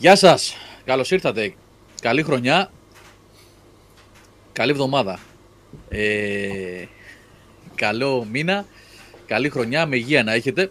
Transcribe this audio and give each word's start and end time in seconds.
Γεια 0.00 0.16
σας, 0.16 0.56
καλώς 0.84 1.10
ήρθατε. 1.10 1.54
Καλή 2.00 2.22
χρονιά, 2.22 2.70
καλή 4.52 4.70
εβδομάδα. 4.70 5.18
Ε, 5.88 6.84
καλό 7.74 8.26
μήνα, 8.30 8.66
καλή 9.26 9.48
χρονιά, 9.48 9.86
με 9.86 9.96
υγεία 9.96 10.22
να 10.22 10.32
έχετε. 10.32 10.70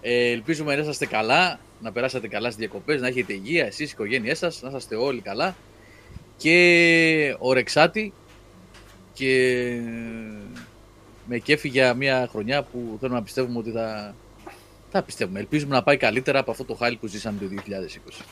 Ε, 0.00 0.30
ελπίζουμε 0.30 0.74
να 0.74 0.82
είσαστε 0.82 1.06
καλά, 1.06 1.60
να 1.80 1.92
περάσετε 1.92 2.28
καλά 2.28 2.46
στις 2.46 2.58
διακοπές, 2.58 3.00
να 3.00 3.06
έχετε 3.06 3.32
υγεία, 3.32 3.66
εσείς, 3.66 3.88
οι 3.88 3.92
οικογένειές 3.92 4.38
σας, 4.38 4.62
να 4.62 4.68
είσαστε 4.68 4.96
όλοι 4.96 5.20
καλά. 5.20 5.56
Και 6.36 7.36
ορεξάτη 7.38 8.12
και 9.12 9.80
με 11.26 11.38
κέφι 11.38 11.68
για 11.68 11.94
μια 11.94 12.28
χρονιά 12.30 12.62
που 12.62 12.96
θέλουμε 13.00 13.18
να 13.18 13.24
πιστεύουμε 13.24 13.58
ότι 13.58 13.70
θα, 13.70 14.14
θα 14.92 15.02
πιστεύουμε. 15.02 15.38
Ελπίζουμε 15.38 15.74
να 15.74 15.82
πάει 15.82 15.96
καλύτερα 15.96 16.38
από 16.38 16.50
αυτό 16.50 16.64
το 16.64 16.74
χάλι 16.74 16.96
που 16.96 17.06
ζήσαμε 17.06 17.38
το 17.38 17.46
2020. 18.20 18.24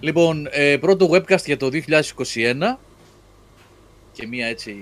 Λοιπόν, 0.00 0.48
ε, 0.50 0.76
πρώτο 0.76 1.10
webcast 1.10 1.44
για 1.44 1.56
το 1.56 1.68
2021 1.68 2.78
και 4.12 4.26
μια 4.26 4.46
έτσι 4.46 4.74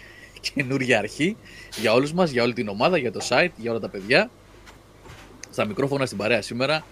καινούργια 0.54 0.98
αρχή 0.98 1.36
για 1.80 1.92
όλους 1.92 2.12
μας, 2.12 2.30
για 2.30 2.42
όλη 2.42 2.52
την 2.52 2.68
ομάδα, 2.68 2.98
για 2.98 3.12
το 3.12 3.20
site, 3.28 3.50
για 3.56 3.70
όλα 3.70 3.80
τα 3.80 3.88
παιδιά. 3.88 4.30
Στα 5.50 5.66
μικρόφωνα 5.66 6.06
στην 6.06 6.18
παρέα 6.18 6.42
σήμερα, 6.42 6.84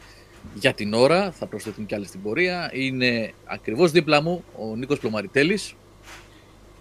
για 0.54 0.72
την 0.72 0.94
ώρα, 0.94 1.30
θα 1.30 1.46
προσθέτουν 1.46 1.86
κι 1.86 1.94
άλλες 1.94 2.08
στην 2.08 2.22
πορεία. 2.22 2.70
Είναι 2.72 3.32
ακριβώς 3.44 3.90
δίπλα 3.90 4.22
μου 4.22 4.44
ο 4.58 4.76
Νίκος 4.76 4.98
Πλωμαριτέλης. 4.98 5.74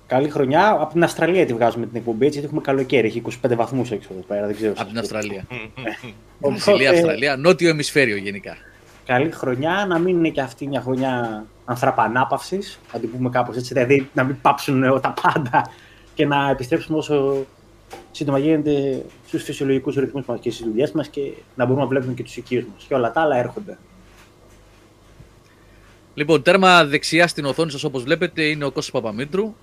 Καλή 0.08 0.30
χρονιά. 0.30 0.70
Από 0.70 0.94
την 0.94 1.04
Αυστραλία 1.04 1.46
τη 1.46 1.54
βγάζουμε 1.54 1.86
την 1.86 1.96
εκπομπή, 1.96 2.26
έτσι 2.26 2.42
έχουμε 2.44 2.62
καλοκαίρι. 2.62 3.08
Έχει 3.08 3.22
25 3.44 3.56
βαθμούς 3.56 3.92
έξω 3.92 4.10
εδώ 4.12 4.22
πέρα, 4.22 4.46
δεν 4.46 4.56
ξέρω. 4.56 4.74
Από 4.78 4.90
την 4.90 4.98
Αυστραλία. 4.98 5.44
Βραζιλία, 6.40 6.90
Αυστραλία, 6.90 7.36
νότιο 7.38 7.70
ημισφαίριο 7.70 8.16
γενικά. 8.16 8.58
Καλή 9.06 9.32
χρονιά, 9.32 9.86
να 9.88 10.00
μην 10.00 10.18
είναι 10.18 10.30
και 10.30 10.42
αυτή 10.42 10.68
μια 10.68 10.82
χρονιά 10.82 11.46
ανθραπανάπαυσης, 11.66 12.80
να 12.94 13.00
την 13.00 13.12
πούμε 13.12 13.30
κάπως 13.30 13.58
έτσι. 13.58 13.74
Δηλαδή 13.74 14.10
να 14.14 14.24
μην 14.24 14.42
πάψουν 14.42 14.82
τα 15.02 15.14
πάντα 15.22 15.72
και 16.14 16.26
να 16.26 16.50
επιστρέψουμε 16.50 16.98
όσο 16.98 17.46
σύντομα 18.12 18.40
γίνεται 18.40 19.06
στους 19.28 19.44
φυσιολογικούς 19.44 19.96
ρυθμούς 19.96 20.26
μας 20.26 20.40
και 20.40 20.52
στις 20.52 20.66
δουλειές 20.66 20.92
μας 20.92 21.08
και 21.08 21.22
να 21.56 21.66
μπορούμε 21.66 21.84
να 21.84 21.90
βλέπουμε 21.90 22.14
και 22.14 22.24
τους 22.24 22.38
οικείους 22.38 22.66
μας. 22.74 22.86
Και 22.88 22.94
όλα 22.94 23.12
τα 23.12 23.22
άλλα 23.22 23.38
έρχονται. 23.38 23.78
Λοιπόν, 26.14 26.42
τέρμα 26.42 26.86
δεξιά 26.86 27.28
στην 27.28 27.46
οθόνη 27.46 27.72
σας 27.72 27.84
όπως 27.84 28.04
βλέπετε 28.04 28.44
είναι 28.44 28.66
ο 28.66 28.72
Κώστας 28.72 29.02
Παπαμήτρου. 29.02 29.56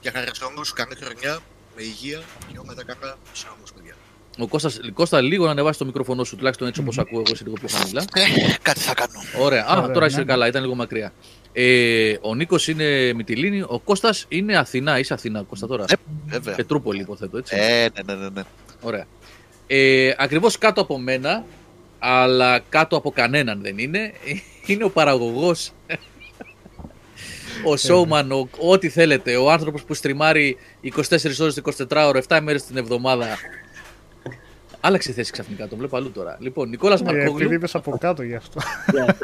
Για 0.00 0.12
χαρά 0.14 0.30
όμως, 0.50 0.72
καλή 0.72 0.94
χρονιά, 1.00 1.38
με 1.76 1.82
υγεία 1.82 2.22
και 2.52 2.58
όλα 2.64 2.74
τα 2.74 2.82
καλά 2.84 3.16
σε 3.32 3.46
όμως, 3.56 3.72
παιδιά. 3.72 3.94
Ο 4.38 4.46
Κώστας, 4.46 4.80
Κώστα, 4.94 5.20
λίγο 5.20 5.44
να 5.44 5.50
ανεβάσει 5.50 5.78
το 5.78 5.84
μικρόφωνο 5.84 6.24
σου, 6.24 6.36
τουλάχιστον 6.36 6.68
έτσι 6.68 6.80
όπως 6.80 6.98
ακούω 6.98 7.20
εγώ, 7.20 7.30
είσαι 7.32 7.44
λίγο 7.44 7.54
πιο 7.54 7.68
χαμηλά. 7.78 8.04
Ε, 8.14 8.54
κάτι 8.62 8.80
θα 8.80 8.94
κάνω. 8.94 9.20
Ωραία. 9.44 9.64
Α, 9.68 9.76
Ωραία, 9.76 9.90
τώρα 9.90 10.06
είσαι 10.06 10.18
ναι. 10.18 10.24
καλά, 10.24 10.46
ήταν 10.46 10.62
λίγο 10.62 10.74
μακριά. 10.74 11.12
Ε, 11.52 12.16
ο 12.20 12.34
Νίκος 12.34 12.68
είναι 12.68 13.12
Μυτιλίνη, 13.12 13.60
ο 13.62 13.80
Κώστας 13.84 14.24
είναι 14.28 14.56
Αθηνά. 14.56 14.98
Είσαι 14.98 15.14
Αθηνά, 15.14 15.42
Κώστα 15.42 15.66
τώρα; 15.66 15.84
Ε, 15.88 15.94
βέβαια. 16.26 16.54
Πετρούπολη, 16.54 17.00
υποθέτω, 17.00 17.38
έτσι. 17.38 17.56
Ε, 17.58 17.88
ναι, 18.04 18.14
ναι, 18.14 18.20
ναι, 18.20 18.28
ναι. 18.28 18.42
Ωραία. 18.80 19.06
Ε, 19.66 20.14
Ακριβώς 20.18 20.58
κάτω 20.58 20.80
από 20.80 20.98
μένα, 20.98 21.44
αλλά 21.98 22.58
κάτω 22.58 22.96
από 22.96 23.10
κανέναν 23.10 23.60
δεν 23.62 23.78
είναι, 23.78 24.12
είναι 24.66 24.84
ο 24.84 24.90
παραγωγός. 24.90 25.72
Ο 27.66 27.74
showman, 27.88 28.26
ο, 28.60 28.70
ό,τι 28.70 28.88
θέλετε, 28.88 29.36
ο 29.36 29.50
άνθρωπος 29.50 29.84
που 29.84 29.94
στριμάρει 29.94 30.56
24 30.82 30.90
ώρες 31.40 31.54
το 31.54 31.62
24 31.88 32.06
ώρο, 32.06 32.20
7 32.28 32.38
μέρες 32.42 32.64
την 32.64 32.76
εβδομάδα. 32.76 33.26
Άλλαξε 34.80 35.12
θέση 35.12 35.32
ξαφνικά, 35.32 35.68
τον 35.68 35.78
βλέπω 35.78 35.96
αλλού 35.96 36.10
τώρα. 36.10 36.36
Λοιπόν, 36.40 36.68
Νικόλας 36.68 37.00
Ε, 37.00 37.04
Επειδή 37.04 37.18
Μαρκόγλου, 37.18 37.52
είπες 37.52 37.74
από 37.74 37.98
κάτω 37.98 38.22
γι' 38.22 38.34
αυτό. 38.34 38.60
Για- 38.92 39.16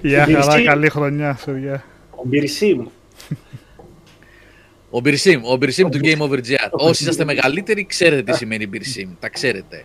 Γεια 0.00 0.22
Στην 0.22 0.34
χαρά, 0.36 0.46
Πυρσή. 0.52 0.64
καλή 0.64 0.88
χρονιά 0.88 1.38
σου, 1.42 1.56
γεια. 1.56 1.84
Ο 2.10 2.22
Μπυρσίμ. 2.24 2.86
ο 4.90 5.00
Μπυρσίμ, 5.00 5.40
ο 5.44 5.56
Μπυρσίμ 5.56 5.88
του 5.88 5.98
Game 6.02 6.18
Over 6.18 6.38
GR. 6.38 6.68
Όσοι 6.70 7.02
είσαστε 7.02 7.24
μεγαλύτεροι, 7.24 7.86
ξέρετε 7.86 8.22
τι 8.22 8.36
σημαίνει 8.36 8.66
Μπυρσίμ. 8.66 9.10
Τα 9.20 9.28
ξέρετε. 9.28 9.84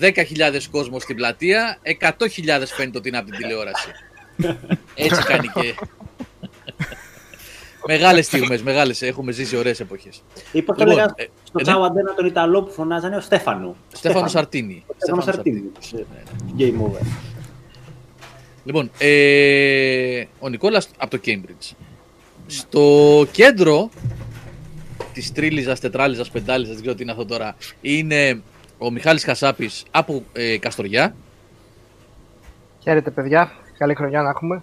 10.000 0.00 0.68
κόσμο 0.70 0.98
στην 1.00 1.16
πλατεία, 1.16 1.78
100.000 2.00 2.72
φαίνεται 2.74 2.98
ότι 2.98 3.08
είναι 3.08 3.18
από 3.18 3.30
την 3.30 3.38
τηλεόραση. 3.38 3.88
Έτσι 4.94 5.22
κάνει 5.22 5.48
και. 5.48 5.74
Μεγάλες 7.86 8.26
στιγμές, 8.26 8.62
μεγάλες. 8.62 9.02
Έχουμε 9.02 9.32
ζήσει 9.32 9.56
ωραίες 9.56 9.80
εποχές. 9.80 10.22
Ή 10.52 10.62
πώ 10.62 10.74
το 10.74 10.78
Λοιπόν, 10.78 10.94
λέγανε 10.94 11.12
ε, 11.16 11.26
στο 11.44 11.58
ε, 11.58 11.62
Τσάου 11.62 11.84
Αντένα 11.84 12.14
τον 12.14 12.26
Ιταλό 12.26 12.62
που 12.62 12.70
φωνάζανε 12.70 13.16
ο 13.16 13.20
Στέφανο. 13.20 13.76
Στέφανο 13.92 14.28
Σαρτίνη. 14.28 14.84
Στέφανο 14.96 15.22
Στέφανο 15.22 15.32
Σαρτίνη. 15.32 15.70
Game 16.58 16.86
over. 16.86 17.06
Λοιπόν, 18.64 18.90
ε, 18.98 20.24
ο 20.38 20.48
Νικόλας 20.48 20.88
από 20.96 21.10
το 21.10 21.22
Cambridge. 21.26 21.74
Στο 22.46 23.26
κέντρο 23.32 23.90
της 25.12 25.32
τρίλιζας, 25.32 25.80
τετράλιζας, 25.80 26.30
πεντάλιζας, 26.30 26.72
δεν 26.72 26.82
ξέρω 26.82 26.96
τι 26.96 27.02
είναι 27.02 27.12
αυτό 27.12 27.24
τώρα, 27.24 27.54
είναι 27.80 28.42
ο 28.78 28.90
Μιχάλης 28.90 29.24
Χασάπης 29.24 29.84
από 29.90 30.24
ε, 30.32 30.58
Καστοριά. 30.58 31.14
Χαίρετε, 32.82 33.10
παιδιά. 33.10 33.52
Καλή 33.78 33.94
χρονιά 33.94 34.22
να 34.22 34.28
έχουμε. 34.28 34.62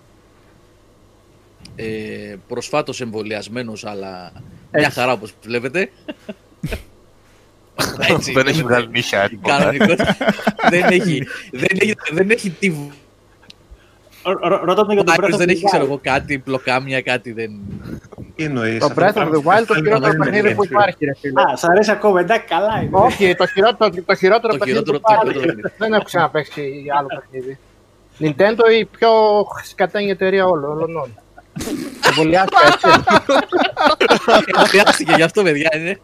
Ε, 1.81 2.35
προσφάτως 2.47 3.01
εμβολιασμένος, 3.01 3.85
αλλά 3.85 4.31
μια 4.71 4.85
Έτσι. 4.85 4.91
χαρά 4.99 5.11
όπως 5.11 5.33
βλέπετε. 5.43 5.89
Έτσι, 8.09 8.31
Δεν 8.31 8.47
έχει 8.47 8.55
βλέπετε. 8.55 8.61
βγάλει 8.63 8.87
νύχια. 8.87 9.29
τίποτα. 9.29 9.57
Κανονικότητα. 9.57 10.15
δεν, 10.71 10.83
έχει, 10.89 11.27
δεν, 11.51 11.77
έχει, 11.79 11.95
δεν 12.11 12.29
έχει 12.29 12.49
τι 12.49 12.73
Ρω- 14.23 14.39
ρω- 14.47 14.63
Ρώτα 14.63 14.85
τον 14.85 14.93
για 14.93 15.03
τον 15.03 15.13
Μάριος, 15.19 15.29
Breath 15.29 15.33
of 15.33 15.37
δεν 15.37 15.47
the 15.47 15.51
έχει 15.51 15.65
ξέρω 15.65 15.83
Wild. 15.83 15.87
εγώ 15.87 15.99
κάτι, 16.03 16.39
πλοκάμια, 16.39 17.01
κάτι 17.01 17.31
δεν... 17.31 17.51
Τι 18.35 18.43
εννοείς, 18.43 18.79
Το 18.79 18.85
αυτό 18.85 19.01
Breath 19.01 19.09
of 19.09 19.13
πράγμα- 19.13 19.31
the 19.35 19.39
Wild 19.39 19.43
το 19.43 19.73
αυτό 19.73 19.73
χειρότερο 19.73 20.11
είναι 20.13 20.23
παιχνίδι 20.25 20.55
που 20.55 20.61
έτσι. 20.61 20.73
υπάρχει, 20.73 21.05
ρε 21.05 21.15
φίλε. 21.19 21.41
Α, 21.41 21.55
σ' 21.55 21.63
αρέσει 21.63 21.91
ακόμα, 21.91 22.19
εντάξει, 22.19 22.47
καλά 22.47 22.79
είναι. 22.81 22.89
Όχι, 22.91 23.35
το 23.35 23.47
χειρότερο, 23.47 23.89
το 24.05 24.15
χειρότερο 24.15 24.53
Το 24.53 24.57
παιχνίδι 24.57 24.77
χειρότερο- 24.77 24.99
που 24.99 25.03
το 25.07 25.13
υπάρχει. 25.13 25.27
χειρότερο 25.27 25.45
παιχνίδι. 25.55 25.75
Δεν 25.77 25.93
έχω 25.93 26.03
ξαναπαίξει 26.03 26.83
άλλο 26.97 27.07
παιχνίδι. 27.19 27.57
Nintendo 28.19 28.79
η 28.79 28.85
πιο 28.85 29.09
σκατένια 29.63 30.11
εταιρεία 30.11 30.45
όλων. 30.45 31.09
Όλων. 31.67 31.85
Εμβολιάστηκα 32.07 32.59
έτσι. 32.65 33.03
Χρειάστηκε 34.67 35.13
γι' 35.15 35.21
αυτό, 35.23 35.43
παιδιά. 35.43 35.69
Είναι. 35.75 35.99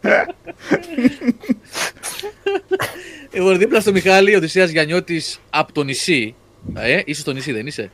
Εγώ 3.30 3.56
δίπλα 3.56 3.80
στο 3.80 3.92
Μιχάλη, 3.92 4.34
ο 4.34 4.36
Οδυσσέας 4.36 4.70
Γιαννιώτης 4.70 5.40
από 5.50 5.72
το 5.72 5.82
νησί. 5.82 6.34
Ε, 6.74 7.00
είσαι 7.04 7.20
στο 7.20 7.32
νησί, 7.32 7.52
δεν 7.52 7.66
είσαι; 7.66 7.90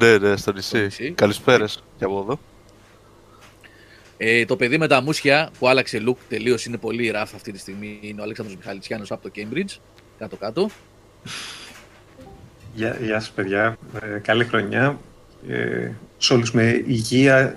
Ναι, 0.00 0.18
ναι, 0.18 0.36
στο 0.36 0.52
νησί. 0.52 0.78
νησί. 0.78 1.10
Καλησπέρες 1.10 1.82
και 1.98 2.04
από 2.04 2.18
εδώ. 2.20 2.38
Ε, 4.16 4.44
το 4.44 4.56
παιδί 4.56 4.78
με 4.78 4.86
τα 4.86 5.02
μουσια 5.02 5.50
που 5.58 5.68
άλλαξε 5.68 6.02
look 6.08 6.16
τελείως 6.28 6.64
είναι 6.66 6.76
πολύ 6.76 7.10
ραφ 7.10 7.34
αυτή 7.34 7.52
τη 7.52 7.58
στιγμή. 7.58 7.98
Είναι 8.00 8.20
ο 8.20 8.24
Αλέξανδρος 8.24 8.56
Μιχαλητσιάνος 8.56 9.10
από 9.10 9.22
το 9.22 9.30
Cambridge. 9.36 9.76
Κάτω-κάτω. 10.18 10.70
Γεια, 12.74 12.96
γεια 13.02 13.20
σας 13.20 13.30
παιδιά, 13.30 13.76
ε, 14.02 14.18
καλή 14.18 14.44
χρονιά. 14.44 14.98
Ε, 15.48 15.90
σε 16.18 16.32
όλους 16.32 16.52
με 16.52 16.82
υγεία. 16.86 17.56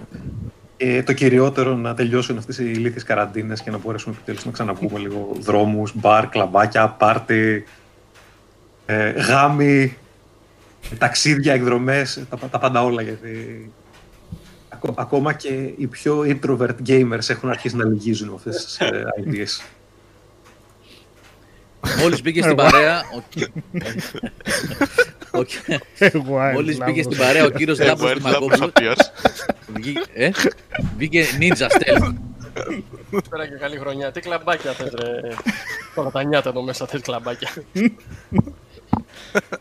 Ε, 0.78 1.04
το 1.04 1.14
κυριότερο 1.14 1.76
να 1.76 1.94
τελειώσουν 1.94 2.38
αυτές 2.38 2.58
οι 2.58 2.72
ηλίθιες 2.76 3.04
καραντίνες 3.04 3.62
και 3.62 3.72
να 3.72 3.78
μπορέσουμε 3.78 4.16
επιτέλους 4.16 4.46
να 4.46 4.52
ξαναπούμε 4.52 5.00
λίγο 5.00 5.32
δρόμους, 5.40 5.92
μπαρ, 5.96 6.28
κλαμπάκια, 6.28 6.88
πάρτι, 6.88 7.64
ε, 8.86 9.10
γάμοι, 9.10 9.98
ταξίδια, 10.98 11.54
εκδρομές, 11.54 12.24
τα, 12.30 12.38
τα 12.38 12.60
πάντα 12.60 12.84
όλα 12.84 13.02
γιατί 13.02 13.72
ακό- 14.70 14.94
ακόμα 15.00 15.34
και 15.34 15.74
οι 15.78 15.88
πιο 15.88 16.20
introvert 16.26 16.76
gamers 16.88 17.30
έχουν 17.30 17.50
αρχίσει 17.50 17.76
να 17.76 17.86
λυγίζουν 17.86 18.28
με 18.28 18.36
αυτές 18.36 18.66
τις 18.66 18.80
ε, 18.80 19.06
ideas. 19.26 19.64
Μόλις 22.00 22.22
μπήκε 22.22 22.42
στην 22.42 22.56
παρέα... 22.56 23.00
ο 23.16 23.22
Κι- 23.30 23.52
ο 25.40 25.44
Κι- 25.44 25.58
Εγώ, 26.00 26.38
Μόλις 26.54 26.78
Λάμπρος. 26.78 26.78
μπήκε 26.96 27.04
στην 27.04 27.18
παρέα 27.18 27.44
ο 27.46 27.50
κύριος 27.50 27.80
Λάμπρος 27.80 28.00
Εγώ 28.00 28.10
έρθα 28.10 28.30
Δημακόπουλος. 28.30 29.12
Βγή- 29.76 30.06
ε, 30.14 30.30
Μπήκε 30.98 31.26
ninja 31.40 31.66
stealth. 31.68 32.14
Πέρα 33.30 33.48
και 33.48 33.56
καλή 33.60 33.78
χρονιά. 33.78 34.12
Τι 34.12 34.20
κλαμπάκια 34.20 34.72
θες 34.72 34.92
ρε. 35.02 35.34
Τώρα 35.96 36.10
τα 36.12 36.24
νιάτα 36.24 36.50
εδώ 36.50 36.62
μέσα 36.62 36.88
θες 36.88 37.02
κλαμπάκια. 37.02 37.50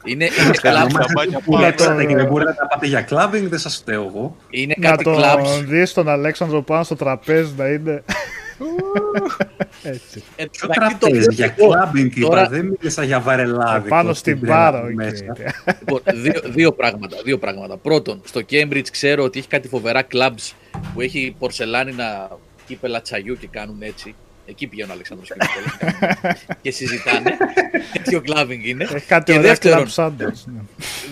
Είναι, 0.04 0.24
είναι, 0.24 0.50
κλαμπ, 0.60 0.88
Καμπάνια 0.92 1.38
Πού 1.44 1.52
πάνω. 1.52 1.64
λέξατε 1.66 2.04
και 2.04 2.14
δεν 2.14 2.26
μπορείτε 2.26 2.54
να 2.60 2.66
πάτε 2.66 2.86
για 2.86 3.06
clubbing, 3.10 3.48
δεν 3.48 3.58
σας 3.58 3.76
φταίω 3.76 4.02
εγώ. 4.02 4.36
είναι 4.50 4.74
Να 4.78 4.88
κάτι 4.90 5.04
clubs. 5.06 5.40
τον 5.44 5.66
δεις 5.66 5.92
τον 5.92 6.08
Αλέξανδρο 6.08 6.62
πάνω 6.62 6.82
στο 6.82 6.96
τραπέζι 6.96 7.52
να 7.56 7.66
είναι... 7.66 8.02
Έτσι. 9.82 10.22
Ε, 10.36 10.44
Ποιο 10.46 10.68
εντάξει, 10.72 10.96
το 10.96 11.06
τραπέζι, 11.06 11.20
πιο 11.26 11.32
για 11.34 11.48
κακό. 11.48 11.68
clubbing 11.72 12.10
είπα, 12.16 12.28
Τώρα- 12.28 12.48
δεν 12.48 12.64
μίλησα 12.78 13.04
για 13.04 13.20
βαρελάδικο. 13.20 13.88
Πάνω 13.88 14.12
στην 14.12 14.38
μπάρα, 14.38 14.80
οκ. 14.82 14.88
Λοιπόν, 15.80 16.00
δύο, 16.22 16.40
δύο, 16.44 16.72
πράγματα, 16.72 17.16
δύο 17.24 17.38
πράγματα. 17.38 17.76
Πρώτον, 17.76 18.20
στο 18.24 18.40
Cambridge 18.50 18.88
ξέρω 18.92 19.22
ότι 19.24 19.38
έχει 19.38 19.48
κάτι 19.48 19.68
φοβερά 19.68 20.06
clubs 20.12 20.52
που 20.94 21.00
έχει 21.00 21.34
πορσελάνινα 21.38 22.38
κύπελα 22.66 23.00
τσαγιού 23.02 23.36
και 23.40 23.46
κάνουν 23.50 23.82
έτσι. 23.82 24.14
Εκεί 24.46 24.66
πήγαινε 24.66 24.90
ο 24.90 24.92
Αλεξάνδρος 24.94 25.28
και, 25.28 25.34
ο 25.38 25.44
Νικόλας. 25.44 26.42
και 26.62 26.70
συζητάνε. 26.70 27.36
Τέτοιο 27.92 28.20
clubbing 28.20 28.64
είναι. 28.64 28.84
Έχει 28.94 29.06
κάτι 29.06 29.32
Και 29.32 29.38
ωραία 29.38 29.50
δεύτερον- 29.50 29.88
club 29.88 30.04
sandwich, 30.04 30.44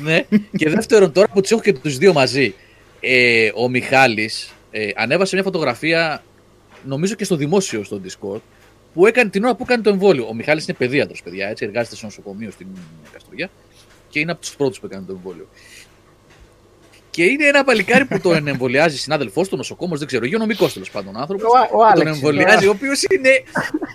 ναι. 0.02 0.12
ναι. 0.12 0.38
Και 0.56 0.70
δεύτερον, 0.70 1.12
τώρα 1.12 1.28
που 1.28 1.40
τους 1.40 1.50
έχω 1.50 1.60
και 1.60 1.72
τους 1.72 1.98
δύο 1.98 2.12
μαζί, 2.12 2.54
ε, 3.00 3.50
ο 3.54 3.68
Μιχάλης 3.68 4.52
ε, 4.70 4.88
ανέβασε 4.96 5.34
μια 5.34 5.44
φωτογραφία, 5.44 6.22
νομίζω 6.86 7.14
και 7.14 7.24
στο 7.24 7.36
δημόσιο 7.36 7.84
στο 7.84 8.00
Discord, 8.04 8.40
που 8.94 9.06
έκανε 9.06 9.30
την 9.30 9.44
ώρα 9.44 9.54
που 9.54 9.62
έκανε 9.68 9.82
το 9.82 9.90
εμβόλιο. 9.90 10.26
Ο 10.28 10.34
Μιχάλης 10.34 10.66
είναι 10.68 10.76
παιδίατρος, 10.76 11.22
παιδιά, 11.22 11.48
έτσι, 11.48 11.64
εργάζεται 11.64 11.96
στο 11.96 12.04
νοσοκομείο 12.06 12.50
στην 12.50 12.66
Καστοριά 13.12 13.50
και 14.08 14.18
είναι 14.18 14.30
από 14.32 14.40
τους 14.40 14.56
πρώτους 14.56 14.80
που 14.80 14.86
έκανε 14.86 15.04
το 15.06 15.12
εμβόλιο. 15.12 15.48
Και 17.10 17.24
είναι 17.24 17.46
ένα 17.46 17.64
παλικάρι 17.64 18.04
που 18.04 18.20
τον 18.20 18.46
εμβολιάζει 18.54 18.98
συνάδελφός 18.98 19.48
του, 19.48 19.56
νοσοκόμος, 19.56 19.98
δεν 19.98 20.08
ξέρω, 20.08 20.24
υγειονομικός 20.24 20.72
τέλος 20.72 20.90
πάντων 20.90 21.16
άνθρωπος. 21.16 21.46
Ο, 21.46 21.76
ο 21.76 21.78
Τον 21.78 21.86
Άλεξ. 21.86 22.10
εμβολιάζει, 22.10 22.66
ο 22.66 22.70
οποίος 22.70 23.02
είναι. 23.02 23.30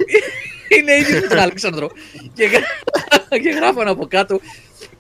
είναι 0.78 0.96
ίδιος 1.00 1.22
με 1.22 1.28
τον 1.28 1.38
Αλέξανδρο. 1.40 1.90
και, 2.34 2.46
γρα- 2.46 3.38
και 3.44 3.50
γράφανε 3.50 3.90
από 3.90 4.06
κάτω. 4.08 4.40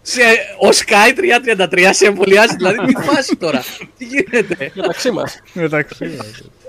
Σε, 0.01 0.21
ο 0.59 0.69
Sky 0.69 1.19
333 1.69 1.89
σε 1.91 2.05
εμβολιάζει, 2.05 2.55
δηλαδή 2.55 2.93
τι 2.93 3.01
φάση 3.01 3.35
τώρα. 3.35 3.63
Τι 3.97 4.05
γίνεται; 4.05 4.71
Μεταξύ 4.75 5.11
μας. 5.11 5.41
Εντάξει. 5.53 6.05
ναι. 6.05 6.15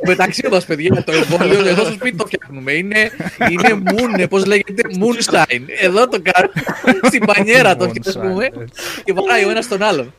Μεταξύ 0.06 0.48
μας, 0.50 0.64
παιδιά, 0.64 1.04
το 1.04 1.12
εμβόλιο 1.12 1.66
εδώ 1.66 1.84
στο 1.84 1.92
σπίτι 1.92 2.16
το 2.16 2.26
φτιάχνουμε. 2.26 2.72
Είναι, 2.72 3.10
είναι 3.50 3.82
moon, 3.86 4.28
πώς 4.28 4.44
λέγεται, 4.44 4.82
moonshine. 5.00 5.62
Εδώ 5.80 6.08
το 6.08 6.22
κάνουμε. 6.22 7.00
Στην 7.02 7.24
πανιέρα 7.26 7.76
το 7.76 7.88
φτιάχνουμε 7.88 8.44
Έτσι. 8.44 9.02
και 9.04 9.12
βαράει 9.12 9.44
ο 9.44 9.50
ένας 9.50 9.68
τον 9.68 9.82
άλλον. 9.82 10.14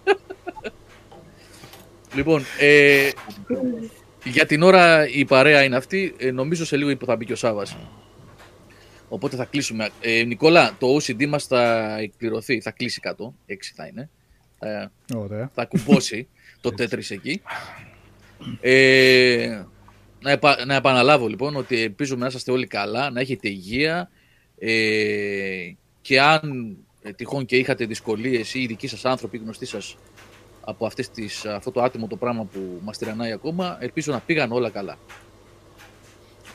λοιπόν, 2.16 2.46
ε, 2.60 3.10
για 4.24 4.46
την 4.46 4.64
ώρα 4.64 5.08
η 5.08 5.26
παρέα 5.26 5.64
είναι 5.64 5.76
αυτή. 5.76 6.14
Ε, 6.18 6.32
νομίζω 6.32 6.66
σε 6.66 6.78
λίγο 6.78 6.98
που 6.98 7.06
θα 7.06 7.16
μπει 7.16 7.26
και 7.26 7.34
ο 7.34 7.36
Σάβα. 7.36 7.66
Οπότε 9.14 9.36
θα 9.36 9.46
κλείσουμε. 9.46 9.90
Ε, 10.02 10.24
Νικόλα, 10.24 10.76
το 10.80 10.96
OCD 10.96 11.28
μας 11.28 11.46
θα 11.46 11.96
εκπληρωθεί. 12.00 12.62
Θα 12.62 12.72
κλείσει 12.72 13.00
κάτω. 13.00 13.34
6 13.48 13.54
θα 13.76 13.86
είναι. 13.88 14.10
Ε, 14.60 14.86
Ωραία. 15.16 15.50
θα 15.54 15.66
κουμπώσει 15.66 16.28
το 16.62 16.72
τέτρις 16.72 17.12
εκεί. 17.12 17.42
Ε, 18.62 19.64
να, 20.22 20.32
επα- 20.32 20.66
να 20.66 20.76
επαναλάβω 20.76 21.28
λοιπόν 21.28 21.56
ότι 21.56 21.82
ελπίζουμε 21.82 22.20
να 22.22 22.28
είσαστε 22.28 22.52
όλοι 22.52 22.68
καλά, 22.68 23.10
να 23.10 23.20
έχετε 23.20 23.50
υγεία 23.50 24.10
ε, 24.60 25.72
και 26.02 26.22
αν 26.22 26.76
ε, 27.02 27.12
τυχόν 27.14 27.46
και 27.46 27.58
είχατε 27.58 27.86
δυσκολίες 27.86 28.54
ή 28.54 28.62
οι 28.62 28.66
δικοί 28.66 28.88
σας 28.88 29.06
άνθρωποι, 29.06 29.38
οι 29.38 29.40
γνωστοί 29.40 29.66
σας 29.66 29.96
από 30.62 30.86
αυτές 30.86 31.10
τις, 31.10 31.46
αυτό 31.46 31.72
το 31.72 31.82
άτιμο 31.82 32.08
το 32.08 32.16
πράγμα 32.16 32.44
που 32.44 32.80
μας 32.84 32.98
τυραννάει 32.98 33.32
ακόμα, 33.32 33.78
ελπίζω 33.80 34.12
να 34.12 34.20
πήγαν 34.20 34.52
όλα 34.52 34.70
καλά. 34.70 34.98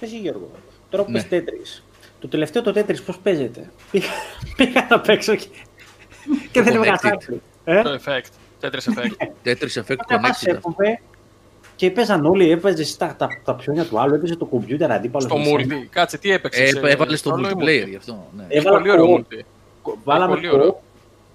Πες 0.01 0.11
Γιώργο, 0.13 0.51
τώρα 0.91 1.05
που 1.05 1.11
Ναι. 1.11 1.19
πες 1.21 1.29
Τέτρις. 1.29 1.83
Το 2.21 2.29
τελευταίο 2.29 2.63
το 2.63 2.73
Τέτρις 2.73 3.03
πώς 3.03 3.19
παίζεται; 3.19 3.71
Πήγα, 3.91 4.07
πήγα 4.57 4.87
να 4.91 5.01
παίξω 5.01 5.35
και, 5.35 5.47
και 6.53 6.63
δεν 6.63 6.75
έβγαλα 6.75 6.97
Connected. 6.97 7.09
χάρτη. 7.09 7.43
Ε; 7.65 7.83
Το 7.83 7.99
effect. 8.05 8.29
Τέτρις 8.61 8.89
effect. 8.95 9.23
Tetris 9.49 9.81
Effect 9.83 9.97
Κάποια 10.07 10.19
φάση 10.23 10.47
Connected. 10.51 10.55
έπρεπε 10.75 11.01
και 11.77 11.91
παίζαν 11.91 12.27
όλοι, 12.27 12.51
έπαιζες 12.51 12.81
εσύ 12.81 12.99
τα, 12.99 13.15
τα, 13.19 13.29
τα 13.45 13.57
ψώνια 13.57 13.85
του 13.85 14.01
άλλου, 14.01 14.15
έπαιζε 14.15 14.37
το 14.37 14.45
κομπιούτερ 14.45 14.93
αντίπαλος. 14.93 15.31
Στο 15.31 15.39
στο 15.43 15.55
multi. 15.59 15.87
Κάτσε, 15.91 16.19
τι 16.19 16.31
έπαιξες. 16.31 16.73
Ε, 16.73 16.81
έβαλες 16.91 17.19
στο 17.19 17.35
multiplayer 17.39 17.89
γι' 17.89 17.97
αυτό. 17.97 18.27
Ναι. 18.37 18.45
Έβαλα 18.49 18.77
Πολύ 18.79 18.91
ωραίο 18.91 19.07
co-op. 19.07 19.19
multi. 19.35 19.41
Βάλαμε 20.05 20.35
πολύ 20.35 20.49
co-op. 20.49 20.55
ωραίο. 20.55 20.83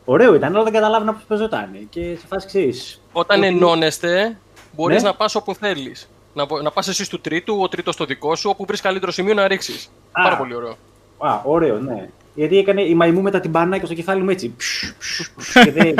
Ωραίο 0.06 0.36
ήταν, 0.36 0.54
αλλά 0.56 0.64
δεν 0.64 0.74
καταλάβαινα 0.74 1.14
πώς 1.14 1.24
παίζονταν. 1.28 1.88
Και 1.90 2.16
σε 2.20 2.28
φάση 2.28 2.48
ξέρεις, 2.48 3.02
Όταν 3.12 3.38
ότι- 3.40 3.48
ενώνεστε, 3.48 4.38
μπορείς 4.76 5.02
Ναι. 5.02 5.08
να 5.10 5.16
πας 5.16 5.36
όπου 5.36 5.56
θέλεις. 5.56 6.10
Να, 6.34 6.46
βο- 6.46 6.62
να 6.62 6.72
πας 6.72 6.88
εσύ 6.88 7.10
του 7.10 7.22
τρίτου, 7.22 7.60
ο 7.62 7.68
τρίτος 7.68 7.94
στο 7.94 8.06
δικό 8.06 8.36
σου, 8.36 8.50
όπου 8.50 8.66
βρεις 8.66 8.82
καλύτερο 8.82 9.12
σημείο 9.12 9.34
να 9.34 9.48
ρίξεις. 9.48 9.90
Α. 10.12 10.24
Πάρα 10.24 10.38
πολύ 10.38 10.56
ωραίο. 10.56 10.76
Α, 11.18 11.42
ωραίο, 11.44 11.80
ναι. 11.80 12.10
Γιατί 12.36 12.58
έκανε 12.58 12.82
η 12.82 12.96
μαϊμού 12.96 13.22
μετά 13.22 13.40
την 13.40 13.50
μπάνα 13.50 13.78
και 13.78 13.86
στο 13.86 13.94
κεφάλι 13.94 14.22
μου 14.24 14.30
έτσι. 14.30 14.54
Ψ, 14.58 14.94
ψ, 15.00 15.30
ψ, 15.38 15.54
και 15.64 15.72
δεν. 15.72 15.96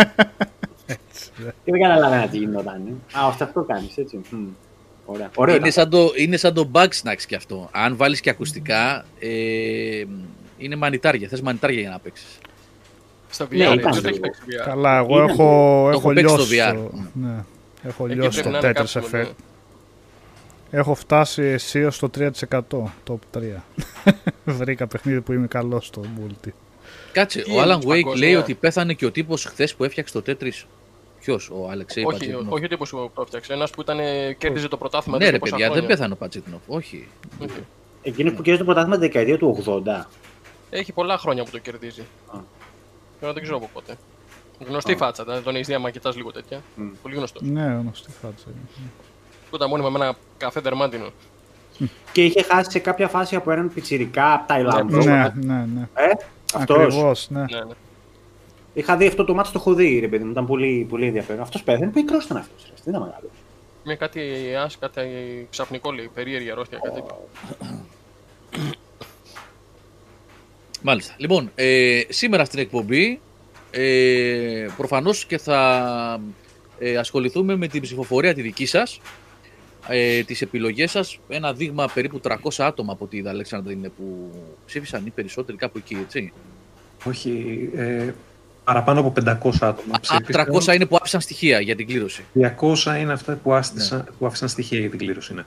και 1.36 1.72
δεν 1.72 1.82
καταλάβαινα 1.82 2.28
τι 2.28 2.38
γινόταν. 2.38 3.02
Α, 3.12 3.28
ώστε 3.28 3.44
αυτό 3.44 3.62
κάνεις, 3.62 3.98
έτσι. 3.98 4.22
Μμ. 4.30 4.38
Ωραία. 5.06 5.30
Ωραίο. 5.36 5.56
Είναι 5.56 5.68
ήταν. 5.68 5.84
σαν, 5.84 5.90
το, 5.90 6.12
είναι 6.16 6.38
σαν 6.38 6.54
το 6.54 6.70
bug 6.74 6.86
snacks 6.88 7.22
κι 7.28 7.36
αυτό. 7.36 7.70
Αν 7.72 7.96
βάλεις 7.96 8.22
και 8.22 8.30
ακουστικά, 8.30 9.06
ε, 9.20 10.04
είναι 10.58 10.76
μανιτάρια. 10.76 11.28
Θες 11.28 11.42
μανιτάρια 11.42 11.80
για 11.80 11.90
να 11.90 12.00
παίξεις. 12.00 12.38
Στα 13.30 13.46
VR. 13.46 13.50
Ναι, 13.50 13.58
Ναι, 13.68 13.74
ήταν 13.74 13.94
δεν 13.94 14.02
το 14.02 14.08
έχει 14.08 14.08
λίγο. 14.08 14.20
παίξει 14.22 14.42
VR. 14.48 14.66
Καλά, 14.66 14.98
εγώ 14.98 15.16
Ήταν- 15.16 15.30
έχω, 15.30 15.44
έχω 15.44 15.90
έχω 15.90 16.14
παίξει 16.14 16.34
στο 16.34 16.44
λιώσει. 16.44 16.72
VR. 16.72 16.74
το- 16.92 17.04
Ναι. 17.14 17.44
Έχω 17.84 18.06
Εκεί 18.06 18.16
λιώσει 18.16 18.42
πρέπει 18.42 18.56
το 18.56 18.62
να 18.62 18.68
είναι 18.68 18.80
Tetris 18.82 18.90
κάπου, 18.94 19.08
ναι. 19.12 19.24
Effect. 19.24 19.32
Έχω 20.76 20.94
φτάσει 20.96 21.42
εσύ 21.42 21.90
στο 21.90 22.10
3%, 22.18 22.30
top 23.08 23.18
3. 23.34 23.42
Βρήκα 24.46 24.88
παιχνίδι 24.88 25.22
που 25.22 25.34
είμαι 25.34 25.48
καλός 25.48 25.86
στο 25.86 26.02
multi. 26.02 26.50
Κάτσε, 27.12 27.42
Τι 27.42 27.52
ο 27.52 27.62
Alan 27.62 27.66
είναι, 27.66 27.76
Wake 27.76 27.88
παγκόσμια; 27.88 28.16
λέει 28.16 28.36
ότι 28.36 28.54
πέθανε 28.54 28.94
και 28.94 29.06
ο 29.06 29.12
τύπος 29.12 29.46
χθες 29.46 29.76
που 29.76 29.84
έφτιαξε 29.84 30.22
το 30.22 30.24
Tetris. 30.28 30.64
Ποιος, 31.20 31.50
ο 31.50 31.70
Αλεξέη 31.70 32.04
Όχι, 32.04 32.18
Πατζίτνοφ. 32.18 32.52
όχι 32.54 32.66
ο 32.66 32.68
τύπος 32.68 32.90
που 32.90 33.12
το 33.16 33.22
έφτιαξε. 33.22 33.54
Ένας 33.54 33.70
που 33.72 33.82
ήταν, 33.82 33.98
κέρδιζε 34.38 34.68
το 34.68 34.78
πρωτάθλημα. 34.78 35.18
Ναι 35.18 35.24
εδώ 35.24 35.32
ρε 35.32 35.38
και 35.38 35.44
πόσα 35.44 35.56
παιδιά, 35.56 35.68
δεν 35.68 35.78
χρόνια. 35.78 35.96
πέθανε 35.96 36.14
ο 36.14 36.16
Πατζίτνοφ. 36.16 36.62
Όχι. 36.68 37.08
Όχι. 37.42 37.64
Εκείνος 38.02 38.34
που 38.34 38.42
κέρδισε 38.42 38.58
το 38.58 38.66
πρωτάθλημα 38.66 38.96
τη 38.96 39.02
δεκαετία 39.02 39.38
του 39.38 39.64
80. 39.66 40.06
Έχει 40.70 40.92
πολλά 40.92 41.18
χρόνια 41.18 41.44
που 41.44 41.52
το 41.52 41.58
κερδίζει. 41.60 42.02
Α. 42.28 42.38
Τώρα 43.20 43.34
δεν 43.34 43.42
ξέρω 43.42 43.58
από 43.58 43.70
πότε. 43.74 43.96
Γνωστή 44.68 44.96
φάτσα, 44.96 45.24
δηλαδή 45.24 45.44
τον 45.44 45.56
έχεις 45.56 45.68
δει 45.68 45.74
άμα 45.74 45.90
κοιτάς 45.92 46.16
λίγο 46.16 46.32
τέτοια. 46.32 46.62
Μμ. 46.76 46.88
Πολύ 47.02 47.16
γνωστός. 47.16 47.42
Ναι, 47.42 47.64
γνωστή 47.82 48.12
φάτσα. 48.22 48.48
Είναι. 49.54 49.56
Που 49.56 49.56
ήταν 49.56 49.70
μόνιμα 49.70 49.90
με 49.90 50.06
ένα 50.06 50.16
καφέ 50.38 50.60
δερμάτινο. 50.60 51.10
Και 52.12 52.24
είχε 52.24 52.44
χάσει 52.44 52.72
σε 52.72 52.80
κάποια 52.80 53.08
φάση 53.08 53.36
από 53.36 53.52
έναν 53.52 53.74
πιτσιρικά 53.74 54.34
από 54.34 54.48
Ταϊλάνδο. 54.48 54.98
Ναι, 54.98 55.34
ναι, 55.36 55.66
ναι. 55.74 55.88
Ε, 55.94 56.12
αυτός. 56.54 56.78
Ακριβώς, 56.78 57.30
ναι. 57.30 57.40
Ναι, 57.40 57.46
ναι. 57.46 57.74
Είχα 58.74 58.98
δει 58.98 59.08
αυτό 59.08 59.24
το 59.24 59.34
μάτι, 59.34 59.52
το 59.52 59.60
έχω 59.60 59.74
δει, 59.74 60.00
ρε 60.00 60.08
παιδί 60.08 60.24
μου. 60.24 60.32
Ήταν 60.32 60.46
πολύ, 60.46 60.88
πολύ 60.90 61.06
ενδιαφέρον. 61.06 61.42
Αυτός 61.42 61.64
πέθανε, 61.64 61.92
μικρό 61.96 62.20
ήταν 62.26 62.38
αυτός. 62.38 62.64
Δεν 62.84 62.94
ήταν 62.94 63.02
μεγάλο. 63.02 63.30
Με 63.84 63.96
κάτι, 63.96 64.22
ας, 64.64 64.78
κάτι 64.78 65.02
ξαφνικό 65.50 65.92
λέει, 65.92 66.10
περίεργη 66.14 66.52
αρρώστια, 66.52 66.80
κάτι 66.84 66.96
τέτοιο. 66.96 67.28
Μάλιστα. 70.82 71.14
Λοιπόν, 71.18 71.52
ε, 71.56 72.02
σήμερα 72.10 72.46
στην 72.46 72.60
εκπομπή 72.60 73.20
ε, 73.72 74.68
προφανώς 74.78 75.26
και 75.26 75.38
θα 75.38 76.20
ε, 76.80 76.98
ασχοληθούμε 76.98 77.56
με 77.56 77.68
την 77.68 77.82
ψηφοφορία 77.82 78.34
τη 78.34 78.42
δική 78.42 78.66
σας, 78.66 79.00
ε, 79.88 80.24
τις 80.24 80.42
επιλογές 80.42 80.92
σας. 80.92 81.20
Ένα 81.28 81.54
δείγμα 81.54 81.88
περίπου 81.94 82.22
300 82.24 82.36
άτομα 82.58 82.94
από 82.94 83.04
ό,τι 83.06 83.18
είδα, 83.18 83.30
Αλέξανδρα, 83.30 83.72
είναι 83.72 83.90
που 83.90 84.32
ψήφισαν 84.66 85.06
ή 85.06 85.10
περισσότεροι 85.10 85.58
κάπου 85.58 85.78
εκεί, 85.78 85.98
έτσι; 86.06 86.34
Όχι, 87.04 87.70
ε, 87.76 88.12
παραπάνω 88.64 89.00
από 89.00 89.14
500 89.16 89.52
άτομα 89.60 89.96
Α, 89.96 90.00
ψήφισαν. 90.00 90.46
300 90.54 90.76
είναι 90.76 90.86
που 90.86 90.96
άφησαν 90.96 91.22
στοιχεία 91.22 91.60
για 91.60 91.76
την 91.76 91.88
κλήρωση. 91.88 92.24
200 92.34 93.00
είναι 93.00 93.14
αυτά 93.14 93.36
που, 93.36 93.54
άστησαν, 93.54 94.08
που 94.20 94.26
άφησαν 94.26 94.48
στοιχεία 94.48 94.80
για 94.80 94.90
την 94.90 95.00
κλήρωση. 95.00 95.34
Ναι. 95.34 95.44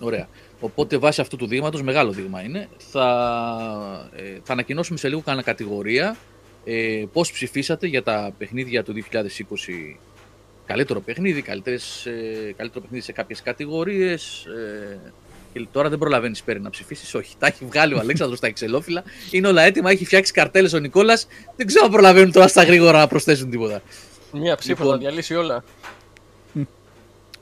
Ωραία. 0.00 0.28
Οπότε 0.60 0.98
βάσει 0.98 1.20
αυτού 1.20 1.36
του 1.36 1.46
δείγματος, 1.46 1.82
μεγάλο 1.82 2.10
δείγμα 2.10 2.42
είναι, 2.42 2.68
θα, 2.90 4.10
ε, 4.16 4.38
θα 4.42 4.52
ανακοινώσουμε 4.52 4.98
σε 4.98 5.08
λίγο 5.08 5.20
κανένα 5.20 5.44
κατηγορία 5.44 6.16
ε, 6.64 7.04
πώς 7.12 7.32
ψηφίσατε 7.32 7.86
για 7.86 8.02
τα 8.02 8.32
παιχνίδια 8.38 8.84
του 8.84 8.92
2020. 8.92 9.96
Καλύτερο 10.66 11.00
παιχνίδι, 11.00 11.42
καλύτερες, 11.42 12.06
ε, 12.06 12.54
καλύτερο 12.56 12.80
παιχνίδι 12.80 13.04
σε 13.04 13.12
κάποιες 13.12 13.42
κατηγορίες. 13.42 14.44
Ε, 14.44 15.12
και 15.52 15.66
τώρα 15.72 15.88
δεν 15.88 15.98
προλαβαίνεις 15.98 16.42
πέρα 16.42 16.58
να 16.58 16.70
ψηφίσεις. 16.70 17.14
Όχι, 17.14 17.34
τα 17.38 17.46
έχει 17.46 17.64
βγάλει 17.64 17.94
ο 17.94 17.98
Αλέξανδρος 17.98 18.38
στα 18.38 18.46
εξελόφυλλα. 18.46 19.04
Είναι 19.30 19.48
όλα 19.48 19.62
έτοιμα, 19.62 19.90
έχει 19.90 20.04
φτιάξει 20.04 20.32
καρτέλες 20.32 20.72
ο 20.72 20.78
Νικόλας. 20.78 21.26
Δεν 21.56 21.66
ξέρω 21.66 21.84
αν 21.84 21.90
προλαβαίνουν 21.90 22.32
τώρα 22.32 22.48
στα 22.48 22.62
γρήγορα 22.62 22.98
να 22.98 23.06
προσθέσουν 23.06 23.50
τίποτα. 23.50 23.82
Μία 24.32 24.56
ψήφος 24.56 24.78
Λοιπόν. 24.78 24.94
θα 24.94 24.98
διαλύσει 24.98 25.34
όλα. 25.34 25.64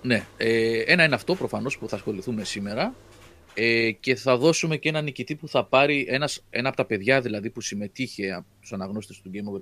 Ναι, 0.02 0.26
ε, 0.36 0.78
ένα 0.78 1.04
είναι 1.04 1.14
αυτό 1.14 1.34
προφανώς 1.34 1.78
που 1.78 1.88
θα 1.88 1.96
ασχοληθούμε 1.96 2.44
σήμερα 2.44 2.94
ε, 3.54 3.90
και 3.90 4.14
θα 4.14 4.36
δώσουμε 4.36 4.76
και 4.76 4.88
ένα 4.88 5.00
νικητή 5.00 5.34
που 5.34 5.48
θα 5.48 5.64
πάρει 5.64 6.06
ένας, 6.08 6.44
ένα 6.50 6.68
από 6.68 6.76
τα 6.76 6.84
παιδιά 6.84 7.20
δηλαδή 7.20 7.50
που 7.50 7.60
συμμετείχε 7.60 8.32
από 8.32 8.46
τους 8.60 8.72
αναγνώστες 8.72 9.20
του 9.20 9.30
Game 9.34 9.52
Over 9.52 9.60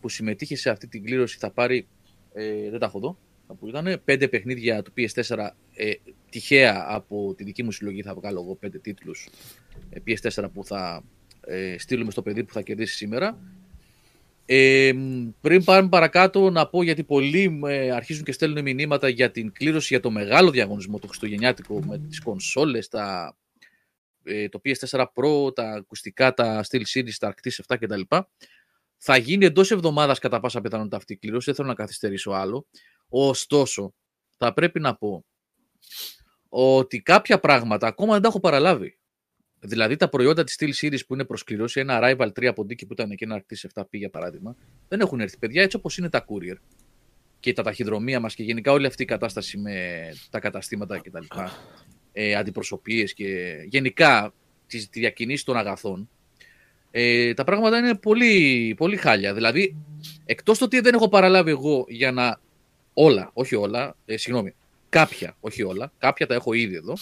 που 0.00 0.08
συμμετείχε 0.08 0.56
σε 0.56 0.70
αυτή 0.70 0.86
την 0.86 1.04
κλήρωση 1.04 1.38
θα 1.38 1.50
πάρει, 1.50 1.86
ε, 2.32 2.70
δεν 2.70 2.78
τα 2.78 2.86
έχω 2.86 2.98
εδώ, 2.98 3.18
που 3.58 3.68
ήταν 3.68 4.00
πέντε 4.04 4.28
παιχνίδια 4.28 4.82
του 4.82 4.92
PS4 4.96 5.48
ες, 5.74 6.00
τυχαία 6.30 6.84
από 6.88 7.34
τη 7.36 7.44
δική 7.44 7.62
μου 7.62 7.72
συλλογή 7.72 8.02
θα 8.02 8.14
βγάλω 8.14 8.40
εγώ 8.40 8.54
πέντε 8.54 8.78
τίτλους 8.78 9.28
ε, 9.90 9.98
PS4 10.06 10.44
που 10.52 10.64
θα 10.64 11.02
ε, 11.40 11.78
στείλουμε 11.78 12.10
στο 12.10 12.22
παιδί 12.22 12.44
που 12.44 12.52
θα 12.52 12.62
κερδίσει 12.62 12.96
σήμερα 12.96 13.38
ε, 14.50 14.92
πριν 15.40 15.64
πάμε 15.64 15.88
παρακάτω, 15.88 16.50
να 16.50 16.68
πω 16.68 16.82
γιατί 16.82 17.04
πολλοί 17.04 17.60
ε, 17.66 17.90
αρχίζουν 17.90 18.24
και 18.24 18.32
στέλνουν 18.32 18.62
μηνύματα 18.62 19.08
για 19.08 19.30
την 19.30 19.52
κλήρωση 19.52 19.86
για 19.90 20.00
το 20.00 20.10
μεγάλο 20.10 20.50
διαγωνισμό, 20.50 20.98
το 20.98 21.06
χριστουγεννιάτικο, 21.06 21.80
με 21.84 21.98
τις 21.98 22.20
κονσόλες, 22.20 22.88
τα, 22.88 23.36
ε, 24.24 24.48
το 24.48 24.60
PS4 24.64 25.04
Pro, 25.14 25.54
τα 25.54 25.70
ακουστικά, 25.70 26.34
τα 26.34 26.64
Steel 26.68 26.82
Series, 26.94 27.12
τα 27.18 27.34
Arctis 27.34 27.74
7 27.74 27.76
κτλ. 27.80 28.00
Θα 28.98 29.16
γίνει 29.16 29.44
εντός 29.44 29.70
εβδομάδας 29.70 30.18
κατά 30.18 30.40
πάσα 30.40 30.60
πιθανότητα 30.60 30.96
αυτή 30.96 31.12
η 31.12 31.16
κλήρωση. 31.16 31.44
Δεν 31.44 31.54
θέλω 31.54 31.68
να 31.68 31.74
καθυστερήσω 31.74 32.30
άλλο. 32.30 32.66
Ωστόσο, 33.08 33.94
θα 34.36 34.52
πρέπει 34.52 34.80
να 34.80 34.96
πω 34.96 35.24
ότι 36.48 37.00
κάποια 37.00 37.40
πράγματα 37.40 37.86
ακόμα 37.86 38.12
δεν 38.12 38.22
τα 38.22 38.28
έχω 38.28 38.40
παραλάβει. 38.40 38.98
Δηλαδή 39.60 39.96
τα 39.96 40.08
προϊόντα 40.08 40.44
της 40.44 40.56
Steel 40.60 40.84
Series 40.84 41.06
που 41.06 41.14
είναι 41.14 41.24
προσκληρώση, 41.24 41.80
ένα 41.80 42.00
Rival 42.02 42.26
3 42.26 42.44
από 42.44 42.62
Diki 42.62 42.86
που 42.86 42.92
ήταν 42.92 43.14
και 43.14 43.24
ένα 43.24 43.44
RT 43.48 43.82
7P 43.82 43.86
για 43.90 44.10
παράδειγμα, 44.10 44.56
δεν 44.88 45.00
έχουν 45.00 45.20
έρθει 45.20 45.38
παιδιά 45.38 45.62
έτσι 45.62 45.76
όπως 45.76 45.98
είναι 45.98 46.10
τα 46.10 46.24
courier 46.28 46.56
και 47.40 47.52
τα 47.52 47.62
ταχυδρομεία 47.62 48.20
μας 48.20 48.34
και 48.34 48.42
γενικά 48.42 48.72
όλη 48.72 48.86
αυτή 48.86 49.02
η 49.02 49.06
κατάσταση 49.06 49.58
με 49.58 49.98
τα 50.30 50.40
καταστήματα 50.40 51.00
κτλ. 51.00 51.24
Ε, 52.12 52.34
Αντιπροσωπείες 52.34 53.14
και 53.14 53.56
γενικά 53.68 54.34
τη 54.66 54.78
διακινήση 54.78 55.44
των 55.44 55.56
αγαθών. 55.56 56.10
Ε, 56.90 57.34
τα 57.34 57.44
πράγματα 57.44 57.78
είναι 57.78 57.94
πολύ, 57.94 58.74
πολύ 58.76 58.96
χάλια. 58.96 59.34
Δηλαδή, 59.34 59.76
εκτός 60.24 60.58
το 60.58 60.64
ότι 60.64 60.80
δεν 60.80 60.94
έχω 60.94 61.08
παραλάβει 61.08 61.50
εγώ 61.50 61.84
για 61.88 62.12
να. 62.12 62.40
Όλα, 62.94 63.30
όχι 63.32 63.54
όλα, 63.54 63.96
ε, 64.06 64.16
συγγνώμη, 64.16 64.54
κάποια, 64.88 65.36
όχι 65.40 65.62
όλα, 65.62 65.92
κάποια 65.98 66.26
τα 66.26 66.34
έχω 66.34 66.52
ήδη 66.52 66.74
εδώ. 66.74 66.94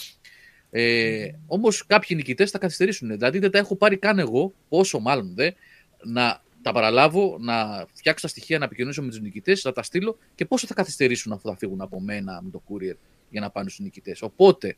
Ε, 0.70 1.28
Όμως 1.46 1.86
κάποιοι 1.86 2.16
νικητές 2.16 2.50
θα 2.50 2.58
καθυστερήσουν. 2.58 3.08
Δηλαδή 3.08 3.38
δεν 3.38 3.50
τα 3.50 3.58
έχω 3.58 3.76
πάρει 3.76 3.96
καν 3.96 4.18
εγώ, 4.18 4.52
πόσο 4.68 4.98
μάλλον 4.98 5.32
δε, 5.34 5.50
να 6.04 6.42
τα 6.62 6.72
παραλάβω, 6.72 7.36
να 7.40 7.86
φτιάξω 7.92 8.26
τα 8.26 8.32
στοιχεία, 8.32 8.58
να 8.58 8.64
επικοινωνήσω 8.64 9.02
με 9.02 9.08
τους 9.08 9.20
νικητές, 9.20 9.64
να 9.64 9.72
τα 9.72 9.82
στείλω 9.82 10.18
και 10.34 10.44
πόσο 10.44 10.66
θα 10.66 10.74
καθυστερήσουν 10.74 11.32
αφού 11.32 11.48
θα 11.48 11.56
φύγουν 11.56 11.80
από 11.80 12.00
μένα 12.00 12.40
με 12.42 12.50
το 12.50 12.62
courier 12.68 12.96
για 13.30 13.40
να 13.40 13.50
πάνε 13.50 13.68
στους 13.68 13.84
νικητές. 13.84 14.22
Οπότε, 14.22 14.76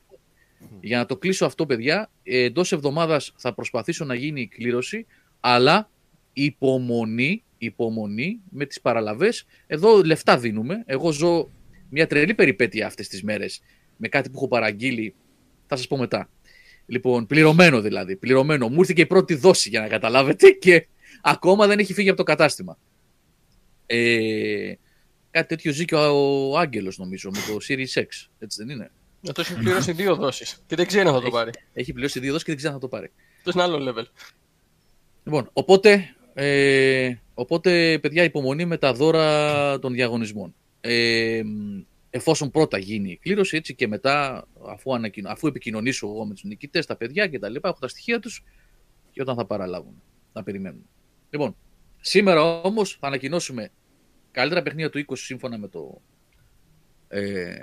για 0.81 0.99
να 0.99 1.07
το 1.07 1.17
κλείσω 1.17 1.47
αυτό, 1.47 1.67
παιδιά, 1.67 2.11
εντός 2.23 2.73
εβδομάδας 2.73 3.33
θα 3.37 3.55
προσπαθήσω 3.55 4.05
να 4.05 4.15
γίνει 4.15 4.41
η 4.41 4.47
κλήρωση, 4.47 5.07
αλλά 5.41 5.91
υπομονή, 6.33 7.43
υπομονή 7.59 8.41
με 8.50 8.67
τις 8.67 8.81
παραλαβές. 8.81 9.45
Εδώ 9.67 10.03
λεφτά 10.05 10.38
δίνουμε. 10.38 10.83
Εγώ 10.87 11.12
ζω 11.12 11.50
μια 11.91 12.07
τρελή 12.07 12.35
περιπέτεια 12.35 12.87
αυτές 12.87 13.09
τις 13.09 13.23
μέρες 13.23 13.61
με 13.97 14.09
κάτι 14.09 14.31
που 14.31 14.37
έχω 14.37 14.49
παραγγείλει. 14.49 15.15
Θα 15.67 15.77
σας 15.77 15.87
πω 15.87 15.97
μετά. 15.97 16.31
Λοιπόν, 16.87 17.27
πληρωμένο 17.27 17.81
δηλαδή. 17.81 18.17
Πληρωμένο. 18.17 18.69
Μου 18.69 18.81
ήρθε 18.81 18.93
και 18.93 19.00
η 19.00 19.07
πρώτη 19.07 19.35
δόση 19.35 19.69
για 19.69 19.81
να 19.81 19.88
καταλάβετε 19.88 20.50
και 20.50 20.87
ακόμα 21.23 21.67
δεν 21.67 21.79
έχει 21.79 21.93
φύγει 21.93 22.09
από 22.09 22.19
το 22.19 22.23
κατάστημα. 22.23 22.79
Ε, 23.87 24.73
κάτι 25.31 25.49
τέτοιο 25.49 25.73
ζει 25.73 25.85
και 25.85 25.95
ο, 25.95 26.50
ο 26.50 26.59
Άγγελος 26.59 26.99
νομίζω 26.99 27.31
με 27.31 27.38
το 27.38 27.57
Series 27.69 28.00
X. 28.00 28.07
Έτσι 28.38 28.65
δεν 28.65 28.69
είναι; 28.69 28.91
Αυτό 29.29 29.41
έχει 29.41 29.55
πληρώσει 29.55 29.93
δύο 29.93 30.15
δόσεις 30.15 30.63
και 30.67 30.77
δεν 30.77 30.87
ξέρει 30.87 31.09
αν 31.09 31.15
θα 31.15 31.21
το 31.21 31.31
πάρει. 31.31 31.51
Έχει 31.73 31.93
πληρώσει 31.93 32.21
δύο 32.21 32.31
δόσεις 32.31 32.45
και 32.45 32.51
δεν 32.51 32.59
ξέρει 32.59 32.75
αν 32.75 32.81
θα 32.81 32.89
το 32.89 32.97
πάρει. 32.97 33.13
Αυτό 33.37 33.51
είναι 33.51 33.63
άλλο 33.63 33.93
level. 33.93 34.05
Λοιπόν, 35.25 35.51
οπότε, 35.53 36.17
ε, 36.35 37.15
οπότε 37.35 37.99
παιδιά 37.99 38.25
υπομονή 38.25 38.65
με 38.65 38.77
τα 38.77 38.93
δώρα 38.93 39.79
των 39.79 39.93
διαγωνισμών. 39.93 40.55
Ε, 40.81 41.43
εφόσον 42.11 42.51
πρώτα 42.51 42.79
γίνει 42.79 43.11
η 43.11 43.17
κλήρωση 43.17 43.57
έτσι 43.57 43.75
και 43.75 43.89
μετά 43.89 44.47
αφού, 44.69 44.95
ανακοινω... 44.95 45.31
αφού 45.31 45.47
επικοινωνήσω 45.47 46.07
εγώ 46.07 46.27
με 46.27 46.35
τους 46.35 46.45
νικητές, 46.45 46.87
τα 46.87 46.97
παιδιά 46.97 47.27
και 47.27 47.39
τα 47.39 47.49
λοιπά, 47.49 47.69
έχω 47.69 47.79
τα 47.79 47.89
στοιχεία 47.89 48.21
τους 48.21 48.45
και 49.11 49.23
όταν 49.23 49.37
θα 49.37 49.47
παραλάβουν, 49.47 50.03
θα 50.33 50.43
περιμένουν. 50.43 50.89
Λοιπόν, 51.31 51.57
σήμερα 52.01 52.61
όμως 52.61 52.97
θα 53.01 53.07
ανακοινώσουμε 53.07 53.71
καλύτερα 54.31 54.63
παιχνίδια 54.63 54.91
του 54.91 55.05
20 55.09 55.13
σύμφωνα 55.17 55.59
με 55.59 55.69
το 55.69 56.01
ε, 57.09 57.55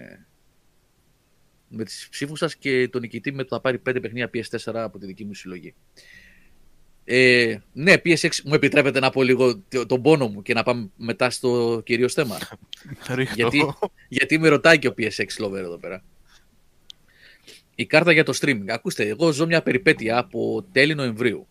με 1.76 1.84
τις 1.84 2.08
ψήφους 2.12 2.40
σας 2.40 2.56
και 2.56 2.88
τον 2.88 3.02
νικητή 3.02 3.32
με 3.32 3.44
το 3.44 3.56
θα 3.56 3.62
πάρει 3.62 3.78
5 3.78 3.82
παιχνίδια 4.02 4.30
PS4 4.34 4.74
από 4.74 5.00
τη 5.00 5.06
δική 5.06 5.26
μου 5.26 5.34
συλλογή. 5.34 5.74
Ε, 7.08 7.58
ναι, 7.74 7.94
PS6 8.06 8.30
μου 8.44 8.54
επιτρέπετε 8.54 9.00
να 9.00 9.10
πω 9.10 9.24
λίγο 9.24 9.64
τον 9.88 10.02
πόνο 10.02 10.28
μου 10.28 10.42
και 10.42 10.54
να 10.54 10.64
πάμε 10.64 10.90
μετά 10.98 11.30
στο 11.30 11.82
κυρίως 11.86 12.14
θέμα. 12.14 12.38
γιατί, 13.36 13.66
γιατί 14.08 14.40
με 14.40 14.48
ρωτάει 14.48 14.80
και 14.80 14.88
ο 14.88 14.94
PS6 14.98 15.46
Lover 15.46 15.54
εδώ 15.54 15.78
πέρα. 15.78 16.04
Η 17.76 17.86
κάρτα 17.86 18.12
για 18.12 18.24
το 18.24 18.38
streaming. 18.42 18.66
Ακούστε, 18.68 19.08
εγώ 19.08 19.32
ζω 19.32 19.46
μια 19.46 19.62
περιπέτεια 19.64 20.18
από 20.18 20.66
τέλη 20.72 20.96
Νοεμβρίου. 20.96 21.48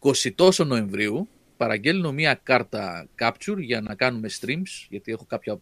20 0.00 0.32
τόσο 0.34 0.64
Νοεμβρίου 0.64 1.28
παραγγέλνω 1.56 2.12
μια 2.12 2.40
κάρτα 2.42 3.08
capture 3.18 3.58
για 3.58 3.80
να 3.80 3.94
κάνουμε 3.94 4.28
streams, 4.40 4.86
γιατί 4.88 5.12
έχω 5.12 5.24
κάποια... 5.24 5.60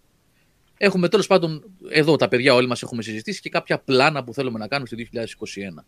Έχουμε 0.85 1.09
τέλος 1.09 1.27
πάντων, 1.27 1.65
εδώ 1.91 2.17
τα 2.17 2.29
παιδιά 2.29 2.55
όλοι 2.55 2.67
μας 2.67 2.83
έχουμε 2.83 3.03
συζητήσει 3.03 3.41
και 3.41 3.49
κάποια 3.49 3.79
πλάνα 3.79 4.25
που 4.25 4.35
θέλουμε 4.35 4.59
να 4.59 4.69
κάνουμε 4.69 4.89
στο 4.89 4.97
2021. 5.79 5.85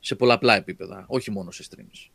Σε 0.00 0.14
πολλαπλά 0.14 0.56
επίπεδα, 0.56 1.04
όχι 1.08 1.30
μόνο 1.30 1.50
σε 1.50 1.64
streams. 1.70 2.10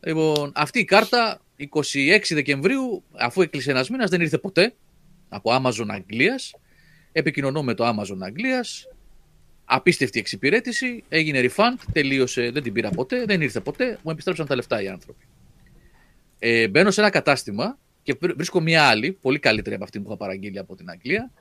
Λοιπόν, 0.00 0.52
αυτή 0.54 0.78
η 0.78 0.84
κάρτα 0.84 1.40
26 1.58 2.20
Δεκεμβρίου, 2.30 3.02
αφού 3.12 3.42
έκλεισε 3.42 3.70
ένας 3.70 3.90
μήνας, 3.90 4.10
δεν 4.10 4.20
ήρθε 4.20 4.38
ποτέ 4.38 4.74
από 5.28 5.50
Amazon 5.62 5.86
Αγγλίας. 5.88 6.54
Επικοινωνώ 7.12 7.62
με 7.62 7.74
το 7.74 7.88
Amazon 7.88 8.18
Αγγλίας. 8.20 8.88
Απίστευτη 9.64 10.18
εξυπηρέτηση. 10.18 11.04
Έγινε 11.08 11.40
refund, 11.40 11.78
τελείωσε, 11.92 12.50
δεν 12.50 12.62
την 12.62 12.72
πήρα 12.72 12.90
ποτέ, 12.90 13.24
δεν 13.24 13.40
ήρθε 13.40 13.60
ποτέ. 13.60 13.98
Μου 14.02 14.10
επιστρέψαν 14.10 14.46
τα 14.46 14.54
λεφτά 14.54 14.82
οι 14.82 14.88
άνθρωποι. 14.88 15.24
Ε, 16.38 16.68
μπαίνω 16.68 16.90
σε 16.90 17.00
ένα 17.00 17.10
κατάστημα 17.10 17.78
και 18.08 18.32
βρίσκω 18.34 18.60
μια 18.60 18.88
άλλη, 18.88 19.12
πολύ 19.12 19.38
καλύτερη 19.38 19.74
από 19.74 19.84
αυτή 19.84 20.00
που 20.00 20.06
είχα 20.06 20.16
παραγγείλει 20.16 20.58
από 20.58 20.76
την 20.76 20.90
Αγγλία. 20.90 21.32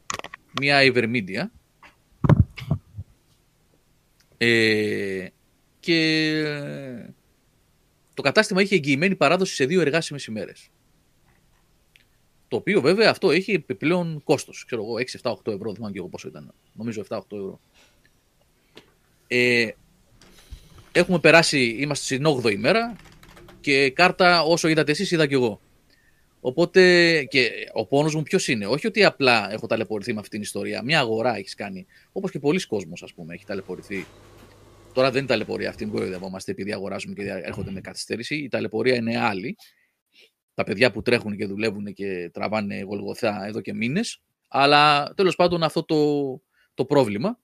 Μια 0.61 0.79
Ivermedia. 0.81 1.43
Ε, 4.37 5.27
και 5.79 7.09
το 8.13 8.21
κατάστημα 8.21 8.61
είχε 8.61 8.75
εγγυημένη 8.75 9.15
παράδοση 9.15 9.55
σε 9.55 9.65
δύο 9.65 9.81
εργάσιμες 9.81 10.25
ημέρες. 10.25 10.69
Το 12.47 12.55
οποίο 12.55 12.81
βέβαια 12.81 13.09
αυτό 13.09 13.31
έχει 13.31 13.51
επιπλέον 13.51 14.21
κόστος. 14.23 14.65
Ξέρω 14.65 14.83
εγώ, 14.83 14.93
6, 14.93 15.19
7, 15.21 15.31
8 15.31 15.51
ευρώ, 15.51 15.65
δεν 15.65 15.75
θυμάμαι 15.75 15.91
και 15.91 15.99
εγώ 15.99 16.07
πόσο 16.07 16.27
ήταν. 16.27 16.53
Νομίζω 16.73 17.01
7-8 17.09 17.17
ευρώ. 17.31 17.59
Ε, 19.27 19.69
έχουμε 20.91 21.19
περάσει, 21.19 21.75
είμαστε 21.79 22.15
στην 22.15 22.25
8η 22.27 22.51
ημέρα 22.51 22.95
και 23.61 23.89
κάρτα 23.89 24.41
όσο 24.41 24.67
είδατε 24.67 24.91
εσείς 24.91 25.11
είδα 25.11 25.27
και 25.27 25.33
εγώ. 25.33 25.61
Οπότε 26.39 27.23
και 27.23 27.51
ο 27.73 27.85
πόνος 27.85 28.15
μου 28.15 28.23
ποιος 28.23 28.47
είναι; 28.47 28.65
Όχι 28.65 28.87
ότι 28.87 29.03
απλά 29.03 29.51
έχω 29.51 29.67
ταλαιπωρηθεί 29.67 30.13
με 30.13 30.19
αυτήν 30.19 30.31
την 30.31 30.41
ιστορία. 30.41 30.83
Μια 30.83 30.99
αγορά 30.99 31.35
έχεις 31.37 31.55
κάνει. 31.55 31.85
Όπως 32.11 32.31
και 32.31 32.39
πολλοί 32.39 32.65
κόσμος 32.65 33.03
ας 33.03 33.13
πούμε 33.13 33.33
έχει 33.33 33.45
ταλαιπωρηθεί 33.45 34.05
Τώρα 34.97 35.11
δεν 35.11 35.19
είναι 35.19 35.27
ταλαιπωρία 35.27 35.69
αυτή, 35.69 35.85
που 35.85 35.91
κοροϊδευόμαστε 35.91 36.51
επειδή 36.51 36.73
αγοράζουμε 36.73 37.13
και 37.13 37.21
έρχονται 37.21 37.71
με 37.71 37.81
καθυστέρηση. 37.81 38.35
Η 38.35 38.47
ταλαιπωρία 38.47 38.95
είναι 38.95 39.17
άλλη. 39.17 39.55
Τα 40.53 40.63
παιδιά 40.63 40.91
που 40.91 41.01
τρέχουν 41.01 41.37
και 41.37 41.45
δουλεύουν 41.45 41.93
και 41.93 42.29
τραβάνε 42.33 42.81
γολγοθά 42.81 43.45
εδώ 43.45 43.61
και 43.61 43.73
μήνες. 43.73 44.21
Αλλά 44.47 45.13
τέλος 45.15 45.35
πάντων 45.35 45.63
αυτό 45.63 45.83
το, 45.83 46.41
το 46.73 46.85
πρόβλημα 46.85 47.39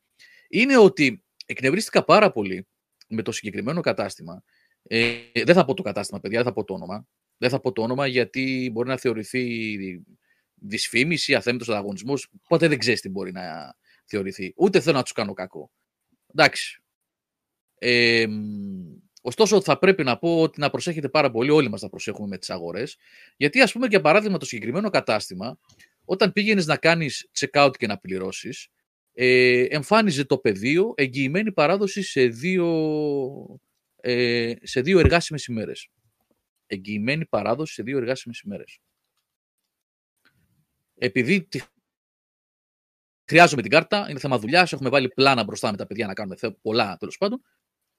είναι 0.49 0.77
ότι 0.77 1.23
εκνευρίστηκα 1.45 2.03
πάρα 2.03 2.32
πολύ 2.32 2.67
με 3.08 3.21
το 3.21 3.32
συγκεκριμένο 3.32 3.82
κατάστημα. 3.82 4.43
Ε, 4.84 5.13
δεν 5.34 5.56
θα 5.56 5.65
πω 5.65 5.73
το 5.73 5.82
κατάστημα, 5.82 6.19
παιδιά, 6.19 6.38
δεν 6.38 6.47
θα 6.47 6.53
πω 6.53 6.63
το 6.63 6.73
όνομα. 6.73 7.08
Δεν 7.43 7.51
θα 7.51 7.60
πω 7.60 7.71
το 7.71 7.82
όνομα 7.82 8.08
γιατί 8.08 8.69
μπορεί 8.73 8.88
να 8.89 8.97
θεωρηθεί 8.97 10.06
δυσφήμιση, 10.56 11.36
αθέμητος 11.36 11.69
ανταγωνισμός. 11.69 12.29
Ποτέ 12.47 12.67
δεν 12.67 12.77
ξέρεις 12.77 13.01
τι 13.01 13.10
μπορεί 13.10 13.32
να 13.32 13.75
θεωρηθεί. 14.06 14.53
Ούτε 14.58 14.79
θέλω 14.79 14.97
να 14.97 15.03
τους 15.03 15.12
κάνω 15.12 15.34
κακό. 15.34 15.71
Εντάξει, 16.27 16.84
ε, 17.79 18.25
ωστόσο, 19.21 19.62
θα 19.62 19.77
πρέπει 19.77 20.03
να 20.03 20.17
πω 20.17 20.41
ότι 20.41 20.60
να 20.60 20.69
προσέχετε 20.69 21.10
πάρα 21.10 21.32
πολύ, 21.32 21.49
όλοι 21.49 21.69
μας 21.69 21.82
να 21.82 21.89
προσέχουμε 21.89 22.27
με 22.27 22.38
τις 22.38 22.49
αγορές. 22.49 22.97
Γιατί, 23.38 23.62
ας 23.62 23.71
πούμε, 23.71 23.88
για 23.88 24.01
παράδειγμα, 24.01 24.38
το 24.38 24.45
συγκεκριμένο 24.45 24.89
κατάστημα, 24.89 25.60
όταν 26.06 26.34
πήγαινες 26.34 26.65
να 26.65 26.77
κάνεις 26.77 27.29
check-out 27.39 27.71
και 27.77 27.88
να 27.88 27.97
πληρώσεις, 27.97 28.67
ε, 29.13 29.63
εμφάνιζε 29.63 30.25
το 30.25 30.38
πεδίο 30.38 30.93
εγγυημένη 30.97 31.51
παράδοση 31.51 32.03
σε 32.03 32.27
δύο, 32.27 32.69
ε, 34.01 34.53
σε 34.62 34.82
δύο 34.82 34.99
εργάσιμες 34.99 35.45
ημέρες. 35.45 35.89
Εγγυημένη 36.67 37.26
παράδοση 37.26 37.73
σε 37.73 37.84
δύο 37.84 37.97
εργάσιμες 37.97 38.39
ημέρες. 38.39 38.80
Επειδή 40.97 41.47
χρειάζομαι 43.26 43.62
την 43.62 43.71
κάρτα, 43.71 44.10
είναι 44.10 44.19
θέμα 44.19 44.39
δουλειάς, 44.39 44.73
έχουμε 44.73 44.89
βάλει 44.89 45.10
πλάνα 45.10 45.43
μπροστά 45.43 45.71
με 45.71 45.78
τα 45.78 45.86
παιδιά 45.86 46.08
να 46.08 46.13
κάνουμε 46.13 46.36
πολλά 46.62 46.97
τέλος 46.97 47.17
πάντων. 47.17 47.41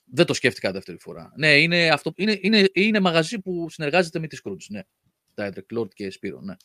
Δεν 0.04 0.26
το 0.26 0.34
σκέφτηκα 0.34 0.72
δεύτερη 0.72 0.98
φορά. 1.00 1.32
Ναι, 1.36 1.60
είναι, 1.60 1.88
αυτό, 1.88 2.12
είναι, 2.16 2.38
είναι, 2.40 2.70
είναι 2.72 3.00
μαγαζί 3.00 3.38
που 3.38 3.70
συνεργάζεται 3.70 4.18
με 4.18 4.26
τη 4.26 4.38
Scrooge. 4.42 4.66
Ναι. 4.68 4.82
Τα 5.34 5.52
Lord 5.74 5.94
και 5.94 6.10
Σπύρο, 6.10 6.40
ναι. 6.40 6.56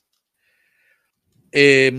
Ε, 1.50 1.92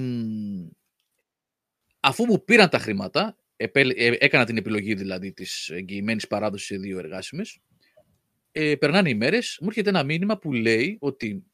αφού 2.00 2.24
μου 2.24 2.44
πήραν 2.44 2.68
τα 2.68 2.78
χρήματα, 2.78 3.36
ε, 3.56 3.70
έκανα 4.18 4.44
την 4.44 4.56
επιλογή 4.56 4.94
δηλαδή 4.94 5.32
της 5.32 5.68
εγγυημένης 5.68 6.26
παράδοσης 6.26 6.66
σε 6.66 6.76
δύο 6.76 6.98
εργάσιμες, 6.98 7.58
ε, 8.52 8.76
περνάνε 8.76 9.08
οι 9.08 9.14
μέρες, 9.14 9.58
μου 9.60 9.66
έρχεται 9.68 9.88
ένα 9.88 10.02
μήνυμα 10.02 10.38
που 10.38 10.52
λέει 10.52 10.98
ότι 11.00 11.44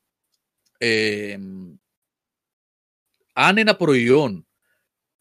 ε, 0.78 1.36
αν 3.32 3.58
ένα 3.58 3.76
προϊόν 3.76 4.46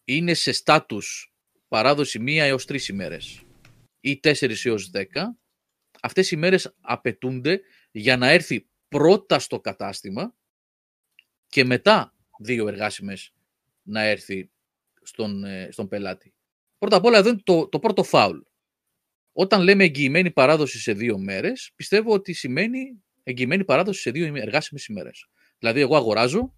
είναι 0.04 0.34
σε 0.34 0.52
στάτους 0.52 1.34
παράδοση 1.68 2.18
μία 2.18 2.44
έως 2.44 2.64
τρεις 2.64 2.88
ημέρες 2.88 3.42
ή 4.00 4.20
4 4.22 4.64
έως 4.64 4.90
10, 4.94 5.04
αυτές 6.02 6.30
οι 6.30 6.36
μέρες 6.36 6.74
απαιτούνται 6.80 7.60
για 7.90 8.16
να 8.16 8.28
έρθει 8.28 8.68
πρώτα 8.88 9.38
στο 9.38 9.60
κατάστημα 9.60 10.34
και 11.46 11.64
μετά 11.64 12.14
δύο 12.38 12.68
εργάσιμες 12.68 13.32
να 13.82 14.00
έρθει 14.00 14.50
στον, 15.02 15.44
ε, 15.44 15.68
στον 15.72 15.88
πελάτη. 15.88 16.34
Πρώτα 16.78 16.96
απ' 16.96 17.04
όλα 17.04 17.18
εδώ 17.18 17.28
είναι 17.28 17.40
το, 17.44 17.68
το 17.68 17.78
πρώτο 17.78 18.02
φάουλ. 18.02 18.38
Όταν 19.38 19.62
λέμε 19.62 19.84
εγγυημένη 19.84 20.30
παράδοση 20.30 20.78
σε 20.78 20.92
δύο 20.92 21.18
μέρες, 21.18 21.72
πιστεύω 21.76 22.12
ότι 22.12 22.32
σημαίνει 22.32 23.02
εγγυημένη 23.22 23.64
παράδοση 23.64 24.00
σε 24.00 24.10
δύο 24.10 24.36
εργάσιμες 24.36 24.86
ημέρες. 24.86 25.28
Δηλαδή, 25.58 25.80
εγώ 25.80 25.96
αγοράζω 25.96 26.54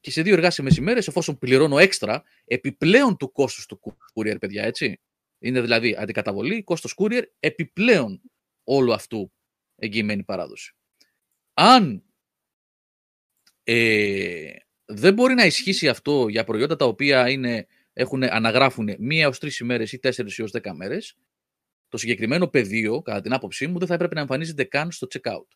και 0.00 0.10
σε 0.10 0.22
δύο 0.22 0.32
εργάσιμες 0.32 0.76
ημέρες, 0.76 1.08
εφόσον 1.08 1.38
πληρώνω 1.38 1.78
έξτρα, 1.78 2.22
επιπλέον 2.44 3.16
του 3.16 3.32
κόστους 3.32 3.66
του 3.66 3.80
courier, 4.14 4.36
παιδιά, 4.40 4.64
έτσι. 4.64 5.00
Είναι 5.38 5.60
δηλαδή 5.60 5.96
αντικαταβολή, 5.98 6.62
κόστος 6.62 6.94
courier, 6.96 7.22
επιπλέον 7.40 8.20
όλου 8.64 8.92
αυτού 8.92 9.32
εγγυημένη 9.76 10.24
παράδοση. 10.24 10.74
Αν 11.54 12.04
ε, 13.62 14.52
δεν 14.84 15.14
μπορεί 15.14 15.34
να 15.34 15.44
ισχύσει 15.44 15.88
αυτό 15.88 16.28
για 16.28 16.44
προϊόντα 16.44 16.76
τα 16.76 16.84
οποία 16.84 17.30
είναι, 17.30 17.66
έχουν, 17.98 18.22
αναγράφουν 18.22 18.94
μία 18.98 19.22
έως 19.22 19.38
τρεις 19.38 19.58
ημέρες 19.58 19.92
ή 19.92 19.98
τέσσερις 19.98 20.38
έως 20.38 20.50
δέκα 20.50 20.74
μέρες, 20.74 21.16
το 21.88 21.96
συγκεκριμένο 21.96 22.48
πεδίο, 22.48 23.02
κατά 23.02 23.20
την 23.20 23.32
άποψή 23.32 23.66
μου, 23.66 23.78
δεν 23.78 23.88
θα 23.88 23.94
έπρεπε 23.94 24.14
να 24.14 24.20
εμφανίζεται 24.20 24.64
καν 24.64 24.92
στο 24.92 25.06
checkout. 25.10 25.46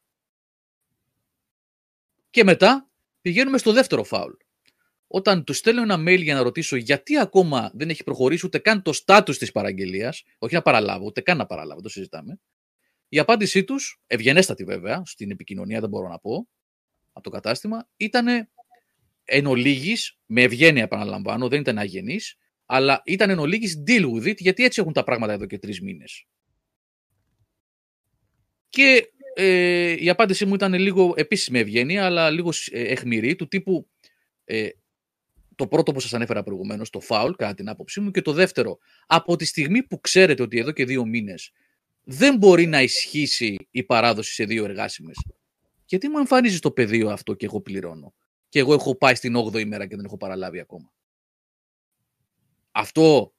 Και 2.30 2.44
μετά 2.44 2.90
πηγαίνουμε 3.20 3.58
στο 3.58 3.72
δεύτερο 3.72 4.04
φάουλ. 4.04 4.32
Όταν 5.06 5.44
του 5.44 5.52
στέλνω 5.52 5.82
ένα 5.82 5.96
mail 5.96 6.22
για 6.22 6.34
να 6.34 6.42
ρωτήσω 6.42 6.76
γιατί 6.76 7.18
ακόμα 7.18 7.70
δεν 7.74 7.90
έχει 7.90 8.04
προχωρήσει 8.04 8.46
ούτε 8.46 8.58
καν 8.58 8.82
το 8.82 8.92
στάτους 8.92 9.38
της 9.38 9.52
παραγγελίας, 9.52 10.22
όχι 10.38 10.54
να 10.54 10.62
παραλάβω, 10.62 11.04
ούτε 11.04 11.20
καν 11.20 11.36
να 11.36 11.46
παραλάβω, 11.46 11.80
το 11.80 11.88
συζητάμε, 11.88 12.40
η 13.08 13.18
απάντησή 13.18 13.64
τους, 13.64 14.00
ευγενέστατη 14.06 14.64
βέβαια, 14.64 15.02
στην 15.04 15.30
επικοινωνία 15.30 15.80
δεν 15.80 15.88
μπορώ 15.88 16.08
να 16.08 16.18
πω, 16.18 16.48
από 17.12 17.22
το 17.22 17.30
κατάστημα, 17.30 17.88
ήταν 17.96 18.50
εν 19.32 19.46
ολίγης, 19.46 20.18
με 20.26 20.42
ευγένεια 20.42 20.82
επαναλαμβάνω, 20.82 21.48
δεν 21.48 21.60
ήταν 21.60 21.78
αγενής, 21.78 22.36
αλλά 22.66 23.02
ήταν 23.04 23.30
εν 23.30 23.38
ολίγης 23.38 23.82
deal 23.86 24.04
with 24.12 24.26
it, 24.26 24.36
γιατί 24.36 24.64
έτσι 24.64 24.80
έχουν 24.80 24.92
τα 24.92 25.04
πράγματα 25.04 25.32
εδώ 25.32 25.46
και 25.46 25.58
τρεις 25.58 25.80
μήνες. 25.80 26.26
Και 28.68 29.12
ε, 29.34 29.96
η 29.98 30.08
απάντησή 30.08 30.46
μου 30.46 30.54
ήταν 30.54 30.74
λίγο 30.74 31.14
επίσης 31.16 31.48
με 31.48 31.58
ευγένεια, 31.58 32.04
αλλά 32.04 32.30
λίγο 32.30 32.50
ε, 32.70 32.82
εχμηρή, 32.82 33.34
του 33.34 33.48
τύπου 33.48 33.88
ε, 34.44 34.68
το 35.54 35.66
πρώτο 35.66 35.92
που 35.92 36.00
σας 36.00 36.14
ανέφερα 36.14 36.42
προηγουμένως, 36.42 36.90
το 36.90 37.00
foul, 37.08 37.32
κατά 37.36 37.54
την 37.54 37.68
άποψή 37.68 38.00
μου, 38.00 38.10
και 38.10 38.22
το 38.22 38.32
δεύτερο, 38.32 38.78
από 39.06 39.36
τη 39.36 39.44
στιγμή 39.44 39.82
που 39.82 40.00
ξέρετε 40.00 40.42
ότι 40.42 40.58
εδώ 40.58 40.72
και 40.72 40.84
δύο 40.84 41.04
μήνες 41.04 41.52
δεν 42.04 42.36
μπορεί 42.36 42.66
να 42.66 42.82
ισχύσει 42.82 43.68
η 43.70 43.82
παράδοση 43.82 44.32
σε 44.32 44.44
δύο 44.44 44.64
εργάσιμες, 44.64 45.16
γιατί 45.84 46.08
μου 46.08 46.18
εμφανίζει 46.18 46.58
το 46.58 46.70
πεδίο 46.70 47.10
αυτό 47.10 47.34
και 47.34 47.46
εγώ 47.46 47.60
πληρώνω. 47.60 48.14
Και 48.50 48.58
εγώ 48.58 48.72
έχω 48.72 48.96
πάει 48.96 49.14
στην 49.14 49.36
8η 49.36 49.64
μέρα 49.64 49.86
και 49.86 49.96
δεν 49.96 50.04
έχω 50.04 50.16
παραλάβει 50.16 50.60
ακόμα. 50.60 50.92
Αυτό 52.70 53.34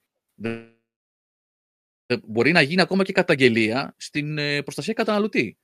μπορεί 2.24 2.52
να 2.52 2.62
γίνει 2.62 2.82
ακόμα 2.82 3.04
και 3.04 3.12
καταγγελία 3.12 3.96
στην 3.98 4.38
ε, 4.38 4.62
προστασία 4.62 4.94
καταναλωτή. 4.94 5.58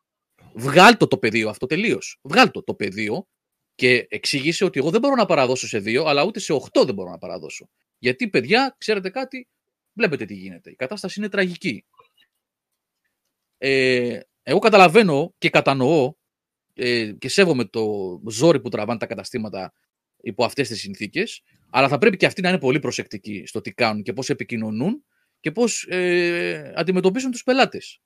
Βγάλτο 0.53 1.07
το 1.07 1.17
πεδίο 1.17 1.49
αυτό 1.49 1.65
τελείως. 1.65 2.19
Βγάλτο 2.21 2.63
το 2.63 2.73
πεδίο 2.73 3.27
και 3.75 4.07
εξήγησε 4.09 4.65
ότι 4.65 4.79
εγώ 4.79 4.89
δεν 4.89 5.01
μπορώ 5.01 5.15
να 5.15 5.25
παραδώσω 5.25 5.67
σε 5.67 5.79
δύο, 5.79 6.05
αλλά 6.05 6.23
ούτε 6.23 6.39
σε 6.39 6.53
οχτώ 6.53 6.85
δεν 6.85 6.93
μπορώ 6.95 7.09
να 7.09 7.17
παραδώσω. 7.17 7.69
Γιατί, 7.97 8.29
παιδιά, 8.29 8.75
ξέρετε 8.77 9.09
κάτι, 9.09 9.47
βλέπετε 9.93 10.25
τι 10.25 10.33
γίνεται. 10.33 10.69
Η 10.71 10.75
κατάσταση 10.75 11.19
είναι 11.19 11.29
τραγική. 11.29 11.85
Ε, 13.57 14.19
εγώ 14.43 14.59
καταλαβαίνω 14.59 15.33
και 15.37 15.49
κατανοώ 15.49 16.13
ε, 16.77 17.11
και 17.11 17.29
σέβομαι 17.29 17.65
το 17.65 17.85
ζόρι 18.29 18.59
που 18.59 18.69
τραβάνε 18.69 18.99
τα 18.99 19.05
καταστήματα 19.05 19.73
υπό 20.21 20.45
αυτές 20.45 20.67
τις 20.67 20.79
συνθήκες, 20.79 21.41
αλλά 21.69 21.87
θα 21.87 21.97
πρέπει 21.97 22.17
και 22.17 22.25
αυτοί 22.25 22.41
να 22.41 22.49
είναι 22.49 22.59
πολύ 22.59 22.79
προσεκτικοί 22.79 23.43
στο 23.45 23.61
τι 23.61 23.71
κάνουν 23.71 24.03
και 24.03 24.13
πώς 24.13 24.29
επικοινωνούν 24.29 25.03
και 25.39 25.51
πώς 25.51 25.87
ε, 25.89 26.73
αντιμετωπίζουν 26.75 27.31
τους 27.31 27.43
πελάτες. 27.43 28.01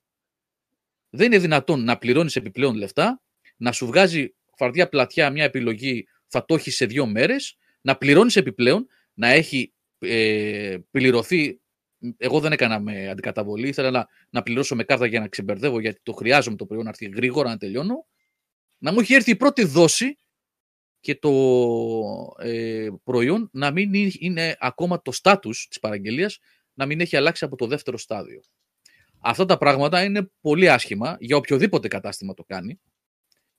Δεν 1.10 1.26
είναι 1.26 1.38
δυνατόν 1.38 1.84
να 1.84 1.98
πληρώνεις 1.98 2.36
επιπλέον 2.36 2.76
λεφτά, 2.76 3.22
να 3.58 3.72
σου 3.72 3.86
βγάζει 3.86 4.34
φαρδιά 4.56 4.90
πλατιά 4.90 5.30
μια 5.30 5.44
επιλογή, 5.44 6.08
θα 6.28 6.46
το 6.46 6.56
έχεις 6.56 6.76
σε 6.76 6.86
δύο 6.86 7.06
μέρες, 7.06 7.58
να 7.82 7.98
πληρώνεις 7.98 8.36
επιπλέον, 8.36 8.88
να 9.14 9.28
έχει 9.28 9.74
ε, 10.00 10.78
πληρωθεί. 10.92 11.60
Εγώ 12.18 12.40
δεν 12.40 12.52
έκανα 12.52 12.80
με 12.80 13.10
αντικαταβολή, 13.10 13.68
ήθελα 13.68 13.92
να, 13.92 14.08
να 14.30 14.44
πληρώσω 14.44 14.76
με 14.76 14.84
κάρτα 14.84 15.06
για 15.06 15.20
να 15.20 15.28
ξεμπερδεύω 15.28 15.80
γιατί 15.80 16.00
το 16.04 16.14
χρειάζομαι 16.14 16.56
το 16.56 16.66
προϊόν 16.66 16.84
να 16.84 16.90
έρθει 16.90 17.06
γρήγορα 17.06 17.50
να 17.50 17.58
τελειώνω 17.58 18.06
να 18.82 18.92
μου 18.92 19.00
έχει 19.00 19.14
έρθει 19.14 19.32
η 19.32 19.36
πρώτη 19.36 19.64
δόση 19.64 20.18
και 21.00 21.16
το 21.16 21.32
ε, 22.40 22.90
προϊόν 23.04 23.50
να 23.54 23.72
μην 23.72 23.92
είναι 24.20 24.56
ακόμα 24.60 25.02
το 25.02 25.12
στάτους 25.12 25.68
της 25.68 25.80
παραγγελίας, 25.80 26.40
να 26.74 26.86
μην 26.86 27.02
έχει 27.02 27.16
αλλάξει 27.16 27.46
από 27.46 27.56
το 27.56 27.68
δεύτερο 27.68 27.98
στάδιο. 27.98 28.42
Αυτά 29.20 29.46
τα 29.46 29.58
πράγματα 29.58 30.04
είναι 30.04 30.32
πολύ 30.42 30.70
άσχημα 30.70 31.18
για 31.20 31.36
οποιοδήποτε 31.36 31.88
κατάστημα 31.88 32.34
το 32.34 32.44
κάνει. 32.44 32.80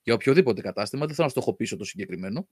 Για 0.03 0.13
οποιοδήποτε 0.13 0.61
κατάστημα, 0.61 1.05
δεν 1.05 1.15
θέλω 1.15 1.27
να 1.27 1.33
στοχοποιήσω 1.33 1.77
το 1.77 1.83
συγκεκριμένο, 1.83 2.47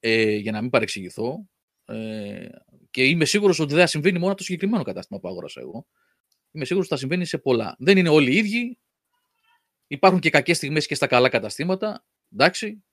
ε, 0.00 0.34
για 0.34 0.52
να 0.52 0.60
μην 0.60 0.70
παρεξηγηθώ. 0.70 1.48
Ε, 1.84 2.46
και 2.90 3.04
είμαι 3.04 3.24
σίγουρος 3.24 3.58
ότι 3.58 3.72
δεν 3.72 3.80
θα 3.80 3.86
συμβαίνει 3.86 4.18
μόνο 4.18 4.34
το 4.34 4.42
συγκεκριμένο 4.42 4.82
κατάστημα 4.82 5.20
που 5.20 5.28
αγόρασα 5.28 5.60
εγώ. 5.60 5.86
Είμαι 6.50 6.64
σίγουρος 6.64 6.86
ότι 6.86 6.94
θα 6.94 7.00
συμβαίνει 7.00 7.24
σε 7.24 7.38
πολλά. 7.38 7.76
Δεν 7.78 7.98
είναι 7.98 8.08
όλοι 8.08 8.32
οι 8.32 8.36
ίδιοι, 8.36 8.78
Υπάρχουν 9.92 10.20
και 10.20 10.30
κακές 10.30 10.56
στιγμές 10.56 10.86
και 10.86 10.94
στα 10.94 11.06
καλά 11.06 11.28
καταστήματα, 11.28 12.04
εντάξει. 12.32 12.84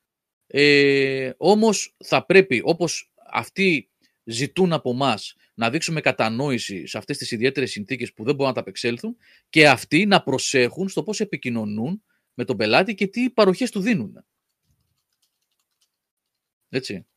Ε, 0.48 1.32
όμως 1.38 1.96
θα 2.04 2.26
πρέπει, 2.26 2.62
όπως 2.64 3.12
αυτοί 3.32 3.90
ζητούν 4.24 4.74
από 4.74 4.90
εμά 4.90 5.18
να 5.54 5.70
δείξουμε 5.70 6.02
κατανόηση 6.02 6.88
σε 6.88 6.98
αυτές 6.98 7.18
τις 7.18 7.32
ιδιαίτερες 7.32 7.72
συνθήκες 7.72 8.14
που 8.14 8.24
δεν 8.24 8.36
μπορούν 8.36 8.48
να 8.48 8.54
τα 8.54 8.60
απεξέλθουν 8.60 9.18
και 9.50 9.70
αυτοί 9.70 10.06
να 10.06 10.24
προσέχουν 10.24 10.90
στο 10.90 11.04
πώς 11.04 11.20
επικοινωνούν 11.20 12.04
με 12.34 12.46
τον 12.46 12.58
πελάτη 12.58 12.96
και 12.96 13.08
τι 13.08 13.30
παροχές 13.30 13.72
του 13.72 13.80
δίνουν. 13.80 14.26
Έτσι. 16.70 17.08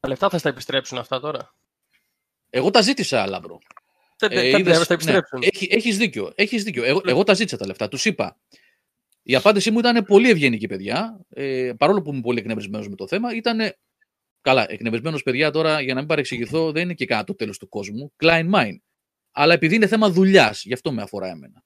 Τα 0.00 0.08
λεφτά 0.08 0.28
θα 0.30 0.38
στα 0.38 0.48
επιστρέψουν 0.48 0.98
αυτά 0.98 1.20
τώρα; 1.20 1.54
Εγώ 2.50 2.70
τα 2.70 2.80
ζήτησα, 2.80 3.26
Λάμπρο. 3.26 3.58
Δεν 4.18 4.30
ε, 4.30 4.58
είδες, 4.58 4.86
τα 4.86 4.94
επιστρέψουν. 4.94 5.38
Ναι, 5.38 5.46
έχεις 5.68 5.96
δίκιο. 5.96 6.32
Έχεις 6.34 6.64
δίκιο. 6.64 6.84
Εγώ, 6.84 7.00
εγώ 7.04 7.22
τα 7.22 7.34
ζήτησα 7.34 7.56
τα 7.56 7.66
λεφτά. 7.66 7.88
Τους 7.88 8.04
είπα. 8.04 8.40
Η 9.22 9.34
απάντησή 9.34 9.70
μου 9.70 9.78
ήταν 9.78 10.04
πολύ 10.04 10.30
ευγενική, 10.30 10.66
παιδιά. 10.66 11.20
Ε, 11.28 11.72
παρόλο 11.78 12.02
που 12.02 12.12
είμαι 12.12 12.20
πολύ 12.20 12.38
εκνευρισμένος 12.38 12.88
με 12.88 12.96
το 12.96 13.06
θέμα, 13.06 13.34
ήταν. 13.34 13.60
Καλά, 14.40 14.66
εκνευρισμένος, 14.68 15.22
παιδιά, 15.22 15.50
τώρα 15.50 15.80
για 15.80 15.94
να 15.94 15.98
μην 16.00 16.08
παρεξηγηθώ, 16.08 16.72
δεν 16.72 16.82
είναι 16.82 16.94
και 16.94 17.06
κάτι 17.06 17.24
το 17.24 17.34
τέλος 17.34 17.58
του 17.58 17.68
κόσμου. 17.68 18.12
Κλάιν 18.22 18.50
μάιν. 18.54 18.76
Αλλά 19.30 19.52
επειδή 19.54 19.74
είναι 19.74 19.86
θέμα 19.86 20.10
δουλειάς, 20.10 20.64
γι' 20.64 20.72
αυτό 20.72 20.92
με 20.92 21.02
αφορά 21.02 21.26
εμένα. 21.26 21.64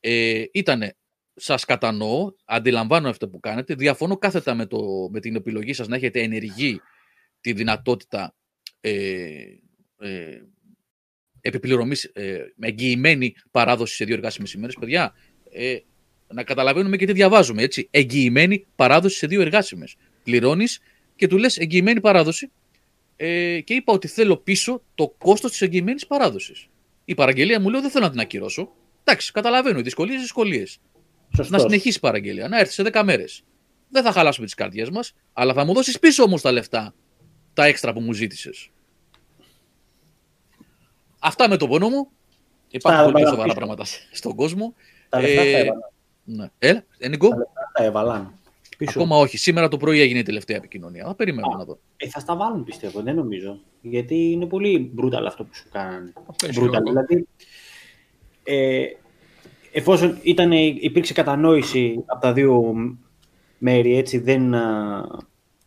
Ε, 0.00 0.44
ήτανε, 0.52 0.96
σας 1.34 1.64
κατανοώ, 1.64 2.32
αντιλαμβάνω 2.44 3.08
αυτό 3.08 3.28
που 3.28 3.40
κάνετε, 3.40 3.74
διαφωνώ 3.74 4.16
κάθετα 4.16 4.54
με, 4.54 4.66
το, 4.66 5.08
με 5.10 5.20
την 5.20 5.34
επιλογή 5.34 5.72
σας 5.72 5.88
να 5.88 5.96
έχετε 5.96 6.20
ενεργή 6.20 6.80
τη 7.40 7.52
δυνατότητα 7.52 8.34
ε, 8.80 9.44
ε, 9.98 10.42
επιπληρωμής 11.40 12.04
ε, 12.04 12.52
με 12.54 12.66
εγγυημένη 12.66 13.34
παράδοση 13.50 13.94
σε 13.94 14.04
δύο 14.04 14.14
εργάσιμες 14.14 14.52
ημέρες. 14.52 14.76
Παιδιά, 14.80 15.14
ε, 15.50 15.76
να 16.32 16.44
καταλαβαίνουμε 16.44 16.96
και 16.96 17.06
τι 17.06 17.12
διαβάζουμε. 17.12 17.62
Έτσι. 17.62 17.88
Εγγυημένη 17.90 18.66
παράδοση 18.76 19.16
σε 19.16 19.26
δύο 19.26 19.40
εργάσιμες. 19.40 19.96
Πληρώνεις 20.22 20.80
και 21.16 21.26
του 21.26 21.38
λες 21.38 21.58
εγγυημένη 21.58 22.00
παράδοση 22.00 22.50
ε, 23.16 23.60
και 23.60 23.74
είπα 23.74 23.92
ότι 23.92 24.08
θέλω 24.08 24.36
πίσω 24.36 24.82
το 24.94 25.14
κόστος 25.18 25.50
της 25.50 25.60
εγγυημένης 25.60 26.06
παράδοσης. 26.06 26.68
Η 27.04 27.14
παραγγελία 27.14 27.60
μου 27.60 27.68
λέει 27.68 27.80
δεν 27.80 27.90
θέλω 27.90 28.04
να 28.04 28.10
την 28.10 28.20
ακυρώσω. 28.20 28.72
Εντάξει, 29.04 29.32
καταλαβαίνω. 29.32 29.78
Οι 29.78 29.82
δυσκολίες, 29.82 30.20
δυσκολίες. 30.20 30.78
Να 31.48 31.58
συνεχίσει 31.58 31.96
η 31.96 32.00
παραγγελία, 32.00 32.48
να 32.48 32.58
έρθει 32.58 32.72
σε 32.72 32.82
10 32.82 33.02
μέρες. 33.04 33.42
Δεν 33.88 34.02
θα 34.02 34.12
χαλάσουμε 34.12 34.46
τις 34.46 34.54
καρδιές 34.54 34.90
μας, 34.90 35.12
αλλά 35.32 35.54
θα 35.54 35.64
μου 35.64 35.74
δώσεις 35.74 35.98
πίσω 35.98 36.22
όμως 36.22 36.42
τα 36.42 36.52
λεφτά, 36.52 36.94
τα 37.52 37.64
έξτρα 37.64 37.92
που 37.92 38.00
μου 38.00 38.12
ζήτησες. 38.12 38.70
Αυτά 41.20 41.48
με 41.48 41.56
το 41.56 41.68
πόνο 41.68 41.88
μου. 41.88 42.08
Υπάρχουν 42.70 43.12
πολύ 43.12 43.26
σοβαρά 43.26 43.54
πράγματα 43.54 43.84
στον 44.12 44.34
κόσμο. 44.34 44.74
Τα 45.08 45.20
λεφτά 45.20 45.42
ε, 45.42 45.64
θα 45.64 45.74
ναι. 46.24 46.50
Έλα, 46.58 46.84
Ενικό. 46.98 47.28
Τα 47.72 47.84
έβαλαν. 47.84 48.34
Πίσω. 48.78 48.92
Ακόμα 48.94 49.16
όχι. 49.16 49.36
Σήμερα 49.36 49.68
το 49.68 49.76
πρωί 49.76 50.00
έγινε 50.00 50.18
η 50.18 50.22
τελευταία 50.22 50.56
επικοινωνία. 50.56 51.04
Θα 51.04 51.14
περιμένουμε 51.14 51.56
να 51.56 51.64
δω. 51.64 51.78
Ε, 51.96 52.08
θα 52.08 52.20
στα 52.20 52.36
βάλουν 52.36 52.64
πιστεύω, 52.64 53.00
δεν 53.00 53.14
νομίζω. 53.14 53.60
Γιατί 53.80 54.30
είναι 54.30 54.46
πολύ 54.46 54.94
brutal 54.98 55.24
αυτό 55.26 55.44
που 55.44 55.54
σου 55.54 55.64
κάνανε. 55.72 56.12
Brutal. 56.40 56.82
Δηλαδή, 56.84 57.26
ε, 58.44 58.84
εφόσον 59.72 60.18
ήταν, 60.22 60.52
υπήρξε 60.52 61.12
κατανόηση 61.12 62.02
από 62.06 62.20
τα 62.20 62.32
δύο 62.32 62.74
μέρη, 63.58 63.96
έτσι, 63.96 64.18
δεν, 64.18 64.50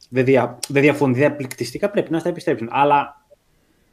δεν, 0.09 0.25
δια, 0.25 0.59
δεν 0.67 0.81
διαφωνεί, 0.81 1.13
δεν 1.13 1.35
πρέπει 1.91 2.11
να 2.11 2.19
στα 2.19 2.29
επιστρέψουν. 2.29 2.67
Αλλά 2.71 3.22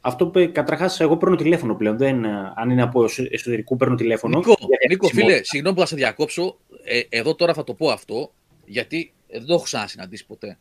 αυτό 0.01 0.27
που 0.27 0.49
καταρχάς, 0.53 0.99
εγώ 0.99 1.17
παίρνω 1.17 1.35
τηλέφωνο 1.35 1.75
πλέον. 1.75 1.97
Δεν, 1.97 2.25
αν 2.55 2.69
είναι 2.69 2.81
από 2.81 3.03
εσωτερικού, 3.29 3.77
παίρνω 3.77 3.95
τηλέφωνο. 3.95 4.37
Νίκο, 4.37 4.55
Νίκο 4.89 5.07
φίλε, 5.07 5.43
συγγνώμη 5.43 5.75
που 5.75 5.81
θα 5.81 5.87
σε 5.87 5.95
διακόψω. 5.95 6.57
Ε, 6.83 7.01
εδώ 7.09 7.35
τώρα 7.35 7.53
θα 7.53 7.63
το 7.63 7.73
πω 7.73 7.89
αυτό, 7.89 8.33
γιατί 8.65 9.13
δεν 9.27 9.45
το 9.45 9.53
έχω 9.53 9.63
ξανασυναντήσει 9.63 10.25
ποτέ. 10.25 10.57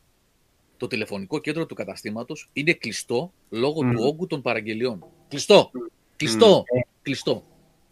Το 0.76 0.86
τηλεφωνικό 0.86 1.38
κέντρο 1.38 1.66
του 1.66 1.74
καταστήματος 1.74 2.48
είναι 2.52 2.72
κλειστό 2.72 3.32
λόγω 3.48 3.80
του 3.80 4.02
όγκου 4.04 4.26
των 4.26 4.42
παραγγελιών. 4.42 5.04
Κλειστό. 5.28 5.70
Κλειστό. 6.16 6.64
Κλειστό. 7.02 7.44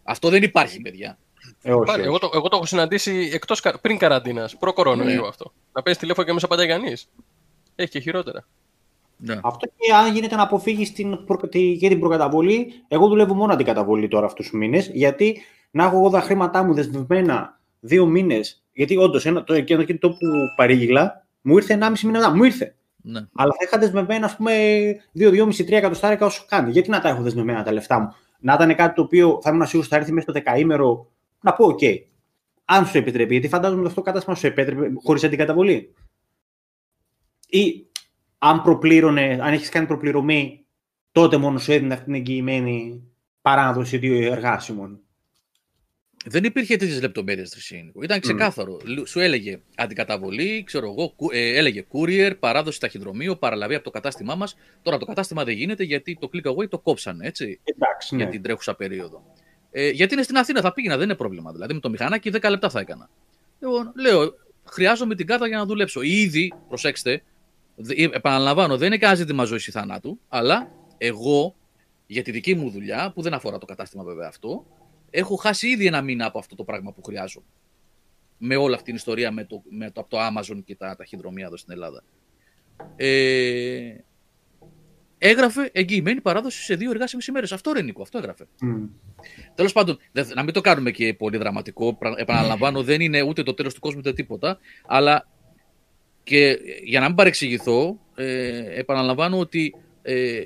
Αυτό 0.03 0.29
δεν 0.29 0.43
υπάρχει, 0.43 0.81
παιδιά. 0.81 1.19
Ε, 1.63 1.73
όχι, 1.73 1.85
Πάλι, 1.87 1.99
όχι. 2.01 2.09
εγώ, 2.09 2.19
το, 2.19 2.31
εγώ 2.35 2.49
το 2.49 2.57
έχω 2.57 2.67
συναντήσει 2.67 3.31
εκτός, 3.33 3.61
κα- 3.61 3.79
πριν 3.81 3.99
καραντίνας, 3.99 4.57
προ-κορονοϊού 4.57 5.21
Ναι. 5.21 5.29
αυτό. 5.29 5.53
Να 5.73 5.83
παίρνει 5.83 5.99
τηλέφωνο 5.99 6.27
και 6.27 6.33
μέσα 6.33 6.47
πάντα 6.47 6.67
κανείς. 6.67 7.09
Έχει 7.75 7.91
και 7.91 8.01
χειρότερα. 8.01 8.47
Ναι. 9.21 9.41
Αυτό 9.43 9.67
και 9.67 9.93
αν 9.95 10.13
γίνεται 10.15 10.37
να 10.37 10.43
αποφύγεις 10.43 10.93
την, 10.93 11.25
προ- 11.25 11.49
τη- 11.49 11.77
και 11.77 11.89
την 11.89 12.01
προκαταβολή. 12.01 12.73
Εγώ 12.89 13.09
δουλεύω 13.09 13.35
μόνο 13.35 13.57
την 13.57 13.67
καταβολή 13.67 14.09
τώρα 14.09 14.27
αυτούς 14.27 14.49
τους 14.49 14.59
μήνες. 14.59 14.91
Γιατί 14.93 15.41
να 15.71 15.85
έχω 15.85 15.97
εγώ 15.97 16.11
τα 16.11 16.21
χρήματά 16.21 16.63
μου 16.63 16.75
δεσμευμένα 16.75 17.61
δύο 17.81 18.07
μήνες. 18.07 18.65
Γιατί 18.73 18.97
όντως 18.97 19.27
το 19.45 19.55
εκείνο 19.55 19.83
και 19.83 19.99
το 19.99 20.09
που 20.11 20.17
παρήγγειλα 20.57 21.27
μου 21.41 21.57
ήρθε 21.57 21.75
1,5 21.81 21.93
μήνα 22.05 22.19
μετά. 22.19 22.37
Μου 22.37 22.45
ήρθε. 22.45 22.75
ναι. 23.03 23.21
Αλλά 23.35 23.53
θα 23.53 23.59
είχα 23.67 23.79
δεσμευμένα, 23.79 24.27
ας 24.27 24.37
πούμε, 24.37 24.53
2-2,5-3 25.19 25.77
εκατοστάρικα 25.77 26.27
όσο 26.27 26.45
κάνει. 26.49 26.71
Γιατί 26.71 26.91
να 26.91 27.01
τα 27.01 27.09
έχω 27.09 27.23
δεσμευμένα 27.23 27.63
τα 27.63 27.73
λεφτά 27.73 28.01
μου; 28.01 28.09
Να 28.41 28.53
ήταν 28.55 28.75
κάτι 28.75 28.95
το 28.95 29.03
οποίο 29.03 29.39
θα 29.43 29.51
ήμουν 29.51 29.67
σίγουρος 29.67 29.87
ότι 29.87 29.95
θα 29.95 29.97
έρθει 29.97 30.13
μέσα 30.13 30.23
στο 30.31 30.33
δεκαήμερο. 30.33 31.11
Να 31.41 31.53
πω, 31.53 31.65
οκ. 31.67 31.81
Αν 32.65 32.87
σου 32.87 32.99
επιτρέπει, 32.99 33.33
γιατί 33.33 33.49
φαντάζομαι 33.49 33.79
ότι 33.81 33.89
αυτό 33.89 34.01
το 34.01 34.07
κατάστημα 34.07 34.35
σου 34.37 34.47
επέτρεπε 34.47 34.93
χωρίς 35.05 35.25
αντικαταβολή. 35.25 35.95
Ή 37.49 37.87
αν 38.39 38.63
προπλήρωνε, 38.63 39.39
αν 39.43 39.53
έχεις 39.53 39.69
κάνει 39.69 39.87
προπληρωμή, 39.87 40.67
τότε 41.13 41.37
μόνο 41.37 41.59
σου 41.59 41.73
έδινε 41.73 41.93
αυτή 41.95 42.05
την 42.05 42.15
εγγυημένη 42.15 43.03
παράδοση 43.43 43.99
δύο 43.99 44.33
εργάσιμων. 44.33 45.01
Δεν 46.25 46.45
υπήρχε 46.45 46.77
τέτοιες 46.77 47.01
λεπτομέρειες 47.01 47.51
Τρυσίνικο. 47.51 48.03
Ήταν 48.03 48.21
ξεκάθαρο. 48.21 48.81
Λου- 48.85 49.07
Σου 49.07 49.21
έλεγε 49.21 49.61
αντικαταβολή, 49.77 50.63
ξέρω 50.67 50.87
εγώ, 50.91 51.13
κου- 51.17 51.35
ε, 51.35 51.57
έλεγε 51.57 51.85
courier, 51.93 52.33
παράδοση 52.39 52.81
ταχυδρομείο, 52.81 53.37
παραλαβή 53.37 53.75
από 53.75 53.85
το 53.85 53.91
κατάστημά 53.91 54.35
μας. 54.35 54.57
Τώρα 54.83 54.99
το 54.99 55.05
κατάστημα 55.05 55.45
δεν 55.45 55.55
γίνεται 55.55 55.85
γιατί 55.85 56.17
το 56.21 56.31
click 56.33 56.51
away 56.51 56.69
το 56.69 56.79
κόψανε, 56.79 57.27
έτσι, 57.27 57.61
Εντάξει, 57.65 58.15
ναι. 58.17 58.23
για 58.23 58.31
την 58.31 58.43
τρέχουσα 58.43 58.75
περίοδο. 58.75 59.23
Ε, 59.71 59.89
γιατί 59.91 60.15
είναι 60.15 60.23
στην 60.23 60.37
Αθήνα, 60.37 60.61
θα 60.61 60.73
πήγαινα, 60.73 60.95
δεν 60.97 61.05
είναι 61.05 61.15
πρόβλημα. 61.15 61.53
Δηλαδή 61.53 61.75
με 61.75 61.81
το 61.81 61.91
μηχανάκι 61.91 62.31
10 62.31 62.51
λεπτά 62.51 62.71
θα 62.71 62.81
έκανα. 62.81 63.09
Εγώ 63.61 63.93
λέω, 63.97 64.35
χρειάζομαι 64.65 65.15
την 65.15 65.27
κάρτα 65.27 65.47
για 65.49 65.57
να 65.57 65.65
δουλέψω. 65.65 66.03
Ήδη, 66.03 66.53
προσέξτε, 66.69 67.11
δε- 67.11 67.17
ε, 67.17 67.23
επαναλαμβάνω, 68.13 68.77
δεν 68.77 68.87
είναι 68.87 68.99
κανένα 68.99 69.19
ζήτημα 69.19 69.45
ζωής 69.45 69.67
ή 69.67 69.71
θανάτου, 69.71 70.21
αλλά 70.29 70.71
εγώ 70.99 71.55
για 72.07 72.23
τη 72.23 72.31
δική 72.31 72.55
μου 72.55 72.71
δουλειά, 72.71 73.13
που 73.15 73.23
δεν 73.23 73.35
αφορά 73.35 73.59
το 73.59 73.67
κατάστημα 73.67 74.03
βέβαια 74.05 74.29
αυτό, 74.29 74.67
έχω 75.11 75.37
χάσει 75.37 75.69
ήδη 75.69 75.87
ένα 75.87 76.03
μήνα 76.03 76.27
από 76.27 76.39
αυτό 76.39 76.55
το 76.55 76.65
πράγμα 76.65 76.93
που 76.93 77.03
χρειάζομαι. 77.03 77.47
Με 78.39 78.57
όλη 78.57 78.73
αυτή 78.75 78.85
την 78.87 78.95
ιστορία 78.95 79.31
με 79.31 79.45
το, 79.45 79.63
με 79.71 79.91
το, 79.91 80.01
από 80.01 80.11
το 80.11 80.19
Amazon 80.27 80.63
και 80.65 80.77
τα 80.77 80.97
ταχυδρομεία 80.97 81.47
εδώ 81.47 81.57
στην 81.57 81.73
Ελλάδα. 81.73 82.03
Ε, 82.97 83.95
έγραφε 85.19 85.71
εγγυημένη 85.73 86.21
παράδοση 86.21 86.63
σε 86.63 86.75
δύο 86.75 86.91
εργάσιμες 86.91 87.27
ημέρες. 87.27 87.53
Αυτό 87.53 87.73
ρε 87.73 87.83
Νίκο, 87.83 88.03
αυτό 88.03 88.19
έγραφε. 88.19 88.47
Μμ. 88.61 88.85
Τέλος 89.55 89.73
πάντων, 89.73 89.99
δεν- 90.13 90.27
να 90.35 90.43
μην 90.43 90.53
το 90.55 90.61
κάνουμε 90.61 90.91
και 90.91 91.15
πολύ 91.15 91.37
δραματικό. 91.37 91.95
πρα- 91.95 92.15
Επαναλαμβάνω, 92.17 92.83
δεν 92.83 93.01
είναι 93.01 93.23
ούτε 93.23 93.43
το 93.43 93.55
τέλος 93.55 93.75
του 93.75 93.81
κόσμου 93.81 93.99
ούτε 93.99 94.13
τίποτα. 94.13 94.59
Αλλά 94.87 95.29
και 96.29 96.59
για 96.85 97.01
να 97.01 97.07
μην 97.07 97.15
παρεξηγηθώ, 97.15 97.99
ε, 98.15 98.79
επαναλαμβάνω 98.79 99.39
ότι 99.39 99.75
ε, 100.03 100.45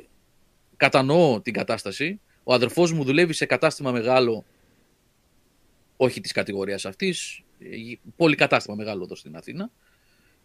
κατανοώ 0.76 1.40
την 1.40 1.52
κατάσταση. 1.52 2.20
Ο 2.42 2.54
αδερφός 2.54 2.92
μου 2.92 3.04
δουλεύει 3.04 3.32
σε 3.32 3.46
κατάστημα 3.46 3.90
μεγάλο, 3.90 4.44
όχι 5.96 6.20
της 6.20 6.32
κατηγορίας 6.32 6.84
αυτής, 6.84 7.42
ε, 7.58 7.66
πολύ 8.16 8.34
κατάστημα 8.34 8.76
μεγάλο 8.76 9.02
εδώ 9.04 9.14
στην 9.14 9.36
Αθήνα. 9.36 9.70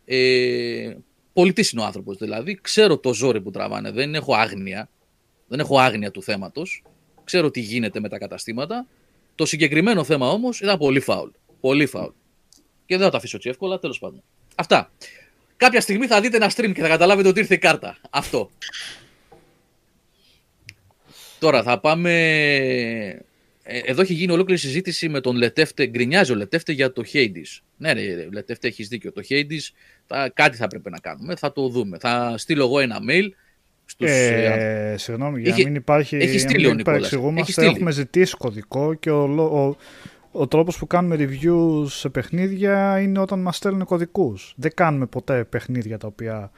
Ε, 0.05 0.95
πολιτής 1.33 1.71
είναι 1.71 1.81
ο 1.81 1.85
άνθρωπος 1.85 2.17
δηλαδή, 2.17 2.59
ξέρω 2.61 2.97
το 2.97 3.13
ζόρι 3.13 3.41
που 3.41 3.51
τραβάνε, 3.51 3.91
δεν 3.91 4.15
έχω 4.15 4.35
άγνοια, 4.35 4.89
δεν 5.47 5.59
έχω 5.59 5.79
άγνοια 5.79 6.11
του 6.11 6.23
θέματος, 6.23 6.83
ξέρω 7.23 7.51
τι 7.51 7.59
γίνεται 7.59 7.99
με 7.99 8.09
τα 8.09 8.17
καταστήματα. 8.17 8.87
Το 9.35 9.45
συγκεκριμένο 9.45 10.03
θέμα 10.03 10.29
όμως 10.29 10.61
ήταν 10.61 10.77
πολύ 10.77 10.99
φάουλ, 10.99 11.29
πολύ 11.59 11.85
φάουλ. 11.85 12.11
Και 12.85 12.95
δεν 12.95 13.05
θα 13.05 13.11
το 13.11 13.17
αφήσω 13.17 13.35
έτσι 13.35 13.49
εύκολα, 13.49 13.79
τέλος 13.79 13.99
πάντων. 13.99 14.23
Αυτά. 14.59 14.91
Κάποια 15.57 15.81
στιγμή 15.81 16.07
θα 16.07 16.21
δείτε 16.21 16.35
ένα 16.35 16.51
stream 16.55 16.71
και 16.73 16.81
θα 16.81 16.87
καταλάβετε 16.87 17.27
ότι 17.27 17.39
ήρθε 17.39 17.53
η 17.53 17.57
κάρτα. 17.57 17.97
Αυτό. 18.09 18.49
Τώρα 21.39 21.63
θα 21.63 21.79
πάμε. 21.79 22.11
Ε, 23.63 23.79
Εδώ 23.85 24.01
έχει 24.01 24.13
γίνει 24.13 24.31
ολόκληρη 24.31 24.59
συζήτηση 24.59 25.09
με 25.09 25.21
τον 25.21 25.35
Λετεύτε. 25.35 25.85
Γκρινιάζει 25.87 26.31
ο 26.31 26.35
Λετεύτε 26.35 26.71
για 26.71 26.93
το 26.93 27.03
Hades. 27.13 27.61
Ναι, 27.77 27.91
ρε, 27.93 28.27
Λετεύτε, 28.31 28.67
έχεις 28.67 28.87
δίκιο. 28.87 29.11
Το 29.11 29.21
Hades 29.29 29.69
θα, 30.07 30.29
κάτι 30.33 30.57
θα 30.57 30.67
πρέπει 30.67 30.89
να 30.89 30.99
κάνουμε. 30.99 31.35
Θα 31.35 31.53
το 31.53 31.67
δούμε. 31.67 31.97
Θα 31.99 32.33
στείλω 32.37 32.63
εγώ 32.63 32.79
ένα 32.79 32.97
mail 33.09 33.29
στους, 33.85 34.09
ε, 34.09 34.91
Ε, 34.93 34.97
συγγνώμη, 34.97 35.41
για 35.41 35.51
Έχει- 35.51 35.61
να 35.63 35.67
μην 35.69 35.75
υπάρχει. 35.77 36.15
έχει 36.15 36.29
για 36.29 36.39
στείλει 36.39 36.61
να 36.61 36.67
ο 36.67 36.69
μην 36.69 36.77
Νικόλας. 36.77 36.99
παρεξηγούμαστε, 36.99 37.41
Έχει 37.41 37.51
στείλει. 37.51 37.67
Έχουμε 37.67 37.91
ζητήσει 37.91 38.35
κωδικό 38.37 38.93
και 38.93 39.09
ο, 39.09 39.27
λο- 39.27 39.67
ο, 39.67 39.75
ο 40.39 40.47
τρόπος 40.47 40.77
που 40.77 40.87
κάνουμε 40.87 41.15
reviews 41.19 41.85
σε 41.87 42.09
παιχνίδια 42.09 42.99
είναι 42.99 43.19
όταν 43.19 43.41
μας 43.41 43.57
στέλνουν 43.57 43.85
κωδικούς. 43.85 44.53
Δεν 44.57 44.71
κάνουμε 44.73 45.05
ποτέ 45.05 45.43
παιχνίδια 45.43 45.97
τα 45.97 46.07
οποία 46.07 46.51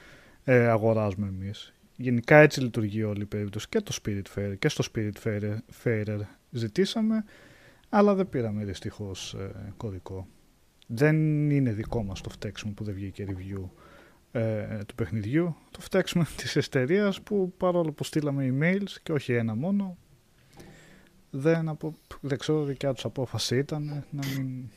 ε, 0.44 0.68
αγοράζουμε 0.68 1.28
εμείς. 1.28 1.74
Γενικά 1.96 2.38
έτσι 2.38 2.62
λειτουργεί 2.62 3.04
όλη 3.04 3.22
η 3.22 3.26
περίπτωση. 3.26 3.70
Και 3.70 3.82
το 3.82 3.98
Spirit 4.04 4.22
Fair 4.36 4.54
και 4.60 4.70
στο 4.70 4.84
Spirit 4.94 5.12
Fair, 5.24 5.58
Fairer 5.84 6.20
ζητήσαμε, 6.50 7.24
αλλά 7.90 8.14
δεν 8.14 8.30
πήραμε 8.30 8.66
δυστυχώς 8.66 9.34
ε, 9.34 9.74
κωδικό. 9.78 10.28
Δεν 10.88 11.50
είναι 11.50 11.72
δικό 11.72 12.04
μας 12.04 12.22
το 12.22 12.30
φταίξιμο 12.30 12.74
που 12.74 12.84
δεν 12.84 12.94
βγήκε 12.94 13.26
review 13.30 13.70
ε, 14.32 14.78
του 14.86 14.96
παιχνιδιού. 14.96 15.56
Το 15.72 15.80
φταίξιμο 15.82 16.24
της 16.38 16.56
εταιρείας 16.56 17.22
που 17.22 17.54
παρόλο 17.58 17.92
που 17.92 18.04
στείλαμε 18.04 18.54
emails 18.54 18.92
και 19.04 19.12
όχι 19.12 19.34
ένα 19.34 19.56
μόνο, 19.56 19.98
δεν, 21.32 21.70
απο... 21.70 21.94
δεν 22.22 22.38
ξέρω 22.38 22.64
δικιά 22.64 22.94
τους 22.94 23.06
απόφαση 23.06 23.58
ήταν 23.58 24.04
να 24.10 24.22
μην, 24.36 24.70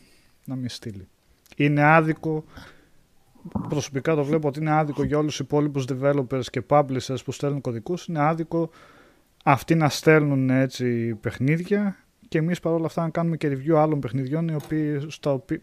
να 0.45 0.57
μην 0.57 0.69
στείλει. 0.69 1.09
Είναι 1.57 1.83
άδικο, 1.83 2.45
προσωπικά 3.69 4.15
το 4.15 4.25
βλέπω 4.25 4.49
ότι 4.49 4.61
είναι 4.61 4.71
άδικο 4.73 5.05
για 5.05 5.19
όλους 5.19 5.37
τους 5.37 5.47
υπόλοιπους 5.47 5.85
developers 5.89 6.45
και 6.51 6.63
publishers 6.69 7.25
που 7.25 7.33
στέλνουν 7.33 7.61
κωδικούς, 7.61 8.07
είναι 8.07 8.21
άδικο 8.21 8.71
αυτοί 9.45 9.75
να 9.75 9.89
στέλνουν 9.89 10.51
έτσι 10.51 11.15
παιχνίδια 11.15 11.97
και 12.29 12.39
εμείς 12.39 12.61
παρόλα 12.61 12.87
αυτά 12.87 13.03
να 13.03 13.11
κάνουμε 13.11 13.37
και 13.37 13.49
review 13.49 13.75
άλλων 13.75 14.01
παιχνιδιών 14.01 14.49
οι 14.49 14.55
οποίοι, 14.55 15.07
στα 15.09 15.33
οποία, 15.33 15.59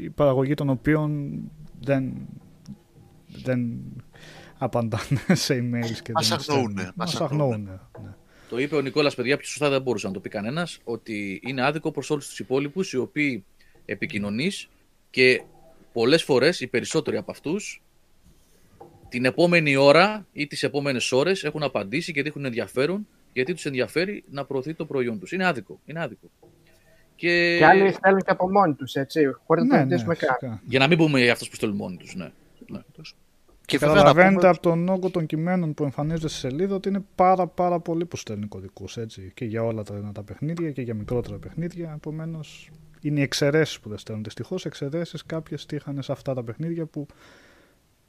η 0.00 0.10
παραγωγή 0.10 0.54
των 0.54 0.68
οποίων 0.68 1.38
δεν, 1.80 2.12
δεν 3.42 3.78
απαντάνε 4.58 5.20
σε 5.44 5.54
emails 5.54 5.98
και 6.02 6.12
Μας 6.12 6.28
δεν 6.28 6.38
αγνοούνε, 6.38 6.38
στέλνουν. 6.38 6.74
μας 6.74 6.92
Μας 6.96 7.20
αγνοούνε. 7.20 7.54
αγνοούνε. 7.54 7.80
Ναι. 8.02 8.14
Το 8.48 8.58
είπε 8.58 8.76
ο 8.76 8.80
Νικόλας, 8.80 9.14
παιδιά, 9.14 9.36
πιο 9.36 9.46
σωστά 9.46 9.68
δεν 9.68 9.82
μπορούσε 9.82 10.06
να 10.06 10.12
το 10.12 10.20
πει 10.20 10.28
κανένας, 10.28 10.78
ότι 10.84 11.40
είναι 11.46 11.62
άδικο 11.62 11.90
προς 11.90 12.10
όλους 12.10 12.28
τους 12.28 12.38
υπόλοιπους 12.38 12.92
οι 12.92 12.96
οποίοι 12.96 13.44
επικοινωνείς 13.84 14.68
και 15.10 15.42
πολλές 15.92 16.22
φορές 16.22 16.60
οι 16.60 16.66
περισσότεροι 16.66 17.16
από 17.16 17.30
αυτούς 17.30 17.82
την 19.08 19.24
επόμενη 19.24 19.76
ώρα 19.76 20.26
ή 20.32 20.46
τις 20.46 20.62
επόμενες 20.62 21.12
ώρες 21.12 21.44
έχουν 21.44 21.62
απαντήσει 21.62 22.12
και 22.12 22.22
δείχνουν 22.22 22.44
ενδιαφέρον 22.44 23.06
γιατί 23.32 23.54
τους 23.54 23.64
ενδιαφέρει 23.66 24.24
να 24.30 24.44
προωθεί 24.44 24.74
το 24.74 24.84
προϊόν 24.86 25.18
τους. 25.20 25.32
Είναι 25.32 25.46
άδικο. 25.46 25.80
Είναι 25.86 26.00
άδικο. 26.02 26.30
Και, 27.16 27.56
Και 27.58 27.64
άλλοι 27.64 27.92
στέλνουν 27.92 28.20
και 28.20 28.30
από 28.30 28.50
μόνοι 28.50 28.74
τους, 28.74 28.94
έτσι, 28.94 29.20
χωρίς 29.46 29.64
να 29.64 29.68
το 29.70 29.76
Ναι, 29.76 29.82
ναι, 29.84 29.90
ρωτήσουμε 29.90 30.14
καν. 30.14 30.28
φυσικά. 30.38 30.62
για 30.68 30.78
να 30.78 30.86
μην 30.86 30.98
πούμε 30.98 31.20
για 31.22 31.32
αυτούς 31.32 31.48
που 31.48 31.54
στέλνουν 31.54 31.78
μόνοι 31.78 31.96
τους. 31.96 32.14
Ναι. 32.14 32.30
ναι. 32.70 32.80
Και 33.66 33.78
βέβαια 33.78 33.94
να 33.94 34.00
Καταλαβαίνετε 34.02 34.36
πούμε... 34.38 34.48
από 34.48 34.60
τον 34.60 34.88
όγκο 34.88 35.10
των 35.10 35.26
κειμένων 35.26 35.74
που 35.74 35.84
εμφανίζονται 35.84 36.28
στη 36.28 36.38
σελίδα 36.38 36.74
ότι 36.74 36.88
είναι 36.88 37.04
πάρα 37.14 37.46
πάρα 37.46 37.80
πολλοί 37.80 38.06
που 38.06 38.16
στέλνουν 38.16 38.48
κωδικούς 38.48 38.96
έτσι 38.96 39.32
και 39.34 39.44
για 39.44 39.62
όλα 39.64 39.82
τα, 39.82 40.10
τα 40.14 40.22
παιχνίδια 40.22 40.70
και 40.70 40.82
για 40.82 40.94
μικρότερα 40.94 41.38
παιχνίδια. 41.38 41.92
Επομένως 41.96 42.70
είναι 43.00 43.20
οι 43.20 43.22
εξαιρέσεις 43.22 43.80
που 43.80 43.88
δεν 43.88 43.98
στέλνουν. 43.98 44.24
Δυστυχώς 44.24 44.64
εξαιρέσεις 44.64 45.24
κάποιες 45.26 45.66
τύχανε 45.66 46.02
σε 46.02 46.12
αυτά 46.12 46.34
τα 46.34 46.42
παιχνίδια 46.44 46.86
που 46.86 47.06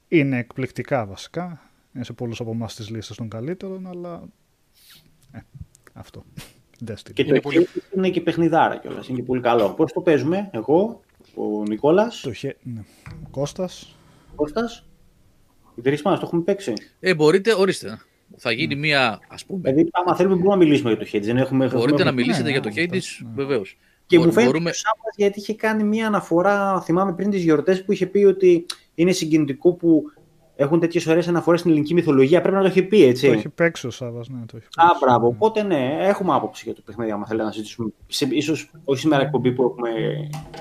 είναι 0.07 0.37
εκπληκτικά 0.37 1.05
βασικά. 1.05 1.61
Είναι 1.95 2.03
σε 2.03 2.13
πολλούς 2.13 2.39
από 2.39 2.51
εμάς 2.51 2.75
τις 2.75 2.89
λίστες 2.89 3.17
των 3.17 3.29
καλύτερων, 3.29 3.87
αλλά. 3.87 4.23
Ε, 5.31 5.39
αυτό. 5.93 6.23
Destiny. 6.87 7.11
Και 7.13 7.23
το 7.23 7.29
Είναι 7.29 7.39
πολύ- 7.41 7.55
πολύ... 7.55 7.67
είναι 7.95 8.09
και 8.09 8.21
παιχνιδάρα 8.21 8.77
κιόλας. 8.77 9.07
Είναι 9.07 9.17
και 9.19 9.23
πολύ 9.23 9.41
καλό. 9.41 9.73
Πώς 9.73 9.93
το 9.93 10.01
παίζουμε, 10.01 10.49
εγώ, 10.53 11.01
ο 11.35 11.63
Νικόλας, 11.67 12.19
Το 12.21 12.33
χε... 12.33 12.55
ναι. 12.63 12.83
Ο 13.25 13.27
Κώστας, 13.31 13.95
ο 14.31 14.35
Κώστας, 14.35 14.79
οι 14.79 14.96
τρει 15.81 15.97
μας 16.03 16.19
το 16.19 16.25
έχουμε 16.25 16.41
παίξει. 16.41 16.73
Ε, 16.99 17.15
μπορείτε, 17.15 17.53
ορίστε. 17.53 17.99
Θα 18.37 18.51
γίνει 18.51 18.75
μία, 18.75 19.19
ας 19.27 19.45
πούμε. 19.45 19.71
Δηλαδή, 19.71 19.89
άμα 19.91 20.15
θέλουμε, 20.15 20.35
μπορούμε 20.35 20.55
να 20.55 20.61
μιλήσουμε 20.63 20.91
για 20.93 20.99
το 20.99 21.09
Hades. 21.13 21.21
Δεν 21.21 21.37
έχουμε, 21.37 21.65
Μπορείτε 21.67 21.83
έχουμε- 21.89 22.03
να 22.03 22.11
μιλήσετε 22.11 22.43
ναι, 22.43 22.51
για 22.51 22.61
το 22.61 22.69
ναι, 22.69 22.83
Hades, 22.83 23.01
ναι. 23.23 23.29
βεβαίως. 23.35 23.77
Και 24.05 24.17
μου 24.17 24.23
φαίνεται 24.23 24.45
μπορούμε... 24.45 24.69
ότι 24.69 24.77
ο 24.77 24.81
Σάββας, 24.81 25.13
γιατί 25.15 25.39
είχε 25.39 25.53
κάνει 25.55 25.83
μία 25.83 26.07
αναφορά, 26.07 26.81
θυμάμαι 26.81 27.13
πριν 27.13 27.29
τις 27.29 27.43
γιορτές 27.43 27.83
που 27.83 27.91
είχε 27.91 28.05
πει 28.05 28.23
ότι 28.23 28.65
είναι 28.95 29.11
συγκινητικό 29.11 29.73
που 29.73 30.03
έχουν 30.55 30.79
τέτοιες 30.79 31.07
ωραίες 31.07 31.27
αναφορές 31.27 31.59
στην 31.59 31.71
ελληνική 31.71 31.93
μυθολογία. 31.93 32.41
Πρέπει 32.41 32.55
να 32.55 32.61
το 32.61 32.67
έχει 32.67 32.83
πει, 32.83 33.03
έτσι. 33.03 33.27
το 33.27 33.33
έχει 33.33 33.49
παίξει 33.49 33.87
ο 33.87 33.89
Σάββας, 33.89 34.29
ναι, 34.29 34.39
το 34.45 34.57
έχει 34.57 34.67
Α, 34.75 34.85
παίξει. 34.85 34.99
μπράβο. 35.05 35.21
Ναι. 35.27 35.27
Οπότε 35.27 35.63
ναι, 35.63 35.97
έχουμε 35.99 36.33
άποψη 36.33 36.63
για 36.65 36.73
το 36.73 36.81
παιχνίδι, 36.85 37.11
άμα 37.11 37.25
θέλετε 37.25 37.45
να 37.45 37.51
συζητήσουμε. 37.51 37.89
Σε, 38.07 38.27
ίσως 38.31 38.71
όχι 38.83 38.99
σήμερα 38.99 39.21
εκπομπή 39.23 39.51
που 39.51 39.63
έχουμε, 39.63 39.89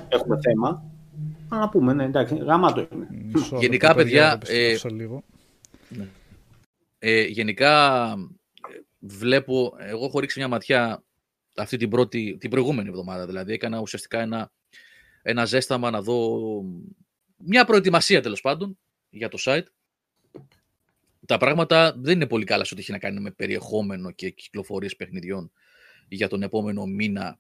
έχουμε 0.09 0.39
θέμα. 0.43 0.85
Αλλά 1.49 1.61
να 1.61 1.69
πούμε, 1.69 1.93
ναι, 1.93 2.05
εντάξει, 2.05 2.37
γαμάτο 2.37 2.89
είναι. 2.93 3.07
Μισό 3.11 3.59
Γενικά, 3.59 3.87
λεπτό, 3.87 4.03
παιδιά, 4.03 4.29
θα 4.29 4.33
επιστρέψω 4.33 4.89
ε, 4.89 4.93
λίγο. 4.93 5.25
Ε, 6.99 7.23
γενικά, 7.23 8.05
ε, 8.69 8.81
βλέπω, 8.99 9.75
εγώ 9.79 10.05
έχω 10.05 10.19
ρίξει 10.21 10.39
μια 10.39 10.49
ματιά 10.49 11.05
αυτή 11.57 11.77
την, 11.77 11.89
πρώτη, 11.89 12.37
την 12.41 12.51
προηγούμενη 12.51 12.89
εβδομάδα. 12.89 13.27
Δηλαδή 13.27 13.53
έκανα 13.53 13.81
ουσιαστικά 13.81 14.21
ένα, 14.21 14.53
ένα 15.23 15.45
ζέσταμα 15.45 15.91
να 15.91 16.03
δω 16.03 16.41
μια 17.37 17.65
προετοιμασία 17.65 18.23
τέλος 18.23 18.41
πάντων 18.41 18.79
για 19.11 19.29
το 19.29 19.39
site. 19.41 19.67
Τα 21.27 21.37
πράγματα 21.37 21.95
δεν 21.99 22.15
είναι 22.15 22.27
πολύ 22.27 22.45
καλά 22.45 22.65
σε 22.65 22.75
ό,τι 22.75 22.83
έχει 22.83 22.93
να 22.93 22.99
κάνει 22.99 23.21
με 23.21 23.31
περιεχόμενο 23.31 24.11
και 24.11 24.31
κυκλοφορίες 24.31 24.97
παιχνιδιών 24.97 25.53
για 26.09 26.29
τον 26.29 26.43
επόμενο 26.43 26.87
μήνα. 26.87 27.39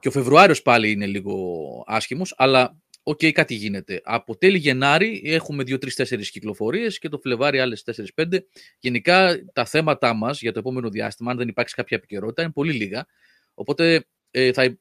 Και 0.00 0.08
ο 0.08 0.10
Φεβρουάριος 0.10 0.62
πάλι 0.62 0.90
είναι 0.90 1.06
λίγο 1.06 1.84
άσχημος, 1.86 2.34
αλλά 2.36 2.76
OK, 3.06 3.18
okay, 3.22 3.32
κάτι 3.32 3.54
γίνεται. 3.54 4.00
Από 4.04 4.36
τέλη 4.36 4.58
Γενάρη 4.58 5.22
έχουμε 5.24 5.62
2-3-4 5.66 6.20
κυκλοφορίες 6.30 6.98
και 6.98 7.08
το 7.08 7.18
Φλεβάρι 7.18 7.58
άλλες 7.58 7.84
4-5. 8.16 8.38
Γενικά 8.78 9.44
τα 9.52 9.64
θέματα 9.64 10.14
μας 10.14 10.40
για 10.40 10.52
το 10.52 10.58
επόμενο 10.58 10.88
διάστημα, 10.90 11.30
αν 11.30 11.36
δεν 11.36 11.48
υπάρξει 11.48 11.74
κάποια 11.74 11.96
επικαιρότητα, 11.96 12.42
είναι 12.42 12.52
πολύ 12.52 12.72
λίγα. 12.72 13.06
Οπότε 13.54 14.06
ε, 14.30 14.52
θα 14.52 14.78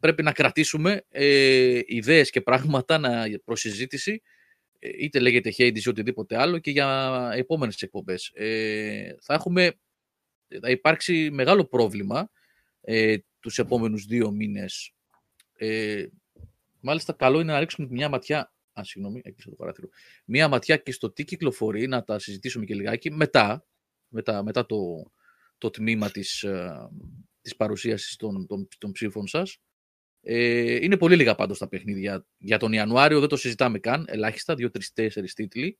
πρέπει 0.00 0.22
να 0.22 0.32
κρατήσουμε 0.32 1.04
ε, 1.10 1.80
ιδέες 1.86 2.30
και 2.30 2.40
πράγματα 2.40 2.98
να, 2.98 3.24
προσυζήτηση, 3.44 4.22
ε, 4.78 4.88
είτε 4.98 5.18
λέγεται 5.18 5.52
Hades 5.58 5.84
ή 5.84 5.88
οτιδήποτε 5.88 6.36
άλλο, 6.40 6.58
και 6.58 6.70
για 6.70 7.30
επόμενες 7.34 7.82
εκπομπές. 7.82 8.30
Ε, 8.34 9.16
θα, 9.20 9.34
έχουμε, 9.34 9.72
θα 10.60 10.70
υπάρξει 10.70 11.30
μεγάλο 11.32 11.64
πρόβλημα 11.64 12.30
ε, 12.80 13.16
τους 13.40 13.58
επόμενους 13.58 14.04
δύο 14.04 14.30
μήνες. 14.30 14.92
Ε, 15.56 16.06
μάλιστα, 16.80 17.12
καλό 17.12 17.40
είναι 17.40 17.52
να 17.52 17.58
ρίξουμε 17.58 17.88
μια 17.90 18.08
ματιά 18.08 18.52
Α, 18.78 18.84
συγγνώμη, 18.84 19.20
έκλεισα 19.24 19.50
το 19.50 19.56
παράθυρο. 19.56 19.88
Μία 20.24 20.48
ματιά 20.48 20.76
και 20.76 20.92
στο 20.92 21.10
τι 21.10 21.24
κυκλοφορεί, 21.24 21.86
να 21.86 22.04
τα 22.04 22.18
συζητήσουμε 22.18 22.64
και 22.64 22.74
λιγάκι 22.74 23.10
μετά, 23.12 23.66
μετά, 24.08 24.42
μετά 24.42 24.66
το, 24.66 25.12
το 25.58 25.70
τμήμα 25.70 26.10
της, 26.10 26.42
ε, 26.42 26.88
της 27.40 27.56
παρουσίασης 27.56 28.16
των, 28.16 28.46
των, 28.46 28.68
των 28.78 28.92
ψήφων 28.92 29.26
σας. 29.26 29.58
Ε, 30.20 30.84
είναι 30.84 30.96
πολύ 30.96 31.16
λίγα 31.16 31.34
πάντως 31.34 31.58
τα 31.58 31.68
παιχνίδια. 31.68 32.26
Για 32.38 32.58
τον 32.58 32.72
Ιανουάριο 32.72 33.20
δεν 33.20 33.28
το 33.28 33.36
συζητάμε 33.36 33.78
καν, 33.78 34.04
ελάχιστα, 34.08 34.54
2-3-4 34.94 35.32
τίτλοι, 35.34 35.78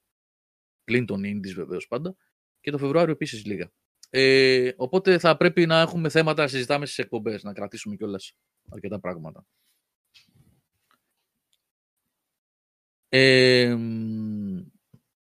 πλην 0.85 1.07
των 1.07 1.23
Indies 1.25 1.55
βεβαίως 1.55 1.87
πάντα, 1.87 2.17
και 2.61 2.71
το 2.71 2.79
Φεβρουάριο 2.79 3.13
επίσης 3.13 3.45
λίγα. 3.45 3.73
Ε, 4.11 4.71
οπότε 4.77 5.19
θα 5.19 5.37
πρέπει 5.37 5.67
να 5.67 5.81
έχουμε 5.81 6.09
θέματα 6.09 6.43
να 6.43 6.49
συζητάμε 6.49 6.87
στις 6.87 6.99
εκπομπές, 6.99 7.43
να 7.43 7.53
κρατήσουμε 7.53 7.97
κιόλας 7.97 8.33
αρκετά 8.71 9.01
πράγματα. 9.01 9.47
Ε, 13.09 13.77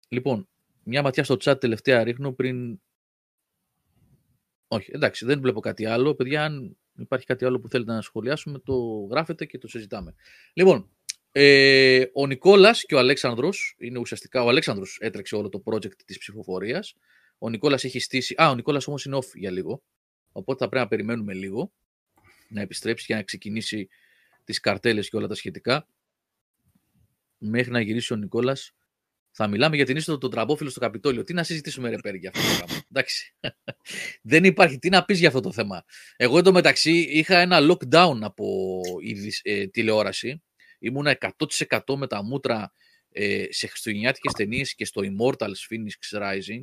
λοιπόν, 0.08 0.48
μια 0.82 1.02
ματιά 1.02 1.24
στο 1.24 1.36
chat 1.40 1.60
τελευταία 1.60 2.04
ρίχνω 2.04 2.32
πριν 2.32 2.78
όχι, 4.68 4.90
εντάξει, 4.94 5.24
δεν 5.24 5.40
βλέπω 5.40 5.60
κάτι 5.60 5.86
άλλο. 5.86 6.14
Παιδιά, 6.14 6.44
αν 6.44 6.76
υπάρχει 6.98 7.26
κάτι 7.26 7.44
άλλο 7.44 7.60
που 7.60 7.68
θέλετε 7.68 7.92
να 7.92 8.00
σχολιάσουμε, 8.00 8.58
το 8.58 8.74
γράφετε 9.10 9.44
και 9.44 9.58
το 9.58 9.68
συζητάμε. 9.68 10.14
Λοιπόν, 10.52 10.90
ε, 11.32 12.04
ο 12.12 12.26
Νικόλας 12.26 12.84
και 12.84 12.94
ο 12.94 12.98
Αλέξανδρος, 12.98 13.74
είναι 13.78 13.98
ουσιαστικά, 13.98 14.42
ο 14.42 14.48
Αλέξανδρος 14.48 14.98
έτρεξε 15.00 15.36
όλο 15.36 15.48
το 15.48 15.62
project 15.64 15.96
της 16.04 16.18
ψηφοφορίας. 16.18 16.94
Ο 17.38 17.48
Νικόλας 17.48 17.84
έχει 17.84 17.98
στήσει, 17.98 18.34
α, 18.42 18.50
ο 18.50 18.54
Νικόλας 18.54 18.86
όμως 18.86 19.04
είναι 19.04 19.16
off 19.16 19.34
για 19.34 19.50
λίγο, 19.50 19.82
οπότε 20.32 20.64
θα 20.64 20.70
πρέπει 20.70 20.84
να 20.84 20.88
περιμένουμε 20.88 21.34
λίγο 21.34 21.72
να 22.48 22.60
επιστρέψει 22.60 23.06
και 23.06 23.14
να 23.14 23.22
ξεκινήσει 23.22 23.88
τις 24.44 24.60
καρτέλες 24.60 25.08
και 25.08 25.16
όλα 25.16 25.26
τα 25.26 25.34
σχετικά. 25.34 25.86
Μέχρι 27.46 27.70
να 27.70 27.80
γυρίσει 27.80 28.12
ο 28.12 28.16
Νικόλας, 28.16 28.72
θα 29.36 29.46
μιλάμε 29.46 29.76
για 29.76 29.84
την 29.84 29.96
είσοδο 29.96 30.18
των 30.18 30.30
τραμπόφιλων 30.30 30.70
στο 30.70 30.80
Καπιτόλιο. 30.80 31.24
Τι 31.24 31.32
να 31.32 31.42
συζητήσουμε, 31.42 31.90
ρε 31.90 31.96
Πέρι, 31.98 32.18
για 32.18 32.30
αυτό 32.34 32.48
το 32.48 32.56
πράγμα. 32.56 32.82
Εντάξει. 32.92 33.34
Δεν 34.22 34.44
υπάρχει. 34.44 34.78
Τι 34.78 34.88
να 34.88 35.04
πεις 35.04 35.18
για 35.18 35.28
αυτό 35.28 35.40
το 35.40 35.52
θέμα. 35.52 35.84
Εγώ 36.16 36.38
εντωμεταξύ 36.38 36.98
είχα 36.98 37.38
ένα 37.38 37.58
lockdown 37.70 38.18
από 38.20 38.80
η 39.02 39.32
ε, 39.42 39.66
τηλεόραση. 39.66 40.42
Ήμουνα 40.78 41.18
100% 41.78 41.94
με 41.96 42.06
τα 42.06 42.22
μούτρα 42.22 42.72
ε, 43.10 43.44
σε 43.50 43.66
χριστουγεννιάτικες 43.66 44.32
ταινίες 44.32 44.74
και 44.74 44.84
στο 44.84 45.02
Immortals 45.04 45.68
Phoenix 45.70 46.18
Rising 46.18 46.62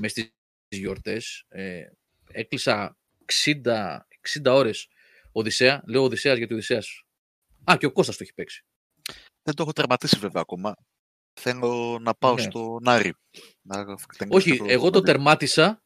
μες 0.00 0.10
στις 0.10 0.32
γιορτές. 0.68 1.44
Ε, 1.48 1.82
έκλεισα 2.30 2.98
60, 3.44 3.98
60 4.42 4.52
ώρες 4.52 4.88
Οδυσσέα. 5.32 5.82
Λέω 5.86 6.02
Οδυσσέας 6.02 6.38
γιατί 6.38 6.52
Οδυσσέας. 6.52 7.04
Α, 7.70 7.76
και 7.78 7.86
ο 7.86 7.92
Κώστας 7.92 8.16
το 8.16 8.22
έχει 8.22 8.34
παίξει. 8.34 8.64
Δεν 9.44 9.54
το 9.54 9.62
έχω 9.62 9.72
τερματίσει 9.72 10.18
βέβαια 10.18 10.42
ακόμα. 10.42 10.74
Θέλω 11.40 11.98
να 12.00 12.14
πάω 12.14 12.34
ναι. 12.34 12.40
στο 12.40 12.78
Νάρι. 12.82 13.14
Να... 13.62 13.96
Όχι, 14.28 14.56
το... 14.56 14.64
εγώ 14.68 14.90
το 14.90 15.00
τερμάτισα 15.00 15.82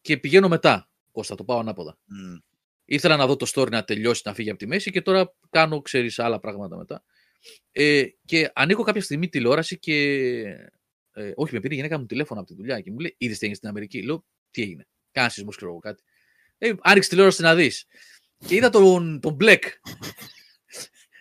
και 0.00 0.16
πηγαίνω 0.16 0.48
μετά. 0.48 0.88
Κώστα, 1.12 1.34
το 1.34 1.44
πάω 1.44 1.58
ανάποδα. 1.58 1.98
Mm. 1.98 2.42
Ήθελα 2.84 3.16
να 3.16 3.26
δω 3.26 3.36
το 3.36 3.50
story 3.54 3.70
να 3.70 3.84
τελειώσει, 3.84 4.22
να 4.24 4.34
φύγει 4.34 4.50
από 4.50 4.58
τη 4.58 4.66
μέση 4.66 4.90
και 4.90 5.02
τώρα 5.02 5.34
κάνω, 5.50 5.82
ξέρεις, 5.82 6.18
άλλα 6.18 6.40
πράγματα 6.40 6.76
μετά. 6.76 7.04
Ε, 7.72 8.04
και 8.24 8.50
ανοίγω 8.54 8.82
κάποια 8.82 9.02
στιγμή 9.02 9.28
τηλεόραση 9.28 9.78
και... 9.78 9.94
Ε, 11.12 11.32
όχι, 11.34 11.54
με 11.54 11.60
πήρε 11.60 11.74
η 11.74 11.76
γυναίκα 11.76 11.98
μου 11.98 12.06
τηλέφωνο 12.06 12.40
από 12.40 12.48
τη 12.48 12.54
δουλειά 12.54 12.80
και 12.80 12.90
μου 12.90 12.98
λέει: 12.98 13.14
Είδες 13.18 13.38
τι 13.38 13.44
έγινε 13.44 13.56
στην 13.56 13.68
Αμερική; 13.68 14.02
Λέω: 14.02 14.24
Τι 14.50 14.62
έγινε; 14.62 14.86
Κάνα 15.10 15.28
σεισμό, 15.28 15.50
ξέρω 15.50 15.70
εγώ 15.70 15.80
κάτι. 15.80 16.02
Ε, 16.58 16.72
άνοιξε 16.80 17.08
τηλεόραση 17.08 17.42
να 17.42 17.54
δεις. 17.54 17.86
Και 18.46 18.54
είδα 18.54 18.70
τον, 18.70 19.20
τον 19.20 19.36
Black 19.40 19.62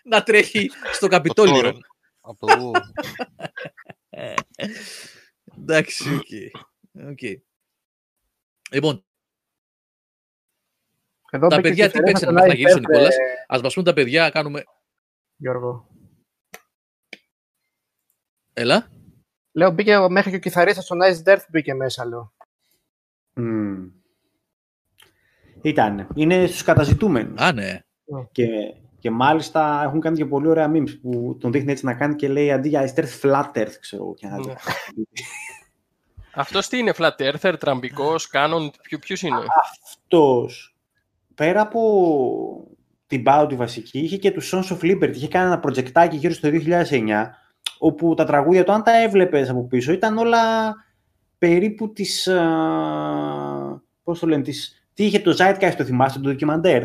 να 0.10 0.24
τρέχει 0.24 0.70
στο 0.92 1.08
Καπιτόλιο. 1.08 1.80
Από 2.22 2.72
Εντάξει, 5.58 6.16
οκ. 6.94 7.22
Λοιπόν, 8.72 9.04
Εδώ 11.32 11.48
τα 11.48 11.62
παιδιά 11.62 11.92
τι 11.92 12.00
παίξανε 12.00 12.32
μέχρι 12.32 12.50
να 12.50 12.56
γυρίσει 12.56 12.76
ο 12.76 12.80
Νικόλας. 12.80 13.16
Ας 13.48 13.62
μας 13.62 13.74
πούν 13.74 13.84
τα 13.84 13.94
παιδιά, 13.94 14.30
κάνουμε... 14.30 14.64
Γιώργο. 15.36 15.88
Έλα. 18.54 18.92
Λέω, 19.52 19.72
μπήκε 19.72 19.98
μέχρι 20.10 20.30
και 20.30 20.36
ο 20.36 20.40
κιθαρίστας 20.40 20.84
στο 20.84 20.96
Nice 21.02 21.30
Death 21.30 21.42
μπήκε 21.50 21.74
μέσα, 21.74 22.06
λέω. 22.06 22.34
Mm. 23.36 23.92
Ήταν. 25.62 26.08
Είναι 26.16 26.48
στους 26.48 26.64
καταζητούμενους. 26.64 27.42
Α, 27.42 27.52
ναι. 27.52 27.80
Και 28.32 28.48
και 29.00 29.12
μάλιστα 29.12 29.82
έχουν 29.84 30.00
κάνει 30.00 30.18
και 30.18 30.26
πολύ 30.26 30.48
ωραία 30.48 30.72
memes 30.74 31.00
που 31.02 31.38
τον 31.40 31.52
δείχνει 31.52 31.72
έτσι 31.72 31.86
να 31.86 31.94
κάνει 31.94 32.16
και 32.16 32.28
λέει 32.28 32.52
αντί 32.52 32.70
για 32.70 32.94
Earth 32.96 33.22
Flat 33.22 33.52
Earth, 33.54 33.76
ξέρω 33.80 34.14
και 34.14 34.28
ναι. 34.28 34.54
Αυτός 36.34 36.68
τι 36.68 36.78
είναι 36.78 36.94
Flat 36.98 37.16
Earther, 37.18 37.54
τραμπικός, 37.60 38.28
κάνον, 38.28 38.72
ποιος 39.00 39.22
είναι; 39.22 39.40
Αυτός, 39.62 40.76
πέρα 41.36 41.62
από 41.62 42.68
την 43.08 43.24
πάω 43.24 43.48
τη 43.48 43.56
βασική, 43.56 44.00
είχε 44.00 44.18
και 44.18 44.32
τους 44.32 44.54
Sons 44.54 44.78
of 44.78 44.82
Liberty, 44.82 45.16
είχε 45.16 45.28
κάνει 45.28 45.46
ένα 45.46 45.60
προτζεκτάκι 45.60 46.16
γύρω 46.16 46.34
στο 46.34 46.50
2009, 46.50 47.26
όπου 47.78 48.14
τα 48.14 48.26
τραγούδια 48.26 48.64
του, 48.64 48.72
αν 48.72 48.84
τα 48.84 49.02
έβλεπες 49.02 49.50
από 49.50 49.68
πίσω, 49.68 49.92
ήταν 49.92 50.18
όλα 50.18 50.76
περίπου 51.38 51.94
τις, 51.94 52.30
πώς 54.04 54.20
το 54.20 54.28
λένε, 54.28 54.44
τις 54.44 54.74
τι 54.94 55.06
είχε 55.06 55.20
το 55.20 55.36
Zeitgeist, 55.40 55.74
το 55.78 55.84
θυμάστε, 55.84 56.20
το 56.20 56.30
ντοκιμαντέρ; 56.30 56.84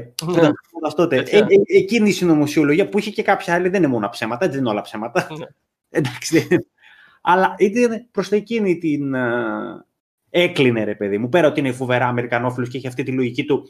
Ναι. 0.89 0.95
τότε. 0.95 1.17
Ε, 1.17 1.39
ε, 1.39 1.47
εκείνη 1.67 2.09
η 2.09 2.13
συνωμοσιολογία 2.13 2.89
που 2.89 2.99
είχε 2.99 3.11
και 3.11 3.23
κάποια 3.23 3.55
άλλη 3.55 3.69
δεν 3.69 3.83
είναι 3.83 3.93
μόνο 3.93 4.09
ψέματα, 4.09 4.49
δεν 4.49 4.59
είναι 4.59 4.69
όλα 4.69 4.81
ψέματα. 4.81 5.27
Ναι. 5.39 5.47
Εντάξει. 5.99 6.47
Αλλά 7.23 7.55
ήταν 7.59 8.07
προς 8.11 8.31
εκείνη 8.31 8.79
την. 8.79 9.15
Uh, 9.17 9.85
έκλεινε, 10.31 10.85
ρε 10.85 10.95
παιδί 10.95 11.19
μου. 11.19 11.29
Πέρα 11.29 11.49
ότι 11.49 11.61
είναι 11.61 11.73
φοβερά 11.73 12.07
Αμερικανόφιλος 12.07 12.69
και 12.69 12.77
έχει 12.77 12.87
αυτή 12.87 13.03
τη 13.03 13.13
λογική 13.13 13.45
του. 13.45 13.67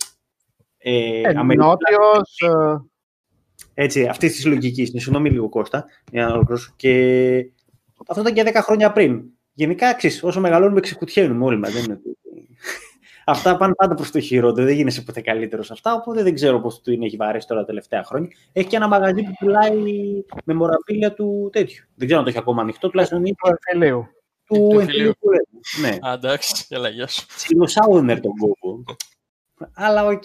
Ε, 0.79 1.21
ε 1.21 1.33
Νότιος, 1.33 2.39
ε, 2.39 2.81
Έτσι, 3.75 4.07
αυτής 4.07 4.35
της 4.35 4.47
λογικής. 4.47 4.89
Συγγνώμη 4.89 5.31
λίγο 5.31 5.49
Κώστα. 5.49 5.85
Και 6.77 6.95
αυτό 8.07 8.21
ήταν 8.21 8.35
και 8.35 8.53
10 8.55 8.61
χρόνια 8.63 8.93
πριν. 8.93 9.23
Γενικά, 9.53 9.95
ξέρεις, 9.95 10.23
όσο 10.23 10.41
μεγαλώνουμε, 10.41 10.81
ξεκουτιαίνουμε 10.81 11.45
όλοι 11.45 11.59
μας. 11.59 11.73
Δεν 11.73 11.85
είναι 11.85 12.01
Αυτά 13.27 13.57
πάνε 13.57 13.75
πάντα 13.75 13.95
προς 13.95 14.11
το 14.11 14.21
χειρότερο. 14.21 14.67
Δεν 14.67 14.75
γίνεσαι 14.75 15.03
ποτέ 15.03 15.21
καλύτερος 15.21 15.67
σε 15.67 15.73
αυτά. 15.73 15.95
Οπότε 15.95 16.23
δεν 16.23 16.35
ξέρω 16.35 16.61
πώς 16.61 16.81
του 16.81 16.93
είναι, 16.93 17.07
έχει 17.07 17.17
βαρέσει 17.17 17.47
τώρα 17.47 17.61
τα 17.61 17.67
τελευταία 17.67 18.05
χρόνια. 18.05 18.29
Έχει 18.53 18.69
και 18.69 18.77
ένα 18.77 18.89
μαγαζί 18.89 19.23
που 19.23 19.33
πουλάει 19.39 19.77
με 20.45 20.55
μοραπίλια 20.55 21.15
του 21.15 21.49
τέτοιου. 21.53 21.85
Δεν 21.95 22.07
ξέρω 22.07 22.19
αν 22.19 22.25
το 22.25 22.31
έχει 22.31 22.39
ακόμα 22.39 22.63
ανοιχτό. 22.63 22.89
Τουλάχιστον 22.89 23.25
είναι 23.25 23.35
του 23.35 23.49
εμφυλίου. 23.49 24.07
Του 24.45 24.79
εμφυλίου 24.81 25.13
που 25.21 25.29
Ναι. 25.81 25.99
Εντάξει, 26.13 26.67
έλα, 26.69 26.89
γεια 26.89 27.07
σου. 27.07 27.27
Σάουνερ 27.65 28.21
τον 28.21 28.33
κόπο. 28.37 28.85
Αλλά 29.75 30.05
οκ. 30.05 30.23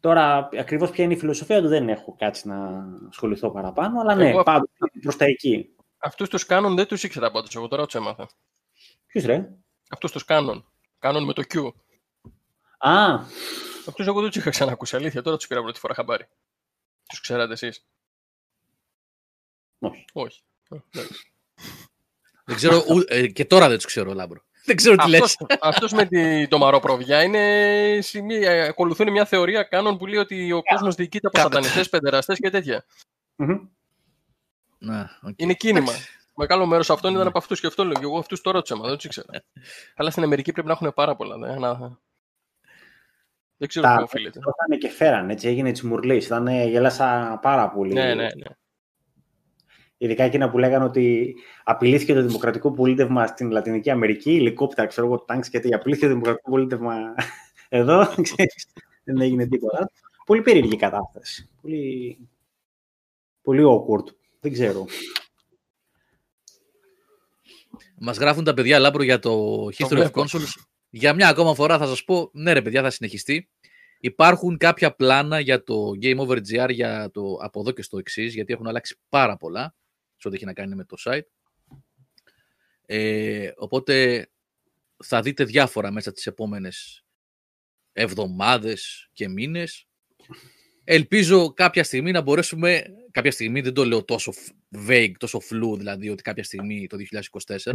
Τώρα, 0.00 0.48
ακριβώς 0.58 0.90
ποια 0.90 1.04
είναι 1.04 1.12
η 1.14 1.16
φιλοσοφία 1.16 1.60
του 1.60 1.68
δεν 1.68 1.88
έχω 1.88 2.14
κάτσει 2.18 2.48
να 2.48 2.84
ασχοληθώ 3.08 3.50
παραπάνω. 3.50 4.00
Αλλά 4.00 4.14
ναι, 4.14 4.42
πάντω 4.42 4.64
προς 5.02 5.16
τα 5.16 5.24
εκεί. 5.24 5.74
Αυτούς 5.98 6.28
τους 6.28 6.46
κάνουν 6.46 6.74
δεν 6.74 6.86
τους 6.86 7.02
ήξερα 7.02 7.30
πάντως. 7.30 7.54
Εγώ 7.54 7.68
τώρα 7.68 7.84
τους 7.84 7.94
έμαθα. 7.94 8.28
Ποιος 9.06 9.24
ρε; 9.24 9.50
Αυτού 9.88 10.08
τους 10.08 10.24
κάνουν. 10.24 10.66
Κάνουν 10.98 11.24
με 11.24 11.32
το 11.32 11.42
Q. 11.54 11.72
Α. 12.78 13.14
Αυτούς 13.88 14.06
εγώ 14.06 14.20
δεν 14.20 14.30
τους 14.30 14.36
είχα 14.40 14.50
ξανακούσει. 14.50 14.96
Αλήθεια, 14.96 15.22
τώρα 15.22 15.36
τους 15.36 15.46
πήρα 15.46 15.62
πρώτη 15.62 15.78
φορά 15.78 15.94
χαμπάρι. 15.94 16.28
Τους 17.08 17.20
ξέρατε 17.20 17.52
εσείς. 17.52 17.86
Όχι. 19.78 20.04
Όχι. 20.12 20.42
δεν 22.44 22.56
ξέρω, 22.56 22.82
ε, 23.06 23.26
και 23.26 23.44
τώρα 23.44 23.68
δεν 23.68 23.76
τους 23.76 23.86
ξέρω, 23.86 24.12
Λάμπρο. 24.12 24.42
Δεν 24.64 24.76
ξέρω 24.76 24.96
τι 24.96 25.08
λες. 25.08 25.22
Αυτός, 25.22 25.58
αυτός 25.60 25.92
με 25.92 26.06
τη, 26.06 26.48
το 26.48 26.58
μαροπροβιά 26.58 27.22
είναι 27.22 27.98
σημεία, 28.02 28.64
ακολουθούν 28.68 29.10
μια 29.10 29.24
θεωρία 29.24 29.62
κάνων 29.62 29.98
που 29.98 30.06
λέει 30.06 30.18
ότι 30.18 30.52
ο 30.52 30.62
κόσμος 30.62 30.94
διοικείται 30.94 31.26
από 31.26 31.38
Κάπου. 31.38 31.52
σατανιστές, 31.52 31.88
παιδεραστές 31.88 32.38
και 32.38 32.50
τέτοια. 32.50 32.84
Μμμ. 33.36 33.68
Να, 34.78 35.18
οκ. 35.22 35.32
Είναι 35.36 35.54
κίνημα. 35.54 35.92
Μεγάλο 36.36 36.66
μέρος 36.66 36.90
αυτών 36.90 37.14
ήταν 37.14 37.26
από 37.26 37.38
αυτούς 37.38 37.60
και 37.60 37.66
αυτό 37.66 37.84
λέω. 37.84 37.92
Και 37.92 38.04
εγώ 38.04 38.18
αυτούς 38.18 38.40
το 38.40 38.50
ρώτησα, 38.50 38.76
μα 38.76 38.86
δεν 38.86 38.94
τους 38.94 39.04
ήξερα. 39.04 39.26
Αλλά 39.96 40.10
στην 40.10 40.22
Αμερική 40.22 40.52
πρέπει 40.52 40.66
να 40.66 40.72
έχουν 40.72 40.92
πάρα 40.94 41.16
πολλά. 41.16 41.38
Δε, 41.38 41.58
να... 41.58 41.98
Δεν 43.56 43.68
ξέρω 43.68 43.86
Τα 43.86 43.96
πού 43.96 44.02
οφείλεται. 44.02 44.38
Ήταν 44.38 44.78
και 44.78 44.88
φέραν, 44.88 45.30
έτσι, 45.30 45.48
έγινε 45.48 45.72
τσιμουρλή. 45.72 46.16
Ήταν, 46.16 46.48
γέλασα 46.48 47.38
πάρα 47.42 47.70
πολύ. 47.70 47.92
Ναι, 47.92 48.14
ναι, 48.14 48.14
ναι. 48.14 48.46
Ειδικά 49.96 50.24
εκείνα 50.24 50.50
που 50.50 50.58
λέγανε 50.58 50.84
ότι 50.84 51.34
απειλήθηκε 51.64 52.14
το 52.14 52.22
δημοκρατικό 52.22 52.72
πολίτευμα 52.72 53.26
στην 53.26 53.50
Λατινική 53.50 53.90
Αμερική, 53.90 54.30
ελικόπτερα, 54.30 54.86
ξέρω 54.86 55.06
εγώ, 55.06 55.18
τάγκς 55.18 55.48
και 55.48 55.60
τέτοια. 55.60 55.76
Απειλήθηκε 55.76 56.06
το 56.06 56.12
δημοκρατικό 56.12 56.50
πολίτευμα 56.50 57.14
εδώ, 57.68 58.06
ξέρεις, 58.22 58.72
δεν 59.04 59.20
έγινε 59.20 59.46
τίποτα. 59.46 59.90
Πολύ 60.26 60.42
περίεργη 60.42 60.76
κατάσταση. 60.76 61.50
Πολύ, 61.60 62.18
πολύ 63.42 63.62
awkward. 63.66 64.14
Δεν 64.40 64.52
ξέρω. 64.52 64.84
Μας 67.98 68.16
γράφουν 68.16 68.44
τα 68.44 68.54
παιδιά 68.54 68.78
λάμπρο 68.78 69.02
για 69.02 69.18
το 69.18 69.64
History 69.64 69.84
of 69.84 69.88
βλέπω. 69.88 70.22
Consoles. 70.22 70.52
Για 70.90 71.14
μια 71.14 71.28
ακόμα 71.28 71.54
φορά 71.54 71.78
θα 71.78 71.86
σας 71.86 72.04
πω, 72.04 72.30
ναι 72.32 72.52
ρε 72.52 72.62
παιδιά, 72.62 72.82
θα 72.82 72.90
συνεχιστεί. 72.90 73.48
Υπάρχουν 74.00 74.56
κάποια 74.56 74.94
πλάνα 74.94 75.40
για 75.40 75.62
το 75.62 75.90
Game 76.02 76.18
Over 76.18 76.38
GR 76.48 76.68
για 76.70 77.10
το 77.10 77.38
από 77.40 77.60
εδώ 77.60 77.70
και 77.70 77.82
στο 77.82 77.98
εξής, 77.98 78.34
γιατί 78.34 78.52
έχουν 78.52 78.66
αλλάξει 78.66 78.98
πάρα 79.08 79.36
πολλά 79.36 79.74
σε 80.16 80.28
ό,τι 80.28 80.36
έχει 80.36 80.44
να 80.44 80.52
κάνει 80.52 80.74
με 80.74 80.84
το 80.84 80.96
site. 81.04 81.26
Ε, 82.86 83.50
οπότε 83.56 84.26
θα 85.04 85.20
δείτε 85.20 85.44
διάφορα 85.44 85.90
μέσα 85.90 86.12
τις 86.12 86.26
επόμενες 86.26 87.04
εβδομάδες 87.92 89.08
και 89.12 89.28
μήνες. 89.28 89.86
Ελπίζω 90.84 91.52
κάποια 91.52 91.84
στιγμή 91.84 92.10
να 92.10 92.20
μπορέσουμε, 92.20 92.84
κάποια 93.10 93.30
στιγμή 93.30 93.60
δεν 93.60 93.72
το 93.74 93.84
λέω 93.84 94.04
τόσο 94.04 94.32
vague, 94.88 95.12
τόσο 95.18 95.38
flu, 95.38 95.76
δηλαδή 95.78 96.08
ότι 96.08 96.22
κάποια 96.22 96.44
στιγμή 96.44 96.86
το 96.86 96.96
2024, 97.64 97.72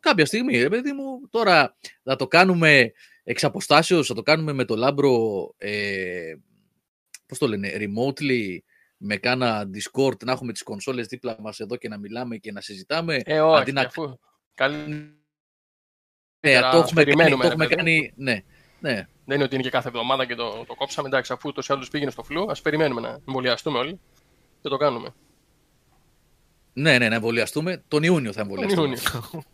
κάποια 0.00 0.26
στιγμή, 0.26 0.58
ρε 0.58 0.68
παιδί 0.68 0.92
μου, 0.92 1.28
τώρα 1.30 1.76
θα 2.02 2.16
το 2.16 2.26
κάνουμε 2.26 2.92
εξ 3.24 3.44
αποστάσεως, 3.44 4.06
θα 4.06 4.14
το 4.14 4.22
κάνουμε 4.22 4.52
με 4.52 4.64
το 4.64 4.76
λάμπρο, 4.76 5.14
ε, 5.58 6.34
πώς 7.26 7.38
το 7.38 7.48
λένε, 7.48 7.72
remotely, 7.78 8.58
με 8.96 9.16
κάνα 9.16 9.70
Discord, 9.74 10.24
να 10.24 10.32
έχουμε 10.32 10.52
τις 10.52 10.62
κονσόλες 10.62 11.06
δίπλα 11.06 11.36
μας 11.40 11.60
εδώ 11.60 11.76
και 11.76 11.88
να 11.88 11.98
μιλάμε 11.98 12.36
και 12.36 12.52
να 12.52 12.60
συζητάμε. 12.60 13.20
Ε, 13.24 13.40
όχι, 13.40 13.60
αντί 13.60 13.72
να- 13.72 13.80
αφού... 13.82 14.18
Καλή... 14.54 14.76
Ναι, 16.40 16.52
Τώρα 16.54 16.70
το 16.70 16.76
έχουμε, 16.78 17.04
κάνει, 17.04 17.16
περιμένουμε, 17.16 17.42
το 17.42 17.48
ρε 17.48 17.54
έχουμε 17.54 17.66
παιδί 17.66 17.80
μου. 17.82 17.84
κάνει, 17.84 18.12
ναι, 18.16 18.42
ναι. 18.80 19.06
Δεν 19.28 19.36
είναι 19.36 19.44
ότι 19.44 19.54
είναι 19.54 19.64
και 19.64 19.70
κάθε 19.70 19.88
εβδομάδα 19.88 20.26
και 20.26 20.34
το, 20.34 20.64
το 20.66 20.74
κόψαμε. 20.74 21.08
Εντάξει, 21.08 21.32
αφού 21.32 21.52
τόσο 21.52 21.72
άλλους 21.72 21.88
πήγαινε 21.88 22.10
στο 22.10 22.22
φλού, 22.22 22.50
ας 22.50 22.60
περιμένουμε 22.60 23.00
να 23.00 23.18
εμβολιαστούμε 23.26 23.78
όλοι 23.78 24.00
και 24.62 24.68
το 24.68 24.76
κάνουμε. 24.76 25.08
Ναι, 26.72 26.98
ναι, 26.98 27.08
να 27.08 27.14
εμβολιαστούμε. 27.14 27.82
Τον 27.88 28.02
Ιούνιο 28.02 28.32
θα 28.32 28.40
Τον 28.40 28.50
εμβολιαστούμε. 28.50 28.86
Ιούνιο. 28.86 29.44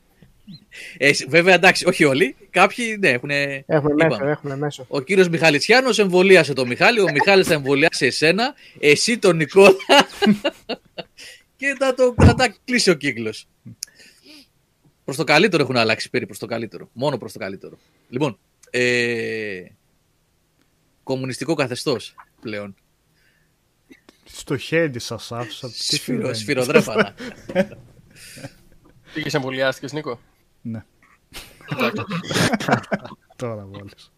Ε, 0.96 1.10
βέβαια, 1.28 1.54
εντάξει, 1.54 1.86
όχι 1.86 2.04
όλοι. 2.04 2.36
Κάποιοι, 2.50 2.96
ναι, 3.00 3.08
έχουν. 3.08 3.30
Έχουμε 3.30 3.94
μέσο, 3.94 4.14
είπαμε. 4.14 4.30
έχουμε 4.30 4.56
μέσο. 4.56 4.84
Ο 4.88 5.00
κύριος 5.00 5.28
Μιχαλητσιάνος 5.28 5.98
εμβολίασε 5.98 6.52
τον 6.52 6.66
Μιχάλη, 6.66 7.00
ο 7.00 7.10
Μιχάλης 7.12 7.46
θα 7.46 7.54
εμβολιάσει 7.54 8.06
εσένα, 8.06 8.54
εσύ 8.80 9.18
τον 9.18 9.36
Νικόλα 9.36 9.76
και 11.56 11.76
θα, 11.78 11.94
το, 11.94 12.14
θα 12.16 12.34
τα 12.34 12.54
κλείσει 12.64 12.90
ο 12.90 12.94
κύκλος. 12.94 13.46
Προς 15.04 15.16
το 15.16 15.24
καλύτερο 15.24 15.62
έχουν 15.62 15.76
αλλάξει 15.76 16.10
περί 16.10 16.26
προς 16.26 16.38
το 16.38 16.46
καλύτερο. 16.46 16.88
Μόνο 16.92 17.18
προς 17.18 17.32
το 17.32 17.38
καλύτερο. 17.38 17.78
Λοιπόν, 18.08 18.38
ε, 18.76 19.64
κομμουνιστικό 21.02 21.54
καθεστώς 21.54 22.14
πλέον. 22.40 22.74
Στο 24.24 24.56
χέρι 24.56 24.98
σας 24.98 25.32
άφησα. 25.32 25.68
Τι 25.68 25.74
Σφυρο, 25.74 25.98
συμβαίνει; 26.34 26.34
σφυροδρέπανα. 26.34 27.14
Πήγες 29.14 29.34
εμβολιάστηκες, 29.34 29.92
Νίκο; 29.92 30.20
Ναι, 30.62 30.84
Εντάξει. 31.72 32.04
τώρα 33.36 33.66
μόλις. 33.66 34.12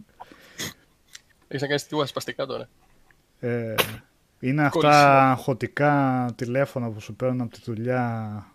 Έχεις 1.49 1.63
να 1.63 1.67
κάνεις 1.67 1.87
τίποτα 1.87 2.07
σπαστικά 2.07 2.47
τώρα. 2.47 2.69
Ε, 3.41 3.75
είναι 4.41 4.69
Κόλλησες. 4.69 4.91
αυτά 4.95 5.31
αγχωτικά 5.31 6.27
τηλέφωνα 6.37 6.91
που 6.91 7.01
σου 7.01 7.15
παίρνουν 7.15 7.41
από 7.41 7.53
τη 7.53 7.61
δουλειά 7.65 8.47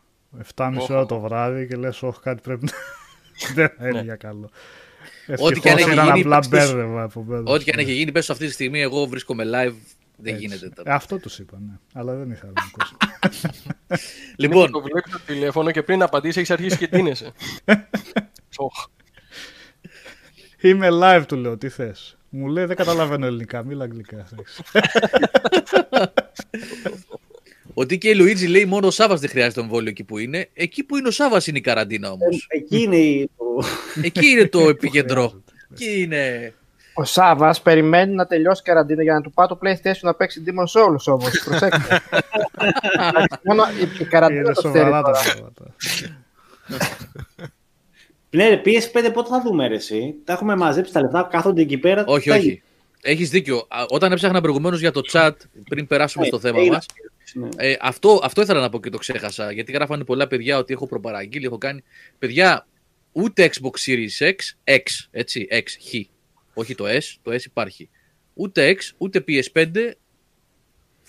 7.30 0.55 0.73
Όχο. 0.79 0.93
ώρα 0.93 1.05
το 1.05 1.19
βράδυ 1.19 1.67
και 1.67 1.75
λες 1.75 2.03
όχι 2.03 2.19
κάτι 2.19 2.41
πρέπει 2.41 2.65
να... 2.65 2.71
δεν 3.53 3.69
θα 3.77 3.87
είναι 3.87 3.97
Ναι. 3.97 4.03
για 4.03 4.15
καλό. 4.15 4.49
Ό,τι 5.39 5.59
και 5.59 5.69
αν 5.69 5.77
Ευτυχώς 5.77 5.81
έχει 5.81 5.91
ήταν 5.91 6.05
γίνει, 6.15 6.19
απλά 6.19 6.39
πες 6.39 6.47
τους. 6.47 6.57
μπέρδευα 6.73 7.03
από 7.03 7.23
μπέρδευα. 7.23 7.51
Ό,τι 7.51 7.63
και 7.63 7.71
αν 7.73 7.79
έχει 7.79 7.91
γίνει, 7.91 8.11
πες 8.11 8.25
σου 8.25 8.31
αυτή 8.31 8.45
τη 8.45 8.51
στιγμή, 8.51 8.81
εγώ 8.81 9.05
βρίσκομαι 9.05 9.43
live, 9.43 9.73
δεν 10.17 10.33
Έτσι. 10.33 10.45
γίνεται. 10.45 10.65
Ε, 10.65 10.69
τώρα. 10.69 10.93
Αυτό 10.95 11.17
τους 11.19 11.39
είπα, 11.39 11.57
ναι. 11.59 11.73
Αλλά 11.93 12.15
δεν 12.15 12.29
ήθελα 12.31 12.51
να 12.55 12.61
ακούσω. 12.63 12.97
Λοιπόν, 14.35 14.71
Το 14.71 14.81
βλέπεις 14.81 15.11
το 15.11 15.19
τηλέφωνο 15.25 15.71
και 15.71 15.83
πριν 15.83 16.01
απαντήσεις 16.01 16.37
έχεις 16.37 16.51
αρχίσει 16.51 16.77
και 16.77 16.87
τίνεσαι. 16.87 17.31
Οχ. 18.57 18.85
Είμαι 20.61 20.87
live 20.91 21.23
του 21.27 21.35
λέω, 21.35 21.57
τι 21.57 21.69
θες. 21.69 22.17
Μου 22.29 22.47
λέει 22.47 22.65
δεν 22.65 22.75
καταλαβαίνω 22.75 23.25
ελληνικά, 23.25 23.63
μίλα 23.63 23.83
αγγλικά. 23.83 24.27
ότι 27.73 27.97
και 27.97 28.09
η 28.09 28.15
Λουίτζι 28.15 28.47
λέει 28.47 28.65
μόνο 28.65 28.87
ο 28.87 28.91
Σάβα 28.91 29.15
δεν 29.15 29.29
χρειάζεται 29.29 29.61
εμβόλιο 29.61 29.89
εκεί 29.89 30.03
που 30.03 30.17
είναι. 30.17 30.49
Εκεί 30.53 30.83
που 30.83 30.97
είναι 30.97 31.07
ο 31.07 31.11
Σάβα 31.11 31.41
είναι 31.45 31.57
η 31.57 31.61
καραντίνα 31.61 32.11
όμως. 32.11 32.45
Εκεί 32.49 32.81
είναι 32.81 32.95
η... 32.95 33.29
το- 33.37 33.63
εκεί 34.01 34.27
είναι 34.27 34.47
το 34.47 34.59
επίκεντρο. 34.69 35.43
Εκεί 35.71 36.01
είναι. 36.01 36.53
Ο 36.93 37.03
Σάβα 37.03 37.55
περιμένει 37.63 38.13
να 38.15 38.25
τελειώσει 38.25 38.61
η 38.65 38.67
καραντίνα 38.69 39.03
για 39.03 39.13
να 39.13 39.21
του 39.21 39.31
πάει 39.31 39.47
το 39.47 39.59
PlayStation 39.63 39.99
να 40.01 40.13
παίξει 40.13 40.43
Demon 40.45 40.79
Souls 40.81 41.13
όμως. 41.13 41.41
Προσέξτε. 41.45 42.01
Μόνο 43.47 43.63
η- 43.81 44.01
η 44.01 44.05
καραντίνα 44.05 44.39
Είναι 44.41 44.53
το 44.53 44.61
σοβαρά 44.61 44.81
θέλει 44.83 44.91
τα 44.91 45.01
τώρα. 45.01 45.19
πράγματα. 45.33 45.73
Ναι, 48.29 48.49
ρε, 48.49 48.61
PS5 48.65 49.11
πότε 49.13 49.29
θα 49.29 49.41
δούμε, 49.41 49.67
ρε, 49.67 49.75
εσύ; 49.75 50.15
Τα 50.25 50.33
έχουμε 50.33 50.55
μαζέψει 50.55 50.93
τα 50.93 51.01
λεφτά, 51.01 51.27
κάθονται 51.31 51.61
εκεί 51.61 51.77
πέρα. 51.77 52.03
όχι, 52.07 52.29
τα- 52.29 52.35
όχι. 52.35 52.61
Έχεις 53.01 53.29
δίκιο. 53.29 53.65
Α, 53.67 53.83
Όταν 53.89 54.11
έψαχνα 54.11 54.41
προηγουμένως 54.41 54.79
για 54.79 54.91
το 54.91 55.01
chat, 55.11 55.31
πριν 55.69 55.87
περάσουμε 55.87 56.23
Ναι, 56.23 56.29
στο 56.29 56.39
θέμα 56.39 56.59
είναι 56.61 56.69
μας, 56.75 56.77
αυτό, 56.89 57.10
ναι. 57.33 57.49
ε, 57.55 57.75
αυτό, 57.81 58.19
αυτό 58.23 58.41
ήθελα 58.41 58.59
να 58.59 58.69
πω 58.69 58.79
και 58.79 58.89
το 58.89 58.97
ξέχασα. 58.97 59.51
Γιατί 59.51 59.71
γράφανε 59.71 60.03
πολλά 60.03 60.27
παιδιά 60.27 60.57
ότι 60.57 60.73
έχω 60.73 60.87
προπαραγγείλει, 60.87 61.45
έχω 61.45 61.57
κάνει. 61.57 61.83
Παιδιά, 62.19 62.67
ούτε 63.11 63.49
Xbox 63.53 63.85
Series 63.85 64.29
X, 64.29 64.35
X, 64.63 64.83
έτσι, 65.11 65.47
X, 65.51 65.63
Χ. 65.89 66.09
Όχι 66.53 66.75
το 66.75 66.85
S, 66.87 67.03
το 67.21 67.31
S 67.31 67.43
υπάρχει. 67.43 67.89
Ούτε 68.33 68.75
X, 68.77 68.93
ούτε 68.97 69.23
PS5 69.27 69.91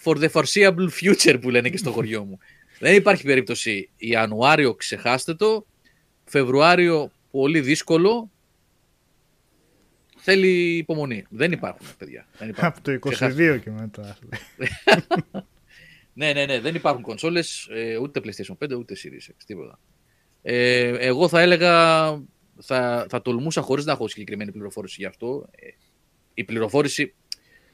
for 0.04 0.16
the 0.16 0.28
foreseeable 0.28 0.88
future 1.00 1.38
που 1.40 1.50
λένε 1.50 1.68
και 1.68 1.76
στο 1.76 1.90
χωριό 1.90 2.24
μου. 2.24 2.38
Δεν 2.78 2.94
υπάρχει 2.94 3.24
περίπτωση. 3.24 3.90
Ιανουάριο 3.96 4.74
ξεχάστε 4.74 5.34
το. 5.34 5.66
Φεβρουάριο 6.24 7.10
πολύ 7.30 7.60
δύσκολο. 7.60 8.30
Θέλει 10.16 10.76
υπομονή. 10.76 11.24
Δεν 11.28 11.52
υπάρχουν, 11.52 11.86
παιδιά. 11.98 12.26
Δεν 12.38 12.48
υπάρχουν. 12.48 12.74
Από 12.76 12.82
το 12.82 12.92
22 12.92 12.98
Ξεχάστε. 13.12 13.58
και 13.58 13.70
μετά. 13.70 14.18
Ναι, 16.14 16.32
ναι, 16.32 16.44
ναι. 16.44 16.60
Δεν 16.60 16.74
υπάρχουν 16.74 17.02
κονσόλες, 17.02 17.68
ε, 17.70 17.96
ούτε 17.96 18.20
PlayStation 18.24 18.56
5, 18.64 18.76
ούτε 18.78 18.94
Series 19.02 19.30
X, 19.30 19.34
τίποτα. 19.46 19.78
Ε, 20.42 20.88
εγώ 20.88 21.28
θα 21.28 21.40
έλεγα, 21.40 22.04
θα, 22.60 23.06
θα 23.08 23.22
τολμούσα 23.22 23.60
χωρίς 23.60 23.84
να 23.84 23.92
έχω 23.92 24.08
συγκεκριμένη 24.08 24.52
πληροφόρηση 24.52 24.96
γι' 24.98 25.06
αυτό. 25.06 25.48
Ε, 25.50 25.68
η 26.34 26.44
πληροφόρηση, 26.44 27.14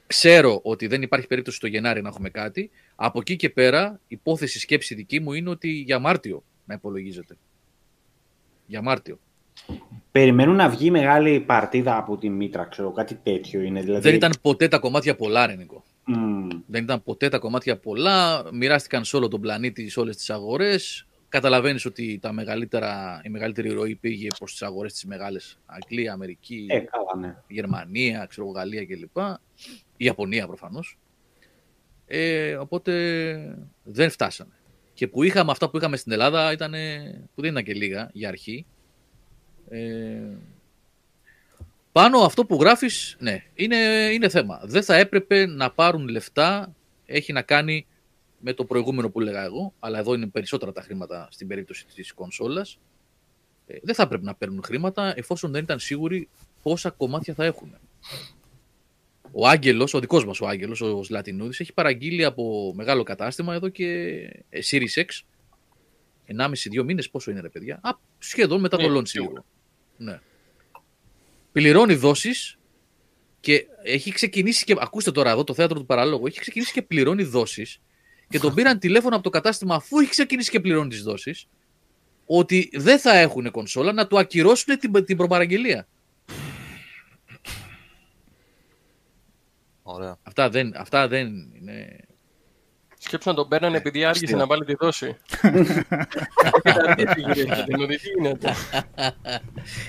ξέρω 0.07 0.61
ότι 0.63 0.87
δεν 0.87 1.03
υπάρχει 1.03 1.27
περίπτωση 1.27 1.61
το 1.61 1.67
Γενάρη 1.67 2.03
να 2.03 2.09
έχουμε 2.09 2.31
κάτι. 2.31 2.71
Από 2.95 3.19
εκεί 3.21 3.37
και 3.37 3.51
πέρα, 3.51 4.01
υπόθεση 4.09 4.59
σκέψη 4.59 4.95
δική 4.95 5.21
μου 5.21 5.33
είναι 5.33 5.51
ότι 5.51 5.69
για 5.69 5.99
Μάρτιο 5.99 6.45
να 6.65 6.75
υπολογίζεται. 6.75 7.37
Για 8.67 8.83
Μάρτιο. 8.83 9.19
Περιμένουν 10.13 10.57
να 10.57 10.69
βγει 10.69 10.91
μεγάλη 10.91 11.41
παρτίδα 11.41 11.97
από 11.97 12.17
τη 12.17 12.29
μήτρα, 12.29 12.65
ξέρω, 12.65 12.93
κάτι 12.93 13.15
τέτοιο 13.15 13.61
είναι. 13.61 13.81
Δηλαδή... 13.81 14.01
Δεν 14.01 14.15
ήταν 14.15 14.33
ποτέ 14.43 14.69
τα 14.69 14.79
κομμάτια 14.79 15.17
πολλά, 15.17 15.47
ρε 15.47 15.57
Νικό. 16.09 16.21
Μμμ. 16.21 16.49
Δεν 16.67 16.83
ήταν 16.83 17.03
ποτέ 17.03 17.29
τα 17.29 17.39
κομμάτια 17.39 17.77
πολλά. 17.79 18.45
Μοιράστηκαν 18.53 19.05
σε 19.05 19.17
όλο 19.17 19.29
τον 19.29 19.41
πλανήτη, 19.41 19.89
σε 19.89 20.01
όλες 20.01 20.17
τις 20.17 20.31
αγορές. 20.31 21.07
Καταλαβαίνεις 21.29 21.85
ότι 21.85 22.19
τα 22.23 22.33
μεγαλύτερα, 22.33 23.21
η 23.25 23.29
μεγαλύτερη 23.29 23.69
ροή 23.69 23.95
πήγε 23.95 24.29
προς 24.39 24.51
τις 24.51 24.63
αγορές 24.63 24.93
τι 24.93 25.07
μεγάλες. 25.07 25.59
Αγγλία, 25.67 26.13
Αμερική, 26.13 26.67
Ε, 26.69 26.79
καλά, 26.79 27.27
ναι. 27.27 27.37
Γερμανία, 27.49 28.27
ξέρω, 28.29 28.47
εγώ, 28.47 28.57
Γαλλία 28.57 28.87
κλπ. 28.87 29.17
Η 29.97 30.05
Ιαπωνία 30.05 30.47
προφανώς. 30.47 30.99
Ε, 32.07 32.55
οπότε 32.55 33.59
δεν 33.83 34.11
φτάσαμε. 34.11 34.53
Και 34.95 35.09
που 35.09 35.23
είχαμε 35.23 35.51
αυτά 35.51 35.71
που 35.71 35.77
είχαμε 35.77 35.97
στην 35.97 36.13
Ελλάδα 36.13 36.53
ήταν, 36.53 36.73
που 37.35 37.41
δεν 37.43 37.51
ήταν 37.51 37.65
και 37.65 37.75
λίγα 37.75 38.11
για 38.13 38.29
αρχή. 38.29 38.67
Ε, 39.69 40.21
πάνω 41.93 42.19
αυτό 42.19 42.45
που 42.47 42.55
γράφεις, 42.61 43.17
ναι, 43.19 43.45
είναι, 43.55 43.77
είναι 44.13 44.29
θέμα. 44.29 44.61
Δεν 44.65 44.83
θα 44.83 44.97
έπρεπε 44.97 45.47
να 45.47 45.71
πάρουν 45.71 46.09
λεφτά, 46.09 46.75
έχει 47.07 47.33
να 47.33 47.43
κάνει 47.43 47.87
με 48.41 48.53
το 48.53 48.65
προηγούμενο 48.65 49.11
που 49.11 49.21
έλεγα 49.21 49.45
εγώ, 49.45 49.75
αλλά 49.79 49.99
εδώ 49.99 50.15
είναι 50.15 50.27
περισσότερα 50.27 50.73
τα 50.73 50.83
χρήματα 50.83 51.29
στην 51.31 51.47
περίπτωση 51.49 51.87
της 51.95 52.13
κονσόλας. 52.13 52.79
ε, 53.67 53.77
δεν 53.83 53.95
θα 53.95 54.09
πρέπει 54.09 54.25
να 54.25 54.35
παίρνουν 54.35 54.63
χρήματα 54.63 55.13
εφόσον 55.17 55.51
δεν 55.53 55.63
ήταν 55.63 55.79
σίγουροι 55.79 56.29
πόσα 56.63 56.91
κομμάτια 56.91 57.35
θα 57.35 57.45
έχουν. 57.45 57.75
Ο 59.33 59.49
Άγγελος, 59.49 59.95
ο 59.95 60.01
δικός 60.01 60.25
μας 60.27 60.41
ο 60.41 60.47
Άγγελος, 60.47 60.81
ο 60.81 61.03
Ζλατινούδη, 61.05 61.55
έχει 61.59 61.73
παραγγείλει 61.73 62.25
από 62.25 62.73
μεγάλο 62.77 63.03
κατάστημα 63.03 63.55
εδώ 63.55 63.69
και 63.69 63.87
ε, 64.51 64.59
Series 64.71 65.03
X. 65.05 65.05
1,5-2 66.37 66.85
μήνες, 66.85 67.11
πόσο 67.11 67.31
είναι 67.31 67.41
ρε 67.41 67.49
παιδιά; 67.49 67.79
Α, 67.83 67.91
σχεδόν 68.19 68.61
μετά 68.61 68.77
το 68.77 68.89
Ναι, 68.89 68.99
launch 68.99 69.09
σίγουρα. 69.09 69.45
λίγο. 69.99 70.11
Ναι. 70.13 70.21
Πληρώνει 71.53 71.95
δόσεις 71.95 72.59
και 73.41 73.67
έχει 73.83 74.13
ξεκινήσει 74.13 74.65
και. 74.65 74.77
Ακούστε 74.79 75.13
τώρα 75.13 75.31
εδώ 75.31 75.45
το 75.45 75.55
θέατρο 75.55 75.79
του 75.79 75.87
παραλόγου. 75.87 76.27
Έχει 76.27 76.41
ξεκινήσει 76.41 76.73
και 76.73 76.83
πληρώνει 76.83 77.23
δόσεις 77.23 77.81
και 78.29 78.39
τον 78.39 78.55
πήραν 78.55 78.79
τηλέφωνο 78.79 79.15
από 79.15 79.25
το 79.25 79.31
κατάστημα 79.31 79.75
αφού 79.75 79.99
έχει 79.99 80.11
ξεκινήσει 80.11 80.51
και 80.51 80.61
πληρώνει 80.61 80.89
τις 80.89 81.03
δόσεις 81.03 81.49
ότι 82.27 82.71
δεν 82.73 82.99
θα 82.99 83.17
έχουν 83.17 83.51
κονσόλα 83.51 83.93
να 83.93 84.07
του 84.07 84.19
ακυρώσουν 84.19 84.79
την, 84.79 85.05
την 85.05 85.17
προπαραγγελία. 85.17 85.87
Ωραία. 89.83 90.19
Αυτά 90.23 90.51
δεν, 90.51 90.73
αυτά 90.77 91.09
δεν 91.09 91.27
είναι. 91.27 92.01
Σκέψου 92.99 93.29
να 93.29 93.35
τον 93.35 93.49
παίρνανε 93.49 93.77
επειδή 93.77 94.05
άργησε 94.05 94.25
Αστείο. 94.25 94.39
να 94.39 94.47
βάλει 94.47 94.65
τη 94.65 94.75
δόση. 94.75 95.07
Έχετε 96.63 96.91
αργήσει, 96.91 97.23
κύριε 97.33 97.55
Κοντινούδη, 97.55 97.97
τι 97.99 98.09
γίνεται. 98.09 98.55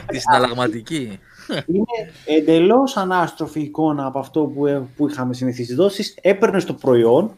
τη 0.06 0.20
συναλλαγματική. 0.20 1.20
Είναι 1.68 2.12
εντελώς 2.26 2.98
ανάστροφη 2.98 3.60
εικόνα 3.62 4.06
από 4.06 4.20
αυτό 4.20 4.42
που, 4.42 4.66
ε- 4.68 4.88
που 4.96 5.10
είχαμε 5.10 5.34
συνηθίσει 5.34 5.74
δόσεις. 5.74 6.18
Έπαιρνες 6.22 6.66
το 6.66 6.74
προϊόν 6.74 7.38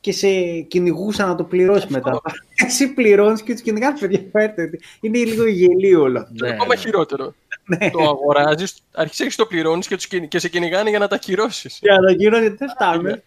και 0.00 0.12
σε 0.12 0.60
κυνηγούσαν 0.60 1.28
να 1.28 1.34
το 1.34 1.44
πληρώσεις 1.44 1.86
μετά. 1.90 2.20
Εσύ 2.66 2.88
πληρώνεις 2.94 3.42
και 3.42 3.52
τους 3.52 3.62
κυνηγάς, 3.62 4.00
παιδιά, 4.00 4.20
φέρτε. 4.32 4.70
Είναι 5.00 5.18
λίγο 5.18 5.46
γελίο 5.46 6.02
όλο 6.02 6.18
αυτό. 6.20 6.44
ναι, 6.44 6.50
Ακόμα 6.52 6.74
ναι. 6.74 6.80
χειρότερο. 6.80 7.34
Ναι. 7.64 7.90
Το 7.90 8.02
αγοράζεις, 8.02 8.74
αρχίζει 8.92 9.28
και 9.28 9.34
το 9.36 9.46
πληρώνεις 9.46 9.86
και, 9.86 9.94
τους 9.94 10.06
κυνη- 10.06 10.28
και 10.28 10.38
σε 10.38 10.48
κυνηγάνε 10.48 10.90
για 10.90 10.98
να 10.98 11.08
τα 11.08 11.14
ακυρώσεις. 11.14 11.78
Για 11.82 11.98
να 12.00 12.12
γύρω 12.12 12.38
γιατί 12.40 12.56
δεν 12.56 12.68
φτάνουμε. 12.68 13.22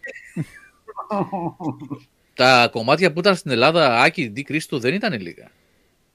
Τα 2.34 2.68
κομμάτια 2.72 3.12
που 3.12 3.18
ήταν 3.18 3.36
στην 3.36 3.50
Ελλάδα, 3.50 4.00
Άκη, 4.02 4.30
Ντι 4.30 4.42
Κρίστο, 4.42 4.78
δεν 4.78 4.94
ήταν 4.94 5.20
λίγα. 5.20 5.50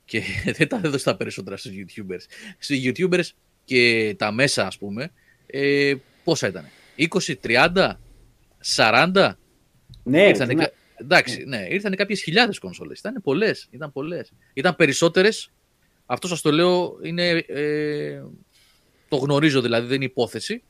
Και 0.06 0.22
δεν 0.58 0.68
τα 0.68 0.82
έδωσε 0.84 1.04
τα 1.04 1.16
περισσότερα 1.16 1.58
στους 1.58 1.72
YouTubers. 1.72 2.26
Στους 2.60 2.78
YouTubers 2.84 3.30
και 3.72 4.15
τα 4.17 4.32
μέσα, 4.32 4.67
ας 4.67 4.78
πούμε, 4.78 5.11
ε, 5.45 5.93
πόσα 6.24 6.47
ήταν. 6.47 6.65
20, 6.95 7.36
30, 7.41 7.99
40. 8.76 9.38
Ναι, 10.03 10.28
Ήρθανε, 10.28 10.53
ναι. 10.53 10.63
κα- 10.63 10.72
εντάξει, 10.95 11.43
ναι, 11.43 11.67
ήρθαν 11.69 11.95
κάποιες 11.95 12.22
χιλιάδες 12.22 12.59
κονσόλες. 12.59 12.99
Ήταν 12.99 13.22
πολλές, 13.24 13.67
ήταν 13.72 13.91
πολλές. 13.91 14.32
Ήταν 14.53 14.76
περισσότερες, 14.76 15.51
αυτό 16.05 16.28
σας 16.28 16.41
το 16.41 16.51
λέω, 16.51 16.97
είναι, 17.03 17.30
ε, 17.30 18.22
το 19.09 19.15
γνωρίζω 19.15 19.61
δηλαδή, 19.61 19.88
δεν 19.88 19.95
είναι 19.95 20.05
υπόθεση. 20.05 20.63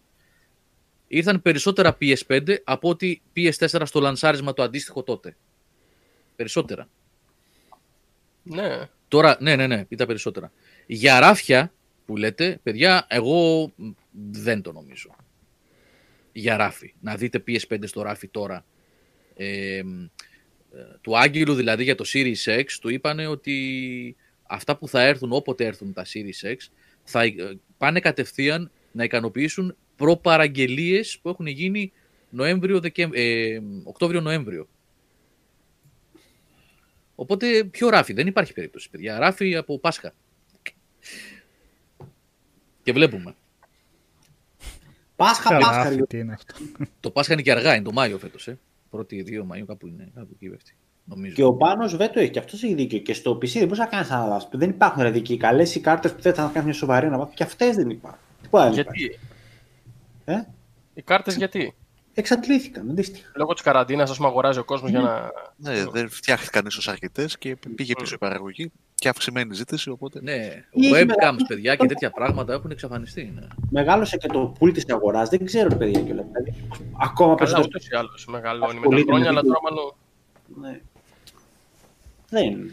Ήρθαν 1.08 1.42
περισσότερα 1.42 1.98
PS5 2.02 2.56
από 2.64 2.90
ότι 2.90 3.22
PS4 3.36 3.82
στο 3.86 4.00
λανσάρισμα 4.00 4.54
το 4.54 4.64
αντίστοιχο 4.64 5.04
τότε. 5.04 5.36
Περισσότερα. 6.36 6.90
Ναι. 8.44 8.90
Τώρα, 9.08 9.38
ναι, 9.40 9.56
ναι, 9.56 9.68
ναι, 9.68 9.86
ήταν 9.90 10.08
περισσότερα. 10.08 10.52
Για 10.86 11.20
ράφια 11.20 11.74
που 12.12 12.18
λέτε, 12.18 12.60
παιδιά, 12.64 13.06
εγώ 13.10 13.72
μ, 13.76 13.90
δεν 14.32 14.62
το 14.62 14.72
νομίζω. 14.72 15.16
Για 16.32 16.58
ράφι. 16.58 16.94
Να 17.00 17.16
δείτε 17.16 17.44
PS5 17.48 17.78
στο 17.84 18.02
ράφι 18.02 18.28
τώρα. 18.28 18.66
Ε, 19.36 19.82
μ, 19.84 20.04
ε, 20.04 20.10
του 21.02 21.18
Άγγελου 21.18 21.54
δηλαδή 21.54 21.84
για 21.84 21.96
το 21.96 22.04
Series 22.08 22.60
X 22.60 22.66
του 22.82 22.90
είπανε 22.90 23.28
ότι 23.28 24.16
αυτά 24.44 24.78
που 24.78 24.88
θα 24.88 25.02
έρθουν 25.02 25.32
όποτε 25.32 25.66
έρθουν 25.66 25.94
τα 25.94 26.06
Series 26.06 26.48
X 26.48 26.56
θα 27.04 27.24
ε, 27.24 27.34
πάνε 27.78 28.00
κατευθείαν 28.00 28.72
να 28.92 29.04
ικανοποιήσουν 29.04 29.76
προπαραγγελίες 29.96 31.20
που 31.22 31.30
έχουν 31.30 31.48
γίνει 31.48 31.92
Νοέμβριο, 32.30 32.80
Δεκέμ- 32.80 33.16
ε, 33.16 33.62
Οκτώβριο-Νοέμβριο. 33.84 34.68
Οπότε 37.16 37.64
ποιο 37.64 37.90
ράφι, 37.90 38.14
δεν 38.14 38.28
υπάρχει 38.28 38.54
περίπτωση, 38.54 38.90
παιδιά. 38.90 39.20
Ράφι 39.20 39.56
από 39.56 39.80
Πάσχα. 39.80 40.14
Και 42.84 42.92
βλέπουμε. 42.92 43.36
Πάσχα, 45.16 45.58
Πάσχα. 45.58 45.84
Ράφι, 45.84 45.96
ρε. 45.96 46.06
τι 46.06 46.18
είναι 46.18 46.34
αυτό. 46.34 46.54
Το 47.00 47.12
Πάσχα 47.12 47.34
είναι 47.34 47.42
και 47.42 47.52
αργά, 47.52 47.76
είναι 47.76 47.84
το 47.84 47.92
Μάιο 47.92 48.18
φέτος. 48.18 48.48
Ε. 48.48 48.60
Πρώτη 48.90 49.26
2 49.28 49.42
Μαΐου 49.42 49.66
κάπου 49.68 49.88
είναι. 49.88 50.12
Κάπου 50.16 50.30
εκεί 50.34 50.50
πέφτει. 50.50 50.76
Νομίζω. 51.04 51.36
Και 51.36 51.44
ο 51.44 51.54
Πάνος 51.54 51.96
Βέτο 51.96 52.20
έχει 52.20 52.30
και 52.30 52.40
αυτός 52.40 52.64
έχει 52.64 52.74
δίκιο. 52.74 53.00
Και 53.00 53.14
στο 53.14 53.32
PC 53.32 53.48
δεν 53.54 53.68
μπορεί 53.68 53.80
να 53.80 53.86
κάνεις 53.86 54.10
ένα 54.10 54.26
λάθο. 54.26 54.50
Δεν 54.52 54.70
υπάρχουν 54.70 54.98
δηλαδή 54.98 55.18
εκεί 55.18 55.38
καλές 55.38 55.76
οι 55.76 55.80
κάρτες 55.80 56.14
που 56.14 56.22
δεν 56.22 56.34
θα 56.34 56.42
κάνουν 56.54 56.64
μια 56.64 56.74
σοβαρή 56.74 57.06
αναβάθμιση. 57.06 57.38
Και 57.38 57.44
αυτές 57.44 57.76
δεν 57.76 57.90
υπάρχουν. 57.90 58.20
Τίποτα 58.42 58.70
δεν 58.70 58.80
υπάρχει. 58.80 59.02
Γιατί; 59.02 59.20
Ε; 60.26 60.42
Οι 60.94 61.02
κάρτες 61.02 61.36
γιατί; 61.36 61.76
Εξαντλήθηκαν, 62.14 62.90
αντίστοιχα. 62.90 63.32
Λόγω 63.36 63.54
της 63.54 63.62
καραντίνας, 63.62 64.10
ας 64.10 64.16
πούμε, 64.18 64.28
αγοράζει 64.30 64.60
ο 64.60 64.64
κόσμος 64.64 64.90
για 64.90 65.00
να. 65.00 65.32
Ναι, 65.56 65.86
δεν 65.86 66.10
φτιάχτηκαν 66.10 66.66
ίσως 66.66 66.88
αρκετές 66.88 67.38
και 67.38 67.58
πήγε 67.76 67.94
πίσω 67.94 68.14
η 68.16 68.18
παραγωγή 68.18 68.72
και 68.96 69.10
αυξημένη 69.10 69.54
ζήτηση. 69.54 69.90
Οπότε 69.90 70.20
Ναι, 70.22 70.34
Ή 70.72 70.86
έχει 70.88 70.94
webcams, 70.96 71.06
μεγάλο- 71.18 71.46
παιδιά 71.48 71.76
και 71.76 71.86
τέτοια 71.88 72.10
πράγματα 72.12 72.54
έχουν 72.54 72.72
εξαφανιστεί. 72.72 73.32
Ναι. 73.36 73.48
Μεγάλωσε 73.70 74.18
και 74.18 74.28
το 74.28 74.56
πουλ 74.60 74.72
της 74.72 74.86
αγοράς. 74.90 75.30
Δεν 75.30 75.46
ξέρω, 75.46 75.68
ρε 75.70 75.76
παιδιά 75.76 76.02
κιόλα. 76.02 76.22
Δηλαδή, 76.24 76.54
ακόμα 77.02 77.36
Καλά, 77.36 77.36
περισσότερο. 77.36 77.64
ούτως 77.70 77.88
ή 77.88 77.96
άλλως 77.96 78.26
μεγαλώνει 78.26 78.74
με 78.74 78.74
τα 78.74 78.78
Ασχολείται 78.80 79.12
χρόνια, 79.12 79.32
με 79.32 79.40
αλλά 79.40 79.42
βίντεο. 79.42 79.60
τώρα 79.60 79.76
μάλλον. 79.76 79.94
Ναι. 80.62 80.80
Δεν. 82.30 82.72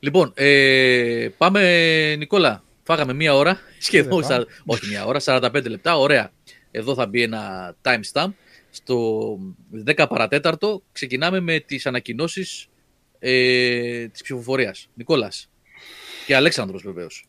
Λοιπόν, 0.00 0.32
ε, 0.34 1.28
πάμε 1.38 2.14
Νικόλα. 2.18 2.62
Φάγαμε 2.86 3.12
μία 3.12 3.34
ώρα, 3.34 3.58
σχεδόν, 3.78 4.20
Δεν 4.20 4.28
πάμε. 4.28 4.46
σα- 4.64 4.72
όχι 4.72 4.88
μία 4.88 5.04
ώρα, 5.04 5.18
45 5.20 5.68
λεπτά, 5.68 5.96
ωραία. 5.98 6.30
Εδώ 6.76 6.94
θα 6.94 7.06
μπει 7.06 7.22
ένα 7.22 7.74
timestamp. 7.82 8.30
Στο 8.70 9.38
10 9.86 10.06
παρατέταρτο 10.08 10.82
ξεκινάμε 10.92 11.40
με 11.40 11.58
τις 11.60 11.86
ανακοινώσεις 11.86 12.66
ε, 13.18 14.06
της 14.08 14.22
ψηφοφορίας. 14.22 14.88
Νικόλας 14.94 15.48
και 16.26 16.36
Αλέξανδρος 16.36 16.82
βεβαίως. 16.82 17.26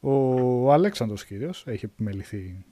Ο 0.00 0.72
Αλέξανδρος 0.72 1.24
κύριος 1.24 1.64
έχει 1.66 1.84
επιμεληθεί 1.84 2.64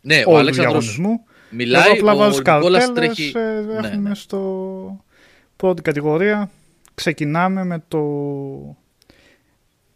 Ναι, 0.00 0.16
ο 0.16 0.20
όλου 0.20 0.32
του 0.32 0.36
Αλέξανδρος 0.36 0.94
διαγωνισμού. 0.94 1.24
μιλάει, 1.50 1.82
Εγώ 1.84 1.92
απλά 1.92 2.12
ο 2.12 2.16
βάζω 2.16 2.38
Νικόλας 2.38 2.84
καρτέλες, 2.84 2.92
τρέχει... 2.92 3.32
ε, 3.34 3.60
Ναι, 3.60 3.88
έχουμε 3.88 4.08
ναι. 4.08 4.14
στο 4.14 5.04
πρώτη 5.56 5.82
κατηγορία. 5.82 6.50
Ξεκινάμε 6.94 7.64
με 7.64 7.84
το... 7.88 7.98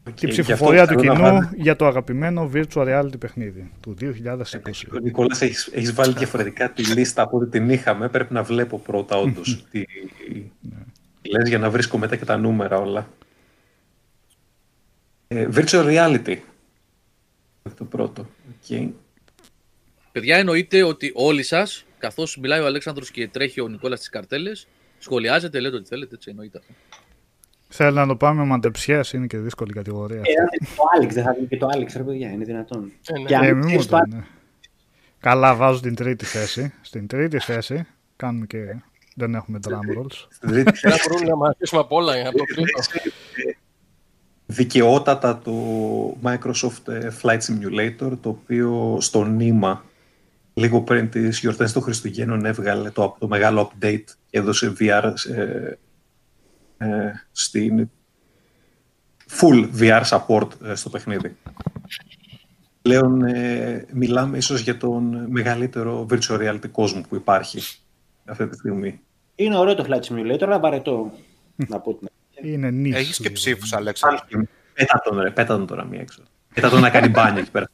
Και 0.04 0.10
την 0.12 0.28
γι' 0.28 0.40
αυτό 0.40 0.42
ψηφοφορία 0.42 0.86
του 0.86 0.98
θέλω 0.98 1.12
να 1.12 1.14
κοινού 1.18 1.28
βάλω- 1.28 1.50
για 1.56 1.76
το 1.76 1.86
αγαπημένο 1.86 2.50
virtual 2.54 2.64
reality 2.86 3.18
παιχνίδι 3.18 3.70
του 3.80 3.94
2020. 4.00 4.86
Ο 4.92 4.98
Νικόλας 5.02 5.40
έχεις, 5.42 5.66
έχεις 5.72 5.92
βάλει 5.92 6.14
διαφορετικά 6.14 6.70
τη 6.72 6.82
λίστα 6.84 7.22
από 7.22 7.36
ό,τι 7.36 7.50
την 7.50 7.70
είχαμε. 7.70 8.08
Πρέπει 8.08 8.32
να 8.32 8.42
βλέπω 8.42 8.78
πρώτα 8.78 9.16
όντως 9.16 9.64
τι 9.70 9.84
λες 11.30 11.48
για 11.48 11.58
να 11.58 11.70
βρίσκω 11.70 11.98
μετά 11.98 12.16
και 12.16 12.24
τα 12.24 12.36
νούμερα 12.36 12.76
όλα. 12.78 13.08
Ε, 15.28 15.48
virtual 15.54 15.84
reality. 15.86 16.36
Το 17.76 17.84
πρώτο. 17.84 18.30
Okay. 18.68 18.88
Παιδιά, 20.12 20.36
εννοείται 20.36 20.82
ότι 20.82 21.12
όλοι 21.14 21.42
σας, 21.42 21.84
καθώς 21.98 22.36
μιλάει 22.36 22.60
ο 22.60 22.66
Αλέξανδρος 22.66 23.10
και 23.10 23.28
τρέχει 23.28 23.60
ο 23.60 23.68
Νικόλας 23.68 23.98
στις 23.98 24.10
καρτέλες, 24.10 24.66
σχολιάζετε, 24.98 25.60
λέτε 25.60 25.76
ό,τι 25.76 25.88
θέλετε, 25.88 26.14
έτσι 26.14 26.30
εννοείται 26.30 26.58
αυτό. 26.58 26.72
Θέλω 27.72 28.00
να 28.00 28.06
το 28.06 28.16
πάμε 28.16 28.40
με 28.40 28.46
μαντεψιές, 28.46 29.12
είναι 29.12 29.26
και 29.26 29.38
δύσκολη 29.38 29.72
κατηγορία. 29.72 30.20
αυτή. 30.20 30.32
Ε, 30.32 30.64
το 30.76 30.82
Άλεξ, 30.96 31.14
δεν 31.14 31.24
θα 31.24 31.34
βγει 31.34 31.46
και 31.46 31.56
το 31.56 31.68
Άλεξ, 31.72 31.94
ρε 31.94 32.02
παιδιά, 32.02 32.30
είναι 32.30 32.44
δυνατόν. 32.44 32.92
Ε, 33.06 33.18
ναι. 33.18 33.26
Και 33.26 33.36
αν 33.36 33.44
Ε, 33.44 33.52
μη 33.52 33.58
μου 33.58 33.66
ξέρεις 33.66 33.86
το 33.86 33.96
το 33.96 34.02
είναι. 34.06 34.26
Καλά, 35.20 35.54
βάζω 35.54 35.80
την 35.80 35.94
τρίτη 35.94 36.24
θέση. 36.24 36.72
Στην 36.80 37.06
τρίτη 37.06 37.38
θέση 37.38 37.86
κάνουμε 38.16 38.46
και 38.46 38.58
δεν 39.14 39.34
έχουμε 39.34 39.58
drum 39.68 39.98
rolls. 39.98 40.26
Στην 40.28 40.48
τρίτη 40.48 40.72
Δεν 40.82 40.96
μπορούμε 41.08 41.28
να 41.30 41.36
μαθήσουμε 41.36 41.80
από 41.80 41.96
όλα 41.96 42.12
από 42.28 42.38
το 42.38 42.44
τρίτο. 42.44 42.80
δικαιότατα 44.46 45.38
το 45.38 45.52
Microsoft 46.22 46.92
ε, 46.92 47.08
Flight 47.22 47.38
Simulator, 47.38 48.12
το 48.20 48.28
οποίο 48.28 48.96
στο 49.00 49.24
νήμα 49.24 49.84
λίγο 50.54 50.80
πριν 50.80 51.10
τις 51.10 51.38
γιορτές 51.38 51.72
των 51.72 51.82
Χριστουγέννων 51.82 52.44
έβγαλε 52.44 52.90
το, 52.90 53.16
το 53.18 53.28
μεγάλο 53.28 53.72
update 53.72 54.04
και 54.30 54.38
έδωσε 54.38 54.72
VR 54.80 55.12
ε, 55.34 55.42
ε, 55.42 55.78
στην 57.32 57.90
full 59.40 59.68
VR 59.80 60.02
support 60.04 60.48
ε, 60.64 60.74
στο 60.74 60.90
παιχνίδι. 60.90 61.36
Πλέον 62.82 63.22
ε, 63.24 63.86
μιλάμε 63.92 64.36
ίσως 64.36 64.60
για 64.60 64.76
τον 64.76 65.26
μεγαλύτερο 65.28 66.06
virtual 66.10 66.38
reality 66.38 66.70
κόσμο 66.72 67.00
που 67.08 67.14
υπάρχει 67.16 67.60
αυτή 68.24 68.48
τη 68.48 68.56
στιγμή. 68.56 69.00
Είναι 69.34 69.56
ωραίο 69.56 69.74
το 69.74 69.86
Flight 69.88 70.00
Simulator, 70.12 70.42
αλλά 70.42 70.58
βαρετό. 70.58 71.12
να 71.56 71.80
πω 71.80 71.94
την 71.94 72.08
αλήθεια. 72.34 72.54
Είναι 72.54 72.70
νύχτα. 72.70 72.98
Έχεις 72.98 73.18
και 73.18 73.30
ψήφους, 73.30 73.72
Αλέξανδρο. 73.72 74.26
Πέτα 74.74 75.00
τον 75.04 75.20
ρε, 75.20 75.30
πέτα 75.30 75.56
τον 75.56 75.66
τώρα 75.66 75.84
μία 75.84 76.00
έξω. 76.00 76.22
Πέτα 76.54 76.68
τον 76.70 76.80
να 76.80 76.90
κάνει 76.90 77.08
μπάνιο 77.08 77.40
εκεί 77.40 77.50
πέρα. 77.50 77.70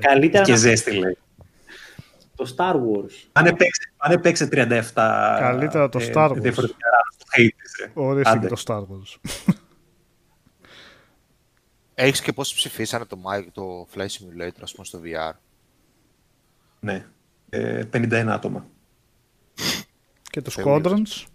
Καλύτερα 0.00 0.44
και 0.44 0.50
να- 0.50 0.56
ζέστη 0.56 0.92
λέει. 0.92 1.18
Το 2.40 2.54
Star 2.56 2.74
Wars. 2.74 3.28
Αν 3.32 3.46
έπαιξε, 3.46 3.92
αν 3.96 4.12
έπαιξε 4.12 4.48
37 4.52 4.92
Καλύτερα 5.38 5.88
το 5.88 5.98
ε, 5.98 6.10
Star 6.14 6.30
Wars. 6.30 6.36
διαφορετικά 6.36 6.88
rounds 6.88 7.40
80s, 7.40 7.84
ε. 7.84 7.90
Ορίστηκε 7.94 8.36
Άντε. 8.38 8.46
το 8.48 8.62
Star 8.66 8.80
Wars. 8.80 9.30
Έχεις 11.94 12.20
και 12.20 12.32
πόσοι 12.32 12.54
ψηφίσανε 12.54 13.04
το, 13.04 13.18
Mike, 13.24 13.46
το 13.52 13.86
Flight 13.94 14.06
Simulator, 14.06 14.60
ας 14.62 14.72
πούμε, 14.72 14.86
στο 14.86 15.00
VR. 15.04 15.32
Ναι. 16.80 17.06
Ε, 17.50 17.84
51 17.92 18.12
άτομα. 18.28 18.66
Και 20.22 20.40
το 20.40 20.50
Τελείως. 20.50 20.82
Squadrons. 20.82 21.26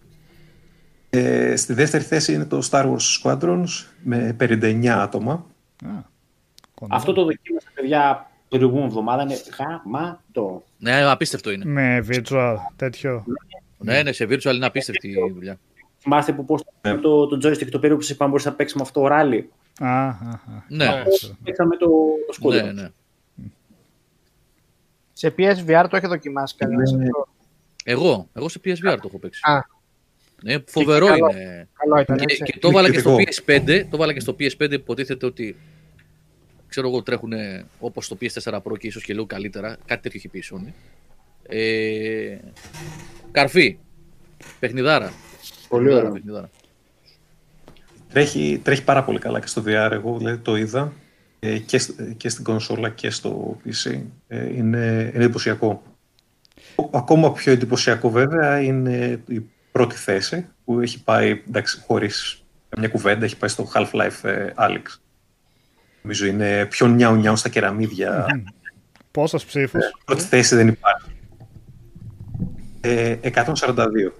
Ε, 1.10 1.56
στη 1.56 1.74
δεύτερη 1.74 2.04
θέση 2.04 2.34
είναι 2.34 2.46
το 2.46 2.68
Star 2.72 2.96
Wars 2.96 3.22
Squadrons 3.24 3.86
με 4.04 4.36
59 4.40 4.86
άτομα. 4.86 5.34
Α, 5.86 5.90
κοντά. 6.74 6.96
Αυτό 6.96 7.14
το 7.14 7.24
δοκίμασα, 7.24 7.68
παιδιά, 7.74 8.32
προηγούμενη 8.50 8.86
εβδομάδα. 8.86 9.22
Είναι 9.22 9.38
γαμάτο. 9.58 10.64
Ναι, 10.86 11.04
απίστευτο 11.04 11.52
είναι. 11.52 11.66
Με 11.66 12.06
virtual 12.10 12.56
τέτοιο. 12.76 13.26
Ναι, 13.78 14.04
ναι, 14.04 14.12
σε 14.12 14.26
virtual 14.30 14.54
είναι 14.56 14.66
απίστευτη 14.66 15.08
η 15.10 15.32
δουλειά. 15.34 15.60
Θυμάστε 16.00 16.34
που 16.34 16.46
πώς 16.46 16.64
Ναι. 16.82 16.98
το, 16.98 17.28
το 17.28 17.36
joystick 17.50 17.70
το 17.70 17.80
περίπου 17.80 18.00
που 18.00 18.06
σας 18.06 18.16
είπαμε 18.16 18.30
μπορείς 18.30 18.46
να 18.46 18.54
παίξεις 18.54 18.76
με 18.78 18.82
αυτό 18.84 19.00
το 19.02 19.08
ράλι. 19.08 19.50
Α, 19.80 19.88
α, 20.08 20.10
α. 20.10 20.64
Ναι, 20.70 20.86
Παίξαμε 21.44 21.76
το, 21.78 21.88
το 22.28 22.34
σκούτρο. 22.34 22.66
ναι, 22.66 22.72
ναι. 22.72 22.90
Σε 25.14 25.34
PSVR 25.38 25.86
το 25.90 25.96
έχει 25.98 26.08
δοκιμάσει 26.08 26.56
κανένας 26.58 26.92
Ναι. 26.92 27.04
αυτό; 27.04 27.28
Εγώ, 27.84 28.28
εγώ 28.34 28.50
σε 28.50 28.60
PSVR 28.66 28.76
το 29.02 29.02
έχω 29.08 29.20
παίξει. 29.20 29.42
Α. 29.44 29.60
Ναι, 30.44 30.56
φοβερό 30.68 31.06
καλό. 31.06 31.30
είναι. 31.32 31.68
Καλό 31.74 31.98
ήταν, 32.02 32.18
Και, 32.18 32.24
έτσι. 32.24 32.44
και 32.44 32.60
το 32.60 32.68
έβαλα 32.68 32.90
και 32.92 33.00
στο 33.00 33.10
Εκπληκτικό. 33.10 33.54
PS5. 33.66 33.82
Το 33.90 33.96
έβαλα 33.96 34.14
και 34.14 34.20
στο 34.20 34.36
PS5 34.40 34.58
που 34.68 34.74
υποτίθεται 34.74 35.26
ότι 35.26 35.56
ξέρω 36.68 36.88
εγώ 36.88 37.04
τρέχουν 37.04 37.34
όπως 37.80 38.08
το 38.08 38.18
PS4 38.22 38.54
Pro 38.62 38.78
και 38.80 38.88
ίσως 38.88 39.04
και 39.04 39.14
λίγο 39.14 39.26
καλύτερα. 39.26 39.78
Κάτι 39.86 40.02
τέτοιο 40.02 40.12
έχει 40.20 40.28
πει 40.28 40.38
η 40.38 40.44
Sony. 40.52 40.72
Ε, 41.48 42.38
καρφί. 43.32 43.78
Παιχνιδάρα. 44.60 45.14
Πολύ 45.68 45.84
Παιχνιδάρα, 45.84 46.00
ωραίο. 46.10 46.14
παιχνιδάρα. 46.14 46.50
Τρέχει, 48.10 48.60
τρέχει 48.64 48.84
πάρα 48.84 49.04
πολύ 49.04 49.20
καλά 49.20 49.40
και 49.40 49.48
στο 49.48 49.64
VR. 49.66 49.90
Εγώ 49.92 50.18
δηλαδή, 50.18 50.38
το 50.38 50.56
είδα 50.56 50.94
ε, 51.40 51.58
και, 51.58 51.78
σ- 51.78 52.16
και 52.18 52.30
στην 52.30 52.44
κονσόλα 52.44 52.90
και 52.90 53.10
στο 53.10 53.58
PC. 53.66 54.02
Ε, 54.28 54.46
είναι, 54.56 55.12
είναι 55.16 55.24
εντυπωσιακό. 55.24 55.84
Ο- 56.76 56.98
Ακόμα 56.98 57.32
πιο 57.32 57.52
εντυπωσιακό 57.52 58.10
βέβαια 58.10 58.62
είναι 58.62 59.24
η 59.28 59.42
πρώτη 59.72 59.96
θέση 59.96 60.48
που 60.66 60.80
έχει 60.80 61.04
πάει, 61.04 61.42
εντάξει, 61.48 61.84
χωρίς 61.88 62.44
μια 62.78 62.88
κουβέντα, 62.88 63.26
έχει 63.26 63.38
πάει 63.38 63.50
στο 63.50 63.72
Half-Life 63.74 64.24
ε, 64.24 64.50
Alyx. 64.58 64.84
Νομίζω 66.06 66.26
είναι 66.26 66.66
πιο 66.66 66.88
νιάου 66.88 67.16
νιάου 67.16 67.36
στα 67.36 67.50
κεραμίδια. 67.50 68.26
Πόσες 69.12 69.46
ψήφους; 69.46 69.84
Πρώτη 70.06 70.24
θέση 70.24 70.56
δεν 70.56 70.68
υπάρχει. 70.68 71.10
Ε, 72.82 73.16
142. 73.22 74.12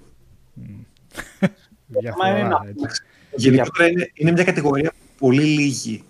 Διαφορά, 1.86 2.28
είναι 2.28 2.38
ένα- 2.38 2.64
έτσι. 2.84 3.02
Γενικότερα 3.36 3.88
είναι, 3.88 4.10
είναι 4.14 4.32
μια 4.32 4.44
κατηγορία 4.44 4.90
που 4.90 4.96
πολύ 5.18 5.42
λίγοι 5.42 6.04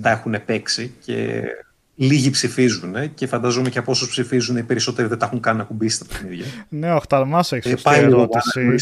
τα 0.00 0.10
έχουν 0.10 0.44
παίξει 0.44 0.92
και 1.04 1.42
λίγοι 1.94 2.30
ψηφίζουν 2.30 2.94
ε, 2.96 3.06
και 3.06 3.26
φανταζόμαι 3.26 3.68
και 3.68 3.78
από 3.78 3.90
όσους 3.90 4.08
ψηφίζουν 4.08 4.56
οι 4.56 4.62
περισσότεροι 4.62 5.08
δεν 5.08 5.18
τα 5.18 5.26
έχουν 5.26 5.40
καν 5.40 5.60
ακουμπήσει 5.60 5.96
στα 5.96 6.04
παιχνίδια. 6.04 6.44
Ναι, 6.68 6.92
ο 6.94 6.98
Χταρμάς 6.98 7.52
έχει 7.52 7.68
Ε, 7.68 7.70
σωστή 7.70 7.82
πάει 7.88 8.00
λίγο 8.04 8.16
ερώτηση. 8.16 8.60
πάνω, 8.60 8.76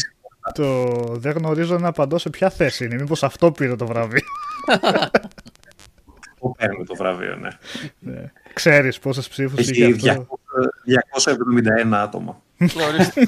Το... 0.53 1.15
Δεν 1.15 1.31
γνωρίζω 1.31 1.77
να 1.77 1.87
απαντώ 1.87 2.17
σε 2.17 2.29
ποια 2.29 2.49
θέση 2.49 2.85
είναι. 2.85 2.95
Μήπως 2.95 3.23
αυτό 3.23 3.51
πήρε 3.51 3.75
το 3.75 3.85
βραβείο. 3.87 4.19
Που 6.39 6.51
παίρνει 6.57 6.85
το 6.85 6.95
βραβείο, 6.95 7.35
ναι. 7.35 7.49
Ναι. 7.99 8.31
Ξέρεις 8.53 8.99
πόσες 8.99 9.27
ψήφους 9.27 9.69
είχε 9.69 9.85
Έχει 9.85 10.09
αυτό. 10.09 10.39
200 11.25 11.31
271 11.91 11.93
άτομα. 11.93 12.41
Ναι, 12.57 12.83
ορίστε. 12.83 13.21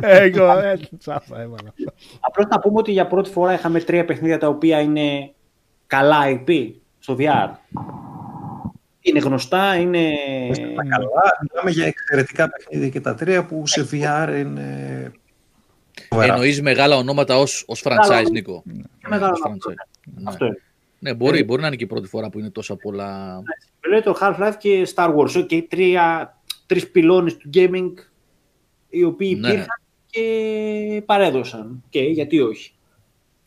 Εγώ 0.24 0.58
έτσι 0.58 0.96
τσάφα 0.96 1.40
έβαλα. 1.40 1.74
Απλώς 2.20 2.46
να 2.46 2.60
πούμε 2.60 2.78
ότι 2.78 2.92
για 2.92 3.06
πρώτη 3.06 3.30
φορά 3.30 3.52
είχαμε 3.52 3.80
τρία 3.80 4.04
παιχνίδια 4.04 4.38
τα 4.38 4.48
οποία 4.48 4.80
είναι 4.80 5.32
καλά 5.86 6.18
IP 6.26 6.72
στο 6.98 7.16
VR. 7.18 7.50
Είναι 9.00 9.18
γνωστά, 9.18 9.76
είναι... 9.76 10.10
Τα 10.76 10.82
καλά, 10.88 11.38
μιλάμε 11.40 11.70
για 11.70 11.86
εξαιρετικά 11.86 12.50
παιχνίδια 12.50 12.88
και 12.88 13.00
τα 13.00 13.14
τρία 13.14 13.44
που 13.44 13.66
σε 13.66 13.88
VR 13.92 14.34
είναι... 14.38 15.12
φοβερά. 16.08 16.32
Εννοείς 16.32 16.62
μεγάλα 16.62 16.96
ονόματα 16.96 17.38
ως 17.38 17.64
ως 17.66 17.82
franchise, 17.84 18.30
Νίκο. 18.30 18.62
Ναι, 18.64 18.82
μεγάλα 19.08 19.32
ως 19.32 19.40
ονόματα. 19.40 19.72
franchise. 19.72 20.12
Ναι. 20.14 20.28
Αυτό 20.28 20.44
είναι. 20.44 20.62
Ναι, 21.02 21.14
μπορεί, 21.14 21.44
μπορεί 21.44 21.60
να 21.60 21.66
είναι 21.66 21.76
και 21.76 21.84
η 21.84 21.86
πρώτη 21.86 22.08
φορά 22.08 22.30
που 22.30 22.38
είναι 22.38 22.50
τόσα 22.50 22.76
πολλά. 22.76 23.42
Λέει 23.88 24.00
το 24.00 24.16
Half-Life 24.20 24.54
και 24.58 24.88
Star 24.94 25.14
Wars. 25.16 25.36
Οκ, 25.36 25.64
τρία, 25.68 26.36
τρεις 26.66 26.90
πυλώνες 26.90 27.36
του 27.36 27.50
gaming 27.54 27.92
οι 28.88 29.04
οποίοι 29.04 29.36
Ναι. 29.40 29.48
υπήρχαν 29.48 29.80
και 30.06 31.02
παρέδωσαν. 31.06 31.82
Και 31.88 32.00
γιατί 32.00 32.40
όχι; 32.40 32.72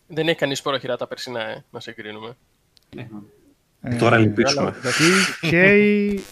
Δεν 0.07 0.27
έχει 0.27 0.37
κανείς 0.37 0.61
πρόχειρα 0.61 0.97
τα 0.97 1.07
περσινά, 1.07 1.41
ε, 1.41 1.63
να 1.71 1.79
σε 1.79 1.91
κρίνουμε. 1.91 2.37
Ναι. 2.95 3.07
Ε, 3.81 3.95
Τώρα 3.95 4.17
λυπήσουμε. 4.17 4.71
Τι 4.71 5.47
καίει 5.47 6.23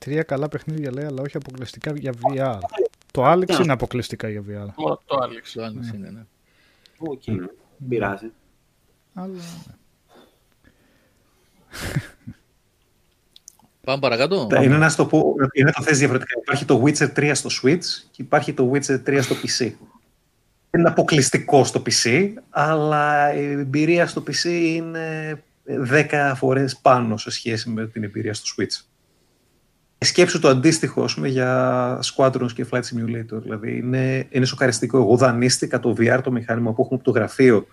τρία 0.00 0.22
καλά 0.22 0.48
παιχνίδια 0.48 0.92
λέει, 0.92 1.04
αλλά 1.04 1.22
όχι 1.22 1.36
αποκλειστικά 1.36 1.92
για 1.96 2.12
VR. 2.22 2.58
Το 3.12 3.32
Alyx 3.32 3.60
είναι 3.62 3.72
αποκλειστικά 3.72 4.28
για 4.28 4.40
VR. 4.40 4.68
Μόνο 4.76 5.00
το 5.06 5.16
Alyx. 5.22 5.50
Το 5.54 5.62
άλλο 5.62 5.80
είναι, 5.94 6.10
ναι. 6.10 6.24
Οκ. 6.98 7.22
Δεν 7.24 7.50
πειράζει. 7.88 8.30
Αλλά... 9.14 9.38
Πάμε 13.84 14.00
παρακάτω. 14.00 14.46
Τα- 14.46 14.62
Είναι 14.62 14.76
να 14.76 14.88
σου 14.88 14.96
το 14.96 15.06
πω, 15.06 15.34
είναι 15.52 15.70
το 15.70 15.82
θες 15.82 15.98
διαφορετικά. 15.98 16.32
Υπάρχει 16.42 16.64
το 16.64 16.82
Witcher 16.84 17.08
3 17.16 17.30
στο 17.34 17.50
Switch 17.62 17.84
και 18.10 18.22
υπάρχει 18.22 18.52
το 18.52 18.70
Witcher 18.74 18.98
3 19.06 19.18
στο 19.22 19.34
PC. 19.34 19.72
Δεν 20.70 20.80
είναι 20.80 20.88
αποκλειστικό 20.88 21.64
στο 21.64 21.82
PC, 21.86 22.28
αλλά 22.50 23.34
η 23.34 23.44
εμπειρία 23.52 24.06
στο 24.06 24.22
PC 24.26 24.44
είναι 24.44 25.42
10 26.10 26.32
φορές 26.36 26.76
πάνω 26.76 27.16
σε 27.16 27.30
σχέση 27.30 27.70
με 27.70 27.86
την 27.86 28.04
εμπειρία 28.04 28.34
στο 28.34 28.44
Switch. 28.56 28.84
Σκέψου 29.98 30.40
το 30.40 30.48
αντίστοιχο 30.48 31.04
ας 31.04 31.14
πούμε, 31.14 31.28
για 31.28 31.98
Squadrons 32.04 32.52
και 32.54 32.66
Flight 32.70 32.80
Simulator. 32.80 33.42
Δηλαδή 33.42 33.76
είναι, 33.76 34.26
είναι 34.30 34.44
σοκαριστικό. 34.44 34.98
Εγώ 34.98 35.16
δανείστηκα 35.16 35.80
το 35.80 35.94
VR, 35.98 36.20
το 36.22 36.30
μηχάνημα 36.30 36.72
που 36.72 36.82
έχουμε 36.82 37.00
από 37.02 37.12
το 37.12 37.18
γραφείο, 37.18 37.56
για 37.56 37.66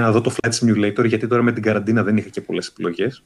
να 0.00 0.12
δω 0.12 0.20
το 0.20 0.34
Flight 0.36 0.52
Simulator, 0.52 1.06
γιατί 1.06 1.26
τώρα 1.26 1.42
με 1.42 1.52
την 1.52 1.62
καραντίνα 1.62 2.02
δεν 2.02 2.16
είχα 2.16 2.28
και 2.28 2.40
πολλές 2.40 2.66
επιλογές. 2.66 3.22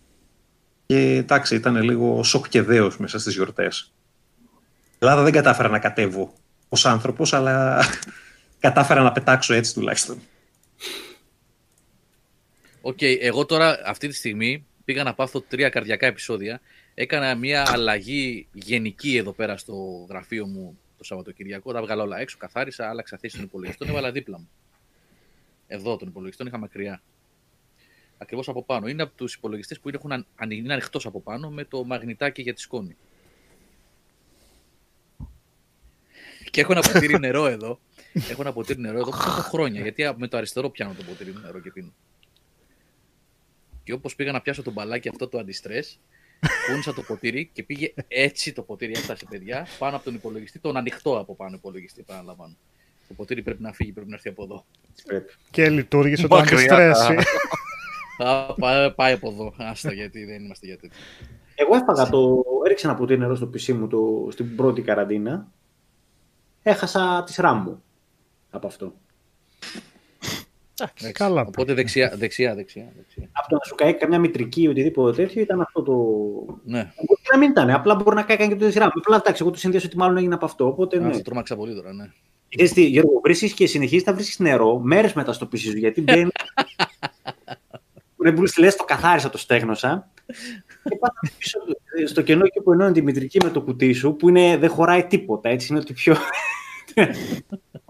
Και 0.86 1.16
εντάξει, 1.16 1.54
ήταν 1.54 1.82
λίγο 1.82 2.22
σοκ 2.22 2.48
και 2.48 2.62
δέος 2.62 2.98
μέσα 2.98 3.18
στις 3.18 3.34
γιορτές. 3.34 3.92
Η 4.92 4.96
Ελλάδα 4.98 5.22
δεν 5.22 5.32
κατάφερα 5.32 5.68
να 5.68 5.78
κατέβω 5.78 6.32
ως 6.68 6.86
άνθρωπος, 6.86 7.32
αλλά 7.32 7.84
κατάφερα 8.60 9.02
να 9.02 9.12
πετάξω 9.12 9.54
έτσι 9.54 9.74
τουλάχιστον. 9.74 10.18
Οκ, 12.80 13.02
εγώ 13.02 13.46
τώρα 13.46 13.78
αυτή 13.84 14.08
τη 14.08 14.14
στιγμή 14.14 14.66
πήγα 14.84 15.02
να 15.02 15.14
πάθω 15.14 15.40
τρία 15.40 15.68
καρδιακά 15.68 16.06
επεισόδια. 16.06 16.60
Έκανα 16.94 17.34
μια 17.34 17.64
αλλαγή 17.66 18.48
γενική 18.52 19.16
εδώ 19.16 19.32
πέρα 19.32 19.56
στο 19.56 20.06
γραφείο 20.08 20.46
μου 20.46 20.78
το 20.98 21.04
Σαββατοκύριακο. 21.04 21.72
Τα 21.72 21.82
'βγαλα 21.82 22.02
όλα 22.02 22.18
έξω, 22.18 22.36
καθάρισα, 22.36 22.88
άλλαξα 22.88 23.18
θέση 23.18 23.34
στον 23.34 23.46
υπολογιστή, 23.46 23.78
τον 23.78 23.88
έβαλα 23.88 24.12
δίπλα 24.12 24.38
μου. 24.38 24.48
Εδώ 25.72 25.96
τον 25.96 26.08
υπολογιστή, 26.08 26.42
τον 26.42 26.46
είχα 26.52 26.58
μακριά. 26.58 27.02
Ακριβώς 28.18 28.48
από 28.48 28.62
πάνω. 28.64 28.88
Είναι 28.88 29.02
από 29.02 29.12
τους 29.16 29.34
υπολογιστές 29.34 29.80
που 29.80 29.88
έχουν 29.88 30.12
αν- 30.12 30.26
αν- 30.36 30.50
είναι 30.50 30.72
ανοιχτός 30.72 31.06
από 31.06 31.20
πάνω 31.20 31.50
με 31.50 31.64
το 31.64 31.84
μαγνητάκι 31.84 32.42
για 32.42 32.54
τη 32.54 32.60
σκόνη. 32.60 32.96
Και 36.50 36.60
έχω 36.60 36.72
ένα 36.72 36.80
ποτήρι 36.92 37.18
νερό 37.26 37.46
εδώ. 37.46 37.80
Έχω 38.30 38.40
ένα 38.42 38.52
ποτήρι 38.52 38.80
νερό 38.80 38.98
εδώ 38.98 39.10
που 39.10 39.16
το 39.16 39.24
έχω 39.28 39.40
χρόνια. 39.40 39.80
Γιατί 39.80 40.04
με 40.16 40.28
το 40.28 40.36
αριστερό 40.36 40.70
πιάνω 40.70 40.94
το 40.94 41.02
ποτήρι 41.02 41.32
μου 41.32 41.38
νερό 41.38 41.60
και 41.60 41.70
πίνω. 41.70 41.92
Και 43.84 43.92
όπως 43.92 44.14
πήγα 44.14 44.32
να 44.32 44.40
πιάσω 44.40 44.62
το 44.62 44.70
μπαλάκι 44.70 45.08
αυτό 45.08 45.28
το 45.28 45.38
αντιστρες, 45.38 45.98
κούνησα 46.68 46.94
το 46.94 47.02
ποτήρι 47.02 47.50
και 47.52 47.62
πήγε 47.62 47.92
έτσι 48.08 48.52
το 48.52 48.62
ποτήρι. 48.62 48.92
Έφτασε 48.92 49.26
παιδιά 49.30 49.66
πάνω 49.78 49.96
από 49.96 50.04
τον 50.04 50.14
υπολογιστή, 50.14 50.58
τον 50.58 50.76
ανοιχτό 50.76 51.18
από 51.18 51.34
πάνω 51.34 51.56
υπολογιστή. 51.56 52.00
Επαναλαμβάνω. 52.00 52.56
Το 53.10 53.16
ποτήρι 53.16 53.42
πρέπει 53.42 53.62
να 53.62 53.72
φύγει, 53.72 53.92
πρέπει 53.92 54.08
να 54.08 54.14
έρθει 54.14 54.28
από 54.28 54.42
εδώ. 54.42 54.64
Και 55.50 55.68
λειτουργήσε 55.70 56.28
το 56.28 56.36
Μακριά. 56.36 56.58
αντιστρέσι. 56.58 57.26
Α, 58.18 58.54
πά- 58.60 58.94
πάει 58.94 59.12
από 59.12 59.28
εδώ. 59.28 59.54
Άστα 59.58 59.92
γιατί 59.92 60.24
δεν 60.24 60.44
είμαστε 60.44 60.66
για 60.66 60.76
τέτοιο. 60.78 60.98
Εγώ 61.54 61.74
έφαγα 61.76 62.08
το. 62.08 62.44
Έριξα 62.64 62.88
ένα 62.88 62.96
ποτήρι 62.96 63.18
νερό 63.18 63.34
στο 63.34 63.46
PC 63.46 63.72
μου 63.72 63.86
το, 63.86 64.28
στην 64.30 64.56
πρώτη 64.56 64.82
καραντίνα. 64.82 65.48
Έχασα 66.62 67.24
τη 67.26 67.34
RAM 67.36 67.60
μου 67.64 67.82
από 68.50 68.66
αυτό. 68.66 68.94
Εντάξει. 70.80 71.12
Καλά. 71.12 71.44
Οπότε 71.48 71.74
δεξιά, 71.74 72.12
δεξιά, 72.16 72.54
δεξιά. 72.54 72.92
δεξιά. 72.96 73.28
Από 73.32 73.48
το 73.48 73.54
να 73.54 73.60
σου 73.64 73.74
καεί 73.74 73.94
καμιά 73.94 74.18
μητρική 74.18 74.62
ή 74.62 74.68
οτιδήποτε 74.68 75.22
τέτοιο 75.22 75.42
ήταν 75.42 75.60
αυτό 75.60 75.82
το. 75.82 75.92
Ναι, 76.64 76.92
Μπορεί 77.06 77.20
να 77.32 77.38
μην 77.38 77.50
ήταν, 77.50 77.70
απλά 77.70 77.94
μπορεί 77.94 78.16
να 78.16 78.22
κάει 78.22 78.36
και 78.36 78.56
το 78.56 78.68
τη 78.68 78.76
RAM. 78.78 78.88
Απλά 78.94 79.16
εντάξει, 79.16 79.42
εγώ 79.42 79.50
το 79.50 79.58
συνδυάσω 79.58 79.86
ότι 79.86 79.96
μάλλον 79.96 80.16
έγινε 80.16 80.34
από 80.34 80.44
αυτό. 80.44 80.66
Οπότε 80.66 80.98
ναι. 80.98 81.06
αυτό 81.08 81.22
τρόμαξα 81.22 81.56
πολύ 81.56 81.74
τώρα, 81.74 81.92
ναι. 81.92 82.12
Ξέρεις 82.54 82.72
τι, 82.72 82.84
Γιώργο, 82.84 83.20
βρίσκεις 83.24 83.52
και 83.52 83.66
συνεχίζεις 83.66 84.06
να 84.06 84.14
βρίσκεις 84.14 84.38
νερό 84.38 84.78
μέρες 84.78 85.12
μετά 85.12 85.32
στο 85.32 85.46
PC 85.46 85.58
σου, 85.58 85.76
γιατί 85.76 86.00
μπαίνει... 86.00 86.30
Ρε 88.22 88.32
που 88.32 88.42
λες, 88.58 88.76
το 88.76 88.84
καθάρισα, 88.84 89.30
το 89.30 89.38
στέγνωσα. 89.38 90.10
και 90.84 90.96
πάω 90.96 91.10
πίσω 91.38 91.58
στο 92.06 92.22
κενό 92.22 92.44
εκεί 92.44 92.60
που 92.60 92.72
ενώνει 92.72 92.92
τη 92.92 93.02
μητρική 93.02 93.38
με 93.44 93.50
το 93.50 93.62
κουτί 93.62 93.92
σου, 93.92 94.16
που 94.16 94.28
είναι, 94.28 94.56
δεν 94.56 94.70
χωράει 94.70 95.04
τίποτα, 95.04 95.48
έτσι 95.48 95.66
είναι 95.70 95.80
ότι 95.80 95.92
πιο, 95.92 96.16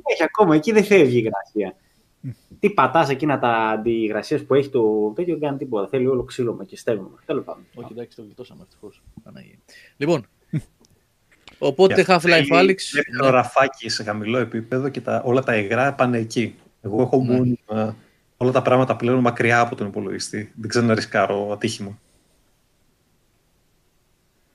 έχει 0.03 0.23
ακόμα, 0.23 0.55
εκεί 0.55 0.73
δεν 0.73 0.85
φεύγει 0.85 1.17
η 1.17 1.23
υγρασία. 1.25 1.77
Τι 2.61 2.71
πατάς 2.71 3.09
εκείνα 3.09 3.39
τα 3.39 3.49
αντιγρασίες 3.49 4.45
που 4.45 4.55
έχει 4.55 4.69
το 4.69 5.13
τέτοιο, 5.15 5.33
δεν 5.35 5.43
κάνει 5.43 5.59
τίποτα. 5.59 5.89
Θέλει 5.89 6.07
όλο 6.07 6.25
ξύλωμα 6.25 6.65
και 6.65 6.77
στέλνουμε. 6.77 7.17
Τέλος 7.25 7.45
πάντων. 7.45 7.65
Όχι, 7.75 7.93
εντάξει, 7.93 8.17
το 8.17 8.23
γλιτώσαμε 8.23 8.63
ευτυχώς. 8.63 9.03
Λοιπόν, 9.97 10.27
οπότε 11.63 12.05
Half-Life 12.09 12.53
Alyx. 12.53 12.71
Έχει 12.77 13.17
το 13.19 13.31
ραφάκι 13.31 13.89
σε 13.89 14.03
χαμηλό 14.03 14.39
επίπεδο 14.39 14.89
και 14.89 15.01
τα, 15.01 15.23
όλα 15.25 15.43
τα 15.43 15.57
υγρά 15.57 15.93
πάνε 15.95 16.19
εκεί. 16.19 16.55
Εγώ 16.83 17.03
έχω 17.03 17.17
Ναι. 17.23 17.35
μόνιμα 17.37 17.97
όλα 18.37 18.51
τα 18.51 18.63
πράγματα 18.63 18.97
πλέον 18.97 19.19
μακριά 19.21 19.61
από 19.61 19.75
τον 19.75 19.87
υπολογιστή. 19.87 20.53
Δεν 20.57 20.69
ξέρω 20.69 20.87
να 20.87 20.95
ρισκάρω 20.95 21.51
ατύχημα. 21.53 21.99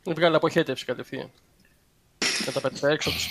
Βγάλει 0.04 0.36
αποχέτευση 0.36 0.86
κατευθείαν. 0.86 1.30
Με 2.46 2.52
τα 2.52 2.62
πέτσα 2.62 2.90
έξω 2.90 3.10
τους. 3.12 3.28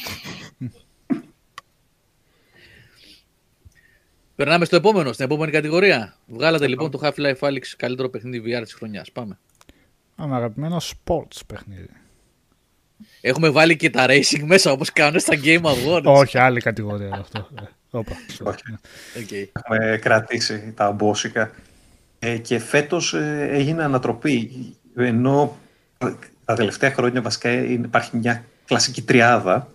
Περνάμε 4.34 4.64
στο 4.64 4.76
επόμενο, 4.76 5.12
στην 5.12 5.24
επόμενη 5.24 5.52
κατηγορία. 5.52 6.16
Βγάλατε 6.26 6.66
λοιπόν 6.66 6.90
το 6.90 7.00
Half-Life 7.02 7.38
Alyx 7.38 7.62
καλύτερο 7.76 8.08
παιχνίδι 8.08 8.56
VR 8.58 8.62
της 8.62 8.74
χρονιάς. 8.74 9.12
Πάμε. 9.12 9.38
Ένα 10.18 10.36
αγαπημένο 10.36 10.76
sports 10.80 11.40
παιχνίδι. 11.46 11.88
Έχουμε 13.26 13.48
βάλει 13.50 13.76
και 13.76 13.90
τα 13.90 14.06
racing 14.08 14.42
μέσα 14.44 14.72
όπως 14.72 14.92
κάνουν 14.92 15.20
στα 15.20 15.34
Game 15.44 15.62
Awards. 15.62 16.02
Όχι, 16.04 16.38
άλλη 16.38 16.60
κατηγορία 16.60 17.16
αυτό. 17.20 17.48
Ε, 17.60 17.62
Όπα. 17.90 18.12
Όχι. 18.42 18.62
Okay. 19.18 19.46
Έχουμε 19.52 19.98
κρατήσει 20.02 20.72
τα 20.76 20.90
μπόσικα. 20.92 21.50
Ε, 22.18 22.36
και 22.38 22.58
φέτος 22.58 23.14
ε, 23.14 23.48
έγινε 23.50 23.82
ανατροπή. 23.82 24.50
Ενώ 24.96 25.56
τα 26.44 26.54
τελευταία 26.54 26.90
χρόνια 26.92 27.20
βασικά 27.22 27.50
είναι- 27.52 27.86
υπάρχει 27.86 28.16
μια 28.16 28.44
κλασική 28.64 29.02
τριάδα. 29.02 29.68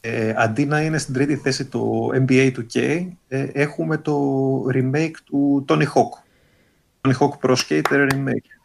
Ε, 0.00 0.34
αντί 0.36 0.64
να 0.66 0.80
είναι 0.80 0.98
στην 0.98 1.14
τρίτη 1.14 1.36
θέση 1.36 1.64
το 1.64 2.08
NBA 2.14 2.52
2K, 2.56 3.06
ε, 3.28 3.46
έχουμε 3.52 3.96
το 3.96 4.16
remake 4.74 5.14
του 5.24 5.64
Tony 5.68 5.82
Hawk. 5.94 6.22
Tony 7.00 7.12
Hawk 7.18 7.48
Pro 7.48 7.54
Skater 7.56 8.08
Remake. 8.12 8.59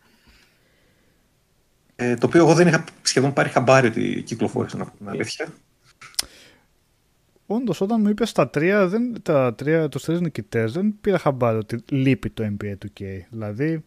Ε, 1.95 2.13
το 2.13 2.25
οποίο 2.25 2.39
εγώ 2.39 2.53
δεν 2.53 2.67
είχα 2.67 2.83
σχεδόν 3.01 3.33
πάρει 3.33 3.49
χαμπάρι 3.49 3.87
ότι 3.87 4.23
κυκλοφόρησε, 4.25 4.77
να 4.77 4.85
πω 4.85 4.97
την 4.97 5.09
αλήθεια. 5.09 5.47
Όντω, 7.47 7.73
όταν 7.79 8.01
μου 8.01 8.09
είπε 8.09 8.25
τα 8.33 8.49
τρία, 8.49 8.87
δεν, 8.87 9.21
τα 9.21 9.55
τρία, 9.55 9.89
τους 9.89 10.03
τρεις 10.03 10.19
νικητές, 10.21 10.71
δεν 10.73 10.95
πήρα 11.01 11.17
χαμπάρι 11.17 11.57
ότι 11.57 11.83
λείπει 11.89 12.29
το 12.29 12.43
NBA 12.43 12.71
2K. 12.71 13.03
Δηλαδή, 13.29 13.83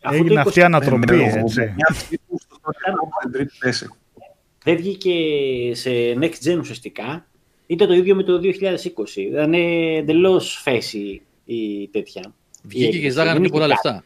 Αφού 0.00 0.14
έγινε 0.14 0.34
το 0.34 0.40
αυτή 0.40 0.60
η 0.60 0.62
20 0.62 0.66
ανατροπή, 0.66 1.14
Ναι, 1.16 1.22
έτσι. 1.22 1.60
Μια 1.60 1.88
ψήφου 1.92 2.38
στο 2.38 2.56
Tony 2.62 2.90
Hawk 2.90 3.08
στην 3.18 3.32
τρίτη 3.32 3.56
θέση. 3.58 3.88
Δεν 4.64 4.76
βγήκε 4.76 5.14
σε 5.74 5.90
next 6.20 6.46
gen 6.46 6.58
ουσιαστικά. 6.58 7.26
Ήταν 7.66 7.88
το 7.88 7.94
ίδιο 7.94 8.14
με 8.14 8.22
το 8.22 8.40
2020. 8.42 9.16
Ήταν 9.16 9.54
εντελώ 9.54 10.40
φέση 10.40 11.22
η 11.44 11.88
τέτοια. 11.88 12.34
Βγήκε 12.62 12.90
και 12.90 12.96
έκδοση. 12.96 13.10
ζάγανε 13.10 13.32
Δεν 13.32 13.42
και 13.42 13.46
είχε 13.46 13.58
πολλά 13.58 13.74
κάτι. 13.74 13.88
λεφτά. 13.88 14.04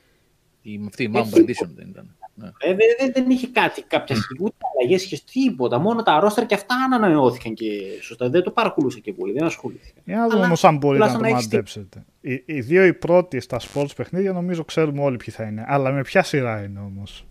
Η, 0.62 0.80
αυτή 0.86 1.02
η 1.02 1.10
Mamba 1.14 1.38
Edition 1.38 1.68
δεν 1.76 1.88
ήταν. 1.88 2.14
Ναι. 2.34 2.46
Ε, 2.58 2.68
δεν, 2.68 2.78
δεν, 2.98 3.12
δεν 3.12 3.30
είχε 3.30 3.46
κάτι, 3.46 3.82
κάποια 3.82 4.16
στιγμή, 4.16 4.44
ούτε 4.44 4.56
αλλαγές 4.78 5.04
είχες 5.04 5.24
τίποτα. 5.24 5.78
Μόνο 5.78 6.02
τα 6.02 6.20
ρόστρα 6.20 6.44
και 6.44 6.54
αυτά 6.54 6.74
ανανεώθηκαν 6.92 7.54
και 7.54 7.66
σωστά. 8.02 8.28
Δεν 8.28 8.42
το 8.42 8.50
παρακολούσα 8.50 8.98
και 8.98 9.12
πολύ, 9.12 9.32
δεν 9.32 9.44
ασχολήθηκα. 9.44 10.00
Για 10.04 10.16
να 10.16 10.22
δούμε 10.22 10.34
Αλλά 10.36 10.44
όμως 10.44 10.64
αν 10.64 10.76
μπορείτε 10.76 11.04
να 11.04 11.12
τουλάχιστον 11.12 11.22
το 11.22 11.28
να 11.28 11.36
έχεις 11.36 11.48
τι- 11.48 11.54
μαντέψετε. 11.56 12.04
Οι, 12.20 12.56
οι 12.56 12.60
δύο 12.60 12.84
οι 12.84 12.94
πρώτοι 12.94 13.40
στα 13.40 13.60
sports 13.60 13.90
παιχνίδια 13.96 14.32
νομίζω 14.32 14.64
ξέρουμε 14.64 15.02
όλοι 15.02 15.16
ποιοι 15.16 15.34
θα 15.34 15.44
είναι. 15.44 15.64
Αλλά 15.66 15.92
με 15.92 16.02
ποια 16.02 16.22
σειρά 16.22 16.62
είναι 16.62 16.78
όμως. 16.78 17.26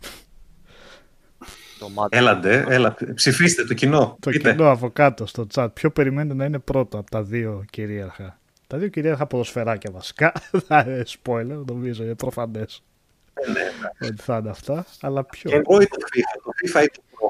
Το 1.80 1.90
μάτι. 1.90 2.18
Έλαντε, 2.18 2.66
έλατε. 2.68 3.14
Ψηφίστε 3.14 3.64
το 3.64 3.74
κοινό. 3.74 4.18
Το 4.20 4.30
Πείτε. 4.30 4.52
κοινό 4.52 4.72
από 4.72 4.90
κάτω 4.90 5.26
στο 5.26 5.48
chat. 5.54 5.68
Ποιο 5.74 5.92
περιμένετε 5.92 6.36
να 6.36 6.46
είναι 6.46 6.60
πρώτο 6.60 6.98
από 6.98 7.10
τα 7.12 7.24
δύο 7.24 7.66
κυρίαρχα. 7.70 8.40
Τα 8.68 8.78
δύο 8.78 8.88
κυρίαρχα 8.88 9.28
ποδοσφαιράκια 9.28 9.92
βασικά. 9.92 10.32
Θα 10.68 10.84
είναι 10.88 11.04
spoiler, 11.24 11.66
νομίζω, 11.66 12.04
είναι 12.04 12.16
προφανές. 12.16 12.84
Ότι 14.02 14.22
θα 14.22 14.38
είναι 14.38 14.50
αυτά. 14.50 14.86
Αλλά 15.02 15.24
ποιο; 15.24 15.52
Εγώ 15.54 15.82
ή 15.82 15.86
το 15.88 15.98
FIFA. 16.16 16.42
Το 16.44 16.52
FIFA 16.80 16.84
ή 16.84 16.88
το 16.92 17.02
Pro. 17.12 17.28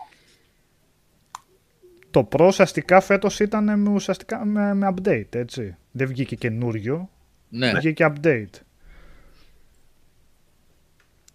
Το 2.11 2.27
Pro 2.31 2.45
ουσιαστικά 2.47 2.99
φέτος 3.01 3.39
ήταν 3.39 3.79
με, 3.79 3.89
ουσιαστικά 3.89 4.45
με, 4.45 4.73
με 4.73 4.93
update, 4.95 5.35
έτσι. 5.35 5.75
Δεν 5.91 6.07
βγήκε 6.07 6.35
καινούριο. 6.35 7.09
Ναι. 7.49 7.71
Βγήκε 7.73 8.13
update. 8.13 8.49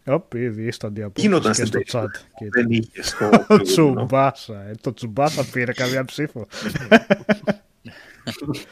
Οπ, 0.07 0.35
ήδη 0.35 0.73
instant 0.73 1.01
απόψεις 1.01 1.23
Γινόταν 1.25 1.53
και 1.53 1.65
στην 1.65 1.67
στο 1.67 1.79
τέτοια. 1.79 2.03
chat. 2.03 2.09
Και 2.39 2.49
Δεν 2.51 2.67
είχε 2.71 3.01
το 3.19 3.29
το 3.31 3.45
προηγούμενο. 3.47 3.63
τσουμπάσα. 3.63 4.61
Ε. 4.69 4.75
Το 4.81 4.95
τσουμπάσα 4.95 5.45
πήρε 5.53 5.73
καμία 5.73 6.05
ψήφο. 6.05 6.47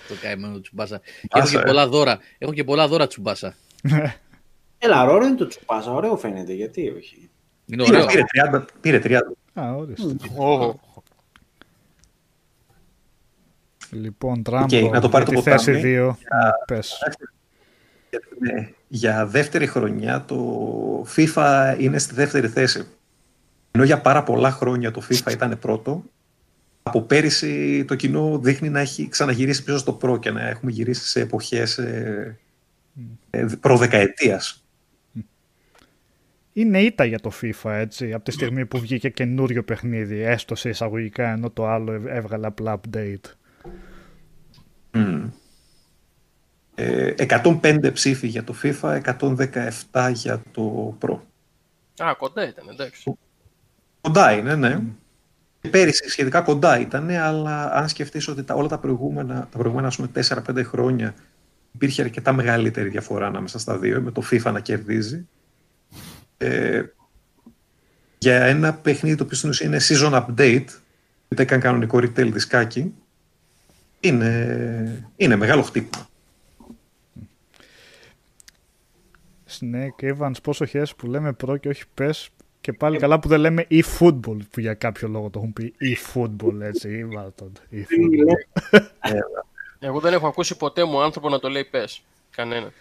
Το 0.08 0.14
καημένο 0.22 0.60
τσουμπάσα. 0.60 0.98
Και 0.98 1.28
έχω 1.32 1.46
Τσουμπάσα, 1.46 1.50
και 1.56 1.62
ε. 1.62 1.66
πολλά 1.66 1.88
δώρα. 1.88 2.18
Έχω 2.38 2.52
και 2.52 2.64
πολλά 2.64 2.88
δώρα 2.88 3.06
τσουμπάσα. 3.06 3.54
Έλα, 4.84 5.04
ρόρο 5.04 5.26
είναι 5.26 5.36
το 5.36 5.46
τσουπάσα. 5.46 5.92
Ωραίο 5.92 6.16
φαίνεται, 6.16 6.52
γιατί 6.52 6.88
όχι. 6.96 7.30
Είναι 7.66 7.84
Πήρε, 7.84 7.96
ωραίο. 7.96 8.06
πήρε 8.06 8.22
30. 8.52 8.64
Πήρε 8.80 9.00
30. 9.04 9.60
Α, 9.60 9.74
ορίστε. 9.74 10.16
Ω, 10.42 10.80
Λοιπόν, 13.90 14.42
Τραμπο, 14.42 14.90
να 14.90 15.00
το 15.00 15.08
πάρει 15.08 15.24
για 15.24 15.34
το 15.34 15.42
τη 15.42 15.50
θέση 15.50 15.72
ποτάμι. 15.72 15.96
2. 15.98 16.14
Πες. 16.66 16.98
Ναι, 18.38 18.68
για 18.88 19.26
δεύτερη 19.26 19.66
χρονιά 19.66 20.24
το 20.24 21.06
FIFA 21.16 21.74
είναι 21.78 21.98
στη 21.98 22.14
δεύτερη 22.14 22.48
θέση. 22.48 22.86
Ενώ 23.70 23.84
για 23.84 24.00
πάρα 24.00 24.22
πολλά 24.22 24.50
χρόνια 24.50 24.90
το 24.90 25.02
FIFA 25.08 25.32
ήταν 25.32 25.58
πρώτο, 25.58 26.04
από 26.82 27.00
πέρυσι 27.02 27.84
το 27.84 27.94
κοινό 27.94 28.38
δείχνει 28.38 28.68
να 28.68 28.80
έχει 28.80 29.08
ξαναγυρίσει 29.08 29.62
πίσω 29.64 29.78
στο 29.78 29.92
προ 29.92 30.18
και 30.18 30.30
να 30.30 30.48
έχουμε 30.48 30.70
γυρίσει 30.70 31.08
σε 31.08 31.20
εποχές 31.20 31.78
ε, 31.78 32.38
ε, 33.30 33.46
προδεκαετίας. 33.60 34.61
Είναι 36.52 36.80
ήττα 36.80 37.04
για 37.04 37.18
το 37.20 37.30
FIFA, 37.42 37.70
έτσι, 37.70 38.12
από 38.12 38.24
τη 38.24 38.30
στιγμή 38.30 38.66
που 38.66 38.78
βγήκε 38.78 39.08
καινούριο 39.08 39.64
παιχνίδι, 39.64 40.20
έστω 40.20 40.54
σε 40.54 40.68
εισαγωγικά, 40.68 41.28
ενώ 41.32 41.50
το 41.50 41.66
άλλο 41.68 41.92
έβ- 41.92 42.08
έβγαλε 42.08 42.46
απλά 42.46 42.80
update. 42.80 43.30
Μμ. 44.92 45.24
Ε, 46.74 47.14
105 47.16 47.92
ψήφοι 47.92 48.26
για 48.26 48.44
το 48.44 48.54
FIFA, 48.62 49.00
117 49.90 50.10
για 50.14 50.42
το 50.52 50.96
Pro. 51.00 51.18
Α, 52.04 52.14
κοντά 52.14 52.48
ήταν, 52.48 52.68
εντάξει. 52.68 53.14
Κοντά 54.00 54.32
είναι, 54.32 54.54
ναι. 54.56 54.80
Και 55.60 55.68
Πέρυσι 55.68 56.08
σχετικά 56.08 56.40
κοντά 56.40 56.80
ήταν, 56.80 57.10
αλλά 57.10 57.72
αν 57.72 57.88
σκεφτείς 57.88 58.28
ότι 58.28 58.42
τα, 58.42 58.54
όλα 58.54 58.68
τα 58.68 58.78
προηγούμενα, 58.78 59.48
τα 59.50 59.58
προηγούμενα 59.58 59.86
ας 59.88 59.96
πούμε, 59.96 60.08
4-5 60.08 60.62
χρόνια 60.64 61.14
υπήρχε 61.72 62.02
αρκετά 62.02 62.32
μεγαλύτερη 62.32 62.88
διαφορά 62.88 63.26
ανάμεσα 63.26 63.58
στα 63.58 63.78
δύο, 63.78 64.00
με 64.00 64.10
το 64.10 64.22
FIFA 64.30 64.52
να 64.52 64.60
κερδίζει. 64.60 65.28
Ε, 66.42 66.94
για 68.18 68.44
ένα 68.44 68.74
παιχνίδι 68.74 69.16
το 69.16 69.24
οποίο 69.24 69.36
στην 69.36 69.48
ουσία 69.48 69.66
είναι 69.66 69.80
season 69.80 70.12
update, 70.12 70.66
δεν 71.28 71.38
έκανε 71.38 71.62
κανονικό 71.62 71.98
retail 71.98 72.30
δισκάκι, 72.32 72.94
είναι, 74.00 75.10
είναι 75.16 75.36
μεγάλο 75.36 75.62
χτύπημα. 75.62 76.08
Snake 79.60 80.14
Evans, 80.14 80.42
πόσο 80.42 80.64
χαίρεσαι 80.64 80.94
που 80.96 81.06
λέμε 81.06 81.32
προ 81.32 81.56
και 81.56 81.68
όχι 81.68 81.84
πες 81.94 82.28
και 82.60 82.72
πάλι 82.72 82.98
καλά 82.98 83.18
που 83.18 83.28
δεν 83.28 83.40
λέμε 83.40 83.66
e-football 83.70 84.36
που 84.50 84.60
για 84.60 84.74
κάποιο 84.74 85.08
λόγο 85.08 85.30
το 85.30 85.38
έχουν 85.38 85.52
πει 85.52 85.74
e-football 85.80 86.60
έτσι 86.60 86.96
ή 86.96 87.04
βάρτον 87.04 87.52
e-football. 87.72 88.80
Εγώ 89.78 90.00
δεν 90.00 90.12
έχω 90.12 90.26
ακούσει 90.26 90.56
ποτέ 90.56 90.84
μου 90.84 91.02
άνθρωπο 91.02 91.28
να 91.28 91.38
το 91.38 91.48
λέει 91.48 91.64
πες. 91.64 92.02
Κανένας. 92.30 92.72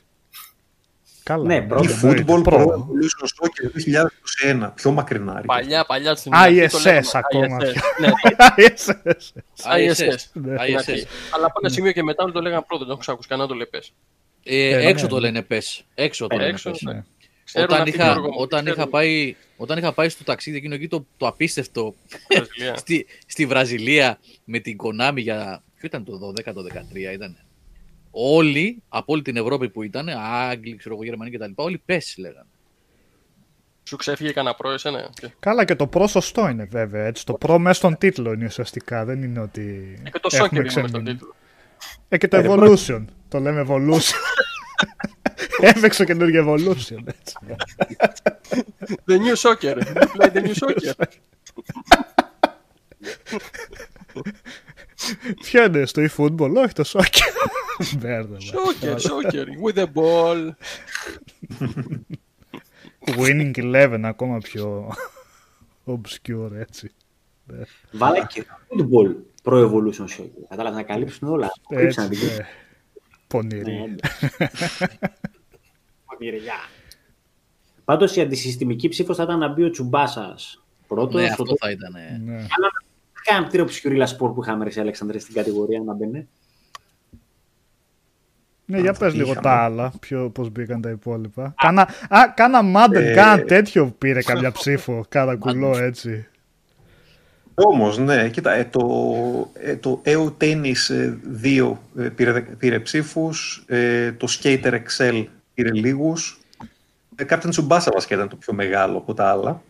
Καλά. 1.24 1.45
Ναι, 1.45 1.59
ναι, 1.59 1.65
προ. 1.67 1.84
Η 1.84 1.88
εννοείται, 1.91 2.24
football 2.28 2.43
προ. 2.43 2.57
Pro 2.57 2.63
Evolution 2.63 3.28
Soccer 3.36 4.63
2021, 4.65 4.72
πιο 4.76 4.91
μακρινά. 4.91 5.41
Παλιά, 5.45 5.86
παλιά 5.86 6.15
στην 6.15 6.32
ISS 6.36 6.38
αρχή 6.38 6.67
το 6.67 6.80
λέγαμε. 6.80 7.09
ακόμα. 7.13 7.57
ISS, 7.61 7.74
Ναι, 8.01 8.11
ISS. 8.55 8.89
ISS. 9.76 10.05
Ναι. 10.07 10.17
στην 10.17 10.59
αρχή. 10.59 10.76
ISS. 10.78 11.05
Αλλά 11.32 11.45
από 11.45 11.59
ένα 11.61 11.69
σημείο 11.69 11.91
και 11.91 12.03
μετά 12.03 12.32
το 12.32 12.41
λέγανε 12.41 12.63
πρώτο. 12.67 12.86
Δεν 12.86 12.97
έχω 13.01 13.11
ακούσει 13.11 13.28
κανένα 13.28 13.47
να 13.47 13.53
το 13.53 13.57
λέει 13.57 13.67
πες. 13.69 13.93
Ε, 14.43 14.67
Ε, 14.69 14.88
έξω 14.88 15.03
ναι, 15.03 15.09
το 15.09 15.15
ναι. 15.15 15.22
λένε 15.22 15.41
πες. 15.41 15.84
Έξω 15.95 16.28
το 16.28 16.36
λένε 16.38 16.49
Έξω, 16.49 16.69
πες. 16.72 16.82
ναι. 16.82 17.03
Ξέρουν 17.43 17.67
Όταν, 17.69 17.82
αυτοί, 17.82 17.89
είχα, 17.95 18.03
Γιώργο 18.05 18.28
μου, 18.28 18.34
όταν, 18.38 18.63
είχα 18.65 18.74
ξέρουν. 18.74 18.89
πάει, 18.91 19.36
όταν 19.57 19.78
είχα 19.78 19.93
πάει 19.93 20.09
στο 20.09 20.24
ταξίδι 20.24 20.57
εκείνο 20.57 20.74
εκεί 20.76 20.88
το, 20.88 21.05
το 21.17 21.28
απίστευτο 21.28 21.95
Βραζιλία. 22.30 22.76
στη, 22.82 23.05
στη 23.26 23.45
Βραζιλία 23.45 24.19
με 24.43 24.59
την 24.59 24.78
Konami 24.84 25.15
για. 25.17 25.63
Ποιο 25.78 25.88
ήταν 25.88 26.03
το 26.05 26.34
12, 26.49 26.53
το 26.53 26.65
13 26.74 27.13
ήταν. 27.13 27.38
Όλοι 28.12 28.82
από 28.89 29.14
όλη 29.14 29.22
την 29.22 29.38
Ευρώπη 29.38 29.70
που 29.70 29.84
ήταν, 29.84 30.09
Άγγλοι, 30.09 30.76
ξέρω 30.76 30.95
εγώ, 30.95 31.03
Γερμανοί 31.03 31.32
κτλ. 31.32 31.51
Όλοι 31.55 31.82
πες 31.86 32.16
λέγανε. 32.18 32.45
Σου 33.84 33.95
ξέφυγε 33.95 34.32
κανένα 34.32 34.55
προ 34.55 34.72
εσένα. 34.72 35.09
Καλά 35.39 35.66
και 35.66 35.76
το 35.76 35.88
προ 35.88 36.07
σωστό 36.07 36.47
είναι 36.47 36.64
βέβαια. 36.64 37.05
Έτσι. 37.05 37.26
Το 37.26 37.34
προ 37.34 37.59
μέσα 37.59 37.74
στον 37.74 37.97
τίτλο 37.97 38.34
είναι 38.34 38.45
ουσιαστικά. 38.45 39.05
Δεν 39.05 39.24
είναι 39.24 39.39
ότι. 39.39 39.95
Ε, 40.05 40.09
Και 40.09 40.20
το 40.20 40.30
έχουμε 40.32 40.47
soccer 40.47 40.51
είναι 40.53 40.62
μες 40.64 40.74
τον 40.74 40.84
ξεμείνει. 40.84 41.12
τίτλο. 41.14 41.36
Ε, 42.09 42.18
και 42.18 42.28
το 42.28 42.38
Evolution. 42.43 43.05
Το 43.28 43.39
λέμε 43.39 43.66
Evolution. 43.70 44.14
Έπαιξε 45.76 46.05
καινούργιο 46.05 46.45
Evolution. 46.47 47.03
Έτσι. 47.05 47.36
The 49.07 49.18
new 49.18 49.36
soccer. 49.36 49.76
You 49.78 50.07
play 50.16 50.30
the 50.30 50.41
new 50.41 50.53
soccer. 50.53 50.93
Ποιο 55.41 55.64
είναι 55.64 55.86
στο 55.86 56.02
e-football, 56.02 56.54
όχι 56.56 56.74
το 56.74 56.84
soccer. 56.86 57.22
Μπέρδεμα. 57.97 58.39
Σόκερ, 58.39 58.99
σόκερ. 58.99 59.47
With 59.64 59.76
the 59.76 59.86
ball. 59.93 60.49
Winning 63.18 63.52
Eleven 63.56 63.99
ακόμα 64.04 64.38
πιο 64.38 64.93
obscure 65.86 66.52
έτσι. 66.54 66.91
Βάλε 67.91 68.26
και 68.28 68.45
football 68.70 69.16
pro 69.43 69.70
evolution 69.70 70.06
soccer. 70.18 70.30
Κατάλαβες 70.49 70.78
να 70.78 70.84
καλύψουν 70.84 71.28
όλα. 71.28 71.49
Έτσι, 71.70 71.84
Κρύψαν 71.84 72.10
την 72.10 72.20
ναι. 72.20 72.47
Πονηρή. 73.28 73.99
Πάντως 77.86 78.16
η 78.16 78.22
αντισυστημική 78.22 78.88
ψήφος 78.88 79.18
θα 79.18 79.24
ήταν 79.24 79.39
να 79.39 79.47
μπει 79.47 79.64
ο 79.64 79.70
Τσουμπάσας 79.70 80.64
πρώτος. 80.88 81.22
Ναι, 81.22 81.28
αυτό 81.28 81.56
θα 81.60 81.72
ήταν. 81.72 81.95
ε. 81.95 82.47
Ναι. 83.30 83.36
Κάνα 83.36 83.47
κτίριο 83.47 83.65
ψυχιουρίλα 83.65 84.05
σπορ 84.05 84.34
που 84.34 84.41
είχαμε 84.41 84.63
ρε 84.63 84.82
Αλέξανδρε 84.82 85.19
στην 85.19 85.34
κατηγορία 85.34 85.82
να 85.86 85.93
μπαινε. 85.93 86.28
Ναι, 88.65 88.80
για 88.80 88.93
πες 88.93 89.13
λίγο 89.13 89.32
είχαμε. 89.32 89.41
τα 89.47 89.63
άλλα, 89.63 89.91
ποιο, 89.99 90.30
πώς 90.30 90.49
μπήκαν 90.49 90.82
τα 90.82 90.89
υπόλοιπα. 90.89 91.53
Κάνα, 91.57 91.82
α, 92.09 92.28
κάνα 92.36 92.61
Madden, 92.76 92.95
Ε, 92.95 93.13
κάνα 93.13 93.43
τέτοιο 93.43 93.95
πήρε 93.97 94.22
καμιά 94.22 94.51
ψήφο, 94.51 95.05
κάνα 95.09 95.36
κουλό 95.36 95.78
έτσι. 95.78 96.26
Όμως, 97.53 97.97
ναι, 97.97 98.30
κοίτα, 98.30 98.51
ε, 98.51 98.65
το, 98.65 98.82
ε, 99.53 99.76
το 99.76 100.01
EO 100.05 100.32
Tennis 100.41 100.89
ε, 100.89 101.13
2 101.43 101.78
ε, 101.97 102.09
πήρε, 102.09 102.41
πήρε 102.41 102.80
ψήφους, 102.80 103.63
ε, 103.67 104.11
το 104.11 104.28
Skater 104.30 104.80
XL 104.97 105.26
πήρε 105.53 105.72
λίγους, 105.72 106.39
ε, 107.15 107.24
Captain 107.30 107.49
Tsubasa 107.49 107.91
βασικά 107.93 108.15
ήταν 108.15 108.30
το 108.30 108.36
πιο 108.36 108.53
μεγάλο 108.53 108.97
από 108.97 109.13
τα 109.13 109.30
άλλα. 109.30 109.61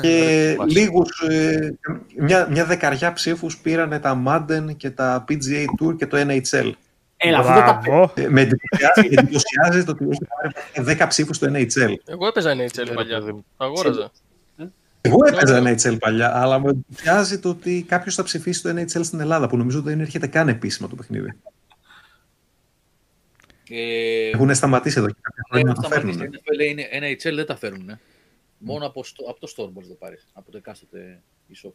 Και 0.00 0.56
λίγους, 0.68 1.20
ε, 1.28 1.78
μια, 2.16 2.48
μια 2.50 2.64
δεκαριά 2.64 3.12
ψήφους 3.12 3.58
πήραν 3.58 4.00
τα 4.00 4.22
Madden 4.26 4.76
και 4.76 4.90
τα 4.90 5.24
PGA 5.28 5.64
Tour 5.80 5.96
και 5.96 6.06
το 6.06 6.16
NHL. 6.20 6.72
Έλα, 7.16 7.38
αυτό 7.38 7.52
δεν 7.52 7.64
τα 7.64 7.80
Μπράβο. 7.84 8.12
Ε, 8.16 8.28
με 8.28 8.40
εντυπωσιάζει, 8.40 9.08
εντυπωσιάζει 9.10 9.84
το 9.84 9.90
ότι 9.90 10.06
έχει 10.10 10.20
πάρει 10.74 10.98
10 10.98 11.06
ψήφους 11.08 11.36
στο 11.36 11.46
NHL. 11.50 11.94
Εγώ 12.04 12.26
έπαιζα 12.26 12.52
NHL 12.52 12.90
παλιά. 12.94 13.22
Αγόραζα. 13.56 14.10
Εγώ 15.00 15.18
έπαιζα 15.26 15.62
NHL 15.62 15.96
παλιά, 15.98 16.36
αλλά 16.36 16.60
με 16.60 16.68
εντυπωσιάζει 16.70 17.38
το 17.38 17.48
ότι 17.48 17.84
κάποιος 17.88 18.14
θα 18.14 18.22
ψηφίσει 18.22 18.62
το 18.62 18.70
NHL 18.70 19.00
στην 19.04 19.20
Ελλάδα, 19.20 19.48
που 19.48 19.56
νομίζω 19.56 19.80
δεν 19.80 20.00
έρχεται 20.00 20.26
καν 20.26 20.48
επίσημα 20.48 20.88
το 20.88 20.94
παιχνίδι. 20.94 21.32
Ε, 23.70 24.30
Έχουν 24.30 24.54
σταματήσει 24.54 24.98
εδώ 24.98 25.06
και 25.08 25.16
κάποια 25.20 25.44
χρόνια 25.50 25.70
έχουν 25.70 25.82
να 25.82 25.88
τα 25.88 25.96
σταματήσει. 25.96 26.18
φέρνουν. 26.18 26.40
NFL 26.40 26.70
είναι 26.70 27.08
NHL 27.12 27.34
δεν 27.34 27.46
τα 27.46 27.56
φέρνουν. 27.56 27.98
Ε. 28.60 28.64
Μόνο 28.70 28.86
από, 28.86 29.04
στο, 29.04 29.24
από 29.30 29.40
το 29.40 29.52
store 29.56 29.70
μπορείς 29.72 29.88
να 29.88 29.94
το 29.94 29.98
πάρεις. 30.00 30.28
Από 30.32 30.50
το 30.50 30.56
εκάστοτε 30.56 31.22
e-shop. 31.52 31.72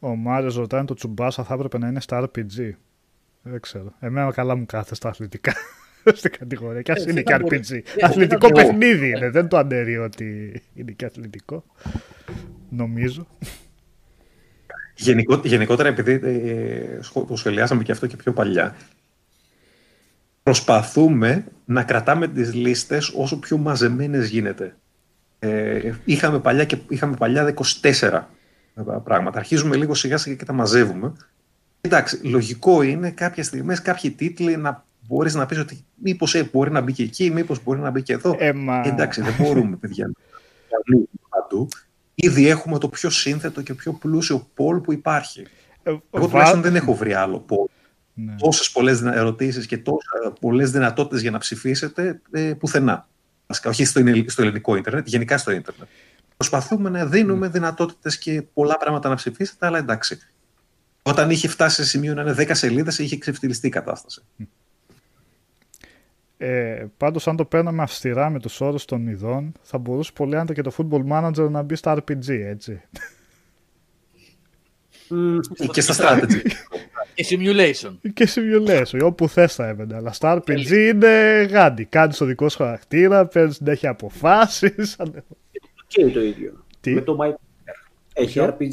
Ο 0.00 0.16
Μάριος 0.16 0.56
ρωτάει 0.56 0.80
αν 0.80 0.86
το 0.86 0.94
Τσουμπάσα 0.94 1.44
θα 1.44 1.54
έπρεπε 1.54 1.78
να 1.78 1.88
είναι 1.88 2.00
στα 2.00 2.24
RPG. 2.34 2.70
Δεν 3.42 3.60
ξέρω. 3.60 3.94
Εμένα 4.00 4.32
καλά 4.32 4.56
μου 4.56 4.66
κάθεται 4.66 4.94
στα 4.94 5.08
αθλητικά. 5.08 5.52
Στην 6.14 6.30
κατηγορία. 6.38 6.82
Και 6.82 6.92
ας 6.92 6.98
Ε, 6.98 7.02
είναι 7.02 7.12
δεν 7.12 7.24
και 7.24 7.32
θα 7.32 7.38
μπορείς. 7.38 7.70
RPG. 7.72 7.74
Ε, 7.96 8.04
Αθλητικό 8.06 8.46
δεν 8.48 8.56
θα 8.56 8.62
μπορείς. 8.72 8.78
παιχνίδι 8.78 9.08
είναι. 9.08 9.30
Δεν 9.30 9.48
το 9.48 9.56
αναιρεί 9.56 9.96
ότι 9.96 10.62
είναι 10.74 10.92
και 10.92 11.04
αθλητικό. 11.04 11.64
Νομίζω. 12.70 13.26
Γενικο, 14.96 15.40
γενικότερα, 15.44 15.88
επειδή 15.88 16.20
ε, 16.22 16.98
σχο- 17.02 17.24
το 17.24 17.36
σχολιάσαμε 17.36 17.82
και 17.82 17.92
αυτό 17.92 18.06
και 18.06 18.16
πιο 18.16 18.32
παλιά, 18.32 18.76
προσπαθούμε 20.42 21.44
να 21.64 21.82
κρατάμε 21.82 22.28
τις 22.28 22.54
λίστες 22.54 23.08
όσο 23.16 23.38
πιο 23.38 23.56
μαζεμένες 23.58 24.28
γίνεται. 24.28 24.76
Ε, 25.38 25.92
είχαμε, 26.04 26.38
παλιά 26.40 26.64
και, 26.64 26.76
είχαμε 26.88 27.16
παλιά 27.16 27.54
24 27.82 28.20
πράγματα. 29.04 29.38
Αρχίζουμε 29.38 29.76
λίγο 29.76 29.94
σιγά 29.94 30.16
σιγά 30.16 30.34
και 30.36 30.44
τα 30.44 30.52
μαζεύουμε. 30.52 31.12
Εντάξει, 31.80 32.20
λογικό 32.22 32.82
είναι 32.82 33.10
κάποια 33.10 33.42
στιγμές 33.42 33.82
κάποιοι 33.82 34.10
τίτλοι 34.10 34.56
να 34.56 34.84
μπορείς 35.08 35.34
να 35.34 35.46
πεις 35.46 35.58
ότι 35.58 35.84
μήπως 35.94 36.34
ε, 36.34 36.48
μπορεί 36.52 36.70
να 36.70 36.80
μπει 36.80 36.92
και 36.92 37.02
εκεί, 37.02 37.30
μήπως 37.30 37.62
μπορεί 37.62 37.80
να 37.80 37.90
μπει 37.90 38.02
και 38.02 38.12
εδώ. 38.12 38.36
Ε, 38.38 38.52
μα... 38.52 38.82
Εντάξει, 38.84 39.22
δεν 39.22 39.34
μπορούμε, 39.38 39.76
παιδιά, 39.76 40.06
να 40.06 40.78
ανοίγουμε 40.86 41.08
παντού. 41.28 41.68
Ήδη 42.14 42.48
έχουμε 42.48 42.78
το 42.78 42.88
πιο 42.88 43.10
σύνθετο 43.10 43.62
και 43.62 43.74
πιο 43.74 43.92
πλούσιο 43.92 44.48
πόλ 44.54 44.78
που 44.80 44.92
υπάρχει. 44.92 45.40
ε, 45.82 45.90
Εγώ 45.90 46.00
βα- 46.10 46.28
τουλάχιστον 46.28 46.60
δεν 46.60 46.76
έχω 46.76 46.94
βρει 46.94 47.14
άλλο 47.14 47.38
πόλ. 47.38 47.66
Ναι. 48.14 48.34
Τόσες 48.38 48.70
πολλές 48.70 48.98
δυνα- 48.98 49.14
ερωτήσεις 49.14 49.66
και 49.66 49.78
τόσα 49.78 50.32
πολλές 50.40 50.70
δυνατότητες 50.70 51.20
για 51.22 51.30
να 51.30 51.38
ψηφίσετε 51.38 52.20
ε, 52.30 52.52
πουθενά. 52.58 53.08
Βασικά, 53.46 53.68
όχι 53.70 53.84
στο, 53.84 53.98
ελλην- 54.00 54.30
στο 54.30 54.42
ελληνικό 54.42 54.76
ίντερνετ, 54.76 55.06
γενικά 55.06 55.38
στο 55.38 55.50
ίντερνετ. 55.50 55.88
Προσπαθούμε 56.36 56.90
να 56.90 57.06
δίνουμε 57.06 57.48
δυνατότητες 57.48 58.18
και 58.18 58.42
πολλά 58.42 58.76
πράγματα 58.76 59.08
να 59.08 59.14
ψηφίσετε, 59.14 59.66
αλλά 59.66 59.78
εντάξει. 59.78 60.18
Όταν 61.02 61.30
είχε 61.30 61.48
φτάσει 61.48 61.74
σε 61.82 61.84
σημείο 61.88 62.14
να 62.14 62.22
είναι 62.22 62.32
10 62.38 62.50
σελίδες, 62.54 62.98
είχε 62.98 63.18
ξεφτυλιστεί 63.18 63.66
η 63.66 63.70
κατάσταση. 63.70 64.22
Ε, 66.38 66.86
Πάντως, 66.96 67.28
αν 67.28 67.36
το 67.36 67.44
παίρναμε 67.44 67.82
αυστηρά 67.82 68.30
με 68.30 68.38
τους 68.40 68.60
όρους 68.60 68.84
των 68.84 69.06
ειδών, 69.06 69.52
θα 69.62 69.78
μπορούσε 69.78 70.12
πολύ 70.14 70.36
άνετα 70.36 70.52
και 70.52 70.62
το 70.62 70.72
Football 70.78 71.02
Manager 71.12 71.50
να 71.50 71.62
μπει 71.62 71.74
στα 71.74 71.94
RPG, 71.98 72.28
έτσι. 72.28 72.82
Μμ, 75.14 75.38
και 75.72 75.80
στα 75.80 75.94
strategy. 75.98 76.50
Και 77.14 77.26
simulation. 77.30 77.92
Και 78.14 78.28
simulation, 78.34 78.98
όπου 79.02 79.28
θες 79.28 79.54
θα 79.54 79.68
έβαινε. 79.68 79.96
Αλλά 79.96 80.12
στα 80.12 80.38
RPG 80.46 80.70
είναι 80.70 81.42
γάντι. 81.50 81.84
Κάνεις 81.84 82.16
το 82.16 82.24
δικό 82.24 82.48
σου 82.48 82.56
χαρακτήρα, 82.56 83.26
παίρνεις 83.26 83.56
συνέχεια 83.56 83.90
αποφάσεις. 83.90 84.96
Και 85.86 86.06
το 86.06 86.20
ίδιο. 86.20 86.64
Τι; 86.80 86.90
Με 86.90 87.00
το 87.00 87.16
My 87.20 87.28
Player. 87.28 87.34
Έχει 88.12 88.40
RPG. 88.42 88.72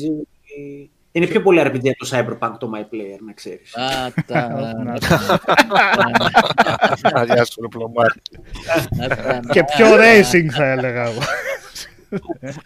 Είναι 1.11 1.27
πιο 1.27 1.41
πολύ 1.41 1.61
RPG 1.65 1.87
από 1.89 1.97
το 1.97 2.09
Cyberpunk 2.11 2.51
το 2.59 2.71
My 2.75 2.79
Player, 2.81 3.17
να 3.25 3.33
ξέρεις. 3.33 3.75
Α, 3.75 4.11
τα- 4.25 4.83
Γεια 7.25 7.45
σου, 7.45 7.61
διπλωμάτη. 7.61 8.19
τα- 8.97 9.07
τα- 9.15 9.39
και 9.51 9.63
πιο 9.63 9.85
racing 9.95 10.45
θα 10.51 10.65
έλεγα 10.65 11.01
εγώ. 11.07 11.19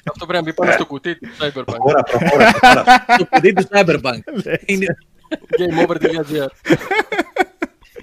Αυτό 0.09 0.25
πρέπει 0.25 0.33
να 0.33 0.41
μπει 0.41 0.53
πάνω 0.53 0.71
στο 0.71 0.85
κουτί 0.85 1.15
του 1.19 1.27
Cyberpunk. 1.39 1.63
Προχώρα, 1.65 2.03
προχώρα, 2.03 2.51
προχώρα. 2.51 3.05
Το 3.17 3.25
παιδί 3.29 3.53
του 3.53 3.67
Cyberpunk. 3.71 4.19
είναι, 4.65 4.85
GameOver.gr. 5.57 6.47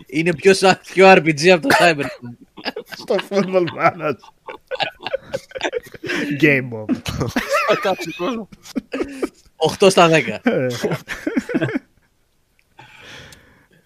είναι 0.06 0.34
πιο, 0.34 0.54
σαν- 0.54 0.80
πιο 0.94 1.12
RPG 1.12 1.48
από 1.48 1.68
το 1.68 1.74
Cyberpunk. 1.80 2.36
στο 2.96 3.16
Football 3.28 3.64
Manager. 3.78 4.14
Game 6.40 6.68
over. 6.70 6.94
Θα 7.68 7.76
κάψει 7.82 8.14
κόσμο. 8.16 8.48
8 9.78 9.90
στα 9.90 10.08
10. 10.08 10.40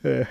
Ε, 0.04 0.22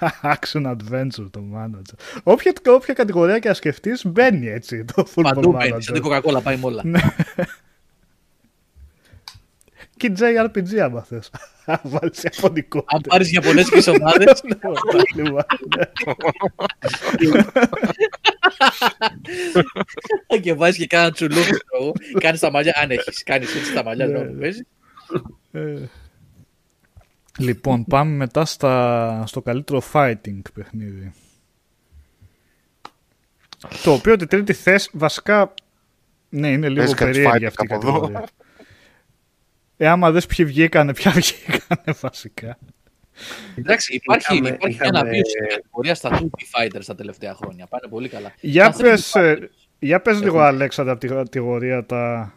Action 0.34 0.76
Adventure 0.76 1.26
το 1.30 1.42
manager. 1.54 2.20
Όποια, 2.22 2.52
όποια 2.66 2.94
κατηγορία 2.94 3.38
και 3.38 3.48
να 3.48 3.54
σκεφτείς, 3.54 4.06
μπαίνει 4.06 4.46
έτσι 4.48 4.84
το 4.84 5.06
Football 5.14 5.22
Παντού 5.22 5.52
μπαίνει. 5.52 5.82
Σαν 5.82 5.94
Manager. 5.96 6.00
την 6.02 6.12
Coca-Cola 6.12 6.42
πάει 6.42 6.56
με 6.56 6.66
όλα. 6.66 6.82
Και 9.96 10.12
JRPG 10.18 10.76
άμα 10.76 11.02
θες. 11.02 11.30
Αν 11.64 11.80
βάλεις 11.82 12.22
ιαπωνικό. 12.22 12.84
Αν 12.86 13.00
πάρεις 13.08 13.32
Ιαπωνέζικες 13.32 13.86
ομάδες. 13.86 14.42
και 20.42 20.54
βάζει 20.54 20.78
και 20.78 20.86
κάνα 20.86 21.10
τσουλούκι. 21.10 21.50
Κάνεις 22.18 22.40
τα 22.40 22.50
μαλλιά. 22.50 22.78
Αν 22.82 22.90
έχεις 22.90 23.22
κάνεις 23.22 23.54
έτσι 23.54 23.72
τα 23.72 23.84
μαλλιά 23.84 24.06
Ναι, 24.06 24.18
ενώ 24.18 24.32
που 24.32 24.38
παίζει. 24.38 24.66
Ε, 25.52 25.88
Λοιπόν, 27.38 27.84
πάμε 27.84 28.10
μετά 28.10 28.44
στα, 28.44 29.24
στο 29.26 29.42
καλύτερο 29.42 29.82
fighting 29.92 30.40
παιχνίδι. 30.54 31.12
Το 33.82 33.92
οποίο 33.92 34.16
τη 34.16 34.26
τρίτη 34.26 34.52
θέση 34.52 34.90
βασικά 34.92 35.54
ναι, 36.28 36.48
είναι 36.50 36.66
λίγο 36.68 36.78
Παίζει 36.80 36.94
κάτι 36.94 37.10
περίεργη 37.10 37.36
fighting 37.44 37.46
αυτή 37.46 37.66
η 37.70 37.74
από 37.74 37.86
εδώ. 37.88 38.00
κατηγορία. 38.00 38.28
Ε, 39.76 39.86
άμα 39.88 40.10
δες 40.10 40.26
ποιοι 40.26 40.44
βγήκανε, 40.46 40.92
ποια 40.94 41.10
βγήκανε 41.10 41.94
βασικά. 42.00 42.58
Εντάξει, 43.54 43.94
υπάρχει, 43.94 44.32
Είχαμε- 44.34 44.48
υπάρχει 44.48 44.74
είχαμε- 44.76 44.90
μια 44.90 45.00
αναβίωση 45.00 45.30
στην 45.30 45.48
κατηγορία 45.48 45.94
στα 45.94 46.10
2D 46.10 46.42
Fighters 46.76 46.84
τα 46.86 46.94
τελευταία 46.94 47.34
χρόνια. 47.34 47.66
Πάνε 47.66 47.88
πολύ 47.88 48.08
καλά. 48.08 48.32
Για 48.40 48.70
Τα 48.70 48.76
πες, 48.82 49.12
3D 49.14 49.20
ε, 49.20 49.34
Fighters. 49.38 49.48
για 49.78 50.00
πες 50.00 50.16
λίγο, 50.22 50.36
Έχουν- 50.36 50.48
Αλέξανδρα, 50.48 50.92
από 50.92 51.00
τη 51.06 51.08
κατηγορία 51.14 51.86
τα 51.86 52.32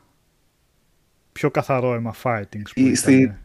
πιο 1.31 1.51
καθαρό 1.51 1.93
αίμα 1.93 2.15
fightings 2.23 2.69
που 2.73 2.79
Η- 2.81 2.95
στη- 2.95 3.13
ήταν. 3.21 3.39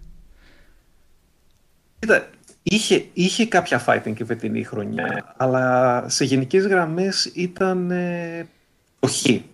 Κοίτα, 2.04 2.28
είχε, 2.62 3.06
είχε 3.12 3.46
κάποια 3.46 3.84
fighting 3.86 4.12
και 4.14 4.24
φετινή 4.24 4.64
χρονιά, 4.64 5.34
αλλά 5.36 6.04
σε 6.08 6.24
γενικές 6.24 6.66
γραμμές 6.66 7.24
ήταν 7.34 7.90
ε, 7.90 8.46
φτωχή. 8.96 9.44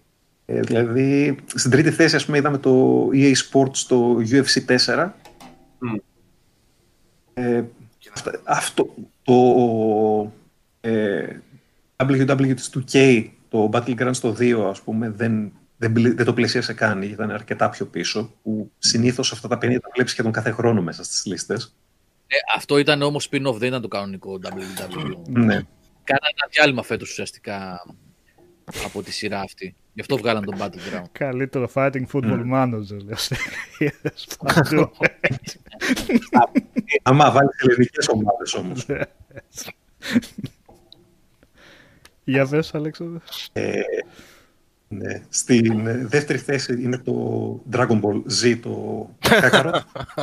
Ε, 0.46 0.60
δηλαδή, 0.60 1.36
στην 1.54 1.70
τρίτη 1.70 1.90
θέση, 1.90 2.16
ας 2.16 2.24
πούμε, 2.24 2.38
είδαμε 2.38 2.58
το 2.58 3.08
EA 3.12 3.32
Sports 3.32 3.70
στο 3.72 4.16
UFC 4.30 4.64
4. 4.86 5.08
Μμ. 5.78 5.94
Ε, 7.34 7.64
αυτά- 8.14 8.40
αυτό, 8.44 8.94
το 9.22 10.32
ε, 10.80 11.26
WWE 11.96 12.54
της 12.54 12.70
2K, 12.74 13.24
το 13.48 13.70
Battlegrounds 13.72 14.14
στο 14.14 14.34
2, 14.38 14.68
ας 14.70 14.80
πούμε, 14.80 15.10
δεν 15.10 15.52
δεν, 15.76 15.92
πλη- 15.92 16.16
δεν 16.16 16.24
το 16.26 16.32
πλησίασε 16.34 16.72
καν, 16.74 17.02
ήταν 17.02 17.30
αρκετά 17.30 17.68
πιο 17.68 17.86
πίσω, 17.86 18.32
που 18.42 18.70
συνήθως 18.78 19.32
αυτά 19.32 19.48
τα 19.48 19.58
παιχνίδια 19.58 19.82
τα 19.82 19.90
βλέπεις 19.94 20.12
σχεδόν 20.12 20.32
κάθε 20.32 20.50
χρόνο 20.50 20.82
μέσα 20.82 21.04
στις 21.04 21.26
λίστες. 21.26 21.74
Ε, 22.32 22.36
αυτό 22.56 22.78
ήταν 22.78 23.02
όμως 23.02 23.28
spin-off, 23.30 23.54
δεν 23.54 23.68
ήταν 23.68 23.80
το 23.82 23.88
κανονικό 23.88 24.38
WWE. 24.42 25.16
Ναι. 25.28 25.60
Κάνανε 26.04 26.32
ένα 26.34 26.48
διάλειμμα 26.50 26.82
φέτος 26.82 27.10
ουσιαστικά 27.10 27.82
από 28.84 29.02
τη 29.02 29.12
σειρά 29.12 29.40
αυτή. 29.40 29.74
Γι' 29.92 30.00
αυτό 30.00 30.16
βγάλαν 30.16 30.44
τον 30.44 30.56
Battleground. 30.58 31.04
Καλύτερο 31.12 31.70
fighting 31.74 32.04
football 32.12 32.42
manager, 32.52 32.98
λέω. 33.04 33.16
Είδες, 33.78 34.28
παντού. 34.44 34.90
Άμα 37.02 37.30
βάλεις 37.30 37.56
ελληνικές 37.68 38.08
ομάδες 38.08 38.54
όμως. 38.54 38.86
Για 42.24 42.46
πες, 42.46 42.74
Αλέξανδρε. 42.74 43.20
Ε, 44.92 44.94
ναι. 44.94 45.22
Στην 45.28 45.86
ε, 45.86 46.06
δεύτερη 46.06 46.38
θέση 46.38 46.82
είναι 46.82 46.98
το 46.98 47.14
Dragon 47.72 48.00
Ball 48.00 48.22
Z, 48.42 48.58
το 48.62 49.08
κάκαρο. 49.18 49.70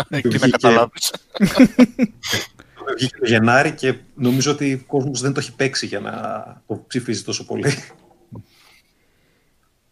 Εκεί 0.09 0.27
να 0.27 0.37
βγήκε- 0.37 0.49
καταλάβεις. 0.49 1.11
Το 1.37 2.83
Βγήκε 2.97 3.17
το 3.17 3.25
Γενάρη 3.25 3.71
και 3.71 3.95
νομίζω 4.15 4.51
ότι 4.51 4.73
ο 4.73 4.83
κόσμος 4.87 5.21
δεν 5.21 5.33
το 5.33 5.39
έχει 5.39 5.55
παίξει 5.55 5.85
για 5.85 5.99
να 5.99 6.11
το 6.67 6.83
ψηφίζει 6.87 7.23
τόσο 7.23 7.45
πολύ. 7.45 7.69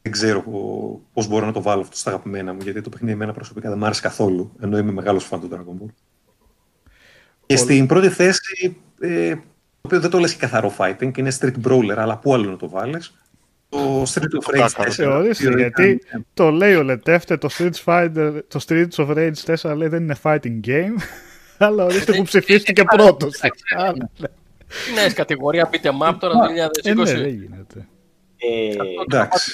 δεν 0.01 0.11
ξέρω 0.11 0.41
πο- 0.41 1.01
πώς 1.13 1.27
μπορώ 1.27 1.45
να 1.45 1.51
το 1.51 1.61
βάλω 1.61 1.81
αυτό 1.81 1.95
στα 1.97 2.09
αγαπημένα 2.09 2.53
μου, 2.53 2.59
γιατί 2.61 2.81
το 2.81 2.89
παιχνίδι 2.89 3.13
εμένα 3.13 3.33
προσωπικά 3.33 3.69
δεν 3.69 3.77
μου 3.77 3.85
άρεσε 3.85 4.01
καθόλου, 4.01 4.51
ενώ 4.61 4.77
είμαι 4.77 4.91
μεγάλος 4.91 5.23
φαν 5.23 5.39
του 5.39 5.49
Dragon 5.51 5.83
Ball. 5.83 5.89
Και 7.45 7.57
στην 7.57 7.85
πρώτη 7.87 8.09
θέση, 8.09 8.77
ε, 8.99 9.35
το 9.35 9.41
οποίο 9.81 9.99
δεν 9.99 10.09
το 10.09 10.19
λες 10.19 10.31
και 10.33 10.39
καθαρό 10.39 10.75
fighting, 10.77 11.17
είναι 11.17 11.31
street 11.39 11.53
brawler, 11.67 11.95
αλλά 11.97 12.17
πού 12.17 12.33
άλλο 12.33 12.49
να 12.49 12.57
το 12.57 12.69
βάλεις. 12.69 13.15
Το 13.75 14.01
Street 14.01 14.43
of 14.43 14.55
Rage 14.55 14.59
κάκαρο. 14.59 14.89
4. 14.89 14.91
Θεωρείς, 14.91 15.37
το 15.39 15.47
οποίο 15.47 15.57
γιατί 15.59 15.89
ήταν- 15.89 16.25
το 16.33 16.49
λέει 16.51 16.73
ο 16.75 16.83
Λετεύτε, 16.83 17.37
το 17.37 17.49
Street 17.57 17.83
Fighter, 17.85 18.39
το 18.47 18.59
Streets 18.67 18.95
of 18.95 19.07
Rage 19.17 19.31
4 19.45 19.75
λέει 19.75 19.87
δεν 19.87 20.03
είναι 20.03 20.15
fighting 20.23 20.59
game, 20.67 20.93
αλλά 21.57 21.83
ορίστε 21.83 22.13
που 22.13 22.23
ψηφίστηκε 22.23 22.83
πρώτος. 22.83 23.39
Εντάξει. 23.41 23.63
Τι 24.87 24.93
νέες 24.93 25.13
κατηγορία 25.13 25.69
beat 25.71 25.85
em 25.85 26.09
up 26.09 26.15
τώρα 26.19 26.33
Ε, 26.49 26.53
ναι, 26.53 26.67
2020. 27.03 27.03
δεν 27.05 27.27
γίνεται. 27.27 27.87
Ε, 28.37 28.75
Εντάξει. 29.07 29.51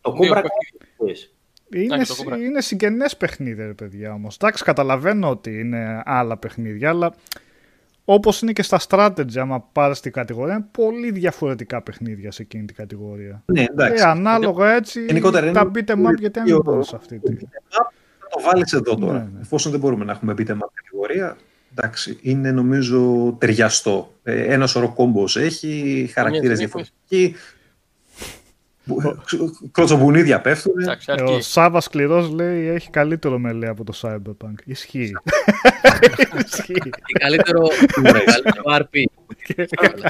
το 0.00 0.12
Δύο 0.12 0.32
Cobra 0.32 0.42
παιχνίδια. 0.42 1.26
Kai 1.70 1.74
Είναι, 1.74 1.94
Εντάξει, 1.94 2.16
το 2.16 2.22
κόμπρα. 2.22 2.36
είναι 2.36 2.60
συγγενές 2.60 3.16
παιχνίδια, 3.16 3.66
ρε 3.66 3.72
παιδιά 3.74 4.12
όμως. 4.12 4.34
Εντάξει, 4.36 4.64
καταλαβαίνω 4.64 5.30
ότι 5.30 5.58
είναι 5.60 6.02
άλλα 6.04 6.36
παιχνίδια, 6.38 6.88
αλλά 6.90 7.14
όπως 8.10 8.42
είναι 8.42 8.52
και 8.52 8.62
στα 8.62 8.80
strategy, 8.88 9.36
άμα 9.38 9.60
πάρεις 9.60 10.00
την 10.00 10.12
κατηγορία, 10.12 10.54
είναι 10.54 10.66
πολύ 10.70 11.10
διαφορετικά 11.10 11.82
παιχνίδια 11.82 12.30
σε 12.30 12.42
εκείνη 12.42 12.64
την 12.64 12.76
κατηγορία. 12.76 13.42
Ναι, 13.46 13.64
εντάξει. 13.70 14.02
Ε, 14.02 14.06
ανάλογα 14.06 14.74
έτσι, 14.74 15.04
Γενικότερα 15.04 15.50
τα 15.52 15.60
είναι 15.60 15.70
beat 15.74 15.90
em 15.90 16.10
up, 16.10 16.18
γιατί 16.18 16.38
αν 16.38 16.44
πιο- 16.44 16.54
δεν 16.54 16.64
μπορούν 16.64 16.82
σε 16.84 16.96
αυτή 16.96 17.18
τη... 17.18 17.34
Θα 17.68 18.28
το 18.30 18.40
βάλεις 18.44 18.72
εδώ 18.72 18.94
τώρα. 18.96 19.12
Ναι, 19.12 19.18
ναι. 19.18 19.40
Εφόσον 19.40 19.70
δεν 19.72 19.80
μπορούμε 19.80 20.04
να 20.04 20.12
έχουμε 20.12 20.34
beat 20.38 20.46
em 20.46 20.54
up 20.54 20.68
κατηγορία, 20.74 21.36
εντάξει, 21.76 22.18
είναι 22.22 22.50
νομίζω 22.52 23.32
ταιριαστό. 23.38 24.14
Ε, 24.22 24.52
ένα 24.52 24.66
σωρό 24.66 24.92
κόμπος 24.92 25.36
έχει, 25.36 26.10
χαρακτήρες 26.14 26.42
τιμή, 26.42 26.56
διαφορετικοί. 26.56 27.34
Κλωτσομπουνίδια 29.72 30.40
πέφτουν. 30.40 30.72
Εντάξει, 30.80 31.12
Ε, 31.16 31.22
ο 31.22 31.24
αρκεί. 31.32 31.42
Σάβας 31.42 31.84
Σκληρός 31.84 32.30
λέει 32.30 32.66
έχει 32.66 32.90
καλύτερο 32.90 33.38
μελέ 33.38 33.68
από 33.68 33.84
το 33.84 33.92
Cyberpunk. 34.02 34.54
Ισχύει. 34.64 35.12
Ισχύει. 36.52 36.72
Και 36.72 37.12
καλύτερο, 37.20 37.68
καλύτερο 37.92 38.62
RP. 38.64 39.02
Και 39.44 39.68
καλύτερο. 39.80 40.08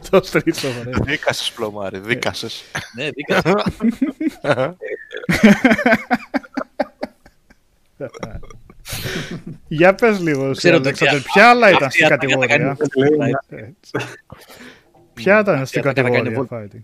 το 0.10 0.20
Streets 0.32 0.38
of 0.46 0.88
Rage. 0.88 1.02
Δίκασες, 1.04 1.52
Πλωμάρη, 1.52 1.98
δίκασες. 1.98 2.62
ναι, 2.96 3.08
δίκα. 3.10 3.42
Για 9.68 9.94
πες 9.94 10.20
λίγο, 10.20 10.44
εσύ, 10.44 10.58
Ξέρω 10.58 10.76
ότι 10.76 10.84
Αλέξανδρε, 10.86 11.16
αυτή- 11.16 11.30
ποια 11.32 11.50
άλλα 11.50 11.68
ήταν 11.70 11.82
αυτή 11.84 11.92
στην 12.02 12.10
η 12.10 12.12
ατάκα 12.12 12.28
θα 12.28 12.36
κατηγορία; 12.46 13.38
κάνει- 13.48 13.76
Έτσι. 13.80 14.08
Ποια 15.14 15.40
ήταν 15.40 15.66
στην 15.66 15.80
ατάκα 15.80 16.02
θα 16.02 16.08
κάνει 16.10 16.18
κατηγορία 16.24 16.48
fighting; 16.50 16.82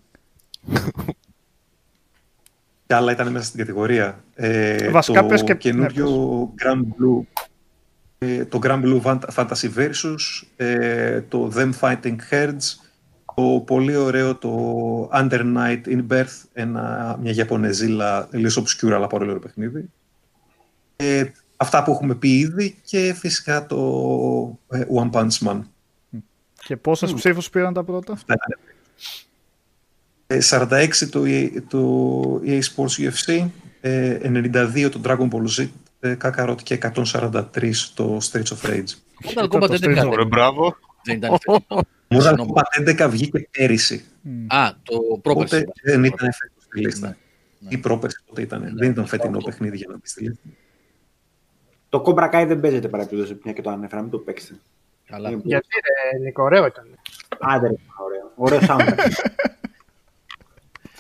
Και 2.87 2.95
άλλα 2.95 3.13
ήταν 3.13 3.33
μέσα 3.33 3.45
στην 3.45 3.59
κατηγορία. 3.59 4.25
Ε, 4.35 4.91
Βασικά, 4.91 5.21
το 5.21 5.27
πες 5.27 5.43
και- 5.45 5.55
καινούριο 5.55 6.09
ναι, 6.09 6.63
Grand 6.65 6.81
Blue, 6.81 7.43
ε, 8.19 8.45
το 8.45 8.59
Grand 8.63 8.83
Blue 8.85 9.01
Fant- 9.03 9.29
Fantasy 9.35 9.71
Versus, 9.77 10.47
ε, 10.57 11.21
το 11.21 11.53
Them 11.57 11.71
Fighting 11.81 12.17
Herds, 12.31 12.59
το 13.35 13.63
πολύ 13.67 13.97
ωραίο 13.97 14.37
το 14.37 15.11
Under 15.13 15.55
Night 15.57 15.81
in 15.87 16.07
Birth, 16.11 16.43
ένα, 16.53 17.17
μια 17.23 17.33
Ιαπωνεζίλα 17.33 18.29
τελείως 18.29 18.61
obscure 18.63 18.91
αλλά 18.93 19.07
πολύ 19.07 19.25
ωραίο 19.29 19.39
παιχνίδι. 19.39 19.91
Ε, 20.97 21.25
αυτά 21.57 21.83
που 21.83 21.91
έχουμε 21.91 22.15
πει 22.15 22.39
ήδη 22.39 22.77
και 22.85 23.15
φυσικά 23.19 23.67
το 23.67 23.79
ε, 24.71 24.85
One 24.95 25.11
Punch 25.11 25.39
Man. 25.47 25.61
Και 26.65 26.77
πόσες 26.77 27.13
ψήφους 27.15 27.51
πήραν 27.51 27.73
τα 27.75 27.85
πρώτα; 27.85 28.13
Αυτά 28.13 28.35
ήταν. 28.35 28.59
Ε, 30.31 30.39
46 30.51 30.89
το, 31.11 31.23
EA 31.27 31.49
το 31.69 32.43
EA 32.45 32.61
Sports 32.61 33.09
UFC, 33.11 33.49
ε, 33.81 34.19
92 34.23 34.89
το 34.91 35.01
Dragon 35.05 35.29
Ball 35.31 35.59
Z 35.59 35.69
ε, 36.01 36.17
Kakarot 36.23 36.57
και 36.63 36.79
143 36.95 37.43
το 37.95 38.19
Streets 38.31 38.57
of 38.57 38.69
Rage. 38.71 38.83
Mortal 39.25 39.49
το 39.49 39.59
Kombat 39.59 39.69
δεν 39.69 39.79
Street 39.81 39.91
ήταν 39.91 40.09
of 40.09 40.13
Ωραία, 40.13 40.25
μπράβο. 40.25 40.77
Δεν 41.05 41.17
ήταν 41.17 41.39
φετινό. 41.39 41.83
Mortal 42.09 42.23
Συγγνώμη. 42.23 42.53
Kombat 42.55 43.05
11 43.07 43.11
βγήκε 43.11 43.49
πέρυσι, 43.51 44.05
Α, 44.47 44.71
το 44.83 44.99
πρόπερση. 45.23 45.55
οπότε 45.57 45.73
δεν 45.83 46.05
ήταν 46.05 46.33
φέτος 46.33 46.63
στη 46.65 46.81
λίστα. 46.81 47.07
Ναι. 47.59 47.69
Ή 47.71 47.79
πρόπερση 47.79 48.19
τότε 48.27 48.43
ήταν; 48.43 48.73
Δεν 48.77 48.91
ήταν 48.91 49.07
φετινό 49.07 49.39
παιχνίδι 49.39 49.77
για 49.77 49.87
να 49.91 49.95
μπει 49.95 50.09
στη 50.09 50.23
λίστα. 50.23 50.41
Το 51.89 52.03
Cobra 52.07 52.31
Kai 52.35 52.45
δεν 52.47 52.61
παίζεται 52.61 52.89
παραπλήρωση, 52.89 53.39
μια 53.43 53.53
και 53.53 53.63
το 53.63 53.71
ανέφερα, 53.71 54.03
μην 54.03 54.11
το 54.11 54.19
παίξετε. 54.19 54.55
Καλά. 55.07 55.31
Είναι 55.31 55.41
Γιατί 55.45 55.67
ρε, 56.13 56.19
Νίκο, 56.19 56.43
ωραίο 56.43 56.67
ήταν. 56.67 56.85
Άντε 57.39 57.67
ρε, 57.69 57.75
ωραίο. 57.97 58.33
Ωραίο 58.35 58.59
soundtrack. 58.69 59.11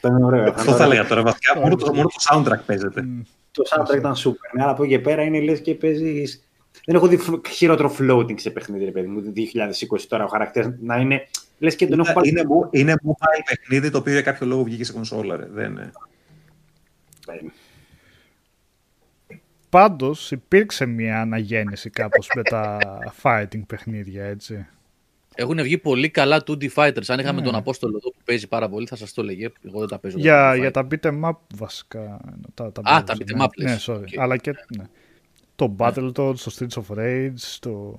Αυτό 0.03 0.09
είναι 0.16 0.24
ωραίο. 0.24 0.51
Αυτό 0.51 0.72
θα 0.72 0.84
έλεγα 0.84 1.07
τώρα. 1.07 1.22
Βασικά, 1.22 1.61
μόνο 1.61 1.76
το, 1.76 1.94
μόνο 1.94 2.09
το 2.09 2.34
soundtrack 2.34 2.61
παίζεται. 2.66 3.05
Το 3.51 3.62
soundtrack 3.70 3.96
ήταν 3.96 4.14
super. 4.14 4.51
Ναι, 4.55 4.62
αλλά 4.62 4.70
από 4.70 4.82
εκεί 4.84 4.92
και 4.92 4.99
πέρα 4.99 5.22
είναι 5.22 5.40
λες 5.40 5.61
και 5.61 5.74
παίζει. 5.74 6.24
Δεν 6.84 6.94
έχω 6.96 7.07
δει 7.07 7.16
φ- 7.16 7.46
χειρότερο 7.49 7.94
floating 7.99 8.40
σε 8.40 8.51
παιχνίδι, 8.51 8.84
ρε 8.84 8.90
παιδί 8.90 9.07
μου, 9.07 9.22
το 9.22 9.32
2020 9.34 10.01
τώρα 10.09 10.24
ο 10.24 10.28
χαρακτήρας 10.28 10.70
να 10.80 10.96
είναι. 10.96 11.28
Λες 11.59 11.76
και 11.76 11.86
τον 11.86 11.99
έχω 11.99 12.09
Είναι, 12.09 12.14
πάρει. 12.14 12.28
είναι, 12.28 12.42
mo- 12.42 12.68
είναι 12.74 12.94
mobile 13.07 13.42
παιχνίδι 13.49 13.90
το 13.90 13.99
οποίο 13.99 14.12
για 14.12 14.22
κάποιο 14.22 14.46
λόγο 14.46 14.62
βγήκε 14.64 14.84
σε 14.84 14.92
κονσόλα. 14.92 15.36
Ρε. 15.36 15.46
Δεν, 15.51 15.70
είναι. 15.70 15.90
Πάντως 19.70 20.30
υπήρξε 20.30 20.86
μια 20.86 21.20
αναγέννηση 21.20 21.90
κάπως 21.90 22.30
με 22.34 22.42
τα 22.42 22.78
fighting 23.22 23.62
παιχνίδια, 23.66 24.24
έτσι. 24.24 24.66
Έχουν 25.41 25.62
βγει 25.62 25.78
πολύ 25.78 26.09
καλά 26.09 26.43
2D 26.47 26.68
fighters. 26.74 27.03
Αν 27.07 27.18
είχαμε 27.18 27.41
Ναι. 27.41 27.47
τον 27.47 27.55
Απόστολο 27.55 27.97
εδώ 27.97 28.11
που 28.11 28.18
παίζει 28.24 28.49
πάρα 28.49 28.68
πολύ, 28.68 28.86
θα 28.86 28.97
σας 28.97 29.12
το 29.12 29.20
έλεγε. 29.22 29.49
Εγώ 29.66 29.78
δεν 29.78 29.89
τα 29.89 29.99
παίζω. 29.99 30.18
Για, 30.18 30.34
τα 30.34 30.53
2D 30.53 30.59
για 30.59 30.68
fighters. 30.68 30.72
τα 30.72 30.86
beat 30.91 31.07
'em 31.09 31.28
up 31.30 31.36
βασικά. 31.55 32.20
Τα, 32.55 32.72
τα 32.72 32.80
Α, 32.84 33.03
μπέρδεψα, 33.03 33.05
τα 33.05 33.14
beat 33.14 33.34
'em 33.34 33.36
ναι. 33.39 33.45
up 33.45 33.49
λες. 33.57 33.86
Ναι, 33.89 33.95
sorry. 33.95 34.01
Οκ. 34.01 34.18
Αλλά 34.20 34.36
και 34.36 34.51
ναι. 34.78 34.84
το 35.57 35.74
Battletoads, 35.78 36.12
το 36.39 36.53
Streets 36.59 36.82
of 36.82 36.99
Rage, 36.99 37.57
το, 37.61 37.99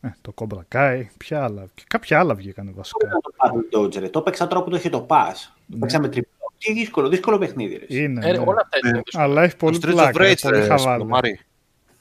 ε, 0.00 0.08
το 0.20 0.34
Cobra 0.36 0.60
Kai, 0.76 1.02
ποια 1.16 1.44
άλλα. 1.44 1.64
Και 1.74 1.82
κάποια 1.86 2.18
άλλα 2.18 2.34
βγήκανε 2.34 2.70
βασικά. 2.74 3.08
το 3.08 3.20
Battle 3.36 3.78
Dodge, 3.78 3.98
ρε. 4.00 4.08
Το 4.08 4.18
έπαιξα 4.18 4.46
τώρα 4.46 4.62
που 4.62 4.70
το 4.70 4.76
είχε 4.76 4.88
το 4.90 5.06
Pass. 5.08 5.34
Το 5.70 5.76
παίξα 5.80 6.00
με 6.00 6.08
τριπλό. 6.08 6.30
Τι 6.58 6.72
δύσκολο, 6.72 7.08
δύσκολο 7.08 7.38
παιχνίδι. 7.38 7.76
Ρε. 7.76 7.86
Είναι, 8.02 8.26
Ε, 8.26 8.30
ρε, 8.30 8.38
ναι. 8.38 8.44
όλα 8.46 8.60
αυτά 8.62 8.78
είναι 8.84 8.92
δύσκολα. 9.02 9.24
Αλλά 9.24 9.42
έχει 9.42 9.56
Το 9.56 9.66
πολύ 9.66 9.78
Streets 9.82 9.88
of 9.88 9.92
πλάκα, 9.92 10.24
Rage, 10.30 10.34
πολύ 10.42 10.56
ρε, 10.58 10.64
χαβάλι. 10.66 10.96
Πλωμάρη. 11.02 11.40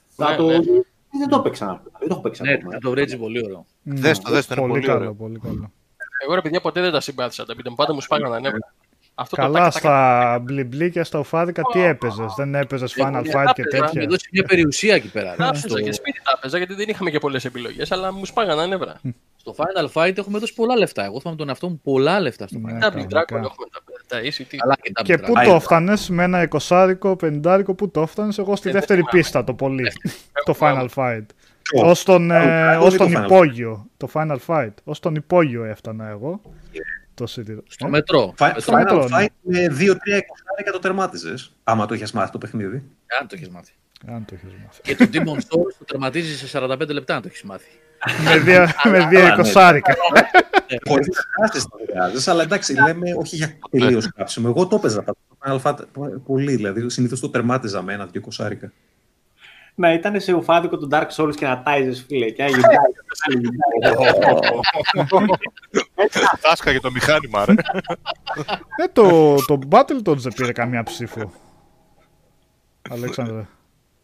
Θα 0.10 0.30
Ναι, 0.30 0.36
το... 0.36 0.50
ναι. 1.16 1.20
Δεν 1.20 1.30
το 1.30 1.38
έπαιξα. 1.38 1.82
Δεν 2.00 2.08
το 2.08 2.14
έχω 2.14 2.22
παίξει 2.22 2.42
Ναι, 2.44 2.52
ακόμα. 2.54 2.78
το 2.78 2.92
Rage 2.92 3.08
είναι 3.08 3.18
πολύ 3.18 3.44
ωραίο. 3.46 3.66
Ναι, 3.82 4.00
Δες 4.00 4.20
το, 4.20 4.32
δες 4.32 4.46
το, 4.48 4.54
είναι 4.58 4.62
πολύ 4.68 4.74
πολύ 4.74 4.86
καλό, 4.86 5.00
ωραίο. 5.00 5.14
πολύ 5.14 5.40
καλό. 5.40 5.72
Εγώ 6.24 6.36
ρε 6.36 6.42
παιδιά 6.42 6.62
ποτέ 6.62 6.82
δεν 6.82 6.92
τα 6.92 7.00
συμπάθησα. 7.02 7.46
Τα 7.46 7.54
beat 7.58 7.68
'em 7.72 7.74
πάντα 7.76 7.94
μου 7.94 8.02
σπάγανε 8.02 8.40
νεύρα. 8.40 8.74
Αυτό 9.18 9.36
το 9.36 9.42
Καλά, 9.42 9.54
τάκα, 9.60 9.70
τάκα, 9.72 9.80
στα 9.80 10.40
μπλιμπλίκια, 10.40 11.04
στα 11.04 11.20
ουφάδικα, 11.20 11.62
τι 11.74 11.82
έπαιζες; 11.82 12.34
Δεν 12.38 12.56
έπαιζες 12.56 12.94
Final 12.98 13.22
Εγώ 13.26 13.40
Fight 13.40 13.52
και 13.54 13.62
έπαιζα, 13.62 13.84
Έχει 13.84 13.94
τέτοια. 13.94 14.08
δώσει 14.10 14.30
μια 14.32 14.44
περιουσία 14.44 14.96
εκεί 14.96 15.08
πέρα. 15.12 15.36
Τα 15.36 15.52
ρε. 15.52 15.58
έπαιζα 15.58 15.82
και 15.82 15.92
σπίτι 15.92 16.22
τα 16.24 16.34
έπαιζα 16.38 16.58
γιατί 16.58 16.74
δεν 16.74 16.90
είχαμε 16.90 17.10
και 17.10 17.20
πολλές 17.20 17.46
επιλογές, 17.46 17.92
αλλά 17.92 18.14
μου 18.14 18.26
σπάγανε 18.26 18.66
νεύρα. 18.66 19.00
Στο 19.36 19.56
Final 19.58 19.88
Fight 19.94 20.18
έχουμε 20.18 20.40
δώσει 20.40 20.54
πολλά 20.54 20.76
λεφτά. 20.78 21.06
Εγώ 21.06 21.20
θυμάμαι 21.20 21.38
τον 21.40 21.50
εαυτό 21.50 21.70
μου 21.70 21.80
πολλά 21.84 22.20
λεφτά 22.20 22.48
στο 22.48 22.60
Final 22.60 22.72
Ναι, 22.72 22.78
Fight. 22.78 22.80
Τα 22.82 22.90
κανονικά. 22.90 23.20
Dragon 23.22 23.32
έχουμε 23.44 23.68
τα, 23.72 23.80
τα 24.08 24.20
ECT. 24.22 24.56
Καλά 24.58 24.76
και 24.82 24.92
τα 24.92 25.02
Και 25.02 25.14
Dragon. 25.14 25.24
πού 25.26 25.34
το 25.46 25.54
έφτανες 25.56 26.10
με 26.10 26.24
ένα 26.24 26.42
εικοσάρικο, 26.42 27.16
πεντάρικο, 27.16 27.74
πού 27.74 27.90
το 27.92 28.02
έφτανες, 28.02 28.38
εγώ 28.38 28.56
στη 28.56 28.70
Ε, 28.70 28.72
δεύτερη 28.72 29.00
δεν 29.02 29.10
θυμάμαι. 29.10 29.24
πίστα 29.24 29.44
το 29.44 29.54
πολύ. 29.54 29.92
το 30.46 30.54
θυμάμαι. 30.54 30.86
Final 30.96 31.04
Fight. 31.04 31.26
Ποιο; 31.62 31.90
Ως 31.90 32.04
τον, 32.04 32.32
ε, 32.32 32.76
Dragon 32.78 32.82
ως 32.82 32.94
ή 32.94 32.98
το 32.98 33.04
τον 33.04 33.14
Final 33.14 33.20
Fight? 33.20 33.26
υπόγειο. 33.26 33.88
Το 33.98 34.10
Final 34.14 34.38
Fight. 34.48 34.74
Ως 34.84 35.00
τον 35.00 35.16
υπόγειο 35.16 35.64
έφτανα 35.64 36.08
εγώ. 36.10 36.42
Το 37.14 37.26
CD. 37.36 37.58
Στο 37.68 37.88
Ε, 37.88 37.90
μετρό. 37.90 38.34
Fi- 38.38 38.52
Μετρό. 38.54 38.74
Final 38.74 38.78
μετρό, 38.78 39.08
ναι. 39.08 39.26
Fight 39.26 39.28
με 39.42 39.68
2-3 39.68 40.18
εκατομμύρια 40.18 40.72
το 40.72 40.80
τερμάτιζες. 40.80 41.56
Άμα 41.64 41.86
το 41.86 41.94
είχες 41.94 42.12
μάθει 42.12 42.32
το 42.32 42.38
παιχνίδι. 42.38 42.84
Αν 43.22 43.28
το 43.28 43.36
έχεις 43.36 43.50
μάθει. 43.50 43.72
Αν 44.08 44.26
το 44.26 44.34
έχεις 44.36 44.50
μάθει. 44.66 44.82
Και 44.82 44.96
το 44.96 45.06
Demon 45.14 45.38
Souls 45.38 45.74
το 45.80 45.86
τερματίζει 45.86 46.38
σε 46.38 46.48
45 46.48 46.94
λεπτά, 46.94 47.16
αν 47.16 47.22
το 47.22 47.28
έχεις 47.28 47.44
μάθει. 47.44 47.68
Με 48.24 48.38
δύο, 48.38 48.68
με 48.92 49.08
δύο 49.08 49.22
ναι. 49.22 49.28
εικοσάρικα. 49.28 49.96
Χωρίς 50.88 51.08
να 51.08 51.48
χάσεις 51.48 51.64
το 51.64 51.78
βγάζεις, 51.94 52.28
αλλά 52.28 52.44
εντάξει, 52.44 52.74
λέμε 52.74 53.14
όχι 53.18 53.36
για 53.36 53.58
τελείως 53.70 54.14
κάψιμο. 54.14 54.48
Εγώ 54.56 54.68
το 54.68 54.76
έπαιζα 54.76 55.04
πάντα. 55.04 55.18
Το 55.30 55.38
Final 55.42 55.72
Fantasy 55.72 56.22
πολύ, 56.26 56.56
δηλαδή 56.56 56.90
συνήθως 56.90 57.20
το 57.20 57.30
τερμάτιζα 57.30 57.82
με 57.82 57.94
ένα-δυο 57.94 58.20
εικοσάρικα. 58.20 58.72
Να 59.78 59.94
ήταν 59.94 60.20
σε 60.20 60.34
ουφάδικο 60.34 60.78
του 60.78 60.88
Dark 60.92 61.08
Souls 61.16 61.36
και 61.36 61.46
να 61.46 61.62
τάιζες, 61.62 62.06
φίλε. 62.08 62.30
Και 62.30 62.44
άγιο 62.44 62.62
Τάσκα 66.42 66.72
για 66.72 66.82
το 66.82 66.92
μηχάνημα, 66.92 67.46
ρε. 67.46 67.54
Ε, 68.76 68.88
το, 68.94 69.36
το 69.36 69.60
Battletoads 69.70 70.18
δεν 70.18 70.34
πήρε 70.36 70.52
καμία 70.52 70.84
ψήφο. 70.84 71.32
Αλέξανδρε. 72.90 73.46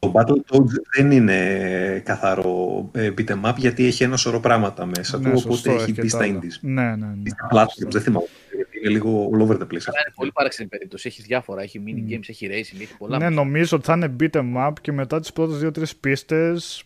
Το 0.02 0.12
Battletoads 0.16 0.72
δεν 0.95 1.12
είναι 1.12 2.02
καθαρό 2.06 2.89
ε, 2.93 3.10
beat 3.18 3.30
em 3.30 3.49
up 3.49 3.56
γιατί 3.58 3.86
έχει 3.86 4.04
ένα 4.04 4.18
σωρό 4.18 4.39
πράγματα 4.39 4.86
μέσα 4.86 5.18
Ναι, 5.20 5.32
του, 5.32 5.39
σωστό, 5.39 5.72
οπότε 5.72 5.72
έχει 5.72 5.84
έχει 5.84 5.91
και 5.91 6.02
μπει 6.02 6.10
τα 6.10 6.18
στα 6.18 6.26
άλλα. 6.26 6.39
indies. 6.39 6.58
Ναι, 6.62 6.82
ναι, 6.84 7.06
ναι. 7.06 7.30
Στα 7.30 7.47
platforms, 7.52 7.89
δεν 7.91 8.02
θυμάμαι. 8.02 8.26
Είναι 8.82 8.89
λίγο 8.93 9.30
all 9.34 9.39
over 9.39 9.54
the 9.54 9.64
place. 9.64 9.86
Αλλά 9.86 9.99
είναι 10.06 10.14
πολύ 10.16 10.32
παράξενη 10.34 10.70
περίπτωση. 10.70 11.08
Έχεις 11.08 11.26
διάφορα. 11.26 11.62
Έχει 11.62 11.82
mini 11.86 12.12
games, 12.14 12.24
έχει 12.28 12.47
racing, 12.52 12.82
έχει 12.82 12.97
πολλά. 12.97 13.18
Ναι, 13.18 13.30
νομίζω 13.30 13.78
ότι 13.78 13.86
θα 13.86 13.93
είναι 13.93 14.16
beat 14.20 14.36
em 14.36 14.68
up 14.68 14.74
και 14.82 14.91
μετά 14.91 15.20
τις 15.20 15.34
πρώτες 15.34 15.58
δύο-τρεις 15.58 15.95
πίστες 15.95 16.84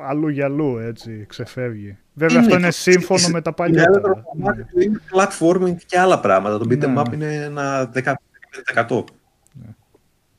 αλλού 0.00 0.28
για 0.28 0.44
αλλού, 0.44 0.78
έτσι, 0.78 1.24
ξεφεύγει. 1.28 1.96
Βέβαια 2.14 2.36
Είναι, 2.36 2.44
αυτό 2.46 2.58
είναι 2.58 2.66
το- 2.66 2.72
σύμφωνο 2.72 3.18
σε- 3.20 3.30
με 3.32 3.40
τα 3.40 3.54
Το 3.54 3.62
μεγαλύτερο 3.62 4.00
παλιότερα. 4.02 4.24
κομμάτι 4.32 4.58
Ναι. 4.58 4.64
του 4.64 4.80
είναι 4.80 5.00
platforming 5.12 5.76
και 5.86 5.98
άλλα 5.98 6.20
πράγματα. 6.20 6.58
Το 6.58 6.64
beat 6.68 6.78
Ναι, 6.78 6.92
em 6.96 6.98
up 7.00 7.08
ναι. 7.08 7.14
είναι 7.14 7.34
ένα 7.44 7.90
15%. 7.94 9.04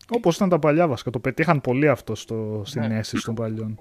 Όπως 0.10 0.36
ήταν 0.36 0.50
τα 0.50 0.60
παλιά 0.60 0.88
βασικά. 0.88 1.10
Το 1.10 1.20
πετύχαν 1.20 1.62
πολύ 1.62 1.90
αυτό 1.90 2.16
στο, 2.16 2.62
στην 2.66 2.82
αίσθηση 2.82 3.24
των 3.26 3.36
παλιών. 3.36 3.80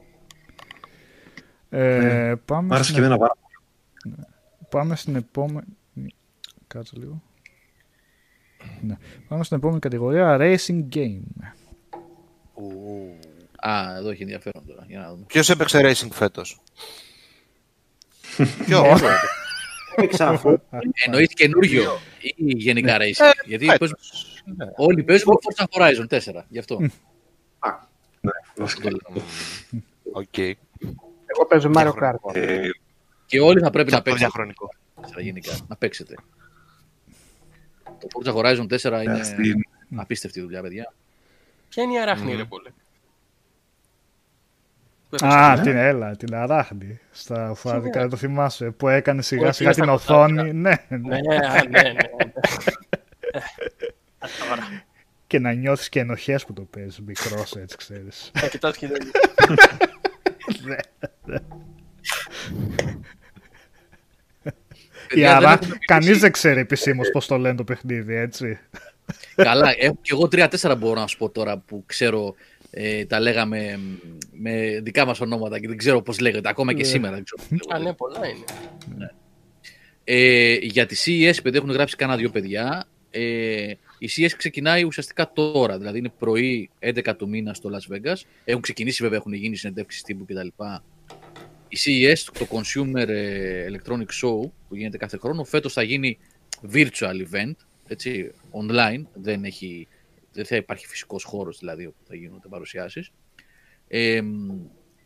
Ε, 1.70 2.34
πάμε, 2.44 2.66
Μ' 2.66 2.72
άρεσε 2.72 2.90
στην, 2.90 2.94
και 2.94 3.00
εμένα 3.00 3.18
πάρα 3.18 3.36
πάμε 4.74 4.96
στην 4.96 5.16
επόμενη... 5.16 5.66
Κάτσε 6.66 6.96
λίγο. 6.96 7.22
Ναι. 8.80 8.96
Πάμε 9.28 9.44
στην 9.44 9.56
επόμενη 9.56 9.80
κατηγορία, 9.80 10.36
Racing 10.40 10.84
Game. 10.94 11.20
Α, 13.56 13.96
εδώ 13.96 14.10
έχει 14.10 14.22
ενδιαφέρον 14.22 14.66
τώρα. 14.66 14.84
Για 14.88 14.98
να 14.98 15.10
δούμε. 15.10 15.24
Ποιος 15.26 15.50
έπαιξε 15.50 15.80
racing 15.84 16.10
φέτος; 16.10 16.60
Ποιος; 18.66 19.00
Έπαιξα 19.96 20.28
αφού. 20.28 20.58
Εννοεί 21.06 21.26
καινούργιο 21.26 21.98
ή 22.20 22.52
γενικά 22.52 22.98
Ναι. 22.98 23.04
racing. 23.04 23.24
Ε, 23.24 23.30
Γιατί 23.46 23.66
φέτος. 23.66 23.94
Παίζουμε- 24.44 24.72
όλοι 24.76 25.02
παίζουμε 25.02 25.34
Forza 25.40 25.64
Horizon 25.70 26.06
4. 26.08 26.44
Γι' 26.48 26.58
αυτό. 26.58 26.78
βασικά. 28.56 28.88
Οκ. 30.12 30.38
Εγώ 31.26 31.46
παίζω 31.48 31.70
Mario 31.74 31.92
Kart. 32.02 32.14
Ε, 32.34 32.68
Και 33.26 33.40
όλοι 33.40 33.60
θα 33.60 33.70
πρέπει 33.70 33.88
Και 33.88 33.94
να 33.94 33.98
αυτό 33.98 34.10
παίξετε. 34.10 34.16
διαχρονικό. 34.18 34.68
4 35.00 35.20
γενικά. 35.20 35.52
Να 35.68 35.76
παίξετε. 35.76 36.14
Το 37.84 38.06
Forza 38.12 38.34
Horizon 38.34 38.66
4 38.68 39.02
είναι 39.02 39.22
στην- 39.22 39.62
απίστευτη 39.96 40.40
δουλειά, 40.40 40.62
παιδιά. 40.62 40.92
Ποια 41.68 41.82
είναι 41.82 41.92
η 41.92 41.98
αράχνη, 42.00 42.34
ρε 42.34 42.44
πολύ. 42.44 42.68
Α, 45.24 45.60
την 45.62 45.76
έλα, 45.76 46.16
την 46.16 46.34
αράχνη. 46.34 47.00
Στα 47.10 47.50
ουφάδικα, 47.50 48.00
δεν 48.00 48.08
το 48.10 48.16
θυμάσαι. 48.16 48.70
Που 48.70 48.88
έκανε 48.88 49.22
σιγά 49.22 49.46
Όχι, 49.48 49.54
σιγά 49.54 49.72
είναι 49.76 49.86
την 49.86 49.98
στα 49.98 50.14
οθόνη. 50.14 50.52
Ναι, 50.52 50.74
ναι. 50.88 50.98
Ναι, 51.68 51.92
Και 55.26 55.38
να 55.38 55.52
νιώθεις 55.52 55.88
και 55.88 56.00
ενοχές 56.00 56.44
που 56.44 56.52
το 56.52 56.62
παίζεις 56.62 57.00
μικρός 57.00 57.56
έτσι, 57.56 57.76
ξέρεις. 57.76 58.30
Θα 58.40 58.48
κοιτάς 58.48 58.76
και 58.76 58.86
δεν 58.86 58.98
Η 65.04 65.16
Παιδιά, 65.16 65.28
δεν 65.28 65.36
αρά... 65.36 65.58
έχουμε 65.62 65.76
Κανείς 65.86 66.18
δεν 66.18 66.32
ξέρει 66.32 66.60
επισήμως 66.60 67.10
πώς 67.10 67.26
το 67.26 67.38
λένε 67.38 67.56
το 67.56 67.64
παιχνίδι, 67.64 68.14
έτσι. 68.14 68.58
Καλά, 69.34 69.74
έχω 69.78 69.98
και 70.02 70.10
εγώ 70.12 70.28
τρία-τέσσερα 70.28 70.74
μπορώ 70.74 71.00
να 71.00 71.06
σου 71.06 71.18
πω 71.18 71.30
τώρα 71.30 71.58
που 71.58 71.82
ξέρω 71.86 72.34
ε, 72.70 73.04
τα 73.04 73.20
λέγαμε 73.20 73.76
μ, 73.76 73.96
με 74.32 74.80
δικά 74.82 75.04
μας 75.04 75.20
ονόματα 75.20 75.58
και 75.58 75.68
δεν 75.68 75.76
ξέρω 75.76 76.02
πώς 76.02 76.18
λέγεται. 76.20 76.48
Ακόμα 76.48 76.72
και 76.72 76.82
Ναι. 76.82 76.88
σήμερα 76.88 77.14
δεν 77.14 77.24
ξέρω 77.24 77.42
πώς 77.48 77.58
λέγονται. 77.68 77.74
Α, 77.74 77.88
ναι, 77.88 77.94
πολλά 77.94 78.28
είναι. 78.28 79.14
Ε, 80.04 80.54
για 80.54 80.86
τη 80.86 80.96
CES, 81.04 81.38
επειδή 81.38 81.56
έχουν 81.56 81.70
γράψει 81.70 81.96
κάνα 81.96 82.16
δύο 82.16 82.30
παιδιά, 82.30 82.84
ε, 83.14 83.72
η 83.98 84.08
CES 84.16 84.30
ξεκινάει 84.36 84.84
ουσιαστικά 84.84 85.32
τώρα, 85.32 85.78
δηλαδή 85.78 85.98
είναι 85.98 86.12
πρωί 86.18 86.70
11 86.80 87.14
του 87.18 87.28
μήνα 87.28 87.54
στο 87.54 87.70
Las 87.72 87.94
Vegas. 87.94 88.16
Έχουν 88.44 88.62
ξεκινήσει 88.62 89.02
βέβαια, 89.02 89.18
έχουν 89.18 89.32
γίνει 89.32 89.56
συνεντεύξεις 89.56 90.02
τύπου 90.02 90.24
κτλ. 90.24 90.46
Η 91.68 91.76
CES, 91.84 92.18
το 92.38 92.46
Consumer 92.50 93.08
ε, 93.08 93.66
Electronic 93.70 94.22
Show 94.22 94.50
που 94.68 94.76
γίνεται 94.76 94.96
κάθε 94.96 95.16
χρόνο, 95.16 95.44
φέτος 95.44 95.72
θα 95.72 95.82
γίνει 95.82 96.18
virtual 96.72 97.24
event, 97.30 97.54
έτσι, 97.86 98.32
online, 98.52 99.02
δεν, 99.14 99.44
έχει, 99.44 99.88
δεν 100.32 100.44
θα 100.44 100.56
υπάρχει 100.56 100.86
φυσικός 100.86 101.24
χώρος 101.24 101.58
δηλαδή 101.58 101.86
όπου 101.86 102.04
θα 102.08 102.14
γίνονται 102.14 102.48
παρουσιάσεις. 102.48 103.10
Ε, 103.88 104.22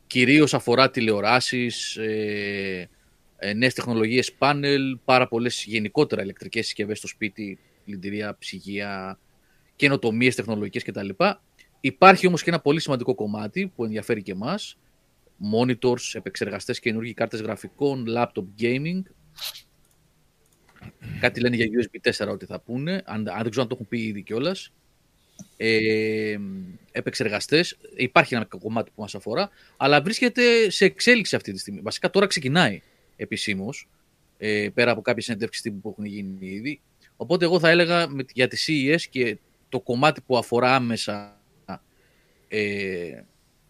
κυρίως 0.06 0.54
αφορά 0.54 0.90
τηλεοράσεις, 0.90 1.96
ε, 1.96 2.88
ε, 3.36 3.52
νέες 3.52 3.74
τεχνολογίες 3.74 4.32
πάνελ, 4.32 4.98
πάρα 5.04 5.28
πολλές 5.28 5.64
γενικότερα 5.66 6.22
ηλεκτρικές 6.22 6.64
συσκευές 6.64 6.98
στο 6.98 7.06
σπίτι, 7.06 7.58
πλυντηρία, 7.88 8.36
ψυγεία, 8.38 9.18
καινοτομίες 9.76 10.34
τεχνολογικές 10.34 10.84
κτλ. 10.84 11.08
Υπάρχει 11.80 12.26
όμως 12.26 12.42
και 12.42 12.50
ένα 12.50 12.60
πολύ 12.60 12.80
σημαντικό 12.80 13.14
κομμάτι 13.14 13.72
που 13.76 13.84
ενδιαφέρει 13.84 14.22
και 14.22 14.32
εμάς, 14.32 14.78
monitors, 15.52 16.12
επεξεργαστές 16.12 16.80
καινούργιοι 16.80 17.14
κάρτες 17.14 17.40
γραφικών, 17.40 18.04
laptop 18.08 18.44
gaming. 18.60 19.02
Κάτι 21.20 21.40
λένε 21.40 21.56
για 21.56 21.66
USB 21.66 22.10
4 22.26 22.28
ότι 22.28 22.46
θα 22.46 22.60
πούνε, 22.60 23.02
αν, 23.04 23.28
αν 23.28 23.42
δεν 23.42 23.50
ξέρω 23.50 23.62
αν 23.62 23.68
το 23.68 23.74
έχουν 23.74 23.88
πει 23.88 24.00
ήδη 24.00 24.22
κιόλας. 24.22 24.72
Ε, 25.56 26.38
επεξεργαστές, 26.92 27.78
υπάρχει 27.96 28.34
ένα 28.34 28.44
κομμάτι 28.44 28.90
που 28.94 29.00
μας 29.00 29.14
αφορά, 29.14 29.50
αλλά 29.76 30.02
βρίσκεται 30.02 30.70
σε 30.70 30.84
εξέλιξη 30.84 31.36
αυτή 31.36 31.52
τη 31.52 31.58
στιγμή. 31.58 31.80
Βασικά 31.80 32.10
τώρα 32.10 32.26
ξεκινάει 32.26 32.82
επισήμως, 33.16 33.88
ε, 34.38 34.68
πέρα 34.74 34.90
από 34.90 35.00
κάποιες 35.00 35.24
συνεντεύξεις 35.24 35.62
τύπου 35.62 35.80
που 35.80 35.88
έχουν 35.88 36.04
γίνει 36.04 36.36
ήδη. 36.40 36.80
Οπότε 37.20 37.44
εγώ 37.44 37.58
θα 37.60 37.68
έλεγα 37.68 38.08
με, 38.08 38.24
για 38.32 38.48
τη 38.48 38.56
CES 38.66 39.00
και 39.10 39.38
το 39.68 39.80
κομμάτι 39.80 40.20
που 40.20 40.36
αφορά 40.36 40.74
άμεσα 40.74 41.40
ε, 42.48 43.22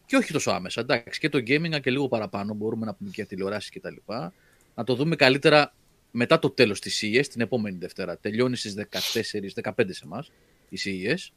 και 0.06 0.16
όχι 0.16 0.32
τόσο 0.32 0.50
άμεσα, 0.50 0.80
εντάξει, 0.80 1.20
και 1.20 1.28
το 1.28 1.38
gaming 1.38 1.80
και 1.80 1.90
λίγο 1.90 2.08
παραπάνω, 2.08 2.54
μπορούμε 2.54 2.86
να 2.86 2.94
πούμε 2.94 3.10
και 3.10 3.14
για 3.16 3.26
τηλεοράσεις 3.26 3.70
και 3.70 3.80
τα 3.80 3.90
λοιπά, 3.90 4.32
να 4.74 4.84
το 4.84 4.94
δούμε 4.94 5.16
καλύτερα 5.16 5.74
μετά 6.10 6.38
το 6.38 6.50
τέλος 6.50 6.80
της 6.80 7.02
CES, 7.02 7.26
την 7.26 7.40
επόμενη 7.40 7.76
Δευτέρα. 7.80 8.18
Τελειώνει 8.18 8.56
στις 8.56 8.74
14-15 9.62 9.72
σε 9.88 10.02
εμάς 10.04 10.30
η 10.68 10.78
CES, 10.84 11.28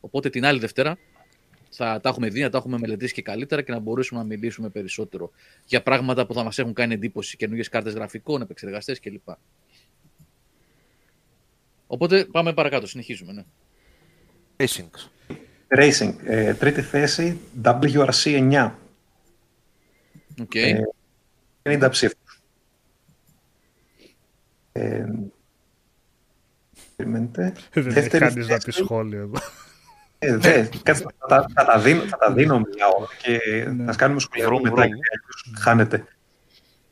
οπότε 0.00 0.30
την 0.30 0.44
άλλη 0.44 0.58
Δευτέρα 0.58 0.98
θα 1.70 2.00
τα 2.00 2.08
έχουμε 2.08 2.28
δει, 2.28 2.40
να 2.40 2.50
τα 2.50 2.58
έχουμε 2.58 2.78
μελετήσει 2.78 3.12
και 3.14 3.22
καλύτερα 3.22 3.62
και 3.62 3.72
να 3.72 3.78
μπορέσουμε 3.78 4.20
να 4.20 4.26
μιλήσουμε 4.26 4.68
περισσότερο 4.68 5.30
για 5.66 5.82
πράγματα 5.82 6.26
που 6.26 6.34
θα 6.34 6.42
μας 6.42 6.58
έχουν 6.58 6.72
κάνει 6.72 6.94
εντύπωση, 6.94 7.36
καινούργιες 7.36 7.68
κάρτες 7.68 7.92
γραφικών, 7.92 8.42
επεξεργαστές 8.42 9.00
κλπ. 9.00 9.28
Οπότε 11.92 12.24
πάμε 12.24 12.52
παρακάτω, 12.52 12.86
συνεχίζουμε. 12.86 13.32
Ναι. 13.32 13.42
Racing. 14.56 14.90
Racing. 15.78 16.14
Ε, 16.24 16.54
τρίτη 16.54 16.82
θέση, 16.82 17.38
WRC 17.64 18.10
9. 18.52 18.72
Okay. 20.42 20.80
Ε, 21.62 21.76
50 21.78 21.88
ψήφους. 21.90 22.40
Ε, 24.72 25.04
περιμένετε. 26.96 27.52
Δεν 27.72 27.86
έχει 27.86 27.94
Δεύτερη 27.94 28.24
κανείς 28.24 28.48
να 28.48 28.56
πει 28.56 28.62
θέση. 28.62 28.82
σχόλιο 28.82 29.18
εδώ. 29.20 29.38
Ε, 30.18 30.36
δε, 30.36 30.66
κάτσε, 30.82 31.04
θα, 31.18 31.26
τα- 31.26 31.46
θα, 31.54 31.64
τα 31.64 31.78
δίνω, 31.78 32.02
θα 32.06 32.16
τα 32.16 32.32
δίνω 32.32 32.58
μια 32.58 32.86
ώρα 32.98 33.06
και 33.22 33.64
Ναι. 33.70 33.84
θα 33.84 33.94
κάνουμε 33.98 34.20
σχολείο 34.20 34.46
Βρώμ, 34.46 34.60
μετά 34.62 34.74
βρώμ. 34.74 34.86
γιατί 34.86 35.00
αλλιώς 35.12 35.60
χάνετε. 35.62 36.04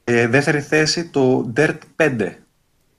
Ε, 0.05 0.27
δεύτερη 0.27 0.61
θέση 0.61 1.09
το 1.11 1.53
Dirt 1.57 1.79
5. 1.97 2.35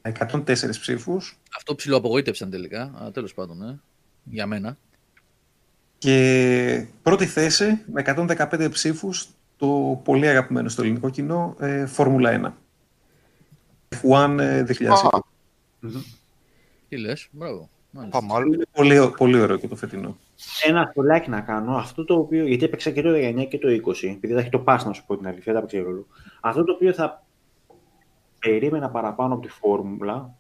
104 0.02 0.80
ψήφους 0.80 1.41
Αυτό 1.58 1.76
ψηλοαπογοήτευσαν 1.76 2.50
τελικά, 2.50 2.94
αλλά 2.96 3.12
τέλος 3.12 3.34
πάντων, 3.34 3.62
ε, 3.62 3.80
για 4.24 4.46
μένα. 4.46 4.78
και 5.98 6.88
πρώτη 7.02 7.26
θέση 7.26 7.84
με 7.92 8.02
115 8.02 8.70
ψήφους 8.72 9.28
το 9.58 10.02
πολύ 10.04 10.28
αγαπημένο 10.28 10.70
στο 10.70 10.82
ελληνικό 10.82 11.10
κοινό 11.10 11.56
ε, 11.60 11.86
Φόρμουλα 11.86 12.56
1. 13.90 13.96
F1 14.02 14.40
ε, 14.40 14.66
2020. 15.82 15.92
Τι 16.90 16.98
λες, 16.98 17.28
μπράβο. 17.32 17.70
Μάλιστα. 17.92 18.20
Πάμε 18.20 18.34
άλλο. 18.34 18.54
Είναι 18.54 18.66
πολύ, 18.72 19.12
πολύ 19.18 19.40
ωραίο 19.40 19.58
και 19.58 19.68
το 19.68 19.76
φετινό. 19.76 20.18
Ένα 20.68 20.88
σχολιάκι 20.90 21.30
να 21.30 21.42
κάνω. 21.42 21.76
Αυτό 21.76 22.06
το 22.06 22.16
οποίο. 22.16 22.46
Γιατί 22.48 22.66
έπαιξα 22.66 22.92
και 22.92 23.02
το 23.02 23.10
19 23.14 23.48
και 23.50 23.58
το 23.58 23.68
20, 23.68 23.94
επειδή 24.04 24.34
θα 24.34 24.40
έχει 24.40 24.50
το 24.50 24.64
pass 24.68 24.80
να 24.86 24.94
σου 24.94 25.06
πω 25.06 25.18
την 25.18 25.28
αλήθεια, 25.28 25.54
δεν 25.54 25.68
ξέρω 25.68 25.84
ρόλο. 25.84 26.08
Αυτό 26.42 26.64
το 26.64 26.72
οποίο 26.72 26.94
θα 26.94 27.26
περίμενα 28.40 28.90
παραπάνω 28.90 29.34
από 29.34 29.44
τη 29.44 29.50
φόρμουλα, 29.50 30.36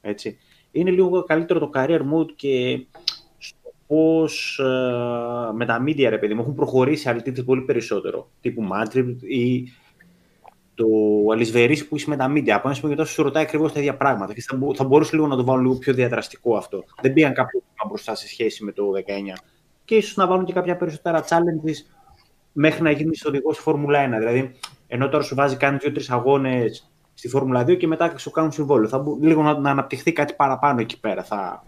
έτσι, 0.00 0.38
είναι 0.72 0.90
λίγο 0.90 1.22
καλύτερο 1.22 1.58
το 1.58 1.70
career 1.74 2.00
mode 2.00 2.30
και 2.36 2.86
στο 3.38 3.72
πώ 3.86 4.24
με 5.54 5.66
τα 5.66 5.82
media, 5.86 6.06
ρε 6.08 6.18
παιδί 6.18 6.34
μου, 6.34 6.40
έχουν 6.40 6.54
προχωρήσει 6.54 7.08
αλητήτες 7.08 7.44
πολύ 7.44 7.62
περισσότερο. 7.62 8.30
Τύπου 8.40 8.68
Madrid 8.72 9.16
ή 9.20 9.64
το 10.74 10.86
αλυσβερίσι 11.32 11.88
που 11.88 11.96
είσαι 11.96 12.08
με 12.08 12.16
τα 12.16 12.32
media. 12.32 12.50
Από 12.50 12.68
ένα 12.68 12.74
σημείο 12.76 12.90
μετά 12.90 13.04
σου 13.04 13.22
ρωτάει 13.22 13.42
ακριβώς 13.42 13.72
τα 13.72 13.80
ίδια 13.80 13.96
πράγματα. 13.96 14.34
Και 14.34 14.42
θα, 14.42 14.56
μπο- 14.56 14.74
θα 14.74 14.84
μπορούσε 14.84 15.14
λίγο 15.16 15.26
να 15.26 15.36
το 15.36 15.44
βάλουν 15.44 15.62
λίγο 15.62 15.74
πιο 15.78 15.92
διαδραστικό 15.94 16.56
αυτό. 16.56 16.84
Δεν 17.00 17.12
πήγαν 17.12 17.32
κάποιο 17.34 17.60
βήμα 17.60 17.88
μπροστά 17.88 18.14
σε 18.14 18.28
σχέση 18.28 18.64
με 18.64 18.72
το 18.72 18.84
19. 18.92 19.38
Και 19.84 19.94
ίσως 19.94 20.16
να 20.16 20.26
βάλουν 20.26 20.44
και 20.44 20.52
κάποια 20.52 20.76
περισσότερα 20.76 21.24
challenges 21.24 21.94
μέχρι 22.52 22.82
να 22.82 22.90
γίνει 22.90 23.10
οδηγός 23.26 23.54
στη 23.54 23.62
Φόρμουλα 23.62 24.06
1. 24.06 24.18
Δηλαδή, 24.18 24.52
ενώ 24.86 25.08
τώρα 25.08 25.22
σου 25.24 25.34
βάζει 25.34 25.56
κάνει 25.56 25.76
δύο-τρεις 25.76 26.10
αγώνες 26.10 26.91
στη 27.22 27.30
Φόρμουλα 27.30 27.62
2 27.64 27.76
και 27.76 27.86
μετά 27.86 28.18
σου 28.18 28.30
κάνουν 28.30 28.52
συμβόλαιο. 28.52 28.88
Θα 28.88 28.98
μπο- 28.98 29.16
λίγο 29.20 29.42
να, 29.42 29.58
να 29.58 29.70
αναπτυχθεί 29.70 30.12
κάτι 30.12 30.34
παραπάνω 30.34 30.80
εκεί 30.80 31.00
πέρα. 31.00 31.22
Θα, 31.22 31.64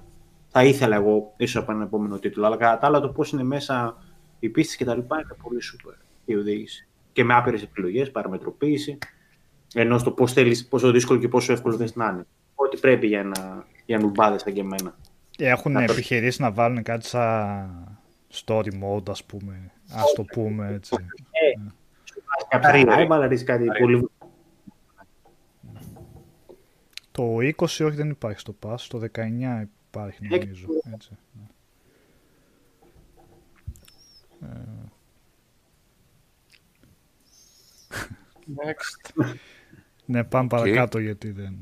θα 0.48 0.64
ήθελα 0.64 0.96
εγώ 0.96 1.32
ίσως 1.36 1.62
από 1.62 1.72
έναν 1.72 1.84
επόμενο 1.86 2.18
τίτλο. 2.18 2.46
Αλλά 2.46 2.56
κατά 2.56 2.78
τα 2.78 2.86
άλλα, 2.86 3.00
το 3.00 3.08
πώς 3.08 3.30
είναι 3.32 3.42
μέσα 3.42 3.96
οι 4.38 4.48
πίστες 4.48 4.76
και 4.76 4.84
τα 4.84 4.94
λοιπά 4.94 5.16
είναι 5.16 5.36
πολύ 5.42 5.58
super 5.62 5.94
η 6.24 6.34
οδήγηση. 6.36 6.88
Και 7.12 7.24
με 7.24 7.34
άπειρες 7.34 7.62
επιλογές, 7.62 8.10
παραμετροποίηση. 8.10 8.98
Ενώ 9.74 9.98
στο 9.98 10.10
πώς 10.10 10.32
θέλεις, 10.32 10.66
πόσο 10.68 10.90
δύσκολο 10.90 11.18
και 11.18 11.28
πόσο 11.28 11.52
εύκολο 11.52 11.76
θες 11.76 11.94
να 11.94 12.08
είναι. 12.08 12.26
Ό,τι 12.54 12.76
πρέπει 12.76 13.06
για, 13.06 13.24
να, 13.24 13.64
για 13.86 13.98
νουμπάδε 13.98 14.38
σαν 14.38 14.52
και 14.52 14.60
εμένα. 14.60 14.94
Έχουν 15.38 15.72
Να 15.72 15.84
το- 15.86 15.92
επιχειρήσει 15.92 16.42
να 16.42 16.50
βάλουν 16.50 16.82
κάτι 16.82 17.06
σαν 17.06 17.70
story 18.32 18.68
mode, 18.82 19.08
ας 19.10 19.24
πούμε. 19.24 19.70
Ας 19.94 20.12
το 20.16 20.22
πούμε 20.24 20.70
έτσι. 20.74 20.96
Κάποια 22.48 22.70
rival, 22.74 23.06
αλλά 23.10 23.28
κάτι 23.44 23.66
πολύ. 23.80 24.08
Το 27.16 27.36
20 27.36 27.52
όχι 27.62 27.90
δεν 27.90 28.10
υπάρχει 28.10 28.38
στο 28.40 28.56
pass, 28.66 28.76
το 28.88 29.00
19 29.14 29.64
υπάρχει 29.88 30.28
νομίζω. 30.28 30.66
Έτσι. 30.94 31.10
Ε, 34.42 34.46
Next. 38.56 39.24
ναι, 40.04 40.24
πάμε 40.24 40.44
Οκ. 40.44 40.50
παρακάτω 40.50 40.98
γιατί 40.98 41.30
δεν... 41.30 41.58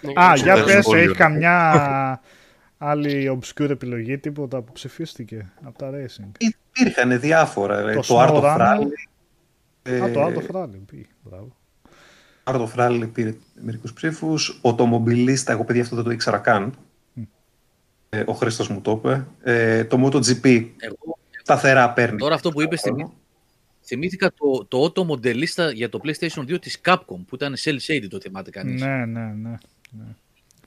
Ναι, 0.00 0.12
Α, 0.22 0.32
και- 0.34 0.42
για 0.42 0.54
δεν 0.54 0.64
πες, 0.64 0.82
σχόλιο, 0.82 1.00
έχει 1.00 1.10
ναι. 1.10 1.16
καμιά 1.16 2.22
άλλη 2.78 3.38
obscure 3.40 3.70
επιλογή, 3.70 4.18
τίποτα 4.18 4.62
που 4.62 4.72
ψηφίστηκε 4.72 5.52
από 5.62 5.78
τα 5.78 5.90
racing. 5.92 6.30
Υπήρχαν 6.38 7.20
διάφορα. 7.20 7.82
ρε. 7.82 7.94
Το 7.94 8.00
Το 8.00 8.20
Art 8.20 8.28
of 8.28 8.42
Snowrunner. 8.42 8.78
Rally. 8.78 10.02
Α, 10.02 10.10
το 10.10 10.20
ε, 10.20 10.22
άλλο 10.22 10.42
Rally, 10.52 10.80
πει, 10.86 11.08
μπράβο. 11.24 11.56
Art 12.48 12.60
of 12.68 12.68
Rally 12.76 13.08
πήρε 13.12 13.34
μερικούς 13.62 13.92
ψήφους. 13.92 14.60
Ο 14.62 14.68
Automobilista, 14.70 15.46
εγώ 15.46 15.64
παιδιά 15.64 15.82
αυτό 15.82 15.94
δεν 15.96 16.04
το 16.04 16.10
ήξερα 16.10 16.38
καν. 16.38 16.74
Ε, 18.08 18.22
ο 18.26 18.32
Χρήστος 18.32 18.68
μου 18.68 18.80
το 18.80 18.90
είπε. 18.90 19.26
Ε, 19.42 19.84
το 19.84 20.06
MotoGP 20.06 20.66
Εγώ, 20.78 21.18
σταθερά 21.42 21.92
παίρνει. 21.92 22.18
τώρα 22.18 22.34
αυτό 22.34 22.50
που 22.50 22.62
είπες, 22.62 22.80
θυμή, 22.80 23.06
θυμήθηκα 23.84 24.32
το, 24.34 24.64
το 24.64 24.84
auto 24.84 25.04
μοντελίστα 25.04 25.70
για 25.70 25.88
το 25.88 26.00
PlayStation 26.04 26.40
2 26.40 26.60
της 26.60 26.80
Capcom, 26.84 27.18
που 27.26 27.34
ήταν 27.34 27.54
cel 27.64 27.76
shaded, 27.86 28.06
το 28.10 28.20
θυμάται 28.20 28.50
κανείς. 28.50 28.80
Ναι, 28.80 28.96
ναι, 29.06 29.20
ναι. 29.20 29.50
ναι. 29.90 30.06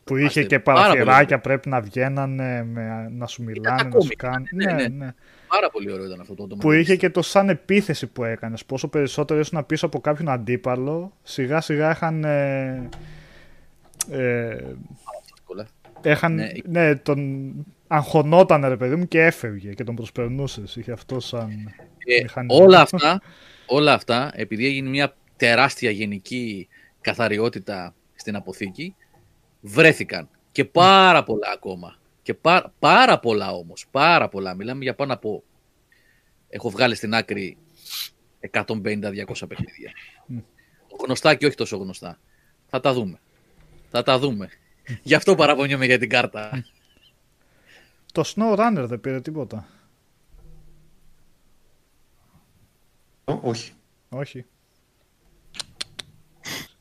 Που 0.04 0.16
Θυμάστε, 0.16 0.40
είχε 0.40 0.50
και 0.50 0.60
πάρα 0.60 0.88
πολύ 0.88 0.98
παραθυράκια, 1.04 1.40
πρέπει 1.40 1.70
να 1.70 1.82
βγαίνανε, 1.82 2.64
με, 2.64 3.10
να 3.10 3.28
σου 3.28 3.44
μιλάνε, 3.44 3.78
τα 3.78 3.84
να 3.84 3.90
σου 3.92 3.98
κόμικ, 3.98 4.16
κάνουν. 4.18 4.48
ναι, 4.52 4.72
Ναι, 4.74 4.88
ναι. 4.88 5.14
Ναι. 5.52 5.60
Πάρα 5.60 5.70
πολύ 5.70 5.92
ωραίο 5.92 6.06
ήταν 6.06 6.20
αυτό 6.20 6.34
το 6.36 6.44
auto 6.44 6.50
Που 6.50 6.56
μοντελίστα. 6.56 6.94
είχε 6.94 7.02
και 7.02 7.10
το 7.10 7.22
σαν 7.22 7.50
επίθεση 7.50 8.08
που 8.08 8.24
έκανες. 8.24 8.66
Πόσο 8.66 8.88
περισσότερο 8.88 9.40
ήσουν 9.40 9.66
πίσω 9.66 9.86
από 9.86 10.00
κάποιον 10.00 10.30
αντίπαλο, 10.30 11.14
σιγά 11.24 11.62
σιγά 11.62 11.92
είχαν. 11.92 12.24
Ε, 12.24 12.90
ε, 14.12 14.58
Εύκολα. 15.38 15.68
είχαν 16.04 16.34
Ναι. 16.34 16.52
ναι. 16.66 16.96
τον 16.96 17.52
αγχωνόταν 17.88 18.66
ρε 18.68 18.78
παιδί 18.78 18.96
μου 18.96 19.08
και 19.08 19.22
έφευγε 19.22 19.74
και 19.74 19.84
τον 19.84 19.96
προσπερνούσες. 19.96 20.76
Είχε 20.76 20.92
αυτό 20.92 21.20
σαν. 21.20 21.50
Ε, 22.06 22.22
μηχανισμό. 22.22 22.64
όλα 22.64 22.82
αυτά, 22.92 23.22
όλα 23.66 23.94
αυτά, 23.94 24.32
επειδή 24.36 24.66
έγινε 24.66 24.90
μια 24.90 25.16
τεράστια 25.38 25.92
γενική 25.92 26.68
καθαριότητα 27.02 27.94
στην 28.16 28.36
αποθήκη, 28.36 28.96
βρέθηκαν. 29.62 30.30
Και 30.52 30.66
πάρα 30.66 31.24
πολλά 31.24 31.48
ακόμα. 31.54 31.96
Και 32.32 32.38
πά- 32.38 32.74
πάρα 32.80 33.20
πολλά 33.20 33.52
όμως. 33.52 33.88
Πάρα 33.92 34.30
πολλά. 34.30 34.54
Μιλάμε 34.54 34.84
για 34.84 34.96
πάνω 34.96 35.14
από... 35.14 35.44
Έχω 36.50 36.70
βγάλει 36.70 36.96
στην 36.96 37.14
άκρη 37.14 37.58
150-200 38.52 38.64
παιχνίδια. 39.48 39.92
Γνωστά 41.04 41.36
και 41.36 41.46
όχι 41.46 41.56
τόσο 41.56 41.78
γνωστά. 41.78 42.20
Θα 42.68 42.80
τα 42.80 42.94
δούμε. 42.94 43.20
Θα 43.90 44.04
τα 44.04 44.20
δούμε. 44.20 44.50
Γι' 45.04 45.16
αυτό 45.16 45.36
παραπονιόμαι 45.36 45.86
για 45.86 46.00
την 46.00 46.10
κάρτα. 46.10 46.66
Το 48.14 48.24
Snow 48.36 48.56
Runner 48.58 48.86
δεν 48.88 49.02
πήρε 49.02 49.22
τίποτα. 49.22 49.68
Ω, 53.26 53.40
Όχι. 53.42 53.74
Όχι. 54.10 54.46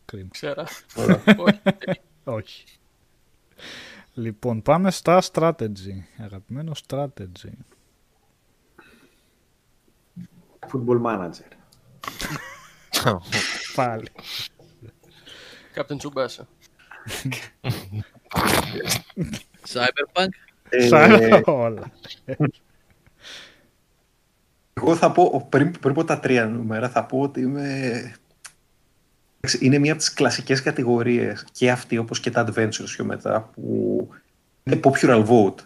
Κρίμα. 0.04 0.28
Ξέρα. 0.30 0.66
Ωραία. 0.96 1.22
Όχι. 2.24 2.64
Όχι. 4.20 4.28
Λοιπόν, 4.28 4.62
πάμε 4.62 4.90
στα 4.90 5.22
strategy. 5.32 6.02
Αγαπημένο 6.18 6.72
strategy. 6.88 7.52
Football 10.72 11.02
manager. 11.04 11.50
Πάλι. 13.74 14.08
Captain 15.74 15.96
Tsubasa. 15.96 16.42
Cyberpunk; 19.72 20.28
Ε, 20.68 20.86
Σαν 20.86 21.42
όλα. 21.46 21.90
Εγώ 24.72 24.96
θα 24.96 25.12
πω, 25.12 25.46
πριν, 25.48 25.78
πριν 25.80 25.94
πω 25.94 26.04
τα 26.04 26.20
τρία 26.20 26.46
νούμερα, 26.46 26.88
θα 26.88 27.04
πω 27.06 27.20
ότι 27.20 27.40
είμαι... 27.40 28.14
εντάξει, 29.40 29.66
Είναι 29.66 29.78
μία 29.78 29.92
από 29.92 30.00
τις 30.00 30.12
κλασικές 30.12 30.62
κατηγορίες 30.62 31.46
και 31.52 31.70
αυτή 31.70 31.98
όπως 31.98 32.20
και 32.20 32.30
τα 32.30 32.46
adventures 32.48 32.84
πιο 32.84 33.04
μετά 33.04 33.50
που 33.54 34.08
είναι 34.62 34.80
popular 34.84 35.26
vote. 35.26 35.58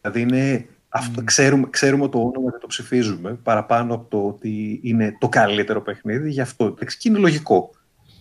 Δηλαδή 0.00 0.20
είναι 0.20 0.66
αυτό, 0.88 1.24
ξέρουμε, 1.24 1.66
ξέρουμε 1.70 2.08
το 2.08 2.18
όνομα 2.18 2.50
και 2.50 2.58
το 2.60 2.66
ψηφίζουμε 2.66 3.34
παραπάνω 3.34 3.94
από 3.94 4.08
το 4.08 4.26
ότι 4.26 4.80
είναι 4.82 5.16
το 5.18 5.28
καλύτερο 5.28 5.82
παιχνίδι 5.82 6.30
γι' 6.30 6.40
αυτό. 6.40 6.64
Εντάξει, 6.64 6.98
Και 6.98 7.08
είναι 7.08 7.18
λογικό. 7.18 7.70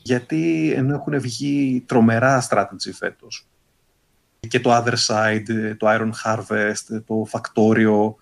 Γιατί 0.01 0.73
ενώ 0.75 0.93
έχουν 0.93 1.19
βγει 1.19 1.83
τρομερά 1.87 2.47
strategy 2.49 2.91
φέτος 2.93 3.47
και 4.47 4.59
το 4.59 4.75
Other 4.75 4.95
Side, 5.07 5.75
το 5.77 5.87
Iron 5.89 6.11
Harvest, 6.23 7.01
το 7.05 7.27
Factorio, 7.31 8.13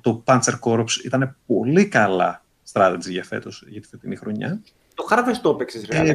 το 0.00 0.22
Panzer 0.26 0.58
Corps 0.60 0.90
ήταν 1.04 1.36
πολύ 1.46 1.86
καλά 1.86 2.44
strategy 2.72 3.08
για 3.08 3.24
φέτος, 3.24 3.64
για 3.68 3.80
τη 3.80 3.88
φετινή 3.88 4.16
χρονιά. 4.16 4.60
Το 4.94 5.06
Harvest 5.10 5.38
το 5.42 5.50
έπαιξες, 5.50 5.86
ρε. 5.86 6.10
Ε, 6.10 6.14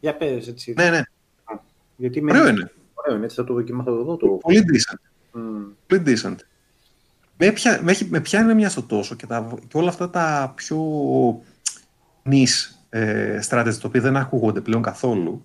Για 0.00 0.16
πες, 0.16 0.48
έτσι. 0.48 0.74
Ναι, 0.76 0.90
ναι, 0.90 1.02
Γιατί 1.96 2.22
με... 2.22 2.30
ωραίο 2.32 2.48
είναι. 2.48 2.72
Ωραίο 2.94 3.16
είναι, 3.16 3.24
έτσι 3.24 3.36
θα 3.36 3.44
το 3.44 3.54
δοκιμάσω 3.54 3.90
εδώ. 3.92 4.16
Το... 4.16 4.26
Πολύ 4.26 4.64
decent. 4.72 4.98
Μμ. 5.32 5.62
Πολύ 5.86 6.02
decent. 6.06 6.36
Με, 7.36 7.50
πια, 7.52 7.80
με, 7.82 7.90
έχει- 7.90 8.08
με 8.10 8.20
πιάνει 8.20 8.54
μια 8.54 8.68
στο 8.68 8.82
τόσο 8.82 9.14
και, 9.14 9.26
τα, 9.26 9.58
και 9.68 9.76
όλα 9.76 9.88
αυτά 9.88 10.10
τα 10.10 10.52
πιο 10.56 10.78
νης 12.22 12.84
ε, 12.88 13.38
strategies, 13.48 13.74
τα 13.74 13.86
οποία 13.88 14.00
δεν 14.00 14.16
ακούγονται 14.16 14.60
πλέον 14.60 14.82
καθόλου, 14.82 15.44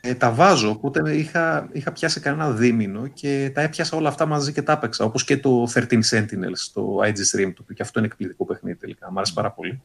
ε, 0.00 0.14
τα 0.14 0.30
βάζω, 0.30 0.70
οπότε 0.70 1.16
είχα, 1.16 1.68
είχα 1.72 1.92
πιάσει 1.92 2.20
κανένα 2.20 2.50
δίμηνο 2.50 3.06
και 3.06 3.50
τα 3.54 3.60
έπιασα 3.60 3.96
όλα 3.96 4.08
αυτά 4.08 4.26
μαζί 4.26 4.52
και 4.52 4.62
τα 4.62 4.72
έπαιξα, 4.72 5.04
όπως 5.04 5.24
και 5.24 5.36
το 5.36 5.66
13 5.74 6.00
Sentinels 6.10 6.52
στο 6.54 6.96
IG 7.02 7.16
Stream, 7.36 7.52
το 7.54 7.60
οποίο 7.62 7.74
και 7.74 7.82
αυτό 7.82 7.98
είναι 7.98 8.08
εκπληκτικό 8.08 8.44
παιχνίδι 8.44 8.78
τελικά, 8.78 9.10
μου 9.12 9.16
άρεσε 9.18 9.32
πάρα 9.34 9.50
πολύ. 9.50 9.82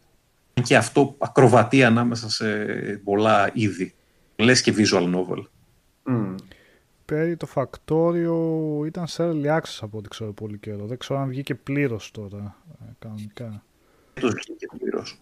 Και 0.64 0.78
αυτό 0.78 1.16
ακροβατεί 1.18 1.84
ανάμεσα 1.84 2.30
σε 2.30 2.66
πολλά 3.04 3.50
είδη, 3.54 3.96
λες 4.36 4.62
και 4.62 4.74
visual 4.78 5.16
novel. 5.16 5.44
Μμ. 6.04 6.36
Πέρι 7.06 7.38
το 7.38 7.48
Factorio 7.54 8.86
ήταν 8.86 9.08
σε 9.08 9.24
early 9.24 9.46
access 9.46 9.78
από 9.82 9.98
ό,τι 9.98 10.10
ξέρω 10.10 10.34
πολύ 10.34 10.58
καιρό. 10.58 10.86
Δεν 10.86 10.98
ξέρω 10.98 11.20
αν 11.20 11.28
βγήκε 11.28 11.56
πλήρως 11.56 12.12
τώρα, 12.12 12.56
ε, 12.82 12.92
κανονικά. 13.00 13.64
Το 14.14 14.28
βγήκε 14.28 14.68
πλήρως. 14.78 15.22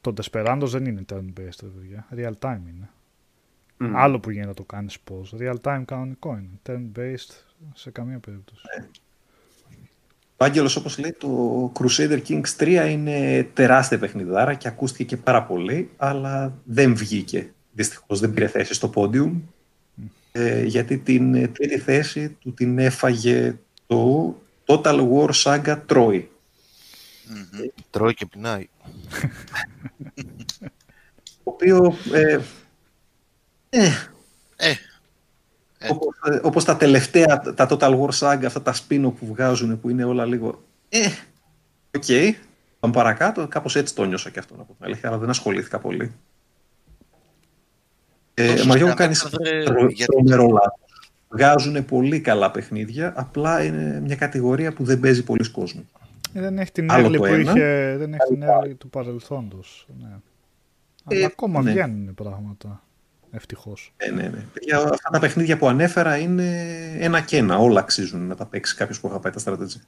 Το 0.00 0.12
Desperados 0.16 0.66
δεν 0.66 0.84
είναι 0.86 1.04
turn-based, 1.12 1.60
ρε 1.62 1.68
παιδιά. 1.68 2.06
Real 2.14 2.48
time 2.48 2.60
είναι. 2.68 2.90
Μμ. 3.76 3.96
Άλλο 3.96 4.20
που 4.20 4.30
γίνεται 4.30 4.48
να 4.48 4.54
το 4.54 4.64
κάνεις 4.64 5.00
πώς. 5.00 5.34
Real 5.38 5.56
time 5.62 5.82
κανονικό 5.84 6.36
είναι. 6.36 6.60
Turn-based 6.66 7.34
σε 7.74 7.90
καμία 7.90 8.18
περίπτωση. 8.18 8.66
Ο 10.42 10.44
Άγγελος 10.44 10.76
όπως 10.76 10.98
λέει 10.98 11.12
το 11.18 11.72
Crusader 11.78 12.20
Kings 12.28 12.56
3 12.58 12.86
είναι 12.90 13.48
τεράστια 13.54 13.98
παιχνιδάρα 13.98 14.54
και 14.54 14.68
ακούστηκε 14.68 15.04
και 15.04 15.16
πάρα 15.16 15.42
πολύ 15.42 15.90
αλλά 15.96 16.58
δεν 16.64 16.96
βγήκε 16.96 17.52
δυστυχώς 17.72 18.20
δεν 18.20 18.32
πήρε 18.32 18.46
θέση 18.46 18.74
στο 18.74 18.92
podium 18.94 19.32
ε, 20.32 20.62
γιατί 20.62 20.98
την 20.98 21.34
ε, 21.34 21.48
τρίτη 21.48 21.78
θέση 21.78 22.28
του 22.28 22.54
την 22.54 22.78
έφαγε 22.78 23.56
το 23.86 24.34
Total 24.66 25.08
War 25.12 25.30
Saga 25.42 25.76
Troy 25.88 26.22
Μμμ. 27.28 27.66
Τρώει 27.90 28.14
και 28.14 28.26
πεινάει. 28.26 28.68
το 31.44 31.50
οποίο 31.50 31.96
ε, 32.12 32.38
ε, 33.70 33.90
Ε, 34.56 34.74
Ε. 35.82 35.88
όπως, 35.90 36.14
ε, 36.30 36.40
όπως 36.42 36.64
τα 36.64 36.76
τελευταία 36.76 37.40
τα 37.40 37.66
Total 37.70 37.98
War 38.00 38.10
Saga 38.18 38.44
αυτά 38.46 38.62
τα 38.62 38.74
spin 38.74 39.12
που 39.18 39.26
βγάζουν 39.26 39.80
που 39.80 39.88
είναι 39.90 40.04
όλα 40.04 40.24
λίγο 40.24 40.62
ε, 40.88 40.98
οκ 41.96 42.04
Τον 42.80 42.92
παρακάτω, 42.92 43.48
κάπως 43.48 43.76
έτσι 43.76 43.94
το 43.94 44.04
νιώσα 44.04 44.30
και 44.30 44.38
αυτό 44.38 44.54
να 44.56 44.62
πω 44.62 44.72
την 44.74 44.84
αλήθεια, 44.84 45.08
αλλά 45.08 45.18
δεν 45.18 45.28
ασχολήθηκα 45.30 45.78
πολύ. 45.78 46.12
Ε, 48.34 48.46
Τόσο 48.50 48.66
Μαριό 48.66 48.86
μου 48.86 48.92
σκάνδαλο, 48.92 49.30
κάνει 49.38 49.50
ρε, 49.50 49.64
τρο- 49.64 49.90
γιατί- 49.90 50.12
τρομερό 50.12 50.42
λάθος. 50.48 50.80
Βγάζουν 51.28 51.84
πολύ 51.84 52.20
καλά 52.20 52.50
παιχνίδια, 52.50 53.12
απλά 53.16 53.64
είναι 53.64 54.00
μια 54.00 54.16
κατηγορία 54.16 54.72
που 54.72 54.84
δεν 54.84 55.00
παίζει 55.00 55.24
πολλοί 55.24 55.50
κόσμο. 55.50 55.82
Ε, 56.32 56.40
Δεν 56.40 56.58
έχει 56.58 56.72
την 56.72 56.90
Άλλο 56.92 57.04
έγκλη 57.04 57.16
το 57.18 57.22
που 57.22 57.28
ένα. 57.32 57.50
είχε, 57.52 57.96
δεν 57.98 58.12
έχει 58.14 58.26
την 58.28 58.42
έγκλη 58.42 58.74
του 58.74 58.88
παρελθόντος. 58.90 59.86
Ναι. 60.00 60.08
Αλλά 61.04 61.20
Ε, 61.20 61.24
ακόμα 61.24 61.62
ναι. 61.62 61.70
βγαίνουν 61.70 62.14
πράγματα. 62.14 62.82
Ευτυχώς. 63.34 63.92
Ναι, 63.96 64.22
ναι, 64.22 64.28
ναι. 64.28 64.44
Παιδιά, 64.52 64.78
αυτά 64.78 65.10
τα 65.10 65.18
παιχνίδια 65.18 65.58
που 65.58 65.68
ανέφερα 65.68 66.16
είναι 66.16 66.56
ένα 66.98 67.20
και 67.20 67.36
ένα. 67.36 67.58
Όλα 67.58 67.80
αξίζουν 67.80 68.26
να 68.26 68.36
τα 68.36 68.46
παίξει 68.46 68.74
κάποιος 68.74 69.00
που 69.00 69.08
αγαπάει 69.08 69.32
τα 69.32 69.40
strategy. 69.44 69.80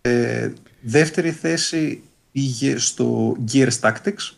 Ε, 0.00 0.52
δεύτερη 0.80 1.32
θέση 1.32 2.02
πήγε 2.32 2.78
στο 2.78 3.36
Gears 3.52 3.78
Tactics. 3.80 4.32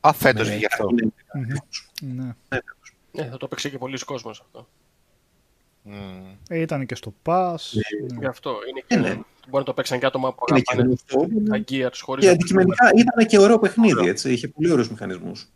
Α, 0.00 0.12
φέτος 0.12 0.46
Ναι, 0.48 0.52
βγήκε 0.54 0.66
αυτό. 0.72 0.86
είναι- 0.90 1.56
Ναι. 2.00 2.34
Ναι, 3.12 3.28
θα 3.30 3.36
το 3.36 3.48
παίξει 3.48 3.70
και 3.70 3.78
πολλοί 3.78 3.98
κόσμος 3.98 4.40
αυτό. 4.40 4.68
Μμμ. 5.82 6.34
Ε, 6.48 6.58
ήταν 6.60 6.86
και 6.86 6.94
στο 6.94 7.14
Pass. 7.24 7.56
Γι' 7.70 8.14
ναι. 8.18 8.26
αυτό 8.28 8.56
είναι 8.68 8.80
και. 8.86 8.94
Ε, 8.94 8.98
ναι. 8.98 9.20
Μπορεί 9.48 9.58
να 9.58 9.62
το 9.64 9.72
παίξαν 9.72 9.98
και 9.98 10.06
άτομα 10.06 10.34
που 10.34 10.44
Είναι 10.48 10.60
και 10.60 10.72
αγαπάνε 10.72 10.94
γνωστό. 11.06 11.50
τα 11.50 11.64
Gears 11.68 11.98
χωρίς 12.00 12.24
Και 12.24 12.30
να 12.30 12.34
αντικειμενικά 12.34 12.90
ήταν 12.96 13.26
και 13.26 13.38
ωραίο 13.38 13.58
παιχνίδι, 13.58 14.08
έτσι. 14.08 14.32
Είχε 14.32 14.48
πολύ 14.48 14.70
ωραίους 14.70 14.90
μηχανισμούς. 14.90 15.48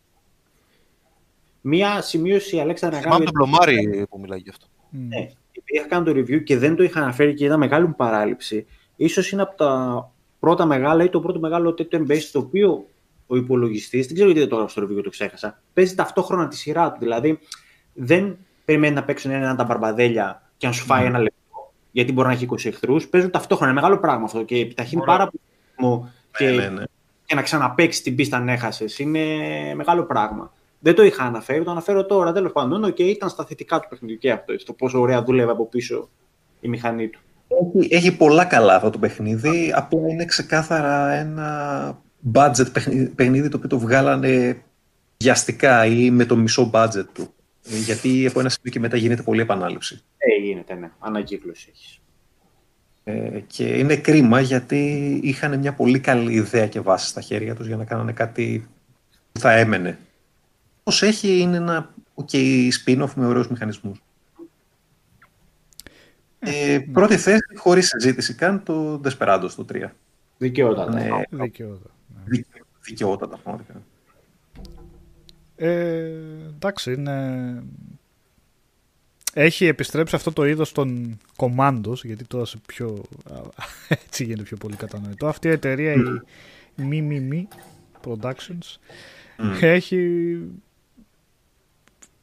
Μία 1.61 2.01
σημείωση, 2.03 2.61
Αλέξανδρα, 2.61 2.99
να 2.99 3.05
κάνω. 3.05 3.17
Θυμάμαι 3.17 3.33
τον 3.33 3.49
Πλωμάρη 3.49 4.07
που 4.11 4.21
μιλάει 4.21 4.39
γι' 4.39 4.51
αυτό. 4.51 4.67
Μμ. 4.91 5.07
Ναι, 5.09 5.17
επειδή 5.53 5.79
είχα 5.79 5.87
κάνει 5.87 6.05
το 6.05 6.11
review 6.11 6.45
και 6.45 6.59
δεν 6.59 6.77
το 6.77 6.83
είχα 6.83 7.01
αναφέρει 7.01 7.35
και 7.35 7.45
ήταν 7.45 7.59
μεγάλη 7.59 7.87
μου 7.87 7.95
παράληψη, 7.97 8.67
ίσως 8.97 9.31
είναι 9.31 9.43
από 9.43 9.57
τα 9.57 10.13
πρώτα 10.39 10.65
μεγάλα 10.65 11.05
ή 11.05 11.09
το 11.09 11.21
πρώτο 11.21 11.39
μεγάλο 11.39 11.75
τέτοιο 11.75 12.07
base 12.09 12.29
το 12.33 12.39
οποίο 12.39 12.87
ο 13.27 13.37
υπολογιστής, 13.37 14.07
δεν 14.07 14.15
ξέρω 14.15 14.31
γιατί 14.31 14.41
δεν 14.41 14.49
το 14.49 14.55
έγραψα 14.55 14.81
στο 14.81 14.89
review 14.89 14.97
και 14.97 15.03
το 15.03 15.11
ξέχασα, 15.11 15.61
παίζει 15.73 15.95
ταυτόχρονα 15.95 16.49
τη 16.49 16.57
σειρά 16.57 16.93
του. 16.93 16.99
Δηλαδή 16.99 17.39
δεν 17.95 18.37
περιμένει 18.65 18.95
να 18.95 19.05
παίξουν 19.05 19.31
ένα 19.31 19.57
τα 19.57 19.65
μπαρμπαδέλια 19.65 20.51
και 20.57 20.67
να 20.67 20.73
σου 20.73 20.85
φάει 20.85 21.05
ένα 21.05 21.19
λεπτό, 21.19 21.37
γιατί 21.91 22.13
μπορεί 22.13 22.29
να 22.29 22.35
έχει 22.35 22.49
20 22.51 22.65
εχθρούς. 22.65 23.09
Παίζουν 23.09 23.31
ταυτόχρονα. 23.31 23.71
Είναι 23.73 23.81
μεγάλο 23.81 24.01
πράγμα 24.01 24.25
αυτό 24.25 24.43
και 24.43 24.57
επιταχύνει 24.57 25.03
Ωραία. 25.03 25.17
πάρα 25.17 25.31
πολύ 25.31 25.43
τον 25.77 26.13
και, 26.37 26.47
Ναι, 26.47 26.63
ναι, 26.63 26.69
ναι. 26.69 26.83
και 27.25 27.35
να 27.35 27.43
ξαναπέξει 27.43 28.03
την 28.03 28.15
πίστα 28.15 28.37
αν 28.37 28.49
έχασε. 28.49 28.85
Είναι 28.97 29.21
μεγάλο 29.75 30.03
πράγμα. 30.03 30.53
Δεν 30.81 30.95
το 30.95 31.03
είχα 31.03 31.25
αναφέρει, 31.25 31.65
το 31.65 31.71
αναφέρω 31.71 32.07
τώρα. 32.07 32.33
Τέλος 32.33 32.53
πάντων, 32.53 32.93
και 32.93 33.03
ήταν 33.03 33.29
στα 33.29 33.45
θετικά 33.45 33.81
του 33.81 33.89
παιχνιδιού 33.89 34.19
και 34.19 34.31
αυτό. 34.31 34.59
Στο 34.59 34.73
πόσο 34.73 35.01
ωραία 35.01 35.23
δούλευε 35.23 35.53
από 35.53 35.67
πίσω 35.67 36.09
η 36.61 36.69
μηχανή 36.69 37.09
του. 37.09 37.21
Έχει, 37.49 37.95
έχει 37.95 38.17
πολλά 38.17 38.45
καλά 38.45 38.75
αυτό 38.75 38.91
το 38.91 38.99
παιχνίδι, 38.99 39.73
απλά 39.75 40.09
είναι 40.09 40.25
ξεκάθαρα 40.25 41.11
ένα 41.13 41.99
budget 42.35 42.73
παιχνίδι, 42.73 43.07
παιχνίδι 43.07 43.49
το 43.49 43.57
οποίο 43.57 43.69
το 43.69 43.79
βγάλανε 43.79 44.63
βιαστικά 45.19 45.87
ή 45.87 46.11
με 46.11 46.25
το 46.25 46.37
μισό 46.37 46.71
budget 46.75 47.05
του. 47.13 47.33
Ε, 47.73 47.77
Γιατί 47.79 48.27
από 48.27 48.41
ένα 48.41 48.49
σημείο 48.49 48.73
και 48.73 48.81
μετά 48.81 48.97
γίνεται 48.97 49.23
πολλή 49.23 49.41
επανάληψη. 49.41 50.03
Ε, 50.19 50.43
γίνεται, 50.45 50.75
ναι. 50.75 50.91
Ανακύκλωση 50.99 51.69
έχεις. 51.73 52.01
Ε, 53.05 53.41
και 53.47 53.65
είναι 53.79 53.97
κρίμα 53.97 54.41
γιατί 54.41 54.81
είχαν 55.23 55.59
μια 55.59 55.73
πολύ 55.73 56.01
καλή 56.01 56.33
ιδέα 56.33 56.67
και 56.67 56.81
βάση 56.81 57.09
στα 57.09 57.21
χέρια 57.21 57.55
τους 57.55 57.67
για 57.67 57.77
να 57.77 57.85
κάνανε 57.85 58.13
κάτι 58.13 58.69
που 59.33 59.41
θα 59.41 59.53
έμενε. 59.53 59.99
Πώς 60.83 61.03
έχει 61.03 61.39
είναι 61.39 61.57
ένα 61.57 61.95
ok 62.15 62.33
spin-off 62.85 63.13
με 63.15 63.27
ωραίους 63.27 63.49
μηχανισμούς. 63.49 64.03
Ε, 66.39 66.79
πρώτη 66.93 67.17
θέση, 67.17 67.43
χωρίς 67.57 67.89
συζήτηση 67.89 68.35
καν, 68.35 68.63
το 68.63 69.01
Desperados 69.05 69.51
το 69.57 69.65
3. 69.73 69.91
Δικαιότατα. 70.39 70.93
Ναι, 70.93 71.09
Δικαιώτα. 71.31 71.91
ναι. 72.09 72.23
δικαι- 72.25 72.63
δικαιότατα 72.83 73.37
πραγματικά. 73.37 73.83
Ε, 75.59 76.13
εντάξει, 76.55 76.93
είναι... 76.93 77.63
Έχει 79.33 79.67
επιστρέψει 79.67 80.15
αυτό 80.15 80.33
το 80.33 80.45
είδος 80.47 80.73
των 80.73 81.19
commandos, 81.37 81.97
γιατί 82.03 82.25
τώρα 82.25 82.45
σε 82.45 82.59
πιο... 82.67 83.05
έτσι 84.07 84.25
γίνεται 84.25 84.43
πιο 84.43 84.57
πολύ 84.57 84.77
κατανοητό. 84.77 85.27
Αυτή 85.27 85.49
η 85.49 85.51
εταιρεία, 85.51 85.93
η 85.93 85.99
MiMiMi 86.79 87.43
Productions, 88.05 88.77
Μμ. 89.39 89.53
έχει... 89.61 90.41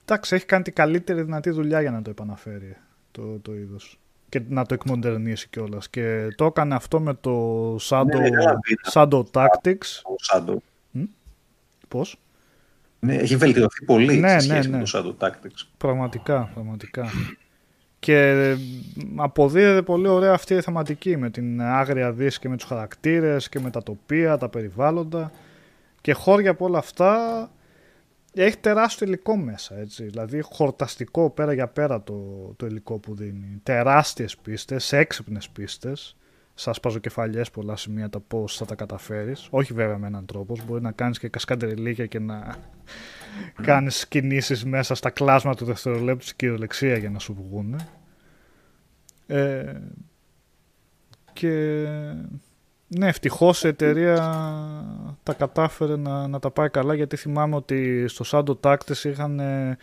Εντάξει, 0.02 0.36
έχει 0.36 0.46
κάνει 0.46 0.64
την 0.64 0.74
καλύτερη 0.74 1.22
δυνατή 1.22 1.50
δουλειά 1.50 1.82
για 1.82 1.92
να 1.92 2.02
το 2.02 2.10
επαναφέρει 2.10 2.78
το, 3.12 3.40
το 3.40 3.56
είδος 3.56 4.00
και 4.30 4.42
να 4.50 4.66
το 4.66 4.74
εκμοντερνήσει 4.74 5.48
κιόλας. 5.50 5.90
Και 5.90 6.28
το 6.36 6.46
έκανε 6.46 6.76
αυτό 6.76 7.00
με 7.00 7.14
το 7.14 7.76
Shadow, 7.76 8.06
Ναι, 8.06 8.30
καλά 8.30 8.60
πήρα. 8.60 8.82
Shadow 8.94 9.24
Tactics. 9.32 10.02
Το 10.02 10.16
Shadow. 10.32 10.56
Πώς; 11.88 12.20
Ναι, 13.06 13.16
έχει 13.16 13.36
βελτιωθεί 13.36 13.86
πολύ 13.86 14.18
Ναι, 14.18 14.30
σε 14.30 14.40
σχέση 14.40 14.70
ναι, 14.70 14.78
με 14.78 14.78
ναι. 14.78 14.84
το 14.84 15.16
Shadow 15.20 15.28
Tactics. 15.28 15.68
Πραγματικά, 15.78 16.50
πραγματικά. 16.54 17.10
Και 18.00 18.56
αποδίδεται 19.16 19.82
πολύ 19.82 20.08
ωραία 20.08 20.34
αυτή 20.34 20.54
η 20.54 20.62
θεματική 20.62 21.18
με 21.18 21.30
την 21.30 21.62
άγρια 21.62 22.12
δύση 22.12 22.40
και 22.40 22.50
με 22.50 22.56
τους 22.58 22.66
χαρακτήρες 22.66 23.50
και 23.50 23.60
με 23.60 23.70
τα 23.70 23.84
τοπία, 23.84 24.38
τα 24.38 24.50
περιβάλλοντα 24.50 25.32
και 26.02 26.14
χώρια 26.14 26.52
από 26.52 26.66
όλα 26.66 26.78
αυτά 26.78 27.50
έχει 28.34 28.58
τεράστιο 28.58 29.08
υλικό 29.08 29.36
μέσα, 29.36 29.80
έτσι. 29.80 30.04
Δηλαδή 30.04 30.42
χορταστικό 30.42 31.30
πέρα 31.30 31.54
για 31.54 31.68
πέρα 31.68 32.04
το, 32.04 32.14
το 32.58 32.66
υλικό 32.66 32.98
που 32.98 33.16
δίνει. 33.16 33.60
Τεράστιες 33.64 34.38
πίστες, 34.38 34.94
έξυπνες 34.94 35.50
πίστες. 35.50 36.16
Σας 36.58 36.80
παζοκεφαλιές 36.80 37.50
πολλά 37.50 37.76
σημεία 37.76 38.10
τα 38.10 38.20
πώς 38.20 38.58
θα 38.58 38.66
τα 38.66 38.76
καταφέρεις. 38.76 39.48
Όχι 39.50 39.74
βέβαια 39.74 39.98
με 39.98 40.08
έναν 40.08 40.26
τρόπο. 40.26 40.56
Μπορεί 40.66 40.82
να 40.82 40.92
κάνεις 40.92 41.20
και 41.20 41.28
κασκαντεριλίκια 41.28 42.06
και 42.06 42.20
να 42.20 42.56
κάνεις 43.62 44.08
κινήσεις 44.08 44.66
μέσα 44.66 44.96
στα 44.96 45.10
κλάσματα 45.10 45.58
του 45.58 45.66
δευτερολέπτου 45.66 46.24
στην 46.24 46.38
κυριολεξία 46.38 46.98
για 46.98 47.10
να 47.10 47.20
σου 47.20 47.34
βγουν. 47.34 47.80
Ε, 49.28 49.74
και 51.34 51.86
ναι, 52.88 53.08
ευτυχώς 53.08 53.64
η 53.64 53.68
εταιρεία 53.68 54.16
τα 55.24 55.34
κατάφερε 55.34 55.96
να, 55.96 56.28
να 56.28 56.40
τα 56.40 56.52
πάει 56.52 56.70
καλά 56.70 56.94
γιατί 56.94 57.16
θυμάμαι 57.16 57.56
ότι 57.56 58.08
στο 58.08 58.26
Shadow 58.28 58.60
Tactics 58.60 59.04
είχαν 59.04 59.40
ε, 59.40 59.78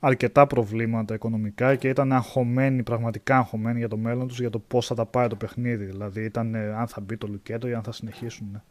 αρκετά 0.00 0.46
προβλήματα 0.46 1.14
οικονομικά 1.14 1.74
και 1.74 1.88
ήταν 1.88 2.12
αγχωμένοι, 2.12 2.82
πραγματικά 2.82 3.36
αγχωμένοι 3.36 3.78
για 3.78 3.88
το 3.88 3.96
μέλλον 3.96 4.28
τους 4.28 4.40
για 4.40 4.50
το 4.50 4.58
πώς 4.58 4.86
θα 4.86 4.94
τα 4.94 5.06
πάει 5.06 5.28
το 5.28 5.36
παιχνίδι. 5.36 5.84
Δηλαδή 5.84 6.24
ήταν 6.24 6.54
ε, 6.54 6.74
αν 6.74 6.88
θα 6.88 7.00
μπει 7.00 7.16
το 7.16 7.26
Λουκέτο 7.26 7.68
ή 7.68 7.74
αν 7.74 7.82
θα 7.82 7.92
συνεχίσουν. 7.92 8.62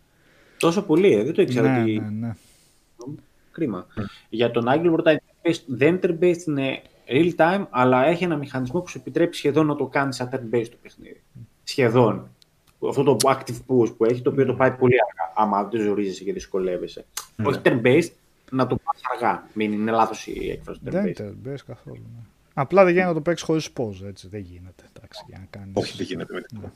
Τόσο 0.57 0.81
πολύ, 0.81 1.13
ε, 1.13 1.23
δεν 1.23 1.33
το 1.33 1.41
ήξερα 1.41 1.71
ναι, 1.71 1.81
ότι. 1.81 1.99
ναι, 1.99 2.09
ναι. 2.09 2.33
Κρίμα. 3.51 3.87
Για 4.29 4.51
τον 4.51 4.65
Angry 4.67 4.95
Bird 4.95 5.05
interface, 5.05 5.61
δεν 5.65 5.99
turn-based 6.03 6.47
είναι 6.47 6.81
real 7.07 7.35
time, 7.35 7.65
αλλά 7.69 8.05
έχει 8.05 8.23
ένα 8.23 8.35
μηχανισμό 8.35 8.81
που 8.81 8.87
σου 8.87 8.97
επιτρέπει 8.97 9.35
σχεδόν 9.35 9.65
να 9.65 9.75
το 9.75 9.85
κάνεις 9.85 10.15
σαν 10.15 10.29
turn-based 10.31 10.67
το 10.69 10.77
παιχνίδι. 10.81 11.21
Σχεδόν. 11.63 12.29
Αυτό 12.89 13.03
το 13.03 13.17
active 13.23 13.59
push 13.67 13.95
που 13.97 14.05
έχει, 14.05 14.21
το 14.21 14.29
οποίο 14.29 14.45
το 14.45 14.53
πάει 14.53 14.71
πολύ 14.71 14.95
αργά, 15.09 15.33
άμα 15.35 15.63
δεν 15.63 15.81
ζορίζεσαι 15.81 16.23
και 16.23 16.33
δυσκολεύεσαι. 16.33 17.05
Ναι. 17.35 17.47
Όχι 17.47 17.59
turn-based, 17.63 18.09
να 18.51 18.67
το 18.67 18.75
πας 18.75 19.01
αργά. 19.13 19.47
Μην 19.53 19.71
είναι 19.71 19.91
λάθος 19.91 20.27
η 20.27 20.49
έκφραση 20.51 20.79
του 20.79 20.91
Δεν 20.91 21.03
turn-based. 21.03 21.19
είναι 21.19 21.33
turn-based 21.43 21.63
καθόλου. 21.67 22.05
Ναι. 22.15 22.21
Απλά 22.53 22.83
δεν 22.83 22.91
γίνεται 22.91 23.07
να 23.09 23.15
το 23.15 23.21
παίξεις 23.21 23.45
χωρίς 23.47 23.69
pause, 23.77 24.07
έτσι. 24.07 24.27
Δεν 24.27 24.39
γίνεται. 24.39 24.83
Εντάξει, 24.93 25.23
για 25.27 25.37
να 25.39 25.45
κάνεις... 25.49 25.71
Όχι, 25.73 25.97
δεν 25.97 26.05
γίνεται 26.05 26.33
με 26.33 26.41
τίποτα. 26.41 26.73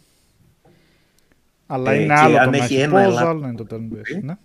Αλλά 1.68 1.91
Ε, 1.91 1.95
είναι 1.95 2.14
και 2.14 2.19
άλλο 2.19 2.38
αν 2.38 2.43
το 2.43 2.49
να 2.57 2.64
έχει 2.64 2.73
έχει 2.73 2.84
ένα 2.84 2.93
pause, 2.99 3.02
ελάττωμα 3.03 3.30
άλλο 3.30 3.39
να 3.39 3.48
είναι 3.48 3.64
το 3.64 3.76
turn-based. 3.76 4.22
Ναι. 4.23 4.35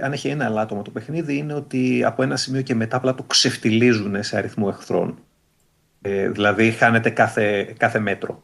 Αν 0.00 0.12
έχει 0.12 0.28
ένα 0.28 0.44
ελάττωμα 0.44 0.82
το 0.82 0.90
παιχνίδι 0.90 1.36
είναι 1.36 1.54
ότι 1.54 2.04
από 2.04 2.22
ένα 2.22 2.36
σημείο 2.36 2.62
και 2.62 2.74
μετά 2.74 2.96
απλά 2.96 3.14
το 3.14 3.22
ξεφτιλίζουν 3.22 4.22
σε 4.22 4.36
αριθμό 4.36 4.66
εχθρών. 4.72 5.18
Ε, 6.02 6.28
δηλαδή 6.30 6.70
χάνεται 6.70 7.10
κάθε, 7.10 7.74
κάθε 7.78 7.98
μέτρο. 7.98 8.42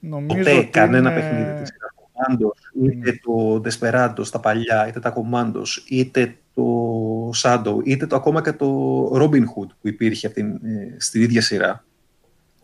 Νομίζω 0.00 0.38
Ποτέ 0.38 0.56
ότι 0.56 0.66
κανένα 0.66 1.10
είναι... 1.10 1.20
παιχνίδι 1.20 1.60
της 1.60 1.68
σειράς 1.68 1.90
Commandos, 2.16 2.82
είτε 2.82 3.20
το 3.22 3.62
Desperado 3.64 4.26
τα 4.30 4.40
παλιά, 4.40 4.88
είτε 4.88 5.00
τα 5.00 5.14
Commandos, 5.16 5.66
είτε 5.88 6.36
το 6.54 7.30
Shadow, 7.42 7.76
είτε 7.84 8.06
το 8.06 8.16
ακόμα 8.16 8.42
και 8.42 8.52
το 8.52 9.10
Robin 9.14 9.42
Hood 9.42 9.68
που 9.80 9.88
υπήρχε 9.88 10.26
από 10.26 10.34
την, 10.34 10.46
ε, 10.46 10.96
στην 10.98 11.22
ίδια 11.22 11.40
σειρά, 11.40 11.84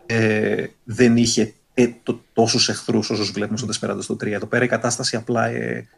ε, 0.06 0.66
δεν 0.84 1.16
είχε 1.16 1.54
ε, 1.74 1.88
το, 2.02 2.20
τόσους 2.32 2.68
εχθρούς 2.68 3.10
όσους 3.10 3.30
βλέπουμε 3.30 3.58
στο 3.58 3.68
Desperado 3.70 3.98
στο 4.00 4.14
3. 4.14 4.26
Εδώ 4.26 4.46
πέρα 4.46 4.64
η 4.64 4.68
κατάσταση 4.68 5.16
απλά 5.16 5.46
ε, 5.46 5.88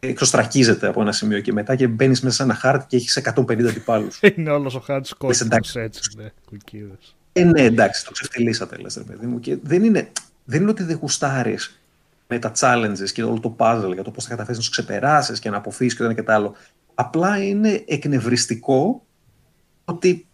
εξωστρακίζεται 0.00 0.86
από 0.86 1.00
ένα 1.00 1.12
σημείο 1.12 1.40
και 1.40 1.52
μετά 1.52 1.76
και 1.76 1.86
μπαίνεις 1.86 2.20
μέσα 2.20 2.36
σε 2.36 2.42
ένα 2.42 2.54
χάρτη 2.54 2.86
και 2.88 2.96
έχεις 2.96 3.22
150 3.34 3.50
αντιπάλους. 3.50 4.20
Είναι 4.36 4.50
όλος 4.50 4.74
ο 4.74 4.80
χάρτης 4.80 5.12
κόκκινος 5.12 5.40
εντάξει. 5.40 5.80
έτσι, 5.80 6.00
ναι, 6.16 6.28
κουκίδες. 6.46 7.16
Ε, 7.32 7.44
ναι, 7.44 7.62
εντάξει, 7.62 8.04
το 8.04 8.10
ξεφτυλίσατε, 8.12 8.76
λες, 8.76 8.96
ρε 8.96 9.02
παιδί 9.02 9.26
μου. 9.26 9.40
Και 9.40 9.58
δεν 9.62 9.84
είναι, 9.84 10.08
δεν 10.44 10.60
είναι 10.60 10.70
ότι 10.70 10.82
δεν 10.82 10.96
γουστάρεις 10.96 11.80
με 12.26 12.38
τα 12.38 12.52
challenges 12.58 13.08
και 13.12 13.22
όλο 13.22 13.40
το 13.40 13.56
puzzle 13.58 13.90
για 13.94 14.02
το 14.02 14.10
πώς 14.10 14.24
θα 14.24 14.30
καταφέρεις 14.30 14.56
να 14.58 14.64
σου 14.64 14.70
ξεπεράσεις 14.70 15.38
και 15.38 15.50
να 15.50 15.56
αποφύγεις 15.56 15.92
και 15.92 15.98
το 15.98 16.04
ένα 16.04 16.14
και 16.14 16.22
το 16.22 16.32
άλλο. 16.32 16.54
Απλά 16.94 17.44
είναι 17.44 17.84
εκνευριστικό 17.86 19.04
ότι 19.84 20.26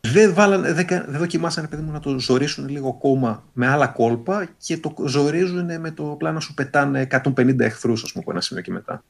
δεν, 0.00 0.34
βάλανε, 0.34 0.72
δεν, 0.72 0.86
κα- 0.86 1.04
δεν 1.08 1.18
δοκιμάσανε 1.18 1.68
παιδί 1.68 1.82
μου, 1.82 1.92
να 1.92 2.00
το 2.00 2.18
ζορίσουν 2.18 2.68
λίγο 2.68 2.88
ακόμα 2.88 3.44
με 3.52 3.66
άλλα 3.66 3.86
κόλπα 3.86 4.48
και 4.58 4.78
το 4.78 4.94
ζορίζουν 5.06 5.80
με 5.80 5.90
το 5.90 6.04
πλάνο 6.04 6.34
να 6.34 6.40
σου 6.40 6.54
πετάνε 6.54 7.06
150 7.10 7.58
εχθρούς 7.60 8.02
ας 8.02 8.12
πούμε, 8.12 8.22
από 8.22 8.30
ένα 8.32 8.40
σημείο 8.40 8.62
και 8.62 8.70
μετά. 8.72 9.04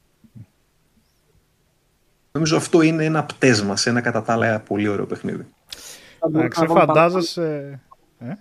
Νομίζω 2.33 2.57
αυτό 2.57 2.83
είναι 2.83 3.05
ένα 3.05 3.25
πτέσμα 3.25 3.77
σε 3.77 3.91
ένα 3.91 4.01
κατά 4.01 4.23
τα 4.23 4.33
άλλα 4.33 4.61
πολύ 4.61 4.89
ωραίο 4.89 5.07
παιχνίδι. 5.07 5.47
Θα 6.19 6.29
μπορούσαν 6.29 6.41
Εντάξει, 6.41 6.61
να 6.61 6.67
βάλουν 6.67 6.87
φαντάζεσαι. 6.87 7.81
Ε; 8.19 8.33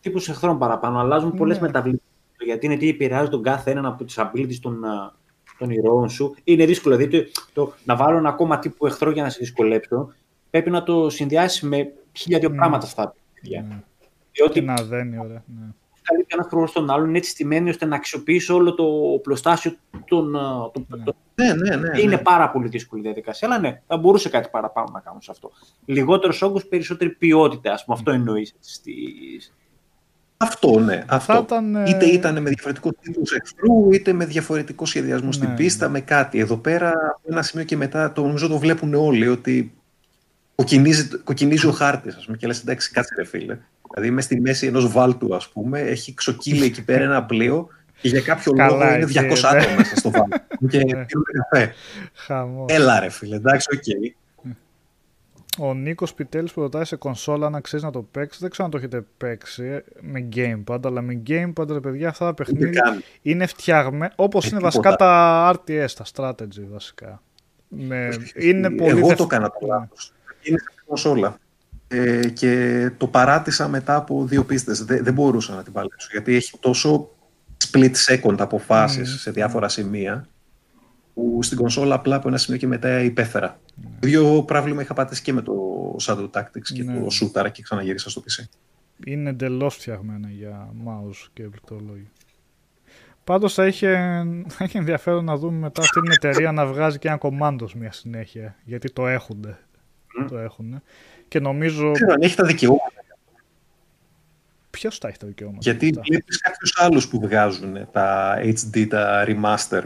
τύπους 0.00 0.28
εχθρών 0.28 0.58
παραπάνω. 0.58 0.98
Αλλάζουν 0.98 1.30
Ναι. 1.30 1.36
πολλές 1.38 1.58
μεταβλητές. 1.58 2.00
Γιατί 2.44 2.66
είναι 2.66 2.76
τι 2.76 2.88
επηρεάζει 2.88 3.28
τον 3.30 3.42
κάθε 3.42 3.70
έναν 3.70 3.86
από 3.86 4.04
τις 4.04 4.18
abilities 4.18 4.58
των, 4.60 4.84
α, 4.84 5.14
των 5.58 5.70
ηρώων 5.70 6.08
σου. 6.08 6.34
Είναι 6.44 6.64
δύσκολο. 6.66 6.96
Δηλαδή 6.96 7.24
το, 7.24 7.42
το, 7.52 7.72
να 7.84 7.96
βάλω 7.96 8.16
ένα 8.18 8.28
ακόμα 8.28 8.58
τύπου 8.58 8.86
εχθρό 8.86 9.10
για 9.10 9.22
να 9.22 9.28
σε 9.30 9.38
δυσκολέψω, 9.40 10.12
πρέπει 10.50 10.70
να 10.70 10.82
το 10.82 11.10
συνδυάσεις 11.10 11.60
με 11.62 11.92
χίλια 12.12 12.38
δύο 12.38 12.48
Ναι. 12.48 12.56
πράγματα 12.56 12.86
αυτά. 12.86 13.02
τα 13.04 13.14
παιχνίδια. 13.34 13.62
Ναι. 13.68 13.82
Διότι 14.32 14.52
Και 14.52 14.60
να 14.66 14.74
δένει, 14.74 15.18
ωραία. 15.18 15.42
Ναι. 15.46 15.66
καλύπτει 16.02 16.34
ένας 16.34 16.46
χρόνος 16.46 16.70
στον 16.70 16.90
άλλον, 16.90 17.08
είναι 17.08 17.18
έτσι 17.18 17.30
στημένη 17.30 17.68
ώστε 17.70 17.84
να 17.86 17.96
αξιοποιήσει 17.96 18.52
όλο 18.52 18.74
το 18.74 18.84
πλωστάσιο 19.22 19.72
των. 20.08 20.36
α, 20.36 20.70
των- 20.72 20.86
Ναι. 20.88 21.04
των- 21.04 21.14
Ναι, 21.34 21.52
ναι, 21.54 21.76
ναι. 21.76 22.00
Είναι 22.00 22.14
ναι. 22.16 22.22
πάρα 22.22 22.50
πολύ 22.50 22.68
δύσκολη 22.68 23.00
η 23.00 23.04
διαδικασία, 23.04 23.48
αλλά 23.48 23.58
ναι, 23.58 23.82
θα 23.86 23.96
μπορούσε 23.96 24.28
κάτι 24.28 24.48
παραπάνω 24.52 24.88
να 24.92 25.00
κάνω 25.00 25.20
σε 25.20 25.30
αυτό. 25.30 25.50
Λιγότερος 25.84 26.42
όγκος, 26.42 26.66
περισσότερη 26.66 27.10
ποιότητα, 27.10 27.72
ας 27.72 27.84
πούμε. 27.84 27.96
Αυτό 27.98 28.10
εννοείς 28.10 28.54
στις... 28.60 29.54
Αυτό, 30.36 30.78
ναι. 30.78 31.04
Αυτό. 31.06 31.32
Θα 31.32 31.42
ήταν, 31.44 31.74
ε, 31.74 31.88
Είτε 31.88 32.04
ήταν 32.04 32.42
με 32.42 32.50
διαφορετικό 32.50 32.92
τίτλο 32.92 33.22
εχθρού, 33.42 33.92
είτε 33.92 34.12
με 34.12 34.24
διαφορετικό 34.24 34.86
σχεδιασμό 34.86 35.32
στην 35.32 35.48
Ναι, 35.48 35.54
πίστα, 35.54 35.88
με 35.88 36.00
κάτι. 36.00 36.38
Εδώ 36.38 36.56
πέρα, 36.56 36.88
από 36.88 37.20
ένα 37.30 37.42
σημείο 37.42 37.64
και 37.64 37.76
μετά, 37.76 38.12
το 38.12 38.22
νομίζω 38.22 38.48
το 38.48 38.58
βλέπουν 38.58 38.94
όλοι 38.94 39.28
ότι 39.28 39.72
κοκκινίζει, 40.54 41.08
κοκκινίζει 41.24 41.66
ο 41.66 41.70
χάρτης, 41.70 42.14
ας 42.16 42.24
πούμε, 42.24 42.36
και 42.36 42.46
λες 42.46 42.60
εντάξει, 42.60 42.90
κάτσε 42.90 43.14
ρε 43.16 43.24
φίλε. 43.24 43.58
Δηλαδή, 43.90 44.08
είμαι 44.08 44.20
στη 44.20 44.40
μέση 44.40 44.66
ενός 44.66 44.92
βάλτου, 44.92 45.34
ας 45.34 45.48
πούμε, 45.48 45.80
έχει 45.80 46.14
εξοκείλει 46.14 46.64
εκεί 46.64 46.84
πέρα 46.84 47.04
ένα 47.04 47.24
πλοίο 47.24 47.68
και 48.00 48.08
για 48.08 48.20
κάποιο 48.20 48.52
Καλά, 48.52 48.68
λόγο 48.68 48.94
είναι 48.94 49.04
200 49.04 49.08
εκεί, 49.08 49.40
ναι. 49.42 49.48
άτομα 49.48 49.76
μέσα 49.76 49.96
στο 49.96 50.10
βάλτο. 50.10 50.36
και 50.70 50.78
πίνουν 50.78 51.24
καφέ. 51.50 51.74
Χαμός. 52.14 52.72
Έλα, 52.72 53.00
ρε 53.00 53.08
φίλε, 53.08 53.36
εντάξει, 53.36 53.68
οκ. 53.74 54.14
Ο 55.58 55.74
Νίκος 55.74 56.14
Πιτέλης 56.14 56.52
που 56.52 56.60
ρωτάει 56.60 56.84
σε 56.84 56.96
κονσόλα 56.96 57.46
αν 57.46 57.54
αξίζει 57.54 57.84
να 57.84 57.90
το 57.90 58.02
παίξει. 58.02 58.38
Δεν 58.40 58.50
ξέρω 58.50 58.64
αν 58.64 58.70
το 58.70 58.76
έχετε 58.76 59.04
παίξει 59.16 59.64
ε, 59.64 59.84
με 60.00 60.28
gamepad, 60.36 60.78
αλλά 60.84 61.00
με 61.02 61.22
gamepad, 61.26 61.68
ρε 61.70 61.80
παιδιά, 61.80 62.08
αυτά 62.08 62.24
τα 62.24 62.30
Ούτε 62.30 62.44
παιχνίδια 62.44 62.80
καν. 62.80 63.02
είναι 63.22 63.46
φτιαγμένα 63.46 64.12
όπως 64.16 64.44
Ε, 64.44 64.48
είναι 64.48 64.56
τίποτα. 64.58 64.80
βασικά 64.80 64.96
τα 64.96 65.54
RTS, 65.66 65.90
τα 65.96 66.04
strategy 66.14 66.64
βασικά. 66.72 67.22
Με, 67.68 68.08
είναι 68.40 68.70
πολύ 68.70 68.90
Εγώ 68.98 69.06
δευ- 69.06 69.18
το 69.18 69.24
έκανα 69.24 69.50
το 69.60 69.66
λάθος. 69.66 70.12
Είναι 70.42 70.58
σε 70.58 70.82
κονσόλα. 70.86 71.38
Ε, 71.88 72.28
και 72.28 72.90
το 72.96 73.06
παράτησα 73.06 73.68
μετά 73.68 73.94
από 73.96 74.24
δύο 74.24 74.44
πίστες. 74.44 74.84
Δεν, 74.84 75.04
δεν 75.04 75.12
μπορούσα 75.14 75.54
να 75.54 75.62
την 75.62 75.72
παλέψω, 75.72 76.08
γιατί 76.10 76.34
έχει 76.34 76.58
τόσο 76.60 77.10
split 77.70 77.92
second 78.08 78.34
αποφάσεις 78.38 79.10
Μμμ. 79.10 79.16
σε 79.18 79.30
διάφορα 79.30 79.68
σημεία, 79.68 80.28
που 81.14 81.38
στην 81.42 81.58
κονσόλα 81.58 81.94
απλά 81.94 82.16
από 82.16 82.28
ένα 82.28 82.36
σημείο 82.36 82.58
και 82.60 82.66
μετά 82.66 83.00
υπέφερα. 83.00 83.60
Το 84.00 84.06
ίδιο 84.06 84.42
πρόβλημα 84.42 84.82
είχα 84.82 84.94
πατήσει 84.94 85.22
και 85.22 85.32
με 85.32 85.42
το 85.42 85.52
Shadow 86.02 86.30
Tactics 86.30 86.62
και 86.74 86.82
Ναι. 86.82 87.00
το 87.00 87.06
Shooter 87.20 87.52
και 87.52 87.62
ξαναγύρισα 87.62 88.10
στο 88.10 88.22
PC. 88.22 88.44
είναι 89.04 89.30
εντελώς 89.30 89.74
φτιαγμένα 89.74 90.28
για 90.30 90.68
mouse 90.86 91.28
και 91.32 91.42
πληκτρολόγιο. 91.42 92.06
Πάντως 93.24 93.54
θα 93.54 93.66
είχε, 93.66 93.92
θα 94.48 94.64
είχε 94.64 94.78
ενδιαφέρον 94.78 95.24
να 95.24 95.36
δούμε 95.36 95.58
μετά 95.58 95.80
αυτή 95.82 96.00
την 96.00 96.10
εταιρεία 96.10 96.52
να 96.52 96.66
βγάζει 96.66 96.98
και 96.98 97.08
ένα 97.08 97.16
κομμάντος 97.16 97.74
μια 97.74 97.92
συνέχεια. 97.92 98.56
Γιατί 98.64 98.92
το 98.92 99.06
έχουνε. 99.06 99.58
Το 100.28 100.38
έχουνε. 100.38 100.82
Και 101.28 101.40
νομίζω. 101.40 101.82
Δεν 101.84 101.92
ξέρω 101.92 102.12
αν 102.12 102.22
έχει 102.22 102.36
τα 102.36 102.44
δικαιώματα, 102.44 102.92
Ποιος 104.70 104.98
τα 104.98 105.08
έχει 105.08 105.18
τα 105.18 105.26
δικαιώματα. 105.26 105.58
γιατί 105.62 105.88
αυτά; 105.88 106.00
βλέπεις 106.08 106.40
κάποιους 106.40 106.72
άλλους 106.80 107.08
που 107.08 107.20
βγάζουν 107.20 107.90
τα 107.92 108.36
HD, 108.42 108.86
τα 108.88 109.24
remaster, 109.28 109.82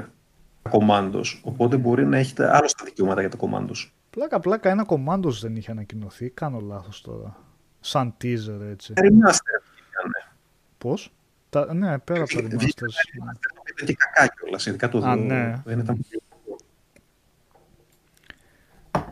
τα 0.62 0.70
commandos, 0.72 1.24
οπότε 1.42 1.76
μπορεί 1.76 2.06
να 2.06 2.18
έχει 2.18 2.34
τα, 2.34 2.56
άλλος 2.56 2.74
τα 2.74 2.84
δικαιώματα 2.84 3.20
για 3.20 3.30
τα 3.30 3.38
commandos. 3.40 3.90
Πλάκα, 4.10 4.40
πλάκα, 4.40 4.70
ένα 4.70 4.84
κομμάντος 4.84 5.40
δεν 5.40 5.56
είχε 5.56 5.70
ανακοινωθεί. 5.70 6.30
Κάνω 6.30 6.60
λάθος 6.60 7.00
τώρα. 7.00 7.36
Σαν 7.80 8.14
teaser 8.22 8.60
έτσι. 8.70 8.92
Τα 8.92 9.02
remaster 9.02 9.62
ήταν. 9.90 10.12
Πώς; 10.78 11.12
Τα, 11.50 11.74
ναι, 11.74 11.98
πέρα 11.98 12.22
από 12.22 12.34
τα 12.34 12.40
Βγήκε- 12.58 12.80
remasters. 12.84 13.14
Ήταν 13.72 13.86
και 13.86 13.94
κακά 13.94 14.34
κιόλας, 14.38 14.66
ειδικά 14.66 14.88
το 14.88 14.98
Α, 14.98 15.14
δύο. 15.16 15.24
ναι. 15.24 15.60
Δεν 15.64 15.78
ήταν 15.78 16.04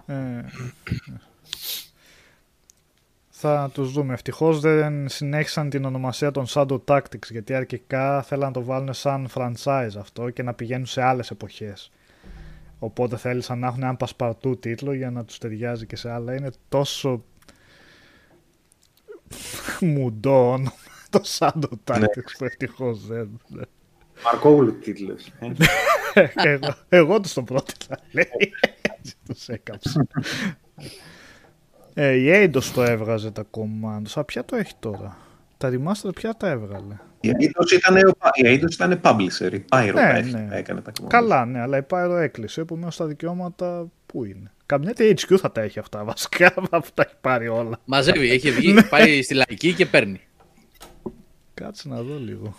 Ε, 0.06 0.44
θα 3.40 3.70
τους 3.72 3.92
δούμε. 3.92 4.12
Ευτυχώς 4.12 4.60
δεν 4.60 5.08
συνέχισαν 5.08 5.70
την 5.70 5.84
ονομασία 5.84 6.30
των 6.30 6.44
Shadow 6.48 6.78
Tactics 6.84 7.30
γιατί 7.30 7.54
αρχικά 7.54 8.22
θέλαν 8.22 8.46
να 8.46 8.52
το 8.52 8.62
βάλουν 8.62 8.94
σαν 8.94 9.28
franchise 9.34 9.90
αυτό 9.98 10.30
και 10.30 10.42
να 10.42 10.54
πηγαίνουν 10.54 10.86
σε 10.86 11.02
άλλες 11.02 11.30
εποχές. 11.30 11.90
Οπότε 12.78 13.16
θέλησαν 13.16 13.58
να 13.58 13.66
έχουν 13.66 13.82
έναν 13.82 13.96
πασπαρτού 13.96 14.58
τίτλο 14.58 14.92
για 14.92 15.10
να 15.10 15.24
τους 15.24 15.38
ταιριάζει 15.38 15.86
και 15.86 15.96
σε 15.96 16.10
άλλα. 16.10 16.34
Είναι 16.34 16.50
τόσο 16.68 17.24
μουντό 19.80 20.50
όνομα 20.52 20.72
το 21.10 21.20
Shadow 21.38 21.72
Tactics 21.84 22.32
που 22.38 22.44
ευτυχώς 22.44 23.06
δεν... 23.06 23.40
Μαρκόγλου 24.24 24.78
τίτλος. 24.78 25.32
εγώ, 26.34 26.74
εγώ 26.88 27.20
τους 27.20 27.32
το 27.32 27.42
πρότεινα, 27.42 27.98
λέει. 28.12 28.52
Έτσι 28.98 29.14
τους 29.26 29.48
έκαψα. 29.48 30.06
Ε, 32.00 32.12
η 32.14 32.26
Eidos 32.52 32.62
το 32.74 32.82
έβγαζε 32.82 33.30
τα 33.30 33.44
commandos. 33.50 34.10
Α, 34.14 34.24
ποια 34.24 34.44
το 34.44 34.56
έχει 34.56 34.72
τώρα; 34.78 35.16
Τα 35.56 35.70
remaster 35.72 36.10
ποια 36.14 36.34
τα 36.34 36.48
έβγαλε; 36.48 36.96
Η 37.20 37.28
Eidos 37.38 37.70
ήταν, 37.72 37.96
ο- 37.96 38.28
η 38.34 38.42
Eidos 38.44 38.72
ήταν 38.72 39.00
publisher, 39.04 39.52
η 39.52 39.64
Pyro 39.72 39.84
Ναι, 39.84 39.92
τα 39.92 40.08
έχει- 40.16 40.32
ναι. 40.32 40.46
τα 40.50 40.56
έκανε 40.56 40.80
τα 40.80 40.92
κομμάτια. 40.98 41.18
Καλά, 41.18 41.44
ναι, 41.44 41.60
αλλά 41.60 41.78
η 41.78 41.82
Pyro 41.90 42.18
έκλεισε. 42.20 42.60
Επομένως 42.60 42.96
τα 42.96 43.06
δικαιώματα 43.06 43.86
πού 44.06 44.24
είναι; 44.24 44.52
Καμιά 44.66 44.92
HQ 44.96 45.36
θα 45.38 45.52
τα 45.52 45.60
έχει 45.60 45.78
αυτά 45.78 46.04
βασικά. 46.14 46.54
Αυτά 46.70 46.92
τα 46.94 47.02
έχει 47.06 47.14
πάρει 47.20 47.48
όλα. 47.48 47.78
Μαζεύει, 47.84 48.30
έχει 48.30 48.50
βγει, 48.50 48.72
Ναι. 48.72 48.82
πάει 48.82 49.22
στη 49.22 49.34
λαϊκή 49.34 49.74
και 49.74 49.86
παίρνει. 49.86 50.20
Κάτσε 51.54 51.88
να 51.88 52.02
δω 52.02 52.18
λίγο. 52.18 52.54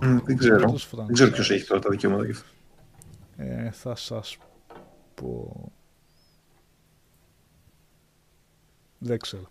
Μ, 0.00 0.16
δεν 0.24 0.36
ξέρω. 0.36 0.56
Eidos 0.70 0.88
Δεν 0.92 1.12
ξέρω 1.12 1.30
franchise. 1.30 1.32
ποιο 1.42 1.54
έχει 1.54 1.66
τώρα 1.66 1.80
τα 1.80 1.90
δικαιώματα 1.90 2.24
γι' 2.24 2.30
αυτό. 2.30 2.46
Ε, 3.36 3.70
θα 3.72 3.96
σας 3.96 4.36
πω... 5.14 5.72
Δεν 8.98 9.18
ξέρω. 9.18 9.46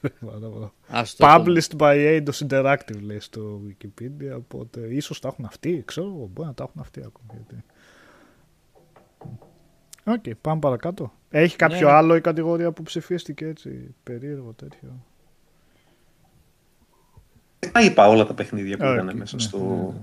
Δεν 0.00 0.12
μπορώ 0.20 0.38
να 0.38 0.48
βρω. 0.48 0.72
Ας 0.88 1.16
το 1.16 1.26
πούμε. 1.26 1.36
Published 1.36 1.76
by 1.76 2.20
Eidos 2.20 2.46
Interactive 2.48 3.00
λέει 3.00 3.20
στο 3.20 3.60
Wikipedia, 3.68 4.36
οπότε 4.36 4.80
ίσως 4.80 5.20
τα 5.20 5.28
έχουν 5.28 5.44
αυτοί, 5.44 5.82
ξέρω 5.86 6.06
εγώ, 6.06 6.30
μπορεί 6.32 6.48
να 6.48 6.54
τα 6.54 6.64
έχουν 6.68 6.80
αυτοί 6.80 7.02
ακόμα. 7.06 7.32
Γιατί... 7.34 7.64
Οκ, 10.04 10.36
πάμε 10.40 10.60
παρακάτω. 10.60 11.12
Έχει 11.30 11.56
κάποιο 11.56 11.86
Ναι. 11.86 11.92
άλλο 11.92 12.16
η 12.16 12.20
κατηγορία 12.20 12.72
που 12.72 12.82
ψηφίστηκε 12.82 13.46
έτσι, 13.46 13.94
περίεργο 14.02 14.52
τέτοιο; 14.52 15.04
Τα 17.72 17.80
είπα 17.82 18.08
όλα 18.08 18.26
τα 18.26 18.34
παιχνίδια 18.34 18.76
που 18.76 18.86
Οκ, 18.86 18.94
ήταν 18.94 19.16
μέσα 19.16 19.36
ναι, 19.36 19.42
στο... 19.42 19.94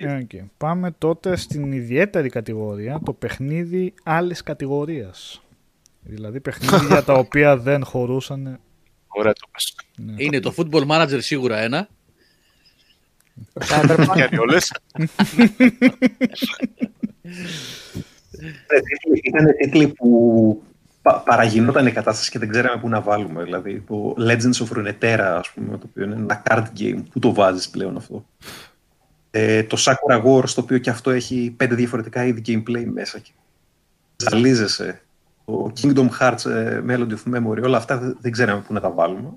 ναι, 0.00 0.12
ναι. 0.12 0.18
Οκ. 0.18 0.48
Πάμε 0.56 0.90
τότε 0.90 1.36
στην 1.36 1.72
ιδιαίτερη 1.72 2.28
κατηγορία, 2.28 3.00
το 3.04 3.12
παιχνίδι 3.12 3.94
άλλης 4.02 4.42
κατηγορίας. 4.42 5.40
Δηλαδή 6.08 6.40
παιχνίδια 6.40 7.02
τα 7.02 7.12
οποία 7.12 7.56
δεν 7.56 7.84
χωρούσαν. 7.84 8.60
Ωραία 9.06 9.32
το 9.32 9.46
πες. 9.52 9.74
Ναι. 9.96 10.14
Είναι 10.16 10.40
το 10.40 10.54
Football 10.56 10.86
Manager 10.86 11.18
σίγουρα 11.18 11.58
ένα. 11.58 11.88
Κάνει 14.14 14.38
όλες. 14.38 14.72
Ήταν 19.22 19.46
τίτλοι 19.60 19.88
που 19.88 20.62
πα- 21.02 21.18
παραγινόταν 21.20 21.86
η 21.86 21.92
κατάσταση 21.92 22.30
και 22.30 22.38
δεν 22.38 22.48
ξέραμε 22.48 22.80
πού 22.80 22.88
να 22.88 23.00
βάλουμε. 23.00 23.42
Δηλαδή 23.44 23.80
το 23.80 24.14
Legends 24.18 24.66
of 24.66 24.76
Runeterra, 24.76 25.36
ας 25.38 25.50
πούμε, 25.50 25.78
το 25.78 25.86
οποίο 25.90 26.04
είναι 26.04 26.14
ένα 26.14 26.42
card 26.48 26.66
game. 26.78 27.02
Πού 27.10 27.18
το 27.18 27.34
βάζεις 27.34 27.68
πλέον 27.70 27.96
αυτό; 27.96 28.26
Ε, 29.30 29.62
το 29.62 29.76
Sakura 29.80 30.22
Wars, 30.24 30.48
το 30.48 30.60
οποίο 30.60 30.78
και 30.78 30.90
αυτό 30.90 31.10
έχει 31.10 31.54
πέντε 31.56 31.74
διαφορετικά 31.74 32.24
είδη 32.24 32.42
gameplay 32.46 32.84
μέσα. 32.84 33.18
Και 33.18 33.30
ζαλίζεσαι. 34.16 35.00
Το 35.46 35.72
Kingdom 35.80 36.08
Hearts 36.20 36.50
ε, 36.50 36.82
Melody 36.88 37.12
of 37.12 37.34
Memory, 37.36 37.62
όλα 37.62 37.76
αυτά 37.76 37.98
δεν- 37.98 38.16
δεν 38.20 38.32
ξέραμε 38.32 38.60
πού 38.60 38.72
να 38.72 38.80
τα 38.80 38.90
βάλουμε. 38.90 39.30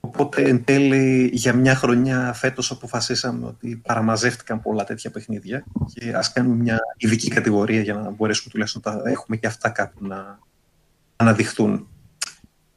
Οπότε 0.00 0.42
εν 0.42 0.64
τέλει 0.64 1.30
για 1.32 1.52
μια 1.54 1.74
χρονιά 1.74 2.32
φέτος 2.32 2.70
αποφασίσαμε 2.70 3.46
ότι 3.46 3.76
παραμαζεύτηκαν 3.86 4.62
πολλά 4.62 4.84
τέτοια 4.84 5.10
παιχνίδια 5.10 5.64
και 5.94 6.12
ας 6.14 6.32
κάνουμε 6.32 6.54
μια 6.54 6.78
ειδική 6.96 7.28
κατηγορία 7.30 7.80
για 7.80 7.94
να 7.94 8.10
μπορέσουμε 8.10 8.50
τουλάχιστον 8.50 8.82
να 8.84 9.02
τα 9.02 9.10
έχουμε 9.10 9.36
και 9.36 9.46
αυτά 9.46 9.68
κάπου 9.68 10.06
να 10.06 10.38
αναδειχθούν. 11.16 11.86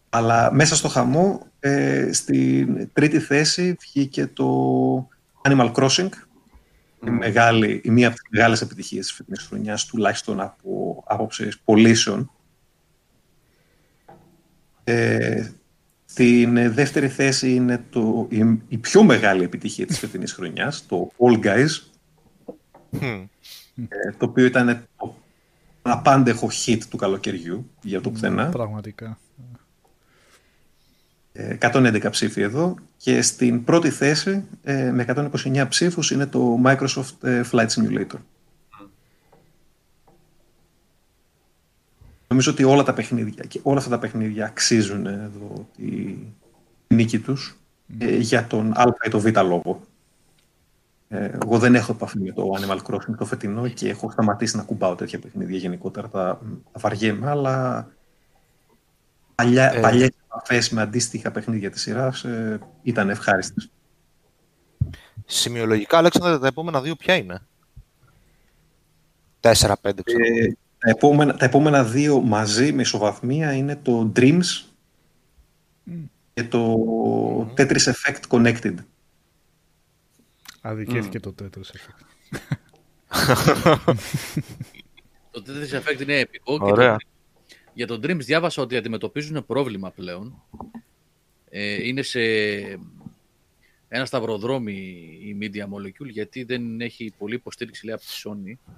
Αλλά 0.10 0.54
μέσα 0.54 0.76
στο 0.76 0.88
χαμό, 0.88 1.42
ε, 1.60 2.10
στην 2.14 2.90
τρίτη 2.94 3.20
θέση 3.20 3.78
βγήκε 3.82 4.28
το 4.28 5.08
Animal 5.42 5.72
Crossing, 5.74 6.10
η, 6.10 6.27
μεγάλη, 7.10 7.82
η 7.84 7.90
μία 7.90 8.08
από 8.08 8.16
τις 8.16 8.26
μεγάλες 8.30 8.62
επιτυχίες 8.62 9.06
της 9.06 9.16
φετινής 9.16 9.42
χρονιάς, 9.42 9.86
τουλάχιστον 9.86 10.40
από 10.40 11.04
άποψη 11.08 11.50
πωλήσεων. 11.64 12.32
Ε, 14.84 15.50
στην 16.06 16.58
ε, 16.58 16.70
δεύτερη 16.70 17.08
θέση 17.08 17.54
είναι 17.54 17.86
το, 17.90 18.28
η, 18.30 18.62
η 18.68 18.78
πιο 18.78 19.04
μεγάλη 19.04 19.44
επιτυχία 19.44 19.86
της 19.86 20.00
φετινής 20.00 20.34
χρονιάς, 20.34 20.86
το 20.86 21.12
All 21.18 21.44
Guys, 21.44 21.68
Μμμ. 22.90 23.28
ε, 23.88 24.12
το 24.18 24.26
οποίο 24.26 24.46
ήταν 24.46 24.88
το 24.98 25.16
απάντεχο 25.82 26.50
hit 26.66 26.80
του 26.90 26.98
καλοκαιριού 26.98 27.70
για 27.82 28.02
το 28.02 28.10
πουθενά. 28.12 28.50
Πραγματικά. 28.50 29.18
Ε, 31.40 31.58
111 31.62 32.08
ψήφοι 32.12 32.42
εδώ 32.42 32.76
και 32.98 33.22
στην 33.22 33.64
πρώτη 33.64 33.90
θέση 33.90 34.44
ε, 34.64 34.92
με 34.92 35.06
129 35.34 35.66
ψήφους 35.70 36.12
είναι 36.12 36.26
το 36.26 36.62
Microsoft 36.66 37.24
ε, 37.24 37.42
Flight 37.52 37.68
Simulator. 37.68 38.20
Νομίζω 42.28 42.52
ότι 42.52 42.64
όλα 42.64 42.84
τα 42.84 42.94
παιχνίδια 42.94 43.44
και 43.44 43.60
όλα 43.64 43.78
αυτά 43.78 43.90
τα 43.90 44.00
παιχνίδια 44.00 44.46
αξίζουν 44.46 45.06
εδώ 45.06 45.68
τη 45.76 46.16
νίκη 46.88 47.20
τους 47.20 47.60
ε, 48.00 48.18
για 48.18 48.48
τον 48.48 48.72
α 48.72 48.96
ή 49.06 49.10
το 49.10 49.20
β 49.20 49.26
λόγο. 49.26 49.82
Ε, 51.08 51.30
εγώ 51.44 51.60
δεν 51.60 51.76
έχω 51.76 51.92
επαφή 51.92 52.20
με 52.20 52.32
το 52.32 52.52
Animal 52.60 52.78
Crossing 52.78 53.16
το 53.18 53.26
φετινό 53.26 53.68
και 53.68 53.90
έχω 53.90 54.12
σταματήσει 54.12 54.58
να 54.58 54.64
κουμπάω 54.64 54.96
τέτοια 54.96 55.20
παιχνίδια 55.20 55.58
γενικότερα. 55.58 56.10
Τα, 56.10 56.40
τα 56.72 56.80
βαριέμαι, 56.80 57.30
αλλά 57.30 57.88
παλιά, 59.36 59.74
Ε. 59.74 59.80
παλιές 59.80 60.10
επαφές 60.38 60.70
με 60.70 60.82
αντίστοιχα 60.82 61.32
παιχνίδια 61.32 61.70
της 61.72 61.82
σειράς 61.82 62.24
ε, 62.24 62.60
ήταν 62.84 63.10
ευχάριστες. 63.10 63.70
Σημειολογικά, 65.26 65.98
Αλέξανδρε, 65.98 66.40
τα 66.40 66.48
επόμενα 66.48 66.82
δύο 66.82 66.96
ποια 66.96 67.16
είναι; 67.16 67.42
4-5, 69.42 69.52
ξέρω. 70.04 70.24
Ε, 70.24 70.58
τα, 70.78 70.90
επόμενα, 70.90 71.36
τα 71.36 71.46
επόμενα 71.46 71.84
δύο 71.84 72.22
μαζί 72.22 72.72
με 72.74 72.82
ισοβαθμία 72.82 73.54
είναι 73.54 73.76
το 73.76 74.12
Dreams 74.16 74.66
και 76.34 76.44
το 76.44 76.76
Tetris 77.58 77.92
Effect 77.94 78.22
Connected. 78.30 78.74
Αδικήθηκε 80.62 81.20
το 81.20 81.36
Tetris 81.42 81.72
Effect. 81.76 82.06
Το 85.32 85.44
Tetris 85.48 85.80
Effect 85.80 86.02
είναι 86.02 86.16
επικό. 86.20 86.58
και 86.58 86.72
Ωραία. 86.72 86.96
το- 86.96 87.06
για 87.78 87.88
τον 87.88 88.00
Dreams 88.04 88.20
διάβασα 88.20 88.62
ότι 88.62 88.78
αντιμετωπίζουν 88.78 89.46
πρόβλημα 89.46 89.92
πλέον. 89.92 90.44
Ε, 91.50 91.88
είναι 91.88 92.02
σε 92.02 92.22
ένα 93.88 94.06
σταυροδρόμι 94.06 94.74
η 95.22 95.38
Media 95.42 95.64
Molecule 95.64 96.10
γιατί 96.10 96.44
δεν 96.44 96.82
έχει 96.82 97.14
πολύ 97.18 97.36
υποστήριξη 97.36 97.86
λέει, 97.86 97.96
από 97.96 98.04
τη 98.04 98.10
Sony 98.24 98.74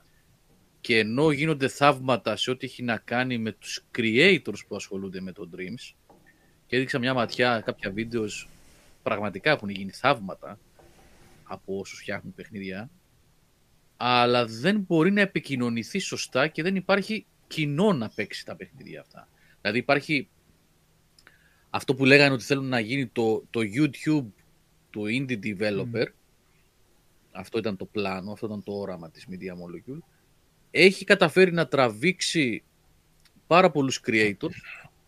και 0.82 0.98
ενώ 0.98 1.32
γίνονται 1.32 1.68
θαύματα 1.68 2.36
σε 2.36 2.52
ό,τι 2.52 2.66
έχει 2.66 2.84
να 2.84 2.98
κάνει 2.98 3.38
με 3.38 3.52
τους 3.52 3.86
creators 3.98 4.66
που 4.68 4.76
ασχολούνται 4.76 5.22
με 5.22 5.32
το 5.32 5.50
Dreams 5.56 5.94
και 6.68 6.76
έδειξα 6.76 7.00
μια 7.00 7.14
ματιά 7.14 7.62
κάποια 7.66 7.92
βίντεος 7.92 8.50
πραγματικά 9.04 9.52
έχουν 9.52 9.70
γίνει 9.70 9.92
θαύματα 9.92 10.60
από 11.44 11.80
όσους 11.80 12.00
φτιάχνουν 12.00 12.34
παιχνίδια 12.34 12.90
αλλά 13.98 14.46
δεν 14.46 14.80
μπορεί 14.80 15.12
να 15.12 15.22
επικοινωνηθεί 15.22 16.00
σωστά 16.00 16.48
και 16.48 16.64
δεν 16.64 16.76
υπάρχει 16.76 17.26
κοινό 17.50 17.94
να 17.94 18.10
παίξει 18.10 18.46
τα 18.46 18.56
παιχνίδια 18.56 19.02
αυτά. 19.02 19.28
Δηλαδή 19.62 19.80
υπάρχει 19.80 20.30
αυτό 21.70 21.96
που 21.96 22.06
λέγανε 22.06 22.34
ότι 22.34 22.44
θέλουν 22.44 22.66
να 22.66 22.80
γίνει 22.80 23.08
το, 23.08 23.44
το 23.50 23.60
YouTube 23.60 24.28
του 24.90 25.04
indie 25.06 25.40
developer, 25.44 26.06
αυτό 27.32 27.58
ήταν 27.58 27.78
το 27.78 27.86
πλάνο, 27.86 28.32
αυτό 28.32 28.46
ήταν 28.46 28.64
το 28.64 28.72
όραμα 28.74 29.10
της 29.12 29.28
Media 29.30 29.54
Molecule, 29.54 30.00
έχει 30.72 31.06
καταφέρει 31.06 31.52
να 31.52 31.68
τραβήξει 31.68 32.64
πάρα 33.48 33.72
πολλούς 33.72 34.02
creators, 34.06 34.56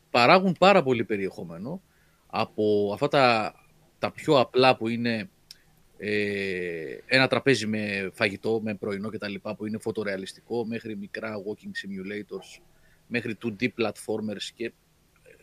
παράγουν 0.09 0.55
πάρα 0.59 0.83
πολύ 0.83 1.03
περιεχόμενο, 1.03 1.81
από 2.27 2.91
αυτά 2.93 3.07
τα, 3.07 3.55
τα 3.99 4.11
πιο 4.11 4.39
απλά 4.39 4.77
που 4.77 4.87
είναι 4.87 5.29
ε, 6.03 6.97
ένα 7.05 7.27
τραπέζι 7.27 7.67
με 7.67 8.09
φαγητό, 8.13 8.59
με 8.63 8.75
πρωινό 8.75 9.09
κτλ. 9.09 9.33
που 9.57 9.65
είναι 9.65 9.77
φωτορεαλιστικό, 9.77 10.65
μέχρι 10.65 10.97
μικρά 10.97 11.35
walking 11.35 11.67
simulators, 11.67 12.61
μέχρι 13.07 13.37
2D 13.43 13.67
platformers 13.77 14.43
και 14.55 14.65
ε, 14.65 14.71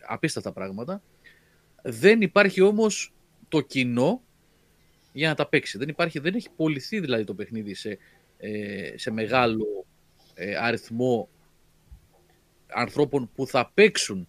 απίστευτα 0.07 0.53
πράγματα. 0.53 1.03
Δεν 1.83 2.21
υπάρχει 2.21 2.61
όμως 2.61 3.13
το 3.49 3.61
κοινό 3.61 4.23
για 5.13 5.29
να 5.29 5.35
τα 5.35 5.49
παίξει. 5.49 5.79
Δεν, 5.79 5.89
υπάρχει, 5.89 6.19
δεν 6.19 6.35
έχει 6.35 6.49
πολιθεί 6.57 7.01
δηλαδή 7.01 7.25
το 7.25 7.35
παιχνίδι 7.35 7.75
σε, 7.75 7.99
ε, 8.39 8.93
σε 8.97 9.11
μεγάλο 9.11 9.87
ε, 10.35 10.57
αριθμό 10.57 11.29
ανθρώπων 12.67 13.31
που 13.35 13.47
θα 13.47 13.71
παίξουν 13.75 14.29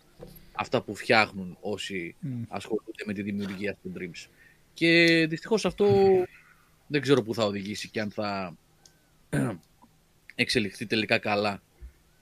αυτά 0.53 0.81
που 0.81 0.95
φτιάχνουν 0.95 1.57
όσοι 1.61 2.15
Μμ. 2.19 2.41
ασχολούνται 2.47 3.03
με 3.05 3.13
τη 3.13 3.21
δημιουργία 3.21 3.77
του 3.81 3.93
Dreams. 3.97 4.27
Και 4.79 5.25
δυστυχώς 5.27 5.65
αυτό 5.65 5.87
δεν 6.87 7.01
ξέρω 7.01 7.23
πού 7.23 7.33
θα 7.33 7.43
οδηγήσει 7.43 7.89
και 7.89 8.01
αν 8.01 8.11
θα 8.11 8.55
εξελιχθεί 10.35 10.85
τελικά 10.85 11.17
καλά 11.17 11.61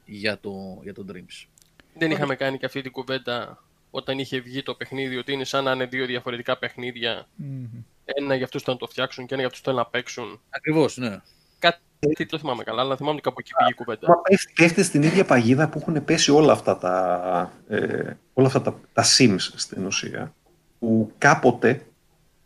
για 0.05 0.39
το, 0.39 0.79
για 0.83 0.93
το 0.93 1.05
Dreams. 1.11 1.45
Δεν 1.93 2.11
είχαμε 2.11 2.35
κάνει 2.35 2.57
και 2.57 2.65
αυτή 2.65 2.81
την 2.81 2.91
κουβέντα 2.91 3.63
όταν 3.91 4.19
είχε 4.19 4.39
βγει 4.39 4.63
το 4.63 4.73
παιχνίδι, 4.73 5.17
ότι 5.17 5.31
είναι 5.31 5.43
σαν 5.43 5.63
να 5.63 5.71
είναι 5.71 5.85
δύο 5.85 6.05
διαφορετικά 6.05 6.57
παιχνίδια. 6.57 7.27
Μμμ. 7.35 7.65
Ένα 8.05 8.35
για 8.35 8.45
αυτούς 8.45 8.65
να 8.65 8.77
το 8.77 8.87
φτιάξουν 8.87 9.25
και 9.25 9.33
ένα 9.33 9.41
για 9.41 9.47
αυτούς 9.47 9.63
θέλουν 9.63 9.79
να 9.79 9.85
παίξουν. 9.85 10.41
Ακριβώς, 10.49 10.97
ναι. 10.97 11.21
Κάτι 11.59 12.25
το 12.25 12.39
θυμάμαι 12.39 12.63
καλά, 12.63 12.81
αλλά 12.81 12.95
θυμάμαι 12.95 13.13
ότι 13.13 13.23
κάπου 13.23 13.39
εκεί 13.39 13.51
πήγε 13.57 13.69
η 13.69 13.73
κουβέντα. 13.73 14.07
Μα 14.07 14.21
πέφτει, 14.21 14.53
πέφτεις 14.55 14.85
στην 14.85 15.03
ίδια 15.03 15.25
παγίδα 15.25 15.69
που 15.69 15.79
έχουν 15.79 16.05
πέσει 16.05 16.31
όλα 16.31 16.51
αυτά 16.51 16.77
τα, 16.77 17.51
ε, 17.67 18.13
όλα 18.33 18.47
αυτά 18.47 18.61
τα, 18.61 18.79
τα 18.93 19.03
Sims 19.17 19.49
στην 19.55 19.85
ουσία. 19.85 20.33
Που 20.79 21.11
κάποτε, 21.17 21.85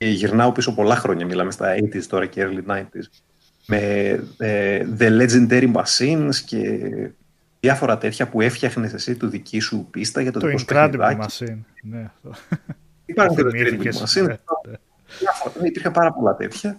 και 0.01 0.07
γυρνάω 0.07 0.51
πίσω 0.51 0.73
πολλά 0.73 0.95
χρόνια, 0.95 1.25
μιλάμε 1.25 1.51
στα 1.51 1.73
80s 1.73 2.03
τώρα 2.03 2.25
και 2.25 2.47
early 2.47 2.71
90s, 2.71 3.03
με 3.65 3.77
ε, 4.37 4.87
The 4.99 5.21
Legendary 5.21 5.73
Machines 5.73 6.35
και 6.45 6.89
διάφορα 7.59 7.97
τέτοια 7.97 8.27
που 8.27 8.41
έφτιαχνες 8.41 8.93
εσύ 8.93 9.15
του 9.15 9.27
δική 9.27 9.59
σου 9.59 9.87
πίστα 9.91 10.21
για 10.21 10.31
το, 10.31 10.39
Το 10.39 10.47
δικό 10.47 10.59
σου 10.59 10.65
Incredible 10.69 10.91
παιχνιδάκι. 10.97 11.43
Machine. 11.43 11.57
Ναι, 11.81 12.09
αυτό. 12.13 12.31
Υπάρχουν 13.05 13.35
και 13.35 13.43
το 13.43 13.49
Θυμήθηκες, 13.49 13.97
Incredible 13.97 14.21
Machine; 14.21 14.27
ναι, 14.27 14.37
ναι. 14.69 14.77
Διάφορα, 15.19 15.67
υπήρχαν 15.67 15.91
πάρα 15.91 16.13
πολλά 16.13 16.35
τέτοια. 16.35 16.77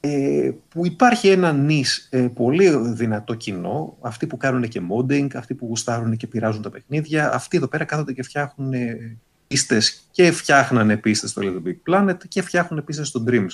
Ε, 0.00 0.50
που 0.68 0.86
υπάρχει 0.86 1.28
ένα 1.28 1.52
νης 1.52 2.08
ε, 2.10 2.28
πολύ 2.34 2.76
δυνατό 2.76 3.34
κοινό, 3.34 3.96
αυτοί 4.00 4.26
που 4.26 4.36
κάνουν 4.36 4.68
και 4.68 4.80
modding, 4.90 5.28
αυτοί 5.34 5.54
που 5.54 5.66
γουστάρουν 5.66 6.16
και 6.16 6.26
πειράζουν 6.26 6.62
τα 6.62 6.70
παιχνίδια, 6.70 7.34
αυτοί 7.34 7.56
εδώ 7.56 7.66
πέρα 7.66 7.84
κάθονται 7.84 8.12
και 8.12 8.22
φτιάχνουν 8.22 8.72
ε, 8.72 9.18
πίστες 9.46 10.00
και 10.10 10.32
φτιάχνανε 10.32 10.96
πίστες 10.96 11.30
στο 11.30 11.42
Little 11.44 11.68
Big 11.68 11.92
Planet 11.92 12.16
και 12.28 12.42
φτιάχνουν 12.42 12.84
πίστες 12.84 13.08
στο 13.08 13.24
Dreams. 13.26 13.50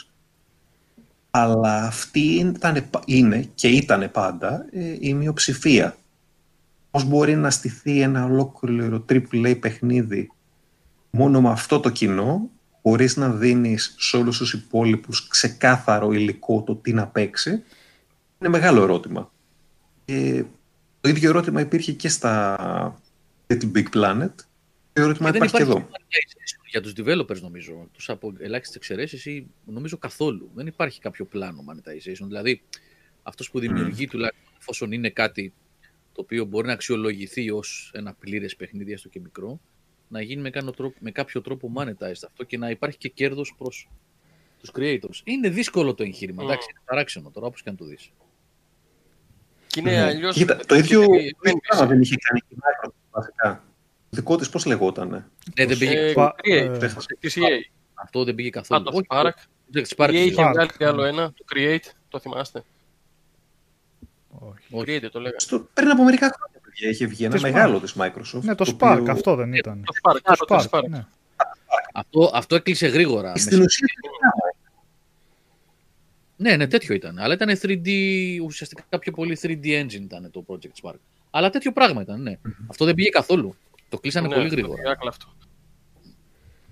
Αλλά 1.30 1.86
αυτή 1.86 2.20
ήταν, 2.20 2.90
είναι 3.04 3.48
και 3.54 3.68
ήταν 3.68 4.10
πάντα 4.10 4.66
ε, 4.72 4.96
η 5.00 5.14
μειοψηφία. 5.14 5.96
Πώς 6.90 7.04
μπορεί 7.04 7.36
να 7.36 7.50
στηθεί 7.50 8.00
ένα 8.00 8.24
ολόκληρο 8.24 9.04
AAA 9.08 9.58
παιχνίδι 9.60 10.30
μόνο 11.10 11.40
με 11.40 11.50
αυτό 11.50 11.80
το 11.80 11.90
κοινό, 11.90 12.50
χωρίς 12.82 13.16
να 13.16 13.30
δίνεις 13.30 13.94
σε 13.98 14.16
όλους 14.16 14.38
τους 14.38 14.52
υπόλοιπους 14.52 15.28
ξεκάθαρο 15.28 16.12
υλικό 16.12 16.62
το 16.62 16.74
τι 16.74 16.92
να 16.92 17.06
παίξει, 17.06 17.50
είναι 18.38 18.50
μεγάλο 18.50 18.82
ερώτημα. 18.82 19.30
Και 20.04 20.44
το 21.00 21.08
ίδιο 21.08 21.28
ερώτημα 21.28 21.60
υπήρχε 21.60 21.92
και 21.92 22.08
στα 22.08 22.56
Little 23.46 23.72
Big 23.74 23.86
Planet. 23.94 24.30
Το 24.92 25.02
ερώτημα 25.02 25.30
Και 25.30 25.38
δεν 25.38 25.48
υπάρχει 25.48 25.56
και 25.56 25.62
εδώ. 25.70 25.88
monetization 25.90 26.66
για 26.70 26.80
τους 26.82 26.92
developers 26.96 27.40
νομίζω, 27.40 27.88
τους 27.92 28.08
από 28.10 28.32
ελάχιστες 28.38 28.76
εξαιρέσεις 28.76 29.26
ή 29.26 29.46
νομίζω 29.64 29.96
καθόλου. 29.98 30.50
Δεν 30.54 30.66
υπάρχει 30.66 31.00
κάποιο 31.00 31.24
πλάνο 31.24 31.64
monetization. 31.68 32.26
Δηλαδή 32.26 32.62
αυτός 33.22 33.50
που 33.50 33.58
δημιουργεί 33.58 34.06
τουλάχιστον 34.06 34.52
εφόσον 34.60 34.92
είναι 34.92 35.10
κάτι 35.10 35.52
το 36.12 36.20
οποίο 36.20 36.44
μπορεί 36.44 36.66
να 36.66 36.72
αξιολογηθεί 36.72 37.50
ως 37.50 37.90
ένα 37.94 38.14
πλήρες 38.14 38.56
παιχνίδι 38.56 38.92
έστω 38.92 39.08
και 39.08 39.20
μικρό, 39.20 39.60
να 40.08 40.20
γίνει 40.22 40.42
με, 40.42 40.50
κάποιο 40.50 40.70
τρόπο, 40.72 40.96
με 41.00 41.10
κάποιο 41.10 41.40
τρόπο 41.40 41.72
monetized 41.76 42.22
αυτό 42.26 42.44
και 42.44 42.58
να 42.58 42.70
υπάρχει 42.70 42.98
και 42.98 43.08
κέρδος 43.08 43.54
προς 43.58 43.88
τους 44.60 44.70
creators. 44.74 45.20
Είναι 45.24 45.48
δύσκολο 45.48 45.94
το 45.94 46.02
εγχείρημα, 46.02 46.42
Mm. 46.42 46.46
εντάξει, 46.46 46.68
είναι 46.70 46.80
παράξενο 46.84 47.30
τώρα 47.30 47.46
όπως 47.46 47.62
και 47.62 47.68
αν 47.68 47.76
το 47.76 47.84
δεις. 47.84 48.12
Και 49.66 49.80
είναι 49.80 49.90
Ναι. 49.90 50.02
αλλιώς... 50.02 50.34
Κοίτα, 50.34 50.56
το 50.56 50.74
ίδιο, 50.74 50.98
το 50.98 51.04
επειδή 51.04 51.18
ίδιο 51.18 51.36
επένδυση. 51.38 51.60
πράγμα 51.68 51.86
δεν 51.86 52.00
είχε 52.00 52.16
κάνει 52.16 52.40
και 52.40 52.46
η 52.54 52.56
Microsoft 52.60 52.94
βασικά. 53.10 53.64
Το 54.14 54.18
δικό 54.20 54.36
της 54.36 54.48
πώς 54.48 54.64
λεγότανε; 54.66 55.26
Ναι, 55.58 55.66
δεν 55.66 55.78
πήγε, 55.78 55.98
Ε, 56.08 56.12
Πα- 56.12 56.34
Create, 56.44 56.82
ε, 56.82 56.88
της 57.18 57.36
EA. 57.38 57.42
αυτό 57.94 58.24
δεν 58.24 58.34
πήγε 58.34 58.50
καθόλου. 58.50 58.80
Α, 58.80 58.84
το 58.84 58.90
Όχι, 58.96 59.06
Spark. 59.08 59.30
το- 59.72 59.80
της 59.80 59.90
Η 59.90 59.94
Spark, 59.98 60.08
EA 60.08 60.12
είχε 60.12 60.34
Spark. 60.42 60.50
βγάλει 60.52 60.70
και 60.78 60.86
άλλο 60.86 61.02
ένα, 61.04 61.32
το 61.32 61.44
Create, 61.54 61.90
το 62.08 62.18
θυμάστε; 62.18 62.62
Όχι. 64.28 64.64
Όχι. 64.70 64.84
Create 64.86 65.08
το 65.12 65.18
λέγανε. 65.20 65.38
Στο, 65.40 65.68
πριν 65.74 65.90
από 65.90 66.04
μερικά 66.04 66.32
χρόνια 66.36 66.60
παιδιά, 66.62 66.88
είχε 66.88 67.06
βγει 67.06 67.24
ένα 67.24 67.32
Της 67.34 67.42
μεγάλο 67.42 67.76
Spark. 67.76 67.80
της 67.80 67.94
Microsoft. 67.98 68.40
Ναι, 68.42 68.54
το 68.54 68.64
οποίο- 68.68 69.04
Spark, 69.04 69.08
αυτό 69.08 69.34
δεν 69.34 69.52
ήταν. 69.52 69.84
Το 69.84 69.92
Spark, 70.02 70.36
το 70.46 70.56
Spark, 70.56 70.78
Spark. 70.78 70.88
ναι. 70.88 71.06
Αυτό, 71.92 72.30
αυτό 72.34 72.54
έκλεισε 72.54 72.86
γρήγορα. 72.86 73.36
Στην 73.36 73.58
με- 73.58 73.64
ουσία 73.64 73.86
Ναι, 76.36 76.56
ναι, 76.56 76.66
τέτοιο 76.66 76.94
ήταν. 76.94 77.18
Αλλά 77.18 77.34
ήταν 77.34 77.58
3D, 77.62 77.88
ουσιαστικά 78.44 78.98
πιο 78.98 79.12
πολύ 79.12 79.38
3D 79.42 79.64
engine 79.82 79.92
ήταν 80.00 80.30
το 80.30 80.44
Project 80.48 80.82
Spark. 80.82 80.96
Αλλά 81.30 81.50
τέτοιο 81.50 81.72
πράγμα 81.72 82.02
ήταν, 82.02 82.22
ναι. 82.22 82.38
Αυτό 82.68 82.84
δεν 82.84 82.94
πήγε 82.94 83.08
καθόλου. 83.08 83.56
Το 83.92 83.98
κλείσανε 83.98 84.28
Ναι, 84.28 84.34
πολύ 84.34 84.48
το 84.48 84.54
γρήγορα. 84.54 84.82
Miracle 84.82 85.06
αυτό. 85.08 85.26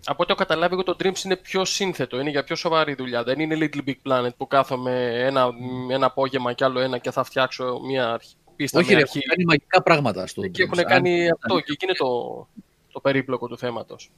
Από 0.05 0.23
ό,τι 0.23 0.33
έχω 0.33 0.41
καταλάβει, 0.41 0.73
εγώ 0.75 0.83
το 0.83 0.97
Dreams 1.03 1.25
είναι 1.25 1.37
πιο 1.37 1.65
σύνθετο, 1.65 2.21
είναι 2.21 2.31
για 2.31 2.45
πιο 2.45 2.57
σοβαρή 2.57 2.95
δουλειά. 2.95 3.23
Δεν 3.23 3.41
είναι 3.41 3.57
Little 3.61 3.89
Big 3.89 3.95
Planet 4.09 4.31
που 4.37 4.47
κάθομαι 4.47 5.25
ένα, 5.27 5.49
ένα 5.91 6.07
απόγευμα 6.07 6.53
κι 6.53 6.65
άλλο 6.65 6.81
ένα 6.81 6.99
και 6.99 7.11
θα 7.11 7.25
φτιάξω 7.25 7.81
μια 7.87 8.13
αρχή. 8.13 8.35
Πίστα, 8.57 8.79
Όχι, 8.79 8.89
μια 8.89 8.97
ρε, 8.97 9.03
αρχή. 9.03 9.19
έχουν 9.19 9.29
κάνει 9.31 9.45
μαγικά 9.45 9.83
πράγματα 9.83 10.27
στο 10.27 10.43
Και 10.43 10.49
Dreams. 10.49 10.61
έχουν 10.61 10.79
Αν- 10.79 10.85
κάνει 10.85 11.29
αυτό 11.31 11.61
και 11.61 11.73
εκεί 11.73 11.85
είναι 11.85 11.95
το, 11.95 12.49
το 12.93 13.01
περίπλοκο 13.01 13.47
του 13.49 13.59
θέματος. 13.59 14.11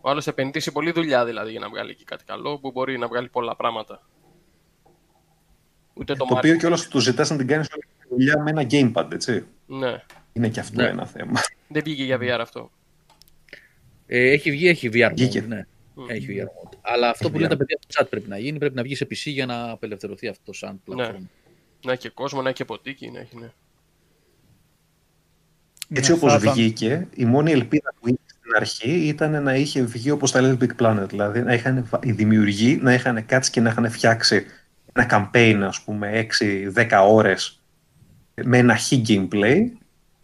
Ο 0.00 0.10
άλλος 0.10 0.26
επενδύσει 0.26 0.72
πολλή 0.72 0.90
δουλειά 0.92 1.24
δηλαδή 1.24 1.50
για 1.50 1.60
να 1.60 1.68
βγάλει 1.68 1.90
εκεί 1.90 2.04
κάτι 2.04 2.24
καλό 2.24 2.58
που 2.58 2.70
μπορεί 2.70 2.98
να 2.98 3.06
βγάλει 3.08 3.28
πολλά 3.28 3.56
πράγματα. 3.56 4.02
Ούτε 5.94 6.14
το, 6.14 6.24
Το 6.24 6.34
Mario- 6.34 6.36
οποίο 6.38 6.56
κιόλας 6.56 6.88
του 6.88 6.98
ζητάς 7.00 7.30
να 7.30 7.36
την 7.36 7.46
κάνεις 7.46 7.68
όλη 7.72 7.82
τη 8.00 8.08
δουλειά 8.14 8.42
με 8.42 8.50
ένα 8.50 8.66
gamepad, 8.70 9.12
έτσι. 9.12 9.46
Ναι, 9.66 10.02
Είναι 10.36 10.48
και 10.48 10.60
αυτό 10.60 10.80
Ναι. 10.82 10.88
ένα 10.88 11.06
θέμα. 11.06 11.40
δεν 11.68 11.82
βγήκε 11.84 12.04
για 12.04 12.18
VR 12.20 12.38
αυτό. 12.40 12.70
Ε, 14.06 14.30
έχει 14.30 14.50
βγει, 14.50 14.68
έχει 14.68 14.88
VR 14.92 15.10
Βγήκε. 15.14 15.42
mode, 15.44 15.48
ναι. 15.48 15.66
Μμ. 15.94 16.04
Έχει 16.08 16.26
VR 16.30 16.44
mode. 16.44 16.78
Αλλά 16.80 17.08
αυτό 17.08 17.24
Έχει 17.24 17.32
που 17.32 17.40
λένε 17.40 17.54
VR. 17.54 17.56
τα 17.58 17.64
παιδιά 17.64 17.78
στο 17.88 18.04
chat 18.04 18.06
πρέπει 18.10 18.28
να 18.28 18.38
γίνει, 18.38 18.58
πρέπει 18.58 18.74
να 18.74 18.82
βγει 18.82 18.94
σε 18.94 19.04
PC 19.10 19.16
για 19.24 19.46
να 19.46 19.70
απελευθερωθεί 19.70 20.28
αυτό 20.28 20.52
σαν 20.52 20.70
Ναι. 20.72 20.94
πλατφόρμα. 20.94 21.28
Να 21.84 21.92
έχει 21.92 22.00
και 22.00 22.08
κόσμο, 22.08 22.42
να 22.42 22.48
έχει 22.48 22.56
και 22.56 22.64
ποτίκι, 22.64 23.10
να 23.10 23.20
έχει, 23.20 23.36
ναι. 23.38 23.50
Έτσι 25.88 26.10
Ναι, 26.10 26.16
όπως 26.16 26.32
θα 26.32 26.38
ήταν- 26.38 26.54
βγήκε, 26.54 27.06
η 27.14 27.24
μόνη 27.24 27.50
ελπίδα 27.52 27.94
που 28.00 28.08
είχε 28.08 28.18
στην 28.26 28.52
αρχή 28.56 28.90
ήταν 29.08 29.42
να 29.42 29.54
είχε 29.54 29.82
βγει 29.82 30.10
όπως 30.10 30.30
τα 30.32 30.40
λέει 30.40 30.56
Big 30.60 30.70
Planet. 30.82 31.06
Δηλαδή 31.08 31.42
να 31.42 31.52
είχαν, 31.54 31.84
βα- 31.90 32.00
οι 32.02 32.12
δημιουργοί 32.12 32.76
να 32.82 32.94
είχαν 32.94 33.26
κάτσει 33.26 33.50
και 33.50 33.60
να 33.60 33.70
είχαν 33.70 33.90
φτιάξει 33.90 34.46
ένα 34.92 35.06
campaign, 35.32 35.60
ας 35.62 35.80
πούμε, 35.84 36.10
6-10 36.18 37.02
ώρες 37.06 37.60
με 38.44 38.58
ένα 38.58 38.76
χι 38.76 39.02
gameplay 39.08 39.62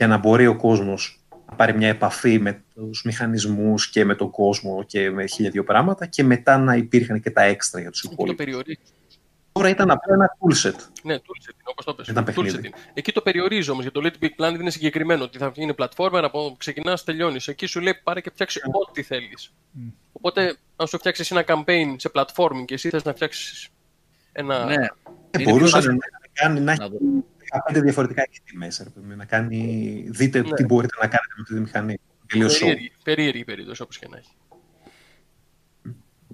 για 0.03 0.11
να 0.11 0.17
μπορεί 0.19 0.47
ο 0.47 0.57
κόσμος 0.57 1.21
να 1.51 1.55
πάρει 1.57 1.75
μια 1.77 1.89
επαφή 1.89 2.39
με 2.39 2.63
τους 2.75 3.03
μηχανισμούς 3.05 3.91
και 3.91 4.05
με 4.05 4.15
τον 4.15 4.31
κόσμο 4.31 4.83
και 4.87 5.11
με 5.11 5.27
χίλια 5.27 5.51
δύο 5.51 5.65
πράγματα 5.65 6.07
και 6.07 6.23
μετά 6.25 6.59
να 6.59 6.75
υπήρχαν 6.77 7.21
και 7.21 7.31
τα 7.31 7.43
έξτρα 7.43 7.81
για 7.81 7.91
τους 7.91 8.01
Εκεί 8.01 8.09
το 8.09 8.15
υπόλοιπους. 8.15 8.45
περιορίζεις. 8.45 8.93
Τώρα 9.53 9.69
ήταν 9.69 9.91
απλά 9.91 10.15
ένα 10.15 10.37
toolset. 10.39 10.75
Ναι, 11.03 11.15
toolset 11.15 11.53
είναι, 11.53 11.63
όπως 11.65 11.85
το 11.85 11.95
πες. 11.95 12.09
Ήταν 12.09 12.23
Toolset 12.23 12.27
παιχνίδι. 12.27 12.57
είναι. 12.59 12.71
Εκεί 12.95 13.13
το 13.13 13.21
περιορίζω 13.21 13.73
όμως, 13.73 13.85
γιατί 13.85 14.01
το 14.01 14.09
Little 14.21 14.25
Big 14.25 14.45
Planet 14.45 14.61
είναι 14.61 14.71
συγκεκριμένο. 14.71 15.23
Ότι 15.25 15.39
θα 15.39 15.53
είναι 15.55 15.73
πλατφόρμα, 15.73 16.19
από 16.19 16.55
ξεκινάς, 16.59 17.05
τελειώνεις. 17.05 17.49
Εκεί 17.49 17.67
σου 17.67 17.81
λέει 17.81 17.95
πάρε 18.03 18.21
και 18.21 18.31
φτιάξει 18.35 18.61
ό,τι 18.89 19.03
θέλεις. 19.03 19.53
Οπότε, 20.13 20.57
αν 20.77 20.87
σου 20.87 20.99
φτιάξεις 20.99 21.31
ένα 21.31 21.45
campaign 21.47 21.95
σε 21.97 22.11
platforming 22.15 22.65
και 22.65 22.75
εσύ 22.75 22.89
θες 22.89 23.05
να 23.05 23.13
φτιάξεις 23.13 23.69
ένα... 24.33 24.65
Ναι. 24.65 24.75
Ε, 24.75 25.41
Είναι 25.41 25.51
μπορούσε 25.53 25.79
πιο 25.79 25.89
να, 25.89 25.95
να 25.95 26.01
κάνει 26.33 26.61
να 26.61 26.65
Να 26.65 26.73
έχει 26.73 26.89
δω. 26.91 26.99
15 27.77 27.81
διαφορετικά 27.83 28.23
είδη 28.31 28.57
μέσα. 28.59 28.85
ρε 28.85 28.91
παιδί, 28.91 29.15
Να 29.17 29.25
κάνει, 29.25 29.59
δείτε 30.09 30.41
Ναι. 30.41 30.55
τι 30.55 30.65
μπορείτε 30.65 30.95
να 31.01 31.07
κάνετε 31.07 31.33
με 31.37 31.43
αυτή 31.43 31.55
τη 31.55 31.61
μηχανή. 31.61 31.99
Τελείως 32.27 32.55
show. 32.57 32.59
Περίεργη, 32.61 32.93
περίεργη 33.05 33.41
η 33.41 33.45
περίπτωση, 33.45 33.83
όπως 33.83 33.99
και 33.99 34.07
να 34.11 34.17
έχει. 34.17 34.31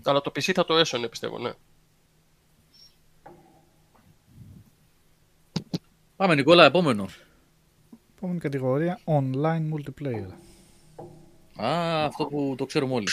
Αλλά 0.05 0.21
το 0.21 0.33
PC 0.35 0.53
θα 0.55 0.65
το 0.65 0.77
έσωνε, 0.77 1.09
πιστεύω, 1.09 1.39
ναι. 1.39 1.51
Πάμε 6.17 6.35
Νικόλα, 6.35 6.65
επόμενο. 6.65 7.07
Επόμενη 8.17 8.39
κατηγορία, 8.39 9.01
online 9.05 9.69
multiplayer. 9.73 10.27
Α, 11.65 12.05
αυτό 12.05 12.27
που 12.27 12.55
το 12.59 12.67
ξέρουμε 12.67 12.95
όλοι. 12.95 13.07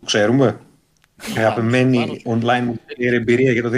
Το 0.00 0.06
ξέρουμε. 0.06 0.60
Αγαπημένη 1.36 1.96
πάνω 1.98 2.14
σου. 2.14 2.22
online 2.26 2.68
multiplayer 2.70 3.12
εμπειρία 3.12 3.52
για 3.52 3.62
το 3.62 3.70
2020. 3.70 3.74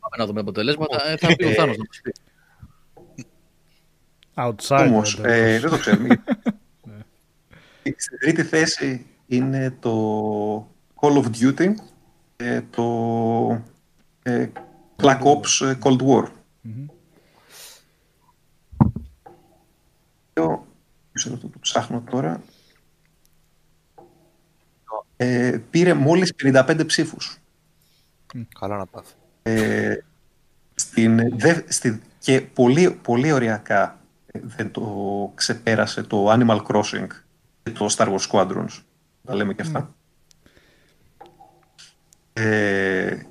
Πάμε 0.00 0.16
να 0.18 0.26
δούμε 0.26 0.40
αποτελέσματα. 0.40 1.08
Ε, 1.08 1.16
θα 1.16 1.36
πει 1.36 1.44
ο 1.44 1.50
Θάνος 1.50 1.76
να 1.76 1.84
μας 1.86 2.00
πει. 2.02 2.12
Outside. 4.34 4.86
Όμως, 4.86 5.14
βέβαια. 5.14 5.34
ε, 5.34 5.58
δεν 5.58 5.70
το 5.70 5.78
ξέρουμε. 5.78 6.22
Στην 7.96 8.18
τρίτη 8.18 8.42
θέση 8.42 9.06
είναι 9.26 9.76
το 9.80 10.74
Call 11.00 11.22
of 11.22 11.24
Duty 11.40 11.74
και 12.36 12.62
το 12.70 13.62
ε, 14.22 14.48
Black 15.02 15.20
Ops 15.22 15.66
ε, 15.66 15.78
Cold 15.82 15.98
War. 16.00 16.24
Μμμ. 16.60 16.86
Το, 20.32 20.66
μισό 21.12 21.30
λεπτό, 21.30 21.48
το 21.48 21.58
ψάχνω 21.60 22.02
τώρα; 22.10 22.42
Ε, 25.20 25.58
πήρε 25.70 25.94
μόλις 25.94 26.34
55 26.42 26.86
ψήφους. 26.86 27.38
Καλά 28.58 28.76
να 28.76 28.86
πάθει. 28.86 29.14
Ε, 29.42 29.96
στην, 30.74 31.38
δε, 31.38 31.60
στη, 31.68 32.00
και 32.18 32.40
πολύ, 32.40 32.90
πολύ 33.02 33.32
ωριακά 33.32 33.98
ε, 34.26 34.40
δεν 34.42 34.70
το 34.70 34.82
ξεπέρασε 35.34 36.02
το 36.02 36.32
Animal 36.32 36.62
Crossing 36.66 37.06
και 37.62 37.70
το 37.70 37.94
Star 37.96 38.08
Wars 38.08 38.30
Squadrons. 38.30 38.82
Τα 39.24 39.34
λέμε 39.34 39.54
και 39.54 39.62
αυτά. 39.62 39.94
Ε, 42.32 43.22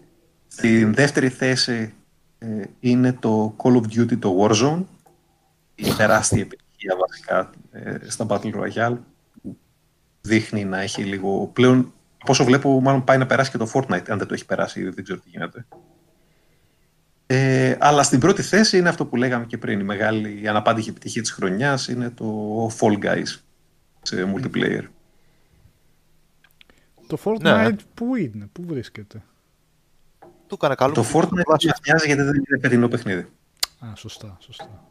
στην 0.48 0.94
δεύτερη 0.94 1.30
θέση 1.30 1.94
ε, 2.38 2.64
είναι 2.80 3.14
το 3.14 3.56
Call 3.58 3.74
of 3.74 3.84
Duty 3.84 4.20
το 4.20 4.38
Warzone. 4.40 4.84
Η 5.76 5.94
τεράστια 5.98 6.42
επιτυχία 6.42 6.96
βασικά 7.00 7.50
ε, 7.72 8.10
στα 8.10 8.26
Battle 8.30 8.54
Royale 8.54 8.98
που 8.98 9.17
δείχνει 10.28 10.66
να 10.66 10.80
έχει 10.82 11.04
λίγο 11.04 11.50
πλέον 11.54 11.94
από 12.22 12.32
όσο 12.32 12.44
βλέπω 12.44 12.82
μάλλον 12.82 13.04
πάει 13.04 13.18
να 13.18 13.26
περάσει 13.26 13.52
και 13.52 13.58
το 13.58 13.72
Fortnite 13.74 14.10
αν 14.10 14.18
δεν 14.18 14.28
το 14.28 14.34
έχει 14.34 14.46
περάσει 14.46 14.80
ήδη 14.80 14.90
δεν 14.90 15.04
ξέρω 15.04 15.20
τι 15.20 15.30
γίνεται. 15.30 15.66
Ε, 17.30 17.76
αλλά 17.80 18.04
στην 18.04 18.20
πρώτη 18.20 18.42
θέση 18.42 18.78
είναι 18.78 18.90
αυτό 18.90 19.06
που 19.06 19.16
λέγαμε 19.16 19.46
και 19.46 19.58
πριν. 19.58 19.80
Η 19.80 19.84
μεγάλη 19.84 20.42
η 20.42 20.48
αναπάντηχη 20.48 20.90
επιτυχία 20.90 21.22
της 21.22 21.32
χρονιάς 21.32 21.88
είναι 21.88 22.10
το 22.10 22.68
Fall 22.80 23.04
Guys 23.04 23.40
σε 24.02 24.34
multiplayer. 24.36 24.84
Το 27.08 27.18
Fortnite 27.24 27.42
Ναι. 27.42 27.76
πού 27.94 28.16
είναι, 28.16 28.50
πού 28.52 28.64
βρίσκεται; 28.66 29.22
Του 30.48 30.56
έκανε 30.56 30.76
καλό. 30.76 30.94
το 30.94 31.06
Fortnite 31.14 31.44
μας 31.48 31.64
νοιάζει 31.86 32.06
γιατί 32.08 32.22
δεν 32.22 32.36
είναι 32.36 32.60
φετινό 32.62 32.88
παιχνίδι. 32.88 33.28
Α, 33.80 33.96
σωστά, 33.96 34.38
σωστά. 34.40 34.84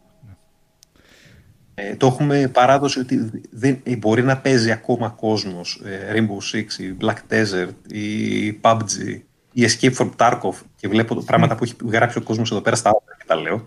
Ε, 1.78 1.96
το 1.96 2.06
έχουμε 2.06 2.48
παράδοση 2.52 2.98
ότι 2.98 3.30
δεν, 3.50 3.80
ε, 3.82 3.96
μπορεί 3.96 4.22
να 4.22 4.38
παίζει 4.38 4.70
ακόμα 4.70 5.08
κόσμος 5.08 5.80
ε, 5.84 6.12
Rainbow 6.14 6.54
Six 6.56 6.78
ή 6.78 6.96
Black 7.00 7.16
Desert 7.32 7.92
ή 7.92 8.58
PUBG 8.62 9.20
ή 9.52 9.64
Escape 9.64 9.94
from 9.94 10.10
Tarkov 10.16 10.54
και 10.76 10.88
βλέπω 10.88 11.14
το, 11.14 11.22
πράγματα 11.22 11.54
που 11.56 11.64
έχει 11.64 11.74
γράψει 11.84 12.18
ο 12.18 12.22
κόσμος 12.22 12.50
εδώ 12.50 12.60
πέρα 12.60 12.76
στα 12.76 12.88
άκρα 12.88 13.16
και 13.18 13.24
τα 13.26 13.34
λέω. 13.36 13.66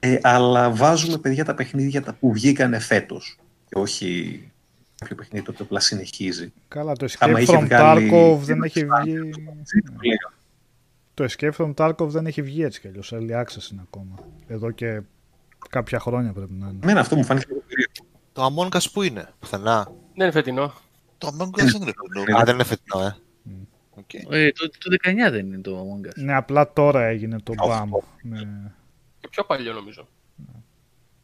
Ε, 0.00 0.18
αλλά 0.22 0.70
βάζουμε 0.70 1.18
παιδιά 1.18 1.44
τα 1.44 1.54
παιχνίδια 1.54 2.02
τα 2.02 2.14
που 2.14 2.32
βγήκαν 2.32 2.80
φέτος 2.80 3.38
και 3.68 3.78
όχι 3.78 4.42
κάποιο 4.98 5.16
παιχνίδι 5.16 5.44
το 5.44 5.50
οποίο 5.52 5.64
απλά 5.64 5.80
συνεχίζει. 5.80 6.52
Καλά, 6.68 6.92
το 6.92 7.06
Άμα 7.18 7.38
Escape 7.38 7.42
είχε 7.42 7.56
from 7.58 7.64
βγάλει- 7.64 8.10
Tarkov 8.12 8.38
δεν 8.40 8.62
έχει 8.62 8.80
βγει. 8.84 9.14
Το 9.14 9.92
λέω. 10.02 10.32
Το 11.14 11.26
Escape 11.30 11.52
from 11.56 11.74
Tarkov 11.74 12.08
δεν 12.08 12.26
έχει 12.26 12.42
βγει 12.42 12.62
έτσι 12.62 12.80
κι 12.80 12.86
αλλιώς. 12.88 13.12
Early 13.14 13.42
access 13.42 13.70
είναι 13.72 13.80
ακόμα. 13.82 14.14
Εδώ 14.48 14.70
και 14.70 15.00
κάποια 15.68 15.98
χρόνια 15.98 16.32
πρέπει 16.32 16.52
να 16.52 16.68
είναι. 16.68 16.78
Εμένα 16.82 17.00
αυτό 17.00 17.16
μου 17.16 17.24
φάνηκε 17.24 17.46
λίγο 17.48 17.62
περίεργο. 17.68 17.92
Το 18.32 18.46
Among 18.46 18.76
Us 18.76 18.86
που 18.92 19.02
είναι, 19.02 19.28
πουθενά; 19.38 19.84
Δεν 19.84 20.24
είναι 20.26 20.30
φετινό. 20.30 20.72
Το 21.18 21.28
Among 21.28 21.46
Us 21.60 21.64
δεν 21.64 21.82
είναι 21.82 21.92
φαινόμενο. 22.12 22.38
Α, 22.40 22.44
δεν 22.44 22.54
είναι 22.54 22.64
φετινό, 22.64 23.04
ε. 23.04 23.16
Οκ. 23.90 24.14
Ε, 24.14 24.50
το, 24.52 24.68
το 24.68 24.96
19 25.28 25.30
δεν 25.30 25.46
είναι 25.46 25.58
το 25.58 25.78
Among 25.80 26.06
Us. 26.06 26.12
Ναι, 26.16 26.34
απλά 26.34 26.72
τώρα 26.72 27.04
έγινε 27.04 27.40
το 27.40 27.52
Αυτό. 27.58 27.98
μπαμ. 28.00 28.04
Ναι. 28.22 28.38
Και 29.20 29.28
πιο 29.30 29.44
παλιό 29.44 29.72
νομίζω. 29.72 30.08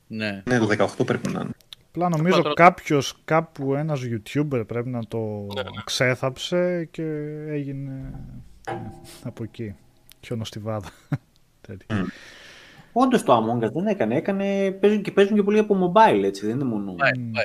Ναι. 0.07 0.43
Ναι, 0.47 0.59
το 0.59 0.87
18 1.01 1.07
πρέπει 1.07 1.29
να 1.33 1.41
είναι. 1.41 1.51
Απλά 1.89 2.09
νομίζω 2.09 2.43
τώρα- 2.43 2.55
κάποιος, 2.55 3.19
κάπου 3.25 3.75
ένας 3.75 4.01
YouTuber 4.05 4.63
πρέπει 4.67 4.89
να 4.89 5.07
το 5.07 5.19
Ναι, 5.55 5.63
ναι. 5.63 5.69
ξέθαψε 5.85 6.89
και 6.91 7.03
έγινε 7.49 8.13
ναι, 8.71 8.91
από 9.23 9.43
εκεί. 9.43 9.75
Χιονοστιβάδα. 10.21 10.89
Τέτοιο. 11.67 12.07
Όντως 12.97 13.23
το 13.23 13.37
Among 13.37 13.65
Us 13.65 13.71
δεν 13.73 13.87
έκανε. 13.87 14.17
έκανε 14.17 14.71
παίζουν, 14.71 15.03
και 15.03 15.13
παίζουν 15.13 15.37
και 15.37 15.43
πολύ 15.43 15.59
από 15.59 15.93
mobile, 15.95 16.23
έτσι. 16.25 16.47
Δεν 16.47 16.55
είναι 16.55 16.65
μόνο. 16.65 16.93
Πάει, 16.95 17.11
πάει. 17.33 17.45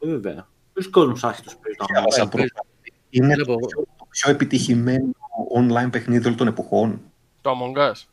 Ε, 0.00 0.06
βέβαια. 0.08 0.48
Ποιος 0.72 0.88
κόσμος 0.90 1.24
άσχετο 1.24 1.50
παίζει 1.62 1.76
το 1.78 1.84
Among 1.84 1.92
Διάβασα 1.92 2.24
Us; 2.24 2.30
πρώτα. 2.30 2.64
Είναι 3.10 3.34
το 3.34 3.44
Βλέπω. 3.44 3.66
πιο, 3.66 3.86
το 3.96 4.06
πιο 4.10 4.30
επιτυχημένο 4.30 5.10
online 5.56 5.88
παιχνίδι 5.90 6.24
όλων 6.24 6.36
των 6.36 6.46
εποχών. 6.46 7.00
Το 7.40 7.50
Among 7.50 7.78
Us; 7.90 8.04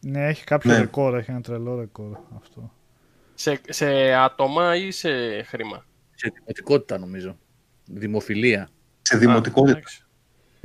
Ναι, 0.00 0.26
έχει 0.26 0.44
κάποιο 0.44 0.70
Ναι. 0.72 0.78
ρεκόρ, 0.78 1.16
έχει 1.16 1.30
ένα 1.30 1.40
τρελό 1.40 1.78
ρεκόρ 1.78 2.16
αυτό. 2.42 2.72
Σε, 3.34 3.60
σε 3.68 4.12
άτομα 4.14 4.76
ή 4.76 4.90
σε 4.90 5.42
χρήμα; 5.42 5.84
Σε 6.14 6.32
δημοτικότητα 6.34 6.98
νομίζω. 6.98 7.36
Δημοφιλία. 7.84 8.68
Σε 9.02 9.16
δημοτικότητα. 9.18 9.80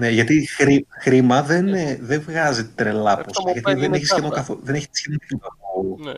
Α, 0.04 0.06
εντάξει. 0.06 0.08
Ναι, 0.08 0.10
γιατί 0.10 0.48
χρή, 0.48 0.86
χρήμα 0.90 1.44
δεν, 1.44 1.74
ε, 1.74 1.98
δεν 2.02 2.22
βγάζει 2.22 2.66
τρελά 2.68 3.12
Αυτό 3.12 3.24
ποσά. 3.24 3.42
mobile 3.50 3.54
Γιατί 3.54 3.74
δεν 3.74 3.84
είναι 3.84 3.96
έχει 3.96 4.06
σχεδόν 4.06 4.30
Java. 4.30 4.34
καθόλου. 4.34 4.60
Δεν 4.64 4.76
έχει 4.76 4.88
σχεδόν 4.92 5.20
τίποτα. 5.28 5.56
Ναι. 6.04 6.14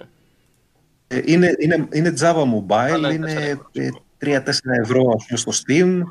Ε, 1.08 1.22
Είναι, 1.26 1.56
είναι, 1.60 1.88
είναι 1.92 2.14
Java 2.20 2.44
Mobile, 2.44 2.90
Αλλά 2.92 3.12
είναι 3.14 3.32
είναι 3.32 3.34
τέσσερα 3.34 3.50
ευρώ. 3.50 3.70
ε, 3.74 3.90
3-4 4.40 4.80
ευρώ 4.82 5.14
ας 5.18 5.26
πούμε, 5.26 5.40
στο 5.40 5.52
Steam. 5.66 6.02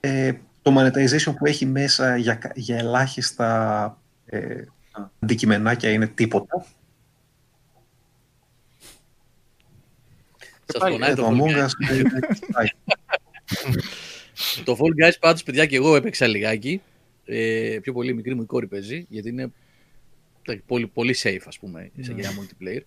Ε, 0.00 0.32
το 0.62 0.72
το 0.72 0.80
monetization 0.80 1.34
που 1.38 1.46
έχει 1.46 1.66
μέσα 1.66 2.16
για, 2.16 2.34
κα- 2.34 2.52
για 2.54 2.76
ελάχιστα 2.76 3.98
ε, 4.26 4.62
αντικειμενάκια 5.20 5.90
είναι 5.90 6.06
τίποτα. 6.06 6.66
Σας 10.64 10.80
πάλι, 10.80 10.92
πονάει 10.92 11.10
Ε, 11.10 11.14
το 11.14 11.22
το 11.22 11.28
Fall 11.28 11.32
Among 11.34 11.56
Guys. 11.56 11.64
Us 11.64 11.70
ε, 11.90 12.02
πάει. 12.52 12.66
Το 14.64 14.76
Fall 14.80 15.04
Guys 15.06 15.12
πάντως, 15.20 15.42
παιδιά, 15.42 15.66
και 15.66 15.76
εγώ 15.76 15.96
έπαιξα 15.96 16.26
λιγάκι. 16.26 16.80
Ε, 17.24 17.78
πιο 17.82 17.92
πολύ 17.92 18.14
μικρή 18.14 18.34
μου 18.34 18.42
η 18.42 18.46
κόρη 18.46 18.66
παίζει, 18.66 19.06
γιατί 19.08 19.28
είναι 19.28 19.52
εντάξει, 20.42 20.62
πολύ, 20.66 20.86
πολύ 20.86 21.14
safe, 21.22 21.42
ας 21.46 21.58
πούμε, 21.58 21.90
σε 22.00 22.12
Ναι. 22.12 22.20
για 22.20 22.30
multiplayer. 22.30 22.80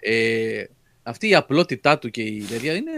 Ε, 0.00 0.64
αυτή 1.02 1.28
η 1.28 1.34
απλότητά 1.34 1.98
του 1.98 2.10
και 2.10 2.22
η 2.22 2.42
τέτοια 2.42 2.74
είναι 2.74 2.90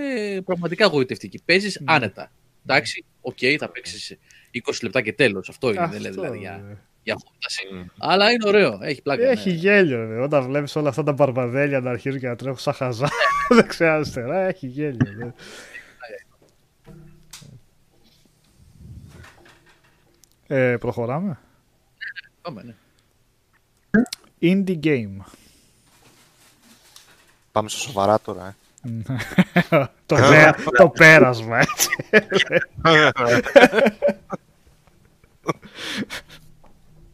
πραγματικά 0.44 0.86
γοητευτική. 0.86 1.40
Παίζεις 1.44 1.78
Ναι. 1.80 1.92
άνετα. 1.94 2.32
Εντάξει, 2.66 3.04
οκ, 3.20 3.38
θα 3.58 3.68
παίξεις 3.68 4.16
20 4.50 4.82
λεπτά 4.82 5.00
και 5.02 5.12
τέλος. 5.12 5.48
Αυτό 5.48 5.68
είναι, 5.72 5.88
δεν 5.90 6.00
λέει 6.00 6.10
Αυτό, 6.10 6.20
δηλαδή 6.22 6.38
για, 6.38 6.64
ρε. 6.68 6.76
για 7.02 7.16
φόνταση. 7.24 7.90
Αλλά 7.98 8.30
είναι 8.30 8.48
ωραίο, 8.48 8.78
έχει 8.82 9.02
πλάκα. 9.02 9.30
Έχει 9.30 9.48
ναι. 9.48 9.54
γέλιο, 9.54 10.08
ρε. 10.08 10.20
Όταν 10.20 10.46
βλέπεις 10.46 10.76
όλα 10.76 10.88
αυτά 10.88 11.02
τα 11.02 11.12
μπαρμπαδέλια 11.12 11.80
να 11.80 11.90
αρχίζουν 11.90 12.20
και 12.20 12.26
να 12.28 12.36
τρέχουν 12.36 12.58
σαν 12.58 12.72
χαζά 12.74 13.08
δεξιά-αριστερά, 13.56 14.38
έχει 14.48 14.66
γέλιο. 14.66 15.14
Ρε. 15.18 15.32
Ε, 20.52 20.76
προχωράμε. 20.76 21.38
Πάμε, 22.42 22.62
ναι. 22.62 22.74
Indie 24.42 24.80
game. 24.84 25.16
Πάμε 27.52 27.68
στο 27.68 27.78
σοβαρά 27.78 28.20
τώρα. 28.20 28.56
Ε. 28.82 28.90
το, 30.06 30.16
πέ- 30.16 30.70
το 30.76 30.88
πέρασμα, 30.88 31.58
έτσι. 31.58 31.88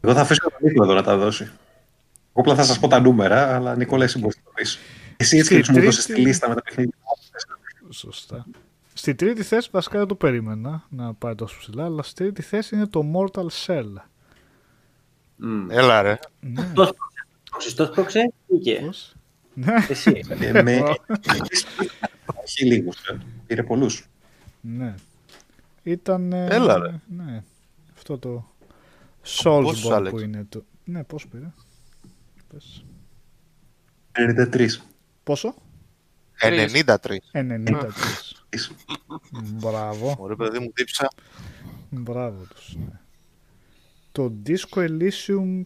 Εγώ 0.01 0.13
θα 0.13 0.21
αφήσω 0.21 0.41
τον 0.41 0.51
Νίκο 0.61 0.83
εδώ 0.83 0.93
να 0.93 1.03
τα 1.03 1.17
δώσει. 1.17 1.43
Εγώ 1.43 1.51
απλά 2.33 2.55
θα 2.55 2.63
σας 2.63 2.79
πω 2.79 2.87
τα 2.87 2.99
νούμερα, 2.99 3.55
αλλά 3.55 3.75
Νικόλα 3.75 4.03
εσύ 4.03 4.19
μπορείς 4.19 4.35
να 4.37 4.43
το 4.43 4.51
πεις. 4.55 4.79
Εσύ 5.17 5.37
έτσι 5.37 5.63
Στη 5.63 5.71
μου 5.71 5.81
δώσεις 5.81 6.05
τη 6.05 6.11
τρίτη- 6.13 6.27
λίστα 6.27 6.49
με 6.49 6.55
τα 6.55 6.61
παιχνίδια. 6.61 6.93
Σωστά. 7.89 8.45
Στη 8.97 9.15
τρίτη 9.15 9.43
θέση 9.43 9.69
βασικά 9.71 9.97
δεν 9.97 10.07
το 10.07 10.15
περίμενα 10.15 10.85
να 10.89 11.13
πάει 11.13 11.35
τόσο 11.35 11.57
ψηλά, 11.59 11.85
αλλά 11.85 12.03
στη 12.03 12.13
τρίτη 12.13 12.41
θέση 12.41 12.75
είναι 12.75 12.87
το 12.87 13.03
Mortal 13.15 13.47
Shell. 13.65 13.93
Μμ. 15.35 15.71
Έλα 15.71 16.01
ρε. 16.01 16.19
Ναι, 16.39 16.71
Τόσο 16.73 16.95
πρόξε, 17.49 17.75
τόσο 17.75 17.91
πρόξε, 17.91 18.33
βγήκε. 18.47 18.81
πώς; 18.85 19.15
Ναι, 19.53 19.73
Εσύ. 19.89 20.21
Ε, 20.29 20.61
με... 20.61 20.83
Έχει 22.43 22.65
λίγους, 22.65 23.07
ε. 23.07 23.17
πήρε 23.47 23.63
πολλούς. 23.63 24.07
ναι. 24.61 24.95
Ήταν... 25.83 26.31
ε, 26.33 26.45
Έλα, 26.49 26.77
ρε. 26.79 26.99
Ναι. 27.15 27.43
Αυτό 27.95 28.17
το 28.17 28.29
πόσους, 29.21 29.85
Soulsborne 29.85 29.91
Άλεξ; 29.93 30.15
που 30.15 30.19
είναι 30.19 30.45
το... 30.49 30.63
Ναι, 30.83 31.03
πώς 31.03 31.27
πήρε; 31.27 31.51
Πες. 32.47 32.85
93. 34.53 34.67
Πόσο; 35.23 35.55
93. 36.41 36.95
93. 37.31 37.77
Μπράβο. 39.31 40.15
Ωραία 40.19 40.35
παιδί 40.35 40.59
μου 40.59 40.71
τύψα. 40.73 41.07
Μπράβο 41.89 42.43
τους. 42.45 42.75
Ναι. 42.75 42.99
Το 44.11 44.33
Disco 44.45 44.77
Elysium 44.87 45.61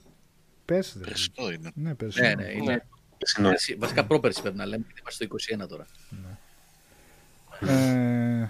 πες 0.66 0.94
δεν 0.98 1.04
Περσινό 1.08 1.52
είναι. 1.52 1.72
Ναι, 1.76 1.90
Ναι, 1.90 1.96
περσινό. 1.96 2.28
ναι, 2.36 2.52
είναι. 2.52 2.86
Συνό- 3.24 3.50
Πέρσι- 3.50 3.80
Βασικά 3.80 4.06
πρόπερση 4.06 4.42
πρέπει 4.42 4.58
να 4.58 4.66
λέμε, 4.66 4.84
γιατί 4.86 5.00
είμαστε 5.00 5.26
στο 5.26 5.36
21 5.64 5.68
τώρα. 5.68 5.86
Ε, 7.74 8.50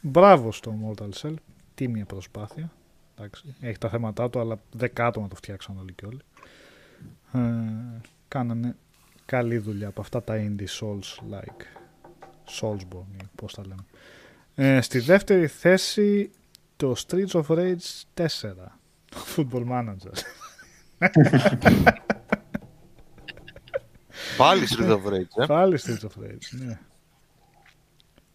μπράβο 0.00 0.52
στο 0.52 0.74
Mortal 0.84 1.08
Shell. 1.20 1.34
Τίμια 1.74 2.04
προσπάθεια. 2.04 2.72
Εντάξει, 3.18 3.54
έχει 3.60 3.78
τα 3.78 3.88
θέματα 3.88 4.30
του, 4.30 4.40
αλλά 4.40 4.60
δέκα 4.72 5.06
άτομα 5.06 5.28
το 5.28 5.34
φτιάξαν 5.34 5.78
όλοι 5.78 5.92
και 5.92 6.06
όλοι. 6.06 6.20
Ε, 7.32 8.00
κάνανε 8.28 8.76
καλή 9.26 9.58
δουλειά 9.58 9.88
από 9.88 10.00
αυτά 10.00 10.22
τα 10.22 10.34
indie 10.36 10.66
souls 10.80 11.32
like. 11.34 11.62
Soulsborne 12.48 13.22
ή 13.22 13.28
πώς 13.34 13.54
τα 13.54 13.62
λέμε. 13.66 13.84
Ε, 14.54 14.80
στη 14.80 14.98
δεύτερη 14.98 15.46
θέση 15.46 16.30
το 16.76 16.94
Streets 17.06 17.30
of 17.30 17.44
Rage 17.46 18.02
4. 18.14 18.26
Το 19.10 19.18
Football 19.36 19.66
Manager. 19.68 20.12
Πάλι 24.36 24.66
Street 24.70 24.90
of 24.90 25.04
Rage, 25.06 25.42
ε. 25.42 25.46
Πάλι 25.46 25.78
Streets 25.82 26.02
of 26.02 26.24
Rage, 26.24 26.48
ναι. 26.50 26.78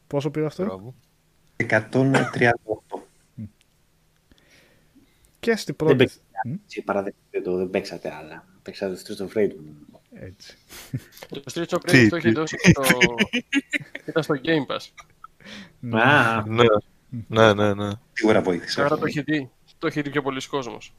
Πόσο 0.07 0.29
πήρε 0.31 0.45
αυτό; 0.45 0.65
Μπράβο. 0.65 0.95
138. 1.57 2.49
Και 5.39 5.55
στη 5.55 5.65
Δεν 5.65 5.75
πρώτη... 5.75 5.95
παίξατε. 5.95 6.21
Μ, 6.45 6.53
Έτσι, 6.63 6.81
παραδέχτηκε 6.81 7.41
το, 7.41 7.55
δεν 7.55 7.69
παίξατε 7.69 8.13
άλλα. 8.13 8.45
Παίξατε 8.61 8.97
Street 9.03 9.27
of 9.27 9.37
Rage. 9.37 9.51
Έτσι. 10.13 10.57
Το 11.29 11.41
Streets 11.53 11.77
of 11.77 11.79
Τι, 11.85 12.05
Rage 12.05 12.07
το 12.09 12.15
έχει 12.15 12.27
τι. 12.27 12.33
δώσει 12.33 12.55
και 12.57 12.71
το... 12.71 12.83
ήταν 14.05 14.23
στο 14.23 14.35
Game 14.43 14.73
Pass. 14.75 14.87
Α, 15.99 16.43
Ναι. 16.47 16.63
Ναι, 17.27 17.53
ναι, 17.53 17.73
ναι. 17.73 17.89
Σίγουρα 18.13 18.41
βοήθησε. 18.41 18.81
Άρα 18.83 18.97
το 18.97 19.05
έχει 19.05 19.21
δει. 19.21 19.49
Το 19.77 19.87
έχει 19.87 20.01
δει 20.01 20.09
πιο 20.09 20.21
πολλοί 20.21 20.47
κόσμος. 20.47 20.93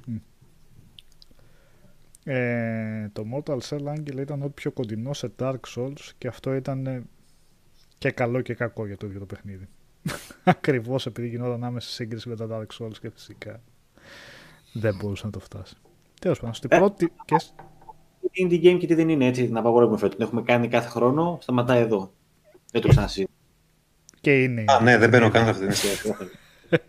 Ε, 2.25 3.09
το 3.13 3.25
Mortal 3.35 3.59
Shell 3.59 3.85
Angel 3.95 4.17
ήταν 4.21 4.43
ό,τι 4.43 4.53
πιο 4.53 4.71
κοντινό 4.73 5.13
σε 5.13 5.33
Dark 5.39 5.61
Souls 5.77 6.01
και 6.19 6.29
αυτό 6.29 6.55
ήταν 6.55 6.87
ε, 6.87 7.03
και 7.99 8.11
καλό 8.11 8.41
και 8.41 8.55
κακό 8.55 8.87
για 8.87 8.97
το 8.97 9.07
ίδιο 9.07 9.19
το 9.19 9.27
παιχνίδι. 9.27 9.69
Ακριβώς 10.45 11.07
επειδή 11.07 11.29
γινόταν 11.29 11.65
άμεση 11.65 11.91
σύγκριση 11.91 12.29
με 12.29 12.37
τα 12.37 12.47
Dark 12.51 12.79
Souls 12.85 12.99
και 13.01 13.11
φυσικά 13.11 13.61
δεν 14.73 14.95
μπορούσε 14.97 15.27
να 15.27 15.33
το 15.33 15.41
φτάσει. 15.41 15.77
Τέλος 16.21 16.39
πάντων, 16.39 16.55
στην 16.55 16.69
Ε. 16.73 16.77
πρώτη 16.79 17.13
και... 17.25 17.37
σ- 18.23 18.31
τι 18.33 18.47
indie 18.47 18.65
game 18.67 18.79
και 18.79 18.87
τι 18.87 18.95
δεν 18.95 19.09
είναι 19.09 19.27
έτσι. 19.27 19.49
Να 19.49 19.61
απαγορεύουμε 19.61 19.99
φέτος. 19.99 20.17
Το 20.17 20.23
έχουμε 20.25 20.43
κάνει 20.43 20.69
κάθε 20.69 20.89
χρόνο. 20.89 21.39
Σταματάει 21.43 21.81
εδώ. 21.81 22.13
Δεν 22.73 22.81
το 22.81 22.89
ξανασύζητησα. 22.89 23.37
και 24.21 24.43
είναι. 24.43 24.65
Α, 24.69 24.81
ναι, 24.83 24.99
δεν 24.99 25.09
μπαίνω 25.09 25.31
καν 25.31 25.45
σε 25.45 25.51
αυτήν 25.51 25.69
την 25.69 25.77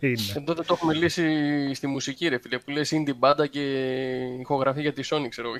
είναι. 0.08 0.22
Εδώ 0.36 0.54
δεν 0.54 0.64
το 0.66 0.72
έχουμε 0.74 0.94
λύσει 0.94 1.24
στη 1.74 1.86
μουσική, 1.86 2.28
ρε 2.28 2.38
φίλε, 2.38 2.58
που 2.58 2.70
λες 2.70 2.92
indie 2.94 3.16
μπάντα 3.16 3.46
και 3.46 3.60
ηχογραφή 4.40 4.80
για 4.80 4.92
τη 4.92 5.02
Sony, 5.10 5.26
ξέρω 5.28 5.48
εγώ. 5.48 5.56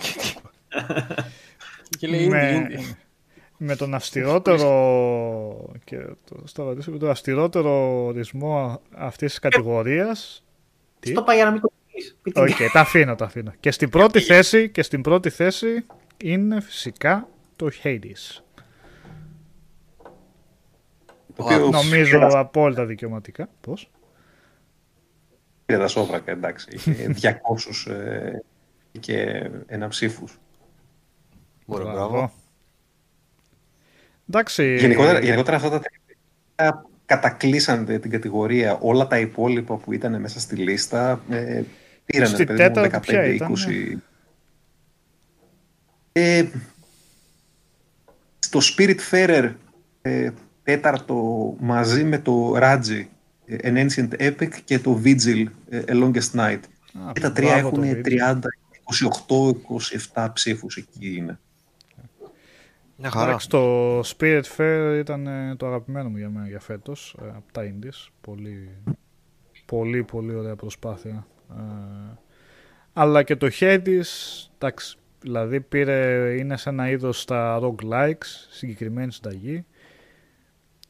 και 1.98 2.06
λέει 2.08 2.26
indie, 2.26 2.30
με, 2.30 2.66
indie. 2.70 2.94
με 3.56 3.76
τον 3.76 3.94
αυστηρότερο 3.94 5.70
και 5.84 5.96
το 6.28 6.36
σταματήσω 6.44 6.90
με 6.90 6.98
τον 6.98 7.10
αυστηρότερο 7.10 8.04
ορισμό 8.04 8.80
αυτής 8.96 9.30
της 9.30 9.38
κατηγορίας 9.38 10.44
Τι; 11.00 11.10
Στο 11.10 11.22
πάει 11.22 11.36
για 11.36 11.44
να 11.44 11.50
μην 11.50 11.60
το 11.60 11.72
πεις. 11.92 12.16
Πει 12.22 12.30
την- 12.32 12.42
Οκ, 12.42 12.72
τα 12.72 12.80
αφήνω, 12.80 13.14
τα 13.14 13.24
αφήνω. 13.24 13.52
Και 13.60 13.70
στην 13.70 13.88
πρώτη 13.90 14.20
θέση, 14.20 14.68
και 14.70 14.82
στην 14.82 15.00
πρώτη 15.02 15.30
θέση 15.30 15.86
είναι 16.22 16.60
φυσικά 16.60 17.28
το 17.56 17.68
Hades. 17.82 18.40
Το 21.36 21.44
οποίος 21.44 21.70
Νομίζω 21.70 22.18
πήρε 22.18 22.28
τα- 22.28 22.38
απόλυτα 22.38 22.86
δικαιωματικά. 22.86 23.48
Πώς; 23.60 23.90
πήρε 25.64 25.78
τα 25.78 25.88
σόβρακα, 25.88 26.30
εντάξει. 26.32 26.68
Είχε 26.74 27.14
200 27.20 27.86
ε, 27.92 28.38
και 29.00 29.50
ένα 29.66 29.88
ψήφους. 29.88 30.38
Ωραία, 31.66 31.92
Μπράβο. 31.92 32.08
μπράβο. 32.10 32.32
Εντάξει. 34.28 34.76
Γενικότερα, 34.76 35.20
γενικότερα 35.20 35.56
αυτά 35.56 35.70
τα 35.70 35.80
τελευταία 35.80 36.84
κατακλείσαν 37.06 37.84
την 38.00 38.10
κατηγορία. 38.10 38.78
Όλα 38.80 39.06
τα 39.06 39.18
υπόλοιπα 39.18 39.76
που 39.76 39.92
ήταν 39.92 40.20
μέσα 40.20 40.40
στη 40.40 40.56
λίστα 40.56 41.20
ε, 41.30 41.62
πήραν 42.12 42.28
Στη 42.28 42.44
παιδί 42.44 42.62
μου, 42.62 42.68
τέταρτη 42.70 43.00
ποια 43.00 43.22
15-20. 43.22 43.34
ήταν, 43.34 44.02
Ε, 46.12 46.44
στο 48.38 48.60
Spiritfarer 48.62 49.52
ε, 50.02 50.30
τέταρτο 50.62 51.16
μαζί 51.60 52.04
με 52.04 52.18
το 52.18 52.54
Raji, 52.56 53.04
ε, 53.46 53.56
An 53.62 53.86
Ancient 53.86 54.08
Epic 54.20 54.48
και 54.64 54.78
το 54.78 55.00
Vigil, 55.04 55.44
ε, 55.68 55.82
A 55.86 55.92
Longest 55.92 56.30
Night. 56.34 56.60
Α, 57.08 57.12
Και 57.12 57.20
τα 57.20 57.32
τρία 57.32 57.52
μπράβο 57.52 57.70
το 57.70 57.82
έχουν 57.82 58.02
Vigil. 58.02 58.06
30, 58.30 58.38
28, 59.28 59.52
27 60.14 60.28
ψήφους 60.32 60.76
εκεί 60.76 61.16
είναι. 61.16 61.38
Μια 62.96 63.10
χαρά. 63.10 63.28
Εντάξει, 63.28 63.48
το 63.48 64.00
Spirit 64.00 64.42
Fair 64.56 64.96
ήταν 65.00 65.26
ε, 65.26 65.54
το 65.56 65.66
αγαπημένο 65.66 66.08
μου 66.08 66.16
για 66.16 66.30
μένα 66.30 66.48
για 66.48 66.60
φέτος, 66.60 67.16
ε, 67.22 67.28
από 67.28 67.52
τα 67.52 67.62
Indies. 67.62 68.08
Πολύ, 68.20 68.68
πολύ, 69.64 70.02
πολύ 70.02 70.34
ωραία 70.34 70.56
προσπάθεια. 70.56 71.26
Ε, 71.58 72.18
αλλά 72.92 73.22
και 73.22 73.36
το 73.36 73.48
Hades, 73.60 74.02
εντάξει, 74.58 74.96
δηλαδή 75.20 75.60
πήρε, 75.60 76.30
είναι 76.38 76.56
σε 76.56 76.68
ένα 76.68 76.90
είδος 76.90 77.20
στα 77.20 77.60
roguelikes, 77.62 78.26
συγκεκριμένη 78.50 79.12
συνταγή. 79.12 79.64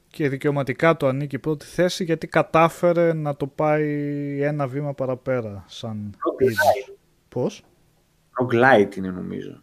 Και 0.09 0.29
δικαιωματικά 0.29 0.97
το 0.97 1.07
ανήκει 1.07 1.39
πρώτη 1.39 1.65
θέση 1.65 2.05
γιατί 2.05 2.27
κατάφερε 2.27 3.13
να 3.13 3.37
το 3.37 3.47
πάει 3.47 4.39
ένα 4.43 4.67
βήμα 4.67 4.95
παραπέρα 4.95 5.65
σαν 5.67 6.17
είδος. 6.39 6.93
Πώς; 7.29 7.65
Roguelite 8.41 8.97
είναι 8.97 9.11
νομίζω. 9.11 9.63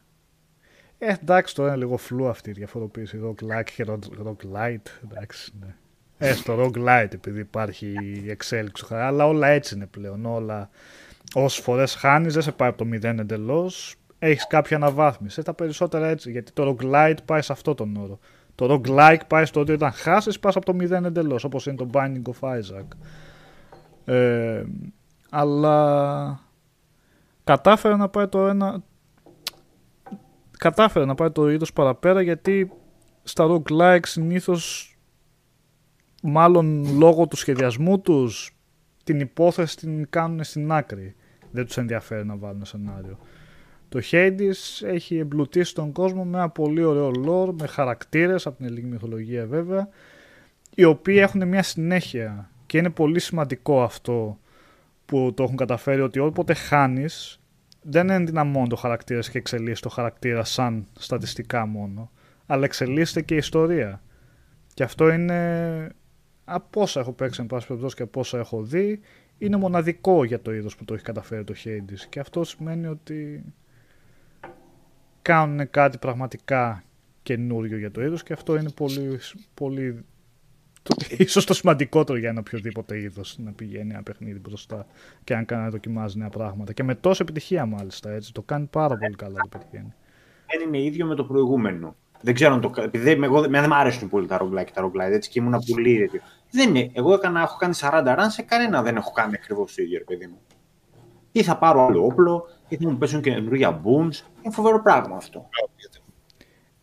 Ε, 0.97 1.13
εντάξει, 1.21 1.55
τώρα 1.55 1.69
είναι 1.69 1.77
λίγο 1.77 1.97
φλού 1.97 2.27
αυτή 2.27 2.49
η 2.49 2.53
διαφοροποίηση. 2.53 3.19
Rock 3.23 3.43
like 3.43 3.69
και 3.75 3.85
rock, 3.87 4.27
rock 4.27 4.55
light. 4.55 4.81
Εντάξει, 5.03 5.51
ναι. 5.59 5.75
Έστω 6.19 6.55
roguelite 6.63 7.13
επειδή 7.13 7.39
υπάρχει 7.39 7.93
η 8.23 8.29
εξέλιξη 8.29 8.83
του 8.83 8.89
χαρά, 8.89 9.07
αλλά 9.07 9.27
όλα 9.27 9.47
έτσι 9.47 9.75
είναι 9.75 9.85
πλέον. 9.85 10.25
Όλα 10.25 10.69
όσες 11.33 11.63
φορές 11.63 11.95
χάνεις, 11.95 12.33
δεν 12.33 12.41
σε 12.41 12.51
πάει 12.51 12.69
από 12.69 12.77
το 12.77 12.89
0 12.93 13.03
εντελώς. 13.03 13.95
Έχεις 14.19 14.47
κάποια 14.47 14.77
αναβάθμιση. 14.77 15.39
Ε, 15.39 15.43
Τα 15.43 15.53
περισσότερα 15.53 16.07
έτσι. 16.07 16.31
Γιατί 16.31 16.51
το 16.51 16.75
roguelite 16.75 17.17
πάει 17.25 17.41
σε 17.41 17.51
αυτό 17.51 17.73
τον 17.73 17.95
όρο. 17.95 18.19
Το 18.55 18.73
roguelike 18.73 19.21
πάει 19.27 19.45
στο 19.45 19.59
ότι 19.59 19.71
όταν 19.71 19.91
χάσεις, 19.91 20.39
πας 20.39 20.55
από 20.55 20.65
το 20.65 20.75
0 20.79 21.05
εντελώς. 21.05 21.43
Όπως 21.43 21.65
είναι 21.65 21.75
το 21.75 21.89
Binding 21.93 22.21
of 22.21 22.49
Isaac. 22.49 22.85
Ε, 24.05 24.63
αλλά 25.29 26.39
κατάφερε 27.43 27.95
να 27.95 28.09
πάει 28.09 28.27
το 28.27 28.47
ένα. 28.47 28.83
Κατάφερε 30.57 31.05
να 31.05 31.15
πάει 31.15 31.31
το 31.31 31.49
είδος 31.49 31.73
παραπέρα 31.73 32.21
γιατί 32.21 32.71
στα 33.23 33.47
roguelike 33.49 34.05
συνήθως 34.05 34.88
μάλλον 36.23 36.97
λόγω 36.97 37.27
του 37.27 37.35
σχεδιασμού 37.35 37.99
τους 37.99 38.51
την 39.03 39.19
υπόθεση 39.19 39.77
την 39.77 40.09
κάνουν 40.09 40.43
στην 40.43 40.71
άκρη. 40.71 41.15
Δεν 41.51 41.65
τους 41.65 41.77
ενδιαφέρει 41.77 42.25
να 42.25 42.35
βάλουν 42.35 42.65
σενάριο. 42.65 43.17
Το 43.89 43.99
Hades 44.11 44.85
έχει 44.85 45.17
εμπλουτίσει 45.17 45.73
τον 45.73 45.91
κόσμο 45.91 46.25
με 46.25 46.37
ένα 46.37 46.49
πολύ 46.49 46.83
ωραίο 46.83 47.11
lore, 47.25 47.53
με 47.59 47.67
χαρακτήρες 47.67 48.45
από 48.45 48.57
την 48.57 48.65
ελληνική 48.65 48.87
μυθολογία 48.87 49.45
βέβαια, 49.45 49.89
οι 50.75 50.83
οποίοι 50.83 51.17
έχουν 51.19 51.47
μια 51.47 51.63
συνέχεια 51.63 52.49
και 52.65 52.77
είναι 52.77 52.89
πολύ 52.89 53.19
σημαντικό 53.19 53.83
αυτό 53.83 54.39
που 55.05 55.33
το 55.35 55.43
έχουν 55.43 55.55
καταφέρει 55.55 56.01
ότι 56.01 56.19
όποτε 56.19 56.53
χάνεις 56.53 57.39
δεν 57.81 58.09
ενδυναμώνει 58.09 58.67
το 58.67 58.75
χαρακτήρα 58.75 59.19
και 59.19 59.37
εξελίσσει 59.37 59.81
το 59.81 59.89
χαρακτήρα 59.89 60.43
σαν 60.43 60.87
στατιστικά 60.99 61.65
μόνο, 61.65 62.11
αλλά 62.45 62.63
εξελίσσεται 62.63 63.21
και 63.21 63.33
η 63.33 63.37
ιστορία. 63.37 64.01
Και 64.73 64.83
αυτό 64.83 65.09
είναι 65.09 65.89
από 66.49 66.81
όσα 66.81 66.99
έχω 66.99 67.11
παίξει 67.11 67.41
εν 67.41 67.47
πάση 67.47 67.67
περιπτώσει 67.67 67.95
και 67.95 68.03
από 68.03 68.19
όσα 68.19 68.37
έχω 68.37 68.61
δει, 68.63 68.99
είναι 69.37 69.57
μοναδικό 69.57 70.23
για 70.23 70.41
το 70.41 70.53
είδος 70.53 70.75
που 70.75 70.85
το 70.85 70.93
έχει 70.93 71.03
καταφέρει 71.03 71.43
το 71.43 71.53
Hades. 71.63 71.99
Και 72.09 72.19
αυτό 72.19 72.43
σημαίνει 72.43 72.87
ότι 72.87 73.43
κάνουν 75.21 75.69
κάτι 75.69 75.97
πραγματικά 75.97 76.83
καινούριο 77.23 77.77
για 77.77 77.91
το 77.91 78.01
είδος 78.03 78.23
και 78.23 78.33
αυτό 78.33 78.57
είναι 78.57 78.69
πολύ, 78.69 79.19
πολύ 79.53 80.05
το, 80.83 80.95
ίσως 81.17 81.45
το 81.45 81.53
σημαντικότερο 81.53 82.17
για 82.19 82.29
ένα 82.29 82.39
οποιοδήποτε 82.39 82.99
είδος 82.99 83.37
να 83.39 83.51
πηγαίνει 83.51 83.93
ένα 83.93 84.03
παιχνίδι 84.03 84.39
μπροστά 84.39 84.85
και 85.23 85.35
αν 85.35 85.45
κάνει 85.45 85.63
να 85.63 85.69
δοκιμάζει 85.69 86.17
νέα 86.17 86.29
πράγματα 86.29 86.73
και 86.73 86.83
με 86.83 86.95
τόση 86.95 87.21
επιτυχία 87.21 87.65
μάλιστα 87.65 88.11
έτσι 88.11 88.33
το 88.33 88.41
κάνει 88.41 88.65
πάρα 88.65 88.97
πολύ 88.97 89.15
καλά 89.15 89.39
το 89.41 89.47
πετυχαίνει. 89.57 89.93
Δεν 90.47 90.67
είναι 90.67 90.83
ίδιο 90.83 91.05
με 91.05 91.15
το 91.15 91.23
προηγούμενο. 91.23 91.95
Δεν 92.21 92.33
ξέρω 92.33 92.53
αν 92.53 92.61
το. 92.61 92.71
Επειδή 92.77 93.11
εγώ, 93.11 93.41
δεν 93.41 93.65
μου 93.67 93.75
αρέσουν 93.75 94.09
πολύ 94.09 94.27
τα 94.27 94.39
roguelike 94.41 94.65
και 94.65 94.71
τα 94.73 94.85
roguelike, 94.85 95.11
έτσι 95.11 95.29
και 95.29 95.39
ήμουν 95.39 95.63
πολύ 95.73 95.97
τέτοιο. 95.97 96.21
Δεν 96.51 96.75
είναι. 96.75 96.91
Εγώ 96.93 97.13
έκανα, 97.13 97.41
έχω 97.41 97.57
κάνει 97.57 97.73
40 97.79 98.03
runs, 98.17 98.27
σε 98.27 98.41
κανένα 98.41 98.81
δεν 98.81 98.95
έχω 98.95 99.11
κάνει 99.11 99.33
ακριβώς 99.35 99.75
το 99.75 99.81
ίδιο, 99.81 99.97
ρε 99.97 100.03
παιδί 100.03 100.27
μου. 100.27 100.39
Ή 101.31 101.43
θα 101.43 101.57
πάρω 101.57 101.85
άλλο 101.85 102.05
όπλο, 102.05 102.47
ή 102.67 102.75
θα 102.77 102.89
μου 102.89 102.97
πέσουν 102.97 103.21
καινούργια 103.21 103.81
booms. 103.83 104.25
Είναι 104.41 104.53
φοβερό 104.53 104.81
πράγμα 104.81 105.15
αυτό. 105.15 105.49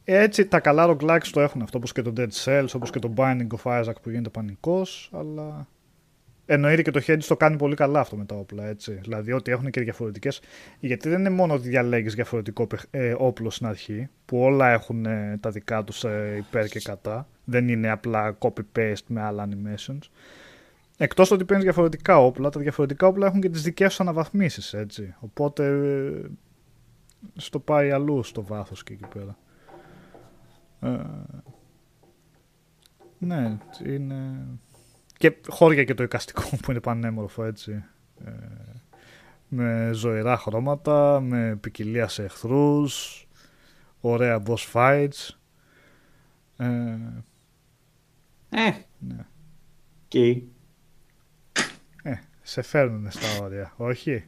Έτσι 0.04 0.46
τα 0.46 0.60
καλά 0.60 0.86
roguelikes 0.90 1.28
το 1.32 1.40
έχουν 1.40 1.62
αυτό, 1.62 1.78
όπως 1.78 1.92
και 1.92 2.02
το 2.02 2.12
Dead 2.16 2.44
Cells, 2.44 2.68
όπως 2.74 2.90
και 2.90 2.98
το 2.98 3.12
Binding 3.16 3.46
of 3.62 3.82
Isaac 3.82 3.94
που 4.02 4.10
γίνεται 4.10 4.28
πανικός, 4.28 5.10
αλλά 5.12 5.66
εννοείται 6.46 6.82
και 6.82 6.90
το 6.90 7.00
Hades 7.06 7.24
το 7.28 7.36
κάνει 7.36 7.56
πολύ 7.56 7.74
καλά 7.74 8.00
αυτό 8.00 8.16
με 8.16 8.24
τα 8.24 8.34
όπλα, 8.34 8.66
έτσι. 8.66 8.92
Δηλαδή 8.92 9.32
ότι 9.32 9.50
έχουν 9.50 9.70
και 9.70 9.80
διαφορετικές, 9.80 10.40
γιατί 10.80 11.08
δεν 11.08 11.18
είναι 11.18 11.30
μόνο 11.30 11.54
ότι 11.54 11.68
διαλέγεις 11.68 12.14
διαφορετικό 12.14 12.66
ε, 12.90 13.14
όπλο 13.18 13.50
στην 13.50 13.66
αρχή, 13.66 14.08
που 14.24 14.38
όλα 14.38 14.68
έχουν 14.70 15.06
ε, 15.06 15.38
τα 15.40 15.50
δικά 15.50 15.84
τους 15.84 16.04
ε, 16.04 16.34
υπέρ 16.36 16.66
και 16.66 16.80
κατά, 16.80 17.28
δεν 17.44 17.68
είναι 17.68 17.90
απλά 17.90 18.38
copy-paste 18.38 19.06
με 19.06 19.22
άλλα 19.22 19.48
animations. 19.48 20.08
Εκτός 20.98 21.30
ότι 21.30 21.44
παίρνεις 21.44 21.64
διαφορετικά 21.64 22.18
όπλα, 22.18 22.50
τα 22.50 22.60
διαφορετικά 22.60 23.06
όπλα 23.06 23.26
έχουν 23.26 23.40
και 23.40 23.48
τις 23.48 23.62
δικές 23.62 23.88
τους 23.88 24.00
αναβαθμίσεις, 24.00 24.74
έτσι. 24.74 25.14
Οπότε 25.20 25.66
ε, 25.66 26.28
στο 27.36 27.58
πάει 27.58 27.90
αλλού 27.90 28.22
στο 28.22 28.42
βάθος 28.42 28.82
και 28.82 28.92
εκεί 28.92 29.06
πέρα. 29.14 29.36
Ε, 30.80 31.04
ναι, 33.18 33.58
είναι... 33.86 34.46
Και 35.16 35.36
χώρια 35.48 35.84
και 35.84 35.94
το 35.94 36.02
εικαστικό 36.02 36.42
που 36.62 36.70
είναι 36.70 36.80
πανέμορφο 36.80 37.44
έτσι. 37.44 37.84
Ε, 38.24 38.30
με 39.48 39.90
ζωηρά 39.92 40.36
χρώματα, 40.36 41.20
με 41.20 41.56
ποικιλία 41.60 42.08
σε 42.08 42.22
εχθρούς, 42.24 43.26
ωραία 44.00 44.42
boss 44.46 44.72
fights. 44.72 45.28
Ε, 46.56 46.66
ε 48.50 48.72
ναι. 48.98 49.26
Και... 50.08 50.42
Ε, 52.02 52.14
σε 52.42 52.62
φέρνουν 52.62 53.10
στα 53.10 53.44
όρια, 53.44 53.72
όχι; 53.76 54.24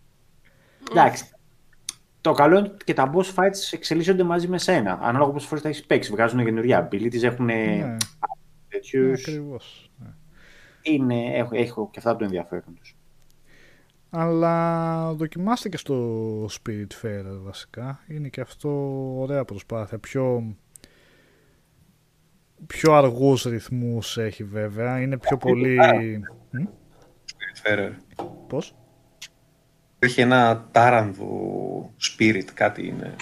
Εντάξει. 0.90 1.24
Το 2.20 2.32
καλό 2.32 2.58
είναι 2.58 2.68
ότι 2.68 2.84
και 2.84 2.94
τα 2.94 3.12
boss 3.14 3.34
fights 3.34 3.70
εξελίσσονται 3.70 4.22
μαζί 4.22 4.48
με 4.48 4.58
σένα. 4.58 4.98
Ανάλογα 5.02 5.32
πόσες 5.32 5.48
φορές 5.48 5.62
τα 5.62 5.68
έχεις 5.68 5.84
παίξει. 5.84 6.10
Βγάζουν 6.10 6.44
καινούργια 6.44 6.88
abilities, 6.88 7.22
έχουν. 7.22 7.44
Ναι. 7.44 7.96
Τέτοιους. 8.72 9.26
Ναι, 9.26 9.32
ακριβώς. 9.32 9.90
Ναι. 9.98 10.08
Είναι, 10.82 11.36
έχω, 11.36 11.50
έχω 11.56 11.88
και 11.92 11.98
αυτά 11.98 12.16
το 12.16 12.24
ενδιαφέρον 12.24 12.74
τους. 12.74 12.96
Αλλά 14.10 15.12
δοκιμάστε 15.12 15.68
και 15.68 15.76
στο 15.76 16.44
Spirit 16.44 16.86
Fair 17.02 17.24
βασικά. 17.42 18.00
Είναι 18.08 18.28
και 18.28 18.40
αυτό 18.40 18.70
ωραία 19.18 19.44
προσπάθεια. 19.44 19.98
Πιο, 19.98 20.56
πιο 22.66 22.92
αργούς 22.92 23.42
ρυθμούς 23.42 24.18
έχει 24.18 24.44
βέβαια. 24.44 25.00
Είναι 25.00 25.18
πιο 25.18 25.36
πολύ... 25.36 25.78
Spirit 27.26 27.66
Fair. 27.66 27.90
Πώς; 28.48 28.76
Έχει 29.98 30.20
ένα 30.20 30.68
τάρανδο 30.70 31.90
spirit, 32.00 32.44
κάτι 32.54 32.86
είναι. 32.86 33.14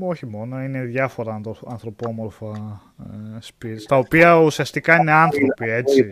Όχι 0.00 0.26
μόνο, 0.26 0.62
είναι 0.62 0.82
διάφορα 0.82 1.40
ανθρωπόμορφα 1.66 2.80
ε, 2.98 3.38
spirits, 3.42 3.82
τα 3.88 3.96
οποία 3.96 4.38
ουσιαστικά 4.38 4.96
είναι 5.00 5.12
άνθρωποι, 5.12 5.70
έτσι. 5.70 6.08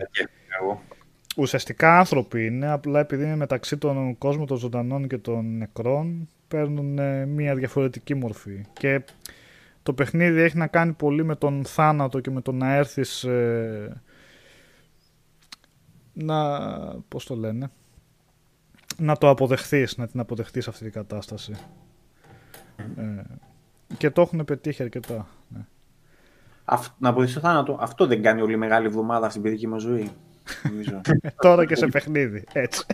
Ουσιαστικά 1.35 1.97
άνθρωποι 1.97 2.45
είναι, 2.45 2.71
απλά 2.71 2.99
επειδή 2.99 3.23
είναι 3.23 3.35
μεταξύ 3.35 3.77
των 3.77 4.17
κόσμων 4.17 4.45
των 4.45 4.57
ζωντανών 4.57 5.07
και 5.07 5.17
των 5.17 5.57
νεκρών, 5.57 6.27
παίρνουν 6.47 6.99
ε, 6.99 7.25
μία 7.25 7.55
διαφορετική 7.55 8.13
μορφή. 8.13 8.65
Και 8.73 9.01
το 9.83 9.93
παιχνίδι 9.93 10.41
έχει 10.41 10.57
να 10.57 10.67
κάνει 10.67 10.93
πολύ 10.93 11.23
με 11.23 11.35
τον 11.35 11.65
θάνατο 11.65 12.19
και 12.19 12.31
με 12.31 12.41
το 12.41 12.51
να 12.51 12.75
έρθεις 12.75 13.23
ε, 13.23 14.01
να, 16.13 16.59
πώς 17.07 17.25
το 17.25 17.35
λένε, 17.35 17.71
να 18.97 19.17
το 19.17 19.29
αποδεχθείς, 19.29 19.97
να 19.97 20.07
την 20.07 20.19
αποδεχτείς 20.19 20.67
αυτή 20.67 20.83
την 20.83 20.93
κατάσταση. 20.93 21.53
Ε, 22.97 23.23
και 23.97 24.09
το 24.09 24.21
έχουν 24.21 24.45
πετύχει 24.45 24.83
αρκετά. 24.83 25.27
Ναι. 25.47 25.65
Αυ, 26.65 26.87
να 26.97 27.09
αποδεχτείς 27.09 27.35
το 27.35 27.47
θάνατο, 27.47 27.77
αυτό 27.81 28.05
δεν 28.05 28.21
κάνει 28.21 28.41
όλη 28.41 28.57
μεγάλη 28.57 28.85
εβδομάδα 28.85 29.29
στην 29.29 29.41
παιδική 29.41 29.67
μας 29.67 29.81
ζωή. 29.81 30.11
τώρα 31.41 31.65
και 31.65 31.75
σε 31.75 31.87
παιχνίδι, 31.87 32.43
έτσι. 32.53 32.85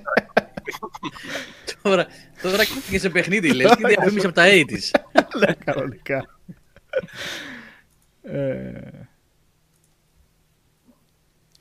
τώρα, 1.82 2.08
τώρα 2.42 2.64
και 2.90 3.00
σε 3.00 3.10
παιχνίδι, 3.10 3.54
λες, 3.54 3.76
και 3.76 3.88
διαφήμιση 3.88 4.26
από 4.26 4.36
τα 4.36 4.44
80's. 4.46 5.00
ναι, 5.46 5.54
κανονικά. 5.54 6.26
ε, 8.22 9.08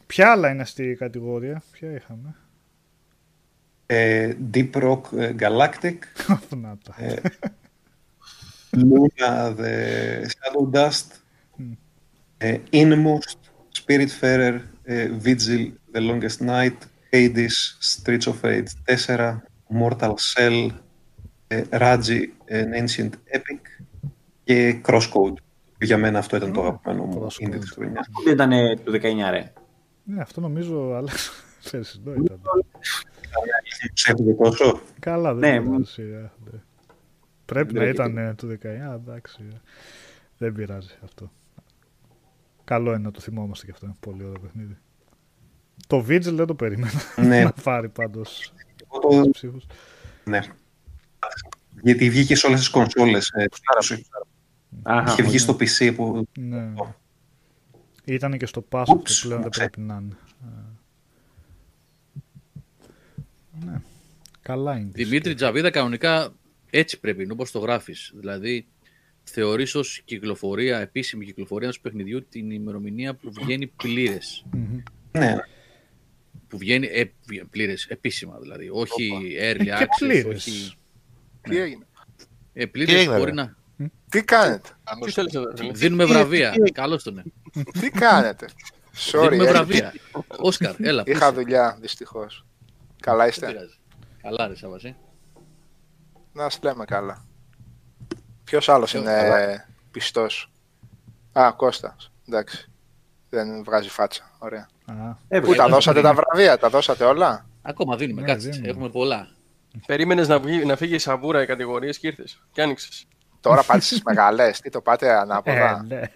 ποια 0.06 0.30
άλλα 0.30 0.50
είναι 0.50 0.64
στη 0.64 0.94
κατηγορία, 0.98 1.62
ποια 1.72 1.92
είχαμε; 1.92 2.34
Ε, 3.86 4.34
Deep 4.54 4.70
Rock 4.72 5.00
ε, 5.16 5.34
Galactic. 5.38 5.96
Να 6.62 6.78
τα. 6.84 6.94
ε, 6.96 7.20
Luna 8.76 9.54
The 9.58 9.74
Shadow 10.26 10.70
Dust. 10.72 11.06
ε, 12.38 12.58
Inmost, 12.70 13.38
Spiritfarer, 13.78 14.60
ε, 14.82 15.10
Vigil 15.24 15.72
The 15.92 16.00
Longest 16.00 16.46
Night, 16.46 16.76
Hades, 17.10 17.78
Streets 17.80 18.26
of 18.32 18.34
Rage 18.42 18.70
4, 18.84 19.42
Mortal 19.80 20.14
Cell, 20.34 20.68
ε, 21.46 21.62
Raji 21.70 22.20
An 22.48 22.82
Ancient 22.82 23.10
Epic 23.36 23.60
και 24.44 24.80
Crosscode. 24.86 25.36
Για 25.80 25.98
μένα 25.98 26.18
αυτό 26.18 26.36
ήταν 26.36 26.52
το 26.52 26.60
αγαπημένο 26.60 27.04
μου 27.04 27.26
indie 27.40 27.60
της 27.60 27.70
χρονιάς. 27.70 28.06
Αυτό 28.08 28.22
δεν 28.22 28.32
ήταν 28.32 28.78
του 28.84 28.92
19, 28.92 29.30
ρε. 29.30 29.52
Ναι, 30.04 30.20
αυτό 30.20 30.40
νομίζω, 30.40 30.94
αλλά 30.94 31.10
φερσινό 31.60 32.12
ήταν. 32.12 32.40
Ψεύδι 33.94 34.34
τόσο. 34.34 34.80
Καλά, 34.98 35.34
δεν 35.34 35.64
είναι 35.64 35.76
ουσία. 35.76 36.32
Πρέπει 37.52 37.74
να 37.74 37.84
ήταν 37.84 38.34
του 38.36 38.58
19, 38.62 38.66
εντάξει. 38.94 39.42
Δεν 40.38 40.52
πειράζει 40.52 40.94
αυτό. 41.04 41.32
Καλό 42.64 42.90
είναι 42.90 43.02
να 43.02 43.10
το 43.10 43.20
θυμόμαστε 43.20 43.66
και 43.66 43.72
αυτό. 43.72 43.86
Είναι 43.86 43.96
πολύ 44.00 44.24
ωραίο 44.24 44.40
παιχνίδι. 44.40 44.76
Το 45.86 45.98
Vigil 45.98 46.34
δεν 46.34 46.46
το 46.46 46.54
περίμενα 46.54 47.00
ναι. 47.28 47.44
να 47.44 47.52
πάρει 47.52 47.88
πάντως 47.88 48.52
το... 49.00 49.30
ψήφους. 49.30 49.66
Ναι. 50.24 50.40
Γιατί 51.82 52.10
βγήκε 52.10 52.34
σε 52.34 52.46
όλες 52.46 52.58
τις 52.58 52.68
κονσόλες. 52.68 53.30
Ε, 53.34 53.44
Είχε 55.06 55.22
βγει 55.22 55.38
στο 55.38 55.56
PC 55.60 55.92
που... 55.96 56.28
Ναι. 56.38 56.72
Ήταν 58.04 58.38
και 58.38 58.46
στο 58.46 58.64
Pass 58.70 58.84
Ούψ, 58.86 59.20
και 59.20 59.26
πλέον 59.26 59.38
δεν 59.38 59.46
ούψ. 59.46 59.58
πρέπει 59.58 59.80
να 59.80 59.94
είναι. 59.94 60.16
Ε, 60.42 60.46
Ναι. 63.64 63.80
Καλά 64.42 64.76
είναι. 64.76 64.90
Δημήτρη 64.92 65.34
Τζαβίδα, 65.34 65.70
κανονικά 65.70 66.32
έτσι 66.74 67.00
πρέπει, 67.00 67.22
είναι 67.22 67.32
όπως 67.32 67.50
το 67.50 67.58
γράφεις. 67.58 68.12
Δηλαδή, 68.14 68.66
θεωρείς 69.22 69.74
ως 69.74 70.02
κυκλοφορία, 70.04 70.78
επίσημη 70.80 71.24
κυκλοφορία 71.24 71.64
ενός 71.66 71.80
παιχνιδιού 71.80 72.26
την 72.28 72.50
ημερομηνία 72.50 73.14
που 73.14 73.32
βγαίνει 73.32 73.66
πλήρες. 73.66 74.44
Μμμ. 74.52 74.78
Ναι, 75.12 75.36
Που 76.48 76.58
βγαίνει 76.58 76.86
ε, 76.92 77.04
πλήρες, 77.50 77.86
επίσημα 77.86 78.38
δηλαδή. 78.40 78.68
Όχι 78.72 79.12
early 79.40 79.60
Ε, 79.60 79.64
και 79.64 79.72
access, 79.78 79.86
πλήρες. 79.98 80.24
όχι... 80.46 80.72
Τι 81.40 81.58
έγινε; 81.58 81.86
Ε, 82.52 82.64
Τι 82.64 82.70
πλήρες 82.70 82.94
έγινε, 82.94 83.14
μπορεί 83.16 83.24
ρε; 83.30 83.32
να... 83.32 83.56
Τι 84.10 84.24
κάνετε; 84.24 84.68
Τι 85.04 85.10
θέλεις 85.10 85.34
εδώ, 85.34 85.52
φίλε; 85.56 85.72
Δίνουμε 85.72 86.04
τι- 86.04 86.10
βραβεία. 86.12 86.50
τι- 86.50 86.72
Καλώς 86.72 87.02
τον. 87.02 87.18
ε. 87.18 87.22
Τι 87.80 87.90
κάνετε; 87.90 88.46
Sorry. 89.12 89.28
Δίνουμε 89.30 89.48
ε. 89.48 89.52
βραβεία. 89.52 89.94
Όσκαρ, 90.26 90.74
έλα. 90.78 91.02
πού 91.04 91.10
Είχα 91.10 91.26
είσαι; 91.26 91.34
δουλειά, 91.34 91.78
δυστυχώς. 91.80 92.46
Καλά 93.00 93.18
Δεν 93.18 93.28
είστε. 93.28 93.46
πειράζει. 93.46 93.74
Καλά 94.22 94.46
ρε 94.48 94.56
Σάββαση. 94.56 94.96
Να 96.32 96.42
σας 96.48 96.58
λέμε 96.62 96.84
καλά. 96.84 97.24
Ποιος 98.44 98.68
άλλος 98.68 98.94
Ε, 98.94 98.98
είναι 98.98 99.10
καλά. 99.12 99.64
πιστός; 99.90 100.50
Α, 101.32 101.52
Κώστας. 101.56 102.12
Εντάξει. 102.28 102.70
Δεν 103.28 103.64
βγάζει 103.64 103.88
φάτσα. 103.88 104.30
Ωραία. 104.38 104.68
Α, 104.86 104.92
Ε, 105.28 105.40
Πού 105.40 105.54
τα 105.54 105.64
ε, 105.64 105.68
δώσατε 105.68 105.98
ε, 105.98 106.02
τα 106.02 106.14
βραβεία, 106.14 106.58
τα 106.58 106.68
δώσατε 106.68 107.04
όλα; 107.04 107.46
Ακόμα 107.62 107.96
δίνουμε, 107.96 108.20
Ναι, 108.20 108.26
κάτσε. 108.26 108.48
δίνουμε. 108.48 108.68
Έχουμε 108.68 108.88
πολλά. 108.88 109.28
Περίμενες 109.86 110.28
να, 110.28 110.38
βγει, 110.38 110.64
να 110.64 110.76
φύγει 110.76 110.94
η 110.94 110.98
σαβούρα 110.98 111.42
οι 111.42 111.46
κατηγορίες 111.46 111.98
και 111.98 112.06
ήρθες. 112.06 112.42
Και 112.52 112.62
άνοιξες. 112.62 113.06
Τώρα 113.40 113.62
πάτε 113.62 113.80
στις 113.80 114.02
μεγαλές. 114.02 114.60
Τι 114.60 114.70
το 114.70 114.80
πάτε 114.80 115.06
ε, 115.06 115.12
ανάποδα. 115.14 115.84
ναι. 115.88 115.96
Ε, 115.96 116.06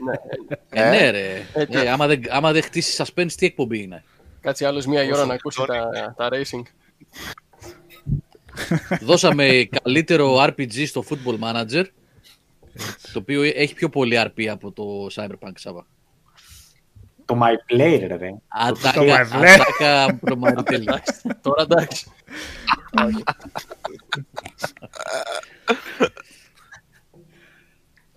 Ε, 0.70 0.90
ναι 0.90 1.10
ρε. 1.10 1.42
έτσι. 1.52 1.78
Ε, 1.78 1.90
άμα, 1.90 2.06
δεν, 2.06 2.22
άμα 2.30 2.52
δεν 2.52 2.62
χτίσει 2.62 3.04
suspense, 3.06 3.32
τι 3.32 3.46
εκπομπή 3.46 3.82
είναι; 3.82 4.04
Κάτσε 4.40 4.66
άλλος 4.66 4.86
μία 4.86 5.02
η 5.02 5.06
ώρα 5.06 5.16
Όσο 5.16 5.26
να 5.26 5.34
ακούσει 5.34 5.62
τα, 5.66 6.14
τα 6.16 6.28
racing. 6.32 6.62
Δώσαμε 9.00 9.68
καλύτερο 9.82 10.42
RPG 10.42 10.86
στο 10.86 11.04
Football 11.08 11.38
Manager, 11.40 11.84
το 13.12 13.18
οποίο 13.18 13.42
έχει 13.42 13.74
πιο 13.74 13.88
πολύ 13.88 14.16
RP 14.18 14.46
από 14.46 14.72
το 14.72 15.06
Cyberpunk 15.14 15.52
Σάβα. 15.54 15.86
Το 17.24 17.40
My 17.42 17.72
Player, 17.72 18.06
ρε. 18.18 18.34
Ατάκα, 18.48 19.00
My 19.02 19.42
Player. 19.42 19.58
ατάκα 19.58 20.18
προμαριτέλη. 20.20 20.88
Τώρα 21.42 21.62
εντάξει. 21.62 22.06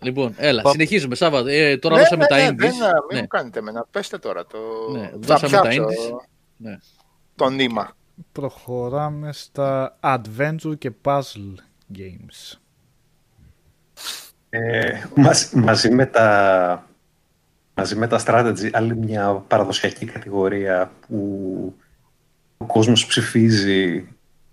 Λοιπόν, 0.01 0.33
έλα, 0.37 0.61
συνεχίζουμε 0.65 1.15
Σάβα. 1.15 1.43
Ε, 1.47 1.77
τώρα 1.77 1.95
ναι, 1.95 2.01
δώσαμε 2.01 2.21
ναι, 2.21 2.27
τα 2.27 2.37
ναι, 2.37 2.47
indies. 2.49 2.55
δεν, 2.57 2.71
μην 2.71 2.79
Ναι, 3.13 3.21
μου 3.21 3.27
κάνετε 3.27 3.59
εμένα. 3.59 3.85
Πέστε 3.91 4.17
τώρα 4.17 4.45
το... 4.45 4.57
Ναι, 4.91 5.09
Θα 5.09 5.17
δώσαμε 5.17 5.51
τα 5.51 5.67
πιάψω 5.67 5.87
indies. 5.87 6.19
Ναι. 6.57 6.77
Το 7.35 7.49
νήμα. 7.49 7.95
Προχωράμε 8.31 9.33
στα 9.33 9.97
adventure 9.99 10.77
και 10.77 10.91
puzzle 11.03 11.53
games. 11.97 12.57
Ε, 14.49 15.03
μαζί, 15.15 15.57
μαζί, 15.57 15.89
με 15.93 16.05
τα, 16.05 16.87
μαζί 17.73 17.95
με 17.95 18.07
τα 18.07 18.23
strategy, 18.25 18.69
άλλη 18.71 18.95
μια 18.95 19.33
παραδοσιακή 19.33 20.05
κατηγορία 20.05 20.91
που 21.07 21.75
ο 22.57 22.65
κόσμος 22.65 23.05
ψηφίζει 23.05 24.07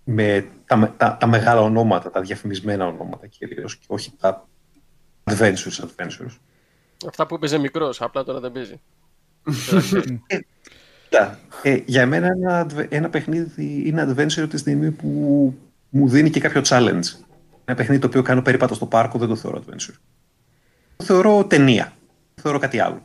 με 0.04 0.48
τα, 0.66 0.76
με- 0.76 0.92
τα, 0.96 1.16
τα 1.16 1.26
μεγάλα 1.26 1.60
ονόματα, 1.60 2.10
τα 2.10 2.20
διαφημισμένα 2.20 2.86
ονόματα 2.86 3.26
κυρίως 3.26 3.76
και 3.76 3.86
όχι 3.88 4.12
τα 4.20 4.48
adventures 5.24 5.80
adventures. 5.80 6.36
Αυτά 7.06 7.26
που 7.26 7.34
έπαιζε 7.34 7.58
μικρός, 7.58 8.02
απλά 8.02 8.24
τώρα 8.24 8.40
δεν 8.40 8.52
παίζει. 8.52 8.80
Κοίτα, 11.16 11.38
ε, 11.62 11.78
για 11.84 12.06
μένα 12.06 12.26
ένα, 12.26 12.66
adve- 12.66 12.86
ένα 12.88 13.08
παιχνίδι 13.08 13.82
είναι 13.86 14.06
adventure 14.08 14.46
τη 14.50 14.56
στιγμή 14.58 14.90
που 14.90 15.08
μου 15.88 16.08
δίνει 16.08 16.30
και 16.30 16.40
κάποιο 16.40 16.62
challenge. 16.64 17.24
Ένα 17.64 17.76
παιχνίδι 17.76 18.00
το 18.00 18.06
οποίο 18.06 18.22
κάνω 18.22 18.42
περίπατο 18.42 18.74
στο 18.74 18.86
πάρκο 18.86 19.18
δεν 19.18 19.28
το 19.28 19.36
θεωρώ 19.36 19.62
adventure. 19.66 19.94
Το 20.96 21.04
θεωρώ 21.04 21.44
ταινία. 21.44 21.92
Το 22.34 22.42
θεωρώ 22.42 22.58
κάτι 22.58 22.80
άλλο. 22.80 23.02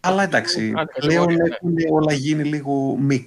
Αλλά 0.00 0.22
εντάξει, 0.22 0.72
Άλλη 0.76 0.88
πλέον 1.00 1.26
κατηγορία, 1.26 1.58
ναι. 1.62 1.82
έχουν 1.82 1.94
όλα 1.96 2.12
γίνει 2.12 2.44
λίγο 2.44 2.98
mix 3.10 3.24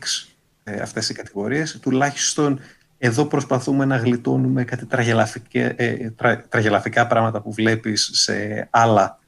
ε, 0.64 0.80
αυτές 0.81 1.09
οι 1.09 1.14
κατηγορίες. 1.14 1.80
Τουλάχιστον 1.81 2.59
εδώ 2.97 3.26
προσπαθούμε 3.26 3.85
να 3.85 3.97
γλιτώνουμε 3.97 4.64
κάτι 4.64 4.85
τραγελαφικέ- 4.85 5.73
ε, 5.81 6.09
τρα- 6.15 6.45
τραγελαφικά 6.49 7.07
πράγματα 7.07 7.41
που 7.41 7.51
βλέπεις 7.53 8.09
σε 8.14 8.68
άλλα 8.69 9.19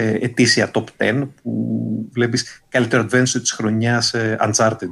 ε, 0.00 0.18
ετήσια 0.20 0.70
top 0.74 0.84
10 0.96 1.28
που 1.42 2.08
βλέπεις 2.12 2.62
καλύτερο 2.68 3.02
adventure 3.02 3.40
της 3.40 3.52
χρονιάς 3.52 4.14
ε, 4.14 4.36
Uncharted. 4.40 4.88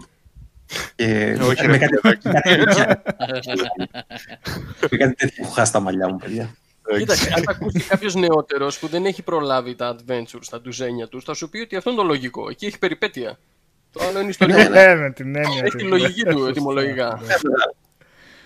Και 0.94 1.38
Όχι, 1.42 1.66
με 1.66 1.76
ρε, 1.76 1.78
κάτι, 1.78 1.94
με 2.02 2.18
κάτι 2.32 2.56
τέτοια- 2.56 3.02
με 4.90 4.96
κάτι 4.98 5.14
τέτοιο 5.14 5.44
που 5.44 5.50
χάσει 5.50 5.72
τα 5.72 5.80
μαλλιά 5.80 6.08
μου, 6.08 6.16
παιδιά. 6.16 6.50
Κοίταξε, 6.98 7.32
αν 7.36 7.42
ακούσει 7.46 7.80
κάποιος 7.80 8.14
νεότερος 8.14 8.78
που 8.78 8.86
δεν 8.86 9.04
έχει 9.04 9.22
προλάβει 9.22 9.74
τα 9.74 9.96
adventures, 9.96 10.44
τα 10.50 10.60
ντουζένια 10.60 11.08
τους, 11.08 11.24
θα 11.24 11.34
σου 11.34 11.48
πει 11.48 11.58
ότι 11.58 11.76
αυτό 11.76 11.90
είναι 11.90 11.98
το 12.00 12.04
λογικό. 12.06 12.48
Εκεί 12.50 12.66
έχει 12.66 12.78
περιπέτεια. 12.78 13.38
Το 13.92 14.00
άλλο 14.08 14.20
είναι 14.20 14.28
ιστορία. 14.28 14.68
Ναι, 14.68 14.94
με 14.94 15.10
την 15.10 15.36
έννοια 15.36 15.60
Έχει 15.62 15.70
του. 15.70 15.76
τη 15.76 15.84
λογική 15.84 16.22
του 16.24 16.46
ετοιμολογικά. 16.46 17.20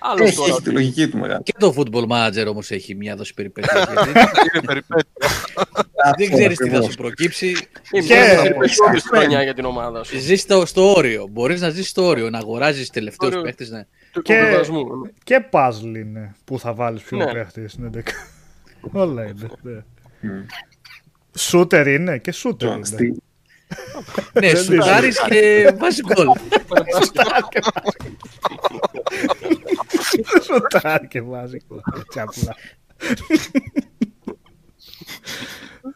Άλλος 0.03 0.29
Έχει, 0.29 0.37
τώρα. 0.37 0.51
έχει 0.53 0.63
τη 0.63 0.71
λογική 0.71 1.09
του 1.09 1.19
μεγάλη. 1.19 1.43
Και 1.43 1.53
το 1.59 1.75
Football 1.77 2.07
Manager 2.09 2.47
όμως 2.49 2.71
έχει 2.71 2.95
μια 2.95 3.17
δόση 3.17 3.35
περιπέτειας. 3.35 3.85
γιατί 3.93 4.11
Είναι 4.55 4.67
περιπέτεια. 4.67 5.07
δεν 6.19 6.31
ξέρεις 6.31 6.57
τι 6.59 6.69
θα 6.69 6.83
σου 6.83 6.95
προκύψει. 6.97 7.47
Είναι 7.93 8.05
Και- 8.07 8.15
μια 8.15 8.43
περιπέτεια 8.43 9.03
χρονιά 9.11 9.43
για 9.43 9.55
την 9.55 9.65
ομάδα 9.65 10.05
σου. 10.05 10.19
Ζεις 10.19 10.41
στο, 10.41 10.67
στο 10.67 10.95
όριο. 10.95 11.27
Μπορείς 11.31 11.61
να 11.61 11.69
ζεις 11.71 11.89
στο 11.89 12.05
όριο, 12.07 12.31
να 12.31 12.39
αγοράζεις 12.39 12.91
τελευταίους 12.91 13.33
Όριο. 13.33 13.43
παίχτες. 13.45 13.71
Ναι. 13.71 13.87
Του 14.13 14.23
Και- 14.23 14.35
υποβιβασμού. 14.35 14.85
Και 15.25 15.45
puzzle 15.51 15.97
είναι 15.97 16.35
που 16.45 16.59
θα 16.59 16.75
βάλεις 16.75 17.03
ποιο 17.03 17.17
Ναι. 17.19 17.33
παίχτη 17.33 17.69
στην 17.69 17.85
11. 17.85 18.01
Όλα 19.03 19.23
είναι. 19.23 19.49
ναι. 19.63 20.45
Shooter 21.39 21.85
είναι 21.87 22.19
και 22.19 22.35
shooter 22.43 22.63
είναι. 22.63 22.85
Στη- 22.85 23.23
ναι, 24.33 24.53
Δεν 24.53 24.57
σουτάρεις 24.65 25.21
και 25.29 25.73
βάζεις 25.79 26.03
γκολ. 26.07 26.27
Σουτάρει 30.43 31.09
και 31.09 31.21
βάζει 31.21 31.61
γκολ. 31.69 31.81
Έτσι 31.99 32.21
απλά. 32.21 32.57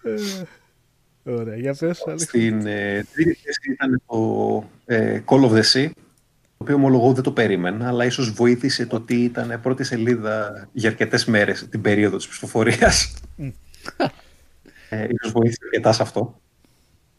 Ε, 0.03 1.33
Ωραία, 1.33 1.57
για 1.57 1.75
πες 1.75 2.07
Αλέξη. 2.07 2.27
Στην 2.27 2.67
ε, 2.67 3.07
τρίτη 3.15 3.35
θέση 3.35 3.73
ήταν 3.73 4.03
το 4.07 4.65
ε, 4.85 5.21
Call 5.27 5.41
of 5.41 5.51
the 5.51 5.63
Sea, 5.73 5.91
το 5.93 6.57
οποίο 6.57 6.75
ομολογώ 6.75 7.13
δεν 7.13 7.23
το 7.23 7.33
περίμενα, 7.33 7.89
αλλά 7.89 8.05
ίσως 8.05 8.31
βοήθησε 8.31 8.87
το 8.87 8.97
ότι 8.97 9.15
ήταν 9.15 9.61
πρώτη 9.63 9.85
σελίδα 9.85 10.69
για 10.73 10.89
αρκετές 10.89 11.25
μέρες 11.25 11.69
την 11.69 11.81
περίοδο 11.81 12.17
της 12.17 12.29
ψηφοφορίας. 12.29 13.15
ε, 14.89 15.07
ίσως 15.11 15.33
βοήθησε 15.33 15.61
αρκετά 15.65 15.93
σε 15.93 16.03
αυτό. 16.03 16.41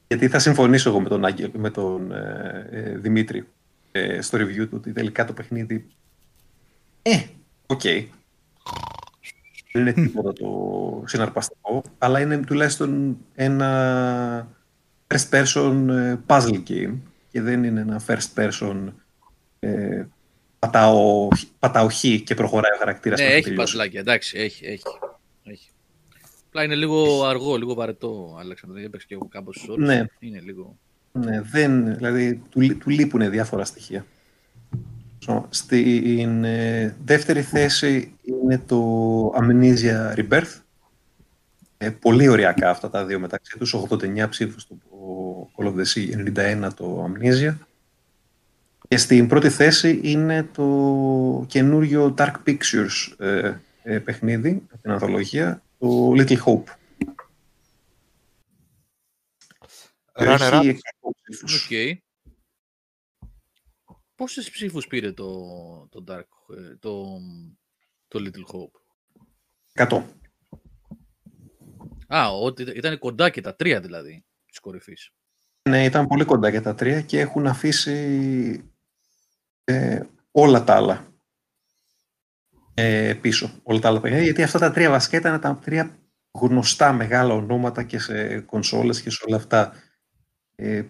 Γιατί 0.07 0.27
θα 0.27 0.39
συμφωνήσω 0.39 0.89
εγώ 0.89 0.99
με 0.99 1.09
τον, 1.09 1.25
Άγγελ, 1.25 1.51
με 1.57 1.69
τον 1.69 2.11
ε, 2.11 2.67
ε, 2.71 2.97
Δημήτρη 2.97 3.47
ε, 3.91 4.21
στο 4.21 4.37
review 4.37 4.67
του 4.69 4.73
ότι 4.73 4.91
τελικά 4.91 5.25
το 5.25 5.33
παιχνίδι 5.33 5.87
ε, 7.11 7.25
οκ. 7.65 7.81
Δεν 9.71 9.81
είναι 9.81 9.93
τίποτα 9.93 10.33
το 10.33 11.03
συναρπαστικό, 11.05 11.83
αλλά 11.97 12.19
είναι 12.19 12.37
τουλάχιστον 12.37 13.17
ένα 13.35 14.47
first 15.07 15.29
person 15.29 15.87
ε, 15.89 16.15
puzzle 16.27 16.63
game 16.67 16.97
και 17.31 17.41
δεν 17.41 17.63
είναι 17.63 17.81
ένα 17.81 18.01
first 18.07 18.33
person 18.35 18.77
ε, 19.59 20.05
πατάω, 20.59 21.27
πατάω 21.59 21.89
X 21.89 21.99
και 21.99 22.35
προχωράει 22.35 22.71
ο 22.75 22.77
χαρακτήρας 22.77 23.19
ναι, 23.19 23.25
μέχρι 23.25 23.39
έχει 23.39 23.49
να 23.49 23.55
τελειώσει. 23.55 23.73
παζλάκια, 23.73 23.99
εντάξει, 23.99 24.37
έχει, 24.37 24.65
έχει. 24.65 24.83
έχει. 25.43 25.69
Απλά 26.47 26.63
είναι 26.63 26.75
λίγο 26.75 27.25
αργό, 27.25 27.55
λίγο 27.55 27.73
βαρετό, 27.73 28.37
Αλέξανδρο. 28.39 28.79
Έπαιξε 28.79 29.07
και 29.07 29.13
εγώ 29.13 29.27
κάπως 29.27 29.55
στις 29.55 29.69
ώρες. 29.69 29.87
Ναι. 29.87 30.05
Είναι 30.19 30.39
λίγο... 30.39 30.77
Ναι, 31.11 31.41
δεν, 31.41 31.95
δηλαδή 31.95 32.41
του, 32.49 32.61
λεί- 32.61 32.79
του 32.79 32.89
λείπουν 32.89 33.29
διάφορα 33.29 33.65
στοιχεία. 33.65 34.05
So, 35.27 35.43
στην 35.49 36.43
ε, 36.43 36.95
δεύτερη 37.05 37.41
θέση 37.41 38.17
είναι 38.21 38.57
το 38.57 39.33
Amnesia 39.35 40.15
Rebirth. 40.15 40.61
Ε, 41.77 41.89
πολύ 41.89 42.27
ωριακά 42.27 42.69
αυτά 42.69 42.89
τα 42.89 43.05
δύο 43.05 43.19
μεταξύ 43.19 43.57
τους. 43.57 43.73
89 43.73 44.29
ψήφους 44.29 44.67
το 44.67 44.77
Call 45.55 45.65
of 45.65 45.75
the 45.75 45.85
Sea, 45.93 46.65
91 46.67 46.73
το 46.75 47.09
Amnesia. 47.09 47.55
Και 48.87 48.97
στην 48.97 49.27
πρώτη 49.27 49.49
θέση 49.49 49.99
είναι 50.03 50.43
το 50.43 51.45
καινούριο 51.47 52.13
Dark 52.17 52.33
Pictures 52.45 53.15
ε, 53.17 53.53
ε, 53.83 53.99
παιχνίδι 53.99 54.63
από 54.71 54.81
την 54.81 54.91
ανθολογία, 54.91 55.61
το 55.77 56.11
Little 56.15 56.37
Hope. 56.37 56.63
Runner 60.13 60.53
up. 60.53 60.65
Έχει 60.65 60.79
100 61.01 61.09
ψήφους. 61.21 61.65
Οκ. 61.65 61.71
Πόσες 64.17 64.49
ψήφους 64.49 64.87
πήρε 64.87 65.11
το, 65.11 65.27
το 65.91 66.03
Dark, 66.07 66.55
ε, 66.57 66.75
το, 66.79 67.19
το 68.07 68.19
Little 68.19 68.55
Hope; 68.55 69.87
100. 69.87 70.03
Α, 72.07 72.29
ότι 72.29 72.63
ήταν 72.63 72.99
κοντά 72.99 73.29
και 73.29 73.41
τα 73.41 73.55
τρία 73.55 73.79
δηλαδή 73.79 74.25
της 74.45 74.59
κορυφής. 74.59 75.11
Ναι, 75.69 75.83
ήταν 75.83 76.07
πολύ 76.07 76.25
κοντά 76.25 76.49
για 76.49 76.61
τα 76.61 76.75
τρία 76.75 77.01
και 77.01 77.19
έχουν 77.19 77.47
αφήσει 77.47 78.71
ε, 79.63 80.01
όλα 80.31 80.63
τα 80.63 80.75
άλλα 80.75 81.07
ε, 82.73 83.13
πίσω. 83.13 83.59
Όλα 83.63 83.79
τα 83.79 83.87
άλλα 83.87 83.99
παιχνίδια, 83.99 84.25
γιατί 84.25 84.43
αυτά 84.43 84.59
τα 84.59 84.71
τρία 84.71 84.89
βασικά 84.89 85.17
ήταν 85.17 85.39
τα 85.39 85.59
τρία 85.63 85.97
γνωστά 86.31 86.93
μεγάλα 86.93 87.33
ονόματα 87.33 87.83
και 87.83 87.99
σε 87.99 88.39
κονσόλες 88.39 89.01
και 89.01 89.09
σε 89.09 89.23
όλα 89.27 89.35
αυτά. 89.35 89.73
Ε, 90.55 90.83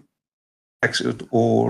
εντάξει, 0.80 1.16
ο, 1.30 1.66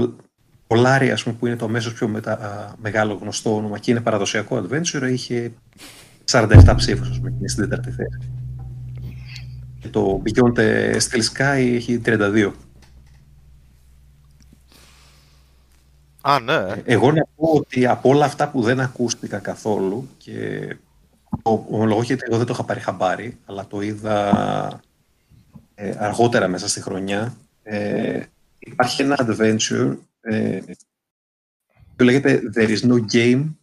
ο 0.67 0.75
Λάρι, 0.75 1.11
ας 1.11 1.23
πούμε, 1.23 1.35
που 1.35 1.47
είναι 1.47 1.55
το 1.55 1.65
αμέσως 1.65 1.93
πιο 1.93 2.07
μετα, 2.07 2.75
μεγάλο 2.81 3.13
γνωστό 3.13 3.55
όνομα 3.55 3.79
και 3.79 3.91
είναι 3.91 4.01
παραδοσιακό 4.01 4.63
adventure, 4.63 5.09
είχε 5.11 5.51
47 6.31 6.73
ψήφους, 6.75 7.09
ας 7.09 7.17
πούμε, 7.17 7.29
και 7.29 7.35
είναι 7.39 7.47
στην 7.47 7.69
τέταρτη 7.69 7.91
θέση. 7.91 8.31
Και 9.79 9.87
το 9.87 10.21
Beyond 10.25 10.59
Steel 10.97 11.23
Sky 11.33 11.75
έχει 11.75 12.01
32. 12.05 12.51
Α, 16.21 16.39
ναι. 16.39 16.81
Εγώ 16.85 17.11
να 17.11 17.23
πω 17.35 17.47
ότι 17.47 17.85
από 17.85 18.09
όλα 18.09 18.25
αυτά 18.25 18.49
που 18.49 18.61
δεν 18.61 18.79
ακούστηκα 18.79 19.37
καθόλου 19.37 20.07
και 20.17 20.75
ομολογώ 21.43 22.01
γιατί 22.01 22.23
εγώ 22.27 22.37
δεν 22.37 22.45
το 22.45 22.53
είχα 22.53 22.63
πάρει 22.63 22.79
χαμπάρι, 22.79 23.37
αλλά 23.45 23.67
το 23.67 23.81
είδα 23.81 24.81
ε, 25.75 25.93
αργότερα 25.97 26.47
μέσα 26.47 26.67
στη 26.67 26.81
χρονιά. 26.81 27.33
Ε, 27.63 28.21
υπάρχει 28.59 29.01
ένα 29.01 29.17
adventure 29.19 29.95
ε, 30.27 30.61
που 31.95 32.03
λέγεται 32.03 32.41
There 32.55 32.77
is 32.77 32.91
no 32.91 33.05
game, 33.11 33.53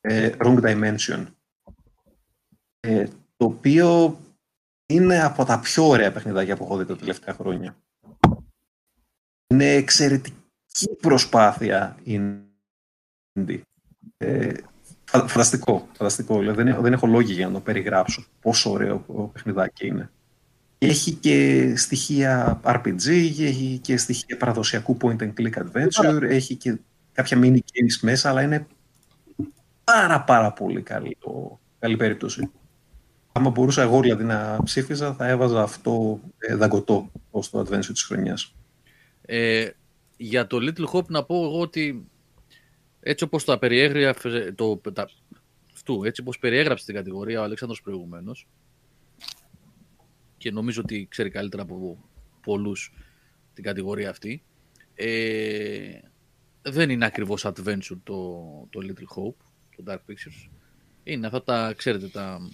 ε, 0.00 0.30
wrong 0.38 0.60
dimension. 0.60 1.26
Ε, 2.80 3.06
το 3.36 3.44
οποίο 3.44 4.20
είναι 4.86 5.22
από 5.22 5.44
τα 5.44 5.60
πιο 5.60 5.88
ωραία 5.88 6.12
παιχνιδάκια 6.12 6.56
που 6.56 6.64
έχω 6.64 6.76
δει 6.76 6.84
τα 6.84 6.96
τελευταία 6.96 7.34
χρόνια. 7.34 7.76
Είναι 9.46 9.72
εξαιρετική 9.72 10.96
προσπάθεια 11.00 11.96
indie. 12.06 13.60
Ε, 14.16 14.54
φανταστικό, 15.04 15.88
φανταστικό. 15.92 16.38
Δηλαδή, 16.38 16.56
δεν, 16.56 16.68
έχω, 16.68 16.80
δεν 16.80 16.92
έχω 16.92 17.06
λόγια 17.06 17.34
για 17.34 17.46
να 17.46 17.52
το 17.52 17.60
περιγράψω 17.60 18.24
πόσο 18.40 18.70
ωραίο 18.70 19.04
ο 19.06 19.22
παιχνιδάκι 19.22 19.86
είναι. 19.86 20.10
Έχει 20.84 21.12
και 21.12 21.72
στοιχεία 21.76 22.60
RPG, 22.64 23.08
έχει 23.08 23.78
και 23.82 23.96
στοιχεία 23.96 24.36
παραδοσιακού 24.36 24.96
point 25.00 25.16
and 25.16 25.32
click 25.38 25.52
adventure, 25.52 26.22
έχει 26.22 26.56
και 26.56 26.78
κάποια 27.12 27.38
mini 27.42 27.56
games 27.56 27.98
μέσα, 28.00 28.28
αλλά 28.28 28.42
είναι 28.42 28.66
πάρα 29.84 30.22
πάρα 30.22 30.52
πολύ 30.52 30.82
καλή, 30.82 31.16
καλή 31.78 31.96
περίπτωση. 31.96 32.50
Άμα 33.32 33.50
μπορούσα 33.50 33.82
εγώ 33.82 34.00
δηλαδή 34.00 34.24
να 34.24 34.58
ψήφιζα, 34.64 35.14
θα 35.14 35.28
έβαζα 35.28 35.62
αυτό 35.62 36.20
ε, 36.38 36.54
δαγκωτό 36.54 37.10
ως 37.30 37.50
το 37.50 37.60
adventure 37.60 37.92
της 37.92 38.02
χρονιάς. 38.02 38.54
Ε, 39.22 39.68
για 40.16 40.46
το 40.46 40.58
Little 40.60 40.86
Hope 40.92 41.06
να 41.06 41.24
πω 41.24 41.44
εγώ 41.44 41.60
ότι 41.60 42.08
έτσι 43.00 43.24
όπως 43.24 43.44
τα 43.44 43.58
περιέγραψε, 43.58 44.52
το, 44.56 44.76
τα, 44.76 45.08
αυτού, 45.72 46.04
έτσι 46.04 46.20
όπως 46.20 46.38
περιέγραψε 46.38 46.84
την 46.84 46.94
κατηγορία 46.94 47.40
ο 47.40 47.42
Αλέξανδρος 47.42 47.82
προηγουμένως 47.82 48.46
και 50.42 50.50
νομίζω 50.50 50.80
ότι 50.80 51.06
ξέρει 51.10 51.30
καλύτερα 51.30 51.62
από 51.62 51.98
πολλούς 52.42 52.92
την 53.54 53.64
κατηγορία 53.64 54.10
αυτή 54.10 54.42
ε, 54.94 55.98
δεν 56.62 56.90
είναι 56.90 57.04
ακριβώς 57.04 57.46
adventure 57.46 57.98
το, 58.04 58.42
το 58.70 58.80
Little 58.82 59.16
Hope, 59.16 59.44
το 59.76 59.84
Dark 59.86 60.10
Pictures. 60.10 60.50
Είναι 61.04 61.26
αυτά 61.26 61.42
τα, 61.42 61.74
ξέρετε, 61.76 62.08
τα 62.08 62.50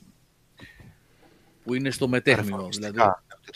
που 1.64 1.74
είναι 1.74 1.90
στο 1.90 2.08
μετέχνιο. 2.08 2.68
Δηλαδή. 2.72 2.98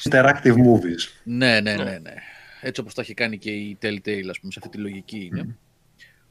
Interactive 0.02 0.54
movies. 0.54 1.20
Ναι, 1.24 1.60
ναι, 1.60 1.74
ναι, 1.74 1.98
ναι. 1.98 2.14
Έτσι 2.60 2.80
όπως 2.80 2.94
τα 2.94 3.02
έχει 3.02 3.14
κάνει 3.14 3.38
και 3.38 3.50
η 3.50 3.78
Telltale, 3.82 4.26
ας 4.30 4.40
πούμε, 4.40 4.52
σε 4.52 4.59
αυτή 4.59 4.68
τη 4.68 4.78
λογική 4.78 5.24
είναι. 5.24 5.56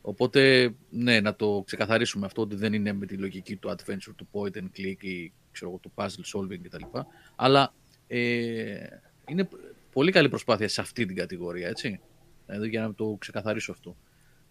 Οπότε, 0.01 0.73
ναι, 0.89 1.19
να 1.19 1.35
το 1.35 1.63
ξεκαθαρίσουμε 1.65 2.25
αυτό 2.25 2.41
ότι 2.41 2.55
δεν 2.55 2.73
είναι 2.73 2.93
με 2.93 3.05
τη 3.05 3.15
λογική 3.15 3.55
του 3.55 3.69
adventure, 3.69 4.13
του 4.15 4.27
point 4.31 4.57
and 4.57 4.69
click 4.77 5.03
ή 5.03 5.31
ξέρω, 5.51 5.79
του 5.81 5.91
puzzle 5.95 6.25
solving 6.33 6.59
κτλ. 6.61 6.83
Αλλά 7.35 7.73
ε, 8.13 9.01
είναι 9.27 9.47
πολύ 9.91 10.11
καλή 10.11 10.29
προσπάθεια 10.29 10.67
σε 10.67 10.81
αυτή 10.81 11.05
την 11.05 11.15
κατηγορία, 11.15 11.67
έτσι. 11.67 11.99
Δηλαδή, 12.45 12.69
για 12.69 12.81
να 12.81 12.93
το 12.93 13.15
ξεκαθαρίσω 13.19 13.71
αυτό. 13.71 13.97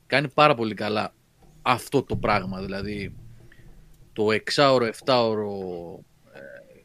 Κάνει 0.07 0.28
πάρα 0.28 0.55
πολύ 0.55 0.74
καλά 0.74 1.15
αυτό 1.62 2.03
το 2.03 2.16
πράγμα, 2.16 2.61
δηλαδή 2.61 3.15
το 4.12 4.27
6ωρο, 4.55 4.91
7ωρο 5.05 5.49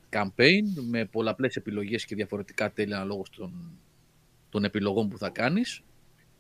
campaign 0.10 0.84
με 0.89 1.06
πολλαπλές 1.06 1.56
επιλογές 1.56 2.06
και 2.06 2.15
διαφορετικά 2.15 2.72
τέλη 2.72 2.93
αναλόγως 2.93 3.30
των, 3.30 3.80
των 4.49 4.64
επιλογών 4.64 5.10
που 5.10 5.18
θα 5.18 5.30
κάνεις. 5.30 5.81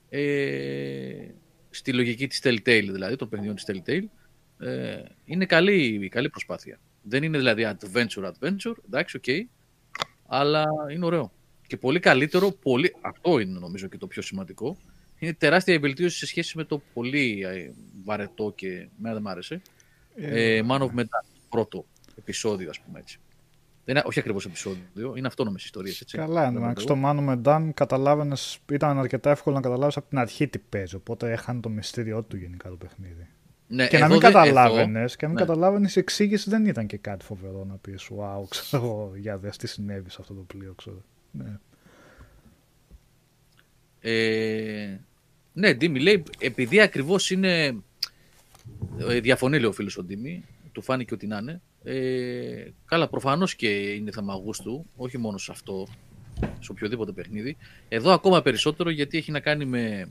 Ε, 0.09 1.27
στη 1.69 1.93
λογική 1.93 2.27
της 2.27 2.41
Telltale 2.43 2.89
δηλαδή, 2.91 3.15
των 3.15 3.29
παιχνιδιών 3.29 3.55
της 3.55 3.65
Telltale, 3.67 4.05
ε, 4.67 5.01
είναι 5.25 5.45
καλή, 5.45 6.07
καλή 6.11 6.29
προσπάθεια. 6.29 6.79
Δεν 7.01 7.23
είναι 7.23 7.37
δηλαδή 7.37 7.67
adventure 7.79 8.31
adventure, 8.31 8.75
εντάξει, 8.85 9.17
οκ, 9.17 9.47
αλλά 10.27 10.65
είναι 10.91 11.05
ωραίο. 11.05 11.31
Και 11.67 11.77
πολύ 11.77 11.99
καλύτερο, 11.99 12.51
πολύ, 12.51 12.95
αυτό 13.01 13.39
είναι 13.39 13.59
νομίζω 13.59 13.87
και 13.87 13.97
το 13.97 14.07
πιο 14.07 14.21
σημαντικό, 14.21 14.77
είναι 15.19 15.33
τεράστια 15.33 15.79
βελτίωση 15.79 16.17
σε 16.17 16.25
σχέση 16.25 16.57
με 16.57 16.63
το 16.63 16.81
πολύ 16.93 17.41
ε, 17.45 17.71
βαρετό 18.03 18.53
και 18.55 18.87
μένα 18.97 19.13
δεν 19.13 19.23
μ' 19.23 19.27
άρεσε. 19.27 19.61
Ε, 20.15 20.61
Man 20.69 20.79
of 20.79 20.89
Medan, 20.99 21.25
πρώτο 21.49 21.85
επεισόδιο 22.15 22.69
ας 22.69 22.79
πούμε 22.79 22.99
έτσι. 22.99 23.19
Δεν 23.85 23.95
είναι, 23.95 24.03
όχι 24.07 24.19
ακριβώς 24.19 24.45
επεισόδιο, 24.45 25.13
είναι 25.15 25.27
αυτόνομες 25.27 25.63
ιστορίες. 25.63 26.03
Καλά, 26.07 26.47
εντάξει. 26.47 26.85
Το 26.85 26.97
Manu 27.03 27.29
Medan 27.29 27.69
καταλάβαινε, 27.73 28.35
ήταν 28.71 28.99
αρκετά 28.99 29.29
εύκολο 29.29 29.55
να 29.55 29.61
καταλάβεις 29.61 29.97
από 29.97 30.09
την 30.09 30.17
αρχή 30.17 30.47
τι 30.47 30.59
παίζει. 30.59 30.95
Οπότε 30.95 31.31
έχανε 31.31 31.59
το 31.59 31.69
μυστήριό 31.69 32.23
του 32.23 32.37
γενικά 32.37 32.69
το 32.69 32.75
παιχνίδι. 32.75 33.27
Ναι, 33.67 33.87
και 33.87 33.97
να 33.97 34.07
μην 34.07 34.19
καταλάβαινες, 34.19 35.15
και 35.15 35.25
να 35.25 35.31
μην 35.31 35.39
ναι. 35.39 35.45
καταλάβαινες, 35.45 35.95
η 35.95 35.99
εξήγηση 35.99 36.49
δεν 36.49 36.65
ήταν 36.65 36.87
και 36.87 36.97
κάτι 36.97 37.25
φοβερό 37.25 37.65
να 37.65 37.75
πεις 37.75 38.09
Wow, 38.17 38.43
ξέρω 38.49 39.13
για 39.15 39.37
δε 39.37 39.49
τι 39.49 39.67
συνέβη 39.67 40.09
σε 40.09 40.17
αυτό 40.19 40.33
το 40.33 40.41
πλοίο, 40.41 40.73
ξέρω. 40.73 41.01
Ναι. 41.31 41.59
Ε, 43.99 44.99
ναι, 45.53 45.73
Ντίμη 45.73 45.99
λέει, 45.99 46.23
επειδή 46.39 46.81
ακριβώς 46.81 47.31
είναι. 47.31 47.75
Ε, 48.97 49.19
διαφωνεί, 49.19 49.59
λέει 49.59 49.69
ο 49.69 49.71
φίλος 49.71 49.97
ο 49.97 50.03
Ντίμη, 50.03 50.43
του 50.71 50.81
φάνηκε 50.81 51.13
ότι 51.13 51.27
να 51.27 51.37
είναι. 51.37 51.61
Ε, 51.83 52.71
καλά, 52.85 53.07
προφανώς 53.07 53.55
και 53.55 53.67
είναι 53.67 54.11
θέμα 54.11 54.33
γούστου, 54.33 54.85
όχι 54.95 55.17
μόνο 55.17 55.37
σε 55.37 55.51
αυτό, 55.51 55.87
σε 56.59 56.71
οποιοδήποτε 56.71 57.11
παιχνίδι. 57.11 57.57
Εδώ 57.89 58.11
ακόμα 58.11 58.41
περισσότερο 58.41 58.89
γιατί 58.89 59.17
έχει 59.17 59.31
να 59.31 59.39
κάνει 59.39 59.65
με... 59.65 60.09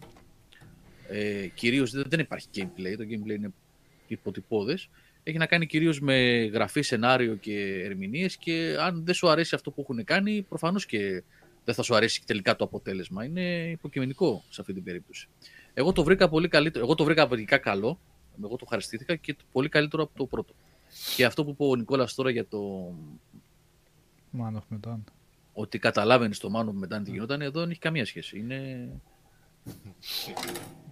Ε, 1.08 1.46
κυρίως 1.46 1.90
δεν 1.90 2.20
υπάρχει 2.20 2.48
gameplay, 2.54 2.94
το 2.96 3.04
gameplay 3.04 3.34
είναι 3.36 3.52
υποτυπώδες. 4.06 4.88
Έχει 5.22 5.38
να 5.38 5.46
κάνει 5.46 5.66
κυρίως 5.66 6.00
με 6.00 6.44
γραφή, 6.44 6.82
σενάριο 6.82 7.34
και 7.34 7.82
ερμηνείες 7.84 8.36
και 8.36 8.76
αν 8.80 9.04
δεν 9.04 9.14
σου 9.14 9.28
αρέσει 9.28 9.54
αυτό 9.54 9.70
που 9.70 9.80
έχουν 9.80 10.04
κάνει, 10.04 10.42
προφανώς 10.42 10.86
και 10.86 11.22
δεν 11.64 11.74
θα 11.74 11.82
σου 11.82 11.94
αρέσει 11.94 12.22
τελικά 12.26 12.56
το 12.56 12.64
αποτέλεσμα. 12.64 13.24
Είναι 13.24 13.70
υποκειμενικό 13.70 14.44
σε 14.48 14.60
αυτή 14.60 14.72
την 14.72 14.84
περίπτωση. 14.84 15.28
Εγώ 15.74 15.92
το 15.92 16.04
βρήκα 16.04 16.28
πολύ 16.28 16.48
καλύτερο. 16.48 16.84
Εγώ 16.84 16.94
το 16.94 17.04
βρήκα 17.04 17.22
απαιτητικά 17.22 17.58
καλό. 17.58 17.98
Εγώ 18.44 18.56
το 18.56 18.66
χαριστήθηκα 18.68 19.16
και 19.16 19.36
πολύ 19.52 19.68
καλύτερο 19.68 20.02
από 20.02 20.12
το 20.16 20.26
πρώτο. 20.26 20.54
Και 21.16 21.24
αυτό 21.24 21.44
που 21.44 21.50
είπε 21.50 21.64
ο 21.64 21.74
Νικόλας 21.74 22.14
τώρα 22.14 22.30
για 22.30 22.46
το... 22.46 22.92
Man 24.38 24.54
of 24.54 24.76
Medan. 24.76 24.98
Ότι 25.52 25.78
καταλάβαινες 25.78 26.38
το 26.38 26.50
Man 26.54 26.64
of 26.64 26.84
Medan 26.84 27.04
τι 27.04 27.10
γινόταν, 27.10 27.40
εδώ 27.40 27.60
δεν 27.60 27.70
έχει 27.70 27.80
καμία 27.80 28.04
σχέση. 28.04 28.38
Είναι... 28.38 28.88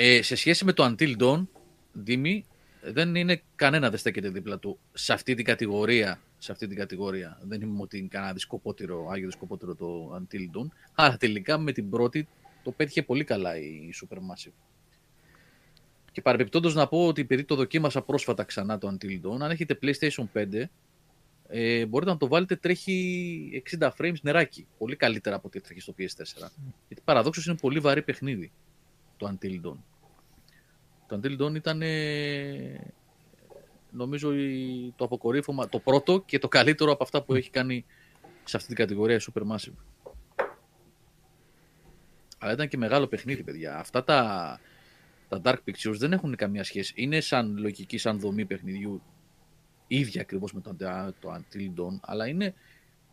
Ε, 0.00 0.22
σε 0.22 0.36
σχέση 0.36 0.64
με 0.64 0.72
το 0.72 0.94
Until 0.94 1.16
Dawn, 1.18 1.46
Δήμη, 1.92 2.44
δεν 2.82 3.14
είναι 3.14 3.42
κανένα 3.54 3.90
δεν 3.90 3.98
στέκεται 3.98 4.28
δίπλα 4.28 4.58
του 4.58 4.78
σε 4.92 5.12
αυτή 5.12 5.34
την 5.34 5.44
κατηγορία. 5.44 6.20
Σε 6.38 6.52
αυτή 6.52 6.66
την 6.66 6.76
κατηγορία. 6.76 7.38
Δεν 7.42 7.60
είμαι 7.60 7.82
ότι 7.82 7.98
είναι 7.98 8.08
κανένα 8.10 8.32
δισκοπότερο, 8.32 9.08
άγιο 9.10 9.26
δισκοπότερο 9.26 9.74
το 9.74 10.16
Until 10.16 10.40
Dawn. 10.56 10.66
Αλλά 10.94 11.16
τελικά 11.16 11.58
με 11.58 11.72
την 11.72 11.90
πρώτη 11.90 12.28
το 12.62 12.70
πέτυχε 12.70 13.02
πολύ 13.02 13.24
καλά 13.24 13.56
η 13.58 13.90
Supermassive. 14.00 14.52
Και 16.12 16.22
παρεμπιπτόντως 16.22 16.74
να 16.74 16.88
πω 16.88 17.06
ότι 17.06 17.20
επειδή 17.20 17.44
το 17.44 17.54
δοκίμασα 17.54 18.02
πρόσφατα 18.02 18.44
ξανά 18.44 18.78
το 18.78 18.96
Until 18.96 19.20
Dawn, 19.26 19.40
αν 19.40 19.50
έχετε 19.50 19.78
PlayStation 19.82 20.24
5, 20.32 20.62
ε, 21.48 21.86
μπορείτε 21.86 22.10
να 22.10 22.16
το 22.16 22.28
βάλετε 22.28 22.56
τρέχει 22.56 23.62
60 23.78 23.90
frames 23.98 24.20
νεράκι. 24.22 24.66
Πολύ 24.78 24.96
καλύτερα 24.96 25.36
από 25.36 25.46
ό,τι 25.46 25.60
τρέχει 25.60 25.80
στο 25.80 25.94
PS4. 25.98 26.48
Γιατί 26.88 27.02
παραδόξως 27.04 27.46
είναι 27.46 27.56
πολύ 27.56 27.78
βαρύ 27.78 28.02
παιχνίδι 28.02 28.52
το 29.18 29.32
Until 29.32 29.60
Dawn. 29.66 29.76
Το 31.06 31.20
Until 31.22 31.40
Dawn 31.40 31.54
ήταν 31.54 31.82
νομίζω 33.90 34.30
το 34.96 35.04
αποκορύφωμα, 35.04 35.68
το 35.68 35.78
πρώτο 35.78 36.22
και 36.26 36.38
το 36.38 36.48
καλύτερο 36.48 36.92
από 36.92 37.02
αυτά 37.02 37.22
που 37.22 37.34
έχει 37.34 37.50
κάνει 37.50 37.84
σε 38.44 38.56
αυτή 38.56 38.68
την 38.68 38.76
κατηγορία 38.76 39.20
Supermassive. 39.20 39.74
Αλλά 42.38 42.52
ήταν 42.52 42.68
και 42.68 42.76
μεγάλο 42.76 43.06
παιχνίδι, 43.06 43.42
παιδιά. 43.42 43.78
Αυτά 43.78 44.04
τα, 44.04 44.60
τα 45.28 45.40
Dark 45.44 45.56
Pictures 45.66 45.96
δεν 45.96 46.12
έχουν 46.12 46.36
καμία 46.36 46.64
σχέση. 46.64 46.92
Είναι 46.96 47.20
σαν 47.20 47.56
λογική, 47.58 47.98
σαν 47.98 48.18
δομή 48.18 48.44
παιχνιδιού 48.44 49.02
ίδια 49.86 50.20
ακριβώς 50.20 50.52
με 50.52 50.60
το, 50.60 50.76
το 51.20 51.34
Until 51.34 51.80
Dawn, 51.80 51.98
αλλά 52.00 52.26
είναι 52.26 52.54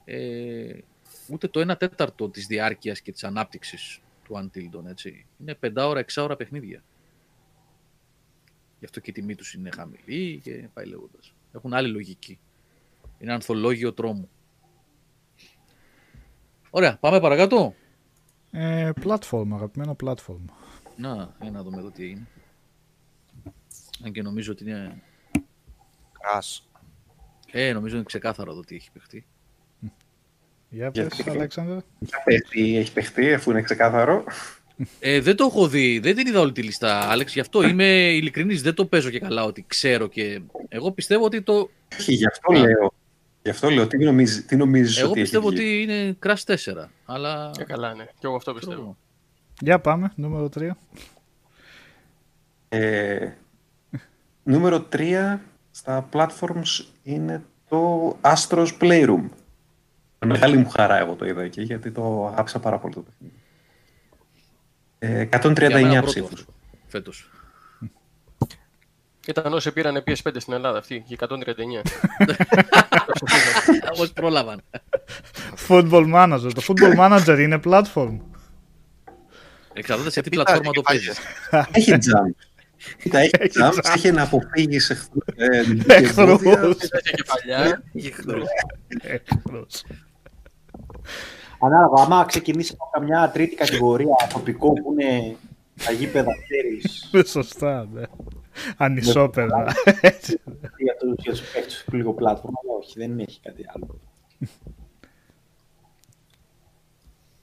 ε, 0.05 0.77
ούτε 1.29 1.47
το 1.47 1.71
1 1.71 1.77
τέταρτο 1.77 2.29
της 2.29 2.45
διάρκειας 2.45 3.01
και 3.01 3.11
της 3.11 3.23
ανάπτυξης 3.23 3.99
του 4.25 4.33
Until 4.35 4.77
Dawn, 4.77 4.85
έτσι. 4.85 5.25
Είναι 5.39 5.57
5 5.61 5.71
ώρα, 5.75 6.05
6 6.13 6.23
ώρα 6.23 6.35
παιχνίδια. 6.35 6.83
Γι' 8.79 8.85
αυτό 8.85 8.99
και 8.99 9.09
η 9.09 9.13
τιμή 9.13 9.35
τους 9.35 9.53
είναι 9.53 9.69
χαμηλή 9.75 10.39
και 10.43 10.69
πάει 10.73 10.85
λέγοντας. 10.85 11.33
Έχουν 11.53 11.73
άλλη 11.73 11.89
λογική. 11.89 12.39
Είναι 13.19 13.33
ανθολόγιο 13.33 13.93
τρόμου. 13.93 14.29
Ωραία, 16.69 16.97
πάμε 16.97 17.19
παρακάτω. 17.19 17.75
Ε, 18.51 18.91
platform, 19.03 19.47
αγαπημένο 19.51 19.95
platform. 20.03 20.45
Να, 20.97 21.35
για 21.41 21.51
να 21.51 21.63
δούμε 21.63 21.77
εδώ 21.77 21.91
τι 21.91 22.03
έγινε. 22.03 22.27
Αν 24.03 24.11
και 24.11 24.21
νομίζω 24.21 24.51
ότι 24.51 24.63
είναι... 24.63 25.01
Κράς. 26.19 26.69
Ε, 27.51 27.73
νομίζω 27.73 27.95
είναι 27.95 28.05
ξεκάθαρο 28.05 28.51
εδώ 28.51 28.61
τι 28.61 28.75
έχει 28.75 28.91
παιχτεί. 28.91 29.25
Για 30.75 30.91
πες, 30.91 31.07
Γιατί- 31.13 31.29
Αλέξανδρε. 31.29 31.77
Για 31.99 32.21
πες 32.23 32.41
τι 32.49 32.77
έχει 32.77 32.93
παιχτεί, 32.93 33.33
αφού 33.33 33.51
είναι 33.51 33.61
ξεκάθαρο. 33.61 34.23
Ε, 34.99 35.19
δεν 35.21 35.35
το 35.35 35.45
έχω 35.45 35.67
δει, 35.67 35.99
δεν 35.99 36.15
την 36.15 36.27
είδα 36.27 36.39
όλη 36.39 36.51
τη 36.51 36.61
λίστα, 36.61 36.99
Άλεξ. 36.99 37.33
Γι' 37.33 37.39
αυτό 37.39 37.67
είμαι 37.67 37.85
ειλικρινής, 38.13 38.61
δεν 38.61 38.73
το 38.73 38.85
παίζω 38.85 39.09
και 39.09 39.19
καλά 39.19 39.43
ότι 39.43 39.65
ξέρω 39.67 40.07
και... 40.07 40.41
Εγώ 40.69 40.91
πιστεύω 40.91 41.25
ότι 41.25 41.41
το... 41.41 41.69
Όχι, 41.99 42.13
γι' 42.13 42.27
αυτό 42.27 42.51
λέω. 42.53 42.93
Γι' 43.43 43.49
αυτό 43.49 43.69
λέω, 43.69 43.87
τι 43.87 43.97
νομίζεις, 43.97 44.45
τι 44.45 44.55
νομίζεις 44.55 44.97
Εγώ 44.97 45.09
ότι 45.09 45.21
πιστεύω 45.21 45.47
έχει 45.47 45.57
βγει. 45.57 45.65
ότι 45.65 45.81
είναι 45.81 46.17
Crash 46.25 46.55
4, 46.83 46.87
αλλά... 47.05 47.51
Ε, 47.59 47.63
καλά, 47.63 47.93
ναι. 47.93 48.03
Και 48.03 48.25
εγώ 48.27 48.35
αυτό 48.35 48.53
πιστεύω. 48.53 48.97
Για 49.59 49.79
πάμε, 49.79 50.11
νούμερο 50.15 50.49
3. 50.59 50.69
Ε, 52.69 53.29
νούμερο 54.43 54.87
3 54.91 55.37
στα 55.71 56.09
platforms 56.13 56.85
είναι 57.03 57.43
το 57.69 58.09
Astros 58.21 58.67
Playroom. 58.81 59.23
Με 60.25 60.31
μεγάλη 60.33 60.57
μου 60.57 60.69
χαρά 60.69 60.97
εγώ 60.97 61.13
το 61.13 61.25
είδα 61.25 61.41
εκεί, 61.43 61.61
γιατί 61.61 61.91
το 61.91 62.27
αγάπησα 62.27 62.59
πάρα 62.59 62.77
πολύ 62.77 62.93
το 62.93 63.01
παιχνίδι. 63.01 63.33
Ε, 64.99 65.07
Για 65.23 65.41
μένα 65.43 65.89
139 65.89 65.91
πρώτο, 65.91 66.05
ψήφους. 66.05 66.45
Φέτος. 66.87 67.29
Ήταν 69.27 69.53
όσοι 69.53 69.71
πήραν 69.71 70.03
PS5 70.07 70.35
στην 70.37 70.53
Ελλάδα 70.53 70.77
αυτή, 70.77 71.03
και 71.07 71.15
139. 71.19 71.81
Όπως 73.93 74.11
πρόλαβαν. 74.13 74.61
Football 75.67 76.13
Manager. 76.15 76.51
Το 76.53 76.61
Football 76.67 76.97
Manager 76.99 77.37
είναι 77.39 77.59
platform. 77.63 78.17
Εξαρτάται 79.73 80.09
σε 80.11 80.21
τι 80.21 80.29
Κοίτα, 80.29 80.43
πλατφόρμα 80.43 80.71
το 80.71 80.81
έχει 80.89 81.05
παίζεις. 81.05 81.19
Έχει 81.71 81.91
jump. 81.91 82.45
Κοίτα, 83.01 83.19
έχει 83.19 83.31
Έχει 83.39 83.57
jump, 83.61 83.73
jump. 83.73 83.93
έχει 83.95 84.11
να 84.11 84.21
αποφύγεις 84.23 84.89
εχθρούς. 84.89 85.23
ε, 85.35 85.61
Εχθρούς. 85.87 86.41
εμπόδια. 86.41 86.75
Είχε 86.77 87.13
και 87.15 87.23
παλιά. 87.23 87.83
Εχθρός. 89.01 89.83
Ανάλογα, 91.59 92.03
άμα 92.03 92.25
ξεκινήσει 92.25 92.73
από 92.79 92.89
καμιά 92.93 93.29
τρίτη 93.33 93.55
κατηγορία 93.55 94.15
τοπικό 94.33 94.73
που 94.73 94.91
είναι 94.91 95.35
τα 95.85 95.91
γήπεδα, 95.91 96.31
ξέρεις, 96.49 97.09
Ναι, 97.11 97.23
Σωστά, 97.23 97.87
ναι. 97.93 98.03
Ανισόπεδα. 98.77 99.73
Έτσι. 100.01 100.39
για 100.77 100.95
τους, 100.99 101.13
για 101.17 101.31
τους 101.31 101.41
παίκτες 101.41 101.83
που 101.85 101.95
λίγο 101.95 102.13
πλάτφορμα, 102.13 102.59
αλλά 102.63 102.77
όχι, 102.77 102.99
δεν 102.99 103.19
έχει 103.19 103.39
κάτι 103.41 103.65
άλλο. 103.75 103.99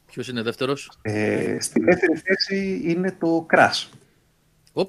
Ποιος 0.06 0.28
είναι 0.28 0.43
δεύτερος; 0.43 0.93
Ε, 1.02 1.56
στη 1.60 1.80
δεύτερη 1.80 2.16
θέση 2.18 2.80
είναι 2.84 3.12
το 3.20 3.47
Crash. 3.55 3.89
Οπ. 4.72 4.89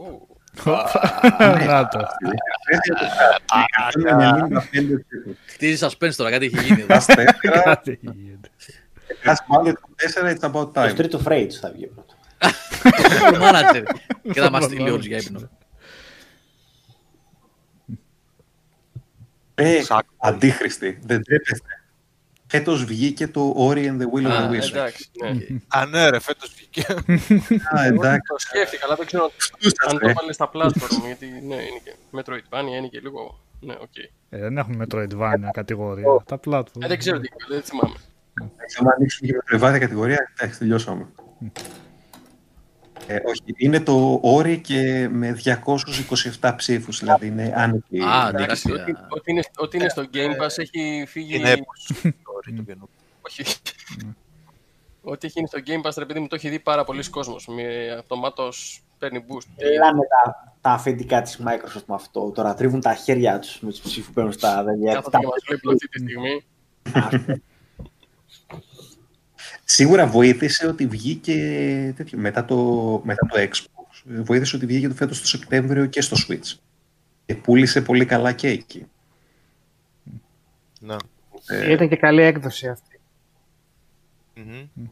Να 1.65 1.87
το. 1.87 1.99
Στη 1.99 2.27
δεύτερη 2.27 2.55
θέση 2.65 2.89
είναι 2.89 2.99
το 2.99 3.05
Crash. 3.05 3.93
195 4.53 5.05
ψήφους. 5.07 5.37
Χτίζεις 5.45 5.85
suspense 5.85 6.13
τώρα, 6.15 6.31
κάτι 6.31 6.45
έχει 6.45 6.63
γίνει 6.63 6.81
εδώ. 6.81 6.95
Crash 6.95 7.15
4, 7.15 7.63
Κάτι 7.63 7.99
γίνεται. 8.01 8.49
Crash 9.23 9.55
Bandicoot 9.55 10.23
4, 10.23 10.35
it's 10.35 10.51
about 10.51 10.73
Το 10.73 10.81
time. 10.81 10.95
Street 10.95 11.11
of 11.11 11.23
Rage 11.31 11.51
θα 11.61 11.71
βγει 11.71 11.87
πρώτο. 11.87 12.13
Football 12.83 13.41
Manager. 13.41 13.83
Και 14.33 14.39
θα 14.41 14.49
μας 14.49 14.63
στείλει 14.63 14.89
όλους 14.89 15.05
για 15.05 15.17
ύπνο. 15.17 15.49
Ε, 19.55 19.81
Σάκ. 19.81 20.05
αντίχριστοι. 20.17 20.99
Δεν 21.05 21.23
ντρέπεστε. 21.23 21.82
Φέτος 22.57 22.85
βγήκε 22.85 23.27
το 23.27 23.55
Ori 23.57 23.85
and 23.85 23.97
the 24.01 24.05
Will 24.13 24.27
of 24.27 24.31
Α, 24.31 24.49
the 24.49 24.53
Wisps. 24.53 24.69
Εντάξει, 24.69 25.09
ναι. 25.21 25.29
Α, 25.67 25.85
ναι, 25.85 26.09
ρε, 26.09 26.19
φέτος 26.19 26.53
βγήκε. 26.55 26.85
Α, 27.77 27.85
εντάξει. 27.85 28.21
Το 28.27 28.37
σκέφτηκα, 28.37 28.85
αλλά 28.85 28.95
δεν 28.95 29.05
ξέρω 29.05 29.31
Στούσας, 29.37 29.87
αν 29.87 29.91
το 29.99 30.05
ρε. 30.05 30.11
έβαλε 30.11 30.33
στα 30.33 30.51
platform, 30.53 31.05
γιατί 31.05 31.25
ναι, 31.25 31.55
είναι 31.55 31.81
και 31.83 31.93
Metroidvania, 32.11 32.77
είναι 32.77 32.87
και 32.87 32.99
λίγο... 32.99 33.39
Ναι, 33.59 33.73
οκ. 33.81 33.95
Ε, 34.29 34.39
δεν 34.39 34.57
έχουμε 34.57 34.85
Metroidvania 34.85 35.49
κατηγορία. 35.51 36.23
Τα 36.25 36.39
platform. 36.45 36.81
Ε, 36.81 36.87
δεν 36.87 36.97
ξέρω 36.97 37.19
τι, 37.19 37.27
δεν 37.49 37.61
θυμάμαι. 37.61 37.95
Θα 38.77 38.93
ανοίξουμε 38.97 39.27
και 39.29 39.35
με 39.35 39.41
τρεβάδια 39.45 39.79
κατηγορία. 39.79 40.31
Εντάξει, 40.37 40.59
τελειώσαμε. 40.59 41.07
Ε, 43.07 43.15
όχι, 43.25 43.41
είναι 43.57 43.79
το 43.79 44.21
Ori 44.23 44.61
και 44.61 45.07
με 45.11 45.37
227 46.39 46.53
ψήφους, 46.55 46.99
δηλαδή 46.99 47.27
είναι 47.27 47.53
άνετη. 47.55 48.01
Α, 48.01 48.27
Εντάξει, 48.27 48.69
εντάξει. 48.69 48.71
ότι, 48.71 48.95
ότι, 49.09 49.31
είναι, 49.31 49.41
ότι 49.57 49.77
είναι 49.77 49.89
στο 49.89 50.03
Game 50.13 50.43
Pass 50.43 50.57
έχει 50.57 51.05
φύγει... 51.07 51.35
Είναι 51.35 51.51
έπος. 51.51 51.91
Sorry, 52.03 52.53
το 52.55 52.63
καινούργιο. 52.63 52.89
Όχι. 53.21 53.43
Ό,τι 55.01 55.27
έχει 55.27 55.33
γίνει 55.35 55.47
στο 55.47 55.59
Game 55.65 55.87
Pass, 55.87 55.93
ρε 55.97 56.05
παιδί 56.05 56.19
μου, 56.19 56.27
το 56.27 56.35
έχει 56.35 56.49
δει 56.49 56.59
πάρα 56.59 56.83
πολλοί 56.83 57.09
κόσμος. 57.09 57.47
Με 57.47 57.91
αυτομάτως 57.99 58.83
παίρνει 58.97 59.25
boost. 59.27 59.47
Λάνε 59.79 59.99
τα, 59.99 60.53
τα 60.61 60.69
αφεντικά 60.69 61.21
της 61.21 61.41
Microsoft 61.45 61.85
με 61.85 61.95
αυτό. 61.95 62.31
Τώρα 62.35 62.53
τρίβουν 62.53 62.81
τα 62.81 62.93
χέρια 62.93 63.39
τους 63.39 63.59
με 63.61 63.69
τους 63.69 63.79
ψήφους 63.79 64.07
που 64.07 64.13
παίρνουν 64.13 64.33
στα 64.33 64.63
δελεία. 64.63 64.93
Κάθονται 64.93 65.17
και 65.17 65.25
μας 65.25 65.43
βλέπουν 65.47 65.73
αυτή 65.73 65.87
τη 65.87 65.99
στιγμή. 65.99 66.43
Σίγουρα 69.73 70.07
βοήθησε 70.07 70.67
ότι 70.67 70.87
βγήκε 70.87 71.33
τέτοιο, 71.95 72.17
μετά, 72.17 72.45
το, 72.45 72.55
μετά 73.03 73.25
το 73.25 73.39
Xbox. 73.39 74.11
ε, 74.11 74.21
Βοήθησε 74.21 74.55
ότι 74.55 74.65
βγήκε 74.65 74.87
το 74.87 74.93
φέτος 74.93 75.21
το 75.21 75.27
Σεπτέμβριο 75.27 75.85
και 75.85 76.01
στο 76.01 76.17
Switch. 76.27 76.57
Και 77.25 77.35
πούλησε 77.35 77.81
πολύ 77.81 78.05
καλά 78.05 78.31
και 78.31 78.47
εκεί. 78.47 78.85
Ναι. 80.79 80.95
Ε, 81.47 81.71
Ήταν 81.71 81.89
και 81.89 81.95
καλή 81.95 82.21
έκδοση 82.21 82.67
αυτή. 82.67 82.99
Μμμ. 84.35 84.85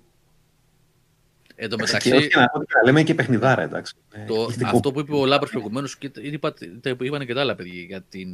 Εν 1.56 1.70
τω 1.70 1.76
και 1.76 1.82
μεταξύ, 1.82 2.12
όχι 2.12 2.38
να 2.38 2.48
πω 2.50 2.60
ότι 2.60 2.74
να 2.76 2.84
λέμε 2.84 3.04
και 3.04 3.16
παιχνιδάρα, 3.16 3.62
εντάξει. 3.62 3.94
Ε, 4.12 4.26
το, 4.26 4.48
ηχτικό. 4.50 4.76
αυτό 4.76 4.92
που 4.92 5.00
είπε 5.00 5.16
ο 5.16 5.26
Λάμπρος 5.26 5.52
προηγουμένως 5.52 5.98
και 5.98 6.10
τα 6.10 6.22
είπα, 6.24 6.54
τα 6.82 6.96
είπαν 7.00 7.26
και 7.26 7.34
τα 7.34 7.42
άλλα 7.42 7.56
παιδιά 7.56 7.82
για, 7.82 8.02
την, 8.02 8.30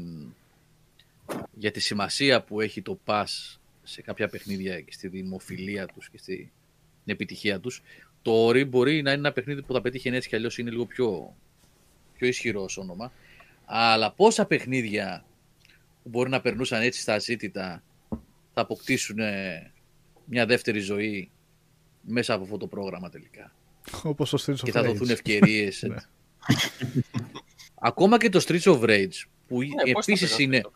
για 1.53 1.71
τη 1.71 1.79
σημασία 1.79 2.41
που 2.41 2.61
έχει 2.61 2.81
το 2.81 2.99
pass 3.05 3.56
σε 3.87 4.01
κάποια 4.01 4.27
παιχνίδια 4.27 4.81
και 4.81 4.91
στη 4.93 5.07
δημοφιλία 5.07 5.85
τους 5.85 6.09
και 6.09 6.17
στην 6.17 6.49
επιτυχία 7.05 7.59
τους. 7.59 7.81
Το 8.21 8.47
Ori 8.47 8.67
μπορεί 8.67 9.01
να 9.01 9.11
είναι 9.11 9.19
ένα 9.19 9.31
παιχνίδι 9.31 9.61
που 9.61 9.73
θα 9.73 9.81
πετύχει 9.81 10.09
έτσι 10.09 10.29
κι 10.29 10.35
αλλιώς 10.35 10.57
είναι 10.57 10.69
λίγο 10.69 10.85
πιο, 10.85 11.35
πιο 12.17 12.27
ισχυρός 12.27 12.63
ως 12.63 12.77
όνομα. 12.77 13.11
Αλλά 13.65 14.11
πόσα 14.11 14.45
παιχνίδια 14.45 15.25
που 16.03 16.09
μπορεί 16.09 16.29
να 16.29 16.41
περνούσαν 16.41 16.81
έτσι 16.81 17.01
στα 17.01 17.19
ζήτητα 17.19 17.83
θα 18.53 18.61
αποκτήσουν 18.61 19.19
ε, 19.19 19.71
μια 20.25 20.45
δεύτερη 20.45 20.79
ζωή 20.79 21.29
μέσα 22.01 22.33
από 22.33 22.43
αυτό 22.43 22.57
το 22.57 22.67
πρόγραμμα 22.67 23.09
τελικά; 23.09 23.55
Όπως 24.03 24.29
το 24.29 24.43
Streets 24.45 24.55
of 24.55 24.63
Και 24.63 24.71
θα 24.71 24.81
Rage. 24.81 24.85
δοθούν 24.85 25.09
ευκαιρίες. 25.09 25.83
Ναι. 25.87 25.95
Ακόμα 27.75 28.17
και 28.17 28.29
το 28.29 28.43
Streets 28.47 28.61
of 28.61 28.79
Rage, 28.79 29.23
που 29.47 29.61
Ναι, 29.61 29.67
πώς 29.93 30.05
θα 30.05 30.11
επίσης 30.11 30.19
παίζανε 30.29 30.43
είναι. 30.43 30.57
αυτό. 30.57 30.71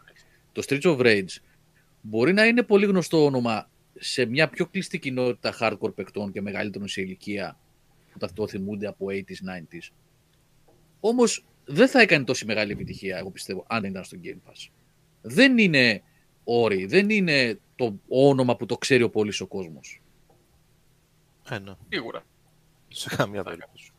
Το 0.52 0.64
Streets 0.68 0.98
of 0.98 1.06
Rage 1.06 1.36
μπορεί 2.02 2.34
να 2.34 2.45
είναι 2.45 2.64
πολύ 2.64 2.86
γνωστό 2.86 3.26
όνομα 3.26 3.69
σε 3.99 4.26
μια 4.26 4.49
πιο 4.49 4.65
κλειστή 4.65 4.99
κοινότητα 4.99 5.57
hardcore 5.60 5.95
παικτών 5.95 6.32
και 6.32 6.41
μεγαλύτερων 6.41 6.88
σε 6.88 7.02
ηλικία 7.02 7.57
που 8.11 8.18
τα 8.18 8.34
το 8.34 8.48
θυμούνται 8.48 8.88
από 8.88 9.06
80s, 9.10 9.19
90s. 9.19 9.90
Όμως 10.99 11.45
δεν 11.65 11.88
θα 11.88 12.02
έκανε 12.02 12.23
τόση 12.23 12.45
μεγάλη 12.45 12.72
επιτυχία, 12.72 13.18
εγώ 13.18 13.32
πιστεύω, 13.32 13.65
αν 13.68 13.82
δεν 13.82 13.90
ήταν 13.90 14.03
στο 14.03 14.18
Game 14.23 14.49
Pass. 14.49 14.69
Δεν 15.22 15.57
είναι 15.57 16.03
όρι, 16.44 16.86
δεν 16.86 17.10
είναι 17.10 17.60
το 17.76 17.99
όνομα 18.07 18.56
που 18.56 18.65
το 18.65 18.78
ξέρει 18.78 19.03
ο 19.03 19.10
πολύς 19.10 19.41
ο 19.41 19.48
κόσμος. 19.48 20.02
Ε, 21.49 21.60
ναι. 21.60 21.73
Σίγουρα. 21.90 22.23
Σε 22.88 23.15
καμία 23.15 23.44
περίπτωση. 23.44 23.91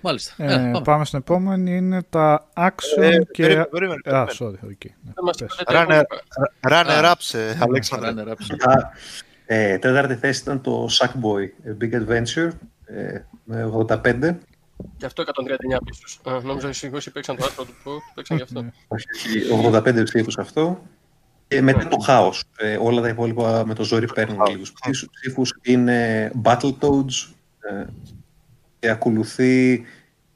Μάλιστα. 0.00 0.34
Ε, 0.36 0.44
Έλα, 0.52 0.56
πάμε. 0.70 0.80
πάμε. 0.84 1.04
στην 1.04 1.18
επόμενη. 1.18 1.76
Είναι 1.76 2.02
τα 2.10 2.46
action 2.56 3.02
Ε, 3.02 3.18
και... 3.18 3.42
περίμενε, 3.42 3.64
περίμενε, 3.70 4.00
Α, 4.04 4.24
περίμενε. 4.24 4.58
sorry, 4.62 4.64
okay. 4.66 4.90
Ναι, 5.04 5.12
Δεν 5.14 5.24
μας 5.24 5.36
πες. 5.36 5.54
είπατε 5.60 5.72
Ράνε, 5.78 6.02
τα 6.60 6.68
ράνε 6.68 6.92
Α. 6.92 7.00
ράψε, 7.00 7.52
Runner 7.58 7.62
Αλέξανδρε. 7.68 8.12
up. 8.26 8.34
Α, 8.60 8.90
ε, 9.46 9.78
τέταρτη 9.78 10.14
θέση 10.14 10.40
ήταν 10.42 10.60
το 10.60 10.88
Sackboy 10.90 11.68
A 11.68 11.82
Big 11.84 11.94
Adventure 11.94 12.50
ε, 12.84 13.20
με 13.44 13.70
85. 13.88 14.36
Γι' 14.98 15.04
αυτό 15.04 15.22
139 15.22 15.26
πίσω. 15.84 16.34
Α, 16.36 16.40
νόμιζα 16.42 16.68
ότι 16.68 16.90
όσοι 16.94 17.10
παίξαν 17.10 17.36
το 17.36 17.44
άστρο 17.44 17.64
του 17.64 17.74
που 17.82 17.90
παίξαν 18.14 18.36
γι' 18.36 18.42
αυτό. 18.42 18.64
Όχι, 18.88 19.04
όχι, 19.14 19.72
85 19.76 20.02
ψήφους 20.04 20.38
αυτό. 20.38 20.82
Και 21.48 21.62
μετά 21.62 21.88
το 21.88 21.98
χάος. 21.98 22.44
Ε, 22.58 22.76
όλα 22.80 23.00
τα 23.00 23.08
υπόλοιπα 23.08 23.66
με 23.66 23.74
το 23.74 23.82
ζόρι 23.84 24.06
παίρνουν 24.14 24.38
λίγους 24.50 24.72
ψήφους- 24.72 25.08
ψήφους. 25.10 25.54
Είναι 25.62 26.30
Battletoads 26.44 27.32
ε, 27.60 27.84
και 28.80 28.90
ακολουθεί 28.90 29.84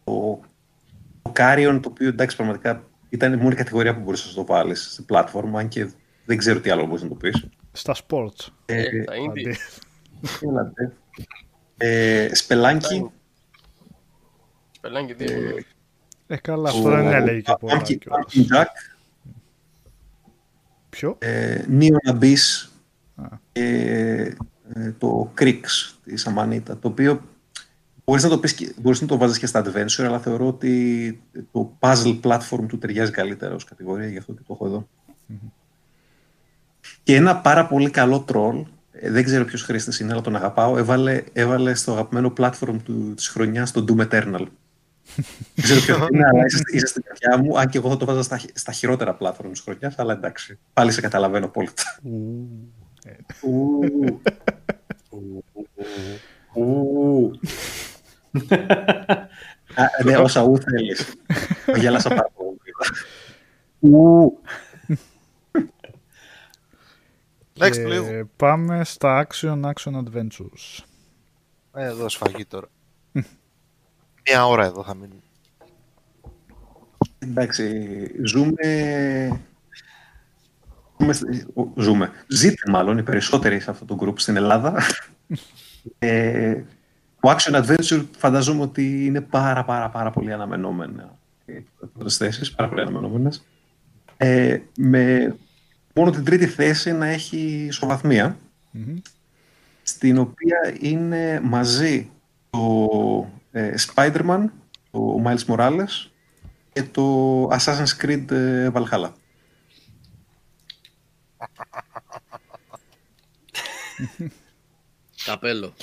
το, 0.05 0.41
το 1.23 1.33
Carrion, 1.37 1.79
το 1.83 1.89
οποίο 1.89 2.09
εντάξει 2.09 2.37
πραγματικά 2.37 2.85
ήταν 3.09 3.33
η 3.33 3.37
μόνη 3.37 3.55
κατηγορία 3.55 3.95
που 3.95 4.01
μπορούσες 4.01 4.29
να 4.37 4.45
το 4.45 4.53
βάλεις 4.53 4.93
στην 4.93 5.05
πλατφόρμα, 5.05 5.59
αν 5.61 5.69
και 5.69 5.91
Δεν 6.25 6.37
ξέρω 6.37 6.61
τι 6.61 6.71
άλλο 6.71 6.87
μπορείς 6.87 7.03
να 7.03 7.09
το 7.09 7.15
πεις. 7.15 7.47
Στα 7.73 7.95
sports. 7.95 8.47
Ε, 8.67 8.83
Ε, 8.83 9.05
τα 9.05 9.13
indie. 9.13 9.29
Αντί. 9.29 9.57
Έλατε. 10.41 10.93
Ε, 11.77 12.35
Σπελάνκι. 12.35 13.11
Σπελάνκι, 14.77 15.15
τι 15.15 15.25
Ε, 15.25 15.37
είναι. 15.37 15.65
Ε, 16.27 16.37
καλά, 16.37 16.69
αυτό 16.69 16.83
δεν 16.83 17.07
έλεγε 17.07 17.41
και 17.41 17.55
πολλά. 17.61 17.81
Pumpkin 17.81 17.99
κιόλας. 17.99 18.25
Pumpkin 18.35 18.57
Jack. 18.57 18.67
Ποιο; 20.91 21.17
ε, 21.21 21.65
Neon 21.79 22.13
Abyss 22.13 22.69
Α. 23.17 23.27
και 23.53 24.37
ε, 24.75 24.93
το 24.99 25.33
Crix 25.39 25.61
της 26.05 26.29
Amanita, 26.31 26.63
το 26.81 26.89
οποίο 26.89 27.21
μπορείς 28.05 28.23
να 28.23 28.29
το, 28.29 28.39
πεις, 28.39 28.55
και- 28.55 28.73
μπορείς 28.81 29.01
να 29.01 29.07
το 29.07 29.17
βάζεις 29.19 29.39
και 29.39 29.47
στα 29.47 29.65
adventure, 29.65 30.03
αλλά 30.05 30.19
θεωρώ 30.21 30.47
ότι 30.47 31.23
το 31.53 31.77
puzzle 31.81 32.21
platform 32.23 32.67
του 32.69 32.79
ταιριάζει 32.79 33.11
καλύτερα 33.11 33.55
ως 33.55 33.65
κατηγορία, 33.65 34.07
γι' 34.09 34.19
αυτό 34.19 34.33
και 34.33 34.43
το 34.47 34.53
έχω 34.53 34.67
εδώ. 34.67 34.89
Και 37.03 37.15
ένα 37.15 37.37
πάρα 37.41 37.67
πολύ 37.67 37.91
καλό 37.91 38.25
troll, 38.33 38.63
ε, 38.93 39.11
δεν 39.11 39.25
ξέρω 39.25 39.45
ποιος 39.45 39.63
χρήστης 39.63 40.01
είναι, 40.01 40.13
αλλά 40.13 40.21
τον 40.21 40.37
αγαπάω, 40.37 40.77
έβαλε, 40.79 41.23
έβαλε 41.33 41.75
στο 41.75 41.93
αγαπημένο 41.93 42.33
platform 42.37 42.77
του, 42.85 43.13
της 43.15 43.29
χρονιάς 43.29 43.71
το 43.71 43.85
Doom 43.89 44.01
Eternal. 44.01 44.47
δεν 45.55 45.65
ξέρω 45.65 45.81
ποιος 45.81 46.09
είναι, 46.13 46.25
αλλά 46.33 46.45
είσαι, 46.47 46.63
είσαι 46.73 46.87
στην 46.87 47.03
καρδιά 47.03 47.45
μου, 47.45 47.59
αν 47.59 47.67
και 47.69 47.79
εγώ 47.79 47.89
θα 47.89 47.97
το 47.97 48.05
βάζα 48.05 48.23
στα, 48.23 48.39
χει- 48.39 48.59
στα 48.59 48.73
χειρότερα 48.73 49.17
platform 49.21 49.49
της 49.51 49.61
χρονιάς, 49.61 49.99
αλλά 49.99 50.13
εντάξει, 50.13 50.59
πάλι 50.73 50.91
σε 50.93 51.01
καταλαβαίνω 51.01 51.45
απόλυτα. 51.45 51.83
Ου. 52.03 52.49
Ου. 53.43 54.21
Ου. 56.55 57.31
Α, 59.75 60.03
ναι, 60.05 60.17
όσα 60.27 60.43
ου 60.43 60.59
θέλεις. 60.59 61.15
Γέλασα 61.81 62.09
πάρα 62.09 62.31
πολύ. 62.37 62.59
Ου. 63.95 64.39
Next, 67.59 67.71
Και 67.73 67.85
please. 67.89 68.23
πάμε 68.37 68.85
στα 68.85 69.27
action 69.27 69.61
action 69.63 69.93
adventures. 70.05 70.83
Ε, 71.75 71.85
εδώ 71.85 72.09
σφαγή 72.09 72.45
τώρα. 72.47 72.67
Μια 74.27 74.47
ώρα 74.47 74.65
εδώ 74.65 74.85
θα 74.85 74.95
μείνουμε. 74.95 75.21
Εντάξει, 77.19 77.91
ζούμε... 78.25 78.55
Ζούμε, 81.01 81.13
στη- 81.13 81.47
ο- 81.55 81.73
ζούμε. 81.77 82.11
Ζείτε 82.29 82.71
μάλλον 82.71 82.99
οι 82.99 83.03
περισσότεροι 83.03 83.61
σε 83.61 83.71
αυτό 83.71 83.85
το 83.85 83.99
group 84.01 84.15
στην 84.17 84.37
Ελλάδα. 84.37 84.83
ε, 85.99 86.63
το 87.25 87.37
Action 87.37 87.65
Adventure 87.65 88.05
φανταζόμαι 88.17 88.63
ότι 88.63 89.07
είναι 89.07 89.21
πάρα 89.21 89.65
πάρα 89.65 89.89
πάρα 89.89 90.11
πολύ 90.11 90.33
αναμενόμενα 90.33 91.19
ε, 91.47 91.59
πρώτες 91.93 92.17
θέσεις, 92.17 92.53
πάρα 92.53 92.69
πολύ 92.69 92.81
αναμενόμενες. 92.81 93.45
Ε, 94.17 94.59
με 94.77 95.37
μόνο 95.95 96.11
την 96.11 96.25
τρίτη 96.25 96.47
θέση 96.47 96.93
να 96.93 97.07
έχει 97.07 97.67
ισοβαθμία, 97.69 98.37
Μμμ. 98.71 98.97
στην 99.83 100.19
οποία 100.19 100.77
είναι 100.81 101.41
μαζί 101.45 102.11
το 102.51 103.31
ε, 103.53 103.75
Spider-Man, 103.87 104.45
το 104.91 105.23
Miles 105.25 105.45
Morales 105.47 106.09
και 106.73 106.83
το 106.83 107.49
Assassin's 107.49 107.97
Creed 108.03 108.31
ε, 108.31 108.71
Valhalla. 108.75 109.11
Καπέλο. 115.25 115.75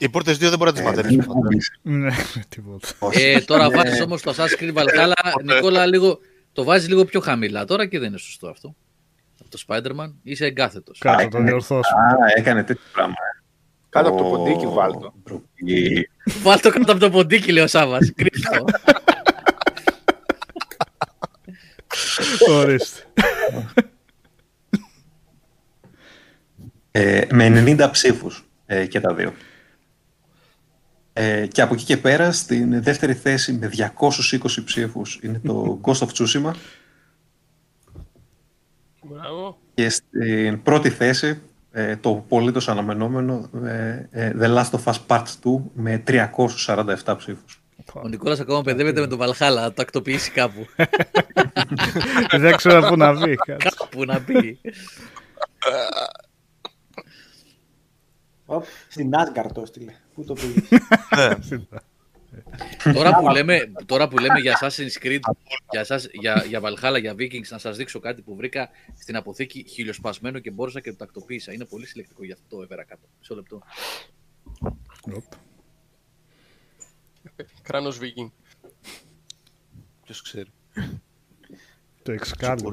Οι 0.00 0.08
πρώτε 0.08 0.32
δύο 0.32 0.48
δεν 0.48 0.58
μπορεί 0.58 0.70
να 0.70 0.76
τις 0.76 0.84
Ε, 0.86 0.88
μαντέψεις. 0.88 1.16
δεν 1.16 1.24
έχω 1.28 1.42
μιλήσει. 1.42 1.72
Ναι, 1.82 2.10
τίποτα. 2.48 2.88
Ε, 3.12 3.40
τώρα 3.40 3.70
βάζεις 3.70 4.00
όμως 4.00 4.22
το 4.22 4.34
Assassin's 4.36 4.62
Creed 4.62 4.72
Valhalla, 4.74 5.12
Νικόλα, 5.44 5.86
λίγο, 5.86 6.18
το 6.52 6.64
βάζεις 6.64 6.88
λίγο 6.88 7.04
πιο 7.04 7.20
χαμηλά 7.20 7.64
τώρα 7.64 7.86
και 7.86 7.98
δεν 7.98 8.08
είναι 8.08 8.18
σωστό 8.18 8.48
αυτό. 8.48 8.74
Από 9.40 9.50
το 9.50 9.62
Spider-Man 9.66 10.12
είσαι 10.22 10.44
εγκάθετος. 10.46 10.98
Κάτω 10.98 11.28
το 11.28 11.42
διορθώσουμε. 11.42 12.00
Α, 12.02 12.16
έκανε 12.36 12.62
τέτοιο 12.64 12.82
πράγμα. 12.92 13.12
ε. 13.34 13.42
Κάτω 13.88 14.08
από 14.08 14.18
το 14.18 14.24
Ω, 14.24 14.30
ποντίκι 14.30 14.66
βάλτο. 14.66 15.14
ντροπή. 15.24 16.10
Βάλ 16.42 16.60
το 16.60 16.70
κάτω 16.70 16.92
από 16.92 17.00
το 17.00 17.10
ποντίκι, 17.10 17.52
λέει 17.52 17.64
ο 17.64 17.66
Σάβα. 17.66 17.98
Κρύψτο. 18.16 18.64
Ορίστε. 22.50 23.02
Ε, 26.90 27.22
με 27.32 27.46
90 27.78 27.88
ψήφους 27.92 28.44
ε, 28.66 28.86
και 28.86 29.00
τα 29.00 29.14
δύο. 29.14 29.32
Ε, 31.12 31.46
και 31.46 31.62
από 31.62 31.74
εκεί 31.74 31.84
και 31.84 31.96
πέρα 31.96 32.32
στην 32.32 32.82
δεύτερη 32.82 33.14
θέση 33.14 33.52
με 33.52 33.70
220 34.00 34.64
ψήφους 34.64 35.18
είναι 35.22 35.40
το 35.44 35.80
Ghost 35.84 35.98
of 35.98 36.08
Tsushima 36.08 36.52
Μπράβο. 39.02 39.58
και 39.74 39.88
στην 39.88 40.62
πρώτη 40.62 40.90
θέση 40.90 41.40
ε, 41.72 41.96
το 41.96 42.24
πολύτως 42.28 42.68
αναμενόμενο 42.68 43.50
ε, 43.64 44.08
ε, 44.10 44.32
The 44.40 44.56
Last 44.56 44.70
of 44.70 44.92
Us 44.92 44.98
Part 45.06 45.24
2 45.44 45.60
με 45.72 46.02
347 46.06 47.14
ψήφους. 47.16 47.62
Ο 47.92 48.08
Νικόλας 48.08 48.40
ακόμα 48.40 48.62
παιδεύεται 48.62 49.00
με 49.00 49.06
τον 49.06 49.18
Valhalla, 49.20 49.54
να 49.54 49.72
το 49.72 49.82
ακτοποιήσει 49.82 50.30
κάπου. 50.30 50.66
Δεν 52.38 52.56
ξέρω 52.56 52.88
πού 52.88 52.96
να 52.96 53.14
βγει. 53.14 53.34
κάπου 53.78 54.04
να 54.04 54.20
πει. 54.20 54.60
Οπ, 58.44 58.64
Στην 58.88 59.10
Asgard 59.14 59.50
το 59.54 59.60
έστειλε. 59.60 59.92
Πού 60.14 60.24
το 60.24 60.34
πήγες; 60.34 60.68
τώρα, 62.94 63.16
που 63.16 63.28
λέμε, 63.28 63.72
τώρα 63.86 64.08
που 64.08 64.18
λέμε 64.18 64.40
για 64.40 64.58
Assassin's 64.60 65.04
Creed, 65.04 65.20
για, 65.70 65.86
Assassin- 65.86 66.10
για, 66.12 66.44
για 66.48 66.60
Valhalla, 66.62 67.00
για 67.00 67.12
Vikings, 67.12 67.48
να 67.48 67.58
σας 67.58 67.76
δείξω 67.76 68.00
κάτι 68.00 68.22
που 68.22 68.36
βρήκα 68.36 68.68
στην 68.98 69.16
αποθήκη 69.16 69.64
χιλιοσπασμένο 69.68 70.38
και 70.38 70.50
μπόρεσα 70.50 70.80
και 70.80 70.90
το 70.90 70.96
τακτοποίησα. 70.96 71.52
Είναι 71.52 71.64
πολύ 71.64 71.86
συλλεκτικό 71.86 72.24
γι' 72.24 72.32
αυτό 72.32 72.56
το 72.56 72.62
έβερα 72.62 72.84
κάτω. 72.84 73.08
Μισό 73.18 73.34
λεπτό. 73.34 73.62
Κράνος 77.62 77.98
Viking. 78.00 78.30
Ποιος 80.04 80.22
ξέρει. 80.22 80.50
Το 82.02 82.12
Excalibur. 82.12 82.72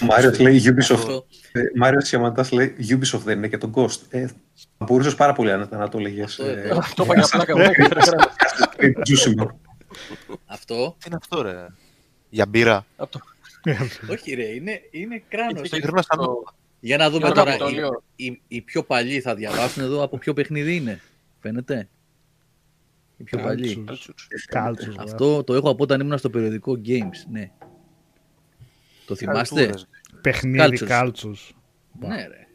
Ε, 0.00 0.04
ο 0.04 0.06
Μάριος 0.06 0.38
λέει 0.38 0.62
Ubisoft. 0.64 0.94
Αυτό. 0.94 1.26
Ε, 1.52 1.60
Μάριος 1.74 2.06
Σιαμαντάς 2.06 2.50
λέει 2.52 2.74
Ubisoft 2.88 3.20
δεν 3.24 3.36
είναι 3.38 3.48
και 3.48 3.58
τον 3.58 3.72
Ghost. 3.74 4.00
Ε, 4.10 4.26
θα 4.26 4.84
μπορούσες 4.84 5.14
πάρα 5.14 5.32
πολύ 5.32 5.52
άνετα 5.52 5.76
να 5.76 5.88
το 5.88 5.98
λέγες. 5.98 6.24
Αυτό, 6.24 6.44
Ε, 6.44 6.52
ε, 6.52 6.68
Το 6.94 7.04
είπα 7.04 7.14
για 7.14 7.28
πλάκα. 7.30 7.56
μου, 7.56 7.62
έφερε 7.62 7.88
κράνος. 7.88 8.26
Tsushima. 9.08 9.46
αυτό. 10.46 10.96
Τι 10.98 11.04
είναι 11.06 11.16
αυτό, 11.20 11.42
ρε; 11.42 11.66
Για 12.30 12.46
μπύρα. 12.46 12.86
Απ' 12.96 13.10
το- 13.10 13.20
Όχι 14.10 14.34
ρε, 14.34 14.44
είναι, 14.44 14.80
είναι 14.90 15.22
κράνος. 15.28 15.68
Συγκεκριμένα 15.68 16.02
σαν 16.08 16.18
Για 16.80 16.96
να 16.96 17.10
δούμε 17.10 17.24
Ποιο 17.24 17.32
τώρα. 17.34 17.50
Καπιτόλιο; 17.50 18.02
Οι, 18.16 18.24
οι, 18.24 18.42
οι 18.48 18.60
πιο 18.60 18.82
παλιοί 18.82 19.20
θα 19.20 19.34
διαβάσουν 19.34 19.82
εδώ 19.82 20.02
από 20.02 20.18
ποιο 20.18 20.32
παιχνίδι 20.32 20.76
είναι. 20.76 21.00
Φαίνεται; 21.40 21.88
Οι 23.16 23.22
πιο 23.24 23.38
παλιοί. 23.38 23.84
Κάλτσους. 23.86 24.14
Κάλτσους. 24.46 24.96
Αυτό 24.98 25.44
το 25.44 25.54
έχω 25.54 25.70
από 25.70 25.82
όταν 25.82 26.00
ήμουν 26.00 26.18
στο 26.18 26.30
περιοδικό 26.30 26.80
Games. 26.86 27.28
Ναι. 27.30 27.50
Το 29.06 29.14
θυμάστε; 29.14 29.54
Καλτούρες. 29.60 29.88
Παιχνίδι 30.20 30.58
Κάλτσους. 30.58 30.88
κάλτσους. 30.88 31.54
Ναι, 32.00 32.26
ρε. 32.26 32.46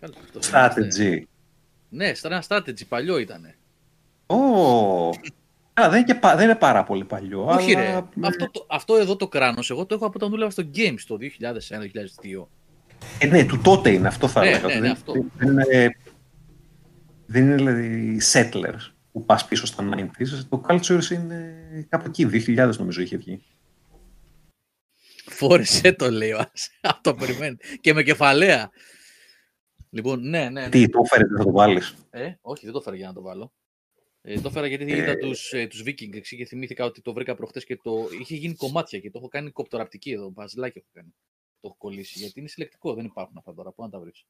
Καλά, 0.00 0.14
το 0.32 0.42
θυμάστε; 0.42 0.88
Strategy. 0.90 1.22
Ναι, 1.88 2.14
στα 2.14 2.42
strategy 2.48 2.86
παλιό 2.88 3.18
ήταν. 3.18 3.54
Ω, 4.26 4.36
Α, 5.80 5.88
δεν, 5.88 5.96
είναι 5.98 6.04
και 6.04 6.14
πα- 6.14 6.36
δεν 6.36 6.44
είναι 6.44 6.54
πάρα 6.58 6.84
πολύ 6.84 7.04
παλιό. 7.04 7.44
Όχι, 7.44 7.74
αλλά... 7.76 7.84
ρε. 8.20 8.26
Αυτό, 8.26 8.50
το, 8.50 8.66
αυτό 8.70 8.96
εδώ 8.96 9.16
το 9.16 9.28
κράνος, 9.28 9.70
εγώ 9.70 9.86
το 9.86 9.94
έχω 9.94 10.04
από 10.06 10.12
όταν 10.16 10.30
δούλευα 10.30 10.50
στο 10.50 10.62
Games 10.74 11.00
το 11.06 11.16
2001-2002. 11.20 12.46
Ε, 13.18 13.26
ναι, 13.26 13.44
του 13.44 13.60
τότε 13.60 13.90
είναι, 13.90 14.08
αυτό 14.08 14.28
θα 14.28 14.40
Ναι, 14.40 14.48
έλεγα. 14.48 14.66
ναι, 14.66 14.74
ναι, 14.74 14.80
δεν, 14.80 14.90
αυτό. 14.90 15.12
δεν 15.36 15.48
είναι, 15.48 15.96
δεν 17.26 17.42
είναι 17.44 17.54
δηλαδή 17.54 18.20
settlers 18.32 18.92
που 19.12 19.24
πας 19.24 19.46
πίσω 19.46 19.66
στα 19.66 19.88
90s. 19.94 20.44
Το 20.48 20.62
Cultures 20.68 21.10
είναι 21.10 21.54
κάπου 21.88 22.04
εκεί, 22.08 22.28
2000 22.56 22.76
νομίζω 22.78 23.00
είχε 23.02 23.16
βγει. 23.16 23.42
Φόρεσε 25.38 25.92
το 25.92 26.10
λέει 26.10 26.32
ο 26.32 26.38
Άς. 26.52 26.68
Αυτό 26.94 27.14
περιμένει. 27.14 27.56
Και 27.80 27.92
με 27.94 28.02
κεφαλαία. 28.02 28.70
Λοιπόν, 29.90 30.28
ναι, 30.28 30.38
ναι. 30.42 30.48
ναι. 30.60 30.68
Τι, 30.68 30.88
το 30.88 31.00
έφερε, 31.04 31.24
δεν 31.28 31.36
θα 31.38 31.44
το 31.44 31.50
βάλεις. 31.52 31.94
Ε, 32.10 32.32
όχι, 32.40 32.64
δεν 32.64 32.72
το 32.72 32.78
έφερα 32.78 32.96
για 32.96 33.06
να 33.06 33.12
το 33.12 33.22
βάλω. 33.22 33.52
Ε, 34.22 34.40
το 34.40 34.48
έφερα 34.48 34.66
γιατί 34.66 34.84
είδα 34.84 35.10
Ε. 35.10 35.16
τους, 35.16 35.52
ε, 35.52 35.66
τους 35.66 35.80
Vikings 35.82 36.14
εκεί 36.14 36.36
και 36.36 36.44
θυμήθηκα 36.46 36.84
ότι 36.84 37.00
το 37.02 37.12
βρήκα 37.12 37.34
προχτές 37.34 37.64
και 37.64 37.76
το 37.76 38.08
είχε 38.20 38.34
γίνει 38.34 38.54
κομμάτια 38.54 38.98
και 38.98 39.10
το 39.10 39.18
έχω 39.18 39.28
κάνει 39.28 39.50
κοπτοραπτική 39.50 40.10
εδώ, 40.10 40.30
μπαζλάκι 40.30 40.78
έχω 40.78 40.86
κάνει. 40.92 41.14
Το 41.60 41.66
έχω 41.68 41.76
κολλήσει, 41.78 42.18
γιατί 42.18 42.40
είναι 42.40 42.48
συλλεκτικό, 42.48 42.94
δεν 42.94 43.04
υπάρχουν 43.04 43.36
αυτά 43.38 43.54
τώρα, 43.54 43.72
πού 43.72 43.82
να 43.82 43.88
τα 43.90 43.98
βρεις; 44.00 44.24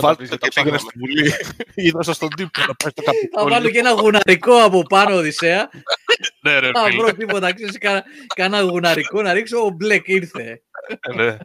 Βάλτε 0.00 0.22
πεις 0.22 0.28
το 0.28 0.36
για 0.36 0.38
τα 0.38 0.48
και 0.48 0.60
πήγαινε 0.60 0.76
ψάχναμε. 0.76 0.78
στη 0.78 0.98
Βουλή. 0.98 1.32
Είδα 1.88 2.02
στον 2.02 2.28
τύπο 2.36 2.60
να 2.60 2.74
πάει 2.74 2.90
στο 2.90 3.02
Θα 3.02 3.12
Καπιτόλιο. 3.12 3.48
βάλω 3.54 3.70
και 3.70 3.78
ένα 3.78 3.90
γουναρικό 3.92 4.62
από 4.62 4.82
πάνω, 4.82 5.14
Οδυσσέα. 5.16 5.70
Ναι, 6.42 6.58
ρε, 6.58 6.70
Θα 6.72 6.84
φίλε. 6.84 7.02
βρω 7.02 7.12
τίποτα, 7.14 7.52
ξέρεις, 7.54 7.78
κάνα, 7.78 8.04
κάνα 8.34 8.60
γουναρικό 8.60 9.22
να 9.22 9.32
ρίξω, 9.32 9.58
ο 9.64 9.70
Μπλεκ 9.70 10.08
ήρθε. 10.08 10.62
Ναι. 11.14 11.36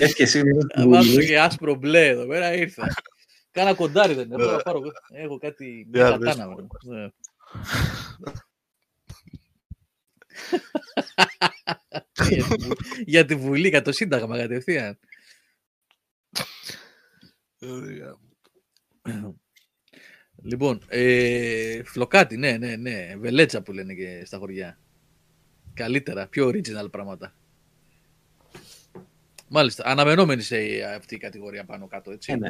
Έχει 0.00 0.14
και 0.14 0.22
εσύ 0.22 0.42
μέσα 0.44 0.66
Θα 0.74 0.80
στη 0.80 0.88
βάζω 0.88 1.10
Βουλή. 1.10 1.26
και 1.26 1.40
άσπρο 1.40 1.74
μπλε 1.74 2.06
εδώ 2.08 2.26
πέρα, 2.26 2.52
ήρθα. 2.54 2.94
Κάνα 3.50 3.74
κοντάρι 3.74 4.14
δεν 4.14 4.24
είναι, 4.26 4.36
μπορώ 4.36 4.50
να 4.56 4.62
πάρω, 4.62 4.80
έχω 5.12 5.38
κάτι, 5.38 5.86
μια 5.92 6.08
Για 6.08 6.18
κατάνα. 6.18 6.54
δες. 6.54 6.66
βρε. 6.84 7.00
Ναι. 7.00 7.10
για, 12.28 12.44
τη, 12.46 12.64
Βου- 12.64 12.80
για 13.06 13.24
τη 13.24 13.34
Βουλή, 13.34 13.68
για 13.68 13.82
το 13.82 13.92
Σύνταγμα 13.92 14.38
κατευθείαν. 14.38 14.98
Λοιπόν, 20.42 20.80
ε, 20.88 21.82
φλοκάτι, 21.84 22.36
ναι, 22.36 22.52
ναι, 22.56 22.76
ναι. 22.76 23.14
Βελέτσα 23.18 23.62
που 23.62 23.72
λένε 23.72 23.94
και 23.94 24.22
στα 24.24 24.38
χωριά. 24.38 24.78
Καλύτερα, 25.74 26.26
πιο 26.26 26.48
original 26.48 26.90
πράγματα. 26.90 27.32
Μάλιστα, 29.48 29.86
αναμενόμενη 29.86 30.42
σε 30.42 30.56
αυτή 30.96 31.14
η 31.14 31.18
κατηγορία 31.18 31.64
πάνω 31.64 31.86
κάτω, 31.86 32.10
έτσι. 32.10 32.32
Ε, 32.32 32.36
ναι. 32.36 32.48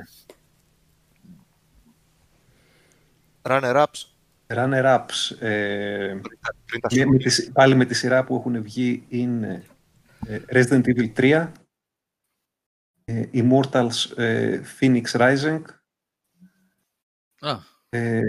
Runner-ups. 3.43 4.05
Runner-ups. 4.47 5.37
Ε, 5.41 6.19
Πριν 6.65 6.81
τα 6.81 6.89
με- 6.95 7.01
σου. 7.03 7.09
με 7.09 7.19
τη 7.19 7.29
σι- 7.31 7.53
πάλι 7.53 7.75
με 7.75 7.85
τη 7.85 7.95
σειρά 7.95 8.25
που 8.25 8.35
έχουν 8.37 8.63
βγει 8.63 9.05
είναι 9.09 9.65
ε, 10.27 10.41
Resident 10.53 10.83
Evil 10.85 11.13
3, 11.17 11.53
ε, 13.05 13.25
Immortals 13.33 14.17
ε, 14.17 14.61
Fenyx 14.81 15.03
Rising, 15.11 15.63
Α, 17.41 17.57
ε, 17.89 18.21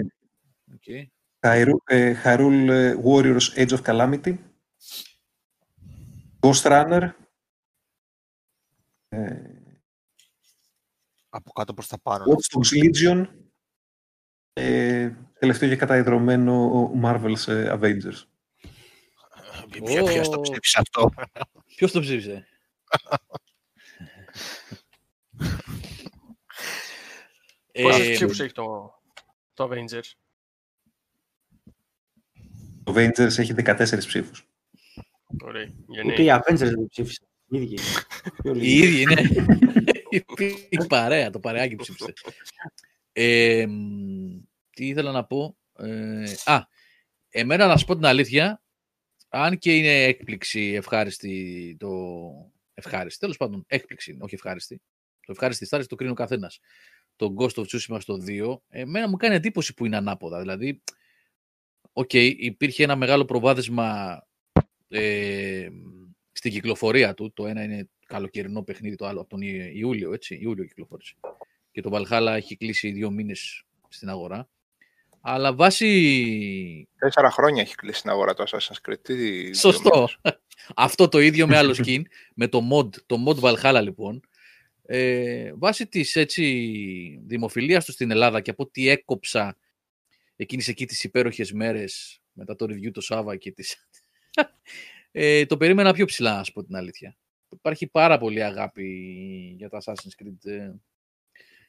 οκ. 0.74 0.82
Hyrule, 1.42 1.74
ε, 1.84 2.14
Hyrule 2.24 2.68
ε, 2.68 2.94
Warriors 3.04 3.54
Age 3.54 3.78
of 3.78 3.82
Calamity, 3.82 4.36
Ghostrunner, 6.40 7.10
ε, 9.08 9.42
Από 11.28 11.52
κάτω 11.52 11.74
προς 11.74 11.86
τα 11.86 11.98
πάνω. 11.98 12.24
Watch 12.24 12.58
Dogs 12.58 12.84
Legion 12.84 13.26
και 14.52 15.10
τελευταίο 15.38 15.68
και 15.68 15.76
καταϊδρωμένο 15.76 16.70
Marvel's 17.04 17.46
ε, 17.48 17.78
Avengers. 17.80 18.24
Ποιο- 19.70 20.04
Ποιος 20.06 20.28
το 20.28 20.38
Ω. 20.38 20.40
ψήφισε 20.40 20.78
αυτό; 20.80 21.10
Ποιος 21.76 21.92
το 21.92 22.00
ψήφισε; 22.00 22.46
Πόσους 27.82 28.06
Ε, 28.08 28.12
ψήφους 28.12 28.40
έχει 28.40 28.52
το, 28.52 28.94
το 29.60 29.70
Avengers. 29.72 30.10
Το 32.84 32.92
Avengers 32.96 33.38
έχει 33.38 33.54
14 33.56 33.98
ψήφους. 33.98 34.48
Ωραία. 35.42 35.62
Ούτε 35.62 35.76
Γενναίοι. 35.86 36.24
οι 36.24 36.28
Avengers 36.30 36.56
δεν 36.56 36.86
ψήφισαν. 36.88 37.26
Οι 37.48 37.62
ίδιοι. 37.62 37.78
Πιο 38.42 38.52
Οι 38.52 38.58
λίγοι. 38.58 38.82
ίδιοι 38.86 39.00
είναι. 39.00 39.22
Η 40.68 40.86
παρέα, 40.88 41.30
το 41.30 41.40
παρεάκι 41.40 41.76
ψήφισε. 41.76 42.12
Ε, 43.12 43.66
μ, 43.66 44.40
τι 44.70 44.86
ήθελα 44.86 45.12
να 45.12 45.24
πω. 45.24 45.56
Ε, 45.78 46.32
α, 46.44 46.60
εμένα 47.28 47.66
να 47.66 47.76
σου 47.76 47.86
πω 47.86 47.94
την 47.94 48.04
αλήθεια, 48.04 48.62
αν 49.28 49.58
και 49.58 49.76
είναι 49.76 50.02
έκπληξη 50.02 50.60
ευχάριστη 50.60 51.76
το... 51.78 51.88
Ευχάριστη, 52.74 53.18
τέλος 53.18 53.36
πάντων, 53.36 53.64
έκπληξη, 53.66 54.16
όχι 54.20 54.34
ευχάριστη. 54.34 54.82
Το 55.20 55.32
ευχάριστη 55.32 55.64
στάση 55.66 55.88
το 55.88 55.94
κρίνει 55.94 56.12
ο 56.12 56.14
καθένας. 56.14 56.60
Το 57.20 57.34
Ghost 57.38 57.54
of 57.54 57.64
Tsushima 57.64 57.96
στο 58.00 58.18
2, 58.26 58.56
εμένα 58.68 59.08
μου 59.08 59.16
κάνει 59.16 59.34
εντύπωση 59.34 59.74
που 59.74 59.86
είναι 59.86 59.96
ανάποδα. 59.96 60.40
Δηλαδή, 60.40 60.82
οκ, 61.92 62.12
υπήρχε 62.12 62.82
ένα 62.82 62.96
μεγάλο 62.96 63.24
προβάδισμα 63.24 64.18
ε, 64.88 65.68
στην 66.32 66.50
κυκλοφορία 66.52 67.14
του. 67.14 67.32
Το 67.32 67.46
ένα 67.46 67.62
είναι 67.62 67.88
καλοκαιρινό 68.06 68.62
παιχνίδι, 68.62 68.96
το 68.96 69.06
άλλο 69.06 69.20
από 69.20 69.28
τον 69.28 69.40
Ι- 69.40 69.70
Ιούλιο, 69.74 70.12
έτσι. 70.12 70.38
Ιούλιο 70.42 70.64
κυκλοφόρησε. 70.64 71.14
Και 71.70 71.80
το 71.80 71.90
Valhalla 71.92 72.32
έχει 72.36 72.56
κλείσει 72.56 72.90
δύο 72.90 73.10
μήνες 73.10 73.64
στην 73.88 74.08
αγορά. 74.08 74.48
Αλλά 75.20 75.54
βάσει... 75.54 76.88
Τέσσερα 76.98 77.30
χρόνια 77.30 77.62
έχει 77.62 77.74
κλείσει 77.74 78.00
την 78.00 78.10
αγορά 78.10 78.34
το 78.34 78.44
Assassin's 78.46 78.88
Creed. 78.88 79.00
Τι 79.02 79.54
Σωστό. 79.56 80.08
Αυτό 80.74 81.08
το 81.08 81.18
ίδιο 81.18 81.46
με 81.46 81.56
άλλο 81.56 81.74
skin, 81.84 82.00
με 82.34 82.48
το 82.48 82.60
mod, 82.72 82.88
το 83.06 83.16
mod 83.26 83.40
Valhalla 83.40 83.80
λοιπόν, 83.82 84.20
ε, 84.92 85.52
βάσει 85.54 85.86
της 85.86 86.16
έτσι 86.16 87.20
δημοφιλίας 87.26 87.84
τους 87.84 87.94
στην 87.94 88.10
Ελλάδα 88.10 88.40
και 88.40 88.50
από 88.50 88.62
ό,τι 88.62 88.88
έκοψα 88.88 89.56
εκείνες 90.36 90.68
εκεί 90.68 90.86
τις 90.86 91.04
υπέροχες 91.04 91.52
μέρες 91.52 92.20
μετά 92.32 92.56
το 92.56 92.64
review 92.64 92.90
το 92.92 93.00
Σάβα 93.00 93.36
και 93.36 93.52
τις... 93.52 93.88
ε, 95.10 95.46
το 95.46 95.56
περίμενα 95.56 95.92
πιο 95.92 96.04
ψηλά, 96.06 96.36
να 96.36 96.44
σου 96.44 96.52
πω 96.52 96.64
την 96.64 96.76
αλήθεια. 96.76 97.16
Υπάρχει 97.48 97.86
πάρα 97.86 98.18
πολύ 98.18 98.42
αγάπη 98.44 98.86
για 99.58 99.68
τα 99.68 99.78
Assassin's 99.84 100.24
Creed 100.24 100.50
ε, 100.50 100.72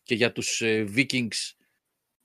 και 0.04 0.16
για 0.16 0.32
τους 0.32 0.62
ε, 0.62 0.86
Vikings, 0.96 1.54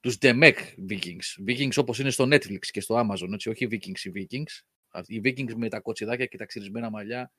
τους 0.01 0.16
Demek 0.20 0.55
Vikings. 0.90 1.48
Vikings 1.48 1.77
όπως 1.77 1.98
είναι 1.98 2.10
στο 2.10 2.24
Netflix 2.24 2.59
και 2.59 2.81
στο 2.81 3.06
Amazon, 3.06 3.32
έτσι, 3.32 3.48
όχι 3.48 3.66
Vikings 3.70 4.01
οι 4.05 4.12
Vikings. 4.14 4.62
Αυτοί- 4.89 5.14
Οι 5.14 5.20
Vikings 5.24 5.55
με 5.55 5.68
τα 5.68 5.81
κοτσιδάκια 5.81 6.27
και 6.27 6.36
τα 6.36 6.44
ξυρισμένα 6.47 6.90
μαλλιά 6.90 7.32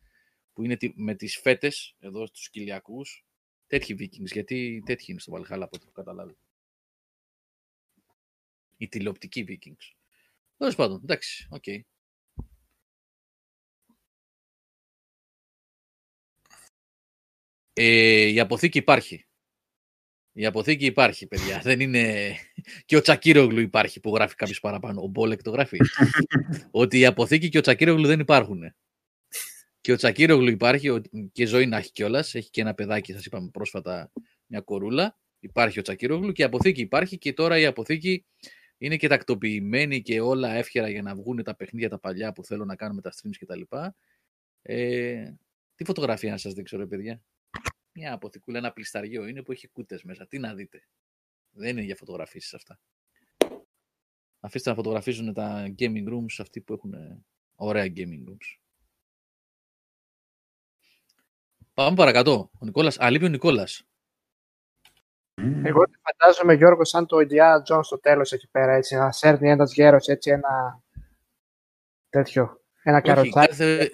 που 0.53 0.63
είναι 0.63 0.77
τι- 0.77 0.93
με 0.95 1.15
τις 1.15 1.37
φέτες 1.37 1.95
εδώ 1.99 2.25
στους 2.27 2.49
κοιλιακούς. 2.49 3.26
Τέτοιοι 3.67 3.95
Vikings, 3.99 4.31
γιατί 4.31 4.83
τέτοιοι 4.85 5.11
είναι 5.11 5.19
στο 5.19 5.33
Valhalla 5.33 5.61
από 5.61 5.75
ό,τι 5.75 5.83
έχω 5.83 5.91
καταλάβει. 5.91 6.37
Οι 8.77 8.87
τηλεοπτικοί 8.87 9.45
Vikings. 9.47 9.95
Τέλος 10.57 10.75
πάντων, 10.75 10.99
εντάξει, 11.03 11.47
οκ. 11.49 11.67
Ε, 17.73 18.25
η 18.25 18.39
αποθήκη 18.39 18.77
υπάρχει. 18.77 19.25
Η 20.31 20.45
αποθήκη 20.45 20.85
υπάρχει, 20.85 21.27
παιδιά. 21.27 21.59
Δεν 21.67 21.79
είναι... 21.79 22.35
Και 22.85 22.95
ο 22.95 23.01
Τσακύρογλου 23.01 23.59
υπάρχει 23.59 23.99
που 23.99 24.15
γράφει 24.15 24.35
κάποιος 24.35 24.59
παραπάνω. 24.59 25.01
Ο 25.01 25.07
Μπόλεκ 25.07 25.41
το 25.41 25.49
γράφει. 25.49 25.77
ότι 26.71 26.99
η 26.99 27.05
αποθήκη 27.05 27.49
και 27.49 27.57
ο 27.57 27.61
Τσακύρογλου 27.61 28.07
δεν 28.07 28.19
υπάρχουν. 28.19 28.75
Και 29.87 29.93
ο 29.93 29.95
Τσακύρογλου 29.95 30.49
υπάρχει 30.49 30.89
ο- 30.89 31.01
και 31.31 31.45
ζωή 31.45 31.65
να 31.65 31.77
έχει 31.77 31.91
κιόλας. 31.91 32.35
Έχει 32.35 32.49
και 32.49 32.61
ένα 32.61 32.73
παιδάκι, 32.73 33.13
σας 33.13 33.25
είπαμε 33.25 33.49
πρόσφατα, 33.49 34.11
μια 34.45 34.61
κορούλα. 34.61 35.17
Υπάρχει 35.39 35.79
ο 35.79 35.81
Τσακύρογλου 35.81 36.31
και 36.31 36.41
η 36.41 36.45
αποθήκη 36.45 36.81
υπάρχει 36.81 37.17
και 37.17 37.33
τώρα 37.33 37.59
η 37.59 37.65
αποθήκη 37.65 38.25
είναι 38.77 38.97
και 38.97 39.07
τακτοποιημένη 39.07 40.01
και 40.01 40.21
όλα 40.21 40.53
εύχερα 40.53 40.89
για 40.89 41.01
να 41.01 41.15
βγουν 41.15 41.43
τα 41.43 41.55
παιχνίδια 41.55 41.89
τα 41.89 41.99
παλιά 41.99 42.33
που 42.33 42.43
θέλω 42.43 42.65
να 42.65 42.75
κάνουμε 42.75 43.01
τα 43.01 43.11
streams 43.11 43.35
κτλ. 43.39 43.61
Ε, 44.61 45.33
τι 45.75 45.83
φωτογραφία 45.83 46.31
να 46.31 46.37
σας 46.37 46.53
δείξω 46.53 46.77
ρε 46.77 46.85
παιδιά; 46.87 47.21
Μια 47.91 48.13
αποθηκούλα, 48.13 48.57
ένα 48.57 48.71
πλισταριό 48.71 49.27
είναι 49.27 49.43
που 49.43 49.51
έχει 49.51 49.67
κούτες 49.67 50.03
μέσα. 50.03 50.27
Τι 50.27 50.39
να 50.39 50.53
δείτε; 50.53 50.87
Δεν 51.51 51.69
είναι 51.69 51.81
για 51.81 51.95
φωτογραφίσεις 51.95 52.53
αυτά. 52.53 52.79
Αφήστε 54.39 54.69
να 54.69 54.75
φωτογραφίζουν 54.75 55.33
τα 55.33 55.73
gaming 55.77 56.07
rooms 56.07 56.35
αυτοί 56.37 56.61
που 56.61 56.73
έχουν 56.73 56.93
ε, 56.93 57.25
ωραία 57.55 57.85
gaming 57.85 58.29
rooms. 58.29 58.66
Πάμε 61.77 61.95
παρακάτω. 61.95 62.49
Ο 62.59 62.65
Νικόλας, 62.65 62.99
α, 62.99 63.09
λείπει 63.09 63.25
ο 63.25 63.27
Νικόλας. 63.27 63.83
Εγώ 65.63 65.83
τι 65.83 65.97
φαντάζομαι, 66.01 66.53
Γιώργο, 66.53 66.85
σαν 66.85 67.05
το 67.05 67.17
Indiana 67.17 67.73
Jones 67.73 67.83
στο 67.83 67.99
τέλος 67.99 68.31
εκεί 68.31 68.47
πέρα, 68.47 68.73
έτσι, 68.73 68.95
να 68.95 69.11
σέρνει 69.11 69.49
ένας 69.49 69.73
γέρος, 69.73 70.07
έτσι, 70.07 70.31
ένα 70.31 70.83
τέτοιο, 72.09 72.61
ένα 72.83 72.97
Όχι, 72.97 73.05
καροτσάκι. 73.05 73.47
κάθε, 73.47 73.89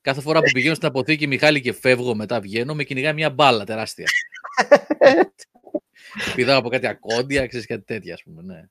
κάθε 0.00 0.20
φορά 0.20 0.40
που 0.40 0.50
πηγαίνω 0.52 0.74
στην 0.74 0.88
αποθήκη 0.88 1.26
Μιχάλη 1.26 1.60
και 1.60 1.72
φεύγω 1.72 2.14
μετά 2.14 2.40
βγαίνω, 2.40 2.74
με 2.74 2.84
κυνηγάει 2.84 3.12
μια 3.12 3.30
μπάλα 3.30 3.64
τεράστια. 3.64 4.06
Πηδάω 6.34 6.58
από 6.58 6.68
κάτι 6.68 6.86
ακόντια, 6.86 7.46
ξέρεις 7.46 7.66
κάτι 7.66 7.84
τέτοια, 7.84 8.14
ας 8.14 8.22
πούμε, 8.22 8.42
ναι. 8.42 8.68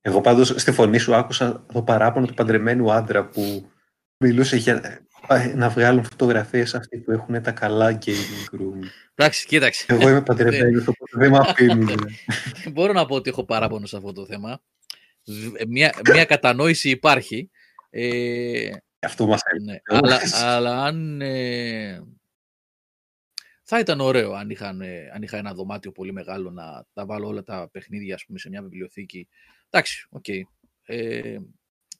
Εγώ 0.00 0.20
πάντως 0.20 0.48
στη 0.48 0.72
φωνή 0.72 0.98
σου 0.98 1.14
άκουσα 1.14 1.66
το 1.72 1.82
παράπονο 1.82 2.26
του 2.26 2.34
παντρεμένου 2.34 2.92
άντρα 2.92 3.28
που 3.28 3.70
μιλούσε 4.18 4.56
για 4.56 4.74
ε, 4.74 5.06
να 5.54 5.68
βγάλουν 5.68 6.04
φωτογραφίες 6.04 6.74
αυτοί 6.74 6.98
που 6.98 7.10
έχουν 7.10 7.42
τα 7.42 7.52
καλά 7.52 7.98
gaming 8.04 8.54
room. 8.60 8.80
Εντάξει, 9.14 9.46
κοίταξε. 9.46 9.86
Εγώ 9.88 10.08
είμαι 10.08 10.22
παντρεμένος, 10.22 10.86
οπότε 10.86 11.10
δεν 11.12 11.30
με 11.30 11.38
αφήνουν. 11.38 11.88
Μπορώ 12.72 12.92
να 12.92 13.06
πω 13.06 13.14
ότι 13.14 13.30
έχω 13.30 13.44
παράπονο 13.44 13.86
σε 13.86 13.96
αυτό 13.96 14.12
το 14.12 14.26
θέμα. 14.26 14.62
Δ- 15.24 15.66
Μια, 15.68 15.94
μια 16.12 16.24
κατανόηση 16.24 16.90
υπάρχει. 16.90 17.50
Ε, 17.90 18.70
Αυτό 19.00 19.26
μας 19.26 19.40
ναι, 19.64 19.76
αλλά, 19.84 20.20
αλλά 20.32 20.84
αν... 20.84 21.20
ε, 21.20 22.02
θα 23.62 23.78
ήταν 23.78 24.00
ωραίο 24.00 24.32
αν, 24.32 24.50
είχαν, 24.50 24.80
ε, 24.80 25.10
αν 25.14 25.22
είχα 25.22 25.36
ένα 25.36 25.54
δωμάτιο 25.54 25.92
πολύ 25.92 26.12
μεγάλο 26.12 26.50
να 26.50 26.86
τα 26.92 27.06
βάλω 27.06 27.26
όλα 27.26 27.42
τα 27.42 27.68
παιχνίδια 27.72 28.14
ας 28.14 28.24
πούμε, 28.24 28.38
σε 28.38 28.48
μια 28.48 28.62
βιβλιοθήκη. 28.62 29.28
Εντάξει, 29.70 30.06
οκ. 30.10 30.28
Ε, 30.84 31.36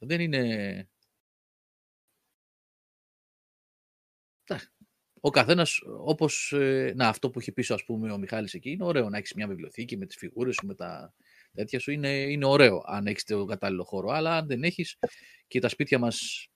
δεν 0.01 0.21
είναι... 0.21 0.89
Ο 5.27 5.31
καθένας, 5.31 5.81
όπως. 6.05 6.55
να, 6.95 7.09
αυτό 7.09 7.31
που 7.31 7.39
έχει 7.39 7.53
πίσω, 7.53 7.75
ας 7.75 7.85
πούμε, 7.85 8.13
ο 8.13 8.19
Μιχάλης 8.19 8.55
εκεί, 8.55 8.71
είναι 8.71 8.85
ωραίο 8.85 9.09
να 9.09 9.17
έχεις 9.19 9.35
μια 9.35 9.47
βιβλιοθήκη 9.49 9.97
με 9.97 10.07
τις 10.07 10.17
φιγούρες 10.17 10.55
σου, 10.55 10.67
με 10.67 10.75
τα 10.75 11.15
τέτοια 11.53 11.81
σου. 11.81 11.91
Είναι, 11.91 12.09
είναι 12.09 12.47
ωραίο 12.47 12.83
αν 12.87 13.07
έχεις 13.07 13.25
το 13.25 13.45
κατάλληλο 13.45 13.85
χώρο. 13.85 14.09
Αλλά 14.11 14.37
αν 14.37 14.47
δεν 14.47 14.63
έχεις 14.63 14.99
και 15.47 15.61
τα 15.61 15.69
σπίτια 15.69 15.99
μας. 15.99 16.47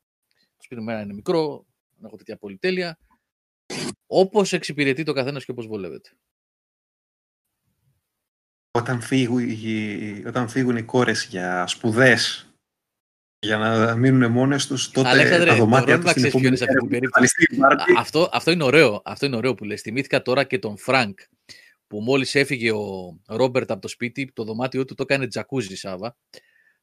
Το 0.56 0.62
σπίτι 0.62 0.80
μου 0.80 0.90
είναι 0.90 1.12
μικρό, 1.14 1.66
δεν 1.96 2.04
έχω 2.04 2.16
τέτοια 2.16 2.36
πολυτέλεια. 2.36 2.98
Όπως 4.06 4.52
εξυπηρετεί 4.52 5.02
το 5.02 5.12
καθένας 5.12 5.44
και 5.44 5.50
όπως 5.50 5.66
βολεύεται. 5.66 6.10
Όταν 8.70 9.00
φύγουν, 9.00 9.48
οι- 9.48 10.22
όταν 10.26 10.48
φύγουν 10.48 10.76
οι 10.76 10.82
κόρες 10.82 11.24
για 11.24 11.66
σπουδές 11.66 12.49
Για 13.42 13.56
να 13.56 13.94
μείνουν 13.94 14.30
μόνες 14.30 14.66
τους, 14.66 14.90
τότε 14.90 15.08
Αλέξανδρε, 15.08 15.46
τα 15.46 15.52
το 15.52 15.58
δωμάτια 15.58 15.98
πρόβλημα 15.98 16.12
τους 16.12 16.22
στην 16.22 16.40
ξέρεις 16.40 16.40
ποιο 16.40 16.48
είναι 16.48 16.56
σε 16.56 16.64
αυτή 16.64 16.76
την 16.76 16.86
επόμενη 16.86 17.08
περίπτωση. 17.10 17.56
μέρα, 17.56 17.74
Μάρτι, 17.74 17.92
Α, 17.92 18.00
Αυτό, 18.00 18.28
αυτό 18.32 18.50
είναι 18.50 18.64
ωραίο. 18.64 19.02
Αυτό 19.04 19.26
είναι 19.26 19.36
ωραίο 19.36 19.54
που 19.54 19.64
λες. 19.64 19.80
Θυμήθηκα 19.80 20.22
τώρα 20.22 20.44
και 20.44 20.58
τον 20.58 20.78
Φρανκ 20.78 21.18
που 21.86 22.00
μόλις 22.00 22.34
έφυγε 22.34 22.72
ο 22.72 23.20
Ρόμπερτ 23.26 23.70
από 23.70 23.80
το 23.80 23.88
σπίτι, 23.88 24.30
το 24.32 24.44
δωμάτιό 24.44 24.84
του 24.84 24.94
το 24.94 25.02
έκανε 25.02 25.26
τζακούζι, 25.26 25.76
Σάβα. 25.76 26.16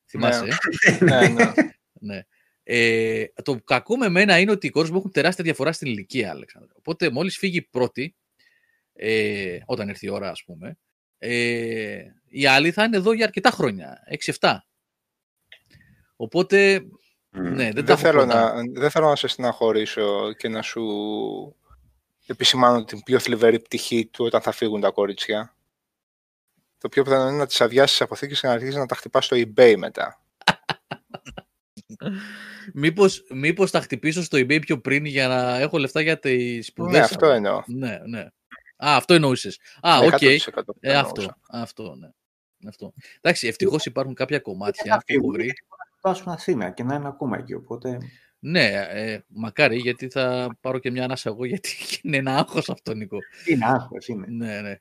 Θυμάσαι, 0.05 0.47
ε; 0.79 1.03
ναι, 1.03 1.27
ναι. 1.27 1.51
ναι. 1.99 2.21
Ε, 2.63 3.25
το 3.43 3.59
κακό 3.63 3.97
με 3.97 4.09
μένα 4.09 4.39
είναι 4.39 4.51
ότι 4.51 4.67
οι 4.67 4.69
κόρες 4.69 4.89
μου 4.89 4.97
έχουν 4.97 5.11
τεράστια 5.11 5.43
διαφορά 5.43 5.71
στην 5.71 5.87
ηλικία, 5.87 6.29
Αλέξανδρε. 6.29 6.71
Οπότε 6.77 7.09
μόλις 7.09 7.37
φύγει 7.37 7.57
η 7.57 7.61
πρώτη, 7.61 8.15
ε, 8.93 9.57
όταν 9.65 9.89
έρθει 9.89 10.05
η 10.05 10.09
ώρα, 10.09 10.29
ας 10.29 10.43
πούμε, 10.43 10.77
ε, 11.17 12.01
οι 12.29 12.45
άλλοι 12.45 12.71
θα 12.71 12.83
είναι 12.83 12.97
εδώ 12.97 13.13
για 13.13 13.25
αρκετά 13.25 13.49
χρόνια, 13.49 14.03
6-7. 14.07 14.66
Οπότε, 16.17 16.85
ναι, 17.29 17.71
δεν, 17.71 17.73
τα 17.73 17.81
Δεν 17.81 17.87
έχω 17.87 17.97
θέλω, 17.97 18.19
κοντά. 18.19 18.53
να, 18.53 18.63
δεν 18.79 18.89
θέλω 18.89 19.07
να 19.09 19.15
σε 19.15 19.27
στεναχωρήσω 19.27 20.33
και 20.33 20.47
να 20.49 20.61
σου 20.61 20.83
επισημάνω 22.25 22.83
την 22.83 23.03
πιο 23.03 23.19
θλιβερή 23.19 23.59
πτυχή 23.59 24.05
του 24.05 24.25
όταν 24.25 24.41
θα 24.41 24.51
φύγουν 24.51 24.81
τα 24.81 24.89
κορίτσια. 24.89 25.55
Το 26.77 26.89
πιο 26.89 27.03
πιθανό 27.03 27.27
είναι 27.29 27.37
να 27.37 27.45
τις 27.47 27.61
αδειάσεις 27.61 27.91
τις 27.91 28.01
αποθήκες 28.01 28.39
και 28.39 28.47
να 28.47 28.53
αρχίσεις 28.53 28.75
να 28.75 28.85
τα 28.85 28.95
χτυπάς 28.95 29.25
στο 29.25 29.35
eBay 29.39 29.75
μετά. 29.77 30.21
Μήπως, 32.73 33.23
μήπως 33.29 33.71
τα 33.71 33.81
χτυπήσω 33.81 34.23
στο 34.23 34.37
eBay 34.37 34.59
πιο 34.61 34.79
πριν 34.79 35.05
για 35.05 35.27
να 35.27 35.59
έχω 35.59 35.77
λεφτά 35.77 36.01
για 36.01 36.19
τις 36.19 36.65
σπουδές. 36.65 36.93
Ναι, 36.93 36.99
αυτό 36.99 37.27
εννοώ. 37.27 37.61
Ναι, 37.65 37.99
ναι. 38.05 38.19
Α, 38.77 38.95
αυτό 38.95 39.13
εννοούσες. 39.13 39.59
Α, 39.81 39.97
οκ. 39.97 40.17
100% 40.21 40.75
Ε, 40.79 40.91
εννοούσα. 40.91 40.99
αυτό, 40.99 41.33
αυτό, 41.47 41.95
ναι. 41.95 42.09
Αυτό. 42.67 42.93
Εντάξει, 43.21 43.47
ευτυχώς 43.47 43.85
υπάρχουν 43.85 44.13
κάποια 44.13 44.39
κομμάτια 44.39 44.83
θα 44.83 44.89
που 44.89 44.95
έχω 44.95 45.01
φύγουν 45.05 45.33
βρει. 45.33 45.53
Γιατί 46.01 46.01
μπορεί 46.01 46.03
να 46.03 46.13
φτάσουν 46.13 46.31
Αθήνα 46.31 46.69
και 46.71 46.83
να 46.83 46.95
είναι 46.95 47.07
ακόμα 47.07 47.37
εκεί. 47.37 47.53
Οπότε 47.53 47.97
Ναι, 48.39 48.65
ε, 48.89 49.19
μακάρι, 49.27 49.77
γιατί 49.77 50.09
θα 50.09 50.57
πάρω 50.61 50.79
και 50.79 50.91
μια 50.91 51.03
ανάσα 51.03 51.29
εγώ, 51.29 51.45
γιατί 51.51 51.69
είναι 52.01 52.17
ένα 52.17 52.37
άγχος 52.37 52.69
αυτό, 52.69 52.93
Νικό. 52.93 53.17
είναι 53.47 53.65
άγχος, 53.65 54.07
είναι. 54.07 54.25
Ναι, 54.29 54.61
ναι. 54.61 54.75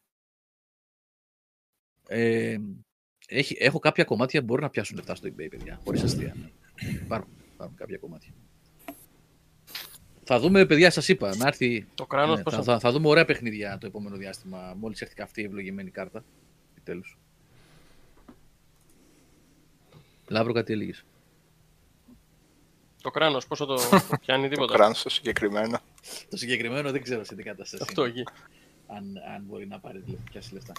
Ε, 2.08 2.56
έχει, 3.28 3.56
έχω 3.58 3.78
κάποια 3.78 4.04
κομμάτια 4.04 4.40
που 4.40 4.46
μπορεί 4.46 4.62
να 4.62 4.70
πιάσουν 4.70 4.96
λεφτά 4.96 5.14
στο 5.14 5.28
eBay, 5.28 5.46
παιδιά. 5.50 5.80
Χωρίς 5.84 6.02
αστεία. 6.02 6.34
Ναι. 6.36 6.88
Υπάρχουν, 6.90 7.32
υπάρχουν 7.54 7.76
κάποια 7.76 7.98
κομμάτια. 7.98 8.32
Θα 10.28 10.38
δούμε, 10.40 10.66
παιδιά, 10.66 10.90
σας 10.90 11.08
είπα, 11.08 11.36
να 11.36 11.46
έρθει... 11.46 11.86
Το 11.94 12.06
κράνος 12.06 12.36
ναι, 12.36 12.42
πώς 12.42 12.52
θα, 12.54 12.62
θα- 12.62 12.72
θα, 12.72 12.78
θα 12.78 12.92
δούμε 12.92 13.08
ωραία 13.08 13.24
παιχνίδια 13.24 13.78
το 13.78 13.86
επόμενο 13.86 14.16
διάστημα, 14.16 14.74
μόλις 14.76 15.00
έρθει 15.02 15.14
και 15.14 15.22
αυτή 15.22 15.40
η 15.40 15.44
ευλογημένη 15.44 15.90
κάρτα. 15.90 16.24
Επιτέλους. 16.70 17.18
Λάβρο, 20.28 20.52
κάτι 20.52 20.72
έλεγες. 20.72 21.04
Το 23.02 23.10
κράνος, 23.10 23.46
πόσο 23.46 23.64
το, 23.64 23.74
το 24.10 24.16
πιάνει 24.20 24.42
Το 24.42 24.48
τίποτα. 24.48 24.74
κράνος 24.74 25.02
το 25.02 25.08
συγκεκριμένο. 25.10 25.78
Το 26.30 26.36
συγκεκριμένο 26.36 26.90
δεν 26.90 27.02
ξέρω 27.02 27.24
σε 27.24 27.34
τι 27.34 27.42
κατάσταση. 27.42 27.82
Αυτό 27.88 28.06
είναι. 28.06 28.10
εκεί. 28.20 28.24
Αν, 28.86 29.04
αν 29.34 29.42
μπορεί 29.46 29.66
να 29.66 29.78
πάρει 29.78 29.98
λεφτά, 30.06 30.22
πιάσει 30.30 30.54
λεφτά. 30.54 30.72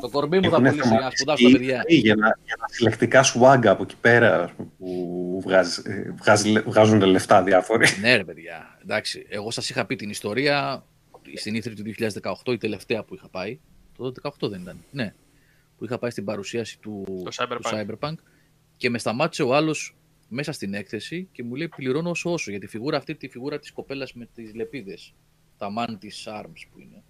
Το 0.00 0.08
κορμί 0.10 0.36
μου 0.40 0.42
θα 0.42 0.56
Έχουν 0.56 0.64
πουλήσει 0.64 0.88
να 0.88 0.94
θεματιστεί 0.96 1.16
σπουδάσω 1.22 1.44
τα 1.50 1.58
παιδιά. 1.58 1.84
Για, 1.88 2.14
να, 2.14 2.38
για 2.44 2.56
τα 2.56 2.64
συλλεκτικά 2.70 3.24
swag 3.24 3.66
από 3.66 3.82
εκεί 3.82 3.96
πέρα 4.00 4.42
ας 4.44 4.52
πούμε, 4.52 4.68
που 4.78 5.40
βγάζει, 5.44 5.82
ε, 5.84 6.10
βγάζει- 6.10 6.60
βγάζουν 6.60 7.00
λεφτά 7.00 7.42
διάφοροι. 7.42 7.86
Ναι, 8.00 8.16
ρε 8.16 8.24
παιδιά. 8.24 8.78
Εντάξει, 8.82 9.26
εγώ 9.28 9.50
σας 9.50 9.70
είχα 9.70 9.86
πει 9.86 9.96
την 9.96 10.10
ιστορία 10.10 10.84
στην 11.34 11.54
ήθρη 11.54 11.74
του 11.74 11.82
2018, 12.44 12.52
η 12.52 12.58
τελευταία 12.58 13.02
που 13.04 13.14
είχα 13.14 13.28
πάει. 13.28 13.58
Το 13.96 14.12
2018 14.22 14.48
δεν 14.48 14.60
ήταν. 14.60 14.76
Ναι. 14.90 15.14
Που 15.80 15.86
είχα 15.86 15.98
πάει 15.98 16.10
στην 16.10 16.24
παρουσίαση 16.24 16.78
του, 16.78 17.04
Το 17.24 17.30
Cyberpunk. 17.36 17.60
του 17.62 17.68
Cyberpunk 17.72 18.14
και 18.76 18.90
με 18.90 18.98
σταμάτησε 18.98 19.42
ο 19.42 19.54
άλλος 19.54 19.96
μέσα 20.28 20.52
στην 20.52 20.74
έκθεση 20.74 21.28
και 21.32 21.42
μου 21.42 21.54
λέει 21.54 21.68
πληρώνω 21.68 22.10
όσο 22.10 22.32
όσο 22.32 22.50
για 22.50 22.60
τη 22.60 22.66
φιγούρα 22.66 22.96
αυτή, 22.96 23.14
τη 23.14 23.28
φιγούρα 23.28 23.58
της 23.58 23.72
κοπέλας 23.72 24.12
με 24.12 24.28
τις 24.34 24.54
λεπίδες. 24.54 25.14
Τα 25.58 25.68
Mantis 25.78 26.40
Arms 26.40 26.66
που 26.72 26.80
είναι. 26.80 27.02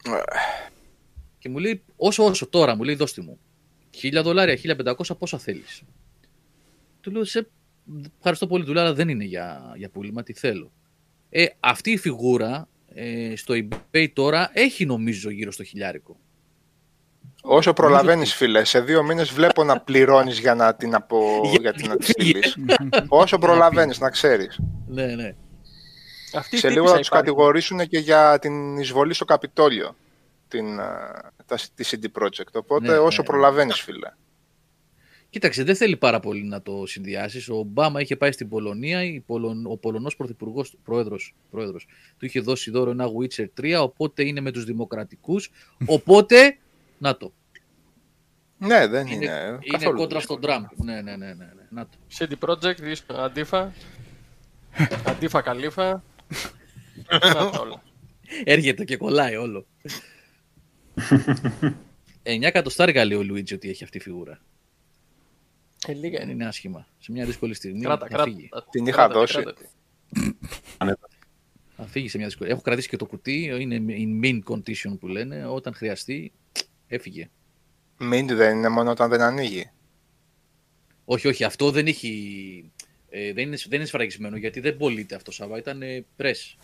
Και 1.39 1.49
μου 1.49 1.59
λέει 1.59 1.83
όσο 1.97 2.25
όσο 2.25 2.47
τώρα, 2.47 2.75
μου 2.77 2.83
λέει 2.83 2.95
δώστη 2.95 3.21
μου. 3.21 3.39
1000 4.03 4.23
δολάρια, 4.23 4.57
1500 4.57 5.17
πόσα 5.19 5.39
θέλεις. 5.39 5.83
Του 7.01 7.11
λέω 7.11 7.25
σε 7.25 7.49
ευχαριστώ 8.17 8.47
πολύ, 8.47 8.65
του 8.65 8.73
λέω, 8.73 8.83
αλλά 8.83 8.95
δεν 8.95 9.09
είναι 9.09 9.25
για, 9.25 9.75
για 9.77 9.89
πούλημα, 9.91 10.23
τι 10.23 10.33
θέλω. 10.33 10.73
Ε, 11.31 11.47
αυτή 11.61 11.91
η 11.91 11.97
φιγούρα 11.97 12.69
ε, 12.89 13.37
στο 13.37 13.55
eBay 13.57 14.09
τώρα 14.13 14.51
έχει 14.53 14.87
νομίζω 14.87 15.31
γύρω 15.31 15.51
στο 15.51 15.65
χιλιάρικο. 15.65 16.21
Όσο 17.43 17.73
προλαβαίνεις, 17.73 18.35
φίλε, 18.35 18.65
σε 18.65 18.81
δύο 18.81 19.03
μήνες 19.03 19.31
βλέπω 19.31 19.65
να 19.65 19.81
πληρώνεις 19.81 20.39
για 20.39 20.55
να 20.55 20.75
την, 20.75 20.95
απο... 20.95 21.41
Για- 21.45 21.61
για 21.61 21.73
την 21.73 21.89
να 21.89 21.97
τη 21.97 22.05
στείλει. 22.05 22.43
Όσο 23.09 23.39
προλαβαίνεις, 23.39 23.99
να 23.99 24.11
ξέρεις. 24.11 24.61
Ναι, 24.89 25.07
ναι. 25.07 25.35
Αυτή 26.35 26.57
η 26.57 26.59
Σε 26.59 26.69
λίγο 26.69 26.75
τύπισσα 26.79 26.95
θα 26.95 26.99
τους 26.99 27.07
υπάρχει. 27.09 27.27
κατηγορήσουν 27.27 27.79
και 27.89 27.99
για 27.99 28.39
την 28.39 28.77
εισβολή 28.77 29.15
στο 29.15 29.25
Καπιτόλιο. 29.25 29.97
Την, 30.49 30.81
α, 30.81 31.33
τα, 31.47 31.59
τη 31.75 31.89
CD 31.91 32.23
Projekt. 32.23 32.53
Οπότε 32.53 32.87
Ναι, 32.91 32.97
όσο 32.99 33.23
ναι. 33.23 33.29
προλαβαίνεις, 33.29 33.81
φίλε. 33.81 34.09
Κοίταξε, 35.31 35.65
δεν 35.65 35.77
θέλει 35.77 35.97
πάρα 35.97 36.21
πολύ 36.21 36.43
να 36.45 36.63
το 36.63 36.87
συνδυάσεις. 36.87 37.49
Ο 37.49 37.57
Ομπάμα 37.57 38.01
είχε 38.01 38.17
πάει 38.17 38.33
στην 38.33 38.49
Πολωνία, 38.49 39.05
η 39.05 39.21
Πολων... 39.27 39.67
ο 39.67 39.77
Πολωνός 39.77 40.17
πρωθυπουργός, 40.17 40.75
πρόεδρος, 40.85 41.35
πρόεδρος, 41.51 41.87
του 42.19 42.25
είχε 42.25 42.41
δώσει 42.41 42.71
δώρο 42.71 42.91
ένα 42.91 43.07
Witcher 43.07 43.47
3, 43.61 43.81
οπότε 43.83 44.27
είναι 44.27 44.41
με 44.41 44.51
τους 44.51 44.65
δημοκρατικούς, 44.65 45.51
οπότε, 45.87 46.59
να 47.01 47.17
το. 47.17 47.33
Ναι, 48.59 48.87
δεν 48.87 49.07
είναι. 49.07 49.15
Είναι, 49.25 49.47
είναι 49.49 49.59
καθόλου 49.71 49.97
κόντρα 49.99 50.21
στον 50.21 50.41
δύσκολο. 50.41 50.59
Τραμπ. 50.61 50.85
Ναι, 50.85 51.01
ναι, 51.01 51.17
ναι, 51.17 51.27
ναι, 51.27 51.45
ναι. 51.45 51.67
Να 51.71 51.87
το. 51.87 51.97
CD 52.19 52.33
Projekt, 52.49 52.81
ίσο- 52.83 53.15
αντίφα. 53.15 53.73
αντίφα 55.07 55.41
καλύφα. 55.41 56.03
Να 57.11 57.19
τα 57.51 57.61
όλα. 57.61 57.83
Έρχεται 58.45 58.85
και 58.85 58.97
κολλάει 58.97 59.37
όλο. 59.37 59.67
9 62.23 62.43
εκατοστάρικα 62.43 63.05
λέει 63.05 63.19
ο 63.19 63.23
Λουίτζι 63.23 63.55
ότι 63.55 63.69
έχει 63.71 63.85
αυτή 63.85 63.97
η 63.97 64.01
φιγούρα. 64.01 64.39
Ε, 65.87 65.93
λίγα 65.93 66.19
Δεν 66.19 66.23
είναι. 66.23 66.33
είναι 66.33 66.47
άσχημα. 66.47 66.87
Σε 66.99 67.13
μια 67.13 67.25
δύσκολη 67.27 67.55
στιγμή 67.55 67.81
Κράτα, 67.81 68.07
θα 68.07 68.09
κράτα. 68.09 68.25
φύγει. 68.25 68.49
Την 68.71 68.87
είχα 68.87 68.97
Κράτα 68.97 69.13
τη, 69.13 69.19
δώσει. 69.19 69.33
κράτα 69.33 69.55
τη. 69.55 69.67
Θα 71.77 71.87
φύγει 71.87 72.09
σε 72.09 72.17
μια 72.17 72.27
δύσκολη. 72.27 72.51
Έχω 72.51 72.61
κρατήσει 72.61 72.89
και 72.89 72.97
το 72.97 73.07
κουτί, 73.07 73.45
είναι 73.59 73.83
in 73.89 74.25
mint 74.25 74.41
condition 74.55 74.99
που 75.01 75.09
λένε. 75.09 75.47
Όταν 75.47 75.75
χρειαστεί, 75.75 76.33
έφυγε. 76.91 77.31
Mint 78.01 78.27
δεν 78.27 78.57
είναι 78.57 78.69
μόνο 78.69 78.91
όταν 78.91 79.11
δεν 79.11 79.21
ανοίγει. 79.21 79.71
Όχι, 81.05 81.29
όχι, 81.29 81.45
αυτό 81.45 81.71
δεν 81.71 81.87
έχει. 81.87 82.73
Ε, 83.09 83.33
δεν, 83.33 83.47
είναι, 83.47 83.57
δεν 83.69 83.79
είναι 83.79 83.89
σφραγισμένο 83.89 84.37
γιατί 84.37 84.61
δεν 84.61 84.77
πωλείται 84.77 85.15
αυτό 85.15 85.33
Σάβα. 85.33 85.59
Ήταν 85.59 85.83
ε, 85.83 86.05
press. 86.17 86.57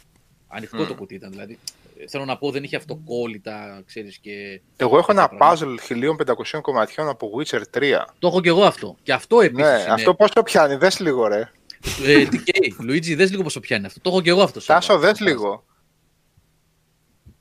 Ανοιχτό 0.49 0.83
Μμ. 0.83 0.87
το 0.87 0.95
κουτί 0.95 1.15
ήταν. 1.15 1.31
Δηλαδή, 1.31 1.59
ε, 1.99 2.09
θέλω 2.09 2.25
να 2.25 2.39
πω, 2.39 2.51
δεν 2.51 2.63
είχε 2.63 2.77
αυτοκόλλητα, 2.77 3.83
ξέρεις 3.87 4.19
και. 4.19 4.61
Εγώ 4.77 4.99
έχω 4.99 5.13
ένα 5.13 5.23
τέτοια 5.23 5.37
πράγματα. 5.37 5.77
puzzle 5.89 6.57
1500 6.57 6.61
κομματιών 6.61 7.09
από 7.09 7.31
Witcher 7.37 7.63
3. 7.75 8.05
Το 8.19 8.27
έχω 8.29 8.41
και 8.41 8.49
εγώ 8.49 8.63
αυτό. 8.63 8.97
Και 9.03 9.13
αυτό 9.13 9.41
επίσης. 9.41 9.65
Ναι, 9.65 9.87
αυτό 9.89 10.15
πόσο 10.15 10.43
πιάνει, 10.45 10.75
δες 10.75 11.01
λίγο 11.01 11.27
ρε. 11.27 11.51
Ε, 12.05 12.27
TK, 12.31 12.73
Λουίτζι, 12.81 13.15
δες 13.15 13.31
λίγο 13.31 13.43
πόσο 13.43 13.61
πιάνει 13.61 13.87
αυτό. 13.87 14.01
Το 14.01 14.11
έχω 14.11 14.21
και 14.21 14.31
εγώ 14.31 14.43
αυτό. 14.43 14.61
Σάβα. 14.61 14.81
Τάσο, 14.81 14.99
δες 14.99 15.21
λίγο. 15.21 15.65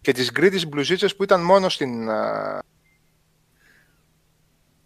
Και 0.01 0.11
τις 0.11 0.31
γκρίτες 0.31 0.67
μπλουζίτσες 0.67 1.15
που 1.15 1.23
ήταν 1.23 1.43
μόνο 1.43 1.69
στην... 1.69 2.09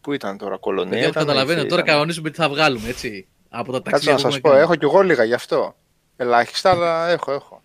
α, 0.09 0.11
Πού 0.11 0.15
ήταν 0.15 0.37
τώρα, 0.37 0.57
κολονία. 0.57 0.89
Παιδιά, 0.91 1.07
ήταν, 1.07 1.21
καταλαβαίνετε, 1.25 1.59
είχε- 1.59 1.69
τώρα 1.69 1.81
ήταν. 1.81 1.93
κανονίζουμε 1.93 2.29
τι 2.29 2.37
θα 2.37 2.49
βγάλουμε, 2.49 2.89
έτσι. 2.89 3.27
Από 3.49 3.71
τα 3.71 3.77
Κάτσε 3.77 3.89
ταξίδια 3.91 4.11
να 4.13 4.17
που 4.17 4.21
σας 4.23 4.29
έχουμε 4.35 4.41
πω, 4.41 4.49
κάνει. 4.49 4.61
έχω 4.61 4.75
κι 4.75 4.85
εγώ 4.85 5.01
λίγα 5.01 5.23
γι' 5.23 5.33
αυτό. 5.33 5.75
Ελάχιστα, 6.15 6.69
αλλά 6.69 7.07
έχω, 7.09 7.31
έχω. 7.31 7.61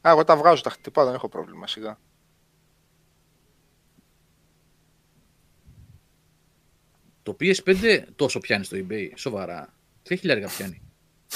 Α, 0.00 0.10
εγώ 0.10 0.24
τα 0.24 0.36
βγάζω, 0.36 0.62
τα 0.62 0.70
χτυπάω, 0.70 1.04
δεν 1.04 1.14
έχω 1.14 1.28
πρόβλημα, 1.28 1.66
σιγά. 1.66 1.98
Το 7.22 7.36
PS5 7.40 8.00
τόσο 8.16 8.38
πιάνει 8.40 8.64
στο 8.64 8.76
eBay, 8.80 9.08
σοβαρά. 9.14 9.74
Τι 10.02 10.16
χιλιάρικα 10.16 10.48
πιάνει. 10.56 10.82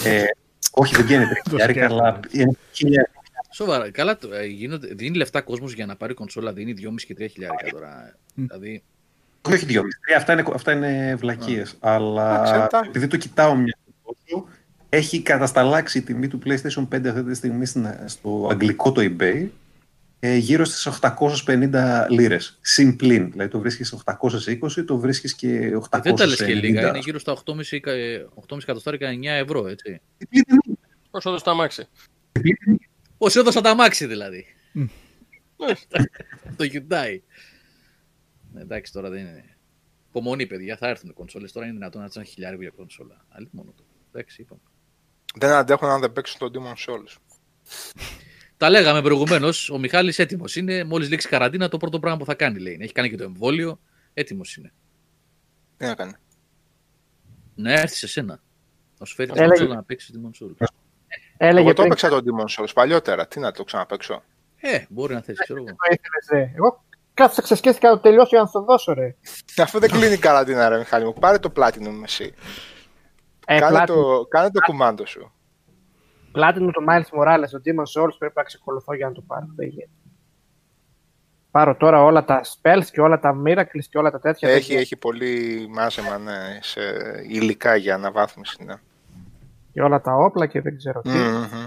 Ε, 0.04 0.24
όχι, 0.70 0.94
δεν 0.96 1.06
πιάνει 1.06 1.26
τρία 1.50 1.86
αλλά 1.86 2.20
είναι 2.32 2.52
χίλια. 2.72 3.10
Σοβαρά. 3.58 3.90
Καλά, 3.90 4.16
το- 4.16 4.34
ε, 4.34 4.46
γίνονται, 4.46 4.86
δίνει 4.94 5.16
λεφτά 5.16 5.40
κόσμος 5.40 5.72
για 5.72 5.86
να 5.86 5.96
πάρει 5.96 6.14
κονσόλα, 6.14 6.52
δίνει 6.52 6.72
2,5 6.72 7.06
και 7.06 7.14
3 7.14 7.26
χιλιάρικα 7.30 7.70
τώρα. 7.70 8.16
Δηλαδή, 8.34 8.82
Όχι, 9.42 9.54
όχι 9.56 9.64
δύο. 9.66 9.82
Τρία, 10.06 10.16
Αυτά 10.16 10.32
είναι, 10.32 10.44
αυτά 10.54 10.72
είναι 10.72 11.14
βλακίες. 11.18 11.76
Αλλά 11.80 12.34
Εντάξει, 12.34 12.54
εντάξει. 12.54 12.88
επειδή 12.90 13.06
το 13.06 13.16
κοιτάω 13.16 13.54
μια 13.54 13.76
τόσο, 14.04 14.44
έχει 14.88 15.22
κατασταλάξει 15.22 15.98
η 15.98 16.02
τιμή 16.02 16.28
του 16.28 16.38
PlayStation 16.44 16.88
5 16.88 17.08
αυτή 17.08 17.22
τη 17.24 17.34
στιγμή 17.34 17.66
στην- 17.66 17.86
στο 18.04 18.48
αγγλικό 18.50 18.92
το 18.92 19.00
eBay 19.18 19.46
ε, 20.20 20.36
γύρω 20.36 20.64
στις 20.64 20.86
850 20.86 22.06
λίρες. 22.10 22.58
Συμπλήν. 22.60 23.30
Δηλαδή 23.30 23.50
το 23.50 23.58
βρίσκεις 23.58 23.92
820, 23.92 24.84
το 24.86 24.98
βρίσκεις 24.98 25.34
και 25.34 25.74
890. 25.76 26.02
δεν 26.02 26.14
τα 26.14 26.26
λες 26.26 26.36
και 26.44 26.54
λίγα, 26.54 26.88
είναι 26.88 26.98
γύρω 26.98 27.18
στα 27.18 27.32
8,5 27.32 27.80
κα- 27.80 27.92
ε, 27.92 28.26
8,5 28.34 28.58
εκατοστάρικα 28.62 29.08
9 29.08 29.30
ευρώ, 29.36 29.66
έτσι. 29.66 30.00
Όσο 31.10 31.30
δώσει 31.30 31.44
το 31.44 31.50
αμάξι. 31.50 31.88
Πώς 33.18 33.36
έδωσα 33.36 33.60
τα 33.60 33.74
μάξι 33.74 34.06
δηλαδή. 34.06 34.46
το 36.56 36.64
Hyundai. 36.72 37.18
Ναι, 38.52 38.60
εντάξει 38.60 38.92
τώρα 38.92 39.10
δεν 39.10 39.20
είναι. 39.20 39.56
Υπομονή, 40.08 40.46
παιδιά, 40.46 40.76
θα 40.76 40.88
έρθουν 40.88 41.10
οι 41.10 41.12
κονσόλες. 41.12 41.52
Τώρα 41.52 41.66
είναι 41.66 41.74
δυνατόν 41.74 42.02
να 42.02 42.08
τσάνε 42.08 42.26
χιλιάρι 42.26 42.56
για 42.56 42.72
κονσόλα. 42.76 43.24
Άλλη 43.28 43.48
μόνο 43.50 43.72
το. 43.76 43.84
Εντάξει, 44.12 44.40
είπαμε. 44.42 44.60
Δεν 45.38 45.50
αντέχουν 45.50 45.88
αν 45.88 46.00
δεν 46.00 46.12
παίξουν 46.12 46.38
τον 46.38 46.52
Demon 46.52 46.74
Souls. 46.86 47.16
Τα 48.56 48.70
λέγαμε 48.70 49.02
προηγουμένως. 49.02 49.70
Ο 49.70 49.78
Μιχάλης 49.78 50.18
έτοιμος 50.18 50.56
είναι. 50.56 50.84
Μόλις 50.84 51.08
λήξει 51.08 51.28
καραντίνα, 51.28 51.68
το 51.68 51.76
πρώτο 51.76 52.00
πράγμα 52.00 52.18
που 52.18 52.24
θα 52.24 52.34
κάνει 52.34 52.58
λέει. 52.58 52.78
Έχει 52.80 52.92
κάνει 52.92 53.10
και 53.10 53.16
το 53.16 53.24
εμβόλιο. 53.24 53.80
Έτοιμος 54.14 54.56
είναι. 54.56 54.72
Τι 55.76 55.84
να 55.86 55.94
κάνει. 55.94 56.12
Να 57.54 57.72
έρθει 57.72 57.94
σε 57.96 58.06
σένα. 58.06 58.42
Να 58.98 59.06
σου 59.06 59.14
φέρει 59.14 59.28
την 59.30 59.38
Έλεγε- 59.38 59.56
κονσόλα 59.56 59.74
να 59.76 59.82
παίξεις 59.84 60.14
Demon 60.14 60.44
Souls. 60.44 60.66
Έλεγε 61.40 61.64
Εγώ 61.64 61.68
το 61.68 61.74
πριν 61.74 61.86
έπαιξα 61.86 62.08
τον 62.08 62.22
Demon 62.24 62.62
Souls 62.62 62.70
παλιότερα. 62.74 63.26
Τι 63.26 63.40
να 63.40 63.52
το 63.52 63.64
ξαναπαίξω. 63.64 64.22
Ε, 64.60 64.84
μπορεί 64.88 65.14
να 65.14 65.20
θες, 65.20 65.38
ξέρω 65.38 65.58
εγώ. 65.58 65.68
το 65.68 65.76
ήθελες, 65.90 66.28
ρε. 66.30 66.52
Εγώ 66.56 66.84
κάθισα 67.14 67.42
ξεσκέστηκα 67.42 67.88
να 67.88 67.94
το 67.94 68.00
τελειώσω 68.00 68.28
για 68.28 68.40
να 68.40 68.46
σου 68.46 68.52
το 68.52 68.62
δώσω, 68.62 68.92
ρε. 68.92 69.14
Αφού 69.64 69.78
δεν 69.78 69.90
κλείνει 69.90 70.12
η 70.12 70.18
καραντίνα, 70.18 70.68
ρε 70.68 70.78
Μιχάλη 70.78 71.04
μου. 71.04 71.12
Πάρε 71.12 71.38
το 71.38 71.52
Platinum 71.56 72.02
εσύ. 72.04 72.34
Ε, 73.46 73.58
κάνε, 73.58 73.70
πλάτη, 73.70 73.92
το, 73.92 74.26
κάνε 74.28 74.50
το 74.50 74.60
κουμάντο 74.66 75.06
σου. 75.06 75.32
πλάτη 76.32 76.60
μου 76.60 76.70
το 76.70 76.84
Miles 76.88 77.20
Morales, 77.20 77.48
το 77.50 77.60
Demon 77.64 78.02
Souls 78.02 78.16
πρέπει 78.18 78.34
να 78.36 78.42
ξεκολουθώ 78.42 78.94
για 78.94 79.06
να 79.06 79.12
το 79.12 79.20
πάρω. 79.26 79.46
Δεν 79.56 79.68
γίνεται. 79.68 79.90
Πάρω 81.50 81.76
τώρα 81.76 82.02
όλα 82.02 82.24
τα 82.24 82.40
spells 82.44 82.84
και 82.92 83.00
όλα 83.00 83.18
τα 83.18 83.42
miracles 83.46 83.84
και 83.90 83.98
όλα 83.98 84.10
τα 84.10 84.20
τέτοια. 84.20 84.48
Έχει, 84.48 84.58
τέτοια. 84.58 84.78
έχει 84.78 84.96
πολύ 84.96 85.66
μάζεμα 85.70 86.18
ναι, 86.18 86.58
σε 86.60 86.80
υλικά 87.28 87.76
για 87.76 87.94
αναβάθμιση. 87.94 88.64
Ναι. 88.64 88.74
Και 89.78 89.84
όλα 89.84 90.00
τα 90.00 90.14
όπλα 90.14 90.46
και 90.46 90.60
δεν 90.60 90.76
ξέρω 90.76 91.00
τι. 91.00 91.08
Μμμ. 91.10 91.64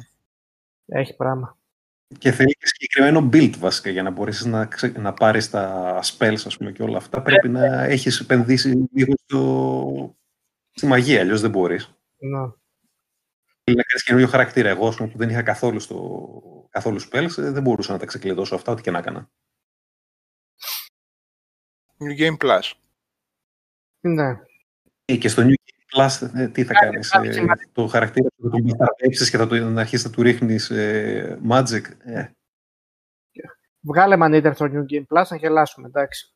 Έχει 0.85 1.15
πράγμα. 1.15 1.57
Και 2.17 2.31
θέλει 2.31 2.53
και 2.53 2.67
συγκεκριμένο 2.67 3.29
build 3.33 3.57
βασικά 3.57 3.89
για 3.89 4.03
να 4.03 4.09
μπορέσεις 4.09 4.45
να, 4.45 4.65
ξε... 4.65 4.88
να 4.88 5.13
πάρεις 5.13 5.49
τα 5.49 5.99
spells 6.03 6.41
ας 6.45 6.57
πούμε, 6.57 6.71
και 6.71 6.83
όλα 6.83 6.97
αυτά. 6.97 7.21
Πρέπει 7.21 7.49
να 7.49 7.83
έχεις 7.83 8.19
επενδύσει 8.19 8.89
λίγο 8.93 9.13
στο... 9.23 10.15
στη 10.71 10.85
μαγεία, 10.85 11.19
αλλιώς 11.19 11.41
δεν 11.41 11.49
μπορείς. 11.49 11.85
Ναι. 12.17 12.39
Θέλει 13.63 13.77
να 13.77 13.83
κάνεις 13.83 14.03
καινούριο 14.05 14.27
χαρακτήρα. 14.27 14.69
Εγώ, 14.69 14.88
ας 14.88 14.95
πούμε, 14.95 15.09
που 15.09 15.17
δεν 15.17 15.29
είχα 15.29 15.43
καθόλου, 15.43 15.79
στο... 15.79 16.29
καθόλου 16.69 17.01
spells, 17.01 17.38
ε, 17.38 17.51
δεν 17.51 17.61
μπορούσα 17.61 17.91
να 17.91 17.99
τα 17.99 18.05
ξεκλειδώσω 18.05 18.55
αυτά, 18.55 18.71
ό,τι 18.71 18.81
και 18.81 18.91
να 18.91 18.97
έκανα. 18.97 19.29
New 21.97 22.19
Game 22.19 22.38
Plus. 22.38 22.71
Ναι. 23.99 24.39
Ε, 25.05 25.17
Και 25.17 25.27
στο 25.27 25.41
New 25.41 25.45
Game 25.45 25.70
Plus, 25.97 26.30
ε, 26.35 26.47
τι 26.47 26.63
θα 26.63 26.73
κάνεις, 26.73 27.11
το 27.73 27.88
χαρακτήρα 27.88 28.30
σου 28.30 28.43
θα 28.43 28.49
τον 28.49 28.61
μπασταρδέψει 28.61 29.30
και 29.31 29.38
θα 29.38 29.47
το, 29.47 29.55
να 29.55 29.81
αρχίσεις 29.81 30.05
να 30.05 30.11
του 30.11 30.22
ρίχνεις 30.22 30.72
magic. 31.49 31.81
Ε, 32.03 32.26
Βγάλε 33.84 34.18
Maneater 34.19 34.51
στο 34.53 34.65
New 34.65 34.93
Game 34.93 35.03
Plus 35.18 35.26
να 35.30 35.35
γελάσουμε, 35.35 35.88
εντάξει. 35.88 36.35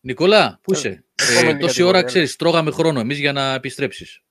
Νικόλα, 0.00 0.58
πού 0.62 0.72
είσαι; 0.72 0.88
Ε, 0.88 1.32
επόμενη 1.32 1.58
τόση 1.58 1.66
κατηγορία, 1.66 1.86
ώρα 1.86 1.98
ναι. 1.98 2.04
ξέρεις, 2.04 2.36
τρώγαμε 2.36 2.70
χρόνο 2.70 3.00
εμείς 3.00 3.18
για 3.18 3.32
να 3.32 3.54
επιστρέψεις. 3.54 4.22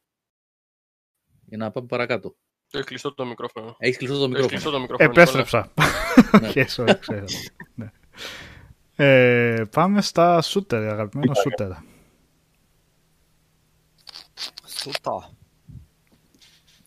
Για 1.46 1.58
να 1.58 1.72
πάμε 1.72 1.88
παρακάτω. 1.88 2.36
Το 2.70 2.78
έχει 2.78 2.88
κλειστό 2.88 3.14
το 3.14 3.26
μικρόφωνο. 3.26 3.76
Έχεις 3.80 3.98
κλειστό 3.98 4.18
το 4.18 4.24
Έχει 4.24 4.30
μικρόφωνο. 4.32 4.50
κλειστό 4.52 4.72
το 4.72 4.80
μικρόφωνο. 4.80 5.10
Επέστρεψα. 5.10 5.72
Ναι. 6.42 6.52
Yes, 6.56 6.86
όχι, 6.86 7.00
ξέρω. 7.00 7.26
Ναι. 7.76 7.92
Ε, 8.96 9.64
πάμε 9.72 10.02
στα 10.02 10.44
shooter, 10.44 10.74
αγαπημένο 10.92 11.32
shooter. 11.34 11.72
Σούτα. 14.82 15.30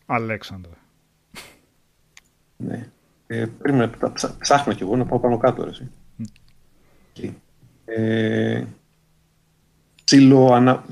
Αλέξανδρε. 0.05 0.71
ναι. 2.57 2.89
Ε, 3.27 3.45
πρέπει 3.57 3.77
να 3.77 3.89
τα 3.89 4.11
ψά- 4.13 4.37
ψάχνω 4.39 4.73
κι 4.73 4.83
εγώ 4.83 4.95
να 4.95 5.05
πάω 5.05 5.19
πάνω 5.19 5.37
κάτω. 5.37 5.63
Ρε, 5.63 5.69
εσύ. 5.69 5.91
Εκεί. 7.13 7.35
Ε, 7.85 8.63
ψηλό, 10.03 10.53
ανα... 10.53 10.85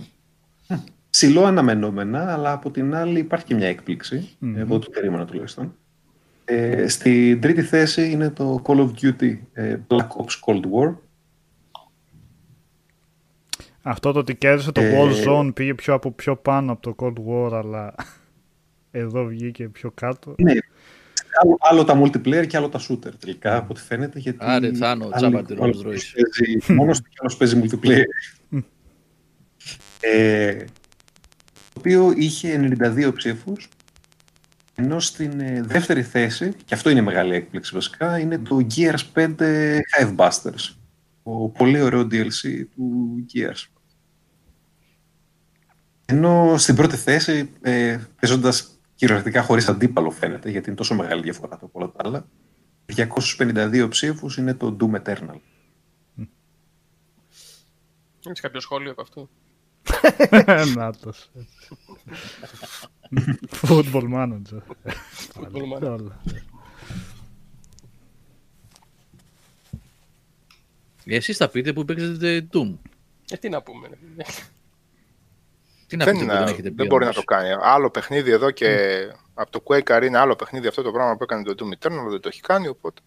ψηλό 1.10 1.44
αναμενόμενα, 1.46 2.34
αλλά 2.34 2.52
από 2.52 2.72
την 2.72 2.96
άλλη 2.96 3.20
υπάρχει 3.20 3.46
και 3.46 3.56
μια 3.56 3.68
έκπληξη. 3.68 4.30
Μμμ. 4.40 4.58
Εγώ 4.58 4.80
το 4.80 4.90
περίμενα 4.90 5.26
τουλάχιστον. 5.26 5.76
Ε, 6.46 6.88
στην 6.88 7.42
τρίτη 7.42 7.62
θέση 7.64 8.10
είναι 8.12 8.30
το 8.30 8.62
Call 8.66 8.78
of 8.78 8.92
Duty 9.02 9.38
ε, 9.54 9.78
Black 9.88 10.08
Ops 10.08 10.40
Cold 10.46 10.62
War. 10.72 10.96
Αυτό 13.82 14.12
το 14.12 14.20
ότι 14.20 14.36
κέρδισε 14.36 14.72
το 14.72 14.82
Ε, 14.82 14.94
Warzone 14.98 15.52
πήγε 15.54 15.74
πιο 15.74 15.94
από 15.94 16.12
πιο 16.12 16.36
πάνω 16.36 16.72
από 16.72 16.82
το 16.82 16.96
Cold 16.98 17.28
War, 17.30 17.54
αλλά 17.54 17.96
εδώ 18.92 19.26
βγήκε 19.26 19.68
πιο 19.70 19.92
κάτω. 19.92 20.36
Ναι. 20.38 20.54
Άλλο, 21.44 21.58
άλλο 21.60 21.84
τα 21.84 22.02
multiplayer 22.02 22.48
και 22.48 22.58
άλλο 22.58 22.70
τα 22.70 22.80
shooter 22.90 23.12
τελικά, 23.20 23.58
από 23.58 23.68
ό,τι 23.70 23.82
φαίνεται. 23.82 24.20
Γιατί 24.20 24.38
Άρε, 24.42 24.74
Θάνο, 24.74 25.04
άλλοι- 25.04 25.14
τσάμπα 25.16 25.44
την 25.44 25.58
μόνος 25.58 25.78
Rolls 25.78 25.82
του 25.84 25.90
Royce. 25.90 26.24
παίζει- 26.38 26.74
Μόνος 26.80 26.98
του 27.02 27.10
και 27.10 27.16
άλλος 27.20 27.38
παίζει 27.38 27.62
multiplayer. 27.64 28.04
ε, 30.02 30.56
το 31.74 31.78
οποίο 31.78 32.14
είχε 32.16 32.76
92 32.80 33.12
ψήφους, 33.16 33.70
ενώ 34.76 35.00
στην 35.00 35.40
ε, 35.40 35.62
δεύτερη 35.64 36.04
θέση, 36.04 36.54
και 36.66 36.74
αυτό 36.74 36.90
είναι 36.90 37.02
μεγάλη 37.02 37.36
έκπληξη 37.36 37.74
βασικά, 37.74 38.20
είναι 38.20 38.38
το 38.38 38.68
Gears 38.76 39.04
5 39.14 39.36
Hivebusters. 40.00 40.74
Το 41.24 41.52
πολύ 41.58 41.82
ωραίο 41.82 42.02
DLC 42.02 42.64
του 42.76 43.16
Gears. 43.34 43.79
Ενώ 46.12 46.58
στην 46.58 46.76
πρώτη 46.76 46.96
θέση, 46.96 47.52
ε, 47.62 48.00
παίζοντας 48.20 48.80
κυριολεκτικά 48.96 49.42
χωρίς 49.42 49.68
αντίπαλο 49.68 50.12
φαίνεται, 50.12 50.50
γιατί 50.50 50.68
είναι 50.68 50.78
τόσο 50.78 50.96
μεγάλη 50.96 51.22
διαφορά 51.22 51.54
από 51.62 51.70
όλα 51.72 51.92
τα 51.92 52.02
άλλα, 52.06 52.26
252 52.86 53.88
ψήφους 53.90 54.38
είναι 54.38 54.54
το 54.54 54.78
Doom 54.80 55.02
Eternal. 55.02 55.40
Έχεις 58.26 58.40
κάποιο 58.40 58.60
σχόλιο 58.60 58.92
από 58.92 59.02
αυτό. 59.02 59.30
Νάτος. 60.76 61.32
Football 63.52 64.14
manager. 64.14 64.62
Football 65.34 65.78
manager. 65.78 66.00
Όλα. 66.00 66.22
Εσείς 71.06 71.38
θα 71.38 71.50
πείτε 71.50 71.74
που 71.74 71.86
παίξετε 71.86 72.48
Doom. 72.54 72.78
Ε, 73.30 73.38
τι 73.38 73.50
να 73.50 73.62
πούμε. 73.62 73.90
Ρε. 75.90 75.96
Τι 75.98 75.98
να 75.98 76.06
Δεν, 76.06 76.14
πείτε 76.14 76.26
που 76.26 76.32
είναι- 76.32 76.40
δεν 76.44 76.54
έχετε 76.54 76.70
πει. 76.70 76.76
δεν 76.76 76.88
μπορεί 76.88 77.04
να 77.04 77.10
όμως. 77.10 77.16
το 77.26 77.34
κάνει. 77.34 77.50
Άλλο 77.62 77.90
παιχνίδι 77.90 78.32
εδώ 78.32 78.52
και 78.52 79.00
από 79.34 79.52
το 79.52 79.64
Quake 79.66 79.98
Arena, 79.98 80.14
άλλο 80.14 80.36
παιχνίδι 80.36 80.68
αυτό 80.68 80.82
το 80.82 80.92
πράγμα 80.92 81.18
που 81.18 81.24
έκανε 81.24 81.44
το 81.44 81.54
Doom 81.60 81.68
Eternal, 81.86 82.10
δεν 82.10 82.20
το 82.22 82.28
έχει 82.28 82.42
κάνει, 82.42 82.68
οπότε... 82.68 83.02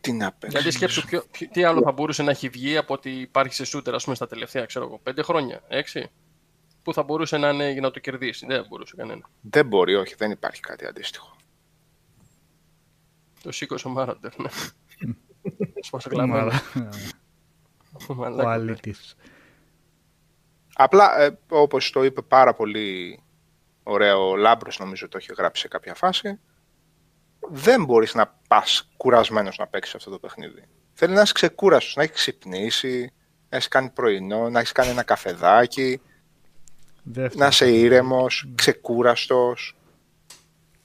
Τι 0.00 0.12
να 0.12 0.32
παίξει. 0.32 0.56
Γιατί 0.56 0.70
σκέψου 0.70 1.04
ποιο, 1.04 1.24
ποιο- 1.30 1.48
τι 1.50 1.64
άλλο 1.64 1.82
θα 1.82 1.92
μπορούσε 1.92 2.22
να 2.22 2.30
έχει 2.30 2.48
βγει 2.48 2.76
από 2.76 2.94
ότι 2.94 3.10
υπάρχει 3.10 3.64
σε 3.64 3.64
shooter, 3.78 3.92
ας 3.92 4.04
πούμε, 4.04 4.16
στα 4.16 4.26
τελευταία, 4.26 4.64
ξέρω 4.66 4.84
εγώ, 4.84 5.00
πέντε 5.02 5.22
χρόνια, 5.22 5.62
έξι. 5.68 6.10
Που 6.82 6.92
θα 6.92 7.02
μπορούσε 7.02 7.36
να 7.36 7.48
είναι 7.48 7.70
για 7.70 7.80
να 7.80 7.90
το 7.90 8.00
κερδίσει. 8.00 8.46
Δεν 8.46 8.66
μπορούσε 8.68 8.94
κανένα. 8.96 9.28
Δεν 9.40 9.66
μπορεί, 9.66 9.94
όχι, 9.94 10.14
δεν 10.18 10.30
υπάρχει 10.30 10.60
κάτι 10.60 10.86
αντίστοιχο. 10.86 11.36
Το 13.42 13.52
σήκωσε 13.52 13.88
ο 13.88 13.90
Μάραντερ, 13.90 14.38
ναι. 14.40 14.48
Σπάσε 15.80 16.08
Μαλά- 16.14 16.26
κλαμμένο. 16.26 16.60
Ο 18.08 18.14
Μαλάκα. 18.14 18.50
αλήτης. 18.52 19.16
Απλά, 20.74 21.20
ε, 21.20 21.38
όπως 21.48 21.90
το 21.90 22.04
είπε 22.04 22.22
πάρα 22.22 22.54
πολύ 22.54 23.22
ωραία 23.82 24.16
ο 24.16 24.36
Λάμπρος, 24.36 24.78
νομίζω 24.78 25.08
το 25.08 25.16
έχει 25.16 25.32
γράψει 25.36 25.62
σε 25.62 25.68
κάποια 25.68 25.94
φάση, 25.94 26.38
δεν 27.48 27.84
μπορείς 27.84 28.14
να 28.14 28.34
πας 28.48 28.88
κουρασμένος 28.96 29.58
να 29.58 29.66
παίξεις 29.66 29.94
αυτό 29.94 30.10
το 30.10 30.18
παιχνίδι. 30.18 30.64
Θέλει 30.92 31.14
να 31.14 31.20
είσαι 31.20 31.32
ξεκούραστος, 31.32 31.96
να 31.96 32.02
έχεις 32.02 32.14
ξυπνήσει, 32.16 33.12
να 33.48 33.56
έχεις 33.56 33.68
κάνει 33.68 33.90
πρωινό, 33.90 34.50
να 34.50 34.58
έχεις 34.58 34.72
κάνει 34.72 34.90
ένα 34.90 35.02
καφεδάκι, 35.02 36.00
Δεύτερη. 37.02 37.38
να 37.38 37.46
είσαι 37.46 37.70
ήρεμος, 37.70 38.48
ξεκούραστος 38.54 39.76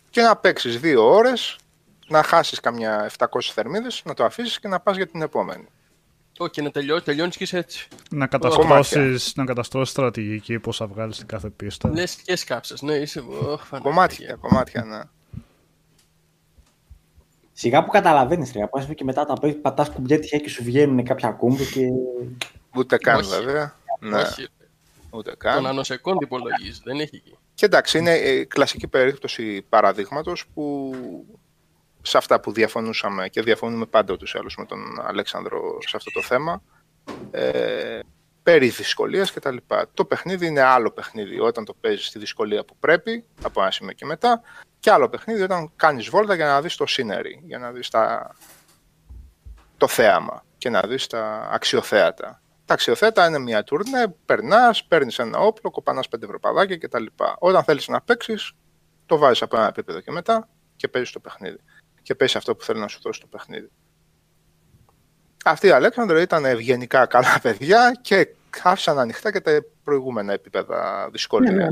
και 0.10 0.22
να 0.22 0.36
παίξεις 0.36 0.80
δύο 0.80 1.06
ώρες, 1.06 1.58
να 2.08 2.24
χάσεις 2.24 2.60
καμιά 2.60 3.04
700 3.18 3.52
θερμίδες, 3.54 4.02
να 4.06 4.14
το 4.14 4.24
αφήσεις 4.24 4.60
και 4.60 4.68
να 4.68 4.80
πας 4.80 4.96
για 4.96 5.08
την 5.08 5.22
επόμενη. 5.22 5.68
Όχι, 6.42 6.52
και 6.52 6.62
να 6.62 6.72
τελειώσει, 6.72 7.04
τελειώνεις 7.04 7.38
και 7.38 7.44
είσαι 7.44 7.58
έτσι. 7.58 7.88
Να 8.12 8.28
καταστρώσεις, 8.28 9.34
να 9.36 9.46
καταστρώσεις 9.46 9.90
στρατηγική 9.94 10.60
πώς 10.60 10.78
θα 10.78 10.88
βγάλεις 10.88 11.18
την 11.18 11.28
κάθε 11.28 11.50
πίστα. 11.50 11.90
Λε 11.90 12.04
και 12.24 12.36
σκάψες. 12.36 12.82
Ναι, 12.82 12.94
είσαι. 12.94 13.20
Ωχ, 13.20 13.64
φανατική. 13.66 13.82
Κομμάτια, 13.82 14.36
κομμάτια, 14.36 14.84
ναι. 14.84 15.00
Σιγά 17.54 17.84
που 17.84 17.92
καταλαβαίνεις, 17.92 18.52
ρε. 18.52 18.64
Από 18.64 18.80
και 18.80 19.04
μετά 19.04 19.26
τα 19.26 19.34
πατάς 19.62 19.90
κουμπιά 19.90 20.20
τυχαία 20.20 20.40
και 20.40 20.50
σου 20.50 20.64
βγαίνουν 20.64 21.04
κάποια 21.04 21.32
κούμπου 21.32 21.64
και. 21.74 21.82
Ούτε 22.76 22.98
καν 22.98 23.20
Όχι. 23.20 23.30
βέβαια. 23.30 23.76
Ναι, 24.00 24.18
Όχι. 24.18 24.48
ούτε 25.10 25.30
Το 25.30 25.38
καν. 25.38 25.64
νανοσεκόντ 25.64 26.22
υπολογίζει. 26.22 26.82
Δεν 26.84 27.00
έχει 27.00 27.16
εκεί. 27.16 27.38
Και 27.54 27.66
εντάξει, 27.66 27.98
είναι 27.98 28.14
ε, 28.14 28.46
κλασική 28.46 28.88
περίπτωση 28.88 29.66
παραδείγματος 29.70 30.46
που 30.54 30.94
σε 32.10 32.18
αυτά 32.18 32.40
που 32.40 32.52
διαφωνούσαμε 32.52 33.30
και 33.30 33.42
διαφωνούμε 33.42 33.86
πάντα 33.86 34.14
ούτως 34.14 34.34
ή 34.34 34.38
άλλως 34.38 34.56
με 34.58 34.66
τον 34.66 34.80
Αλέξανδρο 35.02 35.78
σε 35.88 35.98
αυτό 35.98 36.12
το 36.12 36.22
θέμα, 36.22 36.62
ε, 37.32 38.00
περί 38.44 38.70
δυσκολίας 38.70 39.32
και 39.32 39.40
τα 39.40 39.52
λοιπά. 39.52 39.90
Το 39.94 40.06
παιχνίδι 40.06 40.46
είναι 40.48 40.62
άλλο 40.62 40.92
παιχνίδι 40.92 41.40
όταν 41.40 41.66
το 41.66 41.74
παίζεις 41.74 42.06
στη 42.06 42.20
δυσκολία 42.20 42.66
που 42.66 42.78
πρέπει, 42.80 43.26
από 43.44 43.62
ένα 43.62 43.72
σημείο 43.72 43.94
και 43.94 44.06
μετά, 44.06 44.42
και 44.80 44.92
άλλο 44.92 45.10
παιχνίδι 45.10 45.42
όταν 45.42 45.72
κάνεις 45.76 46.10
βόλτα 46.10 46.36
για 46.36 46.46
να 46.46 46.62
δεις 46.62 46.76
το 46.76 46.86
scenery, 46.88 47.44
για 47.46 47.60
να 47.60 47.72
δεις 47.72 47.90
τα... 47.90 48.36
το 49.78 49.88
θέαμα. 49.88 50.44
και 50.58 50.70
να 50.70 50.82
δεις 50.82 51.08
τα 51.08 51.50
αξιοθέατα. 51.52 52.42
Τα 52.66 52.74
αξιοθέατα 52.74 53.28
είναι 53.28 53.40
μια 53.40 53.64
τουρνέ, 53.64 54.16
περνάς, 54.26 54.84
παίρνεις 54.84 55.20
ένα 55.20 55.40
όπλο, 55.40 55.72
κοπανάς 55.72 56.08
πέντε 56.08 56.26
ευρωπαδάκια 56.26 56.78
κτλ. 56.78 57.06
Όταν 57.40 57.64
θέλεις 57.64 57.88
να 57.88 58.02
παίξεις, 58.02 58.52
το 59.06 59.18
βάζεις 59.18 59.42
από 59.42 59.58
ένα 59.58 59.68
επίπεδο 59.68 60.00
και 60.00 60.12
μετά 60.12 60.50
και 60.76 60.88
παίζεις 60.88 61.12
το 61.12 61.20
παιχνίδι. 61.20 61.60
Και 62.10 62.16
παίζεις 62.16 62.36
αυτό 62.36 62.56
που 62.56 62.64
θέλει 62.64 62.80
να 62.80 62.88
σου 62.88 63.00
δώσει 63.02 63.20
το 63.20 63.28
παιχνίδι. 63.28 63.70
Αυτοί 65.46 65.68
οι, 65.68 65.72
Αλέξανδρε, 65.72 66.20
ήταν 66.20 66.46
ευγενικά 66.46 67.06
καλά 67.06 67.40
παιδιά 67.42 67.98
και 68.02 68.28
άφησαν 68.64 69.00
ανοιχτά 69.00 69.32
και 69.32 69.40
τα 69.42 69.64
προηγούμενα 69.84 70.34
επίπεδα 70.34 71.10
δυσκολίας. 71.12 71.54
Ναι, 71.54 71.64
ναι. 71.64 71.68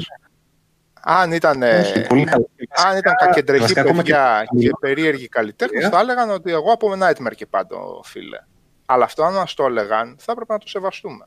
Αν 1.02 1.32
ήταν, 1.32 1.62
Όχι, 1.62 2.02
πολύ 2.08 2.24
καλά. 2.24 2.46
αν 2.88 2.98
ήταν 2.98 3.16
κακεντρεχή 3.16 3.62
βασικά 3.62 3.82
ακόμα 3.82 3.96
παιδιά 4.02 4.48
και- 4.50 4.58
και, 4.68 4.70
περίεργοι 4.80 5.28
καλλιτέχνες, 5.28 5.88
θα 5.88 6.00
έλεγαν 6.00 6.30
ότι 6.30 6.52
εγώ 6.52 6.72
από 6.72 6.94
Nightmare 7.02 7.36
και 7.36 7.46
πάνω, 7.46 8.02
φίλε. 8.04 8.40
Αλλά 8.86 9.04
αυτό 9.04 9.24
αν 9.24 9.34
μας 9.34 9.54
το 9.54 9.66
έλεγαν, 9.66 10.16
θα 10.20 10.32
έπρεπε 10.32 10.54
να 10.54 10.60
το 10.60 10.68
σεβαστούμε. 10.68 11.26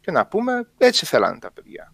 Και 0.00 0.10
να 0.10 0.26
πούμε, 0.26 0.68
έτσι 0.78 1.06
θέλανε 1.06 1.38
τα 1.38 1.50
παιδιά. 1.52 1.92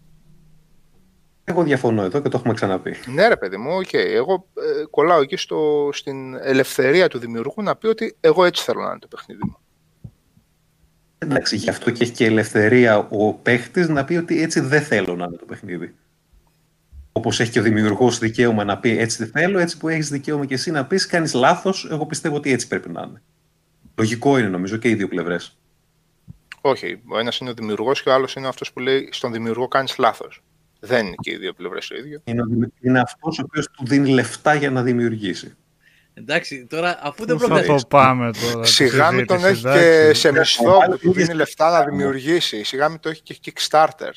Εγώ 1.49 1.63
διαφωνώ 1.63 2.03
εδώ 2.03 2.21
και 2.21 2.29
το 2.29 2.37
έχουμε 2.37 2.53
ξαναπεί. 2.53 2.95
Ναι, 3.05 3.27
ρε 3.27 3.37
παιδί 3.37 3.57
μου, 3.57 3.75
οκ. 3.75 3.93
Εγώ 3.93 4.47
ε, 4.53 4.85
κολλάω 4.89 5.21
εκεί 5.21 5.37
στο, 5.37 5.89
στην 5.93 6.35
ελευθερία 6.35 7.07
του 7.07 7.19
δημιουργού 7.19 7.61
να 7.61 7.75
πει 7.75 7.87
ότι 7.87 8.15
εγώ 8.19 8.45
έτσι 8.45 8.63
θέλω 8.63 8.81
να 8.81 8.89
είναι 8.89 8.99
το 8.99 9.07
παιχνίδι 9.07 9.41
μου. 9.45 9.57
Εντάξει, 11.17 11.55
γι' 11.55 11.69
αυτό 11.69 11.91
και 11.91 12.03
έχει 12.03 12.11
και 12.11 12.25
ελευθερία 12.25 12.97
ο 12.97 13.33
παίχτης 13.33 13.87
να 13.87 14.05
πει 14.05 14.15
ότι 14.15 14.41
έτσι 14.41 14.59
δεν 14.59 14.81
θέλω 14.81 15.15
να 15.15 15.25
είναι 15.25 15.35
το 15.35 15.45
παιχνίδι. 15.45 15.95
Όπως 17.11 17.39
έχει 17.39 17.51
και 17.51 17.59
ο 17.59 17.63
δημιουργός 17.63 18.19
δικαίωμα 18.19 18.63
να 18.63 18.77
πει 18.77 18.97
έτσι 18.97 19.23
δεν 19.23 19.31
θέλω, 19.31 19.59
έτσι 19.59 19.77
που 19.77 19.87
έχεις 19.87 20.09
δικαίωμα 20.09 20.45
και 20.45 20.53
εσύ 20.53 20.71
να 20.71 20.85
πεις 20.85 21.05
κάνεις 21.05 21.33
λάθος, 21.33 21.87
εγώ 21.91 22.05
πιστεύω 22.05 22.35
ότι 22.35 22.51
έτσι 22.51 22.67
πρέπει 22.67 22.89
να 22.89 23.01
είναι. 23.01 23.21
Λογικό 23.95 24.37
είναι 24.37 24.47
νομίζω 24.47 24.77
και 24.77 24.89
οι 24.89 24.95
δύο 24.95 25.07
πλευρές. 25.07 25.57
Όχι, 26.61 27.01
ο 27.07 27.19
ένας 27.19 27.37
είναι 27.37 27.49
ο 27.49 27.53
δημιουργός 27.53 28.03
και 28.03 28.09
ο 28.09 28.13
άλλος 28.13 28.33
είναι 28.33 28.47
αυτός 28.47 28.73
που 28.73 28.79
λέει 28.79 29.09
στον 29.11 29.31
δημιουργό 29.31 29.67
κάνεις 29.67 29.97
λάθος. 29.97 30.41
Δεν 30.79 31.05
είναι 31.05 31.15
και 31.21 31.31
οι 31.31 31.35
δύο 31.37 31.53
πλευρές 31.53 31.87
το 31.87 31.95
ίδιο. 31.95 32.21
Είναι, 32.23 32.41
ο 32.41 32.45
δημι- 32.45 32.73
είναι 32.81 32.99
αυτός 32.99 33.39
ο 33.39 33.41
οποίος 33.45 33.67
του 33.69 33.85
δίνει 33.85 34.09
λεφτά 34.09 34.53
για 34.53 34.71
να 34.71 34.83
δημιουργήσει. 34.83 35.55
Εντάξει, 36.13 36.65
τώρα 36.69 36.99
αφού 37.01 37.25
δεν 37.25 37.35
Πού 37.35 37.41
θα 37.41 37.47
πρόκειται. 37.47 37.75
το 37.75 37.87
πάμε 37.87 38.31
τώρα. 38.51 38.61
τη 38.61 38.69
Σιγά 38.69 39.11
μην 39.11 39.25
τον 39.25 39.39
συζήτηση, 39.39 39.67
έχει 39.67 39.79
και 39.79 39.97
εντάξει. 39.99 40.19
σε 40.21 40.31
μισθό 40.31 40.79
που 40.89 40.97
του 40.97 41.11
δίνει 41.13 41.33
λεφτά 41.33 41.69
να 41.71 41.83
δημιουργήσει. 41.83 42.63
Σιγά 42.63 42.89
μην 42.89 42.99
το 42.99 43.09
έχει 43.09 43.21
και 43.21 43.35
Kickstarter. 43.45 44.11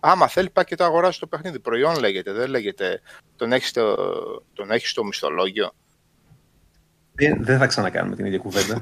Άμα 0.00 0.28
θέλει, 0.28 0.50
πάει 0.50 0.64
και 0.64 0.74
το 0.76 0.84
αγοράζει 0.84 1.18
το 1.18 1.26
παιχνίδι. 1.26 1.58
Προϊόν 1.60 1.98
λέγεται, 1.98 2.32
δεν 2.32 2.48
λέγεται. 2.50 3.00
Τον 3.36 3.52
έχεις 3.52 3.68
στο, 3.68 3.96
τον 4.52 4.70
έχεις 4.70 4.90
στο 4.90 5.04
μισθολόγιο; 5.04 5.70
Δεν, 7.12 7.44
δεν 7.44 7.58
θα 7.58 7.66
ξανακάνουμε 7.66 8.16
την 8.16 8.24
ίδια 8.26 8.38
κουβέντα. 8.38 8.80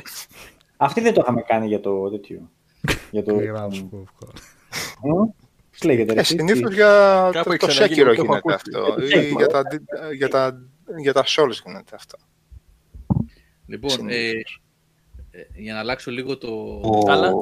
Αυτή 0.76 1.00
δεν 1.00 1.12
το 1.14 1.20
είχαμε 1.22 1.42
κάνει 1.42 1.66
για 1.66 1.80
το 1.80 2.10
τέτοιο. 2.10 2.50
για 3.10 3.22
το... 3.22 3.40
Γράψου, 5.84 6.04
πω, 6.04 6.06
εύκολα. 6.06 6.06
Μμ. 6.06 6.06
Πώς 6.06 6.06
λέγεται, 6.06 6.12
ρε, 6.12 6.18
Ε, 6.18 6.20
εσύ, 6.20 6.36
Συνήθως 6.38 6.68
τι- 6.68 6.74
για 6.74 7.30
Κάπου 7.32 7.44
το, 7.44 7.50
έχει 7.50 7.58
το 7.58 7.66
ξαναγίνει, 7.66 8.00
Sekiro 8.00 8.04
το 8.04 8.10
έχω 8.10 8.22
γίνεται 8.22 8.36
ακούσει. 8.36 8.54
αυτό. 8.54 8.94
Το 8.94 9.02
Ή 9.06 9.08
Sekiro. 9.12 9.36
για 9.36 9.46
τα, 9.46 9.62
για, 10.16 10.28
τα, 10.28 10.60
για 11.02 11.12
τα 11.12 11.24
Souls 11.26 11.56
γίνεται 11.64 11.94
αυτό. 11.94 12.16
Λοιπόν, 13.66 13.90
ε, 14.08 14.14
Συνήθως. 14.14 14.62
ε, 15.30 15.40
για 15.54 15.72
να 15.72 15.78
αλλάξω 15.78 16.10
λίγο 16.10 16.38
το. 16.38 16.48
Ο- 16.82 17.10
Αλλά- 17.10 17.32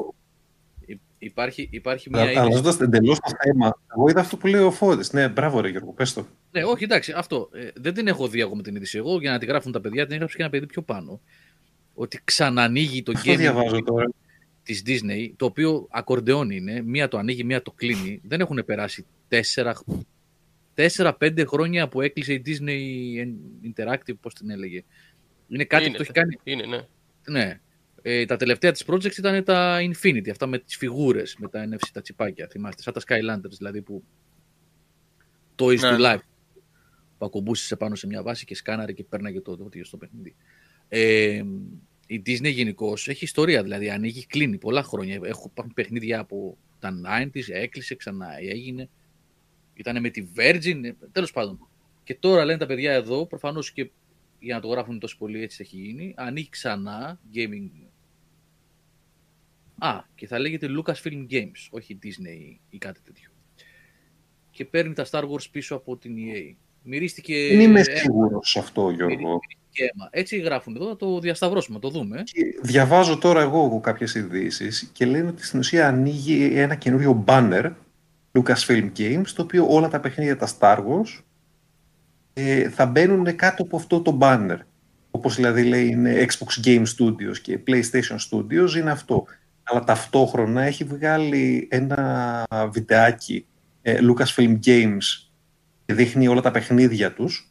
υ- 0.85 0.99
Υπάρχει, 1.23 1.67
υπάρχει 1.71 2.09
μια 2.09 2.23
είδηση. 2.23 2.37
Αλλάζοντα 2.39 2.77
εντελώς 2.81 3.19
το 3.19 3.31
θέμα, 3.43 3.77
εγώ 3.95 4.09
είδα 4.09 4.19
αυτό 4.19 4.37
που 4.37 4.47
λέει 4.47 4.61
ο 4.61 4.71
Φώτης. 4.71 5.13
Ναι, 5.13 5.27
μπράβο, 5.29 5.61
ρε 5.61 5.69
Γιώργο, 5.69 5.91
πες 5.91 6.13
το. 6.13 6.25
Ναι, 6.51 6.63
όχι, 6.63 6.83
εντάξει, 6.83 7.13
αυτό. 7.15 7.49
Ε, 7.53 7.67
δεν 7.75 7.93
την 7.93 8.07
έχω 8.07 8.27
δει 8.27 8.41
ακόμα 8.41 8.61
την 8.61 8.75
είδηση 8.75 8.97
εγώ 8.97 9.19
για 9.19 9.31
να 9.31 9.39
τη 9.39 9.45
γράφουν 9.45 9.71
τα 9.71 9.81
παιδιά. 9.81 10.05
Την 10.05 10.13
έγραψε 10.13 10.35
και 10.35 10.41
ένα 10.41 10.51
παιδί 10.51 10.65
πιο 10.65 10.81
πάνω. 10.81 11.19
Ότι 11.93 12.21
ξανανοίγει 12.23 13.03
το 13.03 13.11
Αυτό 13.15 13.31
gaming 13.31 13.37
διαβάζω 13.37 13.83
τώρα; 13.83 14.09
Της 14.63 14.83
Disney, 14.85 15.31
το 15.35 15.45
οποίο 15.45 15.87
ακορντεόν 15.89 16.49
είναι. 16.49 16.81
Μία 16.81 17.07
το 17.07 17.17
ανοίγει, 17.17 17.43
μία 17.43 17.61
το 17.61 17.71
κλείνει. 17.71 18.21
Δεν 18.23 18.39
έχουν 18.39 18.63
περάσει 18.65 19.05
τέσσερα, 19.27 19.81
τέσσερα-πέντε 20.73 21.45
χρόνια 21.45 21.87
που 21.87 22.01
έκλεισε 22.01 22.33
η 22.33 22.41
Disney 22.45 22.79
Interactive, 23.73 24.17
πώς 24.21 24.33
την 24.33 24.49
έλεγε. 24.49 24.83
Είναι 25.47 25.63
κάτι 25.63 25.83
Είναι, 25.83 25.91
που 25.91 25.97
το 25.97 26.03
έχει 26.03 26.11
κάνει 26.11 26.39
Είναι, 26.43 26.65
ναι. 26.65 26.85
Ναι. 27.27 27.59
Ε, 28.01 28.25
τα 28.25 28.37
τελευταία 28.37 28.71
της 28.71 28.83
projects 28.87 29.17
ήταν 29.17 29.43
τα 29.43 29.79
Infinity, 29.79 30.29
αυτά 30.29 30.47
με 30.47 30.59
τις 30.59 30.77
φιγούρες, 30.77 31.35
με 31.39 31.47
τα 31.47 31.67
NFC, 31.69 31.87
τα 31.93 32.01
τσιπάκια, 32.01 32.47
θυμάστε, 32.51 32.81
σαν 32.81 32.93
τα 32.93 33.01
Skylanders, 33.01 33.55
δηλαδή 33.57 33.81
που 33.81 34.03
Toys 35.55 35.79
Ναι, 35.79 35.89
to 35.89 35.97
ναι. 35.99 36.13
Life, 36.13 36.23
που 37.17 37.25
ακουμπούσες 37.25 37.71
επάνω 37.71 37.95
σε 37.95 38.07
μια 38.07 38.23
βάση 38.23 38.45
και 38.45 38.55
σκάναρε 38.55 38.91
και 38.91 39.03
πέρναγε 39.03 39.41
το 39.41 39.55
δόντιο 39.55 39.85
στο 39.85 39.97
παιχνίδι. 39.97 40.35
Ε, 40.87 41.43
η 42.11 42.21
Disney 42.25 42.51
γενικώ 42.51 42.93
έχει 43.05 43.23
ιστορία, 43.23 43.63
δηλαδή 43.63 43.89
ανοίγει, 43.89 44.25
κλείνει 44.25 44.57
πολλά 44.57 44.83
χρόνια. 44.83 45.19
Έχω, 45.23 45.47
υπάρχουν 45.51 45.73
παιχνίδια 45.73 46.19
από 46.19 46.57
τα 46.79 47.01
90s, 47.07 47.49
έκλεισε, 47.49 47.95
ξανά 47.95 48.27
έγινε. 48.39 48.89
Ήταν 49.73 50.01
με 50.01 50.09
τη 50.09 50.27
Virgin, 50.35 50.83
ε, 50.83 50.91
τέλος 51.11 51.31
πάντων. 51.31 51.67
Και 52.03 52.15
τώρα 52.15 52.45
λένε 52.45 52.57
τα 52.57 52.65
παιδιά 52.65 52.91
εδώ, 52.91 53.25
προφανώς 53.25 53.71
και 53.71 53.89
για 54.39 54.55
να 54.55 54.61
το 54.61 54.67
γράφουν 54.67 54.99
τόσο 54.99 55.17
πολύ 55.17 55.41
έτσι 55.41 55.57
έχει 55.61 55.77
γίνει, 55.77 56.13
ανοίγει 56.17 56.49
ξανά 56.49 57.19
gaming. 57.33 57.69
Α, 59.77 60.03
και 60.15 60.27
θα 60.27 60.39
λέγεται 60.39 60.67
Lucasfilm 60.69 61.27
Games, 61.29 61.67
όχι 61.69 61.99
Disney 62.03 62.57
ή 62.69 62.77
κάτι 62.77 63.01
τέτοιο. 63.01 63.29
Και 64.51 64.65
παίρνει 64.65 64.93
τα 64.93 65.05
Star 65.11 65.23
Wars 65.23 65.49
πίσω 65.51 65.75
από 65.75 65.97
την 65.97 66.15
EA. 66.17 66.55
Μυρίστηκε 66.83 67.47
Δεν 67.47 67.59
είμαι 67.59 67.79
αίμα, 67.79 67.97
σίγουρος 67.97 68.49
σε 68.49 68.59
αυτό, 68.59 68.89
Γιώργο. 68.89 69.39
Μυρίστηκε 69.71 69.83
αίμα. 69.83 70.09
Έτσι 70.11 70.37
γράφουν 70.37 70.75
εδώ, 70.75 70.87
θα 70.87 70.95
το 70.95 71.19
διασταυρώσουμε, 71.19 71.79
το 71.79 71.89
δούμε. 71.89 72.23
Και 72.23 72.41
Διαβάζω 72.61 73.17
τώρα 73.17 73.41
εγώ 73.41 73.79
κάποιες 73.79 74.15
ειδήσεις 74.15 74.89
και 74.93 75.05
λένε 75.05 75.27
ότι 75.27 75.45
στην 75.45 75.59
ουσία 75.59 75.87
ανοίγει 75.87 76.51
ένα 76.55 76.75
καινούριο 76.75 77.23
banner 77.27 77.71
Lucasfilm 78.31 78.91
Games, 78.97 79.27
το 79.35 79.41
οποίο 79.41 79.65
όλα 79.69 79.87
τα 79.87 79.99
παιχνίδια 79.99 80.37
τα 80.37 80.49
Star 80.59 80.77
Wars 80.77 81.21
ε, 82.33 82.69
θα 82.69 82.85
μπαίνουν 82.85 83.35
κάτω 83.35 83.63
από 83.63 83.77
αυτό 83.77 84.01
το 84.01 84.17
banner. 84.21 84.57
Όπως 85.11 85.35
δηλαδή 85.35 85.63
λέει 85.63 85.87
είναι 85.87 86.25
Xbox 86.25 86.65
Game 86.65 86.83
Studios 86.97 87.37
και 87.41 87.59
PlayStation 87.67 88.17
Studios 88.29 88.75
είναι 88.77 88.91
αυτό. 88.91 89.25
Αλλά 89.63 89.83
ταυτόχρονα 89.83 90.61
έχει 90.61 90.83
βγάλει 90.83 91.67
ένα 91.71 92.47
βιντεάκι 92.71 93.45
ε, 93.81 93.99
Lucasfilm 94.01 94.59
Games 94.65 95.29
και 95.85 95.93
δείχνει 95.93 96.27
όλα 96.27 96.41
τα 96.41 96.51
παιχνίδια 96.51 97.13
τους 97.13 97.50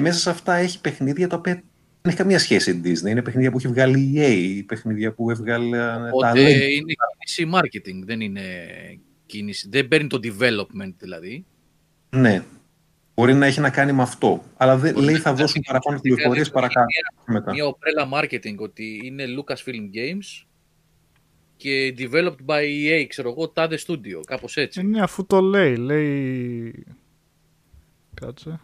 μέσα 0.00 0.18
σε 0.18 0.30
αυτά 0.30 0.54
έχει 0.54 0.80
παιχνίδια 0.80 1.28
τα 1.28 1.36
οποία 1.36 1.52
δεν 1.54 1.64
έχει 2.02 2.16
καμία 2.16 2.38
σχέση 2.38 2.70
η 2.70 2.82
Disney. 2.84 3.08
Είναι 3.08 3.22
παιχνίδια 3.22 3.50
που 3.50 3.58
έχει 3.58 3.68
βγάλει 3.68 4.00
η 4.00 4.12
EA, 4.16 4.64
παιχνίδια 4.66 5.12
που 5.12 5.30
έβγαλε 5.30 5.78
τα 5.78 6.10
Οπότε 6.12 6.32
Lego. 6.32 6.70
είναι 6.70 6.94
κίνηση 7.26 7.50
marketing, 7.54 8.04
δεν 8.04 8.20
είναι 8.20 8.42
κίνηση. 9.26 9.68
Δεν 9.68 9.88
παίρνει 9.88 10.08
το 10.08 10.20
development 10.22 10.94
δηλαδή. 10.98 11.44
Ναι. 12.10 12.44
Μπορεί 13.14 13.34
να 13.34 13.46
έχει 13.46 13.60
να 13.60 13.70
κάνει 13.70 13.92
με 13.92 14.02
αυτό. 14.02 14.42
Αλλά 14.56 14.76
δεν, 14.76 14.92
Μπορεί 14.92 15.04
λέει 15.04 15.14
να 15.14 15.20
θα 15.20 15.24
κάνει 15.24 15.40
δώσουν 15.40 15.60
και 15.60 15.66
παραπάνω 15.66 15.96
ουσιαστικά 15.96 16.14
πληροφορίες 16.14 16.46
είναι 16.46 16.54
παρακάτω. 16.54 16.86
Μια, 17.26 17.34
μετά. 17.34 17.52
μια 17.52 17.66
οπρέλα 17.66 18.08
marketing 18.12 18.56
ότι 18.56 19.00
είναι 19.04 19.24
Lucasfilm 19.38 19.96
Games 19.96 20.46
και 21.56 21.94
developed 21.98 22.44
by 22.46 22.62
EA, 22.62 23.04
ξέρω 23.08 23.30
εγώ, 23.30 23.48
τάδε 23.48 23.78
studio, 23.86 24.20
κάπως 24.26 24.56
έτσι. 24.56 24.80
Ε, 24.80 24.82
ναι, 24.82 25.00
αφού 25.00 25.26
το 25.26 25.40
λέει. 25.40 25.76
Λέει. 25.76 26.86
Κάτσε. 28.14 28.60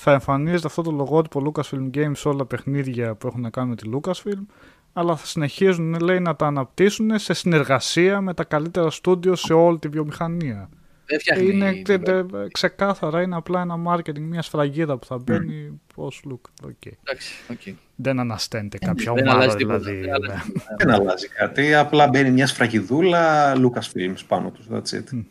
Θα 0.00 0.12
εμφανίζεται 0.12 0.66
αυτό 0.66 0.82
το 0.82 0.90
λογότυπο 0.90 1.42
Lucasfilm 1.52 1.90
Games 1.96 2.12
σε 2.14 2.28
όλα 2.28 2.36
τα 2.38 2.44
παιχνίδια 2.46 3.14
που 3.14 3.26
έχουν 3.26 3.40
να 3.40 3.50
κάνουν 3.50 3.68
με 3.70 3.76
τη 3.76 3.90
Lucasfilm, 3.94 4.46
αλλά 4.92 5.16
θα 5.16 5.26
συνεχίζουν 5.26 6.00
λέει, 6.00 6.20
να 6.20 6.36
τα 6.36 6.46
αναπτύσσουν 6.46 7.18
σε 7.18 7.32
συνεργασία 7.34 8.20
με 8.20 8.34
τα 8.34 8.44
καλύτερα 8.44 8.90
στούντιο 8.90 9.34
σε 9.34 9.52
όλη 9.52 9.78
τη 9.78 9.88
βιομηχανία. 9.88 10.68
Δεν 11.06 11.20
φτιάχνει. 11.20 11.48
Είναι 11.48 11.70
development. 11.70 11.82
τε- 11.84 12.02
τε- 12.04 12.52
ξεκάθαρα, 12.52 13.22
είναι 13.22 13.36
απλά 13.36 13.60
ένα 13.60 13.74
marketing, 13.86 14.18
μια 14.18 14.42
σφραγίδα 14.42 14.98
που 14.98 15.06
θα 15.06 15.18
μπαίνει 15.18 15.80
ως 15.94 16.22
logo. 16.30 16.66
Okay. 16.66 16.92
Εντάξει, 17.04 17.34
οκ. 17.50 17.74
Δεν 17.94 18.18
ανασταίνεται 18.20 18.78
κάποια 18.78 19.12
Δεν 19.12 19.26
ομάδα 19.26 19.40
αλλάζει 19.42 19.56
τίποτα, 19.56 19.78
δηλαδή. 19.78 20.00
δεν 20.00 20.10
αλλάζει 20.14 20.52
ναι. 20.52 20.74
Δεν 20.78 20.90
αλλάζει 20.90 21.28
κάτι. 21.28 21.74
Απλά 21.74 22.08
μπαίνει 22.08 22.30
μια 22.30 22.46
σφραγιδούλα 22.46 23.52
Lucasfilms 23.56 24.20
πάνω 24.28 24.50
τους. 24.50 24.66
That's 24.70 24.98
it. 24.98 25.24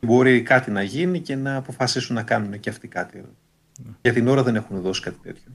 Μπορεί 0.00 0.42
κάτι 0.42 0.70
να 0.70 0.82
γίνει 0.82 1.20
και 1.20 1.36
να 1.36 1.56
αποφασίσουν 1.56 2.14
να 2.14 2.22
κάνουν 2.22 2.60
και 2.60 2.70
αυτοί 2.70 2.88
κάτι. 2.88 3.24
Για 4.02 4.12
την 4.12 4.28
ώρα 4.28 4.42
δεν 4.42 4.56
έχουν 4.56 4.80
δώσει 4.80 5.00
κάτι 5.02 5.18
τέτοιο. 5.22 5.52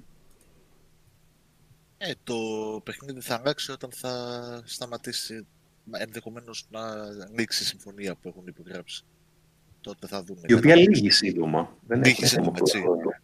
Ε, 1.97 2.11
το 2.23 2.35
παιχνίδι 2.83 3.21
θα 3.21 3.35
αλλάξει 3.35 3.71
όταν 3.71 3.89
θα 3.93 4.11
σταματήσει 4.65 5.45
ενδεχομένως 5.91 6.67
να 6.71 6.81
ανοίξει 7.29 7.63
η 7.63 7.65
συμφωνία 7.65 8.15
που 8.15 8.27
έχουν 8.27 8.47
υπογράψει. 8.47 9.03
Τότε 9.81 10.07
θα 10.07 10.23
δούμε. 10.23 10.41
Η 10.45 10.53
οποία 10.53 10.75
λύγει 10.75 11.09
σύντομα. 11.09 11.75
Δεν 11.87 11.97
Λύγει 11.97 12.09
έχει 12.09 12.25
σύντομα, 12.25 12.47
ακόμα 12.47 12.59
έτσι. 12.61 12.81
πολλά 12.81 12.93
χρόνια. 12.95 13.21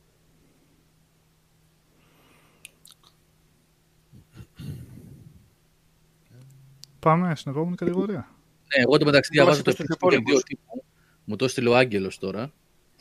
Πάμε 7.00 7.36
στην 7.36 7.52
επόμενη 7.52 7.76
κατηγορία. 7.76 8.30
Ναι, 8.76 8.84
εγώ 8.84 8.98
το 8.98 9.06
μεταξύ 9.06 9.32
Τώρα 9.32 9.44
διαβάζω 9.44 9.64
το 9.64 9.72
στους 9.72 9.86
επίσημο 9.86 10.12
υπόλοιπους. 10.12 10.34
δελτίο 10.34 10.58
τύπου. 10.58 10.84
Μου 11.30 11.36
το 11.36 11.46
έστειλε 11.46 11.70
ο 11.70 11.76
Άγγελος 11.78 12.18
τώρα. 12.20 12.52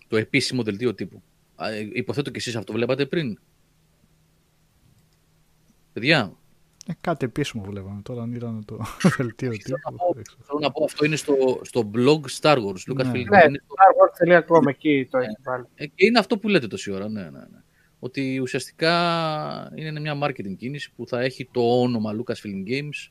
Το 0.09 0.17
επίσημο 0.17 0.63
δελτίο 0.63 0.95
τύπου. 0.95 1.23
Α, 1.57 1.71
ε, 1.73 1.89
υποθέτω 1.93 2.31
και 2.31 2.39
εσείς 2.39 2.57
αυτό 2.57 2.73
βλέπατε 2.73 3.07
πριν. 3.07 3.39
Παιδιά, 5.93 6.33
Ε, 6.87 6.93
κάτι 7.01 7.25
επίσημο 7.25 7.65
βλέπαμε 7.65 8.01
τώρα, 8.03 8.23
αν 8.23 8.33
ήταν 8.35 8.65
το 8.65 8.79
δελτίο 9.17 9.51
τύπου. 9.51 9.77
δεν 10.15 10.25
ξέρω. 10.25 10.39
θέλω 10.47 10.59
να 10.61 10.71
πω 10.73 10.85
αυτό 10.85 11.05
είναι 11.05 11.17
στο, 11.17 11.61
στο 11.63 11.91
blog 11.95 12.21
Star 12.41 12.57
Wars. 12.57 12.93
Lucasfilm. 12.93 13.13
Ναι. 13.13 13.37
Ναι, 13.39 13.45
Είναι 13.49 13.61
στο- 13.65 13.75
starwars.com, 14.59 14.67
εκεί 14.69 15.09
το 15.11 15.19
έχει 15.19 15.37
βάλει. 15.45 15.65
Ε, 15.75 15.87
και 15.87 16.07
είναι 16.07 16.19
αυτό 16.19 16.39
που 16.39 16.49
λέτε 16.49 16.67
τόση 16.67 16.91
ώρα, 16.93 17.09
ναι, 17.09 17.23
ναι, 17.23 17.29
ναι. 17.31 17.61
Ότι 17.99 18.39
ουσιαστικά 18.39 18.93
είναι 19.75 20.01
μια 20.01 20.19
marketing 20.23 20.57
κίνηση 20.57 20.93
που 20.97 21.07
θα 21.07 21.21
έχει 21.21 21.49
το 21.53 21.81
όνομα 21.81 22.13
Lucasfilm 22.17 22.69
Games 22.69 23.11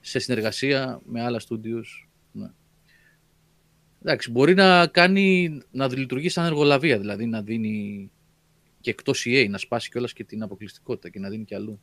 σε 0.00 0.18
συνεργασία 0.18 1.00
με 1.06 1.22
άλλα 1.22 1.40
studios. 1.48 2.07
Ναι. 4.08 4.14
Εντάξει, 4.14 4.30
μπορεί 4.30 4.54
να 4.54 4.86
κάνει, 4.86 5.58
να 5.70 5.88
λειτουργεί 5.88 6.28
σαν 6.28 6.44
εργολαβία, 6.44 6.98
δηλαδή 6.98 7.26
να 7.26 7.42
δίνει 7.42 8.10
και 8.80 8.90
εκτός 8.90 9.24
EA, 9.28 9.46
να 9.50 9.58
σπάσει 9.58 9.90
κιόλας 9.90 10.12
και 10.12 10.24
την 10.24 10.42
αποκλειστικότητα 10.42 11.08
και 11.08 11.18
να 11.18 11.28
δίνει 11.28 11.44
κι 11.44 11.54
αλλού. 11.54 11.80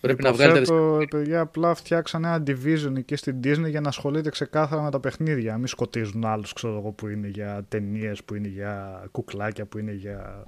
Πρέπει 0.00 0.22
να 0.22 0.32
βγάλετε... 0.32 0.58
Υποθέτω, 0.58 1.06
παιδιά, 1.10 1.40
απλά 1.40 1.74
φτιάξανε 1.74 2.26
ένα 2.26 2.42
division 2.46 2.96
εκεί 2.96 3.16
στην 3.16 3.40
Disney 3.44 3.68
για 3.68 3.80
να 3.80 3.88
ασχολείται 3.88 4.30
ξεκάθαρα 4.30 4.82
με 4.82 4.90
τα 4.90 5.00
παιχνίδια. 5.00 5.56
Μην 5.58 5.66
σκοτίζουν 5.66 6.24
άλλους, 6.24 6.52
ξέρω 6.52 6.78
εγώ, 6.78 6.90
που 6.90 7.08
είναι 7.08 7.28
για 7.28 7.64
ταινίες, 7.68 8.24
που 8.24 8.34
είναι 8.34 8.48
για 8.48 9.04
κουκλάκια, 9.10 9.64
που 9.66 9.78
είναι 9.78 9.92
για. 9.92 10.44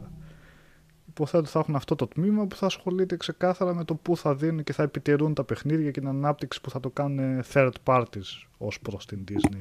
Υποθέτω 1.15 1.45
θα 1.45 1.59
έχουν 1.59 1.77
αυτό 1.77 1.95
το 1.95 2.07
τμήμα 2.07 2.47
που 2.47 2.57
θα 2.57 2.67
ασχολείται 2.67 3.17
ξεκάθαρα 3.17 3.75
με 3.75 3.85
το 3.85 3.95
πού 3.95 4.17
θα 4.17 4.35
δίνουν 4.35 4.65
και 4.65 4.73
θα 4.73 4.83
επιτηρούν 4.83 5.35
τα 5.35 5.45
παιχνίδια 5.45 5.91
και 5.91 6.01
την 6.01 6.09
ανάπτυξη 6.09 6.61
που 6.61 6.71
θα 6.71 6.81
το 6.81 6.91
κάνουν 6.91 7.45
third 7.53 7.73
parties 7.85 8.47
ως 8.59 8.81
προς 8.81 9.07
την 9.07 9.25
Disney. 9.29 9.61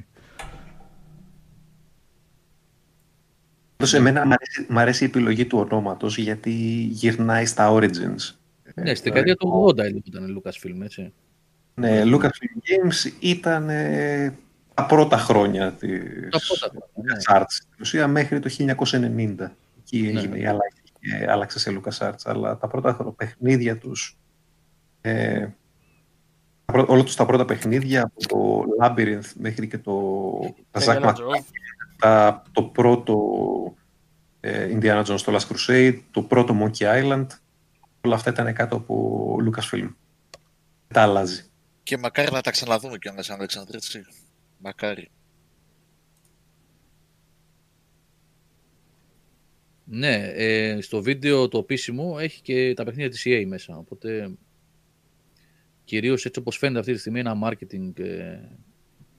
Πάντως, 3.78 3.94
εμένα 3.94 4.26
μ' 4.26 4.32
αρέσει, 4.32 4.66
μ' 4.70 4.78
αρέσει 4.78 5.04
η 5.04 5.08
επιλογή 5.08 5.46
του 5.46 5.58
ονόματος 5.58 6.18
γιατί 6.18 6.52
γυρνάει 6.92 7.46
στα 7.46 7.72
Origins. 7.74 8.36
Ναι, 8.76 8.96
στην 8.96 9.12
δεκαετία 9.12 9.36
του 9.36 9.66
80 9.70 9.78
ήταν 10.06 10.42
Lucasfilm, 10.42 10.82
έτσι. 10.84 11.14
Ναι, 11.74 12.02
Lucasfilm 12.06 12.58
Games 12.68 13.12
ήταν 13.20 13.70
ε, 13.70 14.38
τα 14.74 14.86
πρώτα 14.86 15.18
χρόνια 15.18 15.72
της 15.72 15.90
Τα 16.30 16.40
πρώτα 16.48 16.68
χρόνια, 16.70 17.14
ναι. 17.14 17.14
LucasArts. 17.14 17.46
Στην 17.48 17.70
ουσία 17.80 18.08
μέχρι 18.08 18.40
το 18.40 18.50
1990. 18.58 18.66
Εκεί 19.80 19.98
έγινε 19.98 20.22
ναι. 20.22 20.38
η 20.38 20.46
αλλαγή 20.46 20.81
και 21.02 21.26
άλλαξε 21.32 21.60
σε 21.60 21.82
LucasArts. 21.82 22.22
Αλλά 22.24 22.58
τα 22.58 22.68
πρώτα 22.68 22.94
χρο- 22.94 23.16
παιχνίδια 23.16 23.78
τους, 23.78 24.18
ε, 25.02 25.40
τα 26.66 26.74
πρω- 26.74 26.90
όλα 26.90 27.04
τους 27.04 27.16
τα 27.16 27.26
πρώτα 27.26 27.46
παιχνίδια, 27.46 28.02
από 28.04 28.28
το 28.28 28.64
Labyrinth 28.82 29.32
μέχρι 29.34 29.68
και 29.68 29.78
το 29.78 30.56
τα 30.72 30.82
Zack 30.84 30.98
Indiana 31.02 31.06
McCracken, 31.06 31.16
Jones. 31.16 31.44
τα- 32.00 32.44
το 32.52 32.64
πρώτο 32.64 33.18
ε, 34.40 34.78
Indiana 34.80 35.04
Jones, 35.06 35.20
το 35.22 35.36
Last 35.38 35.48
Crusade, 35.56 36.00
το 36.12 36.22
πρώτο 36.22 36.56
Monkey 36.62 36.84
Island, 37.04 37.26
όλα 38.02 38.16
αυτά 38.16 38.30
ήταν 38.30 38.54
κάτω 38.54 38.76
από 38.76 39.36
Lucasfilm. 39.46 39.90
Τα 40.88 41.02
αλλάζει. 41.02 41.44
Και 41.84 41.98
μακάρι 41.98 42.32
να 42.32 42.42
τα 42.42 42.52
ξαναδούμε 42.52 42.98
κιόλας, 42.98 43.30
Αλέξανδρε, 43.30 43.78
έτσι. 43.78 44.06
Μακάρι. 44.58 45.10
Ναι, 49.94 50.32
ε, 50.36 50.82
στο 50.82 51.02
βίντεο 51.02 51.48
το 51.48 51.58
επίσημο 51.58 52.18
έχει 52.20 52.42
και 52.42 52.74
τα 52.74 52.84
παιχνίδια 52.84 53.10
της 53.10 53.24
EA 53.26 53.46
μέσα, 53.48 53.78
οπότε 53.78 54.32
κυρίως 55.84 56.26
έτσι 56.26 56.40
όπως 56.40 56.58
φαίνεται 56.58 56.80
αυτή 56.80 56.94
τη 56.94 57.00
στιγμή 57.00 57.20
ένα 57.20 57.38
marketing 57.44 58.00
ε, 58.00 58.40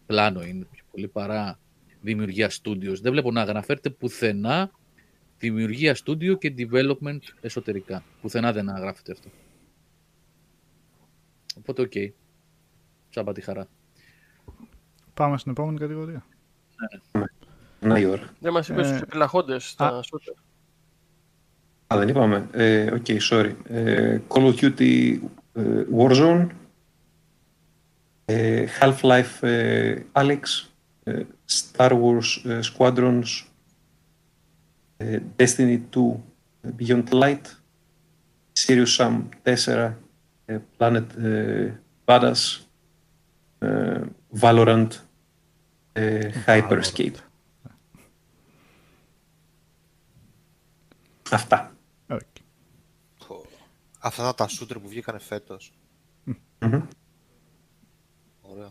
πλάνο 0.07 0.43
είναι 0.43 0.67
πιο 0.71 0.85
πολύ 0.91 1.09
παρά 1.09 1.59
δημιουργία 2.01 2.51
studios. 2.51 3.01
Δεν 3.01 3.13
βλέπω 3.13 3.31
να 3.31 3.43
αναφέρεται 3.43 3.91
πουθενά 3.91 4.71
δημιουργία 5.39 5.97
studio 6.05 6.39
και 6.39 6.55
development 6.59 7.21
εσωτερικά. 7.41 8.05
Πουθενά 8.21 8.53
δεν 8.53 8.69
αναγράφεται 8.69 9.13
αυτό. 9.13 9.31
Οπότε 11.59 11.83
οκ. 11.83 11.93
Τσάμπα 13.11 13.33
τη 13.33 13.41
χαρά. 13.41 13.69
Πάμε 15.15 15.39
στην 15.39 15.51
επόμενη 15.51 15.79
κατηγορία. 15.79 16.27
Να 17.81 17.99
η 17.99 18.05
ώρα. 18.05 18.35
Δεν 18.41 18.53
μας 18.53 18.69
είπες 18.69 18.89
Ε, 18.89 18.93
τους 18.93 19.01
επιλαχόντες 19.01 19.69
στα 19.69 19.87
α. 19.87 20.01
Shooter. 21.93 21.97
Α, 21.97 21.99
δεν 21.99 22.09
είπαμε. 22.09 22.49
Ε, 22.53 22.93
Οκ, 22.93 23.07
sorry. 23.31 23.53
Ε, 23.69 24.19
Call 24.29 24.53
of 24.53 24.55
Duty 24.61 25.19
ε, 25.53 25.63
Warzone, 25.97 26.47
ε, 28.25 28.67
Half-Life 28.81 29.43
ε, 29.43 30.03
Alyx, 30.13 30.41
ε, 31.05 31.23
Star 31.47 31.91
Wars 31.91 32.45
ε, 32.45 32.61
Squadrons, 32.63 33.45
ε, 34.97 35.19
Destiny 35.37 35.81
2 35.91 36.23
ε, 36.61 36.69
Beyond 36.79 37.09
Light, 37.11 37.45
Sirius 38.53 38.97
Sam 38.97 39.29
4, 39.43 39.99
ε, 40.45 40.59
Planet 40.79 41.17
ε, 41.25 41.73
Badass, 42.05 42.61
ε, 43.59 44.01
Valorant, 44.41 44.89
ε, 45.93 46.31
Hyperscape. 46.47 47.17
Αυτά. 51.31 51.73
Οκ. 54.05 54.15
Πω. 54.15 54.23
Αυτά 54.23 54.23
ήταν 54.23 54.35
τα 54.35 54.49
shooter 54.49 54.83
που 54.83 54.89
βγήκανε 54.89 55.19
φέτος. 55.19 55.73
Μμμ. 56.25 56.83
Ωραία. 58.41 58.71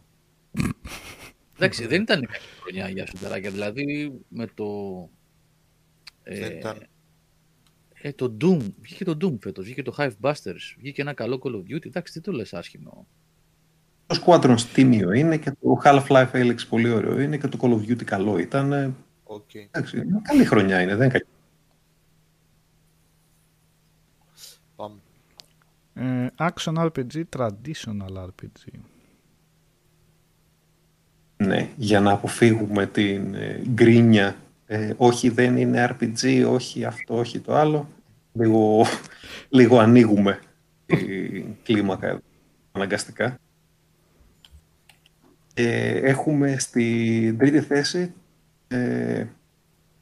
Εντάξει, 1.55 1.87
δεν 1.87 2.01
ήταν 2.01 2.21
καλή 2.25 2.45
χρονιά 2.61 2.89
για 2.89 3.05
σουτεράκια. 3.05 3.51
Δηλαδή 3.51 4.11
με 4.27 4.47
το. 4.47 4.65
Δεν 6.23 6.43
Ε, 6.51 6.57
ήταν. 6.57 6.87
ε, 7.93 8.11
το 8.13 8.37
Doom. 8.41 8.59
Βγήκε 8.81 9.03
το 9.03 9.17
Doom 9.21 9.37
φέτος. 9.41 9.63
Βγήκε 9.65 9.81
το 9.81 9.95
Hive 9.97 10.11
Busters. 10.21 10.75
Βγήκε 10.77 11.01
ένα 11.01 11.13
καλό 11.13 11.39
Call 11.43 11.51
of 11.55 11.73
Duty. 11.75 11.85
Εντάξει, 11.85 12.13
τι 12.13 12.21
το 12.21 12.31
λες 12.31 12.53
άσχημο. 12.53 13.07
Το 14.07 14.23
Squadrons 14.25 14.61
τίμιο 14.73 15.11
είναι 15.11 15.37
και 15.37 15.51
το 15.51 15.81
Half-Life 15.83 16.31
Alyx 16.31 16.57
πολύ 16.69 16.89
ωραίο 16.89 17.19
είναι 17.19 17.37
και 17.37 17.47
το 17.47 17.57
Call 17.61 17.69
of 17.71 17.89
Duty 17.91 18.03
καλό 18.03 18.37
ήταν. 18.37 18.71
Ε, 18.73 18.93
Οκ. 19.23 19.53
Εντάξει, 19.55 19.97
είναι 19.97 20.21
καλή 20.23 20.45
χρονιά 20.45 20.81
είναι, 20.81 20.95
δεν 20.95 21.09
είναι 21.09 21.17
κακή. 21.17 21.29
Πάμε. 24.75 24.95
Ε, 25.90 25.90
action 26.37 26.73
RPG, 26.75 27.23
traditional 27.37 28.25
RPG. 28.27 28.79
Ναι, 31.37 31.69
για 31.75 31.99
να 31.99 32.11
αποφύγουμε 32.11 32.85
την 32.85 33.33
ε, 33.33 33.61
γκρίνια. 33.69 34.35
Ε, 34.65 34.93
όχι 34.97 35.29
δεν 35.29 35.57
είναι 35.57 35.89
RPG, 35.91 36.45
όχι 36.47 36.85
αυτό, 36.85 37.17
όχι 37.17 37.39
το 37.39 37.55
άλλο. 37.55 37.87
Λίγο, 38.33 38.85
λίγο 39.49 39.79
ανοίγουμε 39.79 40.39
την 40.85 41.45
κλίμακα 41.63 42.07
εδώ, 42.07 42.21
αναγκαστικά. 42.71 43.39
Ε, 45.53 45.99
έχουμε 45.99 46.55
στην 46.59 47.37
τρίτη 47.37 47.61
θέση 47.61 48.13
ε, 48.67 49.25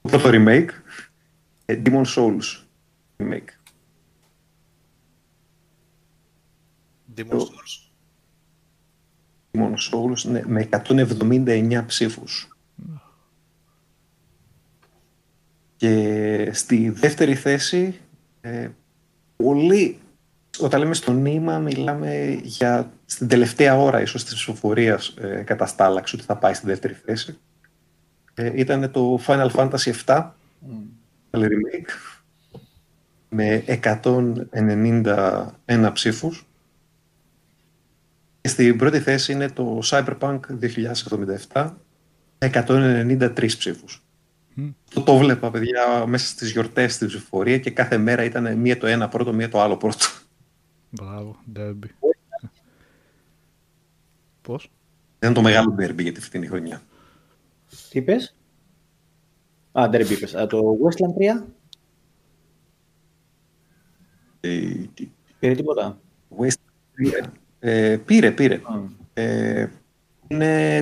το 0.01 0.09
πρώτο 0.09 0.29
remake, 0.31 0.69
ε, 1.65 1.81
Demon 1.85 2.03
Souls 2.15 2.63
remake. 3.17 3.58
Demon 7.19 7.39
Souls. 7.39 7.91
Demon 9.51 9.73
Souls 9.91 10.31
ναι, 10.31 10.41
με 10.45 10.69
179 10.71 11.83
ψήφους. 11.85 12.57
Και 15.75 16.49
στη 16.53 16.89
δεύτερη 16.89 17.35
θέση, 17.35 17.99
ε, 18.41 18.69
πολύ, 19.35 19.99
όταν 20.59 20.79
λέμε 20.79 20.93
στο 20.93 21.11
νήμα, 21.11 21.57
μιλάμε 21.57 22.39
για 22.43 22.91
στην 23.05 23.27
τελευταία 23.27 23.77
ώρα 23.77 24.01
ίσως 24.01 24.23
της 24.23 24.33
ψηφοφορίας 24.33 25.07
ε, 25.07 25.43
καταστάλαξη 25.45 26.15
ότι 26.15 26.23
θα 26.23 26.35
πάει 26.35 26.53
στη 26.53 26.65
δεύτερη 26.65 26.93
θέση. 26.93 27.37
Ε, 28.33 28.51
ήταν 28.55 28.91
το 28.91 29.19
Final 29.27 29.49
Fantasy 29.49 29.93
VII, 30.05 30.29
πάλι 31.29 31.47
remake, 31.47 31.89
με 33.29 33.63
191 35.65 35.89
ψήφους. 35.93 36.48
Και 38.41 38.47
στην 38.49 38.77
πρώτη 38.77 38.99
θέση 38.99 39.31
είναι 39.31 39.49
το 39.49 39.79
Cyberpunk 39.83 40.39
2077 41.51 41.73
με 42.37 42.49
193 42.53 43.45
ψήφους. 43.57 44.03
Μμ. 44.53 44.69
Το, 44.93 45.01
το 45.01 45.17
βλέπα, 45.17 45.51
παιδιά, 45.51 46.05
μέσα 46.07 46.27
στις 46.27 46.51
γιορτές 46.51 46.93
στην 46.93 47.07
ψηφοφορία 47.07 47.57
και 47.59 47.71
κάθε 47.71 47.97
μέρα 47.97 48.23
ήταν 48.23 48.57
μία 48.57 48.77
το 48.77 48.87
ένα 48.87 49.07
πρώτο, 49.07 49.33
μία 49.33 49.49
το 49.49 49.61
άλλο 49.61 49.77
πρώτο. 49.77 50.05
Μπράβο, 50.89 51.39
derby. 51.55 51.87
Πώς; 54.41 54.71
Ήταν 55.17 55.33
το 55.33 55.41
μεγάλο 55.41 55.75
derby 55.79 56.01
για 56.01 56.11
τη 56.11 56.21
φετινή 56.21 56.47
χρονιά. 56.47 56.81
Τι 57.89 57.99
είπες; 57.99 58.35
Α, 59.71 59.89
Derby 59.91 60.09
είπες. 60.09 60.35
Α, 60.35 60.47
το 60.47 60.77
Westland 60.83 61.41
3 61.41 61.43
Ε, 64.39 64.71
πήρε 65.39 65.55
τίποτα; 65.55 65.99
West 66.37 66.59
πήρε. 66.93 67.21
Ε, 67.59 67.97
πήρε, 68.05 68.31
πήρε. 68.31 68.55
Α, 68.55 68.79
Ε, 69.13 69.69
είναι 70.27 70.77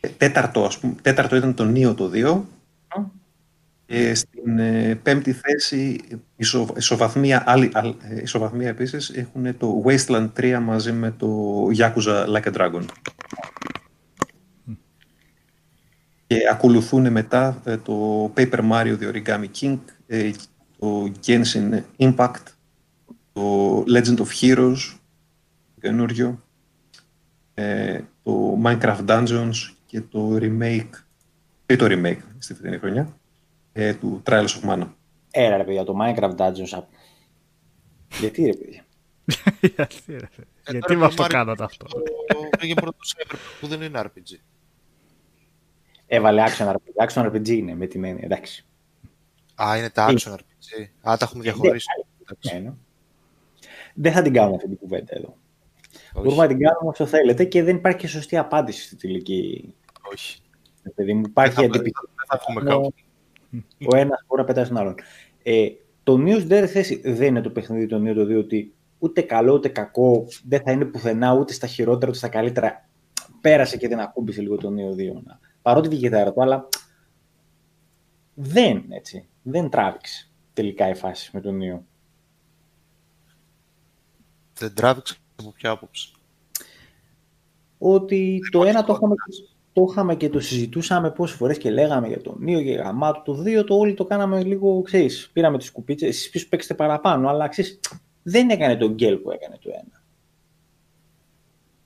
ε, 0.00 0.08
τέταρτο, 0.08 0.64
ας 0.64 0.78
πούμε. 0.78 0.94
Τέταρτο 1.02 1.36
ήταν 1.36 1.54
το 1.54 1.72
Neo 1.74 1.96
το 1.96 2.10
2. 2.14 2.42
Α. 2.88 3.22
Και 3.86 4.14
στην 4.14 4.58
ε, 4.58 4.94
πέμπτη 5.02 5.32
θέση, 5.32 6.00
ισο, 6.36 6.68
ισοβαθμία, 6.76 7.42
άλλη, 7.46 7.70
άλλη, 7.72 7.96
ε, 8.00 8.20
ισοβαθμία 8.22 8.68
επίσης, 8.68 9.10
έχουν 9.10 9.56
το 9.56 9.82
Wasteland 9.86 10.28
3 10.36 10.58
μαζί 10.62 10.92
με 10.92 11.10
το 11.10 11.62
Yakuza 11.78 12.26
Like 12.26 12.52
a 12.52 12.52
Dragon. 12.52 12.82
Και 16.26 16.36
ακολουθούν 16.50 17.12
μετά 17.12 17.60
ε, 17.64 17.76
το 17.76 18.24
Paper 18.36 18.70
Mario 18.70 18.98
The 18.98 19.12
Origami 19.12 19.46
King, 19.60 19.78
ε, 20.06 20.30
το 20.78 21.12
Genshin 21.26 21.80
Impact, 21.98 22.53
το 23.34 23.78
Legend 23.80 24.18
of 24.18 24.26
Heroes, 24.40 24.76
το 25.74 25.80
καινούριο, 25.80 26.42
ε, 27.54 28.00
το 28.22 28.58
Minecraft 28.64 29.04
Dungeons 29.06 29.52
και 29.86 30.00
το 30.00 30.36
remake, 30.40 30.90
ή 31.66 31.76
το 31.76 31.84
remake 31.88 32.18
στη 32.38 32.54
φετινή 32.54 32.78
χρονιά, 32.78 33.16
ε, 33.72 33.94
του 33.94 34.22
Trials 34.26 34.46
of 34.62 34.68
Mana. 34.70 34.88
Έλα 35.30 35.56
ρε 35.56 35.64
παιδιά, 35.64 35.84
το 35.84 35.96
Minecraft 36.00 36.36
Dungeons. 36.36 36.68
απ- 36.72 36.92
Γιατί 38.20 38.44
ρε 38.44 38.52
παιδιά; 38.56 38.84
Γιατί, 39.60 40.02
ρε, 40.08 40.26
φίλε. 40.30 40.46
Γιατί 40.70 40.96
μας 40.96 41.14
το 41.14 41.26
κάνατε 41.26 41.64
αυτό; 41.64 41.86
Πήγε 42.58 42.74
πρώτο 42.74 42.96
σε 43.00 43.16
που 43.60 43.66
δεν 43.66 43.82
είναι 43.82 44.00
RPG. 44.04 44.38
Έβαλε 46.06 46.44
action 46.46 46.66
RPG. 46.72 47.06
Action 47.08 47.26
RPG 47.32 47.48
είναι 47.48 47.74
με 47.74 47.86
την 47.86 48.04
έννοια, 48.04 48.24
εντάξει. 48.24 48.64
Α, 49.62 49.76
είναι 49.78 49.90
τα 49.90 50.06
action 50.08 50.32
RPG. 50.32 50.82
Α, 51.10 51.16
τα 51.16 51.18
έχουμε 51.20 51.42
διαχωρίσει. 51.42 51.86
Ναι, 52.52 52.58
ναι. 52.58 52.72
Δεν 53.94 54.12
θα 54.12 54.22
την 54.22 54.32
κάνουμε 54.32 54.56
αυτή 54.56 54.68
την 54.68 54.78
κουβέντα 54.78 55.16
εδώ. 55.16 55.36
Μπορούμε 56.14 56.36
να 56.42 56.46
την 56.48 56.58
κάνουμε 56.58 56.88
όσο 56.90 57.06
θέλετε 57.06 57.44
και 57.44 57.62
δεν 57.62 57.76
υπάρχει 57.76 57.98
και 57.98 58.06
σωστή 58.08 58.36
απάντηση 58.36 58.82
στη 58.82 58.96
τελική. 58.96 59.74
Όχι. 60.12 60.40
Ρε 60.84 60.90
Παιδί 60.90 61.14
μου, 61.14 61.22
υπάρχει 61.26 61.54
Δεν 61.54 61.64
θα- 61.70 61.78
αντιπιστή. 61.78 62.00
δεν 62.16 62.26
θα 62.28 62.40
βγούμε 62.46 62.60
Ο- 62.60 62.74
κάπου. 62.74 62.94
Ο 63.92 63.96
ένας 63.96 64.24
μπορεί 64.26 64.40
να 64.40 64.46
πετάει 64.46 64.64
στον 64.64 64.76
άλλον. 64.76 64.94
Ε, 65.42 65.68
το 66.02 66.14
Neo 66.14 66.34
στην 66.36 66.48
τέταρτη 66.48 66.72
θέση 66.72 67.00
δεν 67.04 67.26
είναι 67.28 67.40
το 67.40 67.50
παιχνίδι 67.50 67.86
το 67.86 67.96
Neo 67.96 68.14
το 68.14 68.24
2 68.24 68.38
ότι 68.38 68.74
ούτε 68.98 69.20
καλό 69.22 69.52
ούτε 69.52 69.68
κακό 69.68 70.26
δεν 70.48 70.60
θα 70.60 70.72
είναι 70.72 70.84
πουθενά 70.84 71.32
ούτε 71.34 71.52
στα 71.52 71.66
χειρότερα 71.66 72.08
ούτε 72.08 72.18
στα 72.18 72.28
καλύτερα. 72.28 72.88
Πέρασε 73.40 73.76
και 73.76 73.88
δεν 73.88 74.00
ακούμπησε 74.00 74.40
λίγο 74.40 74.56
το 74.56 74.68
Neo 74.68 74.94
2. 74.96 75.22
να- 75.24 75.38
Παρότι 75.62 75.88
βγήκε 75.88 76.10
τα 76.10 76.32
του, 76.32 76.42
αλλά 76.42 76.68
δεν 78.34 78.84
έτσι. 78.88 79.28
Δεν 79.42 79.68
τράβηξε 79.70 80.30
τελικά 80.52 80.88
η 80.88 80.94
φάση 80.94 81.30
με 81.32 81.40
τον 81.40 81.58
Neo. 81.62 81.80
Δεν 84.64 84.74
τράβηξε 84.74 85.14
από 85.36 85.52
ποια 85.52 85.70
άποψη. 85.70 86.12
ότι 87.78 88.40
το 88.50 88.64
ένα 88.64 88.84
το 88.84 88.92
είχαμε, 88.92 89.14
το 89.72 89.86
είχαμε 89.90 90.14
και 90.16 90.28
το 90.28 90.40
συζητούσαμε 90.40 91.10
πόσες 91.10 91.36
φορές 91.36 91.58
και 91.58 91.70
λέγαμε 91.70 92.08
για 92.08 92.20
το 92.20 92.36
Νίο 92.38 92.62
και 92.62 92.72
γαμάτο. 92.72 93.22
Το 93.24 93.34
δύο 93.34 93.64
το 93.64 93.74
όλοι 93.74 93.94
το 93.94 94.04
κάναμε 94.04 94.42
λίγο, 94.42 94.82
ξέρεις, 94.82 95.30
πήραμε 95.32 95.58
τις 95.58 95.72
κουπίτσες, 95.72 96.08
εσείς 96.08 96.30
πίσω 96.30 96.46
παίξετε 96.48 96.74
παραπάνω, 96.74 97.28
αλλά 97.28 97.48
ξέρεις, 97.48 97.80
δεν 98.22 98.50
έκανε 98.50 98.76
τον 98.76 98.92
γκέλ 98.92 99.16
που 99.16 99.30
έκανε 99.30 99.58
το 99.62 99.70
ένα. 99.72 100.02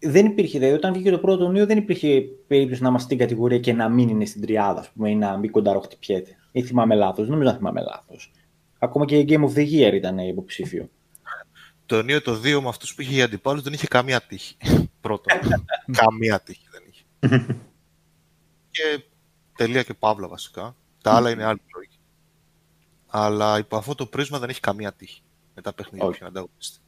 Δεν 0.01 0.27
υπήρχε, 0.27 0.59
δηλαδή 0.59 0.77
όταν 0.77 0.93
βγήκε 0.93 1.11
το 1.11 1.19
πρώτο 1.19 1.49
Νίο 1.49 1.67
δεν 1.67 1.79
υπήρχε 1.79 2.21
περίπτωση 2.47 2.83
να 2.83 2.89
είμαστε 2.89 3.07
στην 3.07 3.19
κατηγορία 3.19 3.59
και 3.59 3.73
να 3.73 3.89
μην 3.89 4.09
είναι 4.09 4.25
στην 4.25 4.41
τριάδα, 4.41 4.81
ας 4.81 4.91
πούμε, 4.91 5.11
ή 5.11 5.15
να 5.15 5.37
μην 5.37 5.51
κονταροχτυπιέται. 5.51 6.37
Ή 6.53 6.63
θυμάμαι 6.63 6.95
λάθος, 6.95 7.29
νομίζω 7.29 7.49
να 7.49 7.57
θυμάμαι 7.57 7.81
λάθος. 7.81 8.33
Ακόμα 8.79 9.05
και 9.05 9.19
η 9.19 9.25
Game 9.29 9.45
of 9.45 9.53
the 9.55 9.67
Year 9.73 9.93
ήταν 9.95 10.19
υποψήφιο. 10.19 10.89
Το 11.89 12.03
Νίο 12.03 12.23
το 12.23 12.33
2 12.33 12.61
με 12.61 12.69
αυτούς 12.69 12.95
που 12.95 13.01
είχε 13.01 13.13
για 13.13 13.25
αντιπάλους 13.25 13.63
δεν 13.63 13.73
είχε 13.73 13.87
καμία 13.87 14.21
τύχη. 14.23 14.57
Πρώτον. 15.01 15.39
καμία 15.93 16.41
τύχη 16.41 16.67
δεν 16.71 16.83
είχε. 16.89 17.05
και 18.71 19.05
τελεία 19.57 19.83
και 19.83 19.95
παύλα 19.95 20.29
βασικά. 20.29 20.77
Τα 21.03 21.15
άλλα 21.15 21.31
είναι 21.31 21.45
άλλη 21.45 21.61
λογική. 21.75 21.99
Αλλά 23.07 23.59
υπό 23.59 23.77
αυτό 23.77 23.95
το 23.95 24.07
πρίσμα 24.07 24.39
δεν 24.39 24.49
έχει 24.49 24.61
καμία 24.61 24.93
τύχη 24.93 25.23
με 25.55 25.63
τα 25.63 25.73
παιχνίδια 25.73 26.05
που 26.05 26.11
Όχι. 26.11 26.19
είναι 26.19 26.29
ανταγωνιστή. 26.29 26.79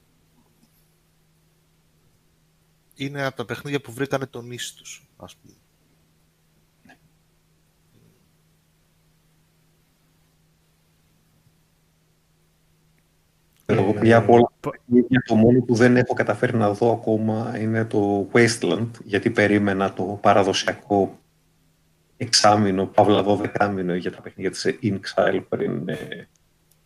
Είναι 2.95 3.25
από 3.25 3.37
τα 3.37 3.45
παιχνίδια 3.45 3.81
που 3.81 3.93
βρήκανε 3.93 4.27
τον 4.27 4.51
ίση 4.51 4.77
τους, 4.77 5.07
ας 5.17 5.37
πούμε. 5.37 5.55
Εγώ 13.79 13.93
πια 13.93 14.17
από 14.17 14.33
όλα 14.33 14.51
τα 14.61 14.71
παιχνίδια, 14.71 15.23
το 15.27 15.35
μόνο 15.35 15.61
που 15.61 15.75
δεν 15.75 15.97
έχω 15.97 16.15
καταφέρει 16.15 16.57
να 16.57 16.73
δω 16.73 16.93
ακόμα 16.93 17.59
είναι 17.61 17.85
το 17.85 18.29
Wasteland, 18.33 18.89
γιατί 19.05 19.31
περίμενα 19.31 19.93
το 19.93 20.03
παραδοσιακό 20.03 21.19
εξάμηνο, 22.17 22.87
παύλα 22.87 23.23
δωδεκάμηνο 23.23 23.95
για 23.95 24.13
τα 24.13 24.21
παιχνίδια 24.21 24.51
της 24.51 24.67
Inxile 24.83 25.43
πριν 25.49 25.89
ε, 25.89 25.97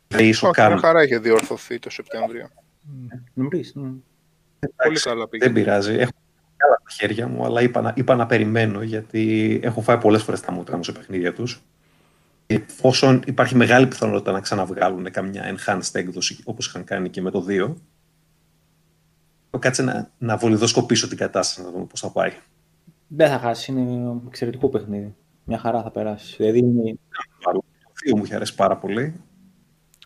δείσω 0.08 0.48
Όχι, 0.48 0.60
μια 0.60 0.68
καν. 0.68 0.78
χαρά 0.78 1.02
είχε 1.02 1.18
διορθωθεί 1.18 1.78
το 1.78 1.90
Σεπτέμβριο. 1.90 2.48
Νωρίς, 3.34 3.74
ναι. 3.74 3.90
Πολύ 4.84 5.00
καλά 5.00 5.28
πήγε. 5.28 5.44
Δεν 5.44 5.54
πειράζει, 5.54 5.94
έχω 5.94 6.10
καλά 6.56 6.74
τα 6.84 6.90
χέρια 6.90 7.28
μου, 7.28 7.44
αλλά 7.44 7.62
είπα 7.62 7.80
να, 7.80 7.92
είπα 7.96 8.14
να 8.14 8.26
περιμένω, 8.26 8.82
γιατί 8.82 9.60
έχω 9.62 9.80
φάει 9.80 9.98
πολλές 9.98 10.22
φορές 10.22 10.40
τα 10.40 10.52
μούτρα 10.52 10.76
μου 10.76 10.84
σε 10.84 10.92
παιχνίδια 10.92 11.32
τους. 11.32 11.62
Και 12.46 12.54
εφόσον 12.54 13.22
υπάρχει 13.26 13.54
μεγάλη 13.54 13.86
πιθανότητα 13.86 14.32
να 14.32 14.40
ξαναβγάλουν 14.40 15.10
καμιά 15.10 15.56
enhanced 15.56 15.90
έκδοση, 15.92 16.38
όπως 16.44 16.66
είχαν 16.66 16.84
κάνει 16.84 17.10
και 17.10 17.20
με 17.20 17.30
το 17.30 17.46
2, 17.48 17.74
θα 19.50 19.58
κάτσε 19.58 19.82
να, 19.82 20.10
να 20.18 20.36
βολιδοσκοπήσω 20.36 21.08
την 21.08 21.16
κατάσταση, 21.16 21.62
να 21.62 21.70
δούμε 21.72 21.84
πώς 21.84 22.00
θα 22.00 22.10
πάει. 22.10 22.32
Δεν 23.06 23.28
θα 23.28 23.38
χάσει, 23.38 23.72
είναι 23.72 24.20
εξαιρετικό 24.26 24.68
παιχνίδι. 24.68 25.14
Μια 25.44 25.58
χαρά 25.58 25.82
θα 25.82 25.90
περάσει. 25.90 26.36
Δηλαδή 26.36 26.58
είναι 26.58 26.98
Το 27.52 27.62
2 28.10 28.16
μου 28.16 28.24
είχε 28.24 28.34
αρέσει 28.34 28.54
πάρα 28.54 28.76
πολύ, 28.76 29.14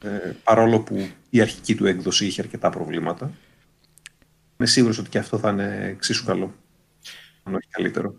ε, 0.02 0.33
παρόλο 0.44 0.81
που 0.81 1.08
η 1.31 1.41
αρχική 1.41 1.75
του 1.75 1.86
έκδοση 1.86 2.26
είχε 2.26 2.42
αρκετά 2.42 2.70
προβλήματα. 2.70 3.31
Είμαι 4.57 4.68
σίγουρος 4.68 4.99
ότι 4.99 5.08
και 5.08 5.18
αυτό 5.18 5.39
θα 5.39 5.50
είναι 5.50 5.84
εξίσου 5.84 6.25
καλό, 6.25 6.55
αν 7.42 7.55
όχι 7.55 7.68
καλύτερο. 7.70 8.15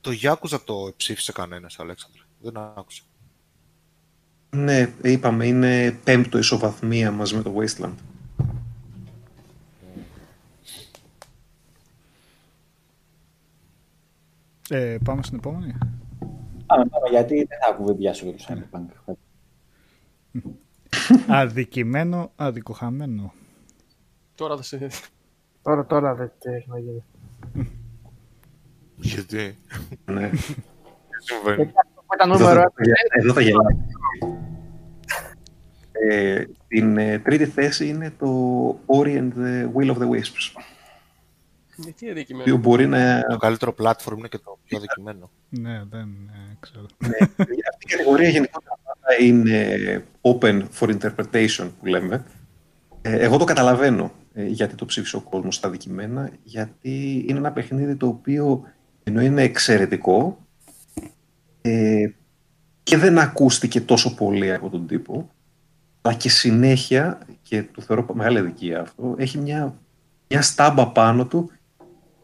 Το 0.00 0.10
Yakuza 0.22 0.58
το 0.64 0.92
ψήφισε 0.96 1.32
κανένας, 1.32 1.78
Αλέξανδρε. 1.78 2.22
Δεν 2.40 2.56
άκουσα. 2.56 3.02
Ναι, 4.50 4.92
είπαμε, 5.02 5.46
είναι 5.46 5.98
πέμπτο 6.04 6.38
ισοβαθμία 6.38 7.10
μαζί 7.10 7.36
με 7.36 7.42
το 7.42 7.54
Wasteland. 7.56 7.94
Ε, 14.68 14.96
πάμε 15.04 15.22
στην 15.22 15.38
επόμενη. 15.38 15.78
Πάμε, 16.66 16.84
πάμε, 16.84 17.08
γιατί 17.10 17.34
δεν 17.34 17.58
θα 17.66 17.72
κουβεντιάσω 17.72 18.26
για 18.26 18.34
το 18.34 18.44
Cyberpunk. 18.48 19.14
Αδικημένο, 21.28 22.32
αδικοχαμένο. 22.36 23.32
Τώρα 24.34 24.56
θα 24.56 24.62
σε... 24.62 24.88
Τώρα, 25.62 25.86
τώρα 25.86 26.14
δεν 26.14 26.32
τι 26.38 26.50
έχει 26.50 26.68
να 26.68 26.78
γίνει. 26.78 27.04
Γιατί; 28.96 29.58
Ναι. 30.04 30.30
Συμβαίνει. 31.26 31.64
Που 32.10 32.14
ήταν 32.14 32.30
Εδώ 32.30 32.38
νούμερο 32.38 32.60
θα, 32.60 32.72
ένα. 32.76 32.94
εδώ 33.18 33.32
θα 33.32 33.40
γελάω. 33.40 33.66
Ε, 36.08 36.44
την 36.68 36.96
ε, 36.98 37.18
τρίτη 37.18 37.46
θέση 37.46 37.88
είναι 37.88 38.12
το 38.18 38.68
Ori 38.86 39.16
and 39.18 39.30
the 39.38 39.68
Will 39.74 39.94
of 39.94 39.98
the 39.98 40.08
Wisps. 40.10 40.62
Γιατί 41.76 42.04
Το 42.04 42.06
οποίο 42.06 42.10
αδικημένο. 42.10 42.56
μπορεί 42.56 42.86
να... 42.86 43.22
Το 43.28 43.36
καλύτερο 43.36 43.74
platform 43.78 44.16
είναι 44.18 44.28
και 44.28 44.38
το 44.38 44.58
πιο 44.64 44.76
αδικημένο. 44.76 45.30
Ναι, 45.48 45.82
δεν 45.90 46.08
ε, 46.32 46.56
ξέρω. 46.60 46.86
ναι, 46.98 47.16
αυτή 47.40 47.84
η 47.86 47.88
κατηγορία 47.88 48.28
γενικότερα 48.28 48.78
πάντα 48.84 49.22
είναι 49.22 50.04
open 50.20 50.62
for 50.78 50.98
interpretation 50.98 51.70
που 51.78 51.86
λέμε. 51.86 52.24
Ε, 53.02 53.18
εγώ 53.18 53.36
το 53.36 53.44
καταλαβαίνω 53.44 54.12
ε, 54.34 54.44
γιατί 54.46 54.74
το 54.74 54.84
ψήφισε 54.84 55.16
ο 55.16 55.20
κόσμος 55.20 55.54
στα 55.54 55.68
αδικημένα, 55.68 56.30
γιατί 56.42 57.24
είναι 57.28 57.38
ένα 57.38 57.52
παιχνίδι 57.52 57.96
το 57.96 58.06
οποίο 58.06 58.64
ενώ 59.02 59.20
είναι 59.20 59.42
εξαιρετικό 59.42 60.46
ε, 61.60 62.10
και 62.82 62.96
δεν 62.96 63.18
ακούστηκε 63.18 63.80
τόσο 63.80 64.14
πολύ 64.14 64.52
από 64.52 64.70
τον 64.70 64.86
τύπο, 64.86 65.30
αλλά 66.02 66.14
και 66.14 66.28
συνέχεια, 66.28 67.18
και 67.42 67.62
το 67.62 67.80
θεωρώ 67.82 68.06
μεγάλη 68.14 68.38
αδικία 68.38 68.80
αυτό, 68.80 69.14
έχει 69.18 69.38
μια, 69.38 69.78
μια 70.28 70.42
στάμπα 70.42 70.88
πάνω 70.88 71.26
του 71.26 71.50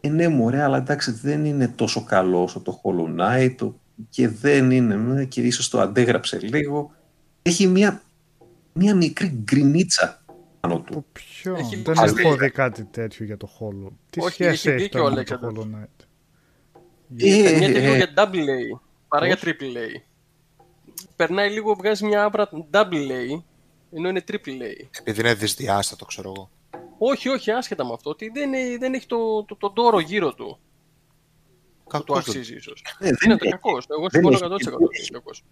ε, 0.01 0.09
ναι, 0.09 0.27
μωρέ, 0.27 0.61
αλλά 0.61 0.77
εντάξει, 0.77 1.11
δεν 1.11 1.45
είναι 1.45 1.67
τόσο 1.67 2.03
καλό 2.03 2.43
όσο 2.43 2.59
το 2.59 2.81
Hollow 2.83 3.19
Knight 3.21 3.53
το- 3.57 3.79
και 4.09 4.27
δεν 4.29 4.71
είναι, 4.71 4.97
μ, 4.97 5.27
και 5.27 5.41
ίσως 5.41 5.69
το 5.69 5.79
αντέγραψε 5.81 6.39
λίγο. 6.41 6.91
Έχει 7.41 7.67
μια, 7.67 8.01
μια 8.73 8.95
μικρή 8.95 9.27
γκρινίτσα 9.43 10.21
πάνω 10.59 10.79
του. 10.79 11.05
Ποιο, 11.11 11.55
Έχει 11.55 11.75
δεν 11.81 11.95
δίκιο. 12.07 12.27
έχω 12.27 12.35
δει 12.37 12.49
κάτι 12.51 12.83
τέτοιο 12.83 13.25
για 13.25 13.37
το 13.37 13.49
Hollow. 13.59 13.91
Τι 14.09 14.19
Όχι, 14.21 14.31
σχέση 14.33 14.49
έχει 14.49 14.69
έχει 14.69 14.77
δίκιο 14.83 14.99
τώρα 14.99 15.11
ο 15.11 15.15
με 15.15 15.23
το 15.23 15.33
Αλέξανδρος. 15.35 15.65
Hollow 15.65 15.75
Knight; 15.83 16.05
Ε, 17.17 17.43
Περνιέται 17.43 17.79
λίγο 17.79 17.93
ε, 17.93 17.97
για 17.97 18.09
double 18.15 18.75
A 18.75 18.79
παρά 19.07 19.25
για 19.25 19.37
triple 19.41 19.77
A. 19.77 20.01
Περνάει 21.15 21.49
λίγο, 21.51 21.73
βγάζει 21.75 22.05
μια 22.05 22.23
άβρα 22.23 22.49
double 22.71 23.09
A, 23.37 23.41
ενώ 23.93 24.09
είναι 24.09 24.23
triple 24.31 24.61
A. 24.61 24.85
Επειδή 24.99 25.19
είναι 25.19 25.33
δυσδιάστατο, 25.33 26.05
ξέρω 26.05 26.33
εγώ. 26.35 26.49
Όχι, 26.97 27.29
όχι, 27.29 27.51
άσχετα 27.51 27.85
με 27.85 27.93
αυτό, 27.93 28.09
ότι 28.09 28.29
δεν, 28.33 28.53
ε- 28.53 28.77
δεν 28.79 28.93
έχει 28.93 29.05
το, 29.05 29.43
το, 29.43 29.55
τον 29.55 29.73
τόρο 29.73 29.99
γύρω 29.99 30.33
του. 30.33 30.45
Που 31.83 31.83
του 31.83 32.03
Κακός 32.03 32.23
δεν- 32.25 32.33
αξίζει 32.35 32.55
ίσως. 32.55 32.83
ε, 32.99 33.05
δεν 33.05 33.15
Είναι 33.25 33.35
το 33.37 33.45
έχει- 33.45 33.53
κακός. 33.53 33.85
Εγώ 33.89 33.99
δεν 34.09 34.09
συμφωνώ 34.23 34.35
έχει 34.35 34.43
100% 34.45 34.77
και 34.77 34.83
ότι 34.85 34.97
είναι 34.99 35.07
κακός. 35.11 35.43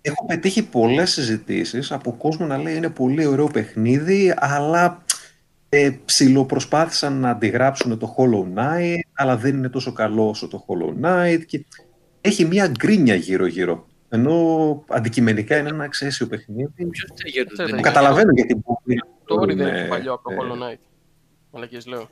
έχω 0.00 0.26
πετύχει 0.26 0.62
πολλές 0.68 1.10
συζητήσεις 1.12 1.92
από 1.92 2.12
κόσμο 2.12 2.46
να 2.46 2.58
λέει 2.58 2.76
είναι 2.76 2.90
πολύ 2.90 3.26
ωραίο 3.26 3.46
παιχνίδι, 3.46 4.34
αλλά 4.36 5.04
ε, 5.68 5.90
ψιλοπροσπάθησαν 6.04 7.20
να 7.20 7.30
αντιγράψουν 7.30 7.98
το 7.98 8.14
Hollow 8.18 8.58
Knight, 8.58 8.94
αλλά 9.12 9.36
δεν 9.36 9.56
είναι 9.56 9.68
τόσο 9.68 9.92
καλό 9.92 10.28
όσο 10.28 10.48
το 10.48 10.64
Hollow 10.68 11.04
Knight 11.04 11.40
και 11.46 11.64
έχει 12.20 12.44
μια 12.44 12.66
γκρίνια 12.68 13.14
γύρω-γύρω. 13.14 13.86
Ενώ 14.08 14.84
αντικειμενικά 14.88 15.56
είναι 15.58 15.68
ένα 15.68 15.84
αξιέσιο 15.84 16.26
παιχνίδι. 16.26 16.68
δεν 17.56 17.80
Καταλαβαίνω 17.82 18.30
γιατί 18.34 18.54
μπορεί 18.54 19.00
Το 19.24 19.40
Ori 19.42 19.46
δεν 19.46 19.60
ε, 19.60 19.78
είναι 19.78 19.88
παλιό 19.88 20.12
από 20.12 20.22
το 20.28 20.34
ε, 20.34 20.36
Hollow 20.40 20.52
Knight. 20.72 20.78
Μαλακίες 21.52 21.86
λέω. 21.86 22.08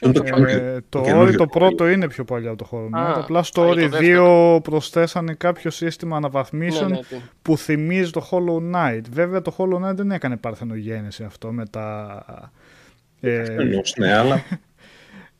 είναι 0.00 0.12
το 0.12 0.22
Ε, 0.24 0.30
καινούριο; 0.30 0.80
το 0.88 1.00
καινούριο 1.00 1.28
Ori 1.28 1.36
το 1.36 1.38
το 1.38 1.46
πρώτο 1.46 1.88
είναι 1.88 2.08
πιο 2.08 2.24
παλιό 2.24 2.50
από 2.50 2.64
το 2.64 2.68
Hollow 2.72 2.98
Knight. 2.98 3.02
Α, 3.16 3.20
Απλά 3.20 3.42
στο 3.42 3.62
α, 3.62 3.68
Ori 3.70 3.78
για 3.78 3.90
το 3.90 4.56
2 4.56 4.62
προσθέσανε 4.62 5.34
κάποιο 5.34 5.70
σύστημα 5.70 6.16
αναβαθμίσεων 6.16 6.90
Ναι, 6.90 6.96
ναι, 6.96 7.02
τι. 7.02 7.16
που 7.42 7.56
θυμίζει 7.56 8.10
το 8.10 8.28
Hollow 8.30 8.74
Knight. 8.74 9.02
Βέβαια 9.10 9.42
το 9.42 9.54
Hollow 9.58 9.88
Knight 9.90 9.94
δεν 9.94 10.10
έκανε 10.10 10.36
παρθενογέννηση 10.36 11.24
αυτό 11.24 11.52
με 11.52 11.66
τα... 11.66 12.24
ε, 13.20 13.54
Εννοώς, 13.54 13.94
ναι, 13.98 14.12
αλλά 14.14 14.42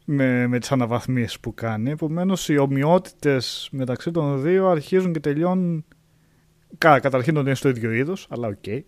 με, 0.05 0.47
με 0.47 0.59
τις 0.59 0.73
αναβαθμίσεις 0.73 1.41
που 1.41 1.55
κάνει. 1.55 1.91
Επομένως 1.91 2.49
οι 2.49 2.57
ομοιότητες 2.57 3.69
μεταξύ 3.73 4.11
των 4.11 4.43
δύο 4.43 4.69
αρχίζουν 4.69 5.13
και 5.13 5.21
τελειώνουν 5.21 5.85
κα, 6.79 7.01
καταρχήν 7.01 7.37
ότι 7.37 7.47
είναι 7.47 7.55
στο 7.55 7.69
ίδιο 7.69 7.93
είδος, 7.93 8.27
αλλά 8.31 8.49
οκ. 8.49 8.85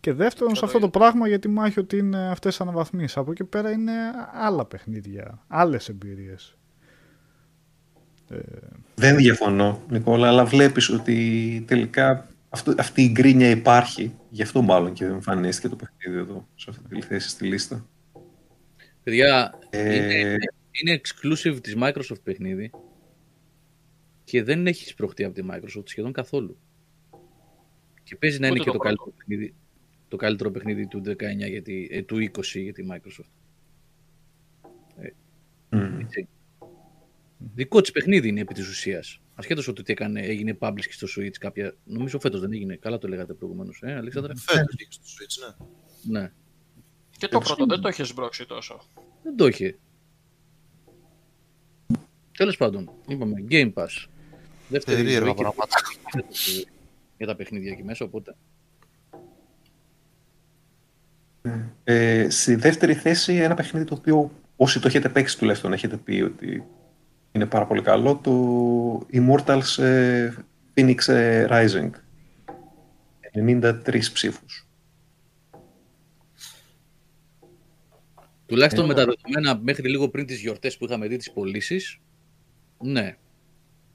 Και 0.00 0.12
δεύτερον 0.12 0.54
σε 0.54 0.64
αυτό 0.64 0.78
το 0.78 0.88
πράγμα 0.88 1.28
γιατί 1.28 1.48
μάχει 1.48 1.80
ότι 1.80 1.96
είναι 1.96 2.28
αυτές 2.30 2.56
τις 2.56 2.60
αναβαθμίσεις. 2.60 3.16
Από 3.16 3.30
εκεί 3.30 3.44
πέρα 3.44 3.70
είναι 3.70 3.92
άλλα 4.32 4.64
παιχνίδια, 4.64 5.44
άλλες 5.48 5.88
εμπειρίες. 5.88 6.56
δεν 8.94 9.16
διαφωνώ, 9.16 9.82
Νικόλα, 9.88 10.28
αλλά 10.28 10.44
βλέπεις 10.44 10.88
ότι 10.88 11.64
τελικά 11.66 12.26
αυτό, 12.48 12.74
αυτή 12.78 13.02
η 13.02 13.10
γκρίνια 13.12 13.50
υπάρχει. 13.50 14.14
Γι' 14.30 14.42
αυτό 14.42 14.62
μάλλον 14.62 14.92
και 14.92 15.04
δεν 15.04 15.14
εμφανίστηκε 15.14 15.68
το 15.68 15.76
παιχνίδι 15.76 16.18
εδώ, 16.18 16.48
σε 16.54 16.70
αυτή 16.70 16.82
τη 16.88 17.00
θέση 17.00 17.28
στη 17.28 17.46
λίστα. 17.46 17.86
Παιδιά, 19.08 19.58
Ε, 19.70 19.96
είναι, 19.96 20.36
είναι 20.70 21.00
exclusive 21.02 21.58
της 21.62 21.76
Microsoft 21.78 22.22
παιχνίδι 22.22 22.70
και 24.24 24.42
δεν 24.42 24.66
έχει 24.66 24.88
σπρωχτεί 24.88 25.24
από 25.24 25.34
τη 25.34 25.42
Microsoft 25.50 25.88
σχεδόν 25.88 26.12
καθόλου. 26.12 26.58
Και 28.02 28.16
παίζει 28.16 28.38
να 28.38 28.46
είναι 28.46 28.60
Ούτε 28.60 28.64
και 28.64 28.70
το 28.70 28.76
το, 28.76 28.82
καλύτερο 28.82 29.12
παιχνίδι, 29.16 29.54
το 30.08 30.16
καλύτερο 30.16 30.50
παιχνίδι 30.50 30.86
του 30.86 31.02
19 31.06 31.48
γιατί, 31.48 31.88
ε, 31.90 32.02
του 32.02 32.16
20 32.16 32.60
για 32.60 32.72
τη 32.72 32.86
Microsoft. 32.90 33.30
μ. 35.70 36.00
Έτσι. 36.00 36.28
Δικό 37.54 37.80
της 37.80 37.90
παιχνίδι 37.90 38.28
είναι 38.28 38.40
επί 38.40 38.54
της 38.54 38.68
ουσίας. 38.68 39.20
Ασχέτως 39.34 39.68
ότι 39.68 39.82
τι 39.82 39.92
έκανε, 39.92 40.20
έγινε 40.20 40.56
publish 40.60 40.86
και 40.86 40.92
στο 40.92 41.06
Switch 41.16 41.36
κάποια. 41.40 41.76
Νομίζω 41.84 42.20
φέτος 42.20 42.40
δεν 42.40 42.52
έγινε. 42.52 42.76
Καλά 42.76 42.98
το 42.98 43.08
λέγατε 43.08 43.34
προηγουμένως. 43.34 43.80
Ε, 43.82 43.94
Αλέξανδρα. 43.94 44.36
Φέτος 44.36 44.74
βγήκε 44.76 44.98
στο 45.00 45.04
Switch, 45.04 45.66
ναι. 46.10 46.20
Ναι. 46.20 46.32
Και 47.18 47.28
το 47.28 47.38
πρώτο 47.38 47.66
δεν 47.66 47.80
το 47.80 47.88
είχε 47.88 48.04
σμπρώξει 48.04 48.46
τόσο. 48.46 48.80
Δεν 49.22 49.36
το 49.36 49.46
είχε. 49.46 49.78
Τέλος 52.36 52.56
πάντων, 52.56 52.90
είπαμε 53.06 53.44
Game 53.50 53.72
Pass. 53.72 54.06
Δεύτερη 54.68 54.96
Περίεργα 54.96 55.24
ζωή 55.24 55.34
και 55.34 55.42
πράγματα. 55.42 55.76
για 57.16 57.26
τα 57.26 57.36
παιχνίδια 57.36 57.72
εκεί 57.72 57.82
μέσα, 57.82 58.04
οπότε. 58.04 58.36
Ε, 61.84 62.30
στη 62.30 62.54
δεύτερη 62.54 62.94
θέση 62.94 63.34
ένα 63.34 63.54
παιχνίδι 63.54 63.86
το 63.86 63.94
οποίο 63.94 64.30
όσοι 64.56 64.80
το 64.80 64.88
έχετε 64.88 65.08
παίξει 65.08 65.38
τουλάχιστον 65.38 65.72
έχετε 65.72 65.96
πει 65.96 66.20
ότι 66.20 66.64
είναι 67.32 67.46
πάρα 67.46 67.66
πολύ 67.66 67.82
καλό 67.82 68.16
το 68.16 69.06
Immortals 69.12 69.82
ε, 69.82 70.34
Phoenix 70.74 71.08
ε, 71.08 71.46
Rising 71.50 71.90
93 73.34 74.00
ψήφους 74.12 74.67
Τουλάχιστον 78.48 78.84
Ε, 78.84 78.88
με 78.88 78.94
τα 78.94 79.04
δεδομένα 79.04 79.60
μέχρι 79.62 79.88
λίγο 79.90 80.08
πριν 80.08 80.26
τις 80.26 80.40
γιορτές 80.40 80.76
που 80.76 80.84
είχαμε 80.84 81.06
δει 81.08 81.16
τις 81.16 81.32
πωλήσεις, 81.32 81.98
ναι. 82.82 83.16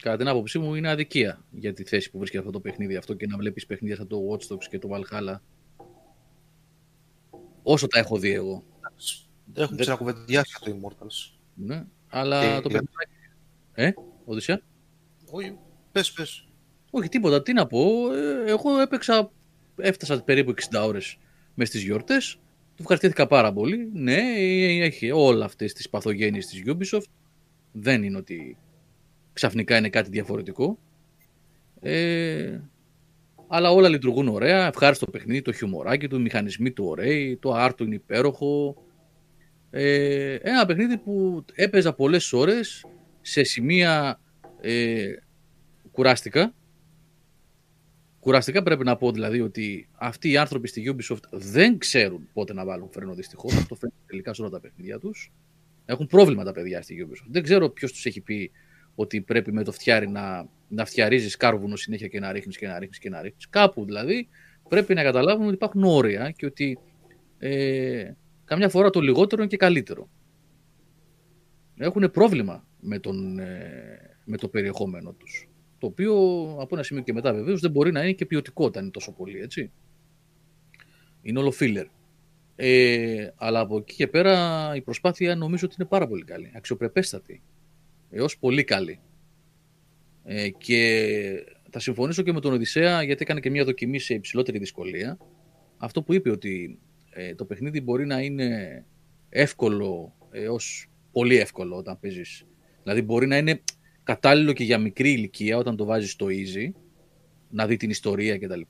Κατά 0.04 0.18
την 0.18 0.28
άποψή 0.28 0.60
μου 0.60 0.76
είναι 0.76 0.90
αδικία 0.90 1.46
για 1.52 1.74
τη 1.74 1.84
θέση 1.84 2.12
που 2.12 2.18
βρίσκεται 2.18 2.40
αυτό 2.42 2.52
το 2.52 2.60
παιχνίδι 2.60 2.96
αυτό 2.96 3.14
και 3.14 3.28
να 3.28 3.38
βλέπεις 3.38 3.66
παιχνίδια 3.66 3.96
σαν 3.96 4.08
το 4.08 4.18
Watch 4.32 4.54
Dogs 4.54 4.64
και 4.70 4.80
το 4.80 4.90
Valhalla. 4.92 5.36
Όσο 7.64 7.88
τα 7.88 8.00
έχω 8.00 8.18
δει 8.18 8.32
εγώ. 8.32 8.64
Έχουμε 9.56 9.68
Δεν- 9.68 9.78
ξανακουβεντιάσει 9.78 10.56
για 10.62 10.74
το 10.74 10.80
Immortals. 10.80 11.38
Ναι. 11.56 11.86
Αλλά 12.10 12.42
Και 12.56 12.62
το 12.62 12.70
για- 12.70 12.84
παιχνίδι. 12.84 13.22
Ε, 13.74 13.92
Οδυσσέα. 14.26 14.62
Όχι, 15.32 15.58
πες, 15.92 16.12
πες. 16.12 16.48
Όχι, 16.92 17.10
τίποτα. 17.10 17.42
Τι 17.42 17.54
να 17.54 17.68
πω. 17.68 18.14
ε, 18.14 18.44
Εγώ 18.52 18.80
έπαιξα, 18.80 19.32
έφτασα 19.78 20.24
περίπου 20.24 20.50
60 20.50 20.86
ώρες 20.86 21.18
μες 21.54 21.68
στις 21.68 21.84
γιορτές. 21.84 22.40
Του 22.76 22.82
ευχαριστήθηκα 22.82 23.28
πάρα 23.28 23.54
πολύ. 23.54 23.90
Ναι, 23.94 24.18
ε, 24.38 24.84
έχει 24.84 25.12
όλα 25.12 25.46
αυτές 25.46 25.74
τις 25.74 25.90
παθογένειες 25.90 26.46
της 26.46 26.64
Ubisoft. 26.66 27.10
Δεν 27.72 28.04
είναι 28.04 28.18
ότι 28.18 28.58
ξαφνικά 29.34 29.78
είναι 29.78 29.90
κάτι 29.90 30.10
διαφορετικό. 30.10 30.78
Ε, 31.80 32.60
αλλά 33.48 33.72
όλα 33.72 33.90
λειτουργούν 33.90 34.28
ωραία. 34.28 34.68
Ευχάριστο 34.68 35.06
παιχνίδι, 35.06 35.42
το 35.42 35.52
χιουμοράκι 35.52 36.08
του, 36.08 36.16
οι 36.16 36.22
μηχανισμοί 36.22 36.72
του 36.72 36.86
ωραίοι, 36.86 37.38
το 37.38 37.66
art 37.66 37.72
του 37.78 37.84
είναι 37.84 37.96
υπέροχο. 37.96 38.76
Ε, 39.70 40.36
ένα 40.36 40.66
παιχνίδι 40.66 40.98
που 40.98 41.46
έπαιζα 41.54 41.94
πολλές 41.94 42.34
ώρες 42.34 42.86
σε 43.22 43.44
σημεία 43.44 44.20
ε, 44.62 45.14
κουράστηκα. 45.92 46.54
Κουραστικά 48.24 48.64
πρέπει 48.64 48.84
να 48.84 48.96
πω 48.96 49.12
δηλαδή 49.12 49.42
ότι 49.42 49.88
αυτοί 49.94 50.30
οι 50.30 50.38
άνθρωποι 50.38 50.68
στη 50.68 50.96
Ubisoft 50.96 51.24
δεν 51.32 51.78
ξέρουν 51.78 52.28
πότε 52.34 52.54
να 52.54 52.66
βάλουν 52.66 52.90
φρένο 52.92 53.14
δυστυχώς. 53.14 53.56
Αυτό 53.56 53.76
φαίνεται 53.76 53.98
τελικά 54.06 54.34
σε 54.34 54.42
όλα 54.42 54.50
τα 54.50 54.60
παιχνίδια 54.60 55.00
τους. 55.00 55.32
Έχουν 55.86 56.08
πρόβλημα 56.08 56.44
τα 56.44 56.52
παιδιά 56.52 56.82
στη 56.82 57.08
Ubisoft. 57.08 57.28
Δεν 57.30 57.44
ξέρω 57.44 57.70
ποιος 57.70 57.92
τους 57.92 58.06
έχει 58.06 58.22
πει 58.22 58.52
ότι 58.96 59.22
πρέπει 59.22 59.52
με 59.52 59.64
το 59.64 59.72
φτιάρι 59.72 60.10
να, 60.10 60.50
να 60.68 60.86
φτιαρίζεις 60.86 61.38
κάρβουνο 61.38 61.76
συνέχεια 61.76 62.08
και 62.08 62.20
να 62.20 62.32
ρίχνεις 62.32 62.58
και 62.58 62.68
να 62.68 62.80
ρίχνεις 62.80 63.00
και 63.00 63.10
να 63.10 63.22
ρίχνεις. 63.22 63.50
Κάπου 63.50 63.86
δηλαδή 63.86 64.28
πρέπει 64.70 64.94
να 64.94 65.04
καταλάβουν 65.04 65.46
ότι 65.46 65.54
υπάρχουν 65.54 65.84
όρια 65.84 66.32
και 66.32 66.46
ότι 66.46 66.80
ε, 67.38 68.12
καμιά 68.46 68.70
φορά 68.70 68.90
το 68.90 69.00
λιγότερο 69.00 69.42
είναι 69.42 69.52
και 69.52 69.58
καλύτερο. 69.58 70.10
Έχουν 71.78 72.12
πρόβλημα 72.12 72.68
με, 72.80 73.00
τον, 73.00 73.40
ε, 73.40 74.18
με 74.26 74.38
το 74.38 74.48
περιεχόμενο 74.48 75.12
τους. 75.12 75.48
Το 75.84 75.90
οποίο 75.90 76.14
από 76.60 76.76
ένα 76.76 76.84
σημείο 76.84 77.04
και 77.04 77.14
μετά 77.14 77.34
βεβαίως 77.34 77.62
δεν 77.62 77.72
μπορεί 77.72 77.92
να 77.92 78.02
είναι 78.02 78.12
και 78.12 78.26
ποιοτικό 78.26 78.66
όταν 78.66 78.84
είναι 78.84 78.92
τόσο 78.92 79.12
πολύ, 79.12 79.40
έτσι. 79.40 79.72
Είναι 81.22 81.40
όλο 81.40 81.54
filler. 81.60 81.86
Ε, 82.56 83.28
αλλά 83.36 83.60
από 83.60 83.78
εκεί 83.78 83.96
και 83.96 84.08
πέρα 84.08 84.72
η 84.76 84.82
προσπάθεια 84.82 85.36
νομίζω 85.36 85.66
ότι 85.66 85.76
είναι 85.80 85.88
πάρα 85.88 86.08
πολύ 86.08 86.24
καλή. 86.24 86.52
Αξιοπρεπέστατη. 86.56 87.42
Έως 88.10 88.38
πολύ 88.38 88.64
καλή. 88.64 89.00
Ε, 90.24 90.50
και 90.50 91.46
θα 91.70 91.80
συμφωνήσω 91.80 92.22
και 92.22 92.34
με 92.34 92.40
τον 92.40 92.54
Οδυσσέα 92.54 93.04
γιατί 93.04 93.22
έκανε 93.22 93.40
και 93.40 93.50
μια 93.50 93.64
δοκιμή 93.64 94.00
σε 94.00 94.14
υψηλότερη 94.14 94.58
δυσκολία. 94.58 95.18
Αυτό 95.78 96.04
που 96.04 96.14
είπε 96.14 96.30
ότι 96.30 96.80
ε, 97.10 97.36
το 97.36 97.46
παιχνίδι 97.46 97.82
μπορεί 97.82 98.06
να 98.06 98.22
είναι 98.22 98.86
εύκολο 99.30 100.16
έως 100.32 100.88
πολύ 101.12 101.38
εύκολο 101.38 101.76
όταν 101.76 102.00
παίζεις. 102.00 102.46
Δηλαδή 102.84 103.02
μπορεί 103.02 103.28
να 103.28 103.38
είναι 103.38 103.62
κατάλληλο 104.04 104.54
και 104.54 104.64
για 104.64 104.78
μικρή 104.78 105.12
ηλικία 105.12 105.58
όταν 105.58 105.76
το 105.76 105.86
βάζεις 105.86 106.12
στο 106.12 106.26
easy, 106.30 106.72
να 107.50 107.68
δει 107.68 107.78
την 107.78 107.90
ιστορία 107.90 108.38
κτλ. 108.38 108.62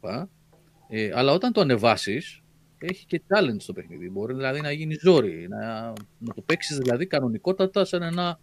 Ε, 0.87 1.11
αλλά 1.13 1.31
όταν 1.31 1.51
το 1.53 1.61
ανεβάσεις, 1.61 2.41
έχει 2.77 3.05
και 3.05 3.21
challenge 3.27 3.55
στο 3.59 3.73
παιχνίδι. 3.73 4.09
Μπορεί 4.09 4.33
δηλαδή 4.33 4.61
να 4.61 4.71
γίνει 4.71 4.95
ζόρι, 5.01 5.47
να, 5.49 5.93
να 6.17 6.33
το 6.35 6.41
παίξεις 6.41 6.77
δηλαδή 6.77 7.05
κανονικότατα 7.07 7.85
σαν 7.85 8.01
ένα 8.01 8.39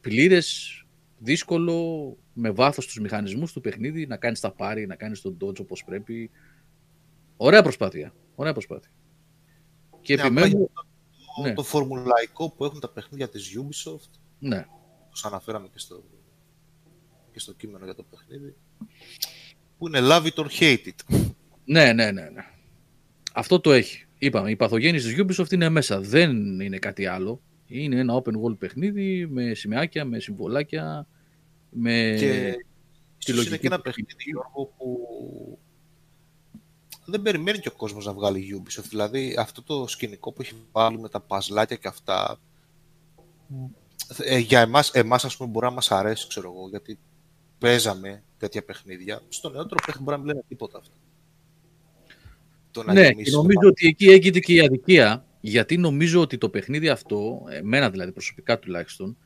πλήρες, 0.00 0.82
δύσκολο, 1.18 2.16
με 2.32 2.50
βάθος 2.50 2.86
τους 2.86 3.00
μηχανισμούς 3.00 3.52
του 3.52 3.60
παιχνίδι, 3.60 4.06
να 4.06 4.16
κάνεις 4.16 4.40
τα 4.40 4.52
πάρη, 4.52 4.86
να 4.86 4.94
κάνεις 4.94 5.20
τον 5.20 5.36
dodge 5.40 5.60
όπως 5.60 5.84
πρέπει. 5.84 6.30
Ωραία 7.36 7.62
προσπάθεια. 7.62 8.12
Ωραία 8.34 8.52
προσπάθεια. 8.52 8.90
Και 10.00 10.14
Ναι, 10.14 10.22
απλά 10.22 10.40
επιμένω... 10.40 10.70
Το, 10.74 11.42
Ναι. 11.42 11.54
το 11.54 11.62
φορμουλαϊκό 11.62 12.50
που 12.50 12.64
έχουν 12.64 12.80
τα 12.80 12.90
παιχνίδια 12.90 13.28
της 13.28 13.58
Ubisoft, 13.58 14.10
Ναι. 14.38 14.66
Όπως 15.18 15.24
αναφέραμε 15.24 15.68
και 15.72 15.78
στο, 15.78 16.04
και 17.32 17.38
στο 17.38 17.52
κείμενο 17.52 17.84
για 17.84 17.94
το 17.94 18.02
παιχνίδι, 18.02 18.56
που 19.78 19.86
είναι 19.86 19.98
love 20.02 20.22
it 20.22 20.34
or 20.34 20.46
hate 20.60 20.86
it. 20.86 21.24
Ναι, 21.64 21.92
ναι, 21.92 22.10
ναι, 22.10 22.22
ναι. 22.22 22.44
Αυτό 23.32 23.60
το 23.60 23.72
έχει. 23.72 24.06
Είπαμε, 24.18 24.50
η 24.50 24.56
παθογέννηση 24.56 25.14
της 25.14 25.24
Ubisoft 25.24 25.52
είναι 25.52 25.68
μέσα. 25.68 26.00
Δεν 26.00 26.60
είναι 26.60 26.78
κάτι 26.78 27.06
άλλο. 27.06 27.40
Είναι 27.66 27.98
ένα 27.98 28.22
open 28.22 28.32
world 28.42 28.58
παιχνίδι 28.58 29.26
με 29.26 29.54
σημαίακια, 29.54 30.04
με 30.04 30.18
συμβολάκια, 30.18 31.06
με 31.70 32.14
Και 32.18 32.54
τη 33.18 33.32
ίσως 33.32 33.34
λογική 33.34 33.48
είναι 33.48 33.56
και 33.56 33.66
ένα 33.66 33.76
του 33.76 33.82
παιχνίδι, 33.82 34.14
Γιώργο, 34.18 34.72
που 34.76 35.58
δεν 37.04 37.22
περιμένει 37.22 37.58
και 37.58 37.68
ο 37.68 37.72
κόσμος 37.76 38.06
να 38.06 38.12
βγάλει 38.12 38.38
η 38.38 38.62
Ubisoft. 38.62 38.88
Δηλαδή 38.88 39.34
αυτό 39.38 39.62
το 39.62 39.86
σκηνικό 39.86 40.32
που 40.32 40.42
έχει 40.42 40.54
βάλει 40.72 40.98
με 40.98 41.08
τα 41.08 41.20
παζλάκια 41.20 41.76
και 41.76 41.88
αυτά, 41.88 42.40
ε, 44.16 44.38
για 44.38 44.60
εμάς, 44.60 44.90
εμάς 44.90 45.24
ας 45.24 45.36
πούμε 45.36 45.50
μπορεί 45.50 45.66
να 45.66 45.72
μας 45.72 45.90
αρέσει, 45.90 46.26
ξέρω 46.28 46.52
εγώ, 46.56 46.68
γιατί 46.68 46.98
παίζαμε 47.58 48.22
τέτοια 48.38 48.64
παιχνίδια. 48.64 49.20
Στο 49.28 49.50
νεότερο 49.50 49.76
παιχνίδι 49.86 50.02
μπορεί 50.04 50.16
να 50.16 50.22
μην 50.22 50.26
λένε 50.26 50.44
τίποτα 50.48 50.78
αυτά. 50.78 50.94
Το 52.70 52.82
να 52.82 52.92
Ναι, 52.92 53.00
γεμίσεις 53.00 53.24
και 53.24 53.30
το 53.30 53.36
νομίζω 53.36 53.58
μάτι. 53.58 53.68
ότι 53.68 53.86
εκεί 53.86 54.06
έγινε 54.06 54.38
και 54.38 54.54
η 54.54 54.60
αδικία, 54.60 55.26
γιατί 55.40 55.76
νομίζω 55.76 56.20
ότι 56.20 56.38
το 56.38 56.48
παιχνίδι 56.48 56.88
αυτό, 56.88 57.42
εμένα 57.50 57.90
δηλαδή 57.90 58.12
προσωπικά 58.12 58.58
τουλάχιστον, 58.58 59.16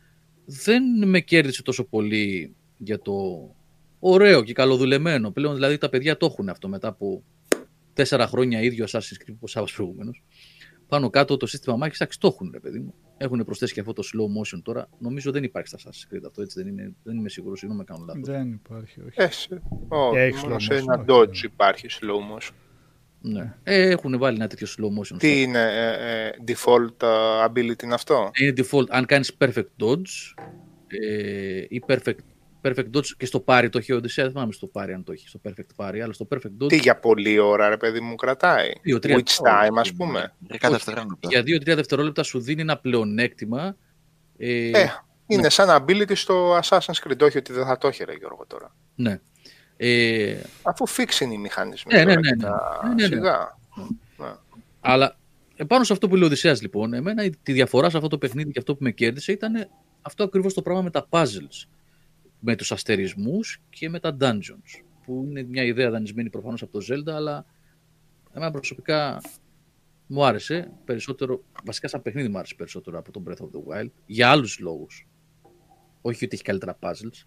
δεν 0.45 1.09
με 1.09 1.21
κέρδισε 1.21 1.63
τόσο 1.63 1.85
πολύ 1.85 2.55
για 2.79 3.01
το 3.01 3.49
ωραίο 3.99 4.43
και 4.43 4.53
καλοδουλεμένο. 4.53 5.31
Πλέον 5.31 5.55
δηλαδή 5.55 5.79
τα 5.79 5.89
παιδιά 5.89 6.17
το 6.17 6.27
έχουν 6.27 6.49
αυτό 6.49 6.69
μετά 6.69 6.89
από 6.89 7.23
τέσσερα 7.93 8.27
χρόνια 8.27 8.61
ίδιο 8.61 8.85
Assassin's 8.89 9.23
Creed 9.23 9.35
όπως 9.35 9.55
είπα 9.55 9.65
προηγούμενος. 9.77 10.23
Πάνω 10.89 11.11
κάτω 11.11 11.37
το 11.37 11.47
σύστημα 11.47 11.77
μάχης, 11.77 12.01
εντάξει, 12.01 12.21
το 12.21 12.27
έχουν, 12.27 12.51
ρε 12.53 12.61
παιδί 12.61 12.79
μου. 12.79 12.95
Έχουν 13.23 13.45
προσθέσει 13.45 13.73
και 13.75 13.81
αυτό 13.81 13.93
το 13.93 14.03
slow 14.03 14.41
motion 14.41 14.61
τώρα. 14.63 14.89
Νομίζω 14.99 15.33
δεν 15.33 15.43
υπάρχει 15.45 15.69
στα 15.69 15.79
Assassin's 15.79 16.15
Creed 16.15 16.21
αυτό, 16.27 16.43
έτσι 16.43 16.63
δεν, 16.63 16.73
είναι, 16.73 16.95
δεν 17.03 17.17
είμαι 17.17 17.29
σίγουρος, 17.29 17.59
συγγνώμη 17.59 17.85
με 17.89 17.93
κάνω 17.95 18.05
λάθος. 18.07 18.27
Δεν 18.37 18.53
υπάρχει, 18.53 19.01
όχι. 19.01 19.23
Ε, 19.23 19.29
σε- 19.31 19.63
όχι, 19.89 20.19
Έχει 20.19 20.43
μόνο 20.43 20.55
slow 20.57 20.63
σε 20.63 20.75
motion, 20.75 20.77
ένα 20.79 21.05
όχι, 21.09 21.31
dodge 21.31 21.43
υπάρχει 21.45 21.87
slow 21.91 22.37
motion. 22.37 22.51
Ναι. 23.21 23.55
Ε, 23.63 23.89
έχουν 23.91 24.19
βάλει 24.19 24.37
ένα 24.37 24.47
τέτοιο 24.47 24.67
slow 24.67 24.99
motion. 24.99 25.05
στο- 25.05 25.17
Τι 25.17 25.43
είναι, 25.43 25.61
ε, 25.63 26.27
ε, 26.27 26.31
default 26.47 27.03
ε, 27.03 27.45
ability 27.47 27.83
είναι 27.83 27.95
αυτό; 27.95 28.31
είναι 28.41 28.53
default 28.57 28.87
αν 28.89 29.07
κάνεις 29.07 29.37
perfect 29.39 29.67
dodge 29.81 30.35
ε, 30.87 31.65
ή 31.69 31.83
perfect, 31.87 32.19
perfect 32.63 32.91
dodge 32.97 33.07
και 33.17 33.27
στο 33.27 33.41
πάρει 33.41 33.69
το 33.69 33.79
έχει 33.79 33.93
ο 33.93 33.97
Odyssey, 33.97 34.13
δεν 34.15 34.31
θυμάμαι 34.31 34.53
στο 34.53 34.67
πάρει 34.67 34.93
αν 34.93 35.05
το 35.05 35.13
έχει, 35.13 35.29
στο 35.29 35.41
perfect 35.49 35.67
πάρει, 35.77 36.03
αλλά 36.03 36.13
στο 36.13 36.29
perfect 36.35 36.63
dodge 36.65 36.69
Τι 36.69 36.77
για 36.77 36.99
πολλή 36.99 37.39
ώρα, 37.39 37.69
ρε 37.69 37.77
παιδί 37.77 38.01
μου, 38.01 38.15
κρατάει. 38.15 38.71
Δύο-τρία 38.83 39.17
Which 39.17 39.47
time, 39.49 39.77
ας 39.77 39.93
πούμε. 39.93 40.33
Μερικά 40.39 40.69
Όχι. 40.69 40.77
δευτερόλεπτα. 40.77 41.29
για 41.29 41.41
2-3 41.43 41.75
δευτερόλεπτα 41.77 42.23
σου 42.23 42.41
δίνει 42.41 42.61
ένα 42.61 42.79
πλεονέκτημα 42.79 43.77
ε, 44.37 44.71
Ε, 44.71 44.91
είναι 45.27 45.49
σαν 45.51 45.85
ability 45.87 46.17
στο 46.17 46.59
Assassin's 46.59 47.09
Creed, 47.09 47.21
όχι 47.23 47.39
ότι 47.39 47.53
δεν 47.53 47.67
θα 47.67 47.79
το 47.79 47.89
έχει, 47.89 48.05
ρε 48.05 48.13
Γιώργο, 48.15 48.45
τώρα. 48.47 48.75
ναι. 48.95 49.21
Ε, 49.77 50.37
Αφού 50.63 50.89
fix 50.89 51.21
είναι 51.21 51.35
οι 51.35 51.39
μηχανισμοί. 51.39 51.93
Ναι, 51.95 52.05
ναι, 52.05 52.15
τώρα 52.15 52.21
ναι, 52.21 52.29
και 52.31 52.35
ναι. 52.37 52.43
τα- 52.43 52.81
Ναι, 52.85 52.95
ναι, 52.95 53.09
ναι. 53.09 53.15
Σιγά. 53.17 53.59
αλλά 54.81 55.17
επάνω 55.57 55.85
σε 55.85 55.93
αυτό 55.93 56.09
που 56.09 56.15
λέει 56.15 56.23
ο 56.23 56.27
Οδυσσέας 56.27 56.63
λοιπόν, 56.63 56.93
εμένα 56.95 57.25
η- 57.25 57.31
τη 57.43 57.53
διαφορά 57.53 57.91
σε 57.91 57.97
αυτό 57.97 58.09
το 58.09 58.19
παιχνίδι 58.19 58.51
και 58.53 58.59
αυτό 58.59 58.75
που 58.77 58.83
με 58.83 58.91
κέρδισε 58.91 59.33
ήταν 59.33 59.69
αυτό 60.03 60.25
ακριβώς 60.25 60.55
το 60.55 60.63
πράγμα 60.63 60.83
με 60.83 60.91
τα 60.91 61.07
puzzles. 61.11 61.67
Με 62.45 62.57
τους 62.57 62.73
αστερισμούς 62.73 63.63
και 63.71 63.89
με 63.89 64.01
τα 64.01 64.17
dungeons. 64.21 64.83
Που 65.05 65.25
είναι 65.29 65.43
μια 65.43 65.63
ιδέα 65.63 65.91
δανεισμένη 65.91 66.31
προφανώς 66.31 66.63
από 66.63 66.73
το 66.73 66.87
Zelda, 66.89 67.11
αλλά 67.11 67.47
εμένα 68.33 68.51
προσωπικά 68.51 69.21
μου 70.07 70.25
άρεσε 70.25 70.73
περισσότερο, 70.85 71.45
βασικά 71.65 71.89
σαν 71.89 72.03
παιχνίδι 72.03 72.29
μου 72.29 72.39
άρεσε 72.39 72.55
περισσότερο 72.55 72.99
από 72.99 73.13
το 73.13 73.23
Breath 73.27 73.43
of 73.43 73.51
the 73.51 73.83
Wild, 73.83 73.91
για 74.07 74.31
άλλους 74.31 74.59
λόγους. 74.59 75.09
Όχι 76.01 76.25
ότι 76.25 76.35
έχει 76.35 76.45
καλύτερα 76.45 76.79
puzzles. 76.81 77.27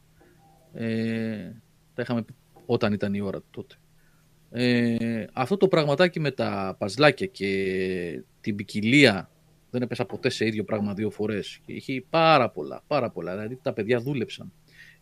Ε, 0.74 1.52
τα 1.94 2.02
είχαμε 2.02 2.24
πει 2.24 2.34
όταν 2.66 2.94
ήταν 2.94 3.14
η 3.14 3.22
ώρα 3.22 3.40
τότε. 3.52 3.76
Ε, 4.52 5.26
αυτό 5.34 5.58
το 5.58 5.68
πραγματάκι 5.68 6.20
με 6.20 6.32
τα 6.32 6.76
παζλάκια 6.80 7.26
και 7.26 8.24
την 8.42 8.56
ποικιλία 8.56 9.30
δεν 9.70 9.82
έπεσα 9.82 10.06
ποτέ 10.06 10.30
σε 10.30 10.46
ίδιο 10.46 10.64
πράγμα 10.64 10.94
δύο 10.94 11.10
φορές. 11.10 11.60
Και 11.66 11.74
είχε 11.74 12.04
πάρα 12.10 12.50
πολλά, 12.50 12.84
πάρα 12.88 13.10
πολλά. 13.10 13.32
Δηλαδή 13.34 13.60
τα 13.62 13.74
παιδιά 13.74 14.00
δούλεψαν. 14.00 14.52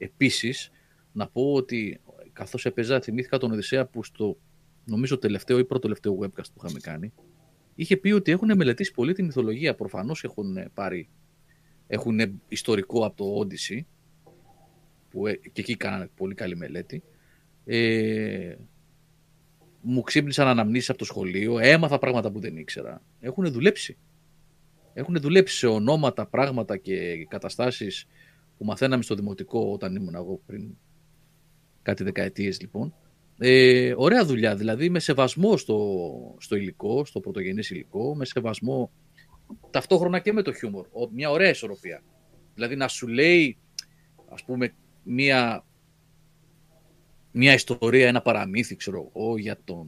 Επίσης, 0.03 0.71
να 1.11 1.27
πω 1.27 1.53
ότι 1.53 2.01
καθώς 2.33 2.65
έπαιζα, 2.65 3.01
θυμήθηκα 3.01 3.37
τον 3.37 3.51
Οδυσσέα 3.51 3.85
που 3.85 4.03
στο 4.03 4.37
νομίζω 4.85 5.17
τελευταίο 5.17 5.59
ή 5.59 5.65
πρώτο 5.65 5.81
τελευταίο 5.81 6.17
webcast 6.21 6.51
που 6.53 6.63
είχαμε 6.63 6.79
κάνει, 6.79 7.13
είχε 7.75 7.97
πει 7.97 8.11
ότι 8.11 8.31
έχουν 8.31 8.55
μελετήσει 8.55 8.91
πολύ 8.91 9.13
τη 9.13 9.23
μυθολογία. 9.23 9.75
Προφανώς 9.75 10.23
έχουν 10.23 10.57
πάρει, 10.73 11.09
έχουν 11.87 12.41
ιστορικό 12.47 13.05
από 13.05 13.15
το 13.15 13.39
Odyssey, 13.39 13.81
που 15.09 15.27
ε, 15.27 15.33
και 15.33 15.61
εκεί 15.61 15.77
κάνανε 15.77 16.09
πολύ 16.15 16.33
καλή 16.33 16.55
μελέτη. 16.55 17.03
Ε, 17.65 18.55
μου 19.81 20.01
ξύπνησαν 20.01 20.47
αναμνήσεις 20.47 20.89
από 20.89 20.97
το 20.97 21.05
σχολείο, 21.05 21.59
έμαθα 21.59 21.97
πράγματα 21.97 22.31
που 22.31 22.39
δεν 22.39 22.57
ήξερα. 22.57 23.01
Έχουν 23.19 23.51
δουλέψει. 23.51 23.97
Έχουν 24.93 25.15
δουλέψει 25.19 25.57
σε 25.57 25.67
ονόματα, 25.67 26.25
πράγματα 26.25 26.77
και 26.77 27.25
καταστάσεις 27.25 28.05
που 28.57 28.65
μαθαίναμε 28.65 29.03
στο 29.03 29.15
δημοτικό 29.15 29.71
όταν 29.71 29.95
ήμουν 29.95 30.15
εγώ 30.15 30.41
πριν 30.45 30.75
κάτι 31.81 32.03
δεκαετίες 32.03 32.61
λοιπόν. 32.61 32.93
Ε, 33.37 33.93
ωραία 33.97 34.25
δουλειά, 34.25 34.55
δηλαδή 34.55 34.89
με 34.89 34.99
σεβασμό 34.99 35.57
στο, 35.57 36.35
στο 36.39 36.55
υλικό, 36.55 37.05
στο 37.05 37.19
πρωτογενές 37.19 37.69
υλικό, 37.69 38.15
με 38.15 38.25
σεβασμό 38.25 38.91
ταυτόχρονα 39.71 40.19
και 40.19 40.33
με 40.33 40.41
το 40.41 40.53
χιούμορ. 40.53 40.87
Ο- 40.91 41.09
Μια 41.11 41.29
ωραία 41.29 41.49
ισορροπία. 41.49 42.03
Δηλαδή 42.53 42.75
να 42.75 42.87
σου 42.87 43.07
λέει, 43.07 43.57
ας 44.29 44.43
πούμε, 44.43 44.73
μια, 45.03 45.65
μια 47.31 47.53
ιστορία, 47.53 48.07
ένα 48.07 48.21
παραμύθι, 48.21 48.75
ξέρω 48.75 49.11
εγώ, 49.15 49.37
για 49.37 49.57
τον, 49.63 49.87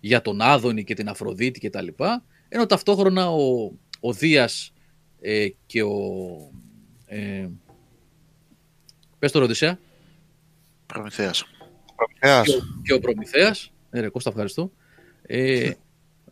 για 0.00 0.22
τον 0.22 0.40
Άδωνη 0.40 0.84
και 0.84 0.94
την 0.94 1.08
Αφροδίτη 1.08 1.60
και 1.60 1.70
τα 1.70 1.82
λοιπά, 1.82 2.24
ενώ 2.48 2.66
ταυτόχρονα 2.66 3.30
ο, 3.30 3.72
ο 4.00 4.12
Δίας 4.12 4.72
ε, 5.20 5.48
και 5.66 5.82
ο... 5.82 5.96
Ε, 7.06 7.48
πες 9.18 9.32
το 9.32 9.42
Οδυσσέα. 9.42 9.78
Προμηθέας. 10.86 11.44
Προμηθέας. 11.96 12.46
Και, 12.46 12.52
ο- 12.52 12.80
και 12.82 12.92
ο 12.92 12.98
Προμηθέας. 12.98 13.72
Ε, 13.90 14.00
ρε, 14.00 14.08
Κώστα, 14.08 14.30
ευχαριστώ. 14.30 14.72
Ε, 15.22 15.70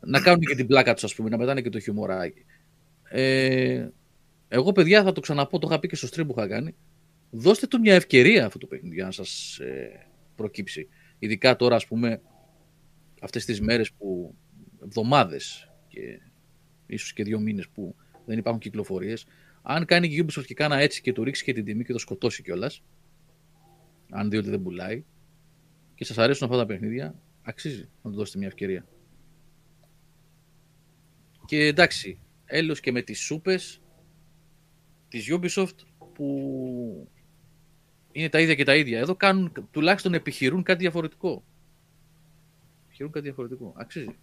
να 0.00 0.20
κάνουν 0.20 0.40
και 0.40 0.54
την 0.54 0.66
πλάκα 0.66 0.94
τους, 0.94 1.04
ας 1.04 1.14
πούμε, 1.14 1.28
να 1.28 1.38
πετάνε 1.38 1.60
και 1.60 1.68
το 1.70 1.80
χιουμοράκι. 1.80 2.44
Ε, 3.08 3.88
εγώ, 4.48 4.72
παιδιά, 4.72 5.02
θα 5.02 5.12
το 5.12 5.20
ξαναπώ, 5.20 5.58
το 5.58 5.66
είχα 5.70 5.78
πει 5.78 5.88
και 5.88 5.96
στο 5.96 6.08
stream 6.10 6.26
που 6.26 6.34
είχα 6.38 6.48
κάνει. 6.48 6.74
Δώστε 7.30 7.66
του 7.66 7.80
μια 7.80 7.94
ευκαιρία 7.94 8.46
αυτό 8.46 8.58
το 8.58 8.66
παιχνίδι 8.66 8.94
για 8.94 9.04
να 9.04 9.10
σας 9.10 9.58
ε, 9.58 10.06
προκύψει. 10.34 10.88
Ειδικά 11.18 11.56
τώρα, 11.56 11.76
ας 11.76 11.86
πούμε, 11.86 12.20
αυτές 13.20 13.44
τις 13.44 13.60
μέρες 13.60 13.92
που 13.92 14.34
εβδομάδες 14.84 15.70
και 15.88 16.20
ίσως 16.86 17.12
και 17.12 17.22
δύο 17.24 17.38
μήνες 17.40 17.68
που 17.68 17.94
δεν 18.26 18.38
υπάρχουν 18.38 18.60
κυκλοφορίες, 18.62 19.26
αν 19.66 19.84
κάνει 19.84 20.08
και 20.08 20.14
η 20.14 20.26
Ubisoft 20.26 20.44
και 20.46 20.54
κάνα 20.54 20.78
έτσι 20.78 21.00
και 21.00 21.12
του 21.12 21.24
ρίξει 21.24 21.44
και 21.44 21.52
την 21.52 21.64
τιμή 21.64 21.84
και 21.84 21.92
το 21.92 21.98
σκοτώσει 21.98 22.42
κιόλας, 22.42 22.82
αν 24.10 24.30
δει 24.30 24.36
ότι 24.36 24.50
δεν 24.50 24.62
πουλάει, 24.62 25.04
και 25.94 26.04
σας 26.04 26.18
αρέσουν 26.18 26.46
αυτά 26.46 26.58
τα 26.58 26.66
παιχνίδια, 26.66 27.14
αξίζει 27.42 27.88
να 28.02 28.10
του 28.10 28.16
δώσετε 28.16 28.38
μια 28.38 28.46
ευκαιρία. 28.46 28.86
Και 31.46 31.66
εντάξει, 31.66 32.18
έλος 32.44 32.80
και 32.80 32.92
με 32.92 33.02
τις 33.02 33.20
σούπες 33.20 33.82
της 35.08 35.28
Ubisoft 35.30 35.76
που 36.14 37.08
είναι 38.12 38.28
τα 38.28 38.40
ίδια 38.40 38.54
και 38.54 38.64
τα 38.64 38.76
ίδια. 38.76 38.98
Εδώ 38.98 39.16
κάνουν, 39.16 39.68
τουλάχιστον 39.70 40.14
επιχειρούν 40.14 40.62
κάτι 40.62 40.78
διαφορετικό. 40.78 41.44
Επιχειρούν 42.84 43.12
κάτι 43.12 43.24
διαφορετικό. 43.24 43.74
Αξίζει. 43.76 44.16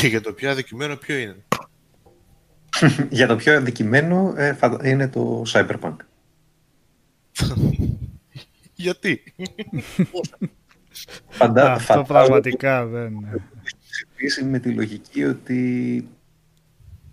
Και 0.00 0.06
για 0.06 0.20
το 0.20 0.32
πιο 0.32 0.50
αδικημένο 0.50 0.96
ποιο 0.96 1.16
είναι; 1.16 1.44
Για 3.10 3.26
το 3.26 3.36
πιο 3.36 3.56
αδικημένο 3.56 4.34
ε, 4.36 4.52
φαντα- 4.52 4.88
είναι 4.88 5.08
το 5.08 5.42
Cyberpunk. 5.46 5.96
Γιατί; 8.74 9.22
Φαντα... 11.28 11.72
Αυτό 11.72 11.92
φαντάζομαι 11.92 12.06
πραγματικά 12.06 12.86
δεν 12.86 13.12
είναι. 13.12 13.42
συζητήσει 13.84 14.44
με 14.44 14.58
τη 14.58 14.70
λογική 14.70 15.24
ότι 15.24 16.08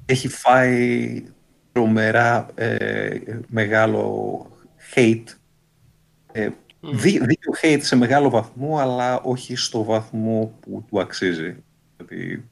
έχει 0.06 0.28
φάει 0.28 1.24
τρομερά 1.72 2.48
ε, 2.56 3.20
μεγάλο 3.48 4.48
hate. 4.95 5.24
Ε, 6.32 6.50
δί- 6.80 7.26
δίκιο 7.26 7.53
hate 7.62 7.80
σε 7.82 7.95
μεγάλο 7.95 8.30
βαθμό, 8.30 8.78
αλλά 8.80 9.20
όχι 9.22 9.56
στο 9.56 9.84
βαθμό 9.84 10.58
που 10.60 10.86
του 10.90 11.00
αξίζει. 11.02 11.56
Δηλαδή, 11.98 12.44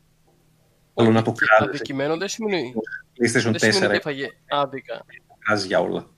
θέλω 0.93 1.11
να 1.11 1.21
το 1.21 1.31
κράζεις. 1.31 1.67
Αδικημένο 1.67 2.17
δεν 2.17 2.27
σημαίνει, 2.27 2.73
PlayStation 3.17 3.55
δεν 3.57 3.59
σημαίνει 3.59 3.79
4 3.79 3.85
ότι 3.85 3.95
έφαγε 3.95 4.29
άδικα. 4.49 5.05
κράζεις 5.39 5.65
για 5.65 5.79
όλα. 5.79 6.09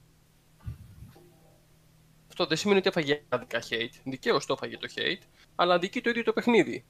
Αυτό 2.27 2.45
δεν 2.45 2.57
σημαίνει 2.57 2.79
ότι 2.79 2.87
έφαγε 2.87 3.23
άδικα 3.29 3.61
hate. 3.69 4.01
Δικαίως 4.03 4.45
το 4.45 4.53
έφαγε 4.53 4.77
το 4.77 4.87
hate, 4.95 5.23
αλλά 5.55 5.73
αδικεί 5.73 6.01
το 6.01 6.09
ίδιο 6.09 6.23
το 6.23 6.33
παιχνίδι. 6.33 6.85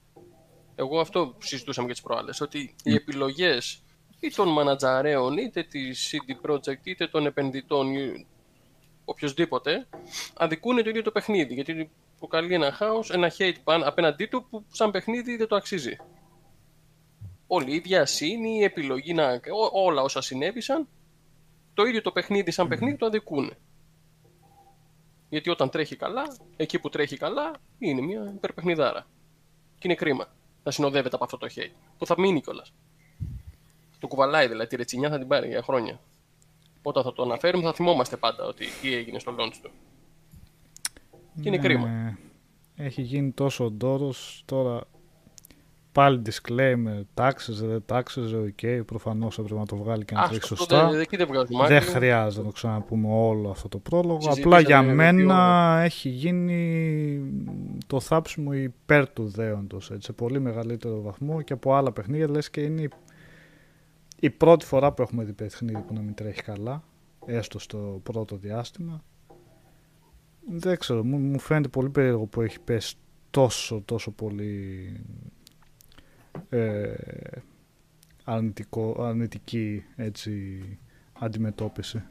Εγώ 0.75 0.99
αυτό 0.99 1.27
που 1.27 1.45
συζητούσαμε 1.45 1.87
και 1.87 1.93
τις 1.93 2.01
προάλλες, 2.01 2.41
ότι 2.41 2.75
οι 2.83 2.93
επιλογές 2.93 3.83
ή 4.19 4.29
των 4.29 4.47
μανατζαρέων, 4.47 5.37
είτε 5.37 5.63
της 5.63 6.11
CD 6.11 6.49
Projekt, 6.49 6.83
είτε 6.83 7.07
των 7.07 7.25
επενδυτών, 7.25 7.93
ή 7.95 8.27
οποιοδήποτε, 9.05 9.87
αδικούν 10.33 10.83
το 10.83 10.89
ίδιο 10.89 11.01
το 11.01 11.11
παιχνίδι. 11.11 11.53
Γιατί 11.53 11.91
προκαλεί 12.19 12.53
ένα 12.53 12.71
χάος, 12.71 13.11
ένα 13.11 13.31
hate 13.37 13.55
πάνω, 13.63 13.87
απέναντί 13.87 14.25
του 14.25 14.47
που 14.49 14.65
σαν 14.71 14.91
παιχνίδι 14.91 15.35
δεν 15.35 15.47
το 15.47 15.55
αξίζει. 15.55 15.97
Όλη 17.55 17.75
η 17.75 17.79
βιασύνη, 17.79 18.57
η 18.57 18.63
επιλογή 18.63 19.13
να. 19.13 19.31
ό- 19.33 19.83
όλα 19.85 20.01
όσα 20.01 20.21
συνέβησαν, 20.21 20.87
το 21.73 21.83
ίδιο 21.83 22.01
το 22.01 22.11
παιχνίδι 22.11 22.51
σαν 22.51 22.67
παιχνίδι 22.67 22.95
το 22.97 23.05
αδικούν. 23.05 23.51
Γιατί 25.29 25.49
όταν 25.49 25.69
τρέχει 25.69 25.95
καλά, 25.95 26.23
εκεί 26.55 26.79
που 26.79 26.89
τρέχει 26.89 27.17
καλά, 27.17 27.51
είναι 27.79 28.01
μια 28.01 28.31
υπερπαιχνιδάρα. 28.35 29.07
Και 29.77 29.81
είναι 29.87 29.95
κρίμα 29.95 30.27
να 30.63 30.71
συνοδεύεται 30.71 31.15
από 31.15 31.23
αυτό 31.23 31.37
το 31.37 31.47
hate. 31.55 31.71
Που 31.97 32.05
θα 32.05 32.15
μείνει 32.19 32.41
κιόλας. 32.41 32.73
Το 33.99 34.07
κουβαλάει 34.07 34.47
δηλαδή, 34.47 34.69
τη 34.69 34.75
ρετσινιά 34.75 35.09
θα 35.09 35.17
την 35.19 35.27
πάρει 35.27 35.47
για 35.47 35.61
χρόνια. 35.63 35.99
όταν 36.81 37.03
θα 37.03 37.13
το 37.13 37.23
αναφέρουμε 37.23 37.63
θα 37.63 37.73
θυμόμαστε 37.73 38.17
πάντα 38.17 38.45
ότι 38.45 38.65
τι 38.81 38.93
έγινε 38.93 39.19
στο 39.19 39.35
launch 39.39 39.53
του. 39.61 39.71
Και 41.41 41.47
είναι 41.47 41.57
κρίμα. 41.57 41.87
Ναι. 41.87 42.17
Έχει 42.75 43.01
γίνει 43.01 43.31
τόσο 43.31 43.71
ντόρος, 43.71 44.43
τώρα 44.45 44.83
πάλι 45.93 46.21
disclaimer, 46.25 47.01
τάξεζε, 47.13 47.65
δεν 47.67 47.83
τάξεζε, 47.85 48.37
οκ, 48.37 48.85
προφανώς 48.85 49.37
έπρεπε 49.39 49.59
να 49.59 49.65
το 49.65 49.75
βγάλει 49.75 50.05
και 50.05 50.13
να 50.13 50.21
Α, 50.21 50.27
τρέξει 50.27 50.53
αυτό 50.53 50.55
σωστά. 50.55 50.89
δεν- 50.89 50.99
εκεί 50.99 51.15
δεν 51.17 51.27
βγάζουμε 51.27 51.67
Δεν 51.67 51.77
άκρη. 51.77 51.89
χρειάζεται 51.89 52.41
να 52.41 52.47
το 52.47 52.53
ξαναπούμε 52.53 53.07
όλο 53.11 53.49
αυτό 53.49 53.67
το 53.69 53.77
πρόλογο. 53.79 54.21
Συζητήσαμε 54.21 54.55
Απλά 54.55 54.67
για 54.67 54.83
δύο 54.83 54.93
μένα 54.95 55.79
έχει 55.83 56.09
γίνει 56.09 57.21
το 57.87 57.99
θάψιμο 57.99 58.53
υπέρ 58.53 59.09
του 59.09 59.27
δέοντος 59.27 59.91
έτσι, 59.91 60.05
σε 60.05 60.13
πολύ 60.13 60.39
μεγαλύτερο 60.39 61.01
βαθμό 61.01 61.41
και 61.41 61.53
από 61.53 61.73
άλλα 61.73 61.91
παιχνίδια. 61.91 62.29
Λες 62.29 62.49
και 62.49 62.61
είναι 62.61 62.81
η, 62.81 62.89
η 64.19 64.29
πρώτη 64.29 64.65
φορά 64.65 64.91
που 64.91 65.01
έχουμε 65.01 65.23
δει 65.23 65.33
παιχνίδι 65.33 65.81
που 65.87 65.93
να 65.93 65.99
μην 66.01 66.13
τρέχει 66.13 66.41
καλά, 66.41 66.83
έστω 67.25 67.59
στο 67.59 67.99
πρώτο 68.03 68.35
διάστημα. 68.35 69.03
Δεν 70.49 70.77
ξέρω, 70.77 71.03
μου, 71.03 71.17
μου 71.17 71.39
φαίνεται 71.39 71.67
πολύ 71.67 71.89
περίεργο 71.89 72.25
που 72.25 72.41
έχει 72.41 72.59
πέσει 72.59 72.95
τόσο 73.29 73.81
τόσο 73.85 74.11
πολύ 74.11 74.91
ε, 76.49 76.93
αρνητικό, 78.23 78.95
αρνητική 79.03 79.83
έτσι, 79.95 80.61
αντιμετώπιση. 81.19 82.03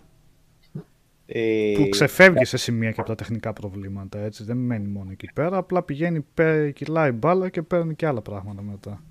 Ε, 1.27 1.73
Που 1.77 1.89
ξεφεύγει 1.89 2.45
σε 2.45 2.57
σημεία 2.57 2.91
και 2.91 3.01
από 3.01 3.09
τα 3.09 3.15
τεχνικά 3.15 3.53
προβλήματα, 3.53 4.19
έτσι. 4.19 4.45
Δεν 4.45 4.57
μένει 4.57 4.89
μόνο 4.89 5.11
εκεί 5.11 5.29
πέρα, 5.35 5.57
απλά 5.57 5.83
πηγαίνει, 5.83 6.21
πέ- 6.35 6.73
κυλάει 6.75 7.13
μπάλα 7.13 7.49
και 7.49 7.63
παίρνει 7.63 7.95
και 7.95 8.07
άλλα 8.07 8.23
πράγματα 8.23 8.63
μετά. 8.63 9.03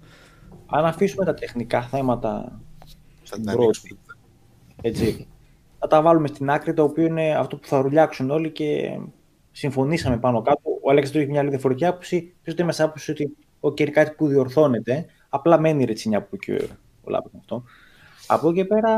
Αν 0.66 0.86
αφήσουμε 0.86 1.26
τα 1.26 1.34
τεχνικά 1.34 1.82
θέματα 1.82 2.60
στην 3.24 3.44
πρώτη, 3.44 3.98
έτσι, 4.82 5.28
θα 5.80 5.88
τα 5.88 6.02
βάλουμε 6.02 6.28
στην 6.28 6.50
άκρη, 6.50 6.74
το 6.74 6.84
οποίο 6.84 7.06
είναι 7.06 7.36
αυτό 7.36 7.58
που 7.58 7.68
θα 7.68 7.82
ρουλιάξουν 7.82 8.30
όλοι 8.30 8.52
και 8.52 9.00
συμφωνήσαμε 9.52 10.18
πάνω 10.18 10.42
κάτω. 10.42 10.62
Ο 10.84 10.90
Αλέξανδρος 10.90 11.24
έχει 11.24 11.32
μια 11.32 11.42
άλλη 11.42 11.50
διαφορετική 11.50 11.86
άποψη. 11.86 12.34
Ποιος 12.44 12.56
δεν 12.56 12.66
μας 12.66 12.80
άποψη 12.80 13.12
ότι 13.12 13.36
ο 13.62 13.74
είναι 13.76 13.90
κάτι 13.90 14.12
που 14.12 14.28
διορθώνεται, 14.28 15.06
απλά 15.30 15.60
μένει 15.60 15.82
η 15.82 15.86
ρετσινιά 15.86 16.18
από 16.18 16.30
εκεί 16.32 16.52
ο 17.04 17.10
Λάπης 17.10 17.32
με 17.32 17.40
αυτό. 17.40 17.64
Από 18.28 18.50
εκεί 18.50 18.58
και 18.58 18.66
πέρα, 18.66 18.94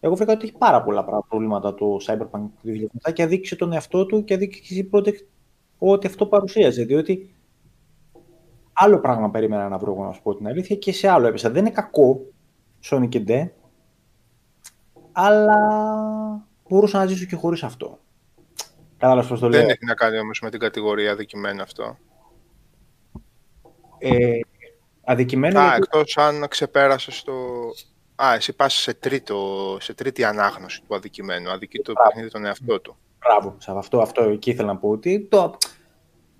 εγώ 0.00 0.14
βρήκα 0.14 0.32
ότι 0.32 0.44
έχει 0.44 0.56
πάρα 0.58 0.82
πολλά 0.82 1.04
πράγματα- 1.04 1.26
προβλήματα 1.28 1.74
το 1.74 1.96
Cyberpunk 2.06 2.48
2007 2.62 3.12
και 3.12 3.22
αδίκησε 3.22 3.56
τον 3.56 3.72
εαυτό 3.72 4.06
του 4.06 4.24
και 4.24 4.34
αδίκησε 4.34 4.74
η 4.74 4.90
Project 4.92 5.24
ό,τι 5.78 6.06
αυτό 6.06 6.26
παρουσίαζε. 6.26 6.84
Διότι 6.84 7.34
άλλο 8.72 9.00
πράγμα 9.00 9.30
περίμενα 9.30 9.68
να 9.68 9.78
βρω, 9.78 9.92
εγώ, 9.92 10.04
να 10.04 10.12
σου 10.12 10.22
πω 10.22 10.34
την 10.34 10.46
αλήθεια, 10.48 10.76
και 10.76 10.92
σε 10.92 11.08
άλλο 11.08 11.26
έπεσα. 11.26 11.50
Δεν 11.50 11.64
είναι 11.64 11.74
κακό, 11.74 12.20
Sonic 12.90 13.08
και 13.08 13.24
D, 13.26 13.48
αλλά 15.12 15.58
μπορούσα 16.68 16.98
να 16.98 17.06
ζήσω 17.06 17.24
και 17.24 17.36
χωρίς 17.36 17.62
αυτό. 17.62 17.98
Κατάλαβες 18.96 19.30
πώς 19.30 19.40
το 19.40 19.48
λέω. 19.48 19.60
Δεν 19.60 19.68
έχει 19.68 19.84
να 19.84 19.94
κάνει 19.94 20.18
όμως 20.18 20.40
με 20.40 20.50
την 20.50 20.60
κατηγορία 20.60 21.12
αδικημένο 21.12 21.62
αυτό. 21.62 21.96
Ε, 24.00 24.38
αδικημένο 25.04 25.58
Α, 25.60 25.62
γιατί- 25.62 25.76
εκτός 25.82 26.16
αν 26.16 26.48
ξεπέρασες 26.48 27.22
το... 27.22 27.32
Α, 28.22 28.34
εσύ 28.34 28.52
πας 28.52 28.74
σε, 28.74 28.94
τρίτο, 28.94 29.76
σε 29.80 29.94
τρίτη 29.94 30.24
ανάγνωση 30.24 30.82
του 30.88 30.94
αδικημένου. 30.94 31.50
Αδικεί 31.50 31.78
το 31.78 31.92
παιχνίδι 31.92 32.30
τον 32.30 32.44
εαυτό 32.44 32.80
του. 32.80 32.96
Μπράβο, 33.18 33.56
σε 33.58 33.70
αυτό, 33.76 34.00
αυτό 34.00 34.22
εκεί 34.22 34.50
ήθελα 34.50 34.72
να 34.72 34.76
πω 34.78 34.88
ότι 34.88 35.26
το... 35.30 35.56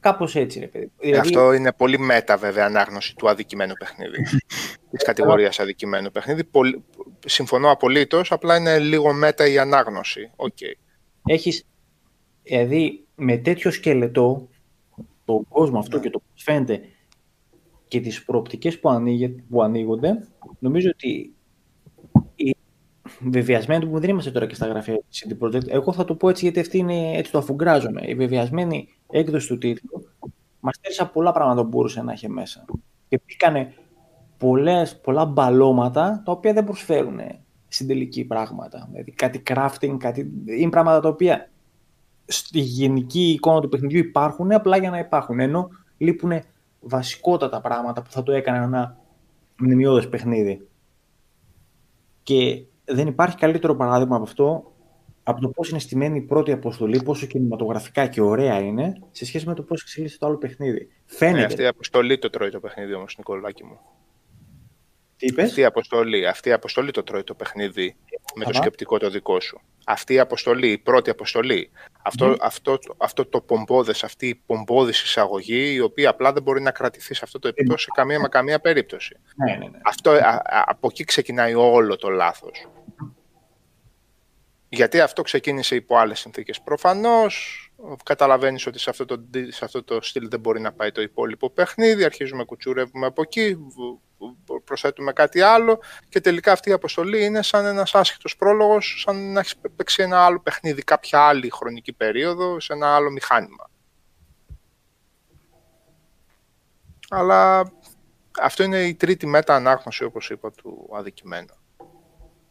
κάπως 0.01 0.37
έτσι 0.37 0.59
ρε 0.59 0.67
παιδί. 0.67 0.91
Δηλαδή, 0.99 1.19
Αυτό 1.29 1.53
είναι 1.53 1.73
πολύ 1.73 1.99
μέτα 1.99 2.37
βέβαια 2.37 2.65
ανάγνωση 2.67 3.17
του 3.17 3.29
αδικημένου 3.29 3.73
παιχνίδι. 3.79 4.23
Της 4.91 5.03
κατηγορίας 5.05 5.61
αδικημένου 5.61 6.11
παιχνίδι. 6.11 6.45
Πολύ- 6.45 6.85
Συμφωνώ 7.27 7.71
απολύτως, 7.71 8.33
απλά 8.33 8.57
είναι 8.57 8.79
λίγο 8.79 9.13
meta 9.13 9.47
η 9.47 9.59
ανάγνωση. 9.59 10.31
Οκ. 10.37 10.57
έχεις, 11.27 11.65
δηλαδή 12.43 13.05
με 13.15 13.37
τέτοιο 13.37 13.71
σκελετό, 13.71 14.49
τον 15.25 15.49
κόσμο 15.49 15.79
αυτό 15.79 15.97
Ναι. 15.97 16.03
και 16.03 16.11
το 16.11 16.19
πώς 16.33 16.43
φαίνεται 16.43 16.81
και 17.91 18.01
τις 18.01 18.25
προοπτικές 18.25 18.81
που, 18.81 18.89
ανοίγε- 18.89 19.43
που 19.49 19.63
ανοίγονται, 19.63 20.29
νομίζω 20.59 20.89
ότι 20.93 21.35
η 22.35 22.57
βεβιασμένη 23.21 23.87
που 23.87 23.99
δεν 23.99 24.11
είμαστε 24.11 24.31
τώρα 24.31 24.47
και 24.47 24.55
στα 24.55 24.67
γραφεία 24.67 25.03
της 25.09 25.27
CD 25.27 25.45
Projekt, 25.45 25.69
εγώ 25.69 25.93
θα 25.93 26.05
το 26.05 26.15
πω 26.15 26.29
έτσι 26.29 26.45
γιατί 26.45 26.61
αυτή 26.61 26.79
είναι, 26.79 27.17
έτσι 27.17 27.33
το 27.33 27.39
αφουγκράζομαι. 27.39 28.03
Η 28.07 28.15
βεβιασμένη 28.15 28.89
έκδοση 29.11 29.49
του 29.49 29.59
τίτλου 29.59 30.09
μας 30.61 30.75
στέλνει 30.75 31.13
πολλά 31.13 31.33
πράγματα 31.33 31.63
που 31.63 31.69
μπορούσε 31.69 32.03
να 32.03 32.13
έχει 32.13 32.29
μέσα. 32.29 32.65
Και 33.09 33.21
μπήκανε 33.27 33.75
πολλές, 34.39 35.01
πολλά 35.01 35.25
μπαλώματα 35.25 36.23
τα 36.25 36.33
οποία 36.33 36.53
δεν 36.53 36.65
προσφέρουν 36.65 37.21
στην 37.69 37.87
τελική 37.87 38.25
πράγματα. 38.25 38.89
Δηλαδή 38.91 39.13
κάτι 39.13 39.43
crafting, 39.47 39.97
κάτι... 39.99 40.33
είναι 40.47 40.71
πράγματα 40.71 41.01
τα 41.01 41.09
οποία 41.09 41.51
στη 42.25 42.61
γενική 42.61 43.31
εικόνα 43.31 43.61
του 43.61 43.69
παιχνιδιού 43.69 43.99
υπάρχουν 43.99 44.53
απλά 44.53 44.77
για 44.77 44.91
να 44.91 44.99
υπάρχουν. 44.99 45.41
Ενώ 45.41 45.69
λείπουν 45.99 46.43
βασικότατα 46.81 47.61
πράγματα 47.61 48.03
που 48.03 48.11
θα 48.11 48.23
το 48.23 48.33
έκαναν 48.33 48.63
ένα 48.63 48.99
μνημειώδες 49.59 50.09
παιχνίδι. 50.09 50.69
Και 52.23 52.65
δεν 52.85 53.07
υπάρχει 53.07 53.37
καλύτερο 53.37 53.77
παράδειγμα 53.77 54.17
από 54.17 54.25
αυτό 54.25 54.73
από 55.23 55.41
το 55.41 55.49
πώς 55.49 55.71
είναι 55.71 55.79
στημένη 55.79 56.19
η 56.19 56.21
πρώτη 56.21 56.53
αποστολή, 56.53 57.03
πόσο 57.03 57.27
κινηματογραφικά 57.27 58.07
και 58.07 58.21
ωραία 58.21 58.61
είναι, 58.61 59.03
σε 59.11 59.25
σχέση 59.25 59.47
με 59.47 59.55
το 59.55 59.63
πώς 59.63 59.83
εξελίσσεται 59.83 60.19
το 60.21 60.27
άλλο 60.27 60.37
παιχνίδι. 60.39 60.79
Ε, 60.79 60.87
Φαίνεται. 61.05 61.45
αυτή 61.45 61.63
η 61.63 61.67
αποστολή 61.67 62.19
το 62.19 62.31
τρώει 62.31 62.51
το 62.51 62.61
παιχνίδι 62.61 62.95
όμως, 62.95 63.15
Νικολάκη 63.19 63.65
μου. 63.65 63.79
Τι 65.21 65.27
είπες; 65.27 65.49
Αυτή 65.49 65.61
η 65.61 65.65
αποστολή, 65.65 66.27
αυτή 66.27 66.49
η 66.49 66.53
αποστολή 66.53 66.91
το 66.91 67.03
τρώει 67.03 67.25
το 67.25 67.35
παιχνίδι 67.35 67.97
με 68.35 68.45
το 68.45 68.51
Αχα. 68.51 68.59
σκεπτικό 68.61 68.99
το 68.99 69.11
δικό 69.11 69.41
σου. 69.41 69.61
Αυτή 69.87 70.15
η 70.15 70.19
αποστολή, 70.19 70.71
η 70.71 70.79
πρώτη 70.79 71.11
αποστολή, 71.11 71.71
αυτό, 72.03 72.27
Μμμ. 72.27 72.35
αυτό, 72.41 72.79
αυτό 72.97 73.27
το 73.27 73.41
πομπόδες, 73.41 74.05
αυτή 74.05 74.29
η 74.29 74.35
πομπόδης 74.47 75.03
εισαγωγή, 75.03 75.73
η 75.75 75.81
οποία 75.81 76.11
απλά 76.11 76.33
δεν 76.33 76.43
μπορεί 76.43 76.63
να 76.63 76.71
κρατηθεί 76.71 77.15
σε 77.15 77.21
αυτό 77.25 77.39
το 77.39 77.49
επίπεδο 77.49 77.79
σε 77.79 77.89
καμία 77.95 78.21
με 78.21 78.29
καμία 78.29 78.61
περίπτωση. 78.61 79.17
Ναι, 79.37 79.53
ναι, 79.53 79.69
ναι. 79.69 79.79
Αυτό, 79.85 80.11
α- 80.11 80.43
α- 80.45 80.65
από 80.67 80.87
εκεί 80.91 81.05
ξεκινάει 81.05 81.55
όλο 81.55 81.97
το 81.97 82.09
λάθος. 82.09 82.69
Γιατί 84.69 85.01
αυτό 85.01 85.23
ξεκίνησε 85.23 85.75
υπό 85.75 85.97
άλλες 85.97 86.19
συνθήκες. 86.21 86.61
Προφανώς 86.61 87.65
καταλαβαίνεις 88.05 88.67
ότι 88.67 88.79
σε 88.79 88.91
αυτό, 88.91 89.05
το, 89.05 89.21
σε 89.49 89.65
αυτό 89.65 89.83
το 89.85 90.01
στυλ 90.03 90.29
δεν 90.29 90.41
μπορεί 90.41 90.61
να 90.61 90.73
πάει 90.73 90.93
το 90.93 91.03
υπόλοιπο 91.03 91.51
παιχνίδι, 91.51 92.05
αρχίζουμε 92.05 92.45
κουτσουρεύουμε 92.45 93.07
από 93.07 93.23
εκεί, 93.23 93.55
β- 93.55 93.59
β- 93.61 93.99
προσθέτουμε 94.65 95.13
κάτι 95.13 95.41
άλλο 95.41 95.79
και 96.09 96.21
τελικά 96.21 96.53
αυτή 96.53 96.71
η 96.71 96.73
αποστολή 96.73 97.25
είναι 97.25 97.43
σαν 97.43 97.65
ένας 97.65 97.95
άσχετος 97.95 98.37
πρόλογος, 98.37 99.03
σαν 99.07 99.33
να 99.33 99.41
έχεις 99.41 99.57
παίξει 99.77 100.03
ένα 100.03 100.25
άλλο 100.25 100.41
παιχνίδι 100.41 100.83
κάποια 100.83 101.21
άλλη 101.21 101.51
χρονική 101.51 101.93
περίοδο 101.93 102.61
σε 102.61 102.73
ένα 102.73 102.95
άλλο 102.95 103.11
μηχάνημα. 103.11 103.71
Αλλά 107.11 107.73
αυτό 108.41 108.63
είναι 108.63 108.83
η 108.83 108.95
τρίτη 108.95 109.27
μέτα 109.27 109.55
ανάγνωση, 109.55 110.05
όπως 110.05 110.31
είπα, 110.31 110.51
του 110.51 110.89
αδικημένου. 110.93 111.55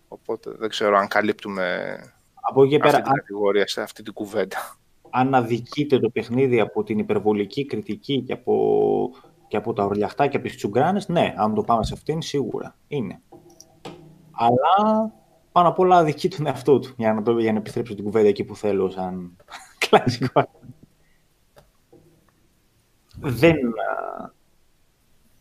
Οπότε 0.08 0.52
δεν 0.52 0.70
ξέρω 0.70 0.98
αν 0.98 1.08
καλύπτουμε 1.08 1.96
Από 2.34 2.64
εκεί 2.64 2.70
και 2.70 2.76
αυτή 2.84 2.90
πέρα, 2.92 3.04
την 3.04 3.14
κατηγορία 3.14 3.68
σε 3.68 3.82
αυτή 3.82 4.04
την 4.04 4.14
κουβέντα. 4.14 4.78
αν 5.10 5.36
αδικείται 5.36 6.00
το 6.00 6.10
παιχνίδι 6.10 6.60
από 6.60 6.84
την 6.84 7.00
υπερβολική 7.00 7.66
κριτική 7.66 8.22
και 8.22 8.34
από, 8.34 8.56
και 9.50 9.58
από 9.58 9.74
τα 9.74 9.84
ορλιαχτά 9.84 10.28
και 10.28 10.38
από 10.38 10.48
τις 10.48 10.56
τσουγκράνες, 10.56 11.08
ναι, 11.08 11.34
αν 11.38 11.54
το 11.54 11.64
πάμε 11.64 11.84
σε 11.84 11.94
αυτήν, 11.94 12.22
σίγουρα 12.22 12.76
είναι. 12.88 13.22
Αλλά 14.32 15.12
πάνω 15.52 15.68
απ' 15.68 15.80
όλα 15.80 15.98
αδικεί 15.98 16.30
τον 16.30 16.46
εαυτό 16.48 16.80
του, 16.80 16.94
για 16.98 17.14
να, 17.14 17.22
το, 17.22 17.40
για 17.40 17.52
να 17.52 17.58
επιστρέψω 17.58 17.96
την 17.96 18.04
κουβέντα 18.04 18.28
εκεί 18.28 18.44
που 18.44 18.56
θέλω, 18.56 18.90
σαν 18.90 19.36
κλασικό. 19.90 20.50
δεν, 23.20 23.56
α, 23.56 24.32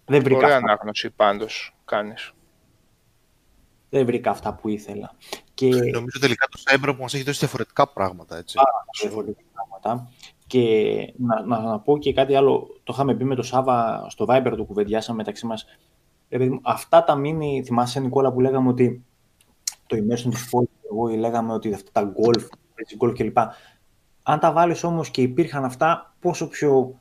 δεν, 0.05 0.23
βρήκα 0.23 0.37
Ωραία 0.39 0.57
αυτά, 0.57 0.71
ανάγνωση 0.71 1.11
πάντως 1.11 1.75
κάνεις. 1.85 2.33
δεν 3.91 4.07
βρήκα 4.07 4.31
αυτά 4.31 4.55
που 4.55 4.69
ήθελα. 4.69 5.15
Και 5.55 5.69
Νομίζω 5.69 6.19
τελικά 6.21 6.47
το 6.49 6.59
Cyberpunk 6.65 6.97
μας 6.99 7.15
έχει 7.15 7.23
δώσει 7.23 7.39
διαφορετικά 7.39 7.89
πράγματα, 7.89 8.37
έτσι. 8.37 8.55
πάρα 8.57 8.71
πολλά 8.71 9.11
διαφορετικά 9.11 9.49
πράγματα. 9.53 10.11
Και 10.49 11.15
να, 11.17 11.43
να, 11.43 11.61
να 11.61 11.81
πω 11.81 11.99
και 11.99 12.13
κάτι 12.13 12.35
άλλο, 12.35 12.81
το 12.83 12.93
είχαμε 12.95 13.15
πει 13.15 13.25
με 13.25 13.35
το 13.35 13.43
Σάβα 13.43 14.07
στο 14.09 14.25
Viber, 14.29 14.55
το 14.57 14.65
κουβεντιάσαμε 14.65 15.17
μεταξύ 15.17 15.47
μας. 15.47 15.67
Ρε 16.29 16.39
παιδί 16.39 16.51
μου, 16.51 16.61
αυτά 16.63 17.05
τα 17.05 17.15
μίνι, 17.15 17.63
θυμάσαι 17.65 18.01
Νικόλα 18.01 18.33
που 18.33 18.41
λέγαμε 18.41 18.69
ότι 18.69 19.05
το 19.87 19.97
immersion 19.97 20.31
της 20.31 20.49
πόλης, 20.51 20.71
εγώ 20.91 21.07
λέγαμε 21.09 21.53
ότι 21.53 21.75
αυτά 21.75 21.91
τα 21.93 22.13
golf, 22.17 22.43
έτσι, 22.75 22.97
golf 23.01 23.13
κλπ. 23.15 23.39
Αν 24.23 24.39
τα 24.39 24.53
βάλεις 24.53 24.85
όμως 24.85 25.11
και 25.11 25.23
υπήρχαν 25.23 25.65
αυτά, 25.65 26.15
πόσο 26.21 26.49
πιο, 26.49 27.01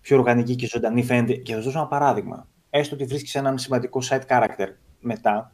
πιο 0.00 0.18
οργανική 0.18 0.54
και 0.54 0.66
ζωντανή 0.66 1.02
φαίνεται. 1.02 1.34
Και 1.34 1.52
θα 1.52 1.58
σου 1.58 1.64
δώσω 1.64 1.78
ένα 1.78 1.86
παράδειγμα. 1.88 2.48
Έστω 2.70 2.94
ότι 2.94 3.04
βρίσκεις 3.04 3.34
έναν 3.34 3.58
σημαντικό 3.58 4.00
side 4.02 4.26
character 4.28 4.68
μετά, 5.00 5.52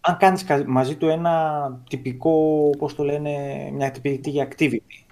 αν 0.00 0.16
κάνεις 0.16 0.44
κα- 0.44 0.64
μαζί 0.66 0.96
του 0.96 1.08
ένα 1.08 1.82
τυπικό, 1.88 2.70
πώς 2.78 2.94
το 2.94 3.04
λένε, 3.04 3.30
μια 3.72 3.90
τυπική 3.90 4.48
activity, 4.50 5.05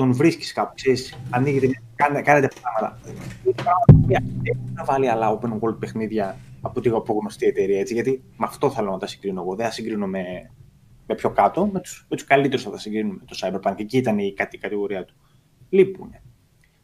τον 0.00 0.12
βρίσκεις 0.12 0.52
κάπου, 0.52 0.72
ξέρεις, 0.74 1.18
ανοίγετε, 1.30 1.82
κάνετε, 1.94 2.22
κάνετε 2.22 2.48
πράγματα. 2.62 2.98
Είναι 3.44 3.54
πράγματα 3.54 3.84
τα 3.92 3.98
οποία 4.02 4.20
Δεν 4.24 4.42
έχουν 4.44 4.72
να 4.74 4.84
βάλει 4.84 5.08
άλλα 5.08 5.38
open 5.40 5.48
world 5.60 5.76
παιχνίδια 5.78 6.36
από 6.60 6.80
την 6.80 6.94
από 6.94 7.12
γνωστή 7.20 7.46
εταιρεία, 7.46 7.78
έτσι, 7.80 7.94
γιατί 7.94 8.22
με 8.36 8.46
αυτό 8.48 8.70
θέλω 8.70 8.90
να 8.90 8.98
τα 8.98 9.06
συγκρίνω 9.06 9.40
εγώ. 9.40 9.54
Δεν 9.54 9.66
θα 9.66 9.72
συγκρίνω 9.72 10.06
με, 10.06 10.22
με 11.06 11.14
πιο 11.14 11.30
κάτω, 11.30 11.66
με 11.66 11.80
τους, 11.80 12.06
με 12.08 12.16
τους 12.16 12.24
καλύτερους 12.24 12.64
θα 12.64 12.70
τα 12.70 12.78
συγκρίνω 12.78 13.12
με 13.12 13.20
το 13.26 13.38
Cyberpunk. 13.42 13.74
Εκεί 13.78 13.96
ήταν 13.96 14.18
η, 14.18 14.32
κατη- 14.32 14.54
η 14.54 14.58
κατηγορία 14.58 15.04
του. 15.04 15.14
Λείπουνε. 15.68 16.22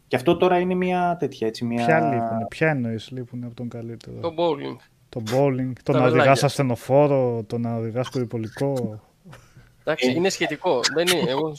Και 0.07 0.17
αυτό 0.17 0.36
τώρα 0.36 0.59
είναι 0.59 0.75
μια 0.75 1.17
τέτοια, 1.19 1.47
έτσι, 1.47 1.65
μια... 1.65 1.86
Ποια 1.86 2.01
λείπουν, 2.01 2.47
ποια 2.49 2.69
εννοείς 2.69 3.11
λείπουν 3.11 3.45
από 3.45 3.55
τον 3.55 3.69
καλύτερο; 3.69 4.20
Το 4.20 4.35
bowling. 4.39 4.77
Το 5.09 5.23
bowling, 5.27 5.73
το 5.83 5.93
Τα 5.93 5.99
να 5.99 6.05
οδηγάς 6.05 6.23
βελάκια. 6.23 6.47
ασθενοφόρο, 6.47 7.45
το 7.47 7.59
να 7.59 7.77
οδηγάς 7.77 8.09
περιπολικό. 8.11 9.01
Εντάξει, 9.81 10.12
είναι 10.12 10.28
σχετικό. 10.28 10.81
Δεν 10.95 11.07
είναι, 11.07 11.31
εγώ... 11.31 11.53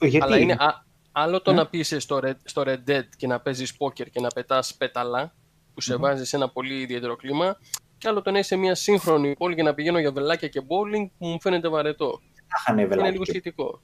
Γιατί; 0.00 0.20
Αλλά 0.26 0.38
είναι 0.38 0.52
α- 0.52 0.84
άλλο 1.18 1.40
το 1.42 1.52
να 1.52 1.66
πεις 1.66 1.94
στο, 1.98 2.20
Red- 2.22 2.40
στο 2.44 2.62
Red 2.66 2.78
Dead 2.90 3.02
και 3.16 3.26
να 3.26 3.40
παίζεις 3.40 3.74
poker 3.78 4.10
και 4.10 4.20
να 4.20 4.28
πετάς 4.28 4.74
πέταλα 4.74 5.34
που 5.74 5.80
σε 5.80 5.96
βάζει 5.96 6.24
σε 6.24 6.36
ένα 6.36 6.48
πολύ 6.48 6.80
ιδιαίτερο 6.80 7.16
κλίμα. 7.16 7.56
Και 7.98 8.08
άλλο 8.08 8.22
το 8.22 8.30
να 8.30 8.38
είσαι 8.38 8.48
σε 8.48 8.56
μια 8.56 8.74
σύγχρονη 8.74 9.36
πόλη 9.36 9.54
και 9.54 9.62
να 9.62 9.74
πηγαίνω 9.74 9.98
για 9.98 10.12
βελάκια 10.12 10.48
και 10.48 10.60
bowling 10.60 11.06
που 11.18 11.26
μου 11.26 11.40
φαίνεται 11.40 11.68
βαρετό. 11.68 12.20
θα 12.48 12.56
είχαν 12.60 12.78
Είναι 12.78 12.86
βελάκι 12.88 13.10
λίγο 13.10 13.24
και- 13.24 13.30
σχετικό. 13.30 13.80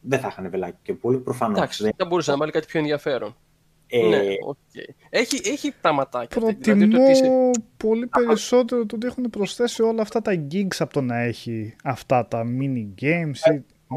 Δεν 0.00 0.18
θα 0.20 0.28
είχαν 0.30 0.50
βελάκι 0.50 0.78
και 0.82 0.94
πολύ 0.94 1.18
προφανώς. 1.18 1.58
Εντάξει, 1.58 1.90
θα 1.96 2.04
μπορούσε 2.04 2.30
να 2.30 2.36
βάλει 2.36 2.50
κάτι 2.50 2.66
πιο 2.66 2.78
ενδιαφέρον. 2.80 3.36
Ε, 3.86 4.06
Ναι, 4.08 4.18
οκ. 4.46 4.56
Έχει, 5.10 5.40
έχει 5.50 5.72
πραγματάκια. 5.80 6.28
Δηλαδή 6.40 6.54
το 6.54 6.70
Προτιμώ 6.74 7.02
ότι 7.02 7.10
είσαι- 7.10 7.50
πολύ 7.76 8.06
περισσότερο 8.06 8.86
το 8.86 8.96
ότι 8.96 9.06
έχουν 9.06 9.24
προσθέσει 9.30 9.82
όλα 9.82 10.02
αυτά 10.02 10.20
τα 10.22 10.46
gigs 10.52 10.76
από 10.78 10.92
το 10.92 11.00
να 11.00 11.18
έχει 11.18 11.76
αυτά 11.84 12.26
τα 12.28 12.42
mini 12.60 13.02
games. 13.02 13.52
Ή... 13.54 13.64
Μ; 13.86 13.96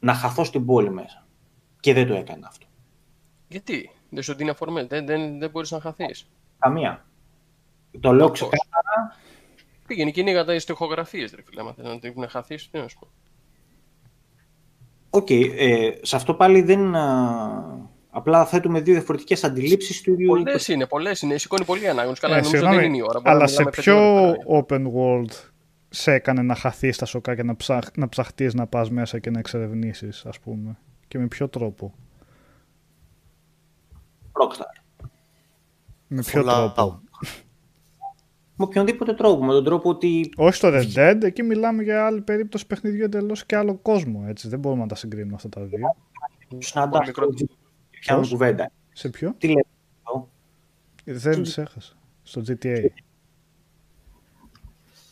Σταμάτησα 0.00 0.06
να 0.06 0.14
χαθώ 0.14 0.44
στην 0.44 0.66
πόλη 0.66 0.90
μέσα. 0.90 1.26
Και 1.80 1.92
δεν 1.94 2.06
το 2.06 2.14
έκανα 2.14 2.46
αυτό. 2.46 2.66
Γιατί, 3.48 3.90
δεν 4.10 4.22
σου 4.22 4.34
δίνει 4.34 4.50
αφορμές, 4.50 4.86
δεν, 4.86 5.06
δεν, 5.06 5.38
δεν 5.38 5.50
μπορείς 5.50 5.70
να 5.70 5.80
χαθείς. 5.80 6.28
Καμία. 6.58 7.04
Το 8.00 8.12
λέω 8.12 8.26
Πώς; 8.28 8.38
ξεκάθαρα. 8.38 9.16
Πήγαινε 9.86 10.10
και 10.10 10.20
ανοίγα 10.20 10.44
τα 10.44 10.58
στοιχογραφίες, 10.58 11.32
ρε 11.34 11.42
φίλε, 11.42 11.60
άμα 11.60 11.72
θες 11.72 11.84
να 11.84 11.98
την 11.98 12.28
χαθείς, 12.28 12.70
τι 12.70 12.78
να 12.78 12.88
σου 12.88 12.98
πω. 12.98 13.08
Οκ, 15.10 15.30
ε, 15.30 15.98
σε 16.02 16.16
αυτό 16.16 16.34
πάλι 16.34 16.62
δεν. 16.62 16.94
α, 16.94 17.88
απλά 18.10 18.44
θέτουμε 18.46 18.80
δύο 18.80 18.94
διαφορετικές 18.94 19.44
αντιλήψεις 19.44 20.02
του 20.02 20.12
ίδιου. 20.12 20.26
Πολλές 20.26 20.68
είναι, 20.68 20.86
πολλές 20.86 21.22
είναι, 21.22 21.38
σηκώνει 21.38 21.64
πολύ 21.64 21.88
ανάγνωση. 21.88 22.20
Καλά, 22.20 22.36
Ε, 22.36 22.40
νομίζω 22.40 22.56
συγγνώμη, 22.56 22.80
δεν 22.80 22.88
είναι 22.88 22.96
η 22.96 23.02
ώρα. 23.08 23.20
Μπορούμε 23.20 23.30
αλλά 23.30 23.40
να 23.40 23.46
σε 23.46 23.52
μιλάμε 23.52 23.70
πέντε 23.70 23.82
ποιο 23.82 24.22
ώρες 24.22 24.36
τώρα. 24.46 24.66
open 24.68 24.82
world 24.96 25.49
σε 25.90 26.12
έκανε 26.12 26.42
να 26.42 26.54
χαθείς 26.54 26.96
στα 26.96 27.04
σοκάκια 27.06 27.34
και 27.34 27.42
να, 27.42 27.56
ψαχ, 27.56 27.84
να 27.96 28.08
ψαχτείς 28.08 28.54
να 28.54 28.66
πας 28.66 28.90
μέσα 28.90 29.18
και 29.18 29.30
να 29.30 29.38
εξερευνήσεις, 29.38 30.26
ας 30.26 30.40
πούμε. 30.40 30.78
Και 31.08 31.18
με 31.18 31.26
ποιο 31.26 31.48
τρόπο; 31.48 31.94
Rockstar. 34.32 35.06
Με 36.06 36.22
ποιο 36.22 36.40
Fallout. 36.40 36.72
τρόπο; 36.74 37.00
Με 38.56 38.64
οποιονδήποτε 38.64 39.14
τρόπο. 39.14 39.44
Με 39.44 39.52
τον 39.52 39.64
τρόπο 39.64 39.88
ότι. 39.88 40.32
Όχι 40.36 40.54
στο 40.54 40.68
Red 40.72 40.94
Dead, 40.94 41.22
εκεί 41.22 41.42
μιλάμε 41.42 41.82
για 41.82 42.06
άλλη 42.06 42.20
περίπτωση 42.20 42.66
παιχνιδιού 42.66 43.04
εντελώς 43.04 43.46
και 43.46 43.56
άλλο 43.56 43.74
κόσμο. 43.74 44.24
Έτσι. 44.26 44.48
Δεν 44.48 44.58
μπορούμε 44.58 44.80
να 44.82 44.88
τα 44.88 44.94
συγκρίνουμε 44.94 45.34
αυτά 45.34 45.48
τα 45.48 45.60
δύο. 45.62 45.96
Συναντά 46.58 46.90
Πολύ 46.98 47.06
μικρό. 47.06 47.26
πιάνουν 48.00 48.22
Πώς; 48.22 48.32
κουβέντα. 48.32 48.70
Σε 48.92 49.08
ποιο; 49.08 49.34
Τι 49.38 49.46
λέει 49.46 49.66
αυτό; 50.02 50.28
Δεν 51.04 51.44
σε 51.44 51.60
έχασα. 51.60 51.94
Στο 52.22 52.42
GTA. 52.46 52.84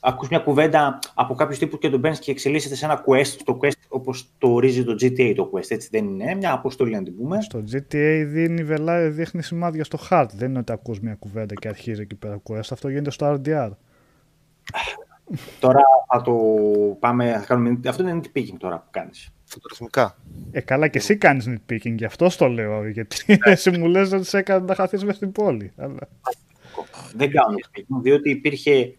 Ακούς 0.01 0.28
μια 0.28 0.39
κουβέντα 0.39 0.99
από 1.15 1.35
κάποιου 1.35 1.59
τύπου 1.59 1.78
και 1.78 1.91
τον 1.91 2.01
παίρνεις 2.01 2.18
και 2.18 2.31
εξελίσσεται 2.31 2.75
σε 2.75 2.85
ένα 2.85 3.05
quest. 3.07 3.36
Το 3.44 3.59
quest 3.62 3.70
όπως 3.89 4.28
το 4.39 4.49
ορίζει 4.49 4.85
το 4.85 4.93
GTA 4.93 5.33
το 5.36 5.51
quest. 5.55 5.70
Έτσι 5.70 5.89
δεν 5.91 6.05
είναι. 6.05 6.35
Μια 6.35 6.52
αποστολή 6.52 6.94
να 6.94 7.02
την 7.02 7.17
πούμε. 7.17 7.41
Στο 7.41 7.65
GTA 7.73 8.25
δίνει 8.27 8.65
βελά, 8.65 9.10
δείχνει 9.10 9.43
σημάδια 9.43 9.85
στο 9.85 9.97
χάρτη. 9.97 10.36
Δεν 10.36 10.49
είναι 10.49 10.59
ότι 10.59 10.73
ακούς 10.73 11.01
μια 11.01 11.15
κουβέντα 11.15 11.55
και 11.55 11.68
αρχίζει 11.68 12.01
εκεί 12.01 12.15
πέρα 12.15 12.43
quest. 12.49 12.68
Αυτό 12.70 12.89
γίνεται 12.89 13.10
στο 13.10 13.41
RDR. 13.44 13.70
Τώρα 15.60 15.81
θα 16.12 16.23
το 16.23 16.35
πάμε. 17.01 17.33
Θα 17.33 17.44
κάνουμε... 17.47 17.81
Αυτό 17.89 18.02
δεν 18.02 18.17
είναι 18.17 18.23
nitpicking 18.25 18.57
τώρα 18.59 18.78
που 18.78 18.89
κάνεις. 18.91 19.33
Φωτορυθμικά. 19.44 20.17
Ε, 20.51 20.60
καλά 20.60 20.89
και 20.89 20.99
εσύ 20.99 21.17
κάνεις 21.17 21.49
nitpicking, 21.49 21.94
γι' 21.97 22.05
αυτό 22.05 22.36
το 22.36 22.47
λέω. 22.47 22.89
Γιατί 22.89 23.17
εσύ 23.43 23.78
μου 23.78 23.86
λες 23.86 24.12
ότι 24.12 24.25
σε 24.25 24.39
έκανε 24.39 24.65
να 24.65 24.75
χαθείς 24.75 25.05
μες 25.05 25.17
στην 25.17 25.33
πόλη. 25.33 25.73
Αλλά... 25.77 26.09
Δεν 27.15 27.31
κάνω 27.31 27.55
nitpicking, 27.57 28.02
διότι 28.02 28.31
υπήρχε. 28.31 28.98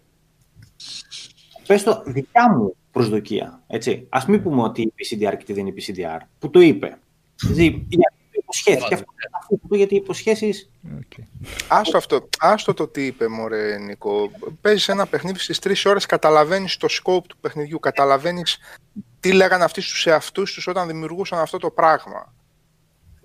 Πες 1.67 1.83
το, 1.83 2.03
δικιά 2.05 2.51
μου 2.55 2.75
προσδοκία. 2.91 3.63
Έτσι. 3.67 4.05
Ας 4.09 4.25
μην 4.25 4.43
πούμε 4.43 4.61
ότι 4.61 4.81
η 4.81 4.93
PCDR 4.95 5.33
και 5.37 5.43
τι 5.45 5.53
δεν 5.53 5.67
είναι 5.67 5.73
η 5.77 5.83
PCDR. 5.87 6.19
Που 6.39 6.49
το 6.49 6.59
είπε. 6.59 6.97
Δηλαδή, 7.41 7.85
γιατί 7.89 8.15
υποσχέθηκε 8.31 8.93
αυτό. 8.93 9.05
Αυτό 9.39 9.55
που 9.55 9.61
είπε 9.65 9.77
γιατί 9.77 9.93
οι 9.93 9.97
υποσχέσεις 9.97 10.69
Okay. 10.99 11.23
Άστο 11.67 11.97
αυτό, 11.97 12.29
άστο 12.39 12.73
το 12.73 12.87
τι 12.87 13.05
είπε, 13.05 13.27
μωρέ 13.27 13.77
Νίκο. 13.77 14.31
Παίζεις 14.61 14.87
ένα 14.89 15.05
παιχνίδι 15.07 15.39
στις 15.39 15.59
τρεις 15.59 15.85
ώρες, 15.85 16.05
καταλαβαίνεις 16.05 16.77
το 16.77 16.87
scope 16.91 17.23
του 17.27 17.37
παιχνιδιού, 17.41 17.79
καταλαβαίνεις 17.79 18.57
τι 19.19 19.31
λέγανε 19.31 19.63
αυτοί 19.63 19.81
στους 19.81 20.05
εαυτούς 20.07 20.53
τους 20.53 20.67
όταν 20.67 20.87
δημιουργούσαν 20.87 21.39
αυτό 21.39 21.57
το 21.57 21.69
πράγμα. 21.71 22.33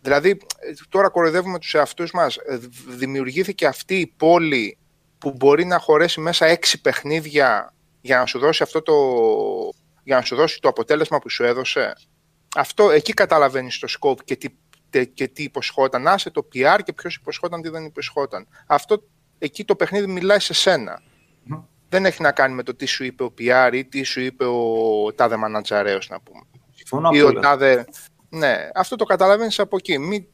Δηλαδή, 0.01 0.29
ε, 0.31 0.37
τώρα 0.89 1.09
κοροϊδεύουμε 1.09 1.59
τους 1.59 1.75
εαυτούς 1.75 2.13
μας. 2.13 2.37
Ε, 2.37 2.57
δ- 2.57 2.73
Δημιουργήθηκε 2.89 3.67
αυτή 3.67 3.95
η 4.01 4.07
πόλη 4.17 4.79
που 5.25 5.33
μπορεί 5.37 5.65
να 5.65 5.79
χωρέσει 5.79 6.21
μέσα 6.21 6.47
έξι 6.47 6.81
παιχνίδια 6.81 7.75
για 8.01 8.19
να 8.19 8.27
σου 8.27 8.39
δώσει 8.39 8.63
αυτό 8.63 8.83
το, 8.83 8.95
για 10.03 10.17
να 10.17 10.23
σου 10.23 10.37
δώσει 10.37 10.61
το 10.61 10.69
αποτέλεσμα 10.69 11.19
που 11.19 11.31
σου 11.31 11.45
έδωσε. 11.45 11.93
Αυτό, 12.57 12.91
εκεί 12.91 13.13
καταλαβαίνεις 13.13 13.79
το 13.79 13.89
scope 14.01 14.25
και 14.25 14.37
τι, 14.37 14.49
τε- 14.91 15.15
και 15.15 15.29
τι 15.29 15.43
υποσχόταν. 15.43 16.09
Άσε 16.09 16.31
το 16.31 16.49
PR 16.55 16.79
και 16.85 16.93
ποιος 16.93 17.15
υποσχόταν, 17.15 17.63
τι 17.63 17.69
δεν 17.69 17.85
υποσχόταν. 17.85 18.47
Αυτό, 18.67 19.03
εκεί 19.39 19.65
το 19.65 19.77
παιχνίδι 19.77 20.07
μιλάει 20.07 20.41
σε 20.41 20.53
σένα. 20.55 21.03
Δεν 21.89 22.07
έχει 22.07 22.23
να 22.23 22.33
κάνει 22.33 22.55
με 22.55 22.63
το 22.63 22.75
τι 22.75 22.87
σου 22.87 23.05
είπε 23.05 23.23
ο 23.23 23.35
PR 23.39 23.71
ή 23.73 23.85
τι 23.85 24.03
σου 24.03 24.21
είπε 24.21 24.45
ο 24.45 25.13
τάδε 25.15 25.37
μανατζαρέος, 25.37 26.09
να 26.09 26.21
πούμε. 26.21 26.41
συμφωνώ 26.75 27.11
Ή 27.13 27.21
ο 27.21 27.25
απόλυτα. 27.25 27.49
τάδε... 27.49 27.85
Ναι, 28.29 28.69
αυτό 28.75 28.97
το 28.97 29.05
καταλαβαίνεις 29.05 29.59
από 29.59 29.77
εκεί. 29.77 29.99
Μη... 29.99 30.29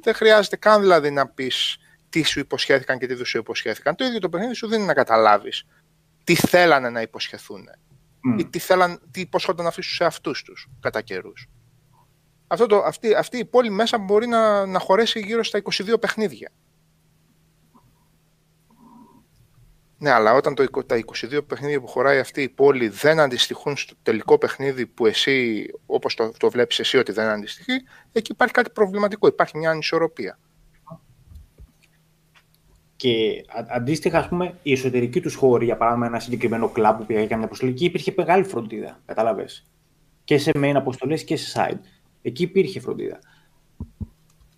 Δεν 0.00 0.14
χρειάζεται 0.14 0.56
καν 0.56 0.80
δηλαδή 0.80 1.10
να 1.10 1.28
πεις 1.28 1.76
τι 2.12 2.22
σου 2.22 2.40
υποσχέθηκαν 2.40 2.98
και 2.98 3.06
τι 3.06 3.14
δεν 3.14 3.24
σου 3.24 3.38
υποσχέθηκαν. 3.38 3.94
Το 3.94 4.04
ίδιο 4.04 4.18
το 4.18 4.28
παιχνίδι 4.28 4.54
σου 4.54 4.68
δίνει 4.68 4.84
να 4.84 4.94
καταλάβεις 4.94 5.64
τι 6.24 6.34
θέλανε 6.34 6.90
να 6.90 7.00
υποσχεθούν 7.00 7.68
Μμ. 8.20 8.38
ή 8.38 8.46
τι, 8.46 8.58
θέλαν, 8.58 9.00
τι 9.10 9.20
υποσχόταν 9.20 9.66
αυτοί 9.66 9.82
στους 9.82 10.00
εαυτούς 10.00 10.42
τους 10.42 10.68
κατά 10.80 11.02
καιρούς. 11.02 11.48
Αυτό 12.46 12.66
το, 12.66 12.78
αυτή, 12.78 13.14
αυτή 13.14 13.38
η 13.38 13.44
πόλη 13.44 13.70
μέσα 13.70 13.98
μπορεί 13.98 14.26
να, 14.26 14.66
να 14.66 14.78
χωρέσει 14.78 15.20
γύρω 15.20 15.42
στα 15.44 15.62
22 15.62 16.00
παιχνίδια. 16.00 16.50
Ναι, 19.98 20.10
αλλά 20.10 20.34
όταν 20.34 20.54
το, 20.54 20.62
εικο- 20.62 20.84
τα 20.84 21.00
22 21.06 21.46
παιχνίδια 21.46 21.80
που 21.80 21.86
χωράει 21.86 22.18
αυτή 22.18 22.42
η 22.42 22.48
πόλη 22.48 22.88
δεν 22.88 23.20
αντιστοιχούν 23.20 23.76
στο 23.76 23.94
τελικό 24.02 24.38
παιχνίδι 24.38 24.86
που 24.86 25.06
εσύ, 25.06 25.66
όπως 25.86 26.14
το, 26.14 26.32
το 26.38 26.50
βλέπεις 26.50 26.78
εσύ 26.78 26.98
ότι 26.98 27.12
δεν 27.12 27.26
αντιστοιχεί, 27.28 27.72
εκεί 28.12 28.32
υπάρχει 28.32 28.54
κάτι 28.54 28.70
προβληματικό, 28.70 29.26
υπάρχει 29.26 29.58
μια 29.58 29.70
ανισορροπία. 29.70 30.38
Και 33.02 33.44
α- 33.48 33.66
αντίστοιχα, 33.68 34.18
ας 34.18 34.28
πούμε, 34.28 34.54
η 34.62 34.72
εσωτερική 34.72 35.20
τους 35.20 35.34
χώρη, 35.34 35.64
για 35.64 35.76
παράδειγμα, 35.76 36.06
ένα 36.06 36.18
συγκεκριμένο 36.18 36.68
κλαμπ 36.68 36.98
που 36.98 37.06
πήγα 37.06 37.22
για 37.22 37.36
μια 37.36 37.46
αποστολή, 37.46 37.70
εκεί 37.70 37.84
υπήρχε 37.84 38.14
μεγάλη 38.16 38.44
φροντίδα. 38.44 39.00
Κατάλαβε. 39.04 39.46
Και 40.24 40.38
σε 40.38 40.50
main 40.54 40.72
αποστολές 40.74 41.24
και 41.24 41.36
σε 41.36 41.60
side. 41.60 41.78
Εκεί 42.22 42.42
υπήρχε 42.42 42.80
φροντίδα. 42.80 43.18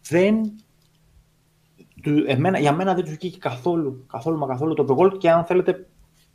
Δεν. 0.08 0.42
Του, 2.02 2.24
εμένα, 2.26 2.58
για 2.58 2.72
μένα 2.72 2.94
δεν 2.94 3.04
τους 3.04 3.14
βγήκε 3.14 3.38
καθόλου, 3.38 4.06
καθόλου 4.06 4.38
μα 4.38 4.46
καθόλου 4.46 4.74
το 4.74 4.86
open 4.88 5.02
world 5.02 5.18
και 5.18 5.30
αν 5.30 5.44
θέλετε 5.44 5.86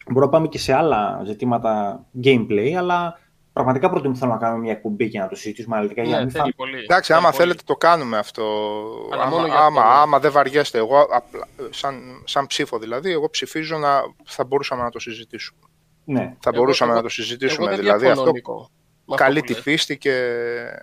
μπορούμε 0.08 0.26
να 0.26 0.32
πάμε 0.32 0.48
και 0.48 0.58
σε 0.58 0.74
άλλα 0.74 1.22
ζητήματα 1.26 2.06
gameplay, 2.24 2.72
αλλά 2.78 3.20
πραγματικά 3.64 3.90
προτιμώ 3.90 4.16
θέλω 4.16 4.32
να 4.32 4.38
κάνουμε 4.38 4.60
μια 4.62 4.72
εκπομπή 4.72 5.10
και 5.10 5.20
να 5.20 5.28
το 5.28 5.36
συζητήσουμε 5.36 5.76
αναλυτικά 5.76 6.02
για 6.04 6.12
να 6.12 6.18
Ναι, 6.18 6.24
μην 6.24 6.32
θέλει 6.32 6.42
φάμε. 6.42 6.54
πολύ. 6.72 6.84
Εντάξει, 6.84 7.12
Θέλει 7.12 7.20
άμα 7.20 7.30
πολύ. 7.30 7.42
θέλετε 7.42 7.62
το 7.66 7.76
κάνουμε 7.76 8.18
αυτό. 8.18 8.44
Αλλά 9.14 9.22
άμα, 9.24 9.32
μόνο 9.36 9.48
για 9.48 9.56
άμα, 9.56 9.82
αυτό, 9.82 9.94
ναι. 9.94 10.00
άμα 10.02 10.20
δεν 10.20 10.32
βαριέστε. 10.32 10.78
Εγώ, 10.78 11.00
απλά, 11.02 11.48
σαν, 11.70 12.22
σαν 12.26 12.48
ψήφο 12.48 12.78
δηλαδή, 12.80 13.12
εγώ 13.12 13.30
ψηφίζω 13.30 13.78
να 13.78 14.02
θα 14.26 14.44
μπορούσαμε 14.44 14.84
να 14.84 14.90
το 14.90 15.00
συζητήσουμε. 15.00 15.60
Ναι, 16.06 16.20
Θα 16.40 16.50
Εγώ- 16.54 16.58
μπορούσαμε 16.62 16.92
εγώ- 16.92 17.00
να 17.02 17.08
το 17.08 17.14
συζητήσουμε. 17.14 17.66
Εγώ 17.66 17.76
δεν 17.76 17.84
δηλαδή 17.84 18.00
διαφωνώ, 18.06 18.22
αυτό 18.22 18.34
Νίκο, 18.34 18.54
με 19.06 19.14
αυτό 19.14 19.24
καλή 19.24 19.40
που 19.40 19.46
τη 19.46 19.54
λες. 19.54 19.62
πίστη 19.62 19.98
και. 19.98 20.12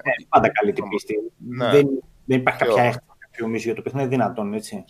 ναι, 0.05 0.27
πάντα 0.29 0.49
καλή 0.53 0.73
την 0.73 0.89
πίστη. 0.89 1.15
Ναι. 1.49 1.71
Δεν, 1.71 1.89
δεν 2.25 2.39
υπάρχει 2.39 2.59
Και 2.59 2.65
κάποια 2.65 2.83
όλα. 2.83 2.91
έξτρα 2.93 3.17
κάποιο 3.19 3.47
μίσο 3.47 3.65
για 3.65 3.75
το 3.75 3.83
παιχνίδι, 3.83 4.07
είναι 4.07 4.17
δυνατόν, 4.17 4.55
έτσι. 4.55 4.85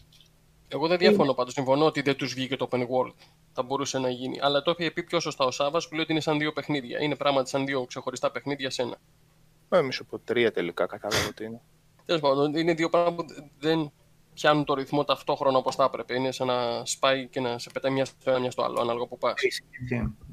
Εγώ 0.68 0.86
δεν 0.86 0.98
διαφωνώ 0.98 1.34
πάντως, 1.34 1.52
συμφωνώ 1.52 1.84
ότι 1.84 2.00
δεν 2.00 2.16
τους 2.16 2.34
βγήκε 2.34 2.56
το 2.56 2.68
open 2.70 2.80
world. 2.80 3.14
Θα 3.52 3.62
μπορούσε 3.62 3.98
να 3.98 4.10
γίνει. 4.10 4.40
Αλλά 4.40 4.62
το 4.62 4.74
είχε 4.78 4.90
πει 4.90 5.02
πιο 5.02 5.20
σωστά 5.20 5.44
ο 5.44 5.50
Σάβας 5.50 5.88
που 5.88 5.94
λέει 5.94 6.02
ότι 6.02 6.12
είναι 6.12 6.20
σαν 6.20 6.38
δύο 6.38 6.52
παιχνίδια. 6.52 7.02
Είναι 7.02 7.16
πράγματι 7.16 7.48
σαν 7.48 7.66
δύο 7.66 7.84
ξεχωριστά 7.84 8.30
παιχνίδια 8.30 8.70
σε 8.70 8.82
ένα. 8.82 8.96
Ε, 9.68 9.82
μη 9.82 9.92
σου 9.92 10.06
πω 10.06 10.18
τρία 10.18 10.52
τελικά, 10.52 10.86
κατάλαβα 10.86 11.28
ότι 11.28 11.44
είναι. 11.44 11.60
Τέλος 12.06 12.20
πάντων, 12.20 12.54
είναι 12.56 12.74
δύο 12.74 12.88
πράγματα 12.88 13.24
που 13.24 13.50
δεν, 13.58 13.92
πιάνουν 14.36 14.64
το 14.64 14.74
ρυθμό 14.74 15.04
ταυτόχρονα 15.04 15.58
όπως 15.58 15.74
θα 15.74 15.84
έπρεπε. 15.84 16.14
Είναι 16.14 16.32
σαν 16.32 16.46
να 16.46 16.84
σπάει 16.84 17.26
και 17.28 17.40
να 17.40 17.58
σε 17.58 17.70
πετάει 17.72 17.92
μια 17.92 18.04
στο 18.04 18.30
ένα, 18.30 18.38
μια 18.40 18.50
στο 18.50 18.62
άλλο, 18.62 18.80
ανάλογα 18.80 19.06
που 19.06 19.18
πας. 19.18 19.34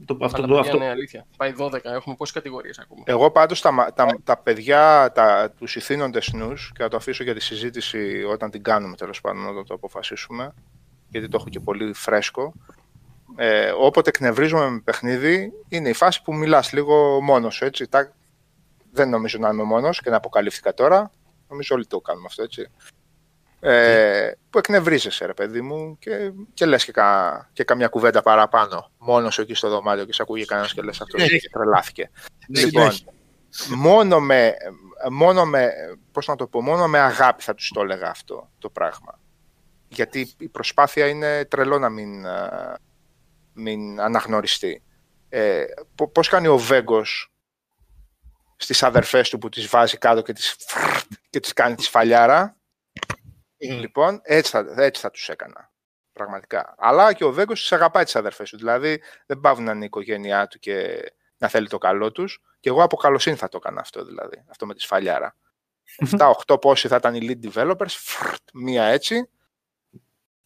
Το, 0.05 0.17
αυτό, 0.21 0.37
Αλλά 0.37 0.47
το, 0.47 0.53
παιδιά, 0.53 0.59
αυτό, 0.59 0.75
είναι 0.75 0.89
αλήθεια. 0.89 1.25
Πάει 1.37 1.53
12, 1.57 1.79
έχουμε 1.83 2.15
πόσες 2.15 2.33
κατηγορίες 2.33 2.79
ακόμα. 2.79 3.03
Εγώ 3.05 3.31
πάντως 3.31 3.61
τα, 3.61 3.71
μα- 3.71 3.93
τα, 3.93 4.19
τα 4.23 4.37
παιδιά, 4.37 5.11
τα, 5.11 5.51
τους 5.57 5.75
ηθήνοντες 5.75 6.33
νους, 6.33 6.71
και 6.75 6.83
θα 6.83 6.89
το 6.89 6.97
αφήσω 6.97 7.23
για 7.23 7.33
τη 7.33 7.39
συζήτηση 7.39 8.23
όταν 8.23 8.51
την 8.51 8.63
κάνουμε 8.63 8.95
τέλος 8.95 9.21
πάντων, 9.21 9.47
όταν 9.47 9.65
το 9.65 9.73
αποφασίσουμε, 9.73 10.53
γιατί 11.09 11.27
το 11.27 11.37
έχω 11.39 11.49
και 11.49 11.59
πολύ 11.59 11.93
φρέσκο. 11.93 12.53
Ε, 13.35 13.71
όποτε 13.79 14.09
εκνευρίζομαι 14.09 14.69
με 14.69 14.79
παιχνίδι, 14.79 15.51
είναι 15.67 15.89
η 15.89 15.93
φάση 15.93 16.21
που 16.21 16.35
μιλάς 16.35 16.73
λίγο 16.73 17.21
μόνος 17.21 17.55
σου, 17.55 17.65
έτσι. 17.65 17.87
Τα, 17.87 18.13
δεν 18.91 19.09
νομίζω 19.09 19.37
να 19.39 19.49
είμαι 19.49 19.63
μόνος 19.63 20.01
και 20.01 20.09
να 20.09 20.15
αποκαλύφθηκα 20.15 20.73
τώρα. 20.73 21.11
Νομίζω 21.49 21.75
όλοι 21.75 21.85
το 21.85 21.99
κάνουμε 21.99 22.25
αυτό, 22.29 22.43
έτσι. 22.43 22.69
Ε, 23.65 24.31
που 24.49 24.57
εκνευρίζεσαι, 24.57 25.25
ρε 25.25 25.33
παιδί 25.33 25.61
μου, 25.61 25.97
και, 25.99 26.31
και 26.53 26.65
λες 26.65 26.85
και, 26.85 26.91
κα, 26.91 27.49
και 27.53 27.63
καμιά 27.63 27.87
κουβέντα 27.87 28.21
παραπάνω. 28.21 28.91
Μόνος 28.97 29.33
σου 29.33 29.41
εκεί 29.41 29.53
στο 29.53 29.69
δωμάτιο 29.69 30.05
και 30.05 30.13
σε 30.13 30.21
ακούγει 30.21 30.45
κανένας 30.45 30.73
και 30.73 30.81
λες 30.81 31.01
αυτός 31.01 31.21
Ναι. 31.21 31.27
τρελάθηκε. 31.51 32.11
Ναι, 32.47 32.63
λοιπόν, 32.63 32.85
ναι. 32.85 33.75
μόνο 33.75 34.19
με, 34.19 34.53
μόνο 35.11 35.45
με, 35.45 35.71
πώς 36.11 36.27
να 36.27 36.35
το 36.35 36.47
πω, 36.47 36.61
μόνο 36.61 36.87
με 36.87 36.99
αγάπη 36.99 37.43
θα 37.43 37.53
τους 37.53 37.69
το 37.73 37.81
έλεγα 37.81 38.09
αυτό 38.09 38.49
το 38.59 38.69
πράγμα. 38.69 39.19
Γιατί 39.87 40.33
η 40.37 40.47
προσπάθεια 40.47 41.07
είναι 41.07 41.45
τρελό 41.45 41.79
να 41.79 41.89
μην, 41.89 42.27
α, 42.27 42.77
μην 43.53 44.01
αναγνωριστεί. 44.01 44.83
Ε, 45.29 45.63
πο- 45.95 46.07
πώς 46.07 46.27
κάνει 46.27 46.47
ο 46.47 46.57
Βέγκος 46.57 47.31
στις 48.55 48.83
αδερφές 48.83 49.29
του 49.29 49.37
που 49.37 49.49
τις 49.49 49.67
βάζει 49.67 49.97
κάτω 49.97 50.21
και 50.21 50.33
τις, 50.33 50.55
φρρτ 50.67 51.11
και 51.29 51.39
τις 51.39 51.53
κάνει 51.53 51.75
τη 51.75 51.83
σφαλιάρα; 51.83 52.55
Λοιπόν, 53.71 54.19
έτσι 54.23 54.51
θα, 54.51 54.73
έτσι 54.77 55.01
θα 55.01 55.11
τους 55.11 55.29
έκανα. 55.29 55.71
Πραγματικά. 56.13 56.75
Αλλά 56.77 57.13
και 57.13 57.23
ο 57.23 57.31
Βέγκος 57.31 57.61
τις 57.61 57.71
αγαπάει 57.71 58.03
τις 58.03 58.15
αδερφές 58.15 58.49
του. 58.49 58.57
Δηλαδή 58.57 59.01
δεν 59.25 59.39
πάβουν 59.39 59.63
να 59.63 59.71
είναι 59.71 59.83
η 59.83 59.85
οικογένειά 59.85 60.47
του 60.47 60.59
και 60.59 61.03
να 61.37 61.47
θέλει 61.47 61.67
το 61.67 61.77
καλό 61.77 62.11
τους. 62.11 62.41
Και 62.59 62.69
εγώ 62.69 62.83
από 62.83 62.95
καλοσύνη 62.95 63.35
θα 63.35 63.49
το 63.49 63.57
έκανα 63.57 63.81
αυτό 63.81 64.05
δηλαδή. 64.05 64.43
Αυτό 64.49 64.65
με 64.65 64.73
τη 64.73 64.81
σφαλιάρα. 64.81 65.35
7-8 66.47 66.61
πόσοι 66.61 66.87
θα 66.87 66.95
ήταν 66.95 67.15
οι 67.15 67.19
lead 67.21 67.51
developers, 67.51 67.85
φρρτ, 67.89 68.49
μία 68.53 68.83
έτσι, 68.83 69.29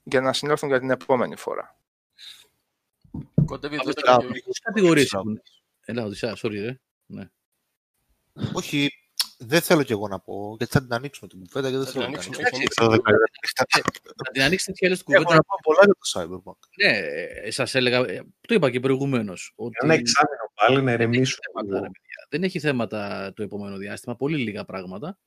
για 0.04 0.22
να 0.22 0.34
συνέλθουν 0.34 0.70
για 0.70 0.80
την 0.80 0.90
επόμενη 0.90 1.36
φορά. 1.36 1.80
Κοντεύει 3.46 3.76
Πόσες 3.78 3.94
12 3.94 4.02
κατηγορίες. 4.04 4.60
κατηγορίες 4.64 5.14
έχουν. 5.14 5.42
Έλα, 5.86 6.04
Οδυσσέα, 6.04 6.36
sorry, 6.42 6.52
ρε. 6.52 6.80
Ναι. 7.06 7.30
Όχι, 8.54 8.90
δεν 9.38 9.62
θέλω 9.62 9.84
κι 9.84 9.92
εγώ 9.92 10.08
να 10.08 10.20
πω, 10.20 10.56
γιατί 10.58 10.74
θα 10.74 10.82
την 10.82 10.94
ανοίξουμε 10.94 11.28
την 11.30 11.40
κουβέντα 11.40 11.70
και 11.70 11.76
δεν 11.78 11.86
Θα 11.86 11.92
θέλω 11.92 12.06
την 12.06 12.14
να 12.14 12.20
την 12.20 12.32
ανοίξουμε, 12.34 12.48
ανοίξουμε. 12.48 12.96
έχει 12.96 13.04
Το 14.16 14.24
Θα 14.26 14.32
την 14.32 14.42
ανοίξετε 14.42 14.72
και 14.72 14.86
άλλες 14.86 15.00
Έχω 15.00 15.06
κουβέντα. 15.14 15.34
να 15.36 15.42
πω 15.44 15.56
πολλά 15.64 15.80
για 15.86 15.94
το 15.94 16.06
Cyberpunk. 16.14 16.60
Ναι, 16.84 16.98
ε, 17.46 17.52
σας 17.52 17.76
έλεγα, 17.76 17.98
ε, 17.98 18.22
το 18.48 18.54
είπα 18.54 18.70
και 18.72 18.80
προηγουμένως. 18.80 19.54
Ότι 19.56 19.78
Ένα 19.84 19.94
εξάμεινο 19.94 20.52
πάλι 20.56 20.76
να 20.76 20.82
δεν 20.84 20.94
έχει 20.94 21.02
ηρεμήσουμε. 21.04 21.40
θέματα, 21.48 21.68
λίγο. 21.74 21.84
ρε 21.84 21.90
παιδιά. 21.92 22.26
Δεν 22.30 22.44
έχει 22.44 22.60
θέματα 22.60 23.32
το 23.36 23.44
επόμενο 23.44 23.78
διάστημα, 23.78 24.16
πολύ 24.16 24.38
λίγα 24.38 24.66
πράγματα. 24.66 25.18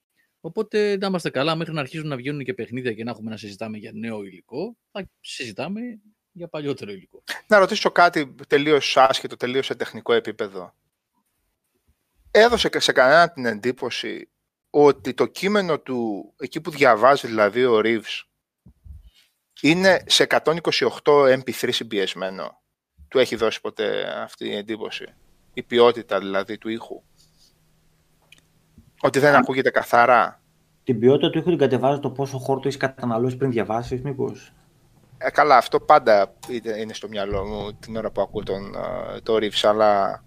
Οπότε 0.41 0.97
να 0.97 1.07
είμαστε 1.07 1.31
καλά 1.31 1.55
μέχρι 1.55 1.75
να 1.75 1.81
αρχίσουν 1.81 2.09
να 2.09 2.17
βγαίνουν 2.17 2.45
και 2.45 2.55
παιχνίδια 2.55 2.93
και 2.93 3.05
να 3.05 3.11
έχουμε 3.11 3.31
να 3.31 3.37
συζητάμε 3.37 3.79
για 3.79 3.91
νέο 3.95 4.23
υλικό. 4.25 4.77
Θα 4.91 5.09
συζητάμε 5.21 5.81
για 6.33 6.49
παλιότερο 6.49 6.91
υλικό. 6.91 7.23
Να 7.47 7.59
ρωτήσω 7.59 7.91
κάτι 7.91 8.35
τελείως 8.49 8.97
άσχετο, 8.97 9.37
τελείως 9.37 9.67
σε 9.67 9.75
τεχνικό 9.75 10.13
επίπεδο. 10.13 10.75
Έδωσε 12.31 12.69
και 12.69 12.81
σε 12.81 12.93
κανένα 12.93 13.31
την 13.31 13.45
εντύπωση 13.47 14.29
ότι 14.71 15.15
το 15.15 15.27
κείμενο 15.27 15.79
του, 15.81 16.33
εκεί 16.39 16.61
που 16.61 16.71
διαβάζει 16.71 17.27
δηλαδή 17.27 17.65
ο 17.65 17.81
Reeves, 17.85 18.23
είναι 19.61 20.03
σε 20.07 20.27
128 20.29 20.61
MP3 21.05 21.69
συμπιεσμένο. 21.73 22.63
Του 23.09 23.19
έχει 23.19 23.37
δώσει 23.37 23.61
ποτέ 23.61 24.05
αυτή 24.23 24.49
η 24.49 24.57
εντύπωση; 24.57 25.15
Η 25.53 25.63
ποιότητα 25.63 26.19
δηλαδή 26.19 26.59
του 26.59 26.69
ήχου; 26.69 27.03
Ότι 29.01 29.19
δεν 29.19 29.35
ακούγεται 29.35 29.71
καθαρά; 29.71 30.43
την 30.85 30.99
ποιότητα 30.99 31.31
του 31.31 31.39
ήχου 31.39 31.49
την 31.49 31.59
κατεβάζει 31.59 32.01
το 32.01 32.11
πόσο 32.11 32.39
χώρο 32.39 32.61
το 32.61 32.69
έχεις 32.69 32.81
καταναλώσει 32.81 33.37
πριν 33.37 33.51
διαβάσεις, 33.51 34.03
μήπως; 34.03 34.53
Ε, 35.19 35.31
καλά, 35.31 35.57
αυτό 35.57 35.81
πάντα 35.81 36.35
είναι 36.49 36.79
είναι 36.79 36.93
στο 36.95 37.09
μυαλό 37.09 37.47
μου 37.47 37.75
την 37.75 37.97
ώρα 37.97 38.11
που 38.11 38.21
ακούω 38.21 38.43
τον, 38.43 38.75
ε, 38.75 39.21
το 39.21 39.35
Reeves, 39.35 39.63
αλλά 39.63 40.25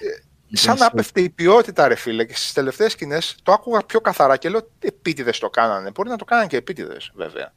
ε, 0.00 0.22
σαν 0.56 0.78
να 0.78 0.90
πέφτει 0.90 1.22
η 1.22 1.30
ποιότητα, 1.30 1.88
ρε 1.88 1.94
φίλε, 1.94 2.24
και 2.24 2.36
στις 2.36 2.52
τελευταίες 2.52 2.92
σκηνές 2.92 3.36
το 3.42 3.52
άκουγα 3.52 3.80
πιο 3.80 4.00
καθαρά 4.00 4.36
και 4.36 4.48
λέω 4.48 4.70
επίτηδες 4.78 5.38
το 5.38 5.50
κάνανε. 5.50 5.90
Μπορεί 5.90 6.08
να 6.08 6.16
το 6.16 6.24
κάνανε 6.24 6.46
και 6.46 6.56
επίτηδες, 6.56 7.10
βέβαια. 7.14 7.54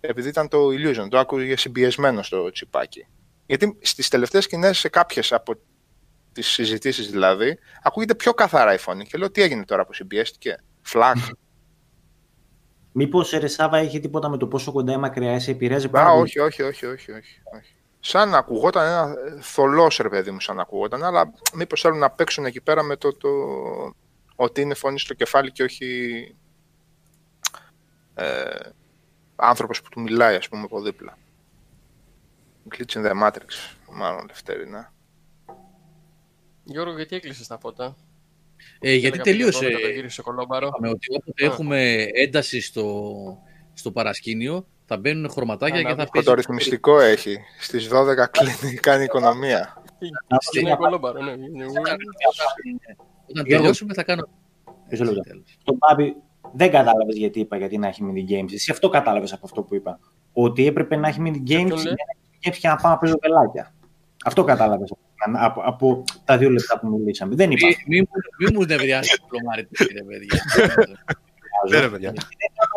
Επειδή 0.00 0.28
ήταν 0.28 0.48
το 0.48 0.66
illusion, 0.66 1.06
το 1.10 1.18
άκουγε 1.18 1.56
συμπιεσμένο 1.56 2.22
στο 2.22 2.50
τσιπάκι. 2.50 3.06
Γιατί 3.46 3.78
στις 3.80 4.08
τελευταίες 4.08 4.44
σκηνές, 4.44 4.78
σε 4.78 4.88
κάποιες 4.88 5.32
από 5.32 5.54
τις 6.32 6.46
συζητήσεις 6.46 7.10
δηλαδή, 7.10 7.58
ακούγεται 7.82 8.14
πιο 8.14 8.34
καθαρά 8.34 8.74
η 8.74 8.78
φωνή. 8.78 9.04
Και 9.04 9.18
λέω 9.18 9.30
τι 9.30 9.42
έγινε 9.42 9.64
τώρα 9.64 9.86
που 9.86 9.92
συμπιέστηκε. 9.92 10.62
Φλακ. 10.82 11.16
Μήπως 12.92 13.32
η 13.32 13.38
Ρεσάβα 13.38 13.78
έχει 13.78 14.00
τίποτα 14.00 14.28
με 14.28 14.36
το 14.36 14.46
πόσο 14.46 14.72
κοντά 14.72 14.92
ή 14.92 14.96
μακριά 14.96 15.34
είσαι, 15.34 15.50
επηρεάζει 15.50 15.86
Α, 15.86 15.90
πάρα 15.90 16.10
πολύ. 16.10 16.20
όχι, 16.20 16.40
όχι, 16.40 16.62
όχι, 16.62 16.86
όχι, 16.86 17.12
όχι, 17.12 17.40
όχι. 17.58 17.74
Σαν 18.00 18.28
να 18.28 18.38
ακουγόταν 18.38 18.86
ένα 18.86 19.14
θολός 19.40 19.96
ρε 19.96 20.08
παιδί 20.08 20.30
μου, 20.30 20.40
σαν 20.40 20.56
να 20.56 20.62
ακουγόταν, 20.62 21.04
αλλά 21.04 21.32
μήπως 21.54 21.80
θέλουν 21.80 21.98
να 21.98 22.10
παίξουν 22.10 22.44
εκεί 22.44 22.60
πέρα 22.60 22.82
με 22.82 22.96
το, 22.96 23.14
το 23.14 23.28
ότι 24.36 24.60
είναι 24.60 24.74
φωνή 24.74 24.98
στο 24.98 25.14
κεφάλι 25.14 25.52
και 25.52 25.62
όχι 25.62 26.34
ε, 28.14 28.70
άνθρωπος 29.36 29.82
που 29.82 29.88
του 29.88 30.00
μιλάει, 30.00 30.36
ας 30.36 30.48
πούμε, 30.48 30.62
από 30.62 30.80
δίπλα. 30.80 31.18
Glitch 32.70 32.92
in 32.92 33.06
the 33.06 33.22
Matrix, 33.22 33.76
μάλλον 33.90 34.26
Λευτέρινα. 34.26 34.92
Γιώργο, 36.64 36.96
γιατί 36.96 37.16
έκλεισες 37.16 37.46
τα 37.46 37.58
φώτα. 37.58 37.96
Ε, 38.80 38.94
γιατί 38.94 39.06
Έλεγα 39.06 39.22
πήγε 39.22 39.36
τελείωσε. 39.36 39.66
12, 39.66 39.80
το 39.80 39.88
γύρισε 39.88 40.22
κολόμπαρο. 40.22 40.66
Είπαμε 40.66 40.88
ότι 40.88 41.06
όποτε 41.10 41.44
Α. 41.44 41.46
έχουμε 41.46 42.02
ένταση 42.12 42.60
στο, 42.60 43.14
στο 43.74 43.90
παρασκήνιο, 43.90 44.66
θα 44.90 44.96
μπαίνουν 44.96 45.30
χρωματάκια 45.30 45.76
και 45.80 45.86
θα 45.86 45.92
Ανάβει. 45.92 46.10
παίζει. 46.12 46.28
Το 46.28 46.34
ρυθμιστικό 46.34 47.00
έχει. 47.00 47.36
Στις 47.60 47.88
12 47.88 48.28
κλείνει, 48.30 48.74
κάνει 48.76 49.04
οικονομία. 49.04 49.82
Είναι 50.60 50.74
κολόμπαρο, 50.76 51.22
ναι. 51.22 51.32
Όταν 53.30 53.44
τελειώσουμε 53.48 53.94
θα 53.94 54.02
κάνω. 54.02 54.28
Μισό 54.90 55.04
λεπτό. 55.04 55.22
Τον 55.64 55.76
Μπάμπη 55.78 56.16
δεν 56.52 56.70
κατάλαβες 56.70 57.16
γιατί 57.16 57.40
είπα 57.40 57.56
γιατί 57.56 57.78
να 57.78 57.88
έχει 57.88 58.02
mini 58.06 58.30
games. 58.32 58.52
Εσύ 58.52 58.70
αυτό 58.70 58.88
κατάλαβες 58.88 59.32
από 59.32 59.42
αυτό 59.44 59.62
που 59.62 59.74
είπα. 59.74 59.98
Ότι 60.32 60.66
έπρεπε 60.66 60.96
να 60.96 61.08
έχει 61.08 61.18
mini 61.24 61.36
games 61.36 61.42
ποιον 61.44 61.66
για 61.66 61.76
λέει; 61.76 61.84
να 61.84 61.92
έχει 62.40 62.50
games 62.50 62.56
και 62.60 62.68
να 62.68 62.76
πάω 62.76 62.92
να 62.92 62.98
παίζω 62.98 63.14
βελάκια. 63.22 63.74
Αυτό 64.24 64.44
κατάλαβες 64.44 64.92
από, 65.38 65.62
από 65.64 66.04
τα 66.24 66.38
δύο 66.38 66.50
λεπτά 66.50 66.78
που 66.78 66.88
μιλήσαμε. 66.88 67.34
Δεν 67.34 67.50
είπα. 67.50 67.66
Μη, 67.66 67.74
μη, 67.86 67.98
μου- 68.00 68.08
μη 68.50 68.56
μου 68.58 68.64
νευριάσεις 68.64 69.16
το 69.18 69.24
πλωμάρι 69.28 69.64
του, 69.64 69.84
κύριε 69.84 70.02
παιδιά. 70.02 70.42
Δεν 71.68 71.80
ρε 71.80 71.88
παιδιά. 71.88 72.12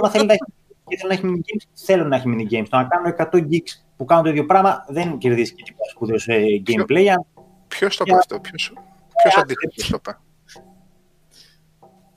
Αν 0.03 0.09
θέλει 0.11 0.25
να 0.25 0.33
έχει, 0.33 0.43
και 0.45 0.60
θέλω 0.97 1.09
να 1.09 1.13
έχει 1.13 1.23
mini 1.25 1.37
games, 1.39 1.69
θέλω 1.85 2.03
να 2.03 2.15
έχει 2.15 2.25
mini 2.27 2.53
games. 2.53 2.65
Το 2.69 2.77
να 2.77 2.83
κάνω 2.83 3.15
100 3.17 3.47
gigs 3.51 3.81
που 3.97 4.05
κάνουν 4.05 4.23
το 4.23 4.29
ίδιο 4.29 4.45
πράγμα 4.45 4.85
δεν 4.89 5.17
κερδίζει 5.17 5.53
και 5.53 5.63
τίποτα 5.63 5.89
σπουδαίος 5.89 6.21
σε 6.23 6.33
gameplay. 6.67 7.05
αν- 7.05 7.25
Ποιος 7.67 7.97
το 7.97 8.03
είπε 8.07 8.17
αυτό, 8.17 8.39
ποιο 8.39 8.51
ποιος 9.23 9.37
αντίθετος 9.37 9.87
το 9.89 9.97
είπε. 9.99 10.17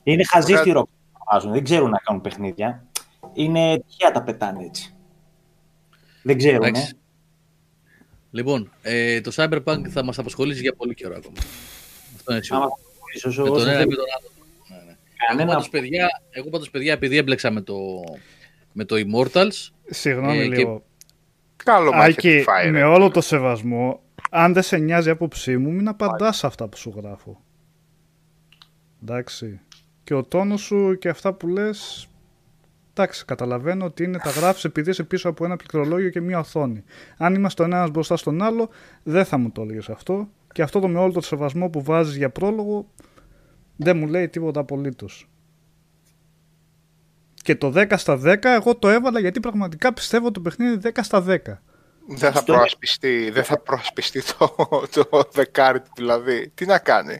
Είναι 0.02 0.24
χαζί 0.24 0.50
Ωραία. 0.52 0.62
στη 0.64 0.70
ροκ 0.72 0.84
που 1.12 1.18
βάζουν. 1.32 1.52
Δεν 1.52 1.64
ξέρουν 1.64 1.90
να 1.90 1.98
κάνουν 1.98 2.20
παιχνίδια. 2.22 2.84
Είναι 3.32 3.78
τυχαία 3.86 4.10
τα 4.12 4.22
πετάνε 4.22 4.64
έτσι. 4.64 4.94
Δεν 6.22 6.38
ξέρουν. 6.38 6.62
Εντάξει. 6.62 6.92
Λοιπόν, 8.30 8.70
ε, 8.82 9.20
το 9.20 9.32
Cyberpunk 9.34 9.88
θα 9.88 10.04
μας 10.04 10.18
απασχολήσει 10.18 10.60
για 10.60 10.74
πολύ 10.74 10.94
καιρό 10.94 11.14
ακόμα. 11.16 11.36
Αυτό 12.16 12.32
είναι 12.32 12.42
σίγουρο. 12.42 12.78
Όσο, 13.26 13.42
Με 13.42 13.48
τον 13.48 13.56
όσο 13.56 13.68
ένα 13.68 13.78
δεν- 13.78 13.88
με 13.88 13.94
τον 13.94 14.04
άλλο. 14.18 14.28
Ναι, 14.68 14.76
ναι. 14.76 14.90
Εγώ 14.90 14.96
Κανένα- 15.28 15.50
πάντως, 15.50 15.68
παιδιά, 15.68 16.08
εγώ 16.30 16.50
πάντως, 16.50 16.70
παιδιά, 16.70 16.92
επειδή 16.92 17.16
έμπλεξα 17.16 17.50
με 17.50 17.60
το, 17.60 17.76
με 18.76 18.84
το 18.84 18.96
Immortals, 18.98 19.68
Συγγνώμη 19.86 20.38
Ε, 20.38 20.48
και- 20.48 20.54
λίγο. 20.56 20.84
Καλό 21.56 21.92
μου 21.92 22.00
Άκη, 22.02 22.28
έχετε 22.28 22.42
φάει. 22.42 22.70
με 22.70 22.78
ρε. 22.78 22.84
όλο 22.84 23.10
το 23.10 23.20
σεβασμό, 23.20 24.00
αν 24.30 24.52
δεν 24.52 24.62
σε 24.62 24.76
νοιάζει 24.76 25.08
η 25.08 25.10
άποψή 25.10 25.56
μου, 25.56 25.70
μην 25.72 25.88
απαντάς 25.88 26.36
σε 26.36 26.46
αυτά 26.46 26.68
που 26.68 26.76
σου 26.76 26.92
γράφω. 26.96 27.40
Εντάξει. 29.02 29.60
Και 30.04 30.14
ο 30.14 30.22
τόνος 30.24 30.60
σου 30.60 30.96
και 30.98 31.08
αυτά 31.08 31.32
που 31.32 31.46
λες, 31.48 32.08
εντάξει, 32.90 33.24
καταλαβαίνω 33.24 33.84
ότι 33.84 34.04
είναι 34.04 34.18
τα 34.18 34.30
γράφεις 34.30 34.64
επειδή 34.64 34.90
είσαι 34.90 35.04
πίσω 35.04 35.28
από 35.28 35.44
ένα 35.44 35.56
πληκτρολόγιο 35.56 36.10
και 36.10 36.20
μία 36.20 36.38
οθόνη. 36.38 36.84
Αν 37.16 37.34
είμαστε 37.34 37.62
ο 37.62 37.64
ένας 37.64 37.90
μπροστά 37.90 38.16
στον 38.16 38.42
άλλο, 38.42 38.68
δεν 39.02 39.24
θα 39.24 39.36
μου 39.38 39.50
το 39.50 39.62
έλεγες 39.62 39.88
αυτό. 39.88 40.28
Και 40.52 40.62
αυτό 40.62 40.80
το 40.80 40.88
με 40.88 40.98
όλο 40.98 41.12
το 41.12 41.20
σεβασμό 41.20 41.68
που 41.68 41.82
βάζεις 41.82 42.16
για 42.16 42.30
πρόλογο, 42.30 42.86
δεν 43.76 43.96
μου 43.96 44.06
λέει 44.06 44.28
τίποτα 44.28 44.60
απολύτως. 44.60 45.28
Και 47.44 47.54
το 47.56 47.72
10 47.76 47.92
στα 47.96 48.20
10 48.24 48.36
εγώ 48.44 48.74
το 48.76 48.88
έβαλα 48.88 49.20
γιατί 49.20 49.40
πραγματικά 49.40 49.92
πιστεύω 49.94 50.30
το 50.30 50.40
παιχνίδι 50.40 50.72
είναι 50.72 50.80
10 50.94 50.98
στα 51.02 51.24
10. 51.28 51.36
Δεν 52.06 52.18
θα 52.18 52.32
Στο- 52.32 52.52
προασπιστεί, 52.52 53.30
δεν 53.30 53.44
θα 53.44 53.58
προασπιστεί 53.60 54.22
το, 54.38 54.54
το 55.10 55.28
δεκάρι 55.32 55.80
του 55.80 55.90
δηλαδή. 55.96 56.50
Τι 56.54 56.66
να 56.66 56.78
κάνει; 56.78 57.12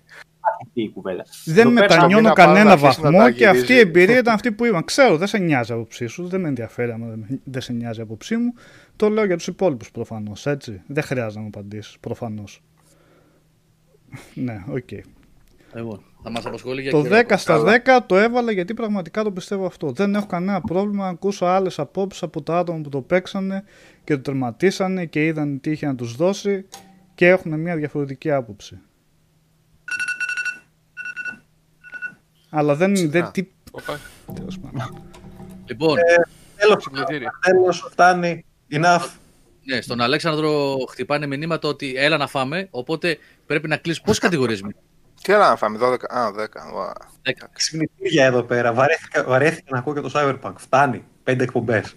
αυτή 0.63 0.83
η 0.83 0.91
κουβέντα. 0.91 1.25
Δεν 1.45 1.67
Εδώ 1.67 1.75
πέρα, 1.75 1.87
μετανιώνω 1.95 2.29
να 2.29 2.33
πάρουν 2.35 2.55
κανένα 2.55 2.65
να 2.65 2.73
αρχίσει 2.83 3.01
να 3.01 3.11
βαθμό 3.11 3.25
τα 3.25 3.31
και 3.31 3.47
αυτή 3.49 3.59
η 3.63 3.65
γυρίζει. 3.65 3.81
εμπειρία 3.89 4.19
ήταν 4.19 4.35
αυτή 4.35 4.53
που 4.53 4.65
είπα. 4.65 4.83
Ξέρω, 4.85 5.17
δεν 5.17 5.27
σε 5.29 5.39
νοιάζει 5.39 5.73
η 5.73 5.75
άποψή 5.75 6.07
σου, 6.07 6.27
δεν 6.29 6.41
με 6.41 6.49
ενδιαφέρει 6.49 6.91
άμα 6.91 7.07
δεν- 7.07 7.41
δεν 7.45 7.63
σε 7.63 7.73
νοιάζει 7.73 7.99
η 8.01 8.03
άποψή 8.03 8.37
μου. 8.37 8.55
Το 8.97 9.09
λέω 9.09 9.25
για 9.25 9.37
τους 9.37 9.47
υπόλοιπους 9.47 9.91
προφανώς, 9.91 10.47
έτσι. 10.47 10.83
Δεν 10.87 11.03
χρειάζεται 11.03 11.35
να 11.35 11.41
μου 11.41 11.51
απαντήσεις, 11.55 11.97
προφανώς. 12.01 12.63
ναι, 14.35 14.65
οκ. 14.69 14.89
Λοιπόν, 15.75 16.03
θα 16.23 16.31
μας 16.31 16.47
απασχολεί 16.47 16.83
για 16.83 16.91
Το 16.91 17.03
καιρό. 17.03 17.27
10 17.29 17.35
στα 17.37 17.63
10 17.63 18.01
το 18.07 18.17
έβαλα 18.17 18.53
γιατί 18.53 18.75
πραγματικά 18.75 19.23
το 19.23 19.33
πιστεύω 19.33 19.67
αυτό. 19.67 19.93
Δεν 19.93 20.15
έχω 20.15 20.27
κανένα 20.27 20.61
πρόβλημα 20.61 21.05
να 21.05 21.11
ακούσω 21.11 21.47
άλλες 21.47 21.79
απόψεις 21.79 22.23
από 22.23 22.43
τα 22.43 22.59
άτομα 22.59 22.81
που 22.81 22.89
το 22.89 23.01
παίξανε 23.01 23.65
και 24.05 24.15
το 24.15 24.21
τερματίσανε 24.23 25.05
και 25.07 25.25
είδαν 25.25 25.61
τι 25.61 25.71
είχε 25.71 25.87
να 25.87 25.95
τους 25.95 26.17
δώσει 26.17 26.67
και 27.15 27.29
έχουν 27.29 27.61
μια 27.61 27.77
διαφορετική 27.77 28.31
άποψη. 28.31 28.81
Αλλά 32.51 32.75
δεν. 32.75 33.11
δεν 33.11 33.31
τι... 33.33 33.47
Οπα, 33.71 33.99
Τέλος 34.35 34.59
πάντων. 34.59 35.03
Λοιπόν, 35.67 35.97
Τέλος, 36.57 36.83
συγχαρητήρια. 36.83 37.31
τέλος, 37.41 37.89
φτάνει. 37.91 38.45
Enough. 38.71 39.07
ναι, 39.65 39.81
στον 39.81 40.01
Αλέξανδρο 40.01 40.77
χτυπάνε 40.91 41.27
μηνύματα 41.27 41.69
ότι 41.69 41.95
έλα 41.97 42.17
να 42.17 42.27
φάμε, 42.27 42.69
οπότε 42.71 43.19
πρέπει 43.47 43.69
να 43.69 43.77
κλείσει. 43.77 44.01
Πόσες 44.01 44.19
κατηγορίες 44.27 44.63
μείνουν, 44.63 44.81
Τι 45.25 45.33
άλλα 45.33 45.49
να 45.49 45.57
φάμε, 45.57 45.79
12. 45.83 45.95
Α, 46.09 46.31
10. 46.33 46.73
Ουα. 46.75 46.93
10. 47.23 47.47
Ξυπνητήρια 47.53 48.25
εδώ 48.25 48.43
πέρα. 48.43 48.73
Βαρέθηκα, 48.73 49.25
βαρέθηκα 49.25 49.69
να 49.71 49.79
ακούω 49.79 49.95
και 49.95 50.01
το 50.01 50.11
Cyberpunk. 50.15 50.53
Φτάνει. 50.57 51.05
Πέντε 51.23 51.45
εκπομπές. 51.45 51.95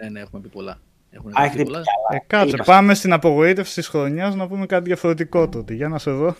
Ναι, 0.00 0.04
ναι, 0.04 0.10
ναι, 0.10 0.20
έχουμε 0.20 0.42
πει 0.42 0.48
πολλά. 0.48 0.78
Έχουμε 1.10 1.32
Α, 1.34 1.40
πει 1.40 1.42
έχετε 1.46 1.62
πει 1.62 1.64
πολλά. 1.70 1.82
καλά. 2.08 2.20
Ε, 2.22 2.24
κάτσε, 2.26 2.54
Είπα. 2.54 2.64
πάμε 2.64 2.94
στην 2.94 3.12
απογοήτευση 3.12 3.74
της 3.74 3.88
χρονιάς 3.88 4.34
να 4.34 4.48
πούμε 4.48 4.66
κάτι 4.66 4.84
διαφορετικό 4.84 5.48
τότε. 5.48 5.74
Για 5.74 5.88
να 5.88 5.98
σε 5.98 6.10
δω. 6.10 6.36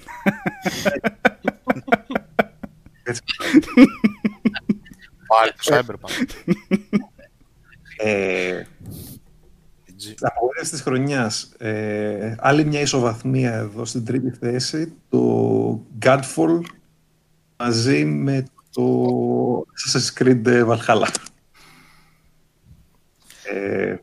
Πάλι 5.26 5.52
το 5.52 5.76
Cyberpunk. 5.76 6.26
Ε, 7.96 8.62
GG. 10.10 10.14
Απογοήτευση 10.20 10.70
της 10.70 10.80
χρονιάς. 10.80 11.52
Ε, 11.58 12.36
άλλη 12.38 12.64
μια 12.64 12.80
ισοβαθμία 12.80 13.54
εδώ 13.54 13.84
στην 13.84 14.04
τρίτη 14.04 14.30
θέση. 14.30 14.92
Το 15.08 15.86
Godfall 16.02 16.60
μαζί 17.56 18.04
με 18.04 18.46
το 18.70 18.84
Assassin's 19.58 20.22
Creed 20.22 20.66
Valhalla. 20.66 21.06
Ε, 23.44 23.96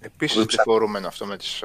Επίσης, 0.00 0.36
Εγώ 0.36 0.46
δεν 0.46 0.64
θεωρούμε 0.64 1.00
αυτό 1.06 1.26
με 1.26 1.36
τις 1.36 1.62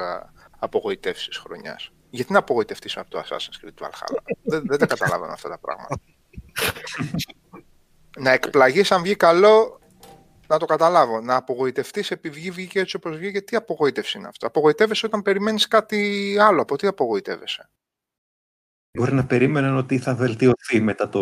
απογοητεύσεις 0.60 1.28
τη 1.28 1.40
χρονιάς. 1.40 1.92
Γιατί 2.10 2.32
να 2.32 2.40
απογοητευτείς 2.40 2.98
από 2.98 3.10
το 3.10 3.20
Assassin's 3.20 3.66
Creed 3.66 3.84
Valhalla; 3.84 4.34
δεν, 4.44 4.64
δεν 4.66 4.80
τα 4.80 4.86
καταλάβαμε 4.86 5.34
αυτά 5.34 5.50
τα 5.50 5.58
πράγματα. 5.58 6.00
να 8.24 8.32
εκπλαγείς 8.32 8.92
αν 8.92 9.02
βγει 9.02 9.16
καλό, 9.16 9.80
να 10.48 10.58
το 10.60 10.66
καταλάβω. 10.66 11.22
Να 11.22 11.36
απογοητευτείς 11.36 12.12
επειδή 12.12 12.52
βγήκε 12.52 12.80
έτσι 12.80 12.96
όπως 12.96 13.18
βγήκε, 13.18 13.42
τι 13.42 13.56
απογοήτευση 13.56 14.18
είναι 14.18 14.28
αυτό; 14.28 14.48
Απογοητεύεσαι 14.48 15.06
όταν 15.06 15.22
περιμένεις 15.22 15.68
κάτι 15.68 16.38
άλλο. 16.40 16.62
Από 16.62 16.76
τι 16.78 16.88
απογοητεύεσαι; 16.88 17.70
μπορεί 18.98 19.14
να 19.14 19.26
περίμεναν 19.26 19.78
ότι 19.78 20.00
θα 20.00 20.16
βελτιωθεί 20.16 20.82
μετά 20.82 21.10
το, 21.10 21.22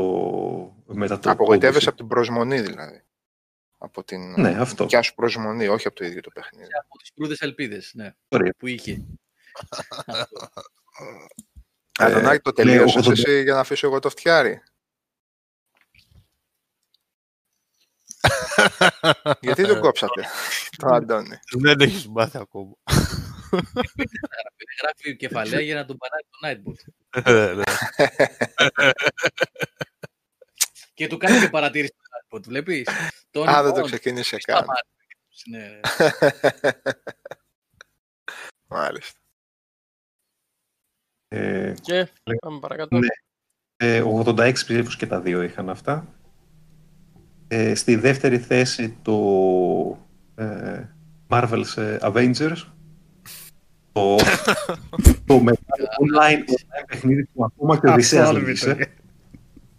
μετά 0.85 1.19
το 1.19 1.29
Απογοητεύεσαι 1.29 1.85
Odyssey. 1.85 1.87
από 1.87 1.97
την 1.97 2.07
προσμονή 2.07 2.61
δηλαδή. 2.61 3.01
Από 3.83 4.03
την 4.03 4.31
Ναι, 4.41 4.49
αυτό. 4.59 4.83
δικιά 4.83 5.01
σου 5.01 5.13
προσμονή, 5.15 5.67
όχι 5.67 5.87
από 5.87 5.95
το 5.95 6.05
ίδιο 6.05 6.21
το 6.21 6.29
παιχνίδι. 6.33 6.69
Από 6.83 6.97
τις 6.97 7.11
πρώτε 7.13 7.35
ελπίδες, 7.39 7.91
ναι, 7.95 8.13
Ωραία. 8.29 8.53
που 8.57 8.67
είχε. 8.67 9.05
Αντωνάκη, 11.99 12.41
το 12.41 12.51
Ε, 12.55 12.63
λέω, 12.63 12.75
τελείωσες 12.75 13.07
80. 13.07 13.11
εσύ 13.11 13.41
για 13.43 13.53
να 13.53 13.59
αφήσω 13.59 13.87
εγώ 13.87 13.99
το 13.99 14.09
φτιάρι; 14.09 14.61
Γιατί 19.41 19.67
τον 19.67 19.79
κόψατε, 19.79 20.25
το 20.77 20.87
Αντώνη; 20.87 21.39
Δεν 21.59 21.79
έχεις 21.79 22.07
μάθει 22.07 22.37
ακόμα. 22.37 22.73
Γράφει 24.81 25.15
κεφαλαία 25.17 25.61
για 25.61 25.75
να 25.75 25.85
τον 25.85 25.97
παράει 25.97 26.21
το 26.29 26.37
Nightbot. 26.47 26.75
Ε, 27.31 27.53
ναι. 27.53 27.63
Και 30.93 31.07
του 31.07 31.17
κάνει 31.17 31.39
και 31.39 31.49
παρατήρηση 31.49 31.93
το 31.93 32.37
Nightbot, 32.37 32.43
βλέπεις; 32.43 32.87
Α, 33.49 33.63
δεν 33.63 33.73
το 33.73 33.81
ξεκίνησε 33.81 34.37
καν. 34.37 34.65
Ναι, 35.49 35.79
Μάλιστα. 38.67 39.19
Ε, 41.27 41.73
Και 41.81 42.07
πάμε 42.39 42.59
παρακάτω. 42.59 42.97
Ναι. 42.97 43.07
Ε, 43.77 44.01
86 44.01 44.53
ψήφους 44.53 44.95
και 44.95 45.07
τα 45.07 45.21
δύο 45.21 45.41
είχαν 45.41 45.69
αυτά. 45.69 46.20
Ε, 47.53 47.75
στη 47.75 47.95
δεύτερη 47.95 48.37
θέση 48.39 48.97
το 49.01 49.17
ε, 50.35 50.83
Marvel's 51.27 51.77
ε, 51.77 51.97
Avengers. 52.01 52.55
Το, 53.91 54.15
το 55.27 55.39
μεγάλο 55.39 55.87
online, 56.01 56.39
online 56.39 56.83
παιχνίδι 56.87 57.25
που 57.33 57.43
ακόμα 57.45 57.79
και 57.79 57.87
ο 57.87 57.91
Οδυσσέας 57.91 58.21
Αυθόρμητο. 58.27 58.47
λύγησε. 58.47 58.91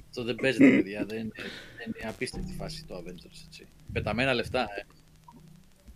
Αυτό 0.09 0.25
δεν 0.25 0.35
παίζεται, 0.35 0.69
παιδιά. 0.69 1.05
Δεν, 1.09 1.19
είναι- 1.19 1.31
δεν 1.77 1.95
είναι 2.01 2.09
απίστευτη 2.09 2.53
φάση 2.59 2.85
το 2.85 2.95
Avengers. 2.97 3.43
Έτσι. 3.47 3.67
Πεταμένα 3.93 4.35
λεφτά, 4.35 4.61
ε. 4.61 4.83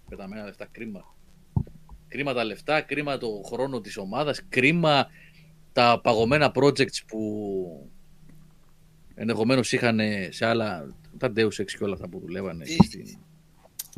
Πεταμένα 0.09 0.45
λεφτά, 0.45 0.69
κρίμα. 0.71 1.15
Κρίμα 2.09 2.33
τα 2.35 2.45
λεφτά, 2.45 2.81
κρίμα 2.81 3.19
το 3.19 3.29
χρόνο 3.53 3.81
της 3.81 3.97
ομάδας, 3.97 4.43
κρίμα 4.49 5.07
τα 5.73 6.01
παγωμένα 6.03 6.53
projects 6.55 7.03
που 7.07 7.91
ενδεχομένως 9.15 9.73
είχαν 9.73 9.99
σε 10.29 10.47
άλλα, 10.47 10.95
τα 11.17 11.33
Deus 11.37 11.47
Ex 11.63 11.65
και 11.65 11.85
όλα 11.85 11.95
αυτά 11.95 12.09
που 12.09 12.19
δουλεύανε. 12.21 12.65
Ε, 12.65 12.85
στην- 12.85 13.19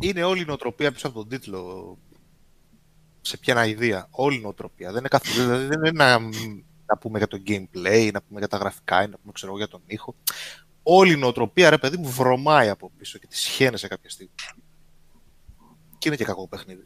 Είναι 0.00 0.22
όλη 0.22 0.42
η 0.42 0.44
νοοτροπία 0.44 0.92
πίσω 0.92 1.06
από 1.08 1.18
τον 1.18 1.28
τίτλο. 1.28 1.98
Σε 3.20 3.36
ποια 3.36 3.52
ένα 3.54 3.66
ιδέα. 3.66 4.06
Όλη 4.10 4.36
η 4.36 4.40
νοοτροπία. 4.40 4.88
Δεν 4.90 4.98
είναι, 4.98 5.08
καθ... 5.08 5.22
δηλαδή 5.34 5.66
δεν 5.66 5.78
είναι 5.78 5.90
να, 6.04 6.18
να 6.86 6.96
πούμε 7.00 7.18
για 7.18 7.26
το 7.26 7.42
gameplay, 7.46 8.10
να 8.12 8.22
πούμε 8.22 8.38
για 8.38 8.48
τα 8.48 8.56
γραφικά, 8.56 9.02
ή 9.02 9.08
να 9.08 9.18
πούμε 9.18 9.32
ξέρω, 9.32 9.50
εγώ, 9.50 9.58
για 9.60 9.68
τον 9.68 9.82
ήχο. 9.86 10.14
Όλη 10.82 11.12
η 11.12 11.16
νοοτροπία, 11.16 11.70
ρε 11.70 11.78
παιδί 11.78 11.96
μου, 11.96 12.08
βρωμάει 12.10 12.68
από 12.68 12.90
πίσω 12.98 13.18
και 13.18 13.26
τη 13.26 13.36
σχένεσαι 13.36 13.88
κάποια 13.88 14.10
στιγμή. 14.10 14.32
Και 15.98 16.08
είναι 16.08 16.16
και 16.16 16.24
κακό 16.24 16.48
παιχνίδι. 16.48 16.84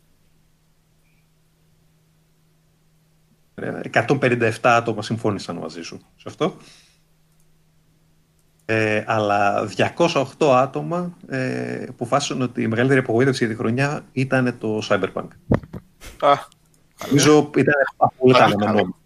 Ε, 3.55 3.81
157 3.93 4.52
άτομα 4.62 5.02
συμφώνησαν 5.02 5.57
μαζί 5.57 5.83
σου 5.83 5.99
σε 6.17 6.25
αυτό. 6.28 6.57
Ε, 8.65 9.02
αλλά 9.07 9.68
208 9.97 10.24
άτομα 10.55 11.16
ε, 11.28 11.84
αποφάσισαν 11.89 12.42
ότι 12.42 12.62
η 12.62 12.66
μεγαλύτερη 12.66 13.00
απογοήτευση 13.00 13.44
για 13.44 13.55
τη 13.55 13.60
χρονιά 13.60 14.05
ήταν 14.12 14.57
το 14.58 14.82
Cyberpunk. 14.89 15.28
Α, 16.20 16.34
Νομίζω 17.08 17.50
ήταν 17.57 17.74
πολύ 18.18 18.32
Πάλι 18.32 18.44
αναμενόμενο. 18.44 18.97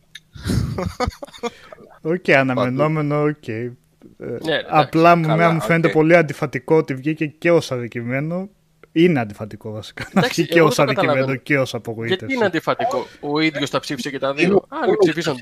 Οκ, 2.13 2.29
αναμενόμενο, 2.29 3.23
οκ. 3.23 3.49
Ε, 3.49 3.71
εντάξει, 4.19 4.67
απλά 4.69 5.17
μου, 5.17 5.23
καλά, 5.23 5.35
εμένα 5.35 5.53
μου 5.53 5.61
φαίνεται 5.61 5.87
οκ. 5.87 5.93
πολύ 5.93 6.17
αντιφατικό 6.17 6.77
ότι 6.77 6.95
βγήκε 6.95 7.27
και 7.27 7.51
ως 7.51 7.73
αδικημένο. 7.73 8.49
Είναι 8.93 9.21
αντιφατικό 9.21 9.71
βασικά. 9.73 10.09
Να 10.13 10.21
Εντάξει, 10.21 10.43
βγει 10.43 10.51
και 10.51 10.59
εγώ 10.59 10.67
ως 10.67 10.75
το 10.75 10.83
αδικημένο 10.83 11.13
καταλαβαίνω. 11.13 11.39
και 11.43 11.59
ως 11.59 11.71
Γιατί 11.71 11.77
απογοήτευση. 11.91 12.35
είναι 12.35 12.45
αντιφατικό; 12.45 13.07
Ο 13.21 13.41
ίδιος 13.41 13.71
τα 13.71 13.81
ψήφισε 13.81 14.11
και 14.11 14.19
τα 14.19 14.35
δύο. 14.35 14.65
Άλλοι 14.69 14.97
ψήφισαν. 14.99 15.37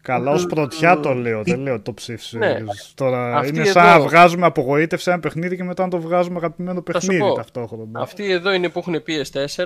Καλά, 0.00 0.30
ως 0.30 0.46
πρωτιά 0.46 1.00
το 1.00 1.14
λέω, 1.14 1.42
δεν 1.42 1.60
λέω 1.60 1.80
το 1.80 1.94
ψήφισε. 1.94 2.38
Ναι. 2.38 2.56
Τώρα 2.94 3.36
Αυτή 3.36 3.48
είναι 3.48 3.60
εδώ- 3.60 3.70
σαν 3.72 3.84
να 3.84 4.00
βγάζουμε 4.00 4.46
απογοήτευση 4.46 5.10
ένα 5.10 5.20
παιχνίδι 5.20 5.56
και 5.56 5.64
μετά 5.64 5.82
να 5.82 5.88
το 5.90 6.00
βγάζουμε 6.00 6.36
αγαπημένο 6.36 6.82
Θα 6.86 7.00
σου 7.00 7.06
παιχνίδι 7.06 7.28
πω. 7.28 7.34
ταυτόχρονα. 7.34 8.00
Αυτοί 8.00 8.30
εδώ 8.30 8.52
είναι 8.52 8.68
που 8.68 8.78
έχουν 8.78 8.94
PS4 8.94 9.64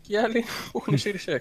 και 0.00 0.12
οι 0.12 0.16
άλλοι 0.16 0.44
που 0.72 0.82
έχουν 0.86 0.94
Series 1.04 1.30
X. 1.34 1.40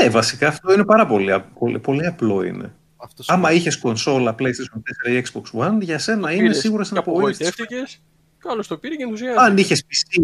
Ναι, 0.00 0.08
βασικά 0.08 0.48
αυτό 0.48 0.72
είναι 0.72 0.84
πάρα 0.84 1.06
πολύ, 1.06 1.32
α- 1.32 1.40
πολύ, 1.58 1.78
πολύ 1.78 2.06
απλό 2.06 2.42
είναι. 2.42 2.74
Αυτό 2.96 3.22
Άμα 3.26 3.52
είχες 3.52 3.78
κονσόλα 3.78 4.34
PlayStation 4.38 4.78
4 5.08 5.10
ή 5.12 5.22
Xbox 5.32 5.66
One, 5.68 5.78
για 5.80 5.98
σένα 5.98 6.30
είναι 6.32 6.40
Πήρες 6.42 6.58
σίγουρα 6.58 6.84
στην 6.84 6.96
και 6.96 7.02
απογοήτευση. 7.02 7.42
απογοητεύτηκες, 7.42 8.02
και 8.42 8.48
άλλο 8.52 8.64
το 8.68 8.76
πήρε 8.76 8.94
και 8.94 9.02
ενθουσιάστηκες. 9.02 9.48
Αν 9.48 9.56
είχες 9.56 9.84
PC 9.88 10.20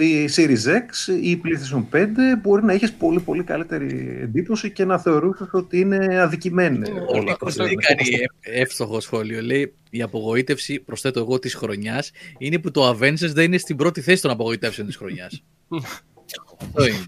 ή 0.00 0.28
Series 0.36 0.66
X 0.66 1.12
ή 1.22 1.40
PlayStation 1.44 1.84
5, 1.96 2.06
μπορεί 2.42 2.64
να 2.64 2.72
είχε 2.72 2.88
πολύ 2.98 3.20
πολύ 3.20 3.42
καλύτερη 3.44 4.18
εντύπωση 4.22 4.70
και 4.70 4.84
να 4.84 4.98
θεωρούσες 4.98 5.48
ότι 5.52 5.80
είναι 5.80 6.20
αδικημένοι 6.20 6.76
Είναι 6.76 7.00
Ο 7.00 7.04
όλα 7.08 7.22
Νίκος 7.22 7.48
αυτά. 7.50 7.64
δεν 7.64 7.76
κάνει 7.76 8.02
ε- 8.40 8.60
εύστοχο 8.60 9.00
σχόλιο. 9.00 9.42
Λέει 9.42 9.74
η 9.90 10.02
απογοήτευση, 10.02 10.80
προσθέτω 10.80 11.20
εγώ, 11.20 11.38
της 11.38 11.54
χρονιάς 11.54 12.10
είναι 12.38 12.58
που 12.58 12.70
το 12.70 12.88
Avengers 12.90 13.30
δεν 13.32 13.44
είναι 13.44 13.58
στην 13.58 13.76
πρώτη 13.76 14.00
θέση 14.00 14.22
των 14.22 14.30
απογοητεύσεων 14.30 14.86
της 14.86 14.96
χρονιάς. 14.96 15.42
Αυτό 16.60 16.86
είναι. 16.86 17.04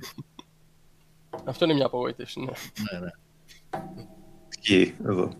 Αυτό 1.44 1.64
είναι 1.64 1.74
μια 1.74 1.86
απογοήτευση. 1.86 2.40
Ναι. 2.40 2.46
Ναι, 2.92 2.98
ναι. 2.98 3.10
Ισχύει 4.60 4.94
εδώ. 5.06 5.32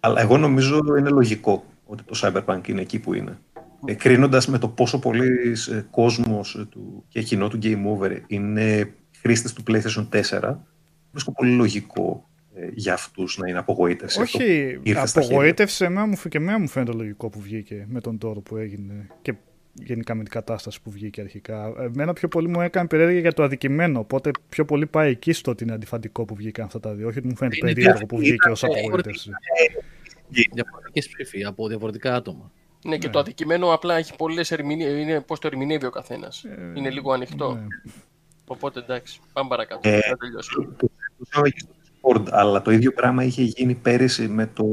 Αλλά 0.00 0.20
εγώ 0.20 0.36
νομίζω 0.38 0.80
είναι 0.98 1.08
λογικό 1.10 1.64
ότι 1.86 2.02
το 2.02 2.20
Cyberpunk 2.22 2.68
είναι 2.68 2.80
εκεί 2.80 2.98
που 2.98 3.14
είναι. 3.14 3.38
Ε, 3.84 3.94
κρίνοντας 3.94 4.48
με 4.48 4.58
το 4.58 4.68
πόσο 4.68 4.98
πολύ 4.98 5.56
ε, 5.72 5.80
κόσμος 5.90 6.54
ε, 6.54 6.64
του, 6.64 7.04
και 7.08 7.22
κοινό 7.22 7.48
του 7.48 7.58
Game 7.62 7.84
Over 7.86 8.16
είναι 8.26 8.92
χρήστες 9.20 9.52
του 9.52 9.62
PlayStation 9.66 10.08
4, 10.40 10.54
βρίσκω 11.10 11.32
πολύ 11.32 11.50
λογικό 11.52 12.28
ε, 12.54 12.68
για 12.74 12.92
αυτούς 12.92 13.38
να 13.38 13.48
είναι 13.48 13.58
απογοήτευση. 13.58 14.20
Όχι, 14.20 14.34
Αυτό 14.36 14.80
ήρθε 14.82 15.06
στα 15.06 15.20
χέρια. 15.20 15.36
απογοήτευση 15.36 15.84
εμένα 15.84 16.06
μου, 16.06 16.16
φ- 16.16 16.28
και 16.28 16.36
εμένα 16.38 16.58
μου 16.58 16.68
φαίνεται 16.68 16.92
λογικό 16.92 17.28
που 17.28 17.40
βγήκε 17.40 17.86
με 17.88 18.00
τον 18.00 18.18
τόρο 18.18 18.40
που 18.40 18.56
έγινε 18.56 19.06
και 19.22 19.34
γενικά 19.72 20.14
με 20.14 20.22
την 20.22 20.32
κατάσταση 20.32 20.82
που 20.82 20.90
βγήκε 20.90 21.20
αρχικά. 21.20 21.72
Εμένα 21.78 22.12
πιο 22.12 22.28
πολύ 22.28 22.48
μου 22.48 22.60
έκανε 22.60 22.88
περιέργεια 22.88 23.20
για 23.20 23.32
το 23.32 23.42
αδικημένο, 23.42 23.98
οπότε 23.98 24.30
πιο 24.48 24.64
πολύ 24.64 24.86
πάει 24.86 25.10
εκεί 25.10 25.32
στο 25.32 25.50
ότι 25.50 25.64
είναι 25.64 25.72
αντιφατικό 25.72 26.24
που 26.24 26.34
βγήκαν 26.34 26.64
αυτά 26.64 26.80
τα 26.80 26.94
δύο. 26.94 27.08
Όχι 27.08 27.18
ότι 27.18 27.26
μου 27.28 27.36
φαίνεται 27.36 27.56
Είναι 27.56 27.72
περίεργο 27.72 28.06
που 28.06 28.18
διαφορετικά, 28.18 28.50
βγήκε 28.50 28.50
ως 28.50 28.62
ε, 28.62 28.66
απογοήτευση. 28.80 29.30
Διαφορετικές 30.52 31.08
ψήφοι 31.08 31.44
από 31.44 31.68
διαφορετικά 31.68 32.14
άτομα. 32.14 32.50
Ναι, 32.86 32.96
και 32.98 33.08
το 33.08 33.18
αντικείμενο 33.18 33.72
απλά 33.72 33.94
έχει 33.94 34.16
πολλές 34.16 34.50
ερμηνείε. 34.50 34.88
Είναι 34.88 35.20
πώς 35.20 35.38
το 35.38 35.46
ερμηνεύει 35.46 35.86
ο 35.86 35.90
καθένας. 35.90 36.44
Ε, 36.44 36.72
είναι 36.74 36.90
λίγο 36.90 37.12
ανοιχτό. 37.12 37.54
ναι. 37.54 37.66
Οπότε 38.46 38.80
εντάξει, 38.80 39.20
πάμε 39.32 39.48
παρακάτω. 39.48 39.88
Ε, 39.88 39.98
να 40.10 40.16
τελειώσουμε. 40.16 40.66
Το 40.76 40.88
το 41.30 41.42
είχε 41.44 41.58
στο 41.58 41.72
Discord, 41.82 42.24
αλλά 42.30 42.62
το 42.62 42.70
ίδιο 42.70 42.92
πράγμα 42.92 43.24
είχε 43.24 43.42
γίνει 43.42 43.74
πέρυσι 43.74 44.28
με 44.28 44.46
το... 44.46 44.64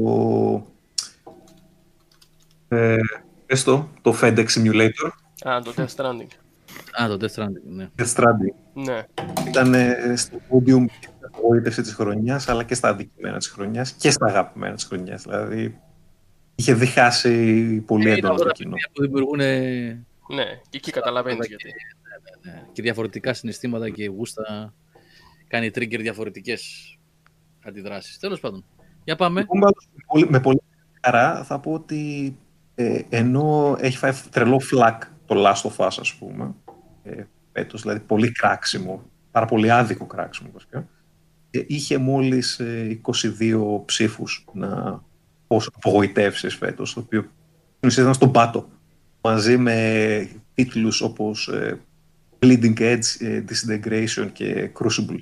Ε, 2.68 2.96
πες 3.46 3.64
το, 3.64 3.88
το 4.02 4.14
FedEx 4.22 4.46
Simulator, 4.46 5.10
Α, 5.44 5.62
το 5.62 5.72
Death 5.76 5.94
Stranding. 5.96 6.28
Α, 7.02 7.08
το 7.08 7.16
Death 7.20 7.42
Stranding, 7.42 7.62
ναι. 7.64 7.88
Death 7.98 8.14
Stranding. 8.14 8.54
Ναι. 8.74 9.06
Ήταν 9.48 9.74
ε, 9.74 10.14
στο 10.16 10.36
podium 10.36 10.84
και 10.86 11.08
στην 11.10 11.26
απογοήτευση 11.34 11.82
της 11.82 11.94
χρονιάς, 11.94 12.48
αλλά 12.48 12.62
και 12.62 12.74
στα 12.74 12.88
αδικημένα 12.88 13.38
της 13.38 13.48
χρονιάς 13.48 13.92
και 13.92 14.10
στα 14.10 14.26
αγαπημένα 14.26 14.74
της 14.74 14.84
χρονιάς. 14.84 15.22
Δηλαδή, 15.22 15.80
είχε 16.54 16.74
διχάσει 16.74 17.64
πολύ 17.86 18.08
Ε, 18.10 18.12
έντονα 18.12 18.28
είναι 18.32 18.36
το 18.36 18.48
αυτά 18.48 18.52
κοινό. 18.52 18.70
παιχνίδια 18.70 18.88
που 18.92 19.02
δημιουργούν 19.02 19.40
ε, 19.40 20.04
Ναι, 20.34 20.44
και 20.68 20.76
εκεί 20.76 20.90
καταλαβαίνεις 20.90 21.46
γιατί. 21.46 21.64
ναι, 22.42 22.62
και 22.72 22.82
διαφορετικά 22.82 23.34
συναισθήματα 23.34 23.90
και 23.90 24.06
γούστα. 24.08 24.74
Κάνει 25.48 25.70
trigger 25.74 25.98
διαφορετικές 26.00 26.94
αντιδράσεις. 27.64 28.18
Τέλος 28.18 28.40
πάντων. 28.40 28.64
Για 29.04 29.16
πάμε. 29.16 29.40
Εγώ 29.40 29.58
πάντως, 29.60 29.88
με 29.92 30.02
πολύ- 30.06 30.30
με 30.30 30.40
πολύ 30.40 30.60
χαρά 31.00 31.44
θα 31.44 31.60
πω 31.60 31.72
ότι 31.72 32.36
ε, 32.74 33.00
ενώ 33.08 33.76
έχει 33.80 33.96
φάει 33.96 34.12
τρελό 34.30 34.58
φλακ 34.60 35.02
το 35.26 35.34
Last 35.46 35.70
of 35.70 35.86
Us, 35.86 35.96
ας 36.00 36.14
πούμε, 36.14 36.54
ε, 37.02 37.22
φέτος, 37.52 37.82
δηλαδή 37.82 38.00
πολύ 38.00 38.32
κράξιμο, 38.32 39.02
πάρα 39.30 39.46
πολύ 39.46 39.70
άδικο 39.70 40.06
κράξιμο 40.06 40.50
βασικά, 40.52 40.88
ε, 41.50 41.62
είχε 41.66 41.98
μόλις 41.98 42.58
ε, 42.58 43.00
22 43.02 43.82
ψήφους 43.84 44.44
να 44.52 45.02
ως 45.46 45.70
απογοητεύσεις 45.74 46.54
φέτος, 46.54 46.94
το 46.94 47.00
οποίο 47.00 47.20
στην 47.76 47.88
ουσία 47.88 48.02
ήταν 48.02 48.14
στον 48.14 48.32
πάτο, 48.32 48.68
μαζί 49.20 49.56
με 49.56 50.28
τίτλους 50.54 51.00
όπως 51.00 51.48
ε, 51.48 51.80
Bleeding 52.38 52.78
Edge, 52.78 53.04
ε, 53.18 53.44
Disintegration 53.48 54.28
και 54.32 54.70
Crucible. 54.78 55.18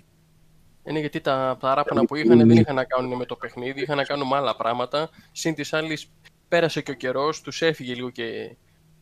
Είναι 0.85 0.99
γιατί 1.01 1.21
τα 1.21 1.57
παράπονα 1.61 2.05
που 2.05 2.17
είχαν 2.17 2.39
δεν 2.39 2.51
είχαν 2.51 2.75
να 2.75 2.85
κάνουν 2.85 3.17
με 3.17 3.25
το 3.25 3.37
παιχνίδι, 3.37 3.81
είχαν 3.83 3.97
να 3.97 4.05
κάνουν 4.05 4.29
με 4.29 4.37
άλλα 4.37 4.57
πράγματα. 4.57 5.11
Συν 5.33 5.55
της 5.55 5.73
άλλης, 5.73 6.11
πέρασε 6.49 6.83
και 6.83 6.91
ο 6.91 6.95
καιρός, 6.95 7.41
τους 7.41 7.63
έφυγε 7.63 7.95
λίγο 7.95 8.11
και 8.11 8.57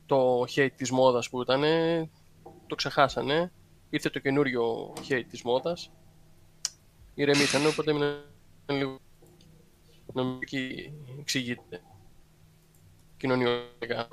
το 0.07 0.45
hate 0.57 0.73
της 0.77 0.91
μόδας 0.91 1.29
που 1.29 1.43
ήταν. 1.43 1.63
Το 2.67 2.75
ξεχάσανε. 2.75 3.53
Ήρθε 3.91 4.11
το 4.11 4.19
καινούριο 4.19 4.93
hate 5.09 5.25
της 5.31 5.43
μόδας. 5.43 5.91
Ηρεμήσανε, 7.15 7.67
οπότε 7.67 7.91
έμειναν 7.91 8.23
λίγο. 8.67 8.99
Νομίζω 10.13 10.39
εκεί 10.43 10.93
εξηγείται. 11.21 11.81
Κοινωνιολογικά. 13.17 14.09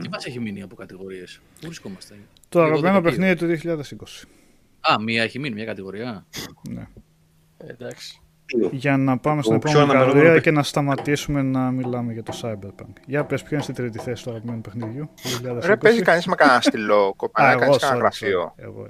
Τι 0.00 0.08
μας 0.08 0.24
έχει 0.26 0.40
μείνει 0.40 0.62
από 0.62 0.74
κατηγορίες; 0.74 1.40
Πού 1.60 1.66
βρισκόμαστε; 1.66 2.14
Το 2.48 2.58
Εγώ 2.60 2.68
αγαπημένο 2.68 2.98
12. 2.98 3.02
παιχνίδι 3.02 3.34
του 3.34 3.46
2020. 3.46 4.28
Α, 4.92 5.00
μία 5.02 5.22
έχει 5.22 5.38
μείνει, 5.38 5.54
μια 5.54 5.64
κατηγορία. 5.64 6.26
Ναι. 6.70 6.86
Εντάξει. 7.56 8.20
Για 8.72 8.96
να 8.96 9.18
πάμε 9.18 9.42
στην 9.42 9.54
Το 9.54 9.58
πιο 9.60 9.70
επόμενη 9.70 9.90
αναμενόμενο 9.90 10.04
κατηγορία 10.04 10.32
παιχνίδι. 10.32 10.40
και 10.44 10.50
να 10.50 10.62
σταματήσουμε 10.62 11.42
να 11.42 11.70
μιλάμε 11.70 12.12
για 12.12 12.22
το 12.22 12.40
Cyberpunk. 12.42 12.92
Για 13.06 13.24
πες 13.24 13.42
ποιο 13.42 13.54
είναι 13.54 13.62
στην 13.62 13.74
τρίτη 13.74 13.98
θέση 13.98 14.24
του 14.24 14.30
αγαπημένου 14.30 14.60
παιχνιδιού; 14.60 15.10
Του 15.22 15.28
2020. 15.28 15.58
Ρε, 15.66 15.76
παίζει 15.76 16.02
κανείς 16.02 16.26
με 16.26 16.34
κανένα 16.34 16.60
στυλό, 16.70 17.06
Α, 17.06 17.12
κοπανά, 17.16 17.50
εγώ, 17.50 17.60
κάνεις 17.60 17.76
κανένα 17.78 17.96
sorry, 17.98 18.00
γραφείο. 18.00 18.54
sorry. 18.56 18.62
Εγώ. 18.64 18.86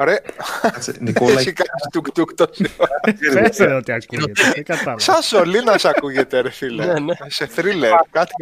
Ρε, 0.00 0.16
Κάτσε, 0.62 0.96
Νικόλα, 1.00 1.38
εσύ 1.40 1.52
κάνεις 1.52 1.82
τουκ-τουκ 1.92 2.34
τόση 2.34 2.66
ώρα. 2.76 3.40
Πες 3.42 3.56
ρε 3.58 3.74
ότι 3.74 3.92
ακούγεται. 3.92 4.42
Δεν 4.54 4.64
κατάλαβα. 4.64 4.98
Σαν 4.98 5.22
σωλήνα 5.22 5.78
σ' 5.78 5.84
ακούγεται, 5.84 6.40
ρε 6.40 6.50
φίλε. 6.50 6.86
Ναι, 6.86 7.00
ναι. 7.00 7.14
Σε 7.26 7.46
θρίλερ. 7.46 7.92
Κάτι, 8.10 8.32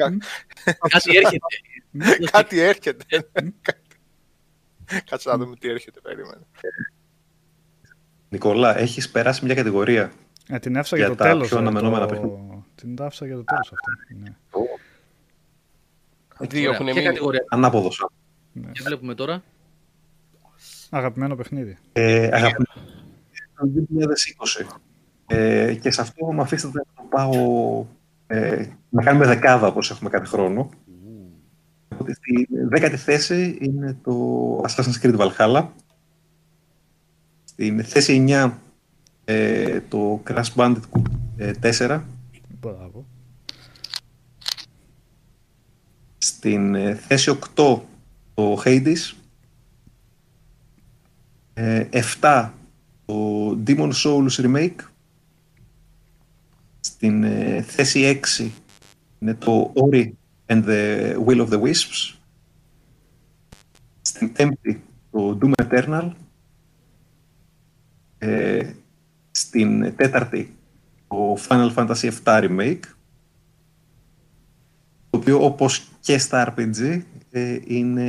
Κάτι 0.88 1.16
έρχεται. 1.16 1.46
κάτι 2.30 2.60
έρχεται. 2.60 3.04
Κάτσε 5.10 5.28
να 5.28 5.36
δούμε 5.36 5.56
τι 5.56 5.68
έρχεται, 5.68 6.00
περίμενε. 6.00 6.40
Νικόλα, 8.28 8.78
έχεις 8.78 9.10
περάσει 9.10 9.44
μια 9.44 9.54
κατηγορία. 9.54 10.12
Ε, 10.48 10.58
την 10.58 10.78
άφησα 10.78 10.96
Για 10.96 11.06
για 11.06 11.16
το 11.16 11.22
τα 11.22 11.28
τέλος. 11.30 11.46
πιο 11.48 11.56
ρε, 11.56 11.62
αναμενόμενα 11.62 12.06
το- 12.06 12.14
παιχνίδια. 12.14 12.64
Την 12.74 12.96
άφησα 13.00 13.26
για 13.26 13.36
το 13.36 13.44
τέλος 13.44 13.72
αυτή. 13.72 14.14
Ναι. 14.22 14.34
Δύο 16.48 16.70
έχουν 16.72 16.84
Ποια 16.84 16.94
μείνει; 16.94 17.06
κατηγορία; 17.06 17.44
Ανάποδος. 17.48 18.06
Και 18.72 18.80
βλέπουμε 18.84 19.14
τώρα. 19.14 19.42
Αγαπημένο 20.90 21.36
παιχνίδι. 21.36 21.78
Ε, 21.92 22.26
αγαπημένο 22.32 22.66
το 23.54 23.70
2020. 24.66 24.76
Ε, 25.26 25.74
και 25.74 25.90
σε 25.90 26.00
αυτό 26.00 26.32
μου 26.32 26.40
αφήσατε 26.40 26.78
να 26.78 26.84
το 26.94 27.08
πάω 27.08 27.84
ε, 28.26 28.66
να 28.88 29.02
κάνουμε 29.02 29.26
δεκάδα 29.26 29.66
όπως 29.66 29.90
έχουμε 29.90 30.10
κάθε 30.10 30.26
χρόνο. 30.26 30.70
Οπότε 31.88 32.14
στη 32.14 32.48
δέκατη 32.68 32.96
θέση 32.96 33.58
είναι 33.60 33.98
το 34.02 34.60
Assassin's 34.60 35.02
Creed 35.02 35.16
Valhalla. 35.16 35.66
Στην 37.44 37.84
θέση 37.84 38.24
9 38.28 38.50
ε, 39.24 39.80
το 39.80 40.22
Crash 40.28 40.54
Bandicoot 40.54 41.02
ε, 41.36 41.52
4. 41.62 42.00
Μπράβο. 42.60 43.06
Στην 46.18 46.74
ε, 46.74 46.94
θέση 46.94 47.38
8 47.56 47.80
το 48.34 48.62
Hades. 48.64 49.14
Ε, 51.58 51.88
7 52.20 52.50
το 53.04 53.50
Demon 53.66 53.92
Souls 53.92 54.30
Remake. 54.36 54.76
Στην 56.80 57.24
ε, 57.24 57.62
θέση 57.62 58.20
6 58.38 58.48
είναι 59.18 59.34
το 59.34 59.72
Ori 59.74 60.10
and 60.46 60.64
the 60.64 61.14
Will 61.26 61.46
of 61.46 61.48
the 61.48 61.62
Wisps. 61.62 62.14
Στην 64.00 64.32
πέμπτη 64.32 64.82
το 65.10 65.38
Doom 65.42 65.52
Eternal. 65.68 66.10
Ε, 68.18 68.72
στην 69.30 69.96
τέταρτη 69.96 70.56
το 71.08 71.36
Final 71.48 71.74
Fantasy 71.74 72.10
VII 72.24 72.48
Remake 72.48 72.84
το 75.10 75.18
οποίο 75.18 75.44
όπως 75.44 75.88
και 76.00 76.18
στα 76.18 76.54
RPG 76.54 77.02
ε, 77.30 77.58
είναι 77.64 78.04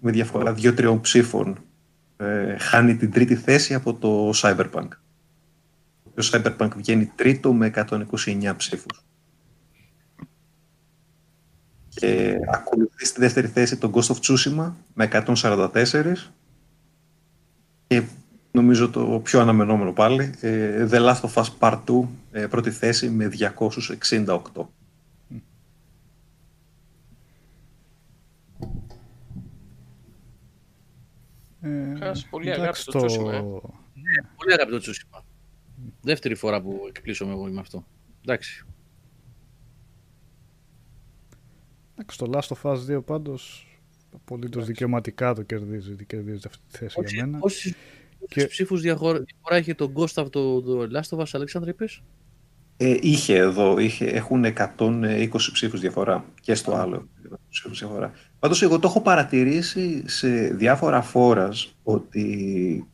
με 0.00 0.10
διαφορά 0.10 0.52
δύο-τριών 0.52 1.00
ψήφων 1.00 1.58
ε, 2.16 2.58
χάνει 2.58 2.96
την 2.96 3.12
τρίτη 3.12 3.34
θέση 3.34 3.74
από 3.74 3.94
το 3.94 4.30
Cyberpunk. 4.34 4.88
Το 6.14 6.30
Cyberpunk 6.32 6.70
βγαίνει 6.76 7.12
τρίτο 7.14 7.52
με 7.52 7.72
129 7.74 8.52
ψήφους. 8.56 9.04
Και 11.88 12.36
ακολουθεί 12.52 13.04
στη 13.04 13.20
δεύτερη 13.20 13.46
θέση 13.46 13.76
το 13.76 13.90
Ghost 13.94 14.14
of 14.14 14.16
Tsushima 14.20 14.72
με 14.94 15.08
144 15.12 16.14
και 17.86 18.02
νομίζω 18.50 18.90
το 18.90 19.20
πιο 19.24 19.40
αναμενόμενο 19.40 19.92
πάλι 19.92 20.34
ε, 20.40 20.88
The 20.90 21.08
Last 21.08 21.20
of 21.20 21.42
Us 21.42 21.48
Part 21.58 21.80
2 21.86 22.06
ε, 22.32 22.46
πρώτη 22.46 22.70
θέση 22.70 23.10
με 23.10 23.30
268. 24.08 24.38
Χάς, 31.98 32.26
πολύ 32.30 32.50
εντάξει, 32.50 32.62
αγάπη 32.62 32.78
το 32.84 32.98
Τσούσιμα, 33.06 33.34
ε. 33.34 33.40
Πολύ 34.36 34.52
αγαπητό 34.52 34.78
Τσούσιμα. 34.78 35.24
Δεύτερη 36.02 36.34
φορά 36.34 36.62
που 36.62 36.84
εκπλήσω 36.88 37.28
εγώ 37.28 37.44
με 37.46 37.60
αυτό. 37.60 37.86
Εντάξει. 38.24 38.64
Εντάξει, 41.92 42.18
το 42.18 42.30
Last 42.32 42.56
of 42.56 42.72
Us 42.72 42.96
2 42.96 43.04
πάντως 43.04 43.68
απολύτως 44.14 44.66
δικαιωματικά 44.66 45.34
το 45.34 45.42
κερδίζει, 45.42 45.94
το 45.96 46.04
κερδίζει 46.04 46.40
αυτή 46.46 46.62
τη 46.70 46.78
θέση 46.78 47.00
για 47.06 47.26
μένα. 47.26 47.38
Πόσοι 47.38 47.74
Και- 48.28 48.46
ψήφους 48.46 48.80
διαφορά 48.80 49.22
έχει 49.50 49.74
το 49.74 49.92
Ghost 49.96 50.12
από 50.14 50.30
το, 50.30 50.62
το 50.62 50.88
Last 51.00 51.16
of 51.16 51.20
Us, 51.20 51.26
Αλέξανδρε, 51.32 51.70
είπες; 51.70 52.02
Ε, 52.76 52.96
είχε 53.00 53.36
εδώ, 53.36 53.78
είχε, 53.78 54.04
έχουν 54.06 54.44
120 54.44 55.52
ψήφους 55.52 55.80
διαφορά 55.80 56.24
και 56.40 56.54
στο 56.54 56.74
άλλο 56.74 57.08
ψήφους 57.50 57.78
διαφορά. 57.78 58.12
Πάντως 58.44 58.62
εγώ 58.62 58.78
το 58.78 58.88
έχω 58.88 59.00
παρατηρήσει 59.00 60.08
σε 60.08 60.28
διάφορα 60.28 61.02
φόρας 61.02 61.74
ότι 61.82 62.86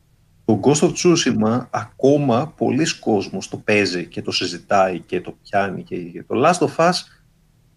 το 0.45 0.61
Ghost 0.63 0.81
of 0.81 0.93
Tsushima 0.93 1.67
ακόμα 1.71 2.49
πολλοί 2.57 2.99
κόσμος 2.99 3.49
το 3.49 3.57
παίζει 3.57 4.07
και 4.07 4.23
το 4.23 4.31
συζητάει 4.31 5.01
και 5.01 5.21
το 5.21 5.37
πιάνει 5.43 5.83
και 5.83 6.25
το 6.27 6.43
Last 6.45 6.67
of 6.67 6.77
Us 6.77 6.93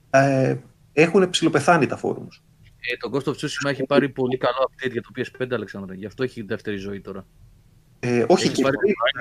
ε, 0.10 0.56
έχουν 0.94 1.30
ψηλοπεθάνει 1.30 1.86
τα 1.86 1.98
φόρουμς. 1.98 2.42
Ε, 2.80 2.98
το 2.98 3.10
Ghost 3.14 3.32
of 3.32 3.36
Tsushima 3.36 3.70
έχει 3.70 3.84
πάρει 3.84 4.10
πολύ 4.10 4.38
καλό 4.38 4.70
update 4.70 4.92
για 4.92 5.02
το 5.02 5.10
PS5, 5.16 5.48
Αλεξάνδρε. 5.52 5.96
Γι' 5.96 6.06
αυτό 6.06 6.24
έχει 6.24 6.42
δεύτερη 6.42 6.78
ζωή 6.78 7.02
τώρα. 7.02 7.26
Ε, 8.06 8.26
όχι, 8.28 8.46
Έχεις 8.46 8.58
και 8.58 8.64
πάρει 8.64 8.76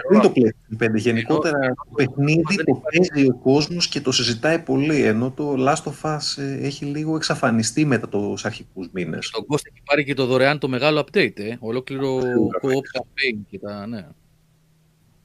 πριν, 0.08 0.20
το 0.20 0.30
πριν 0.30 0.50
το 0.50 0.50
PlayStation 0.78 0.84
5. 0.84 0.94
Γενικότερα 0.94 1.58
το 1.58 1.88
παιχνίδι 1.94 2.64
το 2.64 2.82
παίζει 2.82 3.28
ο 3.28 3.34
κόσμος 3.34 3.88
και 3.88 4.00
το 4.00 4.12
συζητάει 4.12 4.58
πολύ, 4.58 5.02
ενώ 5.02 5.30
το 5.30 5.54
Last 5.58 5.82
of 5.82 6.16
Us 6.16 6.42
ε, 6.42 6.66
έχει 6.66 6.84
λίγο 6.84 7.16
εξαφανιστεί 7.16 7.84
μετά 7.84 8.08
τους 8.08 8.44
αρχικούς 8.44 8.88
μήνες. 8.92 9.26
Στον 9.26 9.46
Κώστα 9.46 9.68
έχει 9.72 9.82
πάρει 9.84 10.04
και 10.04 10.14
το 10.14 10.26
δωρεάν 10.26 10.58
το 10.58 10.68
μεγάλο 10.68 11.00
update, 11.00 11.38
ε. 11.38 11.56
Ολόκληρο 11.58 12.18
co-op 12.62 12.98
campaign 13.00 13.38
και 13.50 13.58
τα, 13.58 13.86
ναι. 13.86 14.06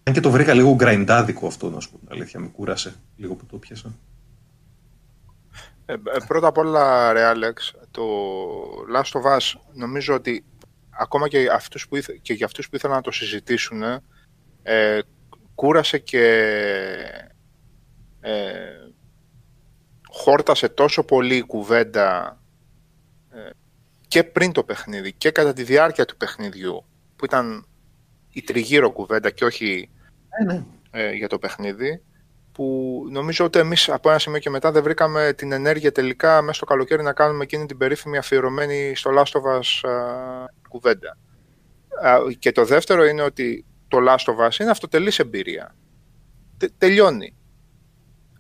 Αν 0.03 0.13
και 0.13 0.19
το 0.19 0.31
βρήκα 0.31 0.53
λίγο 0.53 0.75
γκραϊντάδικο 0.75 1.47
αυτό, 1.47 1.69
να 1.69 1.79
σου 1.79 1.91
πω 1.91 1.97
την 1.97 2.07
αλήθεια, 2.11 2.39
με 2.39 2.47
κούρασε 2.47 2.93
λίγο 3.17 3.33
που 3.33 3.45
το 3.45 3.57
πιάσα. 3.57 3.93
Ε, 5.85 5.93
ε, 5.93 5.97
πρώτα 6.27 6.47
απ' 6.47 6.57
όλα, 6.57 7.13
ρε 7.13 7.23
Άλεξ, 7.23 7.73
το 7.91 8.03
Last 8.95 9.19
of 9.19 9.37
Us 9.37 9.59
νομίζω 9.73 10.13
ότι 10.13 10.43
ακόμα 10.97 11.27
και, 11.27 11.49
αυτούς 11.51 11.87
που 11.87 11.95
ήθε, 11.95 12.19
και 12.21 12.33
για 12.33 12.45
αυτούς 12.45 12.69
που 12.69 12.75
ήθελαν 12.75 12.95
να 12.95 13.01
το 13.01 13.11
συζητήσουν, 13.11 13.83
ε, 14.63 14.99
κούρασε 15.55 15.97
και 15.97 16.23
ε, 18.21 18.87
χόρτασε 20.09 20.69
τόσο 20.69 21.03
πολύ 21.03 21.35
η 21.35 21.41
κουβέντα 21.41 22.39
ε, 23.31 23.49
και 24.07 24.23
πριν 24.23 24.51
το 24.51 24.63
παιχνίδι 24.63 25.13
και 25.13 25.31
κατά 25.31 25.53
τη 25.53 25.63
διάρκεια 25.63 26.05
του 26.05 26.17
παιχνιδιού, 26.17 26.85
που 27.15 27.25
ήταν 27.25 27.67
η 28.29 28.41
τριγύρω 28.41 28.91
κουβέντα 28.91 29.29
και 29.29 29.45
όχι 29.45 29.89
ναι. 30.45 30.63
ε, 30.91 31.11
για 31.11 31.27
το 31.27 31.39
παιχνίδι, 31.39 32.01
που 32.51 33.05
νομίζω 33.09 33.45
ότι 33.45 33.59
εμείς 33.59 33.89
από 33.89 34.09
ένα 34.09 34.19
σημείο 34.19 34.39
και 34.39 34.49
μετά 34.49 34.71
δεν 34.71 34.83
βρήκαμε 34.83 35.33
την 35.33 35.51
ενέργεια 35.51 35.91
τελικά 35.91 36.41
μέσα 36.41 36.53
στο 36.53 36.65
καλοκαίρι 36.65 37.03
να 37.03 37.13
κάνουμε 37.13 37.43
εκείνη 37.43 37.65
την 37.65 37.77
περίφημη 37.77 38.17
αφιερωμένη 38.17 38.95
στο 38.95 39.11
Last 39.17 39.39
of 39.39 39.59
Us 39.59 39.89
α, 39.89 39.95
κουβέντα. 40.67 41.17
Α, 42.03 42.17
και 42.39 42.51
το 42.51 42.65
δεύτερο 42.65 43.05
είναι 43.05 43.21
ότι 43.21 43.65
το 43.87 43.97
Last 44.07 44.33
of 44.33 44.47
Us 44.47 44.59
είναι 44.59 44.69
αυτοτελής 44.69 45.19
εμπειρία. 45.19 45.75
Τε, 46.57 46.67
τελειώνει. 46.77 47.35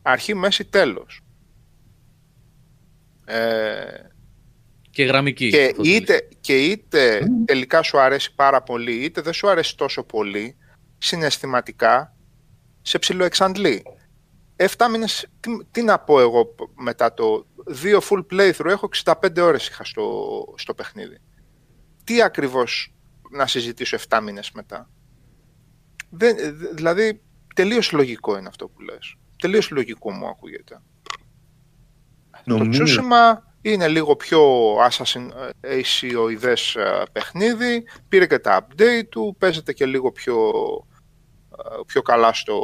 Αρχή, 0.01 0.33
μέση, 0.33 0.65
τέλος. 0.65 1.21
Ε, 3.25 4.09
Και 4.89 5.03
γραμμική. 5.03 5.49
και 5.49 5.63
αυτό 5.65 5.83
θέλεις. 5.83 5.97
είτε, 5.97 6.27
και 6.41 6.63
είτε 6.63 7.27
τελικά 7.45 7.81
σου 7.81 7.99
αρέσει 7.99 8.35
πάρα 8.35 8.61
πολύ, 8.63 9.03
είτε 9.03 9.21
δεν 9.21 9.33
σου 9.33 9.49
αρέσει 9.49 9.77
τόσο 9.77 10.03
πολύ, 10.03 10.57
συναισθηματικά 10.97 12.15
σε 12.81 12.99
ψιλοεξαντλεί. 12.99 13.83
7 14.55 14.65
μήνες, 14.91 15.27
τι, 15.39 15.49
τι 15.71 15.81
να 15.83 15.99
πω 15.99 16.19
εγώ 16.19 16.55
μετά 16.75 17.13
το 17.13 17.45
δύο 17.65 18.01
full 18.09 18.25
playthrough, 18.31 18.65
έχω 18.65 18.89
65 19.05 19.13
ώρες 19.37 19.67
είχα 19.67 19.83
στο, 19.83 20.45
στο 20.57 20.73
παιχνίδι. 20.73 21.17
Τι 22.07 22.21
ακριβώς 22.21 22.93
να 23.31 23.47
συζητήσω 23.47 23.97
7 24.09 24.19
μήνες 24.23 24.51
μετά. 24.51 24.89
Δεν, 26.09 26.35
δε- 26.37 26.73
δηλαδή, 26.73 27.21
τελείως 27.55 27.91
λογικό 27.91 28.37
είναι 28.37 28.47
αυτό 28.47 28.67
που 28.67 28.81
λες. 28.81 29.15
Τελείως 29.41 29.69
λογικό 29.69 30.11
μου 30.11 30.27
ακούγεται. 30.27 30.81
Το 32.45 32.57
Νομίζω- 32.57 32.83
Tsushima 33.01 33.37
είναι 33.61 33.87
λίγο 33.87 34.15
πιο 34.15 34.73
Assassin 34.89 35.27
Asioides 35.61 36.75
ε, 36.75 37.01
παιχνίδι, 37.11 37.83
πήρε 38.09 38.27
και 38.27 38.39
τα 38.39 38.67
update 38.67 39.03
του, 39.09 39.35
παίζεται 39.39 39.73
και 39.73 39.85
λίγο 39.85 40.11
πιο, 40.11 40.51
ε, 41.57 41.79
πιο 41.85 42.01
καλά 42.01 42.33
στο 42.33 42.59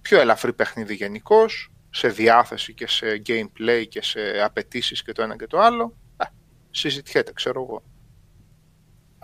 πιο 0.00 0.20
ελαφρύ 0.20 0.52
παιχνίδι 0.52 0.94
γενικώς, 0.94 1.70
σε 1.90 2.08
διάθεση 2.08 2.74
και 2.74 2.86
σε 2.88 3.22
gameplay 3.26 3.84
και 3.88 4.02
σε 4.02 4.20
απαιτήσεις 4.44 5.02
και 5.02 5.12
το 5.12 5.22
ένα 5.22 5.36
και 5.36 5.46
το 5.46 5.60
άλλο. 5.60 5.96
Ε, 6.16 6.24
συζητιέται, 6.70 7.32
ξέρω 7.32 7.62
εγώ. 7.62 7.82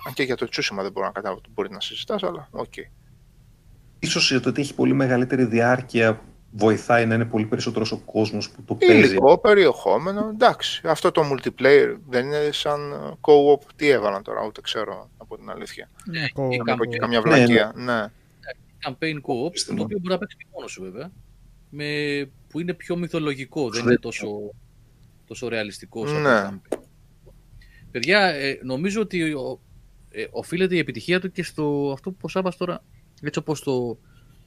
Αν 0.07 0.13
και 0.15 0.23
για 0.23 0.37
το 0.37 0.47
Tsushima 0.53 0.79
δεν 0.83 0.93
μπορώ 0.93 1.07
να 1.07 1.13
καταλάβω 1.13 1.39
ότι 1.45 1.51
μπορεί 1.55 1.71
να 1.71 1.81
συζητάς, 1.81 2.23
αλλά 2.23 2.49
οκ. 2.51 2.73
Ίσως 3.99 4.41
το 4.43 4.49
ότι 4.49 4.61
έχει 4.61 4.75
πολύ 4.75 4.93
μεγαλύτερη 4.93 5.45
διάρκεια 5.45 6.21
βοηθάει 6.55 7.07
να 7.07 7.15
είναι 7.15 7.25
πολύ 7.25 7.47
περισσότερος 7.47 7.93
ο 7.93 7.99
κόσμος 7.99 8.51
που 8.51 8.63
το 8.63 8.75
παίζει. 8.75 9.09
Υλικό, 9.09 9.39
περιεχόμενο, 9.39 10.29
εντάξει. 10.29 10.83
Αυτό 10.85 11.11
το 11.11 11.23
multiplayer 11.33 11.97
δεν 12.09 12.27
είναι 12.27 12.49
σαν 12.53 12.93
ε, 12.93 12.97
co-op. 13.21 13.61
Τι 13.77 13.89
έβαλαν 13.89 14.23
τώρα, 14.23 14.45
ούτε 14.47 14.61
ξέρω 14.61 15.11
από 15.17 15.37
την 15.37 15.51
αλήθεια. 15.51 15.89
Ναι, 16.05 16.25
Co-op. 16.35 16.51
η 16.53 16.57
Να 16.57 16.77
πω 16.77 16.85
και 16.85 16.97
campaign- 16.97 17.01
καμιά 17.01 17.21
Ναι, 17.21 17.31
βλακεία. 17.31 17.73
Ναι. 17.75 18.05
campaign 18.87 19.17
co-op, 19.17 19.53
Πιστεύω. 19.53 19.79
το 19.79 19.85
οποίο 19.85 19.99
μπορεί 19.99 20.13
να 20.13 20.19
παίξει 20.19 20.37
και 20.37 20.47
μόνος 20.55 20.71
σου 20.73 20.83
βέβαια, 20.83 21.11
με, 21.71 21.85
που 22.49 22.61
είναι 22.61 22.75
πιο 22.75 22.97
μυθολογικό, 22.97 23.71
δεν 23.71 23.83
είναι 23.85 23.97
τόσο, 23.99 24.27
τόσο 25.27 25.49
ρεαλιστικό 25.49 26.07
σαν 26.07 26.23
Ναι. 26.23 26.41
το 26.41 26.59
campaign. 26.77 26.79
Παιδιά, 27.91 28.21
ε, 28.27 28.59
νομίζω 28.63 29.01
ότι 29.01 29.33
ο, 29.35 29.61
ε, 30.13 30.27
οφείλεται 30.31 30.75
η 30.75 30.79
επιτυχία 30.79 31.21
του 31.21 31.31
και 31.31 31.43
στο 31.43 31.91
αυτό 31.93 32.11
που 32.11 32.19
ο 32.23 32.29
Σάββας 32.29 32.57
τώρα, 32.57 32.85
έτσι 33.23 33.39
όπως 33.39 33.63
το, 33.63 33.99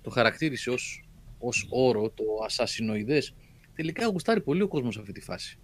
το 0.01 0.09
χαρακτήρισε 0.09 0.69
ως, 0.69 1.07
ως 1.39 1.67
όρο, 1.69 2.09
το 2.09 2.23
ασασινοειδές, 2.45 3.35
τελικά 3.75 4.05
γουστάρει 4.07 4.41
πολύ 4.41 4.61
ο 4.61 4.67
κόσμος 4.67 4.97
αυτή 4.97 5.11
τη 5.11 5.21
φάση. 5.21 5.57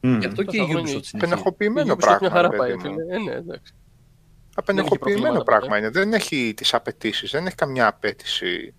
Μμμ. 0.00 0.18
Γι' 0.18 0.26
αυτό 0.26 0.42
και 0.42 0.56
η 0.56 0.60
Τόσα 0.60 0.72
χρόνια 0.72 0.92
Ubisoft 0.94 1.04
συνεχίζει. 1.04 1.32
Απενεχοποιημένο 1.32 1.92
Η 1.92 1.96
Ubisoft 1.96 2.06
μια 2.08 2.18
πράγμα. 2.18 2.30
χαρά 2.30 2.50
ρε 2.50 2.56
πάει, 2.56 2.76
παιδί 2.76 2.88
μου. 2.88 2.94
φίλε. 2.98 3.14
Ε, 3.14 3.18
ναι, 3.18 3.32
εντάξει. 3.32 3.74
Απενεχοποιημένο 4.54 5.20
προβλήματα 5.20 5.44
πράγμα 5.44 5.66
ποτέ. 5.66 5.78
είναι. 5.78 5.90
Δεν 5.90 6.12
έχει 6.12 6.54
τις 6.56 6.74
απαιτήσεις, 6.74 7.30
δεν 7.30 7.46
έχει 7.46 7.54
καμιά 7.54 7.86
απέτηση. 7.86 8.74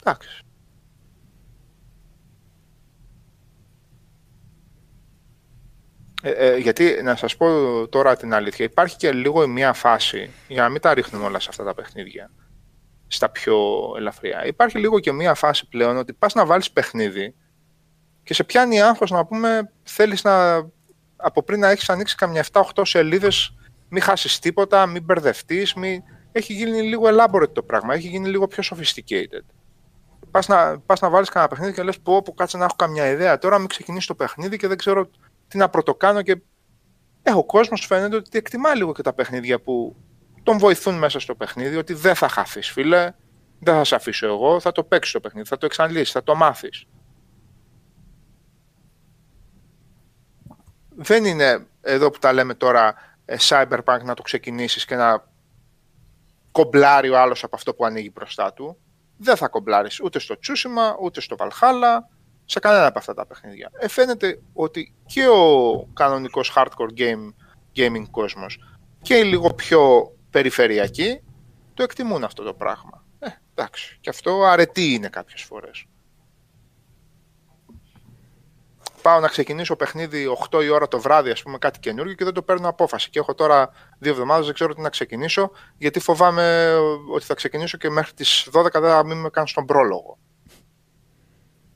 Εντάξει. 0.00 0.43
Ε, 6.26 6.30
ε, 6.30 6.56
γιατί, 6.56 7.00
να 7.02 7.16
σας 7.16 7.36
πω 7.36 7.48
τώρα 7.88 8.16
την 8.16 8.34
αλήθεια, 8.34 8.64
υπάρχει 8.64 8.96
και 8.96 9.12
λίγο 9.12 9.42
η 9.42 9.46
μία 9.46 9.72
φάση, 9.72 10.30
για 10.48 10.62
να 10.62 10.68
μην 10.68 10.80
τα 10.80 10.94
ρίχνουμε 10.94 11.24
όλα 11.24 11.40
σε 11.40 11.46
αυτά 11.50 11.64
τα 11.64 11.74
παιχνίδια, 11.74 12.30
στα 13.06 13.30
πιο 13.30 13.56
ελαφριά. 13.96 14.46
Υπάρχει 14.46 14.78
λίγο 14.78 15.00
και 15.00 15.12
μία 15.12 15.34
φάση 15.34 15.68
πλέον 15.68 15.96
ότι 15.96 16.12
πας 16.12 16.34
να 16.34 16.46
βάλεις 16.46 16.70
παιχνίδι 16.70 17.34
και 18.22 18.34
σε 18.34 18.44
πιάνει 18.44 18.82
άγχος 18.82 19.10
να 19.10 19.26
πούμε 19.26 19.72
θέλεις 19.82 20.24
να 20.24 20.56
από 21.16 21.42
πριν 21.42 21.60
να 21.60 21.70
έχεις 21.70 21.88
ανοίξει 21.88 22.16
καμιά 22.16 22.44
7-8 22.52 22.62
σελίδες 22.82 23.54
μην 23.88 24.02
χάσεις 24.02 24.38
τίποτα, 24.38 24.86
μην 24.86 25.02
μπερδευτείς, 25.02 25.74
μην... 25.74 26.02
έχει 26.32 26.52
γίνει 26.52 26.82
λίγο 26.82 27.04
elaborate 27.06 27.52
το 27.52 27.62
πράγμα, 27.62 27.94
έχει 27.94 28.08
γίνει 28.08 28.28
λίγο 28.28 28.46
πιο 28.46 28.62
sophisticated. 28.70 29.44
Πας 30.30 30.48
να, 30.48 30.78
πας 30.78 31.00
να 31.00 31.10
βάλεις 31.10 31.28
κανένα 31.28 31.50
παιχνίδι 31.50 31.74
και 31.74 31.82
λες 31.82 32.00
πω, 32.00 32.22
πω 32.22 32.32
κάτσε 32.32 32.56
να 32.56 32.64
έχω 32.64 32.76
καμιά 32.76 33.10
ιδέα, 33.10 33.38
τώρα 33.38 33.58
μην 33.58 33.68
ξεκινήσει 33.68 34.06
το 34.06 34.14
παιχνίδι 34.14 34.56
και 34.56 34.66
δεν 34.66 34.76
ξέρω 34.76 35.08
τι 35.54 35.60
να 35.60 35.68
πρωτοκάνω 35.68 36.22
και 36.22 36.40
έχω 37.22 37.44
κόσμος 37.44 37.86
φαίνεται 37.86 38.16
ότι 38.16 38.38
εκτιμά 38.38 38.74
λίγο 38.74 38.92
και 38.92 39.02
τα 39.02 39.12
παιχνίδια 39.12 39.60
που 39.60 39.96
τον 40.42 40.58
βοηθούν 40.58 40.94
μέσα 40.94 41.20
στο 41.20 41.34
παιχνίδι, 41.34 41.76
ότι 41.76 41.94
δεν 41.94 42.14
θα 42.14 42.28
χαθείς 42.28 42.70
φίλε, 42.70 43.12
δεν 43.60 43.74
θα 43.74 43.84
σε 43.84 43.94
αφήσω 43.94 44.26
εγώ, 44.26 44.60
θα 44.60 44.72
το 44.72 44.84
παίξεις 44.84 45.12
το 45.12 45.20
παιχνίδι, 45.20 45.48
θα 45.48 45.58
το 45.58 45.66
εξαντλήσεις, 45.66 46.12
θα 46.12 46.22
το 46.22 46.34
μάθεις. 46.34 46.86
δεν 50.96 51.24
είναι 51.24 51.66
εδώ 51.80 52.10
που 52.10 52.18
τα 52.18 52.32
λέμε 52.32 52.54
τώρα 52.54 52.94
ε, 53.24 53.36
cyberpunk 53.40 54.00
να 54.02 54.14
το 54.14 54.22
ξεκινήσεις 54.22 54.84
και 54.84 54.96
να 54.96 55.24
κομπλάρει 56.52 57.08
ο 57.08 57.18
άλλος 57.18 57.44
από 57.44 57.56
αυτό 57.56 57.74
που 57.74 57.84
ανοίγει 57.84 58.10
μπροστά 58.14 58.52
του. 58.52 58.78
Δεν 59.16 59.36
θα 59.36 59.48
κομπλάρεις 59.48 60.00
ούτε 60.00 60.18
στο 60.18 60.34
Tsushima, 60.34 61.02
ούτε 61.02 61.20
στο 61.20 61.36
Valhalla, 61.38 61.98
σε 62.44 62.58
κανένα 62.58 62.86
από 62.86 62.98
αυτά 62.98 63.14
τα 63.14 63.26
παιχνίδια. 63.26 63.70
Ε, 63.78 63.88
φαίνεται 63.88 64.40
ότι 64.52 64.94
και 65.06 65.28
ο 65.28 65.88
κανονικός 65.92 66.52
hardcore 66.56 66.98
game, 66.98 67.34
gaming 67.76 68.04
κόσμος 68.10 68.58
και 69.02 69.14
οι 69.14 69.24
λίγο 69.24 69.54
πιο 69.54 70.12
περιφερειακοί 70.30 71.20
το 71.74 71.82
εκτιμούν 71.82 72.24
αυτό 72.24 72.42
το 72.42 72.54
πράγμα. 72.54 73.04
Ε, 73.18 73.28
εντάξει, 73.54 73.98
και 74.00 74.10
αυτό 74.10 74.42
αρετή 74.44 74.92
είναι 74.92 75.08
κάποιες 75.08 75.42
φορές. 75.42 75.86
πάω 79.04 79.20
να 79.20 79.28
ξεκινήσω 79.28 79.76
παιχνίδι 79.76 80.26
8 80.50 80.62
η 80.64 80.68
ώρα 80.68 80.88
το 80.88 81.00
βράδυ, 81.00 81.30
ας 81.30 81.42
πούμε, 81.42 81.58
κάτι 81.58 81.78
καινούργιο 81.78 82.14
και 82.14 82.24
δεν 82.24 82.32
το 82.32 82.42
παίρνω 82.42 82.68
απόφαση. 82.68 83.10
Και 83.10 83.18
έχω 83.18 83.34
τώρα 83.34 83.70
δύο 83.98 84.12
εβδομάδες, 84.12 84.44
δεν 84.44 84.54
ξέρω 84.54 84.74
τι 84.74 84.80
να 84.80 84.88
ξεκινήσω, 84.88 85.50
γιατί 85.78 86.00
φοβάμαι 86.00 86.74
ότι 87.14 87.24
θα 87.24 87.34
ξεκινήσω 87.34 87.76
και 87.76 87.90
μέχρι 87.90 88.12
τις 88.12 88.48
12 88.52 88.70
δεν 88.72 88.90
θα 88.90 89.04
μην 89.04 89.20
με 89.20 89.28
κάνω 89.28 89.46
στον 89.46 89.64
πρόλογο. 89.64 90.18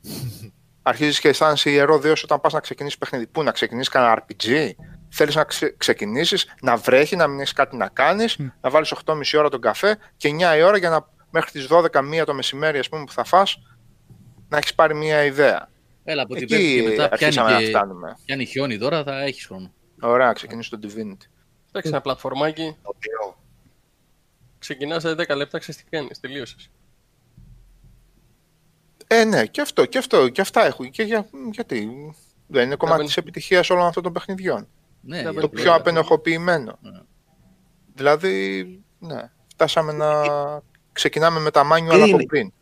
Αρχίζεις 0.89 1.21
και 1.21 1.29
αισθάνεσαι 1.29 1.71
ιερό 1.71 1.99
Δεό 1.99 2.13
όταν 2.25 2.41
πας 2.41 2.53
να 2.53 2.61
ξεκινήσεις 2.61 2.99
παιχνίδι. 2.99 3.27
Πού 3.27 3.43
να 3.43 3.51
ξεκινήσεις 3.51 3.89
κανένα 3.89 4.25
RPG, 4.27 4.71
θέλεις 5.09 5.35
να 5.35 5.45
ξε- 5.45 5.77
ξεκινήσεις, 5.77 6.55
να 6.63 6.77
βρέχει, 6.77 7.17
να 7.17 7.27
μην 7.27 7.41
έχεις 7.41 7.53
κάτι 7.53 7.77
να 7.77 7.89
κάνεις, 7.89 8.37
να 8.61 8.71
βάλεις 8.71 8.93
8,5 8.93 9.39
ώρα 9.39 9.49
τον 9.49 9.61
καφέ 9.61 9.97
και 10.17 10.29
9 10.29 10.57
η 10.57 10.63
ώρα 10.63 10.77
για 10.79 10.91
να 10.91 11.09
μέχρι 11.31 11.51
τις 11.51 11.67
12 11.71 12.03
μία 12.03 12.25
το 12.25 12.35
μεσημέρι, 12.35 12.79
ας 12.79 12.89
πούμε, 12.89 13.05
που 13.05 13.13
θα 13.13 13.25
φας, 13.25 13.59
να 14.49 14.57
έχεις 14.57 14.75
πάρει 14.75 14.95
μία 14.95 15.25
ιδέα. 15.25 15.69
Έλα, 16.05 16.23
από 16.23 16.35
την 16.35 16.43
Εκεί 16.43 16.55
Πέμπτη 16.55 16.75
και 16.75 16.89
μετά 16.89 17.09
αρχίσαμε 17.13 17.49
πιάνει, 17.49 17.53
να 17.65 17.71
και, 17.71 17.77
φτάνουμε. 17.77 18.17
πιάνει 18.25 18.45
χιόνι 18.45 18.79
τώρα, 18.79 19.03
θα 19.03 19.23
έχεις 19.23 19.47
χρόνο. 19.47 19.73
Ωραία, 20.01 20.33
ξεκινήσει 20.33 20.71
το 20.71 20.79
Divinity. 20.83 21.27
Εντάξει, 21.69 21.89
ένα 21.91 22.01
πλατφορμάκι. 22.01 22.77
Ξεκινάς 24.59 25.03
σε 25.03 25.15
10 25.15 25.37
λεπτά, 25.37 25.59
ξέρεις 25.59 25.83
τι 25.83 25.91
κάνεις. 25.91 26.21
Τελείωσες. 26.21 26.71
Ε, 29.11 29.25
ναι, 29.25 29.47
και 29.47 29.61
αυτό, 29.61 29.85
και 29.87 29.99
αυτό, 29.99 30.29
και 30.29 30.41
αυτά 30.41 30.67
έχουν. 30.67 30.91
Και 30.91 31.03
για, 31.03 31.27
γιατί 31.53 31.89
δεν 32.47 32.65
είναι 32.67 32.75
κομμάτι 32.77 32.97
Κάπου- 32.97 33.07
της 33.07 33.17
επιτυχίας 33.17 33.71
όλων 33.71 33.87
αυτών 33.87 34.03
των 34.03 34.13
παιχνιδιών. 34.13 34.69
Ναι, 35.01 35.23
Το 35.23 35.31
για 35.31 35.41
το 35.41 35.49
πλέον. 35.49 35.65
πιο 35.67 35.75
απενοχοποιημένο. 35.75 36.79
Ναι. 36.81 37.01
Δηλαδή, 37.95 38.65
ναι, 38.99 39.31
φτάσαμε 39.53 39.93
να 39.93 40.23
ξεκινάμε 40.93 41.41
με 41.41 41.51
τα 41.51 41.63
manual 41.73 41.95
Είναι- 41.95 42.03
από 42.05 42.17
πριν. 42.27 42.53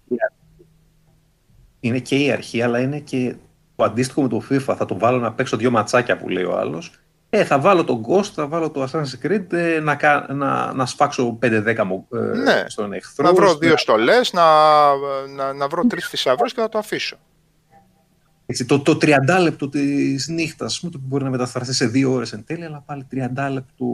Είναι 1.80 1.98
και 1.98 2.16
η 2.16 2.30
αρχή, 2.30 2.62
αλλά 2.62 2.80
είναι 2.80 3.00
και 3.00 3.36
το 3.76 3.84
αντίστοιχο 3.84 4.22
με 4.22 4.28
το 4.28 4.42
FIFA. 4.50 4.74
Θα 4.76 4.84
το 4.84 4.98
βάλω 4.98 5.18
να 5.18 5.32
παίξω 5.32 5.56
δύο 5.56 5.70
ματσάκια 5.70 6.16
που 6.16 6.28
λέει 6.28 6.44
ο 6.44 6.58
άλλος. 6.58 7.00
Ε, 7.38 7.44
θα 7.44 7.58
βάλω 7.60 7.84
τον 7.84 8.04
Ghost, 8.08 8.24
θα 8.24 8.46
βάλω 8.46 8.70
το 8.70 8.82
Assassin's 8.82 9.26
Creed 9.26 9.52
ε, 9.52 9.80
να, 9.80 9.94
κα- 9.94 10.26
να, 10.32 10.72
να 10.72 10.86
σφάξω 10.86 11.38
5-10 11.42 11.82
μου, 11.84 12.06
ε, 12.12 12.18
Ναι. 12.18 12.64
στον 12.66 12.92
εχθρό. 12.92 13.24
Να 13.26 13.34
βρω 13.34 13.48
στο- 13.48 13.58
δύο 13.58 13.76
στολές, 13.76 14.32
να, 14.32 14.42
να, 15.36 15.52
να 15.52 15.68
βρω 15.68 15.86
τρεις 15.86 16.08
θησαυρούς 16.08 16.54
και 16.54 16.60
να 16.60 16.68
το 16.68 16.78
αφήσω. 16.78 17.16
Έτσι, 18.46 18.64
το, 18.64 18.80
το 18.80 18.98
30 19.02 19.16
λεπτό 19.42 19.68
της 19.68 20.28
νύχτας, 20.28 20.80
πούμε, 20.80 20.92
το 20.92 20.98
που 20.98 21.04
μπορεί 21.08 21.24
να 21.24 21.30
μεταφραστεί 21.30 21.74
σε 21.74 21.86
δύο 21.86 22.12
ώρες 22.12 22.32
εν 22.32 22.44
τέλει, 22.44 22.64
αλλά 22.64 22.82
πάλι 22.86 23.06
30 23.12 23.48
λεπτό 23.52 23.84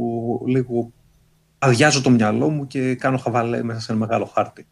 λίγο 0.47 0.93
αδειάζω 1.59 2.03
το 2.03 2.11
μυαλό 2.11 2.49
μου 2.49 2.67
και 2.67 2.95
κάνω 2.95 3.17
χαβαλέ 3.19 3.63
μέσα 3.63 3.81
σε 3.81 3.93
ένα 3.93 4.01
μεγάλο 4.01 4.25
χάρτη. 4.25 4.67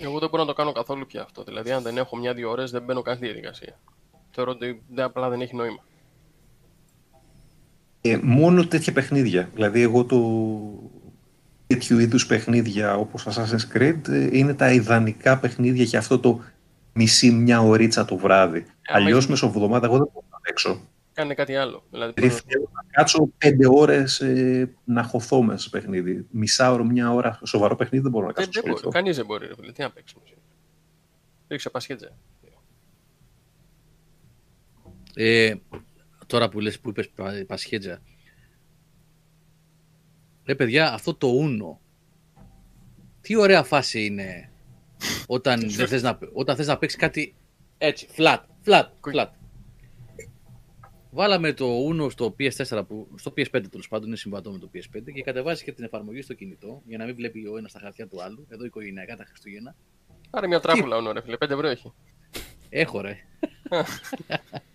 Εγώ 0.00 0.18
δεν 0.18 0.28
μπορώ 0.28 0.42
να 0.42 0.48
το 0.48 0.54
κάνω 0.54 0.72
καθόλου 0.72 1.06
πια 1.06 1.22
αυτό. 1.22 1.42
Δηλαδή, 1.44 1.70
αν 1.70 1.82
δεν 1.82 1.96
έχω 1.98 2.16
μια-δύο 2.16 2.50
ώρες, 2.50 2.70
δεν 2.70 2.82
μπαίνω 2.82 3.02
καν 3.02 3.16
στη 3.16 3.24
διαδικασία. 3.24 3.78
Θεωρώ 4.30 4.50
ότι 4.50 4.82
δεν, 4.88 5.04
απλά 5.04 5.28
δεν 5.28 5.40
έχει 5.40 5.56
νόημα. 5.56 5.82
Ε, 8.00 8.18
μόνο 8.22 8.66
τέτοια 8.66 8.92
παιχνίδια. 8.92 9.50
Δηλαδή, 9.54 9.80
εγώ 9.80 10.04
το 10.04 10.18
τέτοιου 11.66 11.98
είδους 11.98 12.26
παιχνίδια 12.26 12.94
όπως 12.96 13.26
Assassin's 13.28 13.76
Creed 13.76 14.08
ε, 14.08 14.28
είναι 14.38 14.54
τα 14.54 14.72
ιδανικά 14.72 15.38
παιχνίδια 15.38 15.84
για 15.84 15.98
αυτό 15.98 16.18
το 16.18 16.40
μισή 16.92 17.30
μια 17.30 17.60
ωρίτσα 17.60 18.04
το 18.04 18.16
βράδυ. 18.16 18.58
άμα 18.58 19.04
Αλλιώς 19.04 19.18
έχει- 19.22 19.30
μεσοβδομάδα 19.30 19.86
εγώ 19.86 19.96
δεν 19.96 20.08
μπορώ 20.12 20.26
να 20.30 20.38
παίξω. 20.40 20.80
Κάνε 21.12 21.34
κάτι 21.34 21.56
άλλο. 21.56 21.84
Δηλαδή, 21.90 22.12
Δηλαδή 22.16 22.40
θέλω 22.46 22.70
να 22.74 22.82
κάτσω 22.90 23.28
πέντε 23.38 23.66
ώρες 23.70 24.20
ε, 24.20 24.74
να 24.84 25.02
χωθώ 25.02 25.42
μέσα 25.42 25.58
σε 25.58 25.68
παιχνίδι. 25.68 26.26
Μισά 26.30 26.72
ώρα, 26.72 26.84
μια 26.84 27.12
ώρα 27.12 27.38
σοβαρό 27.44 27.76
παιχνίδι 27.76 28.02
δεν 28.02 28.12
μπορώ 28.12 28.26
να 28.26 28.32
δεν, 28.32 28.44
κάτσω. 28.44 28.60
δεν 28.60 28.70
να 28.70 28.76
μπορεί. 28.76 28.86
ασχοληθώ. 28.86 29.00
Κανείς 29.00 29.16
δεν 29.16 29.26
μπορεί. 29.26 29.46
Ρε, 29.46 29.54
φίλε. 29.54 29.72
Τι 29.72 29.82
να 29.82 29.90
παίξει. 29.90 30.14
Ρίξε 31.48 31.70
πασχέτζε. 31.70 32.12
Ε, 35.14 35.54
τώρα 36.28 36.48
που 36.48 36.60
λες 36.60 36.80
που 36.80 36.88
είπες 36.88 37.08
πα- 37.08 37.44
Πασχέτζα. 37.46 38.02
Ρε 40.44 40.54
παιδιά, 40.54 40.92
αυτό 40.92 41.14
το 41.14 41.26
ούνο. 41.26 41.80
Τι 43.20 43.36
ωραία 43.36 43.62
φάση 43.62 44.04
είναι 44.04 44.52
όταν, 45.26 45.70
δεν 45.70 45.88
θες 45.88 46.02
να, 46.02 46.18
όταν 46.32 46.56
θες 46.56 46.66
να 46.66 46.78
παίξεις 46.78 46.98
κάτι 46.98 47.34
έτσι, 47.78 48.08
flat, 48.16 48.38
flat, 48.64 48.86
flat. 49.12 49.28
Βάλαμε 51.10 51.52
το 51.52 51.88
Uno 51.88 52.10
στο 52.10 52.34
PS4, 52.38 52.82
που, 52.88 53.08
στο 53.14 53.32
PS5 53.36 53.64
τέλος 53.70 53.88
πάντων, 53.88 54.06
είναι 54.06 54.16
συμβατό 54.16 54.50
με 54.52 54.58
το 54.58 54.70
PS5 54.74 55.12
και 55.14 55.22
κατεβάζει 55.22 55.64
και 55.64 55.72
την 55.72 55.84
εφαρμογή 55.84 56.22
στο 56.22 56.34
κινητό 56.34 56.82
για 56.86 56.98
να 56.98 57.04
μην 57.04 57.14
βλέπει 57.14 57.46
ο 57.46 57.56
ένας 57.56 57.72
τα 57.72 57.78
χαρτιά 57.80 58.06
του 58.06 58.22
άλλου. 58.22 58.46
Εδώ 58.48 58.64
οικογενειακά 58.64 59.16
τα 59.16 59.24
Χριστούγεννα. 59.24 59.74
Πάρε 60.30 60.46
μια 60.46 60.60
τράπουλα 60.60 60.96
όνο, 60.96 61.12
ρε 61.12 61.20
φίλε. 61.22 61.36
5 61.40 61.50
ευρώ 61.50 61.66
έχει. 61.68 61.92
Έχω 62.68 63.00
ρε. 63.00 63.16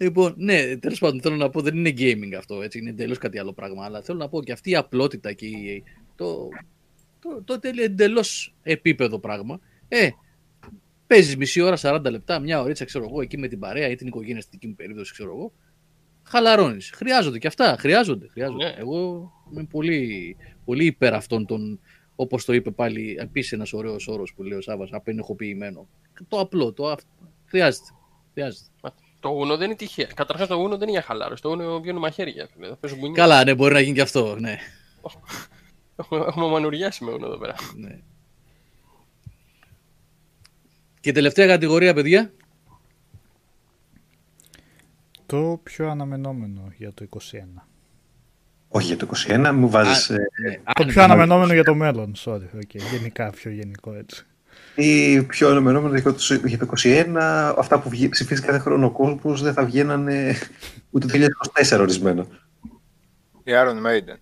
λοιπόν, 0.00 0.34
ναι, 0.36 0.76
τέλος 0.76 0.98
πάντων 0.98 1.20
θέλω 1.20 1.36
να 1.36 1.50
πω 1.50 1.60
δεν 1.60 1.76
είναι 1.76 1.92
gaming 1.96 2.34
αυτό, 2.38 2.62
έτσι, 2.62 2.78
είναι 2.78 2.90
εντελώς 2.90 3.18
κάτι 3.18 3.38
άλλο 3.38 3.52
πράγμα. 3.52 3.84
Αλλά 3.84 4.02
θέλω 4.02 4.18
να 4.18 4.28
πω 4.28 4.42
και 4.42 4.52
αυτή 4.52 4.70
η 4.70 4.76
απλότητα 4.76 5.32
και 5.32 5.46
η- 5.46 5.82
το, 6.16 6.48
το, 7.20 7.42
το 7.60 7.60
εντελώς 7.84 8.54
επίπεδο 8.62 9.18
πράγμα. 9.18 9.60
Ε, 9.88 10.08
παίζεις 11.06 11.36
μισή 11.36 11.60
ώρα, 11.60 11.76
40 11.80 12.00
λεπτά, 12.10 12.38
μια 12.40 12.60
ωρίτσα, 12.60 12.84
ξέρω 12.84 13.04
εγώ, 13.04 13.20
εκεί 13.20 13.38
με 13.38 13.48
την 13.48 13.58
παρέα 13.58 13.88
ή 13.88 13.94
την 13.94 14.06
οικογένεια 14.06 14.40
στη 14.40 14.50
δική 14.52 14.66
μου 14.66 14.74
περίπτωση, 14.74 15.12
ξέρω 15.12 15.30
εγώ. 15.30 15.52
Χαλαρώνεις. 16.22 16.90
Χρειάζονται 16.94 17.38
και 17.38 17.46
αυτά. 17.46 17.76
Χρειάζονται. 17.78 18.28
χρειάζονται. 18.28 18.64
Ναι. 18.64 18.74
Εγώ 18.78 19.30
είμαι 19.52 19.64
πολύ, 19.64 20.36
πολύ 20.64 20.84
υπέρ 20.84 21.14
αυτών 21.14 21.46
των, 21.46 21.80
όπως 22.16 22.44
το 22.44 22.52
είπε 22.52 22.70
πάλι, 22.70 23.16
επίσης 23.18 23.52
ένας 23.52 23.72
ωραίος 23.72 24.08
όρος 24.08 24.34
που 24.34 24.42
λέει 24.42 24.58
ο 24.58 24.60
Σάβα, 24.60 24.88
απενεχοποιημένο. 24.90 25.88
Το 26.28 26.38
απλό, 26.40 26.72
το 26.72 26.88
αυ... 26.88 27.00
χρειάζεται. 27.44 27.84
χρειάζεται. 28.32 28.66
Μα, 29.30 29.46
Το 29.46 29.54
Uno 29.54 29.58
δεν 29.58 29.66
είναι 29.66 29.76
τυχαία. 29.76 30.06
Καταρχάς 30.14 30.48
το 30.48 30.64
Uno 30.64 30.68
δεν 30.70 30.80
είναι 30.82 30.90
για 30.90 31.02
χαλάρωση. 31.02 31.42
Το 31.42 31.52
Uno 31.52 31.80
βγαίνουν 31.82 32.00
μαχαίρια. 32.00 32.48
Φίλε. 32.54 32.68
Θα 32.68 32.76
παίζω 32.76 32.96
μπουνιά. 32.96 33.14
Καλά, 33.14 33.44
ναι, 33.44 33.54
μπορεί 33.54 33.72
να 33.74 33.80
γίνει 33.80 33.94
και 33.94 34.00
αυτό. 34.00 34.36
Ναι. 34.40 34.56
Έχουμε, 35.96 36.24
έχουμε 36.26 36.46
μανουριάσει 36.46 37.04
με 37.04 37.12
Uno 37.12 37.22
εδώ 37.22 37.38
πέρα. 37.38 37.54
ναι. 37.76 37.98
Και 41.00 41.12
τελευταία 41.12 41.46
κατηγορία, 41.46 41.94
παιδιά. 41.94 42.32
Το 45.26 45.60
πιο 45.62 45.88
αναμενόμενο 45.90 46.72
για 46.78 46.92
το 46.92 47.06
21. 47.10 47.18
Όχι 48.68 48.86
για 48.86 48.96
το 48.96 49.08
21, 49.28 49.50
μου 49.54 49.68
βάζεις... 49.70 50.10
Α, 50.10 50.14
ε, 50.14 50.18
ναι. 50.18 50.54
Το 50.74 50.82
Α, 50.82 50.86
πιο 50.86 51.02
αναμενόμενο 51.02 51.52
για 51.52 51.64
το 51.64 51.74
μέλλον, 51.74 52.12
sorry. 52.24 52.56
Okay. 52.56 52.80
Γενικά, 52.92 53.30
πιο 53.30 53.50
γενικό 53.50 53.92
έτσι. 53.94 54.26
Ή 54.76 55.22
πιο 55.22 55.48
αναμενόμενο 55.50 55.98
για 55.98 56.12
το, 56.12 56.34
για 56.44 56.58
το 56.58 56.66
21, 56.84 57.14
αυτά 57.58 57.80
που 57.80 57.88
βγει- 57.88 58.08
ψηφίζει 58.08 58.42
κάθε 58.42 58.58
χρόνο 58.58 58.86
ο 58.86 58.90
κόσμος 58.90 59.42
δεν 59.42 59.52
θα 59.52 59.64
βγαίνανε 59.64 60.34
ούτε 60.90 61.06
το 61.06 61.12
2024 61.72 61.78
ορισμένα. 61.80 62.26
Η 63.44 63.52
Iron 63.52 63.86
Maiden. 63.86 64.18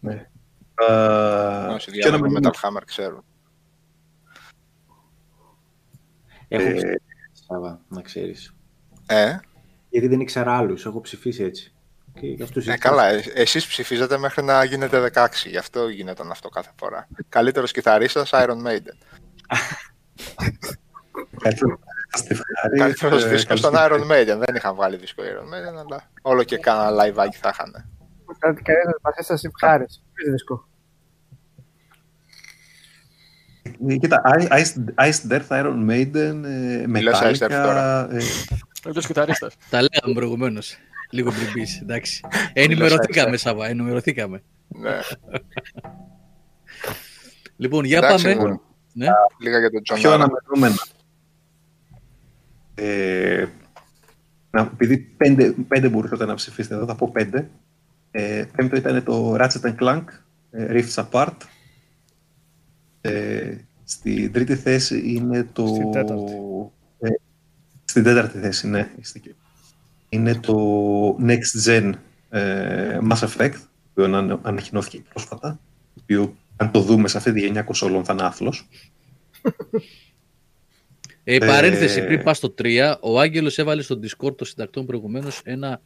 Ναι. 0.00 0.26
Α, 0.74 1.74
Όσοι 1.74 1.90
πιο 1.90 1.92
διάβασαν 1.92 2.14
αναμενόμενο- 2.14 2.50
Metal 2.50 2.68
Hammer 2.68 2.82
ξέρουν. 2.84 3.24
Έχω 6.48 6.62
Ε, 6.68 6.72
ψηφίσει, 6.72 6.98
Σάβα, 7.32 7.80
να 7.88 8.02
ξέρεις. 8.02 8.54
Ε, 9.06 9.36
Γιατί 9.90 10.08
δεν 10.08 10.20
ήξερα 10.20 10.56
άλλους, 10.56 10.86
έχω 10.86 11.00
ψηφίσει 11.00 11.42
έτσι. 11.42 11.74
Και 12.20 12.26
γι' 12.26 12.42
αυτούς 12.42 12.66
ε, 12.66 12.70
ήρθα. 12.72 12.88
καλά, 12.88 13.06
ε, 13.08 13.22
εσείς 13.34 13.66
ψηφίζατε 13.66 14.18
μέχρι 14.18 14.42
να 14.44 14.64
γίνετε 14.64 15.10
16, 15.14 15.26
γι' 15.46 15.56
αυτό 15.56 15.88
γινόταν 15.88 16.30
αυτό 16.30 16.48
κάθε 16.48 16.70
φορά. 16.78 17.08
Καλύτερος 17.28 17.72
κιθαρίστας, 17.72 18.30
Iron 18.32 18.62
Maiden. 18.66 18.96
Καλύτερο- 21.42 21.78
θα 22.10 22.18
είστε 22.22 22.34
ευχαρίστες, 22.34 22.78
Καλύτερος 22.78 23.24
ε, 23.24 23.28
δίσκος 23.28 23.44
καλώς 23.60 23.60
στον 23.60 23.72
ήρθατε. 23.72 23.94
Iron 23.94 24.36
Maiden. 24.36 24.44
Δεν 24.46 24.54
είχαν 24.54 24.74
βγάλει 24.74 24.96
δίσκο 24.96 25.22
Iron 25.22 25.44
Maiden, 25.54 25.84
αλλά 25.86 26.10
όλο 26.22 26.42
και 26.44 26.56
κάνα 26.58 26.90
live 26.90 27.14
θα 27.40 27.50
είχαν. 27.52 27.90
Κάτι 28.38 28.62
κανένα 28.62 28.98
μας 29.02 29.16
έστασε 29.16 29.46
ευχάριστη. 29.46 30.02
Ποιο 30.14 30.30
δίσκο. 30.32 30.68
Ε, 33.88 33.96
Κοίτα, 33.96 34.22
Ice- 34.50 35.04
Iced 35.06 35.32
Death, 35.32 35.48
Iron 35.48 35.90
Maiden, 35.90 36.42
ε, 36.44 36.86
Μιλάς 36.86 37.20
Iced 37.22 37.26
Death 37.26 37.32
Metallica, 37.34 37.62
τώρα. 37.64 38.02
ε, 38.10 38.18
Καλύτερος 38.82 39.06
κιθαρίστας. 39.06 39.54
Τα 39.70 39.80
λέγαμε 39.80 40.14
προηγουμένως. 40.14 40.76
Λίγο 41.10 41.32
μπριμπής, 41.32 41.80
εντάξει. 41.80 42.20
Ενημερωθήκαμε, 42.52 43.36
Σάβα, 43.36 43.66
ενημερωθήκαμε. 43.66 44.42
Ναι. 44.68 44.98
Λοιπόν, 47.56 47.84
για 47.84 47.98
Εντάξει, 47.98 48.24
πάμε. 48.24 48.34
λοιπόν. 48.34 48.60
Ναι. 48.92 49.06
Λίγα 49.40 49.58
για 49.58 49.70
τον 49.70 49.82
John 49.84 49.94
πιο 49.94 50.10
Arryn. 50.10 50.14
αναμενόμενα. 50.14 50.86
Ε, 52.74 53.46
να, 54.50 54.60
επειδή 54.60 54.98
πέντε, 54.98 55.54
πέντε 55.68 55.88
μπορούσατε 55.88 56.24
να 56.24 56.34
ψηφίσετε 56.34 56.74
εδώ, 56.74 56.86
θα 56.86 56.94
πω 56.94 57.10
πέντε. 57.12 57.50
Ε, 58.10 58.44
πέμπτο 58.56 58.76
ήταν 58.76 59.04
το 59.04 59.34
Ratchet 59.34 59.60
and 59.60 59.76
Clank, 59.80 60.04
ε, 60.50 60.66
Rifts 60.70 61.04
Apart. 61.10 61.36
Ε, 63.00 63.56
στην 63.84 64.32
τρίτη 64.32 64.56
θέση 64.56 65.02
είναι 65.14 65.48
το... 65.52 65.66
Στην 65.66 65.90
τέταρτη. 65.90 66.32
Ε, 66.98 67.08
στην 67.84 68.02
τέταρτη 68.02 68.38
θέση, 68.38 68.68
ναι. 68.68 68.90
είστε 69.00 69.18
εκεί. 69.18 69.34
Είναι 70.08 70.34
το 70.34 70.54
Next 71.20 71.66
Gen 71.66 71.92
ε, 72.30 72.98
Mass 73.10 73.18
Effect, 73.28 73.52
το 73.54 73.68
οποίο 73.90 74.04
ανα- 74.16 74.40
ανακοινώθηκε 74.42 75.02
πρόσφατα, 75.08 75.60
το 75.94 76.00
οποίο 76.02 76.36
αν 76.56 76.70
το 76.70 76.80
δούμε 76.80 77.08
σε 77.08 77.16
αυτή 77.18 77.32
τη 77.32 77.40
γενιά 77.40 77.62
κονσόλων 77.62 78.04
θα 78.04 78.12
είναι 78.12 78.22
άθλος. 78.22 78.68
Ε, 81.24 81.38
παρένθεση, 81.38 82.00
Ε, 82.00 82.04
πριν 82.04 82.22
πας 82.22 82.36
στο 82.36 82.54
3, 82.62 82.94
ο 83.00 83.20
Άγγελος 83.20 83.58
έβαλε 83.58 83.82
στο 83.82 83.98
Discord 84.02 84.36
των 84.36 84.46
συντακτών 84.46 84.86
προηγουμένως 84.86 85.40
ένα, 85.44 85.80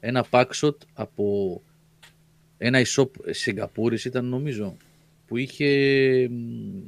ένα 0.00 0.26
packshot 0.30 0.74
από 0.94 1.62
ένα 2.58 2.82
e-shop 2.86 3.08
Σιγκαπούρης 3.30 4.04
ήταν 4.04 4.24
νομίζω 4.24 4.76
που 5.26 5.36
είχε 5.36 5.66
μ, 6.30 6.78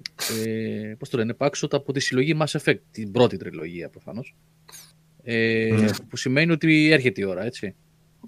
ε, 0.46 0.94
πώς 0.98 1.08
το 1.08 1.16
λένε, 1.16 1.34
packshot 1.38 1.70
από 1.72 1.92
τη 1.92 2.00
συλλογή 2.00 2.36
Mass 2.40 2.58
Effect, 2.60 2.78
την 2.90 3.10
πρώτη 3.12 3.36
τριλογία 3.36 3.88
προφανώς 3.88 4.34
ε, 5.22 5.74
Ναι. 5.78 5.90
που 6.08 6.16
σημαίνει 6.16 6.52
ότι 6.52 6.90
έρχεται 6.90 7.20
η 7.20 7.24
ώρα, 7.24 7.44
έτσι. 7.44 7.74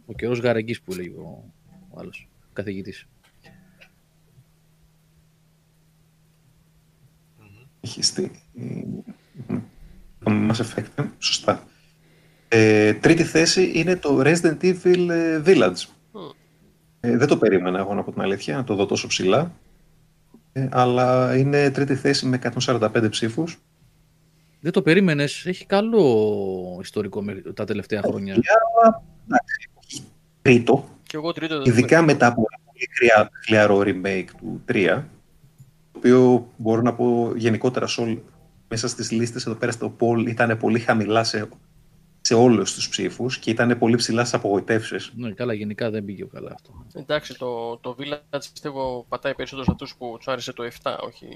Ο 0.06 0.12
καιρός 0.12 0.38
γαραγγής 0.38 0.80
που 0.80 0.92
λέει 0.92 1.06
ο, 1.06 1.52
ο 1.90 2.00
άλλος 2.00 2.28
καθηγητής. 2.52 3.06
Έχει 7.80 8.02
στη... 8.02 8.30
Το 10.24 10.30
Mass 10.30 10.56
Effect, 10.56 10.86
ε, 10.94 11.02
σωστά. 11.18 11.66
Ε, 12.48 12.92
τρίτη 12.94 13.24
θέση 13.24 13.72
είναι 13.74 13.96
το 13.96 14.20
Resident 14.24 14.56
Evil 14.60 15.08
ε, 15.10 15.42
Village. 15.46 15.86
Ε, 17.00 17.16
δεν 17.16 17.28
το 17.28 17.36
περίμενα 17.36 17.78
εγώ 17.78 17.94
να 17.94 18.02
πω 18.02 18.12
την 18.12 18.20
αλήθεια, 18.20 18.56
να 18.56 18.64
το 18.64 18.74
δω 18.74 18.86
τόσο 18.86 19.06
ψηλά. 19.06 19.52
Ε, 20.52 20.68
αλλά 20.70 21.36
είναι 21.36 21.70
τρίτη 21.70 21.94
θέση 21.94 22.26
με 22.26 22.38
145 22.66 23.06
ψήφους. 23.10 23.58
Δεν 24.64 24.72
το 24.72 24.82
περίμενες. 24.82 25.46
Έχει 25.46 25.66
καλό 25.66 26.78
ιστορικό 26.82 27.22
με- 27.22 27.34
τα 27.54 27.64
τελευταία 27.64 28.00
χρόνια. 28.02 28.34
Αλλά, 28.34 29.02
εντάξει, 29.26 29.70
όχι 29.84 30.02
τρίτο. 30.42 30.88
Και 31.06 31.16
εγώ 31.16 31.32
τρίτο 31.32 31.54
δεν 31.54 31.64
το 31.64 31.70
Ειδικά 31.70 32.02
μετά 32.02 32.26
από 32.26 32.40
ένα 32.50 32.62
πολύ 32.64 32.88
χρειά- 32.96 33.30
χλιαρό 33.44 33.78
remake 33.84 34.28
του 34.38 34.62
3, 34.68 35.04
το 35.92 35.98
οποίο 35.98 36.48
μπορώ 36.56 36.82
να 36.82 36.94
πω 36.94 37.32
γενικότερα 37.36 37.86
σε 37.86 38.00
όλ- 38.00 38.18
μέσα 38.68 38.88
στις 38.88 39.10
λίστες 39.10 39.46
εδώ 39.46 39.54
πέρα 39.54 39.72
στο 39.72 39.96
poll 40.00 40.24
ήταν 40.28 40.58
πολύ 40.58 40.78
χαμηλά 40.78 41.24
σε, 41.24 41.48
σε 42.20 42.34
όλους 42.34 42.74
τους 42.74 42.88
ψήφους 42.88 43.38
και 43.38 43.50
ήταν 43.50 43.78
πολύ 43.78 43.96
ψηλά 43.96 44.20
στις 44.20 44.34
απογοητεύσεις. 44.34 45.12
Ναι, 45.16 45.32
καλά, 45.32 45.52
γενικά 45.52 45.90
δεν 45.90 46.04
πήγε 46.04 46.24
καλά 46.24 46.50
αυτό. 46.54 46.84
Εντάξει, 46.94 47.38
το, 47.38 47.76
το 47.76 47.96
Village 47.98 48.38
πιστεύω 48.52 49.06
πατάει 49.08 49.34
περισσότερο 49.34 49.64
σε 49.64 49.70
αυτούς 49.72 49.94
που 49.96 50.14
τους 50.18 50.28
άρεσε 50.28 50.52
το 50.52 50.62
7, 50.62 50.98
όχι. 51.06 51.26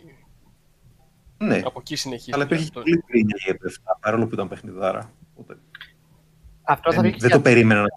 Ναι, 1.38 1.60
Από 1.64 1.78
εκεί 1.80 1.96
συνεχίζει. 1.96 2.30
αλλά 2.34 2.44
υπήρχε 2.44 2.62
αυτό. 2.64 2.80
πολύ 2.80 3.02
κρίνια 3.06 3.36
για 3.44 3.58
το 3.58 3.72
7, 3.84 3.96
παρόλο 4.00 4.26
που 4.26 4.34
ήταν 4.34 4.48
παιχνιδάρα. 4.48 5.12
Οπότε 5.34 5.58
Αυτό 6.62 6.92
θα 6.92 7.00
δεν, 7.00 7.10
βγει 7.10 7.20
δεν 7.20 7.28
για- 7.28 7.36
το 7.36 7.42
περίμενα 7.42 7.80
να 7.80 7.88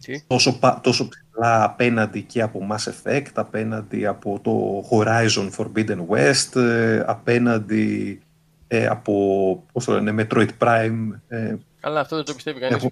Τι; 0.00 0.22
τόσο, 0.26 0.58
πα- 0.58 0.80
τόσο 0.82 1.08
ψηλά 1.08 1.64
απέναντι 1.64 2.22
και 2.22 2.42
από 2.42 2.66
Mass 2.70 2.90
Effect, 2.92 3.26
απέναντι 3.34 4.06
από 4.06 4.40
το 4.42 4.84
Horizon 4.90 5.50
Forbidden 5.56 6.06
West, 6.08 6.60
ε, 6.60 7.02
απέναντι 7.06 8.20
ε, 8.68 8.86
από, 8.86 9.64
πώς 9.72 9.84
το 9.84 9.92
λένε, 10.00 10.26
Metroid 10.30 10.48
Prime, 10.58 11.08
ε, 11.28 11.54
Καλά, 11.80 12.00
αυτό 12.00 12.16
δεν 12.16 12.24
το 12.24 12.34
πιστεύει 12.34 12.60
κανείς. 12.60 12.76
Έχω- 12.76 12.90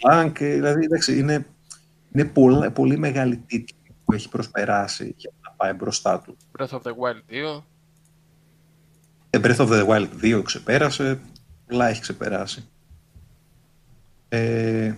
Clank, 0.00 0.40
ε, 0.40 0.54
δηλαδή, 0.54 0.84
εντάξει, 0.84 1.18
είναι, 1.18 1.46
είναι 2.12 2.24
πολλά- 2.24 2.70
πολύ 2.70 2.98
μεγάλη 2.98 3.36
τίτλη 3.36 3.76
που 4.04 4.12
έχει 4.12 4.28
προσπεράσει 4.28 5.14
για 5.16 5.30
να 5.41 5.41
πάει 5.62 5.72
μπροστά 5.72 6.20
του. 6.20 6.36
Breath 6.58 6.68
of 6.68 6.82
the 6.82 6.90
Wild 6.92 7.22
2. 7.58 7.62
Ε, 9.30 9.38
Breath 9.42 9.56
of 9.56 9.68
the 9.68 9.86
Wild 9.86 10.08
2 10.22 10.42
ξεπέρασε, 10.44 11.20
πολλά 11.66 11.88
έχει 11.88 12.00
ξεπεράσει. 12.00 12.68
Ε, 14.28 14.94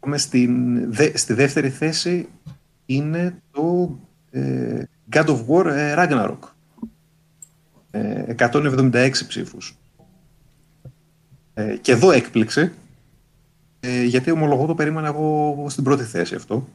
πάμε 0.00 0.18
στην, 0.18 0.92
δε- 0.92 1.16
στη 1.16 1.32
δεύτερη 1.34 1.70
θέση 1.70 2.28
είναι 2.86 3.42
το 3.50 3.98
ε, 4.30 4.82
God 5.12 5.26
of 5.26 5.46
War 5.46 5.64
ε, 5.66 5.94
Ragnarok. 5.98 6.38
Ε, 7.90 8.34
176 8.38 9.10
ψήφους. 9.28 9.76
Ε, 11.54 11.76
και 11.76 11.92
εδώ 11.92 12.10
έκπληξε, 12.10 12.72
ε, 13.80 14.02
γιατί 14.04 14.30
ομολογώ 14.30 14.66
το 14.66 14.74
περίμενα 14.74 15.06
εγώ 15.06 15.66
στην 15.68 15.84
πρώτη 15.84 16.04
θέση 16.04 16.34
αυτό. 16.34 16.68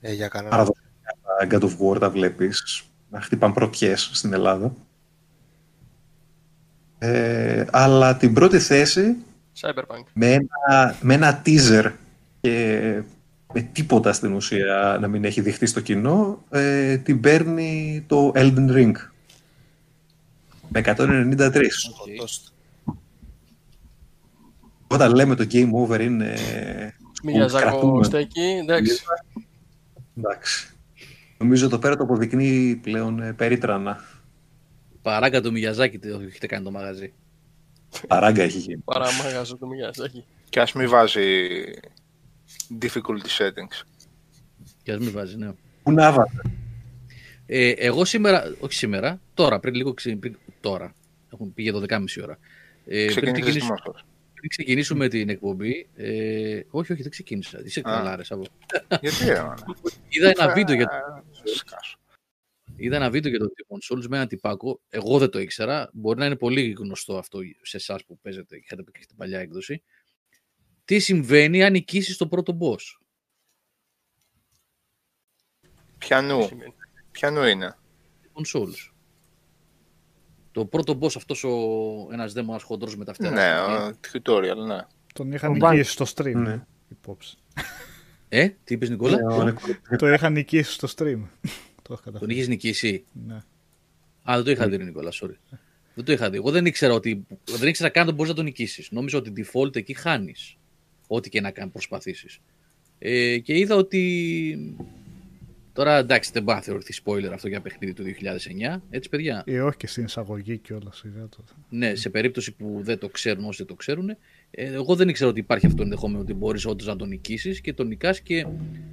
Ε, 0.00 0.12
για 0.12 0.28
κανένα. 0.28 0.50
Παραδοσιακά 0.50 0.88
τα 0.88 0.89
God 1.50 1.60
of 1.60 1.70
War 1.78 1.98
τα 2.00 2.10
βλέπεις 2.10 2.82
να 3.10 3.20
χτυπάνε 3.20 3.54
πρωτιές 3.54 4.10
στην 4.12 4.32
Ελλάδα. 4.32 4.72
Ε, 6.98 7.64
αλλά 7.70 8.16
την 8.16 8.34
πρώτη 8.34 8.58
θέση 8.58 9.16
Cyberpunk. 9.60 10.04
με 10.12 10.32
ένα, 10.32 10.96
με 11.00 11.14
ένα 11.14 11.42
teaser 11.46 11.92
και 12.40 13.02
με 13.52 13.60
τίποτα 13.60 14.12
στην 14.12 14.32
ουσία 14.32 14.98
να 15.00 15.08
μην 15.08 15.24
έχει 15.24 15.40
δειχτεί 15.40 15.66
στο 15.66 15.80
κοινό 15.80 16.44
ε, 16.50 16.96
την 16.96 17.20
παίρνει 17.20 18.04
το 18.06 18.32
Elden 18.34 18.70
Ring 18.70 18.92
με 20.68 20.82
193. 20.84 21.62
Όταν 24.86 25.14
λέμε 25.14 25.34
το 25.34 25.46
Game 25.52 25.70
Over 25.72 26.00
είναι 26.00 26.34
Μιγιαζάκο 27.22 27.62
κρατούμενο. 27.70 28.02
στέκει. 28.02 28.40
Εντάξει. 28.40 29.02
Εντάξει. 30.18 30.74
Νομίζω 31.40 31.68
το 31.68 31.78
πέρα 31.78 31.96
το 31.96 32.02
αποδεικνύει 32.02 32.76
πλέον 32.82 33.20
ε, 33.22 33.32
περίτρανα. 33.32 34.04
Παράγκα 35.02 35.40
το 35.40 35.50
Μιγιαζάκι 35.50 35.98
το 35.98 36.20
έχετε 36.28 36.46
κάνει 36.46 36.64
το 36.64 36.70
μαγαζί. 36.70 37.12
Παράγκα 38.08 38.42
έχει 38.42 38.58
γίνει. 38.58 38.82
Παραμάγαζο 38.84 39.56
το 39.56 39.66
Μιγιαζάκη. 39.66 40.24
Και 40.48 40.60
ας 40.60 40.72
μην 40.72 40.88
βάζει 40.88 41.22
difficulty 42.80 43.38
settings. 43.38 43.82
Και 44.82 44.92
ας 44.92 44.98
μην 44.98 45.12
βάζει, 45.12 45.36
ναι. 45.36 45.50
Πού 45.82 45.92
να 45.92 46.12
βάζω. 46.12 46.40
Ε, 47.46 47.70
εγώ 47.70 48.04
σήμερα, 48.04 48.54
όχι 48.60 48.74
σήμερα, 48.74 49.20
τώρα, 49.34 49.60
πριν 49.60 49.74
λίγο 49.74 49.94
ξε- 49.94 50.16
πριν, 50.16 50.36
τώρα, 50.60 50.94
έχουν 51.32 51.54
πήγε 51.54 51.72
12.30 51.74 52.22
ώρα. 52.22 52.38
Ε, 52.86 53.04
πριν, 53.04 53.06
Ξεκίνησες 53.06 53.32
ξεκινήσουμε, 53.40 53.74
δημόσιος. 53.74 54.04
πριν 54.34 54.48
ξεκινήσουμε 54.48 55.08
την 55.08 55.28
εκπομπή, 55.28 55.88
ε, 55.96 56.60
όχι, 56.70 56.92
όχι, 56.92 57.02
δεν 57.02 57.10
ξεκίνησα. 57.10 57.60
Είσαι 57.64 57.80
Α. 57.80 57.82
καλά, 57.82 58.16
ρε, 58.16 58.24
Σάββο. 58.24 58.44
Γιατί 59.00 59.24
ρε, 59.24 59.40
μάνα. 59.42 59.64
Είδα 60.08 60.28
ένα 60.28 60.52
βίντεο 60.54 60.74
για, 60.76 60.84
Ε, 60.84 61.22
σκάσω. 61.44 61.98
είδα 62.76 62.96
ένα 62.96 63.10
βίντεο 63.10 63.30
για 63.30 63.40
το 63.40 63.46
Demon 63.46 63.94
Souls 63.94 64.06
με 64.08 64.16
έναν 64.16 64.28
τυπάκο. 64.28 64.80
Εγώ 64.88 65.18
δεν 65.18 65.30
το 65.30 65.38
ήξερα. 65.38 65.90
Μπορεί 65.92 66.18
να 66.18 66.26
είναι 66.26 66.36
πολύ 66.36 66.70
γνωστό 66.70 67.18
αυτό 67.18 67.38
σε 67.62 67.76
εσάς 67.76 68.04
που 68.04 68.18
παίζετε 68.18 68.56
και 68.56 68.62
είχατε 68.64 68.82
παίξει 68.82 69.06
την 69.06 69.16
παλιά 69.16 69.40
έκδοση. 69.40 69.82
Τι 70.84 70.98
συμβαίνει 70.98 71.64
αν 71.64 71.72
νικήσεις 71.72 72.16
το 72.16 72.28
πρώτο 72.28 72.58
boss; 72.60 73.00
Πιανού. 75.98 76.48
Πιανού 77.10 77.44
είναι. 77.44 77.76
Demon 78.22 78.58
Souls. 78.58 78.90
Το 80.52 80.66
πρώτο 80.66 80.98
boss 81.00 81.16
αυτός 81.16 81.44
ο 81.44 81.50
ένας 82.12 82.32
δαίμονας 82.32 82.62
χοντρός 82.62 82.96
με 82.96 83.04
τα 83.04 83.12
φτερά. 83.12 83.30
Ναι, 83.30 83.60
ο 83.60 83.98
tutorial, 84.12 84.66
ναι. 84.66 84.86
Τον 85.14 85.32
είχα 85.32 85.48
Ο 85.48 85.52
νικήσει 85.52 85.90
στο 85.90 86.04
stream. 86.14 86.34
Ναι. 86.34 86.64
Υπόψη. 86.88 87.36
Ε, 88.32 88.48
τι 88.64 88.74
είπες 88.74 88.90
Νικόλα; 88.90 89.18
Ε, 89.18 89.22
ο 89.22 89.44
Νικόλας. 89.44 89.78
Το 89.98 90.12
είχα 90.12 90.30
νικήσει 90.30 90.72
στο 90.72 90.88
stream. 90.96 91.18
το 91.82 91.92
είχα 91.92 92.02
Τον 92.02 92.02
καταφέρει. 92.04 92.32
είχες 92.34 92.48
νικήσει; 92.48 93.04
Ναι. 93.26 93.34
Α, 94.30 94.34
δεν 94.34 94.44
το 94.44 94.50
είχα 94.50 94.68
δει, 94.68 94.76
ρε 94.76 94.84
Νικόλα, 94.84 95.12
sorry. 95.12 95.34
Δεν 95.94 96.04
το 96.04 96.12
είχα 96.12 96.30
δει. 96.30 96.36
Εγώ 96.36 96.50
δεν 96.50 96.66
ήξερα 96.66 96.94
ότι. 96.94 97.26
Δεν 97.58 97.68
ήξερα 97.68 97.88
καν 97.88 98.06
ότι 98.06 98.14
μπορείς 98.14 98.30
να 98.30 98.36
τον 98.36 98.44
νικήσεις. 98.44 98.90
Νόμιζα 98.90 99.18
ότι 99.18 99.32
default 99.36 99.76
εκεί 99.76 99.94
χάνεις. 99.94 100.56
Ό,τι 101.06 101.28
και 101.28 101.40
να 101.40 101.50
κάνεις 101.50 101.72
προσπαθήσεις. 101.72 102.38
Ε, 102.98 103.38
και 103.38 103.58
είδα 103.58 103.74
ότι. 103.76 104.74
Τώρα 105.72 105.96
εντάξει, 105.98 106.30
δεν 106.32 106.42
μπορεί 106.42 106.56
να 106.56 106.62
θεωρηθεί 106.62 106.94
spoiler 107.04 107.30
αυτό 107.32 107.48
για 107.48 107.60
παιχνίδι 107.60 107.92
του 107.94 108.02
2009. 108.02 108.82
Έτσι, 108.90 109.08
παιδιά. 109.08 109.42
Ή 109.46 109.58
όχι 109.58 109.76
και 109.76 109.86
στην 109.86 110.04
εισαγωγή 110.04 110.58
και 110.58 110.72
όλα 110.72 110.92
σιγά 110.92 111.28
το. 111.28 111.44
Ναι, 111.68 111.94
σε 111.94 112.10
περίπτωση 112.10 112.52
που 112.52 112.78
δεν 112.82 112.98
το 112.98 113.08
ξέρουν 113.08 113.44
όσοι 113.44 113.56
δεν 113.58 113.66
το 113.66 113.74
ξέρουν. 113.74 114.16
Ε, 114.50 114.72
εγώ 114.72 114.96
δεν 114.96 115.08
ήξερα 115.08 115.30
ότι 115.30 115.40
υπάρχει 115.40 115.66
αυτό 115.66 115.78
το 115.78 115.82
ενδεχόμενο 115.84 116.20
ότι 116.20 116.34
μπορείς 116.34 116.66
όντως 116.66 116.86
να 116.86 116.96
τον 116.96 117.08
νικήσεις 117.08 117.60
και 117.60 117.72
τον 117.72 117.86
νικάς 117.86 118.20
και 118.20 118.46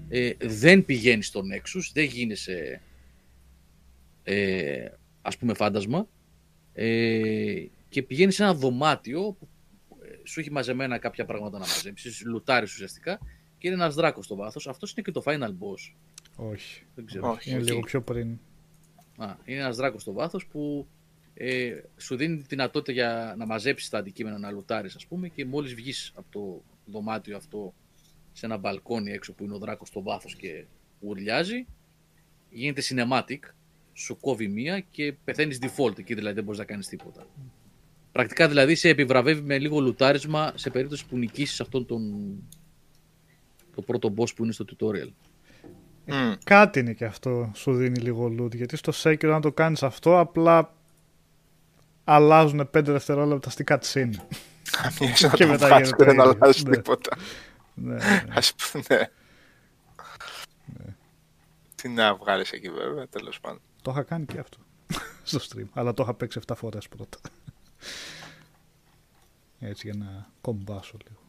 ε, 0.08 0.32
δεν 0.40 0.86
πηγαίνει 0.86 1.24
στον 1.24 1.46
Nexus, 1.54 1.92
δεν 1.94 2.06
γίνεσαι 2.06 2.82
ε, 4.24 4.86
ας 5.22 5.38
πούμε 5.38 5.54
φάντασμα 5.54 6.08
ε, 6.74 7.66
και 7.90 8.04
πηγαίνεις 8.04 8.36
σε 8.36 8.44
ένα 8.44 8.54
δωμάτιο 8.54 9.22
που 9.40 9.48
ε, 10.02 10.08
σου 10.24 10.40
έχει 10.40 10.52
μαζεμένα 10.52 10.98
κάποια 10.98 11.26
πράγματα 11.26 11.58
να 11.58 11.66
μαζέψεις, 11.66 12.24
λουτάρεις 12.26 12.74
ουσιαστικά 12.74 13.20
και 13.58 13.68
είναι 13.68 13.76
ένας 13.76 13.96
δράκος 13.96 14.26
στο 14.26 14.36
βάθος. 14.36 14.68
Αυτός 14.68 14.92
είναι 14.92 15.02
και 15.02 15.12
το 15.12 15.24
final 15.26 15.50
boss. 15.50 15.94
Όχι. 16.36 16.84
Δεν 16.96 17.06
ξέρω. 17.06 17.30
Όχι. 17.30 17.50
Είναι 17.50 17.60
εκεί. 17.60 17.68
λίγο 17.68 17.80
πιο 17.80 18.02
πριν. 18.02 18.40
Α, 19.18 19.36
είναι 19.46 19.60
ένας 19.60 19.76
δράκος 19.76 20.02
στο 20.02 20.14
βάθος 20.14 20.46
που 20.46 20.88
ε, 21.38 21.84
σου 21.98 22.16
δίνει 22.16 22.38
τη 22.38 22.44
δυνατότητα 22.48 22.92
για 22.92 23.36
να 23.38 23.46
μαζέψεις 23.46 23.90
τα 23.90 23.98
αντικείμενα, 23.98 24.38
να 24.38 24.52
λουτάρεις 24.52 24.96
ας 24.96 25.06
πούμε 25.06 25.28
και 25.28 25.46
μόλις 25.46 25.74
βγεις 25.74 26.12
από 26.16 26.28
το 26.32 26.62
δωμάτιο 26.86 27.38
αυτό 27.38 27.74
σε 28.32 28.46
ένα 28.46 28.58
μπαλκόνι 28.58 29.12
έξω 29.12 29.34
που 29.34 29.44
είναι 29.44 29.54
ο 29.54 29.58
δράκος 29.58 29.88
στο 29.88 30.02
βάθος 30.02 30.36
και 30.36 30.66
ουρλιάζει 31.00 31.66
γίνεται 32.50 32.82
cinematic, 32.90 33.40
σου 33.94 34.18
κόβει 34.20 34.48
μία 34.48 34.80
και 34.80 35.14
πεθαίνεις 35.24 35.60
default 35.62 36.00
εκεί 36.00 36.14
δηλαδή 36.14 36.36
δεν 36.36 36.44
μπορείς 36.44 36.60
να 36.60 36.66
κάνεις 36.66 36.88
τίποτα. 36.88 37.26
Πρακτικά 38.12 38.48
δηλαδή 38.48 38.76
σε 38.76 38.90
επιβραβεύει 38.90 39.42
με 39.42 39.60
λίγο 39.60 39.80
λουτάρισμα 39.80 40.52
σε 40.56 40.70
περίπτωση 40.70 41.06
που 41.06 41.18
νικήσεις 41.18 41.62
αυτόν 41.62 41.86
τον 41.86 42.04
το 43.76 43.82
πρώτο 43.82 44.14
boss 44.18 44.36
που 44.36 44.44
είναι 44.44 44.54
στο 44.54 44.66
tutorial. 44.70 45.10
Μμ. 46.06 46.34
Κάτι 46.44 46.80
είναι 46.80 46.94
και 46.94 47.06
αυτό 47.06 47.52
σου 47.56 47.74
δίνει 47.76 48.00
λίγο 48.00 48.36
loot. 48.40 48.56
Γιατί 48.56 48.78
στο 48.78 48.92
Sekiro 48.96 49.32
αν 49.34 49.42
το 49.42 49.52
κάνεις 49.52 49.84
αυτό 49.84 50.20
απλά 50.20 50.77
αλλάζουν 52.10 52.60
5 52.62 52.84
δευτερόλεπτα 52.84 53.50
στην 53.50 53.66
cutscene. 53.70 54.12
Καμίας 54.72 55.22
να 55.22 55.30
Και 55.30 55.46
το 55.46 55.52
μετά 55.52 55.68
βάζεις 55.68 55.90
γίνεται 55.90 55.96
και 55.98 56.04
δεν 56.04 56.20
ίδιο. 56.20 56.24
αλλάζει 56.40 56.64
Ναι. 56.64 56.76
τίποτα. 56.76 57.18
ναι, 57.74 57.94
ναι. 57.96 58.24
Ας 58.30 58.54
πούμε, 58.56 58.84
ναι. 60.68 60.96
Τι 61.76 61.90
να 61.90 62.16
βγάλεις 62.16 62.52
εκεί 62.52 62.70
βέβαια, 62.70 63.08
τέλος 63.08 63.40
πάντων. 63.40 63.62
Το 63.82 63.92
είχα 63.92 64.04
κάνει 64.04 64.26
και 64.26 64.40
αυτό 64.40 64.58
στο 65.24 65.40
stream. 65.50 65.66
Αλλά 65.74 65.94
το 65.94 66.04
είχα 66.04 66.14
παίξει 66.14 66.40
7 66.48 66.54
φορές 66.56 66.88
πρώτα. 66.88 67.18
Έτσι 69.60 69.90
για 69.90 70.06
να 70.06 70.28
κομπάσω 70.42 70.98
λίγο. 71.08 71.20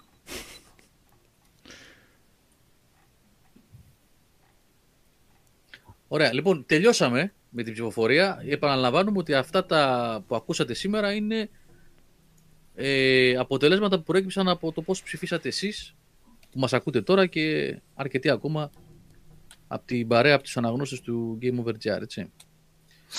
Ωραία, 6.09 6.33
λοιπόν, 6.33 6.67
τελειώσαμε 6.67 7.33
με 7.51 7.63
την 7.63 7.73
ψηφοφορία. 7.73 8.43
Επαναλαμβάνουμε 8.49 9.19
ότι 9.19 9.35
αυτά 9.35 9.67
τα 9.67 10.25
που 10.27 10.37
ακούσατε 10.37 10.75
σήμερα 10.75 11.13
είναι 11.13 11.49
ε, 12.75 13.37
αποτελέσματα 13.37 13.97
που 13.97 14.03
προέκυψαν 14.03 14.49
από 14.49 14.73
το 14.73 14.83
πώς 14.83 15.03
ψηφίσατε 15.03 15.49
εσείς 15.49 15.95
που 16.51 16.59
μας 16.59 16.73
ακούτε 16.73 17.03
τώρα 17.03 17.27
και 17.27 17.77
αρκετοί 17.95 18.31
ακόμα 18.31 18.71
από 19.67 19.87
την 19.87 20.09
παρέα, 20.09 20.35
από 20.35 20.43
τους 20.43 20.57
αναγνώστες 20.57 21.01
του 21.01 21.39
Game 21.43 21.65
Over 21.65 21.73
GR, 21.73 22.01
έτσι. 22.01 22.33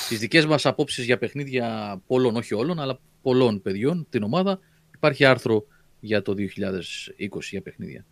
τις 0.09 0.19
δικές 0.19 0.45
μας 0.45 0.65
απόψεις 0.65 1.05
για 1.05 1.17
παιχνίδια 1.17 2.01
πολλών, 2.07 2.35
όχι 2.35 2.53
όλων, 2.53 2.79
αλλά 2.79 2.99
πολλών 3.21 3.61
παιδιών, 3.61 4.07
την 4.09 4.23
ομάδα, 4.23 4.59
υπάρχει 4.95 5.25
άρθρο 5.25 5.65
για 5.99 6.21
το 6.21 6.33
2020 6.33 7.49
για 7.49 7.61
παιχνίδια. 7.61 8.05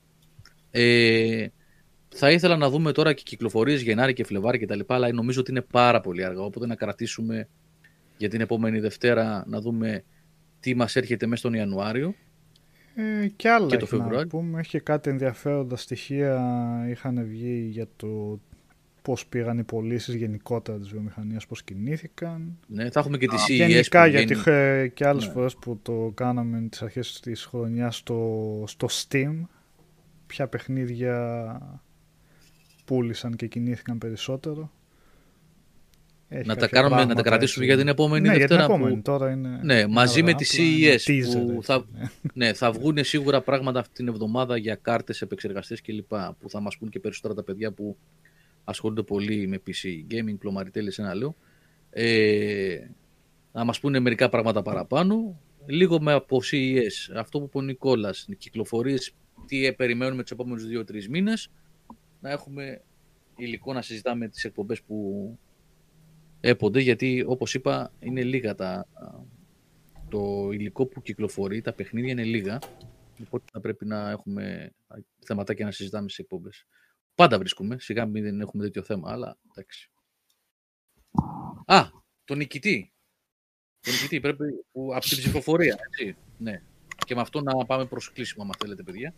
Ε, 0.71 1.47
θα 2.09 2.31
ήθελα 2.31 2.57
να 2.57 2.69
δούμε 2.69 2.91
τώρα 2.91 3.13
και 3.13 3.23
κυκλοφορίες 3.25 3.81
Γενάρη 3.81 4.13
και 4.13 4.23
Φλεβάρη 4.23 4.57
κτλ. 4.57 4.79
Αλλά 4.87 5.11
νομίζω 5.13 5.39
ότι 5.39 5.51
είναι 5.51 5.61
πάρα 5.61 6.01
πολύ 6.01 6.23
αργά. 6.23 6.41
Οπότε 6.41 6.65
να 6.67 6.75
κρατήσουμε 6.75 7.47
για 8.17 8.29
την 8.29 8.41
επόμενη 8.41 8.79
Δευτέρα 8.79 9.43
να 9.47 9.61
δούμε 9.61 10.03
τι 10.59 10.75
μας 10.75 10.95
έρχεται 10.95 11.25
μέσα 11.25 11.39
στον 11.39 11.53
Ιανουάριο. 11.53 12.13
Ε, 12.95 13.27
και 13.27 13.49
άλλα 13.49 13.67
Και 13.67 13.77
το 13.77 13.85
έχει 13.85 13.95
να 13.95 14.01
Φεβρουάριο. 14.03 14.27
πούμε. 14.29 14.59
Έχει 14.59 14.69
και 14.69 14.79
κάτι 14.79 15.09
ενδιαφέροντα 15.09 15.75
στοιχεία 15.75 16.85
είχαν 16.89 17.25
βγει 17.27 17.67
για 17.71 17.87
το 17.95 18.39
πώς 19.01 19.25
πήγαν 19.27 19.57
οι 19.57 19.63
πωλήσεις 19.63 20.15
γενικότερα 20.15 20.77
της 20.77 20.89
βιομηχανίας, 20.89 21.45
πώς 21.45 21.63
κινήθηκαν. 21.63 22.57
Ναι, 22.67 22.89
θα 22.89 22.99
έχουμε 22.99 23.17
και 23.17 23.27
τη 23.27 23.35
CES 23.47 23.53
Γενικά, 23.55 24.03
που 24.03 24.09
γιατί 24.09 24.25
βγαίνει. 24.35 24.39
είχε 24.39 24.87
και 24.93 25.07
άλλες 25.07 25.25
Ναι. 25.25 25.31
φορές 25.31 25.55
που 25.55 25.79
το 25.81 26.11
κάναμε 26.15 26.67
τις 26.69 26.81
αρχές 26.81 27.19
της 27.19 27.45
χρονιάς 27.45 27.95
στο, 27.95 28.63
στο 28.67 28.87
Steam, 28.91 29.33
ποια 30.27 30.47
παιχνίδια 30.47 31.61
πούλησαν 32.87 33.35
και 33.35 33.47
κινήθηκαν 33.47 33.97
περισσότερο. 33.97 34.71
Έχει 36.29 36.47
Να 36.47 36.55
τα, 36.55 36.59
κάποια 36.59 36.81
κάνουμε, 36.81 36.95
να 36.95 36.99
τα 36.99 37.05
πράγματα 37.05 37.29
κρατήσουμε 37.29 37.65
έτσι. 37.65 37.75
για 37.75 37.85
την 37.85 37.93
επόμενη 37.93 38.27
ναι, 38.27 38.37
Δευτέρα. 38.37 38.55
Για 38.55 38.65
την 38.65 38.75
επόμενη. 38.75 38.95
που... 38.95 39.01
Τώρα 39.01 39.31
είναι 39.31 39.59
Ναι, 39.63 39.79
είναι 39.79 39.87
μαζί 39.87 40.23
με 40.23 40.29
αργά, 40.29 40.37
τη 40.37 40.47
απλά 40.51 40.65
είναι 40.65 40.95
CES 40.95 41.09
teaser, 41.09 41.45
που 41.45 41.51
έτσι, 41.51 41.65
θα, 41.65 41.85
ναι. 41.93 42.09
ναι, 42.33 42.53
θα 42.53 42.71
βγουν 42.71 43.03
σίγουρα 43.03 43.41
πράγματα 43.41 43.79
αυτή 43.79 43.93
την 43.93 44.07
εβδομάδα 44.07 44.57
για 44.57 44.75
κάρτες, 44.75 45.21
επεξεργαστές 45.21 45.81
κλπ. 45.81 46.13
Που 46.39 46.49
θα 46.49 46.59
μας 46.59 46.77
πούν 46.77 46.89
και 46.89 46.99
περισσότερα 46.99 47.33
τα 47.33 47.43
παιδιά 47.43 47.71
που 47.71 47.97
ασχολούνται 48.63 49.03
πολύ 49.03 49.47
με 49.47 49.61
PC 49.67 50.13
gaming, 50.13 50.37
πλωμαριτέλες, 50.39 50.99
ένα 50.99 51.15
λέω. 51.15 51.35
Ε, 51.89 52.77
να 53.51 53.63
μας 53.63 53.79
πούνε 53.79 53.99
μερικά 53.99 54.29
πράγματα 54.29 54.61
παραπάνω. 54.61 55.39
Λίγο 55.65 56.01
με 56.01 56.13
από 56.13 56.41
CES. 56.51 57.15
Αυτό 57.15 57.39
που 57.39 57.45
είπε 57.45 57.57
ο 57.57 57.61
Νικόλας, 57.61 58.27
κυκλοφορίες, 58.37 59.13
τι 59.45 59.65
ε, 59.65 59.71
περιμένουμε 59.71 60.21
τους 60.21 60.31
επόμενους 60.31 60.63
2-3 60.63 61.07
μήνες. 61.09 61.49
Να 62.19 62.29
έχουμε 62.29 62.81
υλικό 63.35 63.73
να 63.73 63.81
συζητάμε 63.81 64.27
τις 64.27 64.43
εκπομπές 64.43 64.83
που 64.83 65.39
έπονται, 66.39 66.79
γιατί 66.79 67.23
όπως 67.27 67.53
είπα 67.53 67.93
είναι 67.99 68.23
λίγα 68.23 68.55
τα, 68.55 68.87
το 70.09 70.49
υλικό 70.51 70.85
που 70.85 71.01
κυκλοφορεί, 71.01 71.61
τα 71.61 71.73
παιχνίδια 71.73 72.11
είναι 72.11 72.23
λίγα. 72.23 72.59
Οπότε 73.25 73.45
θα 73.51 73.59
πρέπει 73.59 73.85
να 73.85 74.09
έχουμε 74.09 74.73
θεματάκια 75.25 75.65
να 75.65 75.71
συζητάμε 75.71 76.09
σε 76.09 76.21
εκπομπές. 76.21 76.65
Πάντα 77.15 77.37
βρίσκουμε, 77.37 77.79
σιγά 77.79 78.05
μην 78.05 78.23
δεν 78.23 78.41
έχουμε 78.41 78.63
τέτοιο 78.63 78.83
θέμα, 78.83 79.11
αλλά 79.11 79.37
εντάξει. 79.51 79.91
Α, 81.65 81.89
τον 82.23 82.37
νικητή. 82.37 82.93
Τον 83.79 83.93
νικητή 83.93 84.19
πρέπει, 84.19 84.65
που, 84.71 84.95
από 84.95 85.05
την 85.05 85.17
ψηφοφορία, 85.17 85.77
έτσι. 85.89 86.17
Ναι. 86.37 86.61
Και 87.05 87.15
με 87.15 87.21
αυτό 87.21 87.41
να 87.41 87.65
πάμε 87.65 87.85
προς 87.85 88.11
κλείσιμο, 88.11 88.43
αν 88.43 88.51
θέλετε, 88.57 88.83
παιδιά. 88.83 89.13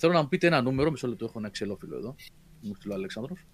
Θέλω 0.00 0.12
να 0.12 0.22
μου 0.22 0.28
πείτε 0.28 0.46
ένα 0.46 0.62
νούμερο, 0.62 0.90
μισό 0.90 1.06
λεπτό, 1.08 1.24
έχω 1.24 1.38
ένα 1.38 1.48
ξελόφυλλο 1.48 1.96
εδώ. 1.96 2.14
Μου 2.60 2.74
στείλει 2.74 2.92
ο 2.92 2.96
Αλέξανδρος. 2.96 3.46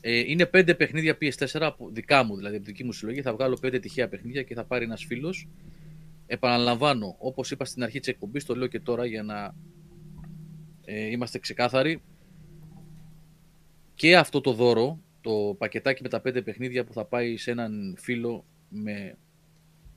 Ε, 0.00 0.18
είναι 0.18 0.46
πέντε 0.46 0.74
παιχνίδια 0.74 1.18
PS4, 1.20 1.60
από, 1.60 1.90
δικά 1.90 2.22
μου 2.22 2.36
δηλαδή, 2.36 2.56
από 2.56 2.64
δική 2.64 2.84
μου 2.84 2.92
συλλογή. 2.92 3.22
Θα 3.22 3.32
βγάλω 3.32 3.58
πέντε 3.60 3.78
τυχαία 3.78 4.08
παιχνίδια 4.08 4.42
και 4.42 4.54
θα 4.54 4.64
πάρει 4.64 4.84
ένας 4.84 5.04
φίλος. 5.04 5.48
Επαναλαμβάνω, 6.26 7.16
όπως 7.18 7.50
είπα 7.50 7.64
στην 7.64 7.82
αρχή 7.82 7.98
της 7.98 8.08
εκπομπής, 8.08 8.44
το 8.44 8.56
λέω 8.56 8.66
και 8.66 8.80
τώρα 8.80 9.06
για 9.06 9.22
να 9.22 9.54
ε, 10.84 11.06
είμαστε 11.06 11.38
ξεκάθαροι. 11.38 12.02
Και 13.94 14.16
αυτό 14.16 14.40
το 14.40 14.52
δώρο, 14.52 15.00
το 15.20 15.54
πακετάκι 15.58 16.02
με 16.02 16.08
τα 16.08 16.20
πέντε 16.20 16.42
παιχνίδια 16.42 16.84
που 16.84 16.92
θα 16.92 17.04
πάει 17.04 17.36
σε 17.36 17.50
έναν 17.50 17.96
φίλο 17.98 18.44
με 18.68 19.16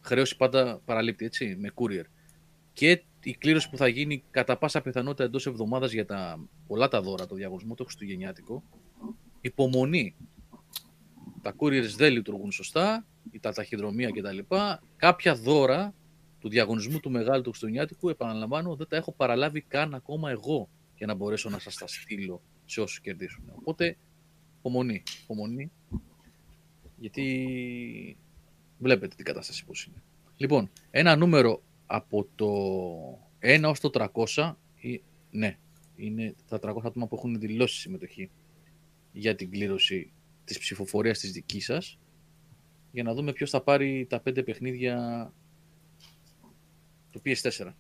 χρέωση 0.01 0.37
πάντα 0.37 0.81
παραλήπτη, 0.85 1.25
έτσι, 1.25 1.55
με 1.59 1.71
courier. 1.75 2.05
Και 2.73 3.03
η 3.29 3.35
κλήρωση 3.35 3.69
που 3.69 3.77
θα 3.77 3.87
γίνει 3.87 4.23
κατά 4.31 4.57
πάσα 4.57 4.81
πιθανότητα 4.81 5.23
εντός 5.23 5.45
εβδομάδας 5.45 5.91
για 5.91 6.05
τα 6.05 6.47
πολλά 6.67 6.87
τα 6.87 7.01
δώρα, 7.01 7.25
το 7.25 7.35
διαγωνισμό, 7.35 7.75
το 7.75 7.83
χριστουγεννιάτικο. 7.83 8.63
Υπομονή. 9.41 10.15
Τα 11.41 11.55
couriers 11.57 11.93
δεν 11.95 12.11
λειτουργούν 12.11 12.51
σωστά, 12.51 13.05
ή 13.31 13.39
τα 13.39 13.53
ταχυδρομεία 13.53 14.09
κτλ. 14.11 14.55
Κάποια 14.95 15.35
δώρα 15.35 15.93
του 16.39 16.49
διαγωνισμού 16.49 16.99
του 16.99 17.11
μεγάλου 17.11 17.41
του 17.41 17.49
χριστουγεννιάτικου, 17.49 18.09
επαναλαμβάνω, 18.09 18.75
δεν 18.75 18.87
τα 18.87 18.95
έχω 18.95 19.11
παραλάβει 19.11 19.61
καν 19.61 19.93
ακόμα 19.93 20.29
εγώ 20.29 20.69
για 20.95 21.07
να 21.07 21.13
μπορέσω 21.13 21.49
να 21.49 21.59
σας 21.59 21.75
τα 21.75 21.87
στείλω 21.87 22.41
σε 22.65 22.81
όσους 22.81 22.99
κερδίσουν. 22.99 23.43
Οπότε, 23.55 23.97
υπομονή, 24.57 25.03
υπομονή, 25.23 25.71
γιατί 26.97 28.17
βλέπετε 28.77 29.15
την 29.15 29.25
κατάσταση 29.25 29.65
πώς 29.65 29.85
είναι. 29.85 30.03
Λοιπόν, 30.37 30.69
ένα 30.91 31.15
νούμερο 31.15 31.61
από 31.85 32.27
το 32.35 32.49
1 33.39 33.64
ως 33.69 33.80
το 33.80 33.89
300, 33.89 34.57
ή- 34.75 35.03
ναι, 35.31 35.57
είναι 35.95 36.35
τα 36.49 36.59
300 36.59 36.85
άτομα 36.85 37.07
που 37.07 37.15
έχουν 37.15 37.39
δηλώσει 37.39 37.80
συμμετοχή 37.80 38.30
για 39.11 39.35
την 39.35 39.51
κλήρωση 39.51 40.11
της 40.45 40.59
ψηφοφορίας 40.59 41.19
της 41.19 41.31
δικής 41.31 41.65
σας, 41.65 41.99
για 42.91 43.03
να 43.03 43.14
δούμε 43.14 43.33
ποιος 43.33 43.49
θα 43.49 43.61
πάρει 43.61 44.05
τα 44.09 44.19
5 44.22 44.43
παιχνίδια 44.43 45.31
του 47.11 47.22
PS4 47.25 47.75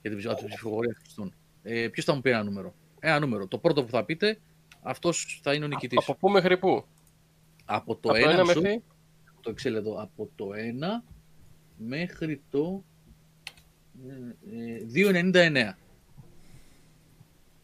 για 0.00 0.10
την 0.10 0.16
ψη- 0.18 0.30
από 0.30 0.38
την 0.40 0.48
ψηφοφορία 0.48 0.94
Χριστών. 0.98 1.34
Ε, 1.62 1.88
ποιος 1.88 2.04
θα 2.04 2.14
μου 2.14 2.20
πει 2.20 2.30
ένα 2.30 2.42
νούμερο; 2.42 2.74
Ένα 3.00 3.18
νούμερο. 3.20 3.46
Το 3.46 3.58
πρώτο 3.58 3.84
που 3.84 3.90
θα 3.90 4.04
πείτε, 4.04 4.38
αυτός 4.82 5.40
θα 5.42 5.54
είναι 5.54 5.64
ο 5.64 5.68
νικητής. 5.68 5.98
Από 6.02 6.14
πού 6.14 6.28
μέχρι 6.28 6.58
πού; 6.58 6.84
Από 7.64 7.96
το 7.96 8.08
Από 8.08 8.18
1 8.18 8.30
ένα 8.32 8.42
μισό- 8.44 8.62
μέχρι; 8.62 8.82
το 9.40 9.50
Excel 9.50 9.72
εδώ, 9.74 10.02
από 10.02 10.28
το 10.36 10.52
1 10.54 11.04
μέχρι 11.76 12.42
το 12.50 12.84
ε, 14.08 14.74
ε, 14.74 14.86
2,99. 14.94 15.72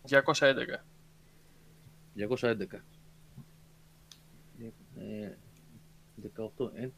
211. 0.09 0.85
211. 2.17 2.83
Ε, 4.97 5.37
18, 6.57 6.71
ε, 6.75 6.89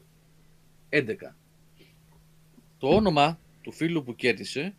11. 0.89 1.35
Το 2.77 2.87
όνομα 2.87 3.39
του 3.61 3.71
φίλου 3.71 4.03
που 4.03 4.15
κέρδισε 4.15 4.75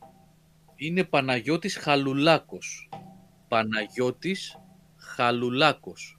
είναι 0.77 1.05
Παναγιώτης 1.05 1.77
Χαλουλάκος. 1.77 2.89
Παναγιώτης 3.49 4.59
Χαλουλάκος. 4.97 6.19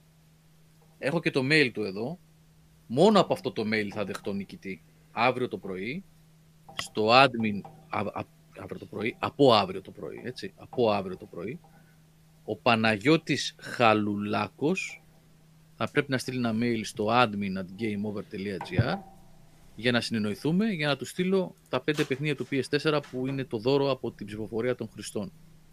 Έχω 0.98 1.20
και 1.20 1.30
το 1.30 1.40
mail 1.50 1.70
του 1.72 1.82
εδώ. 1.82 2.18
Μόνο 2.86 3.20
από 3.20 3.32
αυτό 3.32 3.52
το 3.52 3.62
mail 3.66 3.88
θα 3.92 4.04
δεχτώ 4.04 4.32
νικητή. 4.32 4.82
Αύριο 5.18 5.48
το 5.48 5.58
πρωί, 5.58 6.04
στο 6.74 7.08
admin, 7.10 7.60
α, 7.88 8.00
α- 8.00 8.26
αύριο 8.58 8.78
το 8.78 8.86
πρωί, 8.86 9.16
από 9.18 9.54
αύριο 9.54 9.80
το 9.82 9.90
πρωί, 9.90 10.20
έτσι, 10.24 10.52
από 10.56 10.90
αύριο 10.90 11.16
το 11.16 11.26
πρωί, 11.26 11.58
ο 12.44 12.56
Παναγιώτης 12.56 13.54
Χαλουλάκος 13.58 15.02
θα 15.76 15.90
πρέπει 15.90 16.10
να 16.10 16.18
στείλει 16.18 16.38
ένα 16.38 16.54
mail 16.60 16.80
στο 16.82 17.06
admin 17.08 17.58
at 17.58 17.82
gameover.gr 17.82 18.98
για 19.74 19.92
να 19.92 20.00
συνεννοηθούμε, 20.00 20.66
για 20.66 20.88
να 20.88 20.96
του 20.96 21.04
στείλω 21.04 21.54
τα 21.68 21.80
πέντε 21.80 22.04
παιχνίδια 22.04 22.36
του 22.36 22.46
PS4 22.50 23.00
που 23.10 23.26
είναι 23.26 23.44
το 23.44 23.58
δώρο 23.58 23.90
από 23.90 24.10
την 24.10 24.26
ψηφοφορία 24.26 24.74
των 24.74 24.88
Χριστών. 24.92 25.32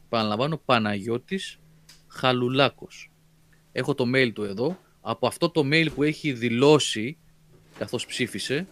Παραλαμβάνω, 0.09 0.57
Παναγιώτης 0.57 1.59
Χαλουλάκος. 2.07 3.11
Έχω 3.71 3.93
το 3.93 4.03
mail 4.15 4.31
του 4.33 4.43
εδώ. 4.43 4.77
Από 5.01 5.27
αυτό 5.27 5.49
το 5.49 5.61
mail 5.63 5.87
που 5.95 6.03
έχει 6.03 6.33
δηλώσει, 6.33 7.17
καθώς 7.77 8.05
ψήφισε 8.05 8.67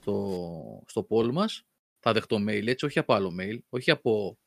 στο, 0.00 0.82
στο 0.86 1.06
poll 1.10 1.30
μας, 1.32 1.62
θα 1.98 2.12
δεχτώ 2.12 2.36
mail, 2.36 2.66
έτσι, 2.66 2.84
όχι 2.84 2.98
από 2.98 3.14
άλλο 3.14 3.36
mail, 3.40 3.58
όχι 3.68 3.90
από 3.90 4.38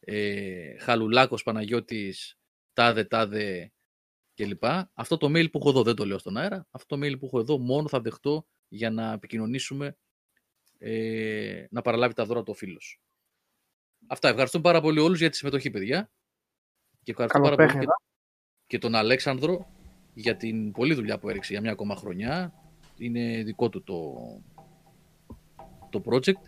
ε, 0.00 0.78
Χαλουλάκος 0.78 1.42
Παναγιώτης 1.42 2.38
τάδε 2.72 3.04
τάδε 3.04 3.72
κλπ. 4.34 4.64
Αυτό 4.92 5.16
το 5.16 5.26
mail 5.26 5.50
που 5.50 5.58
έχω 5.58 5.68
εδώ 5.68 5.82
δεν 5.82 5.94
το 5.94 6.04
λέω 6.04 6.18
στον 6.18 6.36
αέρα. 6.36 6.66
Αυτό 6.70 6.96
το 6.96 7.06
mail 7.06 7.18
που 7.18 7.26
έχω 7.26 7.38
εδώ 7.38 7.58
μόνο 7.58 7.88
θα 7.88 8.00
δεχτώ 8.00 8.46
για 8.68 8.90
να 8.90 9.12
επικοινωνήσουμε 9.12 9.96
ε, 10.78 11.64
να 11.70 11.82
παραλάβει 11.82 12.14
τα 12.14 12.24
δώρα 12.24 12.42
του 12.42 12.50
ο 12.50 12.54
φίλος. 12.54 13.00
Αυτά. 14.06 14.28
Ευχαριστούμε 14.28 14.62
πάρα 14.62 14.80
πολύ 14.80 14.98
όλους 14.98 15.18
για 15.18 15.30
τη 15.30 15.36
συμμετοχή, 15.36 15.70
παιδιά. 15.70 16.10
Και 17.02 17.10
ευχαριστώ 17.10 17.38
Καλό 17.38 17.56
πάρα 17.56 17.56
πολύ 17.56 17.68
και, 17.68 17.86
παιχνίδι. 17.86 17.92
και 18.66 18.78
τον 18.78 18.94
Αλέξανδρο 18.94 19.66
για 20.14 20.36
την 20.36 20.72
πολλή 20.72 20.94
δουλειά 20.94 21.18
που 21.18 21.28
έριξε 21.28 21.52
για 21.52 21.60
μια 21.60 21.72
ακόμα 21.72 21.96
χρονιά. 21.96 22.52
Είναι 22.96 23.42
δικό 23.42 23.68
του 23.68 23.82
το, 23.82 24.14
το 25.90 26.02
project. 26.04 26.42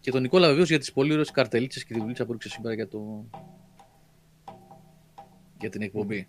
Και 0.00 0.10
τον 0.10 0.22
Νικόλα 0.22 0.48
βεβαίως 0.48 0.68
για 0.68 0.78
τις 0.78 0.92
πολύ 0.92 1.12
ωραίες 1.12 1.30
καρτελίτσες 1.30 1.84
και 1.84 1.94
τη 1.94 2.00
δουλειά 2.00 2.24
που 2.24 2.30
έριξε 2.30 2.48
σήμερα 2.48 2.74
για, 2.74 2.88
το, 2.88 3.24
για 5.60 5.70
την 5.70 5.82
εκπομπή. 5.82 6.28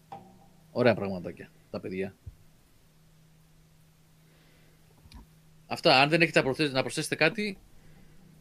Ωραία 0.71 0.93
πραγματάκια 0.93 1.51
τα 1.71 1.79
παιδιά. 1.79 2.15
Αυτά. 5.67 6.01
Αν 6.01 6.09
δεν 6.09 6.21
έχετε 6.21 6.39
να 6.39 6.45
προσθέσετε, 6.45 6.75
να 6.75 6.81
προσθέσετε 6.81 7.15
κάτι, 7.15 7.57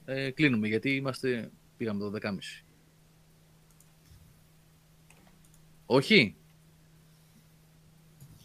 ε, 0.04 0.30
κλείνουμε 0.30 0.68
γιατί 0.68 0.90
είμαστε, 0.90 1.50
πήγαμε 1.76 2.00
το 2.00 2.12
12.30. 2.22 2.38
Όχι; 5.86 6.36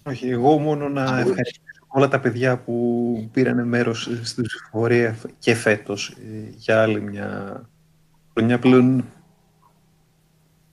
Όχι, 0.04 0.30
εγώ 0.30 0.58
μόνο 0.58 0.90
να 0.90 1.20
ευχαριστήσω 1.20 1.67
όλα 1.98 2.08
τα 2.08 2.20
παιδιά 2.20 2.58
που 2.58 3.30
πήραν 3.32 3.68
μέρος 3.68 4.10
στην 4.22 4.44
ψηφοφορία 4.44 5.18
και 5.40 5.54
φέτος 5.54 6.10
ε, 6.10 6.54
για 6.56 6.82
άλλη 6.82 7.02
μια 7.02 7.62
χρονιά 8.34 8.60
πλέον 8.60 9.06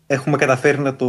έχουμε 0.07 0.37
καταφέρει 0.37 0.79
να 0.79 0.97
το 0.97 1.09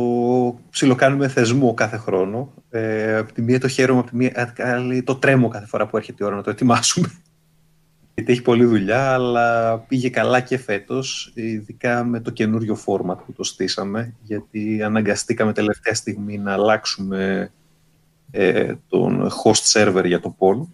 ψιλοκάνουμε 0.70 1.28
θεσμό 1.28 1.74
κάθε 1.74 1.98
χρόνο. 1.98 2.54
Ε, 2.70 3.18
από 3.18 3.34
τη 3.34 3.42
μία 3.42 3.60
το 3.60 3.68
χαίρομαι, 3.68 4.00
από 4.00 4.10
τη 4.10 4.16
μία 4.16 4.54
άλλη 4.58 5.04
το 5.04 5.16
τρέμω 5.16 5.48
κάθε 5.48 5.66
φορά 5.66 5.88
που 5.88 5.98
έρχεται 5.98 6.24
η 6.24 6.28
ώρα 6.28 6.36
να 6.36 6.44
το 6.44 6.50
ετοιμάσουμε. 6.50 7.12
Γιατί 8.14 8.32
έχει 8.32 8.42
πολλή 8.42 8.66
δουλειά, 8.66 9.14
αλλά 9.14 9.78
πήγε 9.80 10.10
καλά 10.10 10.40
και 10.40 10.58
φέτος, 10.58 11.32
ειδικά 11.34 12.04
με 12.04 12.20
το 12.20 12.32
καινούριο 12.32 12.76
φόρματ 12.76 13.20
που 13.26 13.34
το 13.34 13.44
στήσαμε, 13.44 14.16
γιατί 14.22 14.84
αναγκαστήκαμε 14.84 15.54
τελευταία 15.54 15.94
στιγμή 15.94 16.38
να 16.38 16.54
αλλάξουμε 16.54 17.52
ε, 18.32 18.74
τον 18.88 19.30
host 19.44 19.74
server 19.74 20.04
για 20.06 20.20
το 20.20 20.36
poll, 20.40 20.68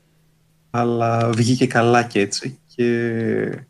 αλλά 0.69 1.29
βγήκε 1.29 1.67
καλά 1.67 2.03
και 2.03 2.19
έτσι 2.19 2.59
και 2.75 3.65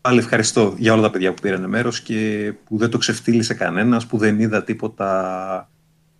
πάλι 0.00 0.18
ευχαριστώ 0.18 0.74
για 0.78 0.92
όλα 0.92 1.02
τα 1.02 1.10
παιδιά 1.10 1.34
που 1.34 1.42
πήραν 1.42 1.68
μέρος 1.68 2.00
και 2.00 2.52
που 2.64 2.78
δεν 2.78 2.90
το 2.90 2.98
ξεφτύλισε 2.98 3.54
κανένας, 3.54 4.06
που 4.06 4.18
δεν 4.18 4.40
είδα 4.40 4.64
τίποτα 4.64 5.70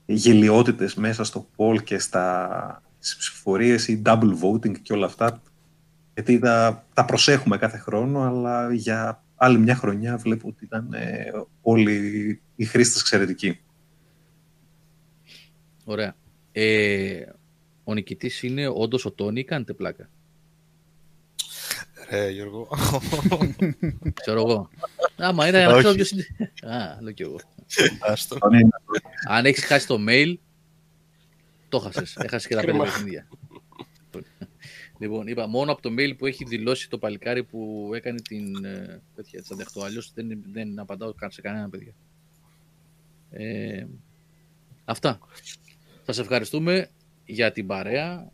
γελιότητες 0.07 0.95
μέσα 0.95 1.25
στο 1.25 1.47
poll 1.57 1.83
και 1.85 1.99
στα 1.99 2.83
ψηφοφορίες 2.99 3.89
ή 3.89 4.03
double 4.05 4.33
voting 4.43 4.79
και 4.83 4.93
όλα 4.93 5.07
αυτά 5.07 5.41
γιατί 6.19 6.39
τα, 6.39 6.85
τα 6.95 7.05
προσέχουμε 7.05 7.57
κάθε 7.59 7.79
χρόνο, 7.79 8.21
αλλά 8.21 8.73
για 8.75 9.23
άλλη 9.37 9.59
μια 9.59 9.75
χρονιά 9.75 10.17
βλέπω 10.17 10.49
ότι 10.49 10.65
ήταν 10.65 10.93
ε, 10.93 11.31
όλοι 11.63 12.41
οι 12.57 12.65
χρήστες 12.65 13.01
εξαιρετικοί. 13.01 13.61
Ωραία. 15.85 16.15
Ε, 16.61 17.27
ο 17.85 17.95
νικητής 17.95 18.43
είναι 18.43 18.69
όντως 18.69 19.05
ο 19.05 19.13
Τόνι 19.13 19.41
ή 19.41 19.45
κάνετε 19.45 19.73
πλάκα. 19.73 20.11
Ρε, 22.11 22.31
Γιώργο. 22.31 22.69
Ξέρω 24.15 24.41
εγώ. 24.41 24.69
Άμα 25.17 25.49
είναι 25.49 25.65
να 25.65 25.79
ξέρω 25.79 25.95
ποιος 25.95 26.11
είναι. 26.11 26.27
Α, 26.63 26.99
λέω 27.01 27.13
κι 27.13 27.23
εγώ. 27.23 27.41
Άστο. 28.01 28.39
Αν 29.29 29.47
έχεις 29.47 29.65
χάσει 29.65 29.87
το 29.87 29.99
mail, 30.09 30.35
το 31.69 31.79
χάσες. 31.79 32.17
Έχασες 32.17 32.47
και 32.47 32.55
τα 32.55 32.61
πέντε 32.61 32.79
παιχνίδια. 32.79 33.29
Λοιπόν, 34.99 35.27
είπα 35.27 35.47
μόνο 35.47 35.73
από 35.73 35.83
το 35.83 35.91
mail 35.99 36.15
που 36.19 36.27
έχει 36.27 36.45
δηλώσει 36.45 36.91
το 36.91 36.99
παλικάρι 36.99 37.45
που 37.45 37.91
έκανε 37.95 38.21
την 38.21 38.65
ε, 38.65 39.03
τέτοια, 39.15 39.39
έτσι 39.39 39.53
αντεχτώ. 39.53 39.83
Αλλιώς 39.83 40.13
δεν, 40.15 40.43
δεν 40.53 40.79
απαντάω 40.79 41.15
καν 41.15 41.31
σε 41.31 41.41
κανένα 41.41 41.69
παιδιά. 41.69 41.93
Ε, 43.31 43.87
αυτά. 44.85 45.19
Σας 46.11 46.19
ευχαριστούμε 46.19 46.89
για 47.25 47.53
την 47.53 47.67
παρέα, 47.67 48.33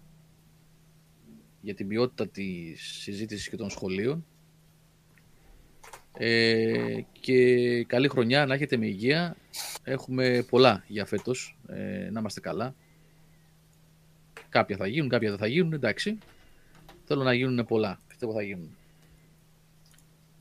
για 1.60 1.74
την 1.74 1.88
ποιότητα 1.88 2.28
της 2.28 2.82
συζήτησης 2.82 3.48
και 3.48 3.56
των 3.56 3.70
σχολείων. 3.70 4.26
Ε, 6.18 7.00
και 7.20 7.84
καλή 7.84 8.08
χρονιά, 8.08 8.46
να 8.46 8.54
έχετε 8.54 8.76
με 8.76 8.86
υγεία. 8.86 9.36
Έχουμε 9.82 10.46
πολλά 10.50 10.84
για 10.86 11.04
φέτος, 11.04 11.58
ε, 11.68 12.08
να 12.10 12.20
είμαστε 12.20 12.40
καλά. 12.40 12.74
Κάποια 14.48 14.76
θα 14.76 14.86
γίνουν, 14.86 15.08
κάποια 15.08 15.28
δεν 15.28 15.38
θα 15.38 15.46
γίνουν, 15.46 15.72
εντάξει. 15.72 16.18
Θέλω 17.04 17.22
να 17.22 17.34
γίνουν 17.34 17.66
πολλά. 17.66 18.00
Πιστεύω 18.08 18.32
θα 18.32 18.42
γίνουν. 18.42 18.76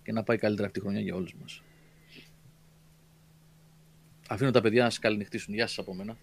Και 0.04 0.12
να 0.12 0.24
πάει 0.24 0.38
καλύτερα 0.38 0.68
αυτή 0.68 0.80
η 0.80 0.82
χρονιά 0.82 1.02
για 1.02 1.16
όλους 1.16 1.36
μας. 1.42 1.64
Αφήνω 4.28 4.52
τα 4.52 4.62
παιδιά 4.62 4.84
να 4.84 4.90
σας 4.90 5.00
καληνυχτήσουν. 5.00 5.54
Γεια 5.54 5.68
σας 5.68 5.78
από 5.78 5.94
μένα. 5.94 6.18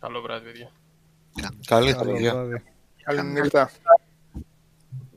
Καλό 0.00 0.20
βράδυ, 0.20 0.44
παιδιά. 0.44 0.70
Καλή 1.66 1.92
Καλό 1.92 2.02
χρονιά. 2.04 2.32
βράδυ. 2.34 2.62
Καλή 3.02 3.22
νύχτα. 3.22 3.70